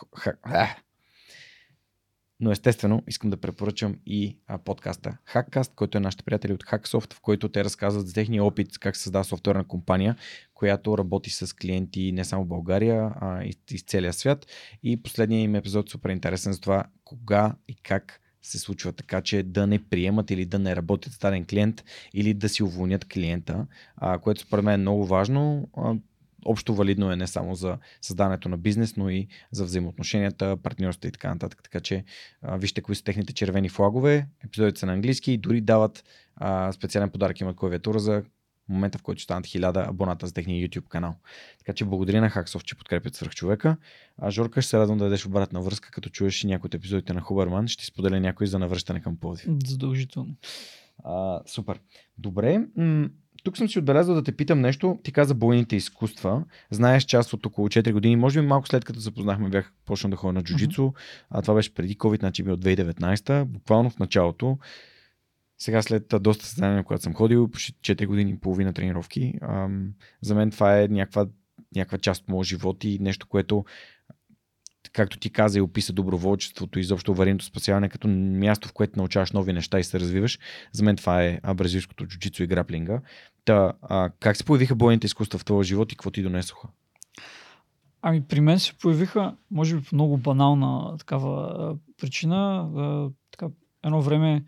Но 2.39 2.51
естествено 2.51 3.03
искам 3.07 3.30
да 3.30 3.38
препоръчам 3.38 3.95
и 4.05 4.38
подкаста 4.65 5.17
Hackcast, 5.33 5.75
който 5.75 5.97
е 5.97 6.01
нашите 6.01 6.23
приятели 6.23 6.53
от 6.53 6.64
Hacksoft, 6.64 7.14
в 7.14 7.22
който 7.22 7.49
те 7.49 7.64
разказват 7.64 8.07
за 8.07 8.14
техния 8.14 8.43
опит 8.43 8.80
как 8.80 8.95
се 8.95 9.03
създава 9.03 9.25
софтуерна 9.25 9.64
компания, 9.64 10.15
която 10.53 10.97
работи 10.97 11.30
с 11.30 11.55
клиенти 11.55 12.11
не 12.11 12.25
само 12.25 12.43
в 12.43 12.47
България, 12.47 13.11
а 13.22 13.43
и 13.43 13.53
из 13.72 13.83
целия 13.83 14.14
свят. 14.14 14.47
И 14.83 15.03
последният 15.03 15.45
им 15.45 15.55
епизод 15.55 15.88
е 15.88 15.91
супер 15.91 16.09
интересен 16.09 16.53
за 16.53 16.61
това 16.61 16.83
кога 17.03 17.55
и 17.67 17.75
как 17.75 18.22
се 18.41 18.59
случва 18.59 18.93
така, 18.93 19.22
че 19.22 19.43
да 19.43 19.67
не 19.67 19.83
приемат 19.83 20.31
или 20.31 20.45
да 20.45 20.59
не 20.59 20.75
работят 20.75 21.14
с 21.14 21.17
даден 21.17 21.45
клиент 21.45 21.83
или 22.14 22.33
да 22.33 22.49
си 22.49 22.64
уволнят 22.64 23.05
клиента, 23.05 23.67
а, 23.95 24.19
което 24.19 24.41
според 24.41 24.65
мен 24.65 24.73
е 24.73 24.77
много 24.77 25.05
важно. 25.05 25.69
А, 25.77 25.95
общо 26.45 26.75
валидно 26.75 27.11
е 27.11 27.15
не 27.15 27.27
само 27.27 27.56
за 27.56 27.77
създането 28.01 28.49
на 28.49 28.57
бизнес, 28.57 28.98
но 28.98 29.09
и 29.09 29.27
за 29.51 29.65
взаимоотношенията, 29.65 30.57
партньорства 30.57 31.07
и 31.07 31.11
така 31.11 31.30
нататък. 31.30 31.64
Така 31.64 31.80
че 31.80 32.03
а, 32.41 32.57
вижте 32.57 32.82
кои 32.82 32.95
са 32.95 33.03
техните 33.03 33.33
червени 33.33 33.69
флагове, 33.69 34.27
епизодите 34.45 34.80
са 34.80 34.85
на 34.85 34.93
английски 34.93 35.32
и 35.32 35.38
дори 35.38 35.61
дават 35.61 36.03
а, 36.35 36.72
специален 36.72 37.09
подарък, 37.09 37.40
имат 37.40 37.56
клавиатура 37.56 37.99
за 37.99 38.24
момента, 38.69 38.98
в 38.98 39.01
който 39.01 39.22
станат 39.22 39.45
1000 39.45 39.90
абоната 39.90 40.27
за 40.27 40.33
техния 40.33 40.67
YouTube 40.67 40.88
канал. 40.88 41.15
Така 41.59 41.74
че 41.74 41.85
благодаря 41.85 42.22
на 42.22 42.30
Хаксов, 42.30 42.64
че 42.64 42.77
подкрепят 42.77 43.15
свърх 43.15 43.32
човека. 43.32 43.77
А 44.17 44.32
Жорка 44.32 44.61
ще 44.61 44.69
се 44.69 44.77
радвам 44.77 44.98
да 44.98 45.03
дадеш 45.03 45.25
обратна 45.25 45.61
връзка, 45.61 45.91
като 45.91 46.09
чуеш 46.09 46.43
някои 46.43 46.67
от 46.67 46.74
епизодите 46.74 47.14
на 47.14 47.22
Хубърман. 47.22 47.67
Ще 47.67 47.85
споделя 47.85 48.19
някой 48.19 48.48
за 48.48 48.59
навръщане 48.59 49.01
към 49.01 49.17
Пловдив. 49.17 49.48
Задължително. 49.65 50.35
А, 51.03 51.41
супер. 51.45 51.80
Добре. 52.17 52.61
Тук 53.45 53.57
съм 53.57 53.69
си 53.69 53.80
отбелязал 53.80 54.15
да 54.15 54.24
те 54.24 54.32
питам 54.32 54.61
нещо. 54.61 54.99
Ти 55.03 55.11
каза 55.11 55.35
бойните 55.35 55.75
изкуства. 55.75 56.43
Знаеш 56.72 57.03
част 57.03 57.33
от 57.33 57.45
около 57.45 57.67
4 57.67 57.91
години. 57.91 58.15
Може 58.15 58.41
би 58.41 58.48
малко 58.48 58.67
след 58.67 58.85
като 58.85 58.99
запознахме, 58.99 59.49
бях 59.49 59.72
почнал 59.85 60.09
да 60.09 60.15
ходя 60.15 60.33
на 60.33 60.43
джуджицу. 60.43 60.82
Mm-hmm. 60.82 61.25
А 61.30 61.41
това 61.41 61.53
беше 61.53 61.74
преди 61.74 61.98
COVID, 61.98 62.19
значи 62.19 62.43
от 62.43 62.65
2019. 62.65 63.43
Буквално 63.43 63.90
в 63.90 63.99
началото. 63.99 64.57
Сега 65.57 65.82
след 65.82 66.14
доста 66.22 66.45
състезания, 66.45 66.83
когато 66.83 67.03
съм 67.03 67.14
ходил, 67.14 67.48
4 67.48 68.06
години 68.06 68.32
и 68.32 68.40
половина 68.40 68.74
тренировки, 68.74 69.33
ам, 69.41 69.93
за 70.22 70.35
мен 70.35 70.51
това 70.51 70.82
е 70.82 70.88
някаква, 70.88 71.25
някаква 71.75 71.98
част 71.98 72.22
от 72.22 72.30
моят 72.30 72.48
живот 72.48 72.83
и 72.83 72.99
нещо, 72.99 73.27
което 73.27 73.65
както 74.93 75.17
ти 75.17 75.30
каза 75.30 75.59
и 75.59 75.61
описа 75.61 75.93
доброволчеството 75.93 76.80
и 76.80 76.81
изобщо 76.81 77.11
аварийното 77.11 77.45
спасяване 77.45 77.89
като 77.89 78.07
място, 78.07 78.67
в 78.67 78.73
което 78.73 78.99
научаваш 78.99 79.31
нови 79.31 79.53
неща 79.53 79.80
и 79.80 79.83
се 79.83 79.99
развиваш. 79.99 80.39
За 80.72 80.83
мен 80.83 80.95
това 80.95 81.23
е 81.23 81.39
бразилското 81.55 82.05
джуджицу 82.05 82.43
и 82.43 82.47
граплинга. 82.47 83.01
Та, 83.45 83.73
а, 83.81 84.09
как 84.19 84.38
се 84.38 84.43
появиха 84.43 84.75
бойните 84.75 85.05
изкуства 85.05 85.39
в 85.39 85.45
твоя 85.45 85.64
живот 85.64 85.91
и 85.91 85.95
какво 85.95 86.11
ти 86.11 86.23
донесоха? 86.23 86.67
Ами 88.01 88.22
при 88.22 88.41
мен 88.41 88.59
се 88.59 88.73
появиха, 88.73 89.35
може 89.51 89.75
би 89.75 89.83
по 89.83 89.95
много 89.95 90.17
банална 90.17 90.97
такава 90.97 91.75
причина. 92.01 92.69
А, 92.75 93.09
така, 93.31 93.47
едно 93.83 94.01
време 94.01 94.43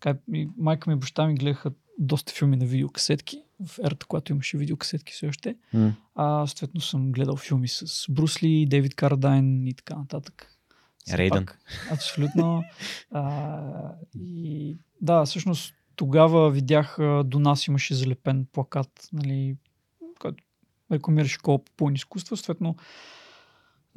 така, 0.00 0.18
майка 0.56 0.90
ми 0.90 0.94
и 0.94 0.98
баща 0.98 1.26
ми 1.26 1.34
гледаха 1.34 1.70
доста 1.98 2.32
филми 2.32 2.56
на 2.56 2.66
видеокасетки, 2.66 3.42
в 3.66 3.78
ерата, 3.78 4.06
когато 4.06 4.32
имаше 4.32 4.58
видеокасетки 4.58 5.12
все 5.12 5.28
още. 5.28 5.56
Mm. 5.74 5.92
А, 6.14 6.46
съответно 6.46 6.80
съм 6.80 7.12
гледал 7.12 7.36
филми 7.36 7.68
с 7.68 8.06
Брусли, 8.08 8.66
Дейвид 8.66 8.94
Кардайн 8.94 9.66
и 9.66 9.74
така 9.74 9.94
нататък. 9.94 10.50
Рейдън. 11.12 11.46
Абсолютно. 11.90 12.64
а, 13.10 13.62
и 14.14 14.76
да, 15.00 15.24
всъщност 15.24 15.74
тогава 15.96 16.50
видях, 16.50 16.96
до 17.24 17.38
нас 17.38 17.66
имаше 17.66 17.94
залепен 17.94 18.46
плакат, 18.52 19.08
нали, 19.12 19.56
който 20.18 20.44
рекламираше 20.92 21.34
школа 21.34 21.64
по 21.64 21.72
пълни 21.76 21.94
изкуства. 21.94 22.36
Съответно, 22.36 22.76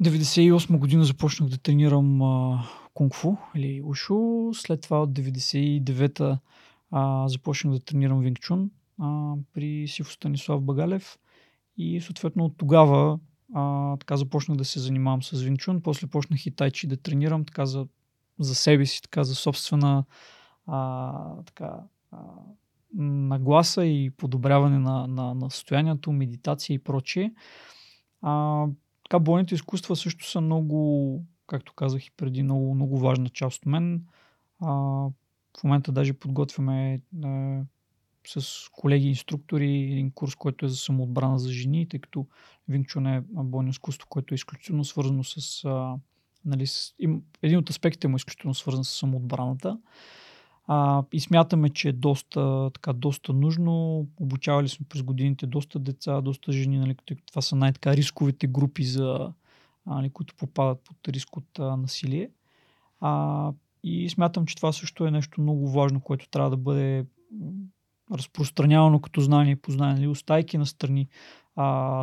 98 0.02 0.78
година 0.78 1.04
започнах 1.04 1.48
да 1.48 1.58
тренирам 1.58 2.22
а, 2.22 2.64
кунг-фу 2.94 3.36
или 3.54 3.82
ушу. 3.84 4.50
След 4.54 4.80
това 4.80 5.02
от 5.02 5.10
99-та 5.10 6.38
а, 6.90 7.28
започнах 7.28 7.74
да 7.74 7.80
тренирам 7.80 8.20
Вингчун 8.20 8.70
а, 8.98 9.34
при 9.52 9.88
Сифо 9.88 10.12
Станислав 10.12 10.62
Багалев. 10.62 11.18
И 11.76 12.00
съответно 12.00 12.44
от 12.44 12.56
тогава 12.56 13.18
а, 13.54 13.96
така 13.96 14.16
започнах 14.16 14.58
да 14.58 14.64
се 14.64 14.80
занимавам 14.80 15.22
с 15.22 15.42
Винчун. 15.42 15.82
После 15.82 16.06
почнах 16.06 16.46
и 16.46 16.50
тайчи 16.50 16.86
да 16.86 16.96
тренирам 16.96 17.44
така 17.44 17.66
за, 17.66 17.86
за 18.38 18.54
себе 18.54 18.86
си, 18.86 19.02
така 19.02 19.24
за 19.24 19.34
собствена 19.34 20.04
а, 20.66 21.42
така, 21.46 21.80
а, 22.12 22.18
нагласа 22.94 23.84
и 23.84 24.10
подобряване 24.10 24.78
на, 24.78 25.06
на, 25.06 25.34
на 25.34 25.50
състоянието, 25.50 26.12
медитация 26.12 26.74
и 26.74 26.78
прочее. 26.78 27.32
А, 28.22 28.64
така, 29.04 29.18
бойните 29.18 29.54
изкуства 29.54 29.96
също 29.96 30.30
са 30.30 30.40
много, 30.40 31.22
както 31.46 31.74
казах 31.74 32.06
и 32.06 32.10
преди, 32.16 32.42
много, 32.42 32.74
много 32.74 32.98
важна 32.98 33.28
част 33.28 33.58
от 33.58 33.66
мен. 33.66 34.06
А, 34.60 34.72
в 35.58 35.64
момента 35.64 35.92
даже 35.92 36.12
подготвяме 36.12 37.00
а, 37.24 37.60
с 38.26 38.68
колеги 38.72 39.08
инструктори 39.08 39.92
един 39.92 40.10
курс, 40.10 40.34
който 40.34 40.66
е 40.66 40.68
за 40.68 40.76
самоотбрана 40.76 41.38
за 41.38 41.52
жени, 41.52 41.88
тъй 41.88 42.00
като 42.00 42.26
Винчун 42.68 43.06
е 43.06 43.22
бойно 43.30 43.70
изкуство, 43.70 44.08
което 44.08 44.34
е 44.34 44.36
изключително 44.36 44.84
свързано 44.84 45.24
с, 45.24 45.64
а, 45.64 45.94
нали, 46.44 46.66
с 46.66 46.94
им, 46.98 47.22
един 47.42 47.58
от 47.58 47.70
аспектите 47.70 48.08
му 48.08 48.16
е 48.16 48.16
изключително 48.16 48.54
свързан 48.54 48.84
с 48.84 48.88
самоотбраната. 48.88 49.78
А, 50.66 51.02
и 51.12 51.20
смятаме, 51.20 51.70
че 51.70 51.88
е 51.88 51.92
доста, 51.92 52.70
така, 52.74 52.92
доста 52.92 53.32
нужно. 53.32 54.06
Обучавали 54.20 54.68
сме 54.68 54.86
през 54.88 55.02
годините 55.02 55.46
доста 55.46 55.78
деца, 55.78 56.20
доста 56.20 56.52
жени, 56.52 56.78
нали, 56.78 56.94
като 56.94 57.16
това 57.26 57.42
са 57.42 57.56
най-така 57.56 57.96
рисковите 57.96 58.46
групи, 58.46 58.84
за, 58.84 59.32
нали, 59.86 60.10
които 60.10 60.34
попадат 60.34 60.80
под 60.84 61.08
риск 61.08 61.36
от 61.36 61.58
а, 61.58 61.76
насилие. 61.76 62.30
А, 63.00 63.52
и 63.84 64.10
смятам, 64.10 64.46
че 64.46 64.56
това 64.56 64.72
също 64.72 65.06
е 65.06 65.10
нещо 65.10 65.40
много 65.40 65.70
важно, 65.70 66.00
което 66.00 66.28
трябва 66.28 66.50
да 66.50 66.56
бъде 66.56 67.06
разпространявано 68.12 69.00
като 69.00 69.20
знание 69.20 69.52
и 69.52 69.56
познание. 69.56 69.94
Нали, 69.94 70.06
остайки 70.06 70.58
на 70.58 70.66
страни 70.66 71.08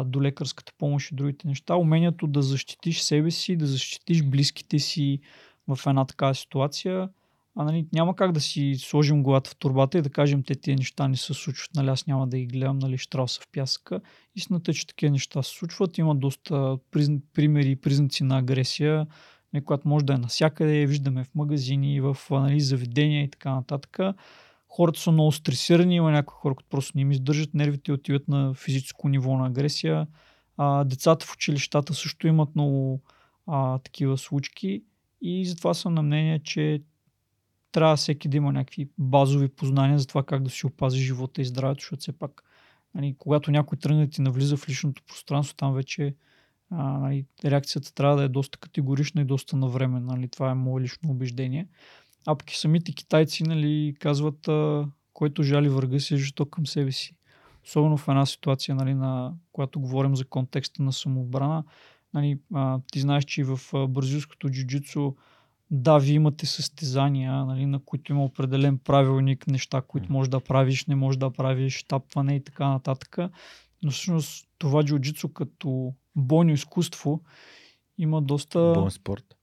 до 0.05 0.21
лекарската 0.21 0.73
помощ 0.77 1.11
и 1.11 1.15
другите 1.15 1.47
неща. 1.47 1.75
Умението 1.75 2.27
да 2.27 2.41
защитиш 2.41 3.01
себе 3.01 3.31
си, 3.31 3.55
да 3.55 3.65
защитиш 3.65 4.23
близките 4.23 4.79
си 4.79 5.19
в 5.67 5.79
една 5.87 6.05
такава 6.05 6.35
ситуация– 6.35 7.09
а 7.55 7.63
нали, 7.63 7.87
няма 7.93 8.15
как 8.15 8.31
да 8.31 8.41
си 8.41 8.75
сложим 8.77 9.23
главата 9.23 9.49
в 9.49 9.55
турбата 9.55 9.97
и 9.97 10.01
да 10.01 10.09
кажем, 10.09 10.43
те 10.43 10.55
тези 10.55 10.75
неща 10.75 11.07
не 11.07 11.17
се 11.17 11.33
случват, 11.33 11.75
нали, 11.75 11.87
аз 11.87 12.07
няма 12.07 12.27
да 12.27 12.37
ги 12.37 12.45
гледам, 12.45 12.79
нали, 12.79 12.97
штрауса 12.97 13.41
в 13.41 13.47
пясъка. 13.51 14.01
Истината 14.35 14.71
е, 14.71 14.73
че 14.73 14.87
такива 14.87 15.11
неща 15.11 15.43
се 15.43 15.49
случват. 15.49 15.97
Има 15.97 16.15
доста 16.15 16.77
призна, 16.91 17.19
примери 17.33 17.71
и 17.71 17.75
признаци 17.75 18.23
на 18.23 18.37
агресия, 18.37 19.07
нали, 19.53 19.63
която 19.63 19.87
може 19.87 20.05
да 20.05 20.13
е 20.13 20.17
навсякъде, 20.17 20.85
виждаме 20.85 21.23
в 21.23 21.35
магазини, 21.35 22.01
в 22.01 22.17
нали, 22.31 22.61
заведения 22.61 23.23
и 23.23 23.29
така 23.29 23.55
нататък. 23.55 23.99
Хората 24.75 24.99
са 24.99 25.11
много 25.11 25.31
стресирани, 25.31 25.95
има 25.95 26.11
някои 26.11 26.35
хора, 26.35 26.55
които 26.55 26.69
просто 26.69 26.91
не 26.95 27.01
им 27.01 27.11
издържат 27.11 27.53
нервите, 27.53 27.91
отиват 27.91 28.27
на 28.27 28.53
физическо 28.53 29.09
ниво 29.09 29.37
на 29.37 29.47
агресия. 29.47 30.07
А, 30.57 30.83
децата 30.83 31.25
в 31.25 31.33
училищата 31.33 31.93
също 31.93 32.27
имат 32.27 32.55
много 32.55 33.01
а, 33.47 33.79
такива 33.79 34.17
случки 34.17 34.83
и 35.21 35.45
затова 35.45 35.73
съм 35.73 35.93
на 35.93 36.01
мнение, 36.01 36.39
че 36.39 36.81
трябва 37.71 37.95
всеки 37.95 38.27
да 38.27 38.37
има 38.37 38.51
някакви 38.51 38.89
базови 38.97 39.47
познания 39.47 39.99
за 39.99 40.07
това 40.07 40.23
как 40.23 40.43
да 40.43 40.49
си 40.49 40.65
опази 40.65 40.99
живота 40.99 41.41
и 41.41 41.45
здравето, 41.45 41.81
защото 41.81 42.01
все 42.01 42.11
пак, 42.11 42.43
нали, 42.95 43.15
когато 43.17 43.51
някой 43.51 43.77
тръгне 43.77 44.05
да 44.05 44.11
ти 44.11 44.21
навлиза 44.21 44.57
в 44.57 44.69
личното 44.69 45.03
пространство, 45.07 45.55
там 45.55 45.73
вече 45.73 46.15
а, 46.69 46.83
нали, 46.83 47.25
реакцията 47.45 47.93
трябва 47.93 48.15
да 48.15 48.23
е 48.23 48.27
доста 48.27 48.57
категорична 48.57 49.21
и 49.21 49.25
доста 49.25 49.55
навременна. 49.55 50.15
Нали, 50.15 50.27
това 50.27 50.51
е 50.51 50.53
мое 50.53 50.81
лично 50.81 51.11
убеждение. 51.11 51.67
А 52.25 52.35
пък 52.35 52.51
и 52.51 52.57
самите 52.57 52.91
китайци 52.91 53.43
нали, 53.43 53.95
казват, 53.99 54.47
а, 54.47 54.87
който 55.13 55.43
жали 55.43 55.69
врага 55.69 55.99
си 55.99 56.13
е 56.13 56.17
жесток 56.17 56.49
към 56.49 56.67
себе 56.67 56.91
си. 56.91 57.15
Особено 57.65 57.97
в 57.97 58.07
една 58.07 58.25
ситуация, 58.25 58.75
нали, 58.75 58.93
на, 58.93 59.33
когато 59.51 59.79
говорим 59.79 60.15
за 60.15 60.25
контекста 60.25 60.83
на 60.83 60.93
самоотбрана. 60.93 61.63
Нали, 62.13 62.39
а, 62.53 62.79
ти 62.91 62.99
знаеш, 62.99 63.25
че 63.25 63.43
в 63.43 63.59
бразилското 63.87 64.49
джуджицу 64.49 65.13
да, 65.71 65.97
вие 65.97 66.13
имате 66.13 66.45
състезания, 66.45 67.45
нали, 67.45 67.65
на 67.65 67.79
които 67.79 68.11
има 68.11 68.23
определен 68.23 68.77
правилник, 68.77 69.47
неща, 69.47 69.81
които 69.81 70.11
можеш 70.11 70.29
да 70.29 70.39
правиш, 70.39 70.85
не 70.85 70.95
можеш 70.95 71.17
да 71.17 71.31
правиш, 71.31 71.83
тапване 71.83 72.35
и 72.35 72.43
така 72.43 72.67
нататък. 72.67 73.17
Но 73.83 73.91
всъщност 73.91 74.47
това 74.57 74.83
джуджицу 74.83 75.29
като 75.29 75.93
бойно 76.15 76.51
изкуство 76.51 77.21
има 77.97 78.21
доста... 78.21 78.73
Боен 78.73 78.91
спорт. 78.91 79.35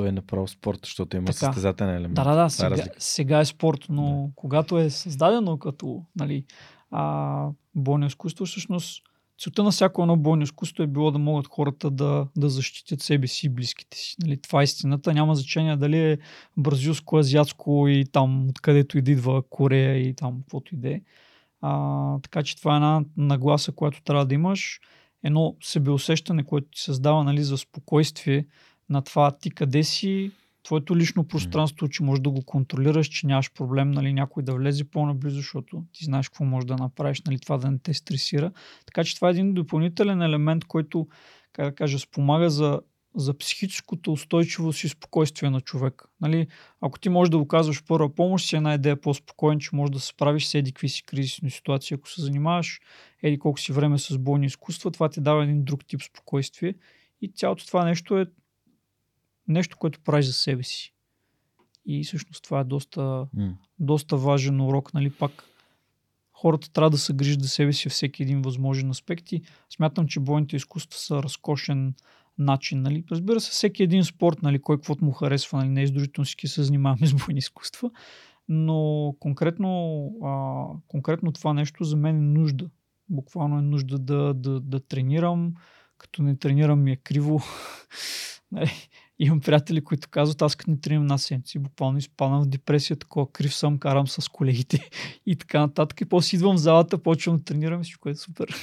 Той 0.00 0.08
е 0.08 0.12
направо 0.12 0.48
спорт, 0.48 0.80
защото 0.84 1.16
има 1.16 1.26
Така. 1.26 1.38
състезателен 1.38 1.90
елемент. 1.90 2.14
Да, 2.14 2.24
да, 2.24 2.34
да, 2.34 2.44
е 2.44 2.50
сега, 2.50 2.70
разлика. 2.70 2.96
сега 2.98 3.40
е 3.40 3.44
спорт, 3.44 3.86
но 3.88 4.30
когато 4.36 4.78
е 4.78 4.90
създадено 4.90 5.58
като 5.58 6.02
нали, 6.16 6.44
а, 6.90 7.48
бойно 7.74 8.06
изкуство, 8.06 8.46
всъщност 8.46 9.02
целта 9.40 9.62
на 9.62 9.70
всяко 9.70 10.02
едно 10.02 10.16
бойно 10.16 10.42
изкуство 10.42 10.82
е 10.82 10.86
било 10.86 11.10
да 11.10 11.18
могат 11.18 11.46
хората 11.46 11.90
да, 11.90 12.26
да 12.36 12.48
защитят 12.48 13.00
себе 13.00 13.26
си 13.26 13.46
и 13.46 13.48
близките 13.48 13.96
си. 13.96 14.16
Нали, 14.22 14.42
това 14.42 14.60
е 14.60 14.64
истината. 14.64 15.14
Няма 15.14 15.34
значение 15.34 15.76
дали 15.76 15.98
е 15.98 16.18
бразилско, 16.56 17.18
азиатско 17.18 17.88
и 17.88 18.04
там 18.12 18.48
откъдето 18.48 18.98
и 18.98 19.02
да 19.02 19.10
идва 19.10 19.42
Корея 19.50 20.08
и 20.08 20.14
там 20.14 20.40
каквото 20.40 20.74
и 20.74 20.78
да 20.78 20.88
е. 20.90 21.00
Така 22.22 22.42
че 22.42 22.56
това 22.56 22.72
е 22.72 22.76
една 22.76 23.04
нагласа, 23.16 23.72
която 23.72 24.02
трябва 24.02 24.26
да 24.26 24.34
имаш. 24.34 24.80
Едно 25.24 25.56
себеусещане, 25.62 26.44
което 26.44 26.66
ти 26.70 26.80
създава 26.80 27.24
нали, 27.24 27.42
за 27.42 27.58
спокойствие 27.58 28.46
на 28.90 29.02
това 29.02 29.30
ти 29.30 29.50
къде 29.50 29.82
си, 29.82 30.30
твоето 30.62 30.96
лично 30.96 31.24
пространство, 31.24 31.88
че 31.88 32.02
можеш 32.02 32.22
да 32.22 32.30
го 32.30 32.42
контролираш, 32.42 33.06
че 33.06 33.26
нямаш 33.26 33.52
проблем 33.52 33.90
нали, 33.90 34.12
някой 34.12 34.42
да 34.42 34.54
влезе 34.54 34.84
по-наблизо, 34.84 35.36
защото 35.36 35.84
ти 35.92 36.04
знаеш 36.04 36.28
какво 36.28 36.44
можеш 36.44 36.66
да 36.66 36.76
направиш, 36.76 37.22
нали, 37.22 37.38
това 37.38 37.58
да 37.58 37.70
не 37.70 37.78
те 37.78 37.94
стресира. 37.94 38.52
Така 38.86 39.04
че 39.04 39.14
това 39.14 39.28
е 39.28 39.30
един 39.30 39.54
допълнителен 39.54 40.22
елемент, 40.22 40.64
който, 40.64 41.08
как 41.52 41.66
да 41.66 41.74
кажа, 41.74 41.98
спомага 41.98 42.50
за, 42.50 42.80
за 43.16 43.38
психическото 43.38 44.12
устойчивост 44.12 44.84
и 44.84 44.88
спокойствие 44.88 45.50
на 45.50 45.60
човек. 45.60 46.04
Нали, 46.20 46.46
ако 46.80 46.98
ти 46.98 47.08
можеш 47.08 47.30
да 47.30 47.38
оказваш 47.38 47.84
първа 47.84 48.14
помощ, 48.14 48.48
си 48.48 48.56
една 48.56 48.74
идея 48.74 49.00
по-спокоен, 49.00 49.58
че 49.58 49.76
можеш 49.76 49.92
да 49.92 50.00
се 50.00 50.06
справиш 50.06 50.46
с 50.46 50.54
еди 50.54 50.72
какви 50.72 50.88
си 50.88 51.02
кризисни 51.02 51.50
ситуации, 51.50 51.94
ако 51.94 52.08
се 52.08 52.22
занимаваш 52.22 52.80
еди 53.22 53.38
колко 53.38 53.60
си 53.60 53.72
време 53.72 53.98
с 53.98 54.18
бойни 54.18 54.46
изкуства, 54.46 54.90
това 54.90 55.08
ти 55.08 55.20
дава 55.20 55.44
един 55.44 55.64
друг 55.64 55.86
тип 55.86 56.02
спокойствие 56.02 56.74
и 57.22 57.28
цялото 57.28 57.66
това 57.66 57.84
нещо 57.84 58.18
е 58.18 58.26
нещо, 59.48 59.76
което 59.76 60.00
правиш 60.00 60.26
за 60.26 60.32
себе 60.32 60.62
си. 60.62 60.94
И 61.86 62.04
всъщност 62.04 62.44
това 62.44 62.60
е 62.60 62.64
доста, 62.64 63.26
М. 63.34 63.54
доста 63.78 64.16
важен 64.16 64.60
урок, 64.60 64.94
нали, 64.94 65.10
пак 65.10 65.44
хората 66.32 66.72
трябва 66.72 66.90
да 66.90 66.98
се 66.98 67.12
грижат 67.12 67.42
за 67.42 67.48
себе 67.48 67.72
си 67.72 67.88
всеки 67.88 68.22
един 68.22 68.42
възможен 68.42 68.90
аспект 68.90 69.32
и 69.32 69.42
смятам, 69.70 70.06
че 70.06 70.20
бойните 70.20 70.56
изкуства 70.56 70.98
са 70.98 71.22
разкошен 71.22 71.94
начин. 72.38 72.82
Нали. 72.82 73.04
Разбира 73.10 73.40
се, 73.40 73.50
всеки 73.50 73.82
един 73.82 74.04
спорт, 74.04 74.42
нали, 74.42 74.62
кой 74.62 74.76
каквото 74.76 75.04
му 75.04 75.12
харесва, 75.12 75.58
нали, 75.58 75.68
не 75.68 75.82
е 75.82 75.86
задължително 75.86 76.24
всички 76.24 76.48
се 76.48 76.62
занимаваме 76.62 77.06
с 77.06 77.14
бойни 77.14 77.38
изкуства, 77.38 77.90
но 78.48 79.14
конкретно, 79.20 80.04
а, 80.24 80.64
конкретно 80.88 81.32
това 81.32 81.52
нещо 81.52 81.84
за 81.84 81.96
мен 81.96 82.16
е 82.16 82.38
нужда. 82.38 82.70
Буквално 83.08 83.58
е 83.58 83.62
нужда 83.62 83.98
да, 83.98 84.34
да, 84.34 84.60
да 84.60 84.80
тренирам, 84.80 85.54
като 85.98 86.22
не 86.22 86.36
тренирам 86.36 86.82
ми 86.82 86.92
е 86.92 86.96
криво. 86.96 87.42
Нали, 88.52 88.70
Имам 89.22 89.40
приятели, 89.40 89.84
които 89.84 90.08
казват, 90.10 90.42
аз 90.42 90.56
като 90.56 90.70
не 90.70 90.80
тренирам 90.80 91.02
една 91.02 91.18
седмица, 91.18 91.58
буквално 91.58 91.98
изпадам 91.98 92.42
в 92.42 92.46
депресия, 92.46 92.96
такова 92.96 93.32
крив 93.32 93.54
съм, 93.54 93.78
карам 93.78 94.08
с 94.08 94.28
колегите 94.28 94.90
и 95.26 95.36
така 95.36 95.60
нататък. 95.60 96.00
И 96.00 96.04
после 96.04 96.36
идвам 96.36 96.56
в 96.56 96.60
залата, 96.60 97.02
почвам 97.02 97.36
да 97.36 97.44
тренирам 97.44 97.82
всичко 97.82 98.08
е 98.08 98.14
супер. 98.14 98.54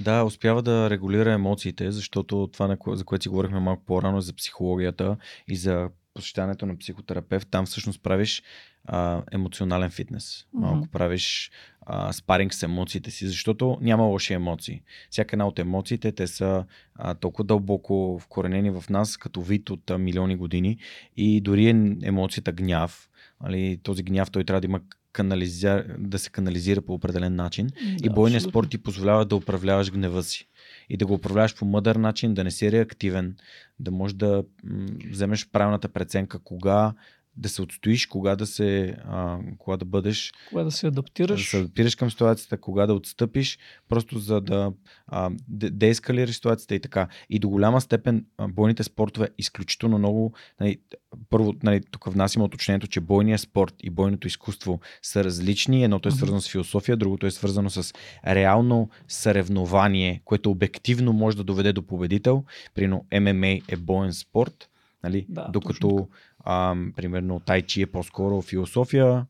Да, 0.00 0.24
успява 0.24 0.62
да 0.62 0.90
регулира 0.90 1.32
емоциите, 1.32 1.92
защото 1.92 2.48
това, 2.52 2.66
на 2.66 2.76
за 2.96 3.04
което 3.04 3.22
си 3.22 3.28
говорихме 3.28 3.60
малко 3.60 3.84
по-рано, 3.84 4.18
е 4.18 4.20
за 4.20 4.32
психологията 4.32 5.16
и 5.48 5.56
за 5.56 5.88
посещането 6.14 6.66
на 6.66 6.78
психотерапевт, 6.78 7.48
там 7.50 7.66
всъщност 7.66 8.02
правиш 8.02 8.42
а, 8.84 9.22
емоционален 9.32 9.90
фитнес. 9.90 10.46
Малко 10.52 10.76
Мгм. 10.76 10.88
правиш 10.92 11.50
а, 11.86 12.12
спаринг 12.12 12.54
с 12.54 12.62
емоциите 12.62 13.10
си, 13.10 13.26
защото 13.26 13.78
няма 13.80 14.04
лоши 14.04 14.32
емоции. 14.34 14.82
Всяка 15.10 15.34
една 15.34 15.46
от 15.46 15.58
емоциите, 15.58 16.12
те 16.12 16.26
са 16.26 16.64
а, 16.94 17.14
толкова 17.14 17.44
дълбоко 17.44 18.18
вкоренени 18.22 18.70
в 18.70 18.84
нас, 18.90 19.16
като 19.16 19.42
вид 19.42 19.70
от 19.70 19.90
а, 19.90 19.98
милиони 19.98 20.36
години 20.36 20.78
и 21.16 21.40
дори 21.40 21.66
е 21.66 21.70
емоцията 22.02 22.52
гняв, 22.52 23.08
нали, 23.42 23.80
този 23.82 24.02
гняв 24.02 24.30
той 24.30 24.44
трябва 24.44 24.60
да 24.60 24.66
има 24.66 24.80
канализя... 25.12 25.84
да 25.98 26.18
се 26.18 26.30
канализира 26.30 26.82
по 26.82 26.94
определен 26.94 27.34
начин. 27.34 27.70
И 28.02 28.08
Да, 28.08 28.10
бойният 28.10 28.40
абсолютно. 28.40 28.50
спорт 28.52 28.70
ти 28.70 28.78
позволява 28.78 29.24
да 29.24 29.36
управляваш 29.36 29.92
гнева 29.92 30.22
си. 30.22 30.48
И 30.88 30.96
да 30.96 31.06
го 31.06 31.14
управляваш 31.14 31.56
по 31.56 31.64
мъдър 31.64 31.96
начин, 31.96 32.34
да 32.34 32.44
не 32.44 32.50
си 32.50 32.72
реактивен, 32.72 33.36
да 33.78 33.90
можеш 33.90 34.14
да 34.14 34.44
вземеш 35.10 35.48
правилната 35.52 35.88
преценка 35.88 36.38
кога 36.38 36.92
да 37.40 37.48
се 37.48 37.62
отстоиш, 37.62 38.06
кога 38.06 38.36
да 38.36 38.46
се, 38.46 38.96
а, 39.04 39.38
кога 39.58 39.76
да 39.76 39.84
бъдеш, 39.84 40.32
Кога 40.48 40.64
да 40.64 40.70
се 40.70 40.86
да 40.86 40.88
адаптираш. 40.88 41.50
се 41.50 41.58
адаптираш 41.58 41.94
към 41.94 42.10
ситуацията, 42.10 42.56
кога 42.56 42.86
да 42.86 42.94
отстъпиш, 42.94 43.58
просто 43.88 44.18
за 44.18 44.40
да 44.40 44.72
а, 45.06 45.30
де- 45.48 45.70
деескалираш 45.70 46.34
ситуацията 46.34 46.74
и 46.74 46.80
така. 46.80 47.08
И 47.30 47.38
до 47.38 47.48
голяма 47.48 47.80
степен 47.80 48.26
а, 48.38 48.48
бойните 48.48 48.82
спортове 48.82 49.28
изключително 49.38 49.98
много, 49.98 50.32
нали, 50.60 50.76
първо, 51.30 51.54
нали, 51.62 51.80
тук 51.90 52.12
внасяме 52.12 52.44
уточнението, 52.44 52.86
че 52.86 53.00
бойният 53.00 53.40
спорт 53.40 53.74
и 53.82 53.90
бойното 53.90 54.26
изкуство 54.26 54.80
са 55.02 55.24
различни. 55.24 55.84
Едното 55.84 56.08
е 56.08 56.12
свързано 56.12 56.40
с 56.40 56.50
философия, 56.50 56.96
другото 56.96 57.26
е 57.26 57.30
свързано 57.30 57.70
с 57.70 57.92
реално 58.26 58.88
съревнование, 59.08 60.22
което 60.24 60.50
обективно 60.50 61.12
може 61.12 61.36
да 61.36 61.44
доведе 61.44 61.72
до 61.72 61.82
победител. 61.82 62.44
Примерно 62.74 63.04
ММА 63.20 63.46
е 63.68 63.76
боен 63.76 64.12
спорт, 64.12 64.69
нали? 65.02 65.26
Да, 65.28 65.48
докато 65.52 66.08
а, 66.44 66.76
примерно 66.96 67.40
тайчи 67.40 67.82
е 67.82 67.86
по-скоро 67.86 68.42
философия, 68.42 69.26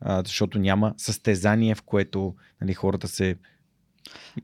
а, 0.00 0.22
защото 0.22 0.58
няма 0.58 0.94
състезание, 0.96 1.74
в 1.74 1.82
което 1.82 2.34
нали, 2.60 2.74
хората 2.74 3.08
се... 3.08 3.36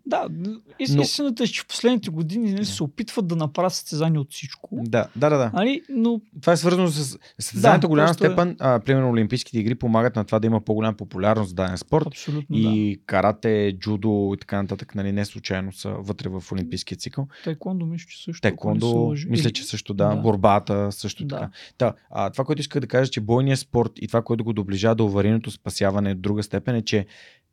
Да, 0.06 0.28
Но- 0.30 0.56
истината 1.00 1.42
е, 1.42 1.46
че 1.46 1.62
в 1.62 1.66
последните 1.66 2.10
години 2.10 2.52
нали, 2.52 2.64
се 2.64 2.82
опитват 2.82 3.26
да 3.26 3.36
направят 3.36 3.72
състезание 3.72 4.20
от 4.20 4.32
всичко. 4.32 4.68
Да, 4.72 5.06
да, 5.16 5.30
да. 5.30 5.36
да. 5.38 5.50
Нали? 5.54 5.82
Но 5.88 6.20
Това 6.40 6.52
е 6.52 6.56
свързано 6.56 6.88
с 6.88 7.18
състезанието 7.38 7.80
Да, 7.80 7.88
голяма 7.88 8.10
е- 8.10 8.14
степен. 8.14 8.56
А, 8.60 8.78
примерно 8.80 9.10
Олимпийските 9.10 9.58
игри 9.58 9.74
помагат 9.74 10.16
на 10.16 10.24
това 10.24 10.38
да 10.38 10.46
има 10.46 10.60
по-голяма 10.60 10.96
популярност 10.96 11.50
в 11.50 11.54
даден 11.54 11.78
спорт. 11.78 12.06
абсолютно 12.06 12.56
да. 12.56 12.68
И 12.68 13.00
карате, 13.06 13.76
джудо 13.78 14.32
и 14.34 14.40
така 14.40 14.62
нататък, 14.62 14.94
нали, 14.94 15.12
не 15.12 15.24
случайно 15.24 15.72
са 15.72 15.90
вътре 15.90 16.28
в 16.28 16.42
олимпийския 16.52 16.98
цикъл. 16.98 17.28
Тайкондо 17.44 17.86
мисля, 17.86 18.06
че 18.08 18.22
също. 18.22 18.48
не 18.48 18.84
лъжа. 18.84 19.28
мисля, 19.30 19.50
че 19.50 19.64
също 19.64 19.94
да, 19.94 20.08
да. 20.08 20.16
борбата 20.16 20.92
също 20.92 21.24
Да. 21.24 21.36
така. 21.36 21.50
Та, 21.78 21.94
а, 22.10 22.30
това, 22.30 22.44
което 22.44 22.60
исках 22.60 22.80
да 22.80 22.86
кажа, 22.86 23.10
че 23.10 23.20
бойният 23.20 23.58
спорт 23.58 23.92
и 23.96 24.06
това, 24.08 24.22
което 24.22 24.44
го 24.44 24.52
доближава 24.52 24.94
до 24.94 25.06
аварийното 25.06 25.50
спасяване 25.50 26.10
от 26.10 26.20
друга 26.20 26.42
степен 26.42 26.74
е, 26.74 26.82
че 26.82 27.06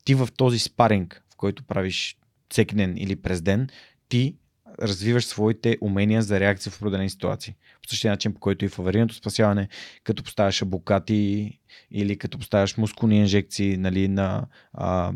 ти 0.05 0.15
в 0.15 0.29
този 0.37 0.59
спаринг, 0.59 1.23
в 1.32 1.32
който 1.43 1.63
правиш 1.63 2.17
всеки 2.49 2.75
ден 2.75 2.97
или 2.97 3.15
през 3.15 3.41
ден, 3.41 3.69
ти 4.09 4.35
развиваш 4.81 5.25
своите 5.25 5.77
умения 5.81 6.21
за 6.21 6.39
реакция 6.39 6.71
в 6.71 6.77
определени 6.77 7.09
ситуации. 7.09 7.55
По 7.81 7.89
същия 7.89 8.11
начин, 8.11 8.33
по 8.33 8.39
който 8.39 8.65
и 8.65 8.69
в 8.69 8.79
аварийното 8.79 9.15
спасяване, 9.15 9.67
като 10.03 10.23
поставяш 10.23 10.61
абокати 10.61 11.59
или 11.91 12.17
като 12.17 12.37
поставяш 12.37 12.77
мускулни 12.77 13.17
инжекции 13.17 13.77
нали, 13.77 14.07
на, 14.07 14.45
а, 14.73 15.13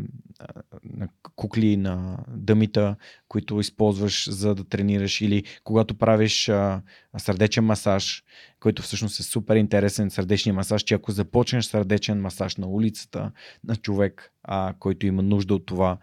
на 0.83 1.07
кукли, 1.35 1.77
на 1.77 2.17
дъмита, 2.27 2.95
които 3.27 3.59
използваш 3.59 4.29
за 4.29 4.55
да 4.55 4.63
тренираш 4.63 5.21
или 5.21 5.43
когато 5.63 5.95
правиш 5.95 6.49
а, 6.49 6.81
сърдечен 7.17 7.63
масаж, 7.63 8.23
който 8.59 8.81
всъщност 8.81 9.19
е 9.19 9.23
супер 9.23 9.55
интересен 9.55 10.09
сърдечния 10.09 10.53
масаж, 10.53 10.83
че 10.83 10.93
ако 10.93 11.11
започнеш 11.11 11.65
сърдечен 11.65 12.21
масаж 12.21 12.55
на 12.55 12.67
улицата 12.67 13.31
на 13.63 13.75
човек, 13.75 14.31
а, 14.43 14.73
който 14.79 15.05
има 15.05 15.21
нужда 15.21 15.55
от 15.55 15.65
това, 15.65 15.97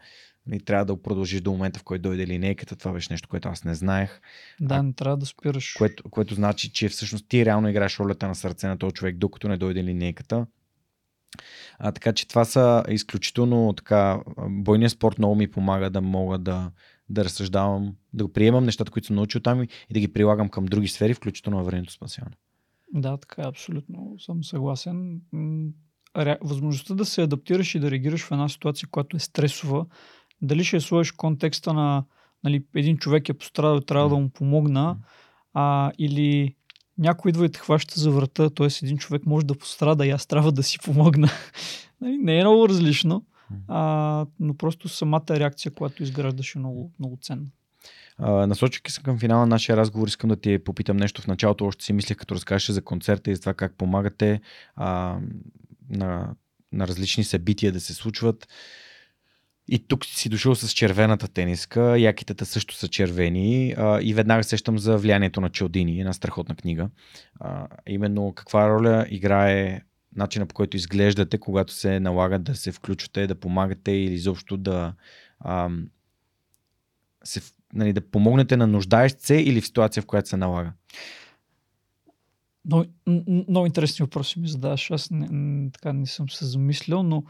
и 0.53 0.61
трябва 0.61 0.85
да 0.85 1.03
продължиш 1.03 1.41
до 1.41 1.53
момента, 1.53 1.81
в 1.81 1.85
който 1.85 2.03
дойде 2.03 2.27
линейката. 2.27 2.77
Това 2.77 2.93
беше 2.93 3.13
нещо, 3.13 3.29
което 3.29 3.49
аз 3.49 3.65
не 3.65 3.75
знаех. 3.75 4.21
Да, 4.61 4.83
не 4.83 4.93
трябва 4.93 5.17
да 5.17 5.27
спираш. 5.27 5.75
Което, 5.79 6.11
което 6.11 6.35
значи, 6.35 6.73
че 6.73 6.89
всъщност 6.89 7.29
ти 7.29 7.45
реално 7.45 7.69
играеш 7.69 7.99
ролята 7.99 8.29
на 8.29 8.35
сърце 8.35 8.69
на 8.69 8.79
този 8.79 8.95
човек, 8.95 9.17
докато 9.17 9.49
не 9.49 9.57
дойде 9.57 9.85
линейката. 9.85 10.47
А, 11.79 11.93
така 11.93 12.13
че 12.13 12.29
това 12.29 12.45
са 12.45 12.85
изключително 12.89 13.73
така. 13.73 14.21
Бойният 14.49 14.93
спорт 14.93 15.19
много 15.19 15.35
ми 15.35 15.51
помага 15.51 15.91
да 15.91 16.01
мога 16.01 16.39
да, 16.39 16.71
да 17.09 17.25
разсъждавам, 17.25 17.97
да 18.13 18.25
го 18.25 18.33
приемам 18.33 18.65
нещата, 18.65 18.91
които 18.91 19.07
съм 19.07 19.17
научил 19.17 19.41
там 19.41 19.63
и 19.63 19.69
да 19.91 20.01
ги 20.01 20.13
прилагам 20.13 20.49
към 20.49 20.65
други 20.65 20.89
сфери, 20.89 21.15
включително 21.15 21.59
аварийното 21.59 21.93
спасяване. 21.93 22.37
Да, 22.93 23.17
така 23.17 23.43
абсолютно 23.43 24.17
съм 24.19 24.45
съгласен. 24.45 25.21
Възможността 26.41 26.95
да 26.95 27.05
се 27.05 27.23
адаптираш 27.23 27.75
и 27.75 27.79
да 27.79 27.91
реагираш 27.91 28.25
в 28.25 28.33
една 28.33 28.49
ситуация, 28.49 28.89
която 28.91 29.17
е 29.17 29.21
стресова, 29.21 29.87
дали 30.43 30.65
ще 30.65 30.81
сложиш 30.81 31.13
контекста 31.13 31.73
на 31.73 32.05
нали, 32.45 32.65
един 32.75 32.97
човек 32.97 33.29
е 33.29 33.35
пострадал 33.35 33.81
трябва 33.81 34.09
да 34.09 34.17
му 34.17 34.29
помогна, 34.29 34.97
а, 35.55 35.93
или 35.99 36.55
някой 36.99 37.29
идва 37.29 37.47
и 37.47 37.53
те 37.53 37.59
хваща 37.59 38.01
за 38.01 38.11
врата, 38.11 38.51
т.е. 38.51 38.69
един 38.83 38.99
човек 38.99 39.27
може 39.27 39.47
да 39.47 39.59
пострада 39.59 40.07
и 40.07 40.11
аз 40.11 40.27
трябва 40.27 40.53
да 40.53 40.63
си 40.63 40.79
помогна. 40.79 41.29
Нали, 42.01 42.17
не 42.17 42.39
е 42.39 42.41
много 42.41 42.69
различно, 42.69 43.25
а, 43.69 44.27
но 44.41 44.57
просто 44.57 44.89
самата 44.89 45.25
реакция, 45.31 45.73
която 45.73 46.03
изграждаш 46.03 46.55
е 46.55 46.59
много, 46.59 46.93
много 46.99 47.19
ценна. 47.23 47.47
Uh, 48.21 48.47
насочвайки 48.47 48.93
се 48.93 49.03
към 49.03 49.19
финала 49.19 49.41
на 49.41 49.47
нашия 49.47 49.77
разговор, 49.77 50.09
искам 50.09 50.31
да 50.31 50.37
ти 50.37 50.59
попитам 50.59 50.97
нещо. 50.97 51.23
В 51.23 51.27
началото 51.27 51.65
още 51.65 51.85
си 51.85 51.93
мислех, 51.93 52.17
като 52.17 52.35
разкажеш 52.35 52.71
за 52.71 52.85
концерта 52.85 53.31
и 53.31 53.35
за 53.35 53.41
това 53.41 53.55
как 53.55 53.75
помагате 53.77 54.41
а, 54.77 55.19
на, 55.91 56.35
на 56.73 56.89
различни 56.89 57.25
събития 57.25 57.73
да 57.73 57.81
се 57.81 57.95
случват. 57.95 58.49
И 59.68 59.78
тук 59.78 60.05
си 60.05 60.28
дошъл 60.28 60.55
с 60.55 60.73
червената 60.73 61.28
тениска, 61.28 61.99
якитата 61.99 62.47
също 62.47 62.75
са 62.75 62.89
червени 62.89 63.75
а, 63.76 64.01
и 64.02 64.15
веднага 64.15 64.44
сещам 64.44 64.78
за 64.78 64.99
влиянието 64.99 65.41
на 65.41 65.51
Челдини, 65.51 66.01
една 66.01 66.12
страхотна 66.12 66.55
книга. 66.55 66.91
А, 67.41 67.68
именно 67.86 68.33
каква 68.33 68.68
роля 68.68 69.07
играе 69.09 69.81
начина 70.17 70.47
по 70.47 70.55
който 70.55 70.76
изглеждате, 70.76 71.39
когато 71.39 71.73
се 71.73 72.01
налага 72.01 72.39
да 72.39 72.55
се 72.55 72.73
включвате, 72.73 73.26
да 73.26 73.34
помагате 73.34 73.93
или 73.93 74.15
изобщо 74.15 74.57
да 74.57 74.94
а, 75.41 75.70
се, 77.25 77.41
нали, 77.75 77.93
да 77.93 78.10
помогнете 78.10 78.57
на 78.57 78.67
нуждаещ 78.67 79.20
се 79.20 79.34
или 79.34 79.60
в 79.60 79.67
ситуация, 79.67 80.02
в 80.02 80.07
която 80.07 80.28
се 80.28 80.36
налага? 80.36 80.73
Много, 82.65 82.84
много 83.49 83.67
интересни 83.67 84.02
въпроси 84.02 84.41
ми 84.41 84.49
задаваш. 84.49 84.91
Аз 84.91 85.09
не, 85.10 85.70
така 85.70 85.93
не 85.93 86.07
съм 86.07 86.31
се 86.31 86.44
замислял, 86.44 87.02
но 87.02 87.25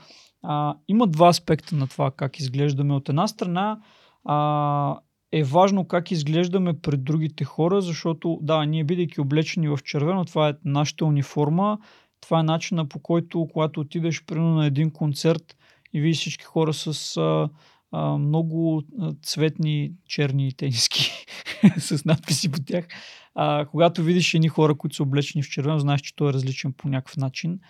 а, 0.44 0.76
има 0.88 1.06
два 1.06 1.28
аспекта 1.28 1.76
на 1.76 1.86
това 1.86 2.10
как 2.10 2.38
изглеждаме. 2.38 2.94
От 2.94 3.08
една 3.08 3.28
страна 3.28 3.80
а, 4.24 4.98
е 5.32 5.44
важно 5.44 5.84
как 5.84 6.10
изглеждаме 6.10 6.80
пред 6.80 7.04
другите 7.04 7.44
хора, 7.44 7.80
защото 7.80 8.38
да, 8.42 8.64
ние 8.64 8.84
бидейки 8.84 9.20
облечени 9.20 9.68
в 9.68 9.78
червено, 9.84 10.24
това 10.24 10.48
е 10.48 10.54
нашата 10.64 11.04
униформа, 11.04 11.78
това 12.20 12.40
е 12.40 12.42
начина 12.42 12.88
по 12.88 12.98
който, 12.98 13.48
когато 13.52 13.80
отидеш 13.80 14.24
примерно 14.24 14.54
на 14.54 14.66
един 14.66 14.90
концерт 14.90 15.56
и 15.92 16.00
видиш 16.00 16.18
всички 16.18 16.44
хора 16.44 16.74
с 16.74 17.16
а, 17.16 17.48
а, 17.92 18.18
много 18.18 18.82
цветни 19.22 19.92
черни 20.08 20.52
тениски 20.52 21.26
с 21.78 22.04
надписи 22.04 22.50
по 22.50 22.58
тях. 22.66 22.86
А, 23.34 23.66
когато 23.66 24.02
видиш 24.02 24.34
едни 24.34 24.48
хора, 24.48 24.74
които 24.74 24.96
са 24.96 25.02
облечени 25.02 25.42
в 25.42 25.50
червено, 25.50 25.78
знаеш, 25.78 26.00
че 26.00 26.16
той 26.16 26.30
е 26.30 26.32
различен 26.32 26.72
по 26.72 26.88
някакъв 26.88 27.16
начин. 27.16 27.60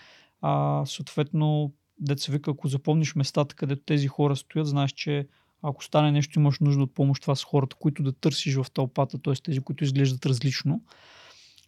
А, 0.43 0.83
съответно, 0.86 1.73
деца 1.99 2.33
вика, 2.33 2.51
ако 2.51 2.69
запомниш 2.69 3.15
местата, 3.15 3.55
където 3.55 3.83
тези 3.87 4.09
хора 4.09 4.37
стоят, 4.37 4.67
знаеш, 4.67 4.93
че 4.93 5.29
ако 5.63 5.85
стане 5.85 6.13
нещо, 6.13 6.39
имаш 6.39 6.61
нужда 6.61 6.83
от 6.83 6.95
помощ. 6.95 7.23
Това 7.23 7.35
са 7.35 7.47
хората, 7.47 7.77
които 7.77 8.03
да 8.03 8.13
търсиш 8.13 8.55
в 8.55 8.67
тълпата, 8.75 9.19
т.е. 9.19 9.35
тези, 9.35 9.61
които 9.61 9.85
изглеждат 9.85 10.27
различно. 10.27 10.83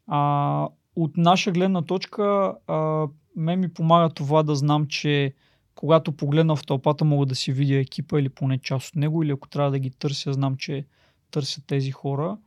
А, 0.06 0.68
от 0.96 1.16
наша 1.16 1.52
гледна 1.52 1.82
точка, 1.82 2.54
а, 2.66 3.06
ме 3.36 3.56
ми 3.56 3.74
помага 3.74 4.14
това 4.14 4.42
да 4.42 4.56
знам, 4.56 4.86
че 4.86 5.34
когато 5.74 6.12
погледна 6.12 6.56
в 6.56 6.66
тълпата, 6.66 7.04
мога 7.04 7.26
да 7.26 7.34
си 7.34 7.52
видя 7.52 7.74
екипа 7.74 8.20
или 8.20 8.28
поне 8.28 8.58
част 8.58 8.88
от 8.88 8.96
него, 8.96 9.22
или 9.22 9.30
ако 9.30 9.48
трябва 9.48 9.70
да 9.70 9.78
ги 9.78 9.90
търся, 9.90 10.32
знам, 10.32 10.56
че 10.56 10.84
търся 11.30 11.66
тези 11.66 11.90
хора. 11.90 12.38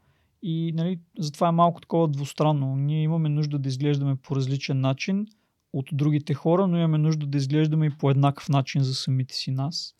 И 0.43 0.71
нали, 0.75 0.99
затова 1.19 1.47
е 1.47 1.51
малко 1.51 1.81
такова 1.81 2.07
двустранно. 2.07 2.75
Ние 2.75 3.03
имаме 3.03 3.29
нужда 3.29 3.59
да 3.59 3.69
изглеждаме 3.69 4.15
по 4.15 4.35
различен 4.35 4.81
начин 4.81 5.27
от 5.73 5.85
другите 5.91 6.33
хора, 6.33 6.67
но 6.67 6.77
имаме 6.77 6.97
нужда 6.97 7.27
да 7.27 7.37
изглеждаме 7.37 7.85
и 7.85 7.97
по 7.97 8.09
еднакъв 8.09 8.49
начин 8.49 8.83
за 8.83 8.95
самите 8.95 9.35
си 9.35 9.51
нас. 9.51 9.95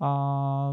А, 0.00 0.72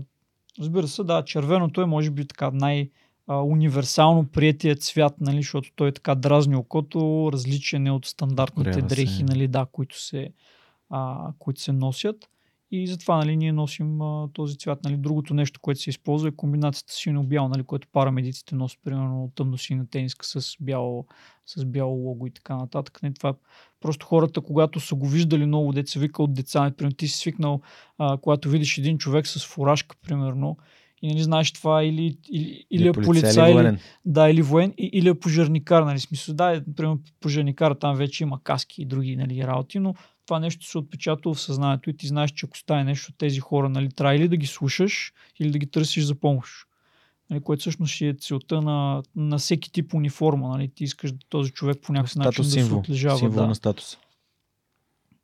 разбира 0.60 0.88
се, 0.88 1.04
да, 1.04 1.24
червеното 1.26 1.82
е 1.82 1.86
може 1.86 2.12
би 2.12 2.28
така 2.28 2.52
най- 2.52 2.90
универсално 3.30 4.28
приятия 4.28 4.76
цвят, 4.76 5.14
нали, 5.22 5.38
защото 5.38 5.72
той 5.76 5.88
е 5.88 5.92
така 5.92 6.16
дразни 6.16 6.56
окото, 6.56 7.30
различен 7.34 7.88
е 7.88 7.92
от 7.92 8.06
стандартните 8.06 8.70
Горява 8.70 8.88
дрехи, 8.88 9.24
нали, 9.24 9.48
да, 9.48 9.66
които 9.72 10.02
се, 10.02 10.34
а, 10.90 11.32
които 11.40 11.62
се 11.62 11.72
носят. 11.72 12.30
И 12.72 12.88
затова 12.88 13.18
нали, 13.18 13.38
ние 13.38 13.52
носим 13.52 14.02
а, 14.02 14.30
този 14.34 14.58
цвят. 14.58 14.84
Нали. 14.84 14.98
Другото 14.98 15.34
нещо, 15.34 15.60
което 15.60 15.80
се 15.80 15.90
използва 15.90 16.30
е 16.30 16.36
комбинацията 16.36 16.94
сино-бял, 16.94 17.48
нали, 17.48 17.64
което 17.64 17.88
парамедиците 17.92 18.56
носят, 18.56 18.80
примерно 18.84 19.32
тъмно-сина 19.36 19.90
тениска 19.92 20.26
с 20.26 20.56
бяло, 20.60 21.06
с 21.46 21.66
бяло 21.66 21.96
лого 21.96 22.28
и 22.28 22.32
така 22.32 22.56
нататък. 22.56 23.00
Нали. 23.04 23.14
Това 23.14 23.34
просто 23.80 24.06
хората, 24.06 24.42
когато 24.42 24.80
са 24.80 24.96
го 24.96 25.08
виждали 25.08 25.46
много 25.46 25.74
деца, 25.74 26.00
вика 26.00 26.24
от 26.24 26.34
деца, 26.34 26.62
нали, 26.62 26.74
примерно 26.74 26.96
ти 26.96 27.08
си 27.08 27.18
свикнал, 27.18 27.62
а, 27.98 28.18
когато 28.18 28.50
видиш 28.50 28.78
един 28.78 28.98
човек 28.98 29.28
с 29.28 29.46
фуражка, 29.46 29.96
примерно, 30.08 30.58
и 31.02 31.08
нали 31.08 31.24
знаеш 31.24 31.52
това 31.52 31.84
или, 31.84 32.18
или, 32.32 32.66
или 32.72 32.88
е 32.88 32.92
полицай, 32.92 33.52
или, 33.52 33.78
да, 34.06 34.30
или 34.30 34.42
воен, 34.42 34.74
или 34.78 35.10
е 35.10 35.14
пожарникар, 35.14 35.84
нали, 35.84 36.00
смисъл, 36.00 36.36
да, 36.36 36.56
е, 36.56 36.62
примерно 36.76 37.00
пожарникар 37.20 37.74
там 37.74 37.96
вече 37.96 38.24
има 38.24 38.44
каски 38.44 38.82
и 38.82 38.86
други 38.86 39.16
нали, 39.16 39.48
работи, 39.48 39.80
но 39.80 39.96
това 40.32 40.40
нещо 40.40 40.66
се 40.66 40.78
отпечатва 40.78 41.34
в 41.34 41.42
съзнанието 41.42 41.90
и 41.90 41.98
ти 41.98 42.08
знаеш, 42.08 42.32
че 42.32 42.46
ако 42.46 42.58
стане 42.58 42.84
нещо 42.84 43.12
от 43.12 43.18
тези 43.18 43.40
хора, 43.40 43.70
нали, 43.70 43.90
трябва 43.92 44.16
или 44.16 44.28
да 44.28 44.38
ги 44.38 44.48
слушаш, 44.48 45.14
или 45.40 45.52
да 45.52 45.60
ги 45.60 45.68
търсиш 45.68 46.04
за 46.04 46.16
помощ. 46.16 46.68
Нали, 47.30 47.42
което 47.42 47.60
всъщност 47.60 48.02
е 48.02 48.16
целта 48.20 48.62
на, 48.62 49.04
на 49.16 49.38
всеки 49.38 49.72
тип 49.72 49.94
униформа. 49.94 50.50
Нали, 50.50 50.72
ти 50.76 50.84
искаш 50.84 51.14
този 51.30 51.52
човек 51.52 51.78
по 51.82 51.94
някакъв 51.94 52.16
начин 52.16 52.46
символ, 52.46 52.80
да 52.80 52.86
се 52.86 52.92
отлежава. 52.92 53.18
Символ 53.18 53.42
да. 53.42 53.48
на 53.48 53.56
статус. 53.56 53.98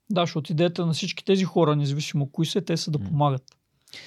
Да, 0.09 0.21
защото 0.21 0.51
идеята 0.51 0.85
на 0.85 0.93
всички 0.93 1.25
тези 1.25 1.43
хора, 1.43 1.75
независимо 1.75 2.31
кои 2.31 2.45
са, 2.45 2.61
те 2.61 2.77
са 2.77 2.91
да 2.91 2.99
помагат. 2.99 3.43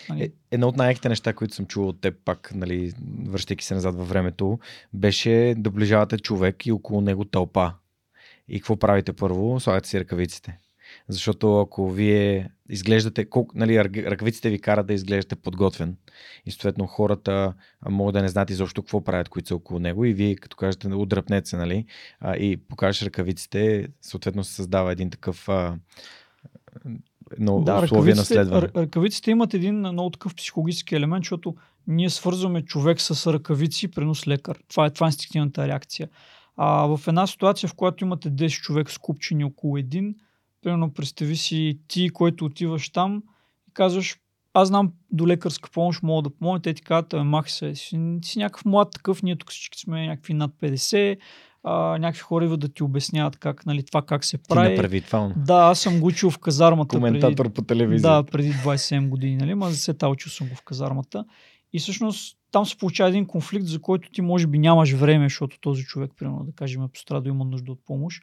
Нали? 0.09 0.23
Е, 0.23 0.31
едно 0.51 0.69
от 0.69 0.77
най-яките 0.77 1.09
неща, 1.09 1.33
които 1.33 1.55
съм 1.55 1.67
чувал 1.67 1.89
от 1.89 2.01
теб 2.01 2.15
пак, 2.25 2.53
нали, 2.55 2.93
връщайки 3.27 3.65
се 3.65 3.75
назад 3.75 3.97
във 3.97 4.09
времето, 4.09 4.59
беше 4.93 5.55
да 5.59 5.71
ближавате 5.71 6.19
човек 6.19 6.67
и 6.67 6.73
около 6.73 7.01
него 7.01 7.25
тълпа. 7.25 7.73
И 8.49 8.61
какво 8.61 8.77
правите 8.77 9.13
първо? 9.13 9.61
Слагате 9.61 9.89
си 9.89 10.01
ръкавиците. 10.01 10.59
Защото 11.09 11.61
ако 11.61 11.91
вие 11.91 12.51
изглеждате, 12.69 13.25
колко, 13.25 13.59
нали, 13.59 13.85
ръкавиците 13.85 14.51
ви 14.51 14.59
карат 14.59 14.87
да 14.87 14.93
изглеждате 14.93 15.37
подготвен 15.37 15.97
и 16.47 16.51
съответно 16.51 16.87
хората 16.87 17.55
могат 17.91 18.13
да 18.13 18.23
не 18.23 18.29
знаят 18.29 18.51
изобщо 18.51 18.83
какво 18.83 19.05
правят, 19.05 19.29
които 19.29 19.49
са 19.49 19.55
около 19.55 19.81
него 19.81 20.05
и 20.05 20.15
вие 20.15 20.37
като 20.37 20.57
кажете 20.57 20.89
удръпнете 20.89 21.49
се, 21.49 21.57
нали, 21.57 21.85
и 22.39 22.57
покажеш 22.69 23.03
ръкавиците, 23.03 23.89
съответно 24.01 24.45
се 24.45 24.55
създава 24.55 24.93
един 24.93 25.11
такъв 25.11 25.49
но 27.39 27.61
да, 27.61 27.81
условия 27.85 28.17
на 28.17 28.25
следване. 28.25 28.69
Ръкавиците 28.77 29.31
имат 29.31 29.55
един 29.55 29.79
много 29.79 30.11
такъв 30.11 30.35
психологически 30.35 30.95
елемент, 30.95 31.25
защото 31.25 31.55
ние 31.87 32.11
свързваме 32.11 32.63
човек 32.63 33.01
с 33.01 33.33
ръкавици, 33.33 33.89
принос 33.91 34.27
лекар. 34.27 34.59
Това 34.69 34.87
е, 34.87 34.91
това 34.91 35.07
е 35.07 35.09
инстинктивната 35.09 35.69
реакция. 35.69 36.09
А 36.57 36.97
в 36.97 37.01
една 37.09 37.27
ситуация, 37.27 37.69
в 37.69 37.75
която 37.75 38.05
имате 38.05 38.31
10 38.31 38.49
човек 38.49 38.91
скупчени 38.91 39.45
около 39.45 39.77
един, 39.77 40.15
примерно 40.63 40.93
представи 40.93 41.37
си 41.37 41.79
ти, 41.89 42.09
който 42.09 42.45
отиваш 42.45 42.91
там 42.91 43.23
и 43.69 43.73
казваш, 43.73 44.17
аз 44.55 44.69
знам 44.69 44.93
до 45.11 45.27
лекарска 45.27 45.71
помощ 45.71 46.03
мога 46.03 46.23
да 46.23 46.37
помогна, 46.37 46.63
те 46.63 46.75
ти 46.75 46.83
казват, 46.83 47.15
махи 47.25 47.53
се, 47.53 47.75
си, 47.75 48.19
си 48.25 48.39
някакъв 48.39 48.65
млад 48.65 48.89
такъв, 48.93 49.23
ние 49.23 49.37
тук 49.37 49.51
всички 49.51 49.79
сме 49.79 50.07
някакви 50.07 50.35
над 50.35 50.51
50, 50.63 51.19
а, 51.63 51.99
някакви 51.99 52.21
хора 52.21 52.45
идват 52.45 52.61
да 52.61 52.69
ти 52.69 52.83
обясняват 52.83 53.37
как, 53.37 53.67
нали, 53.67 53.83
това 53.83 54.03
как 54.03 54.25
се 54.25 54.39
прави. 54.39 54.69
Ти 54.69 54.75
направи 54.75 55.01
това. 55.01 55.33
Да, 55.37 55.55
аз 55.55 55.81
съм 55.81 56.01
го 56.01 56.07
учил 56.07 56.31
в 56.31 56.39
казармата. 56.39 56.97
Коментатор 56.97 57.45
преди, 57.45 57.55
по 57.55 57.63
телевизия. 57.63 58.11
Да, 58.11 58.23
преди 58.23 58.53
27 58.53 59.09
години, 59.09 59.37
нали, 59.37 59.55
ма 59.55 59.71
за 59.71 59.77
сета 59.77 60.09
учил 60.09 60.31
съм 60.31 60.49
го 60.49 60.55
в 60.55 60.63
казармата. 60.63 61.25
И 61.73 61.79
всъщност 61.79 62.37
там 62.53 62.67
се 62.67 62.77
получава 62.77 63.09
един 63.09 63.27
конфликт, 63.27 63.67
за 63.67 63.81
който 63.81 64.11
ти 64.11 64.21
може 64.21 64.47
би 64.47 64.59
нямаш 64.59 64.93
време, 64.93 65.25
защото 65.25 65.61
този 65.61 65.85
човек, 65.85 66.11
примерно, 66.19 66.45
да 66.45 66.53
кажем, 66.53 66.83
е 66.83 66.89
пострада, 66.89 67.29
има 67.29 67.45
нужда 67.45 67.73
от 67.73 67.85
помощ. 67.87 68.23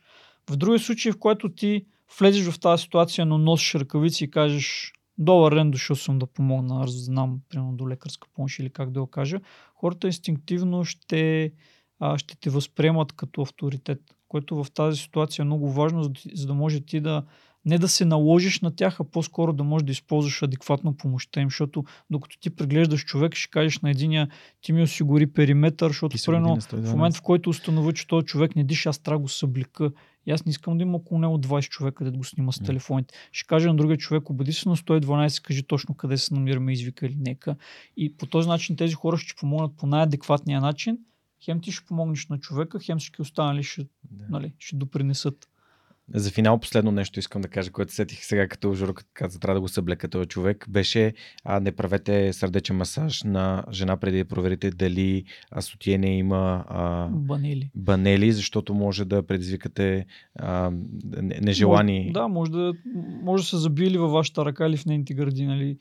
В 0.50 0.58
другия 0.58 0.80
случай, 0.80 1.12
в 1.12 1.20
който 1.20 1.50
ти 1.50 1.86
влезеш 2.20 2.50
в 2.50 2.60
тази 2.60 2.84
ситуация, 2.84 3.26
но 3.26 3.38
носиш 3.38 3.76
ръкавици 3.76 4.24
и 4.24 4.32
кажеш, 4.32 4.94
добър 5.18 5.56
ден, 5.56 5.72
дошъл 5.72 5.96
съм 5.96 6.20
да 6.20 6.26
помогна, 6.26 6.88
знам, 6.88 7.40
примерно, 7.50 7.74
до 7.74 7.90
лекарска 7.90 8.28
помощ 8.36 8.60
или 8.60 8.70
как 8.70 8.92
да 8.92 9.00
го 9.00 9.08
кажа, 9.08 9.40
хората 9.76 10.08
инстинктивно 10.08 10.86
ще, 10.86 11.52
а, 12.00 12.18
ще 12.18 12.38
те 12.40 12.50
възприемат 12.50 13.14
като 13.14 13.42
авторитет, 13.42 14.02
което 14.28 14.64
в 14.64 14.72
тази 14.72 15.00
ситуация 15.00 15.44
е 15.44 15.46
много 15.46 15.72
важно, 15.72 16.12
за 16.34 16.48
да 16.48 16.54
може 16.54 16.82
ти 16.82 17.00
да 17.00 17.24
не 17.68 17.78
да 17.78 17.88
се 17.88 18.06
наложиш 18.06 18.62
на 18.62 18.76
тях, 18.76 19.00
а 19.00 19.04
по-скоро 19.04 19.54
да 19.54 19.64
можеш 19.64 19.86
да 19.86 19.92
използваш 19.92 20.44
адекватно 20.44 20.98
помощта 20.98 21.42
им, 21.42 21.50
защото 21.50 21.84
докато 22.10 22.40
ти 22.40 22.50
преглеждаш 22.50 23.06
човек, 23.06 23.36
ще 23.36 23.50
кажеш 23.50 23.80
на 23.80 23.90
единия, 23.90 24.28
ти 24.62 24.74
ми 24.74 24.82
осигури 24.82 25.28
периметър, 25.28 25.88
защото 25.88 26.18
примерно 26.26 26.58
в 26.62 26.92
момента, 26.92 27.18
в 27.18 27.22
който 27.22 27.50
установи, 27.50 27.94
че 27.94 28.08
този 28.08 28.26
човек 28.26 28.56
не 28.56 28.64
диша, 28.64 28.90
аз 28.90 29.00
трябва 29.00 29.20
го 29.20 29.28
съблика. 29.28 29.92
И 30.26 30.32
аз 30.32 30.46
не 30.46 30.50
искам 30.50 30.78
да 30.78 30.82
има 30.82 30.98
около 30.98 31.20
него 31.20 31.38
20 31.38 31.70
човека, 31.70 32.04
да 32.04 32.18
го 32.18 32.24
снима 32.24 32.52
с 32.52 32.60
телефоните. 32.60 33.14
Ще 33.32 33.48
кажа 33.48 33.68
на 33.68 33.76
другия 33.76 33.98
човек, 33.98 34.30
убеди 34.30 34.54
се 34.54 34.70
на 34.70 34.76
112, 34.76 35.42
кажи 35.42 35.64
точно 35.64 35.96
къде 35.96 36.18
се 36.18 36.34
намираме, 36.34 36.74
извика 36.74 37.06
или 37.06 37.16
нека. 37.20 37.56
И 37.98 38.18
по 38.18 38.26
този 38.26 38.48
начин 38.48 38.76
тези 38.76 38.94
хора 38.94 39.18
ще 39.18 39.36
помогнат 39.40 39.78
по 39.78 39.88
най-адекватния 39.88 40.62
начин. 40.62 40.98
Хем 41.44 41.62
ти 41.62 41.72
ще 41.72 41.86
помогнеш 41.86 42.28
на 42.28 42.40
човека, 42.40 42.80
хем 42.80 43.00
всички 43.00 43.22
останали 43.22 43.64
ще, 43.64 43.88
да. 44.12 44.26
нали, 44.30 44.54
ще 44.60 44.76
допринесат. 44.76 45.48
За 46.14 46.32
финал 46.32 46.60
последно 46.60 46.92
нещо 46.92 47.20
искам 47.20 47.42
да 47.42 47.48
кажа, 47.48 47.72
което 47.72 47.94
сетих 47.94 48.24
сега 48.24 48.48
като 48.48 48.74
Жоро 48.74 48.94
каза, 49.14 49.40
трябва 49.40 49.56
да 49.56 49.62
го 49.62 49.68
съблека 49.68 50.08
този 50.08 50.28
човек, 50.28 50.66
беше 50.70 51.14
а, 51.44 51.60
не 51.60 51.72
правете 51.72 52.34
сърдечен 52.34 52.76
масаж 52.76 53.24
на 53.24 53.64
жена 53.72 53.98
преди 53.98 54.18
да 54.18 54.26
проверите 54.26 54.72
дали 54.72 55.24
сотиене 55.60 56.18
има 56.18 56.66
а, 56.68 57.08
банели. 57.08 57.72
банели, 57.76 58.32
защото 58.32 58.74
може 58.74 59.06
да 59.06 59.24
предизвикате 59.24 60.06
а, 60.36 60.72
нежелани... 61.42 62.00
Може, 62.00 62.12
да, 62.12 62.28
може 62.28 62.52
да, 62.52 62.74
може 63.24 63.44
да 63.44 63.48
се 63.48 63.58
забили 63.58 63.98
във 63.98 64.12
вашата 64.12 64.46
ръка 64.46 64.68
или 64.68 64.78
в 64.78 64.86
нейните 64.86 65.14
гърди, 65.14 65.46
нали? 65.46 65.78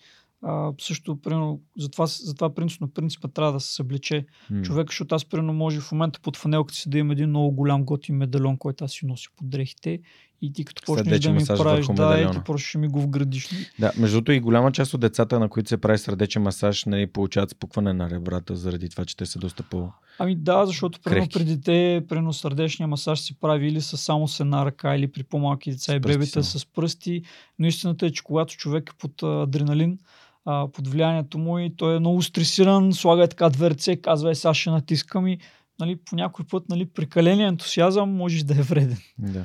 А, 0.49 0.73
също, 0.81 1.21
примерно, 1.21 1.61
затова, 1.79 2.07
затова 2.07 2.55
принципно 2.55 2.89
принципа 2.89 3.29
трябва 3.29 3.53
да 3.53 3.61
се 3.61 3.75
съблече 3.75 4.27
mm. 4.53 4.63
човек, 4.63 4.91
защото 4.91 5.15
аз, 5.15 5.25
примерно, 5.25 5.53
може 5.53 5.81
в 5.81 5.93
момента 5.93 6.21
под 6.21 6.37
фанелката 6.37 6.79
си 6.79 6.91
да 6.91 6.99
имам 6.99 7.11
един 7.11 7.29
много 7.29 7.51
голям 7.51 7.85
готин 7.85 8.17
медальон, 8.17 8.57
който 8.57 8.85
аз 8.85 8.93
си 8.93 9.07
нося 9.07 9.31
под 9.37 9.51
дрехите 9.51 10.01
И 10.43 10.53
ти 10.53 10.65
като 10.65 10.83
почнеш 10.87 11.21
да 11.21 11.33
ми 11.33 11.45
правиш, 11.47 11.87
да, 11.87 12.21
и 12.21 12.33
ти 12.33 12.45
просто 12.45 12.69
ще 12.69 12.79
ми 12.79 12.89
го 12.89 13.01
вградиш. 13.01 13.49
Да, 13.79 13.93
между 13.99 14.17
другото 14.17 14.33
и 14.33 14.41
голяма 14.41 14.73
част 14.73 14.95
от 14.95 15.01
децата, 15.01 15.41
на 15.41 15.49
които 15.49 15.69
се 15.69 15.77
прави 15.77 15.99
сърдечен 15.99 16.43
масаж, 16.43 16.85
нали, 16.85 17.07
получават 17.07 17.51
спукване 17.51 17.93
на 17.93 18.11
ребрата, 18.11 18.57
заради 18.57 18.89
това, 18.89 19.05
че 19.05 19.17
те 19.17 19.27
са 19.27 19.39
доста 19.39 19.63
по... 19.63 19.89
Ами 20.19 20.37
да, 20.37 20.67
защото 20.67 21.01
примерно 21.01 21.25
Крехки. 21.25 21.39
преди 21.39 21.61
те, 21.61 22.05
примерно 22.09 22.33
сърдечния 22.33 22.89
масаж 22.89 23.21
се 23.21 23.41
прави 23.41 23.69
или 23.69 23.81
с 23.81 23.97
само 23.97 24.29
с 24.29 24.41
една 24.41 24.65
ръка, 24.65 24.97
или 24.97 25.09
при 25.13 25.23
по-малки 25.23 25.71
деца 25.71 25.97
и 25.97 26.01
бебета 26.01 26.45
само. 26.45 26.61
с 26.61 26.67
пръсти. 26.67 27.23
Но 27.59 27.67
истината 27.67 28.07
е, 28.07 28.11
че 28.11 28.23
когато 28.23 28.57
човек 28.57 28.91
е 28.95 28.99
под 28.99 29.23
адреналин, 29.23 29.99
а, 30.47 30.69
под 30.69 30.89
влиянието 30.89 31.39
му 31.39 31.59
и 31.59 31.77
той 31.77 31.97
е 31.97 32.01
много 32.01 32.23
стресиран, 32.23 32.93
слага 32.93 33.25
е 33.25 33.29
така 33.29 33.49
две 33.49 33.71
ръце, 33.71 33.97
казва 33.97 34.31
е 34.31 34.35
сега 34.35 34.55
ще 34.55 34.71
натискам 34.71 35.27
и 35.27 35.39
нали, 35.81 35.97
по 35.97 36.17
някой 36.17 36.45
път 36.51 36.69
нали, 36.69 36.87
прекаления 36.87 37.49
ентусиазъм 37.49 38.11
можеш 38.11 38.43
да 38.43 38.55
е 38.55 38.63
вреден. 38.63 38.99
Да. 39.19 39.45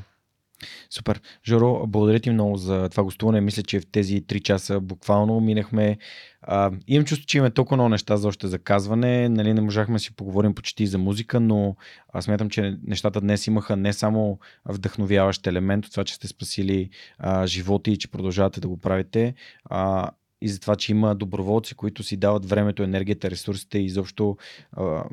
Супер. 0.90 1.22
Жоро, 1.48 1.88
благодаря 1.88 2.20
ти 2.20 2.30
много 2.30 2.58
за 2.58 2.90
това 2.90 3.04
гостуване. 3.04 3.42
Мисля, 3.42 3.64
че 3.64 3.80
в 3.80 3.88
тези 3.92 4.24
3 4.24 4.42
часа 4.42 4.80
буквално 4.80 5.40
минахме. 5.40 5.98
А, 6.42 6.72
имам 6.88 7.06
чувство, 7.06 7.28
че 7.28 7.38
имаме 7.38 7.52
толкова 7.52 7.78
много 7.78 7.90
неща 7.90 8.18
за 8.18 8.28
още 8.28 8.48
за 8.48 8.60
казване. 8.60 9.30
Нали, 9.30 9.54
не 9.54 9.62
можахме 9.62 9.96
да 9.96 10.00
си 10.00 10.16
поговорим 10.16 10.56
почти 10.56 10.88
за 10.88 10.98
музика, 10.98 11.40
но 11.40 11.76
аз 12.14 12.26
смятам, 12.26 12.50
че 12.50 12.78
нещата 12.84 13.22
днес 13.22 13.48
имаха 13.48 13.76
не 13.76 13.94
само 13.94 14.40
вдъхновяващ 14.66 15.48
елемент 15.48 15.86
от 15.86 15.92
това, 15.92 16.04
че 16.04 16.16
сте 16.16 16.28
спасили 16.28 16.90
а, 17.18 17.48
животи 17.48 17.92
и 17.92 17.98
че 17.98 18.12
продължавате 18.12 18.62
да 18.62 18.68
го 18.68 18.78
правите, 18.78 19.34
а, 19.66 20.10
и 20.42 20.50
за 20.50 20.60
това, 20.60 20.76
че 20.76 20.92
има 20.92 21.16
доброволци, 21.16 21.76
които 21.76 22.04
си 22.04 22.18
дават 22.18 22.46
времето, 22.46 22.84
енергията, 22.84 23.32
ресурсите 23.32 23.80
и 23.80 23.86
изобщо 23.86 24.38
а, 24.72 25.04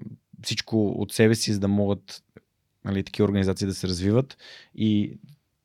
всичко 0.42 0.88
от 0.88 1.12
себе 1.12 1.34
си, 1.34 1.52
за 1.52 1.60
да 1.60 1.68
могат 1.68 2.22
нали, 2.84 3.04
такива 3.04 3.28
организации 3.28 3.66
да 3.66 3.74
се 3.74 3.88
развиват. 3.88 4.38
И 4.74 5.18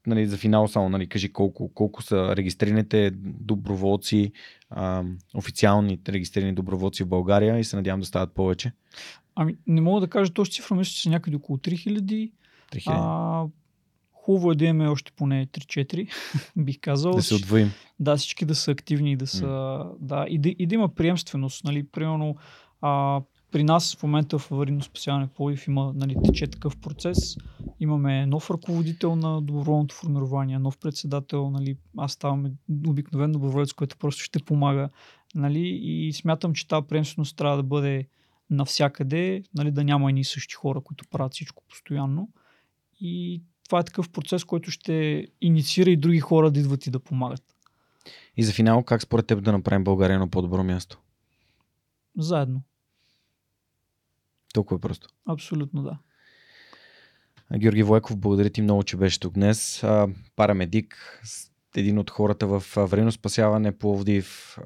нали, 0.07 0.27
за 0.27 0.37
финал 0.37 0.67
само 0.67 0.89
нали, 0.89 1.07
кажи 1.07 1.33
колко, 1.33 1.73
колко 1.73 2.03
са 2.03 2.35
регистрираните 2.35 3.11
доброволци, 3.23 4.31
а, 4.69 5.03
официалните 5.33 6.13
регистрирани 6.13 6.53
доброволци 6.53 7.03
в 7.03 7.07
България 7.07 7.59
и 7.59 7.63
се 7.63 7.75
надявам 7.75 7.99
да 7.99 8.05
стават 8.05 8.33
повече. 8.33 8.71
Ами 9.35 9.57
не 9.67 9.81
мога 9.81 10.01
да 10.01 10.07
кажа 10.07 10.33
точно 10.33 10.53
цифра, 10.53 10.75
мисля, 10.75 10.91
че 10.91 11.01
са 11.01 11.09
някъде 11.09 11.35
около 11.35 11.57
3000. 11.57 12.31
3000. 12.71 12.83
А, 12.87 13.45
хубаво 14.23 14.51
е 14.51 14.55
да 14.55 14.65
имаме 14.65 14.89
още 14.89 15.11
поне 15.11 15.47
3-4, 15.47 16.09
бих 16.57 16.79
казал. 16.81 17.13
да 17.13 17.21
се 17.21 17.35
отвоим. 17.35 17.71
Да, 17.99 18.17
всички 18.17 18.45
да 18.45 18.55
са 18.55 18.71
активни 18.71 19.11
и 19.11 19.15
да 19.15 19.27
са. 19.27 19.47
Да, 19.99 20.25
и, 20.29 20.39
да, 20.39 20.49
и 20.49 20.67
да 20.67 20.75
има 20.75 20.89
приемственост. 20.89 21.63
Нали, 21.63 21.83
примерно, 21.83 22.35
а, 22.81 23.21
при 23.51 23.63
нас 23.63 23.95
в 23.95 24.03
момента 24.03 24.39
в 24.39 24.51
аварийно 24.51 24.81
спасяване 24.81 25.27
Пловдив 25.27 25.67
има, 25.67 25.93
нали, 25.95 26.15
тече 26.23 26.47
такъв 26.47 26.77
процес. 26.77 27.37
Имаме 27.79 28.25
нов 28.25 28.51
ръководител 28.51 29.15
на 29.15 29.41
доброволното 29.41 29.95
формирование, 29.95 30.59
нов 30.59 30.77
председател. 30.77 31.49
Нали, 31.49 31.77
аз 31.97 32.11
ставам 32.11 32.45
обикновен 32.87 33.31
доброволец, 33.31 33.73
който 33.73 33.97
просто 33.97 34.23
ще 34.23 34.39
помага. 34.39 34.89
Нали, 35.35 35.79
и 35.83 36.13
смятам, 36.13 36.53
че 36.53 36.67
тази 36.67 36.87
приемственост 36.87 37.37
трябва 37.37 37.57
да 37.57 37.63
бъде 37.63 38.07
навсякъде, 38.49 39.43
нали, 39.55 39.71
да 39.71 39.83
няма 39.83 40.09
едни 40.09 40.23
същи 40.23 40.55
хора, 40.55 40.81
които 40.81 41.05
правят 41.11 41.33
всичко 41.33 41.63
постоянно. 41.69 42.29
И 42.99 43.43
това 43.65 43.79
е 43.79 43.83
такъв 43.83 44.09
процес, 44.09 44.43
който 44.43 44.71
ще 44.71 45.27
инициира 45.41 45.89
и 45.89 45.97
други 45.97 46.19
хора 46.19 46.51
да 46.51 46.59
идват 46.59 46.87
и 46.87 46.91
да 46.91 46.99
помагат. 46.99 47.43
И 48.37 48.43
за 48.43 48.53
финал, 48.53 48.83
как 48.83 49.01
според 49.01 49.27
теб 49.27 49.43
да 49.43 49.51
направим 49.51 49.83
България 49.83 50.19
на 50.19 50.29
по-добро 50.29 50.63
място? 50.63 50.99
Заедно. 52.17 52.61
Толкова 54.53 54.77
е 54.77 54.81
просто. 54.81 55.09
Абсолютно 55.25 55.83
да. 55.83 55.97
Георги 57.57 57.83
Войков, 57.83 58.17
благодаря 58.17 58.49
ти 58.49 58.61
много, 58.61 58.83
че 58.83 58.97
беше 58.97 59.19
тук 59.19 59.33
днес. 59.33 59.83
Парамедик, 60.35 61.21
един 61.75 61.99
от 61.99 62.09
хората 62.09 62.47
в 62.47 62.77
аварийно 62.77 63.11
спасяване 63.11 63.77
Пловдив. 63.77 64.57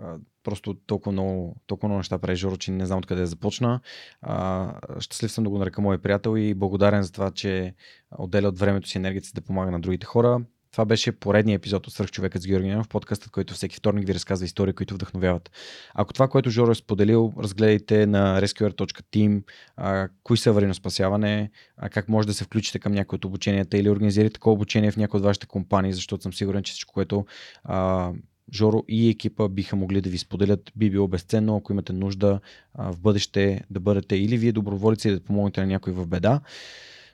Просто 0.47 0.73
толкова 0.73 1.11
много, 1.11 1.55
толкова 1.65 1.87
много 1.87 1.97
неща 1.97 2.17
прави 2.17 2.35
Жоро, 2.35 2.57
че 2.57 2.71
не 2.71 2.85
знам 2.85 2.99
откъде 2.99 3.21
да 3.21 3.27
започна. 3.27 3.79
А, 4.21 4.73
щастлив 4.99 5.31
съм 5.31 5.43
да 5.43 5.49
го 5.49 5.57
нарека 5.57 5.81
мой 5.81 5.97
приятел 5.97 6.37
и 6.37 6.53
благодарен 6.53 7.03
за 7.03 7.11
това, 7.11 7.31
че 7.31 7.73
отделя 8.17 8.47
от 8.47 8.59
времето 8.59 8.89
си 8.89 8.97
енергията 8.97 9.27
си 9.27 9.33
да 9.33 9.41
помага 9.41 9.71
на 9.71 9.79
другите 9.79 10.05
хора. 10.05 10.41
Това 10.71 10.85
беше 10.85 11.11
поредният 11.11 11.59
епизод 11.59 11.87
от 11.87 11.93
Свърхчовекът 11.93 12.41
с 12.41 12.47
Георги 12.47 12.67
Ненов, 12.67 12.87
подкастът, 12.87 13.31
който 13.31 13.53
всеки 13.53 13.75
вторник 13.75 14.07
ви 14.07 14.13
разказва 14.13 14.45
истории, 14.45 14.73
които 14.73 14.93
вдъхновяват. 14.93 15.51
Ако 15.93 16.13
това, 16.13 16.27
което 16.27 16.49
Жоро 16.49 16.71
е 16.71 16.75
споделил, 16.75 17.33
разгледайте 17.39 18.05
на 18.05 18.41
rescuer.team, 18.41 19.43
а, 19.77 20.09
кои 20.23 20.37
са 20.37 20.49
аварийно 20.49 20.73
спасяване, 20.73 21.51
а, 21.77 21.89
как 21.89 22.09
може 22.09 22.27
да 22.27 22.33
се 22.33 22.43
включите 22.43 22.79
към 22.79 22.93
някои 22.93 23.15
от 23.15 23.25
обученията 23.25 23.77
или 23.77 23.89
организирате 23.89 24.33
такова 24.33 24.53
обучение 24.53 24.91
в 24.91 24.97
някои 24.97 25.17
от 25.17 25.23
вашите 25.23 25.47
компании, 25.47 25.93
защото 25.93 26.23
съм 26.23 26.33
сигурен, 26.33 26.63
че 26.63 26.71
всичко, 26.71 26.93
което 26.93 27.25
а, 27.63 28.11
Жоро 28.53 28.83
и 28.87 29.09
екипа 29.09 29.49
биха 29.49 29.75
могли 29.75 30.01
да 30.01 30.09
ви 30.09 30.17
споделят, 30.17 30.71
би 30.75 30.89
било 30.89 31.07
безценно, 31.07 31.57
ако 31.57 31.73
имате 31.73 31.93
нужда 31.93 32.39
в 32.75 32.99
бъдеще 32.99 33.61
да 33.69 33.79
бъдете 33.79 34.15
или 34.15 34.37
вие 34.37 34.51
доброволици, 34.51 35.07
или 35.07 35.15
да 35.15 35.23
помогнете 35.23 35.61
на 35.61 35.67
някой 35.67 35.93
в 35.93 36.07
беда. 36.07 36.41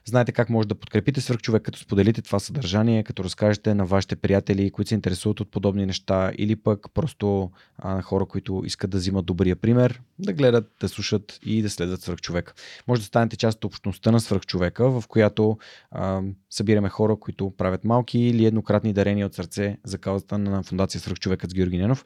Знаете 0.06 0.32
как 0.32 0.50
може 0.50 0.68
да 0.68 0.74
подкрепите 0.74 1.20
свърхчовек, 1.20 1.62
като 1.62 1.78
споделите 1.78 2.22
това 2.22 2.38
съдържание, 2.38 3.02
като 3.02 3.24
разкажете 3.24 3.74
на 3.74 3.84
вашите 3.84 4.16
приятели, 4.16 4.70
които 4.70 4.88
се 4.88 4.94
интересуват 4.94 5.40
от 5.40 5.50
подобни 5.50 5.86
неща, 5.86 6.32
или 6.38 6.56
пък 6.56 6.86
просто 6.94 7.50
а, 7.78 7.94
на 7.94 8.02
хора, 8.02 8.26
които 8.26 8.62
искат 8.64 8.90
да 8.90 8.98
взимат 8.98 9.26
добрия 9.26 9.56
пример, 9.56 10.00
да 10.18 10.32
гледат, 10.32 10.70
да 10.80 10.88
слушат 10.88 11.38
и 11.42 11.62
да 11.62 11.70
следват 11.70 12.02
свърхчовека. 12.02 12.54
Може 12.88 13.00
да 13.00 13.06
станете 13.06 13.36
част 13.36 13.56
от 13.56 13.64
общността 13.64 14.10
на 14.10 14.20
свърхчовека, 14.20 14.90
в 15.00 15.04
която 15.08 15.58
а, 15.90 16.22
събираме 16.50 16.88
хора, 16.88 17.16
които 17.16 17.50
правят 17.50 17.84
малки 17.84 18.18
или 18.18 18.46
еднократни 18.46 18.92
дарения 18.92 19.26
от 19.26 19.34
сърце 19.34 19.78
за 19.84 19.98
каузата 19.98 20.38
на 20.38 20.62
Фундация 20.62 21.00
Свърхчовекът 21.00 21.50
с 21.50 21.54
Георги 21.54 21.78
Ненов, 21.78 22.04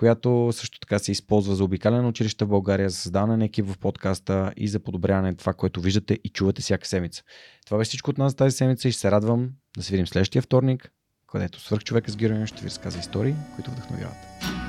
която 0.00 0.48
също 0.52 0.80
така 0.80 0.98
се 0.98 1.12
използва 1.12 1.54
за 1.54 1.64
обикаляне 1.64 2.02
на 2.02 2.08
училища 2.08 2.44
в 2.44 2.48
България, 2.48 2.90
за 2.90 2.96
създаване 2.96 3.36
на 3.36 3.44
екип 3.44 3.66
в 3.66 3.78
подкаста 3.78 4.52
и 4.56 4.68
за 4.68 4.80
подобряване 4.80 5.30
на 5.30 5.36
това, 5.36 5.52
което 5.52 5.80
виждате 5.80 6.18
и 6.24 6.28
чувате 6.28 6.62
всяка 6.62 6.86
седмица. 6.86 7.22
Това 7.66 7.78
беше 7.78 7.88
всичко 7.88 8.10
от 8.10 8.18
нас 8.18 8.32
за 8.32 8.36
тази 8.36 8.56
седмица 8.56 8.88
и 8.88 8.92
ще 8.92 9.00
се 9.00 9.10
радвам 9.10 9.50
да 9.76 9.82
се 9.82 9.90
видим 9.90 10.06
следващия 10.06 10.42
вторник, 10.42 10.92
където 11.32 11.60
свърхчовека 11.60 12.10
с 12.10 12.16
Георги 12.16 12.34
Ненов 12.34 12.48
ще 12.48 12.60
ви 12.60 12.66
разказва 12.66 13.00
истории, 13.00 13.34
които 13.56 13.70
вдъхновяват. 13.70 14.59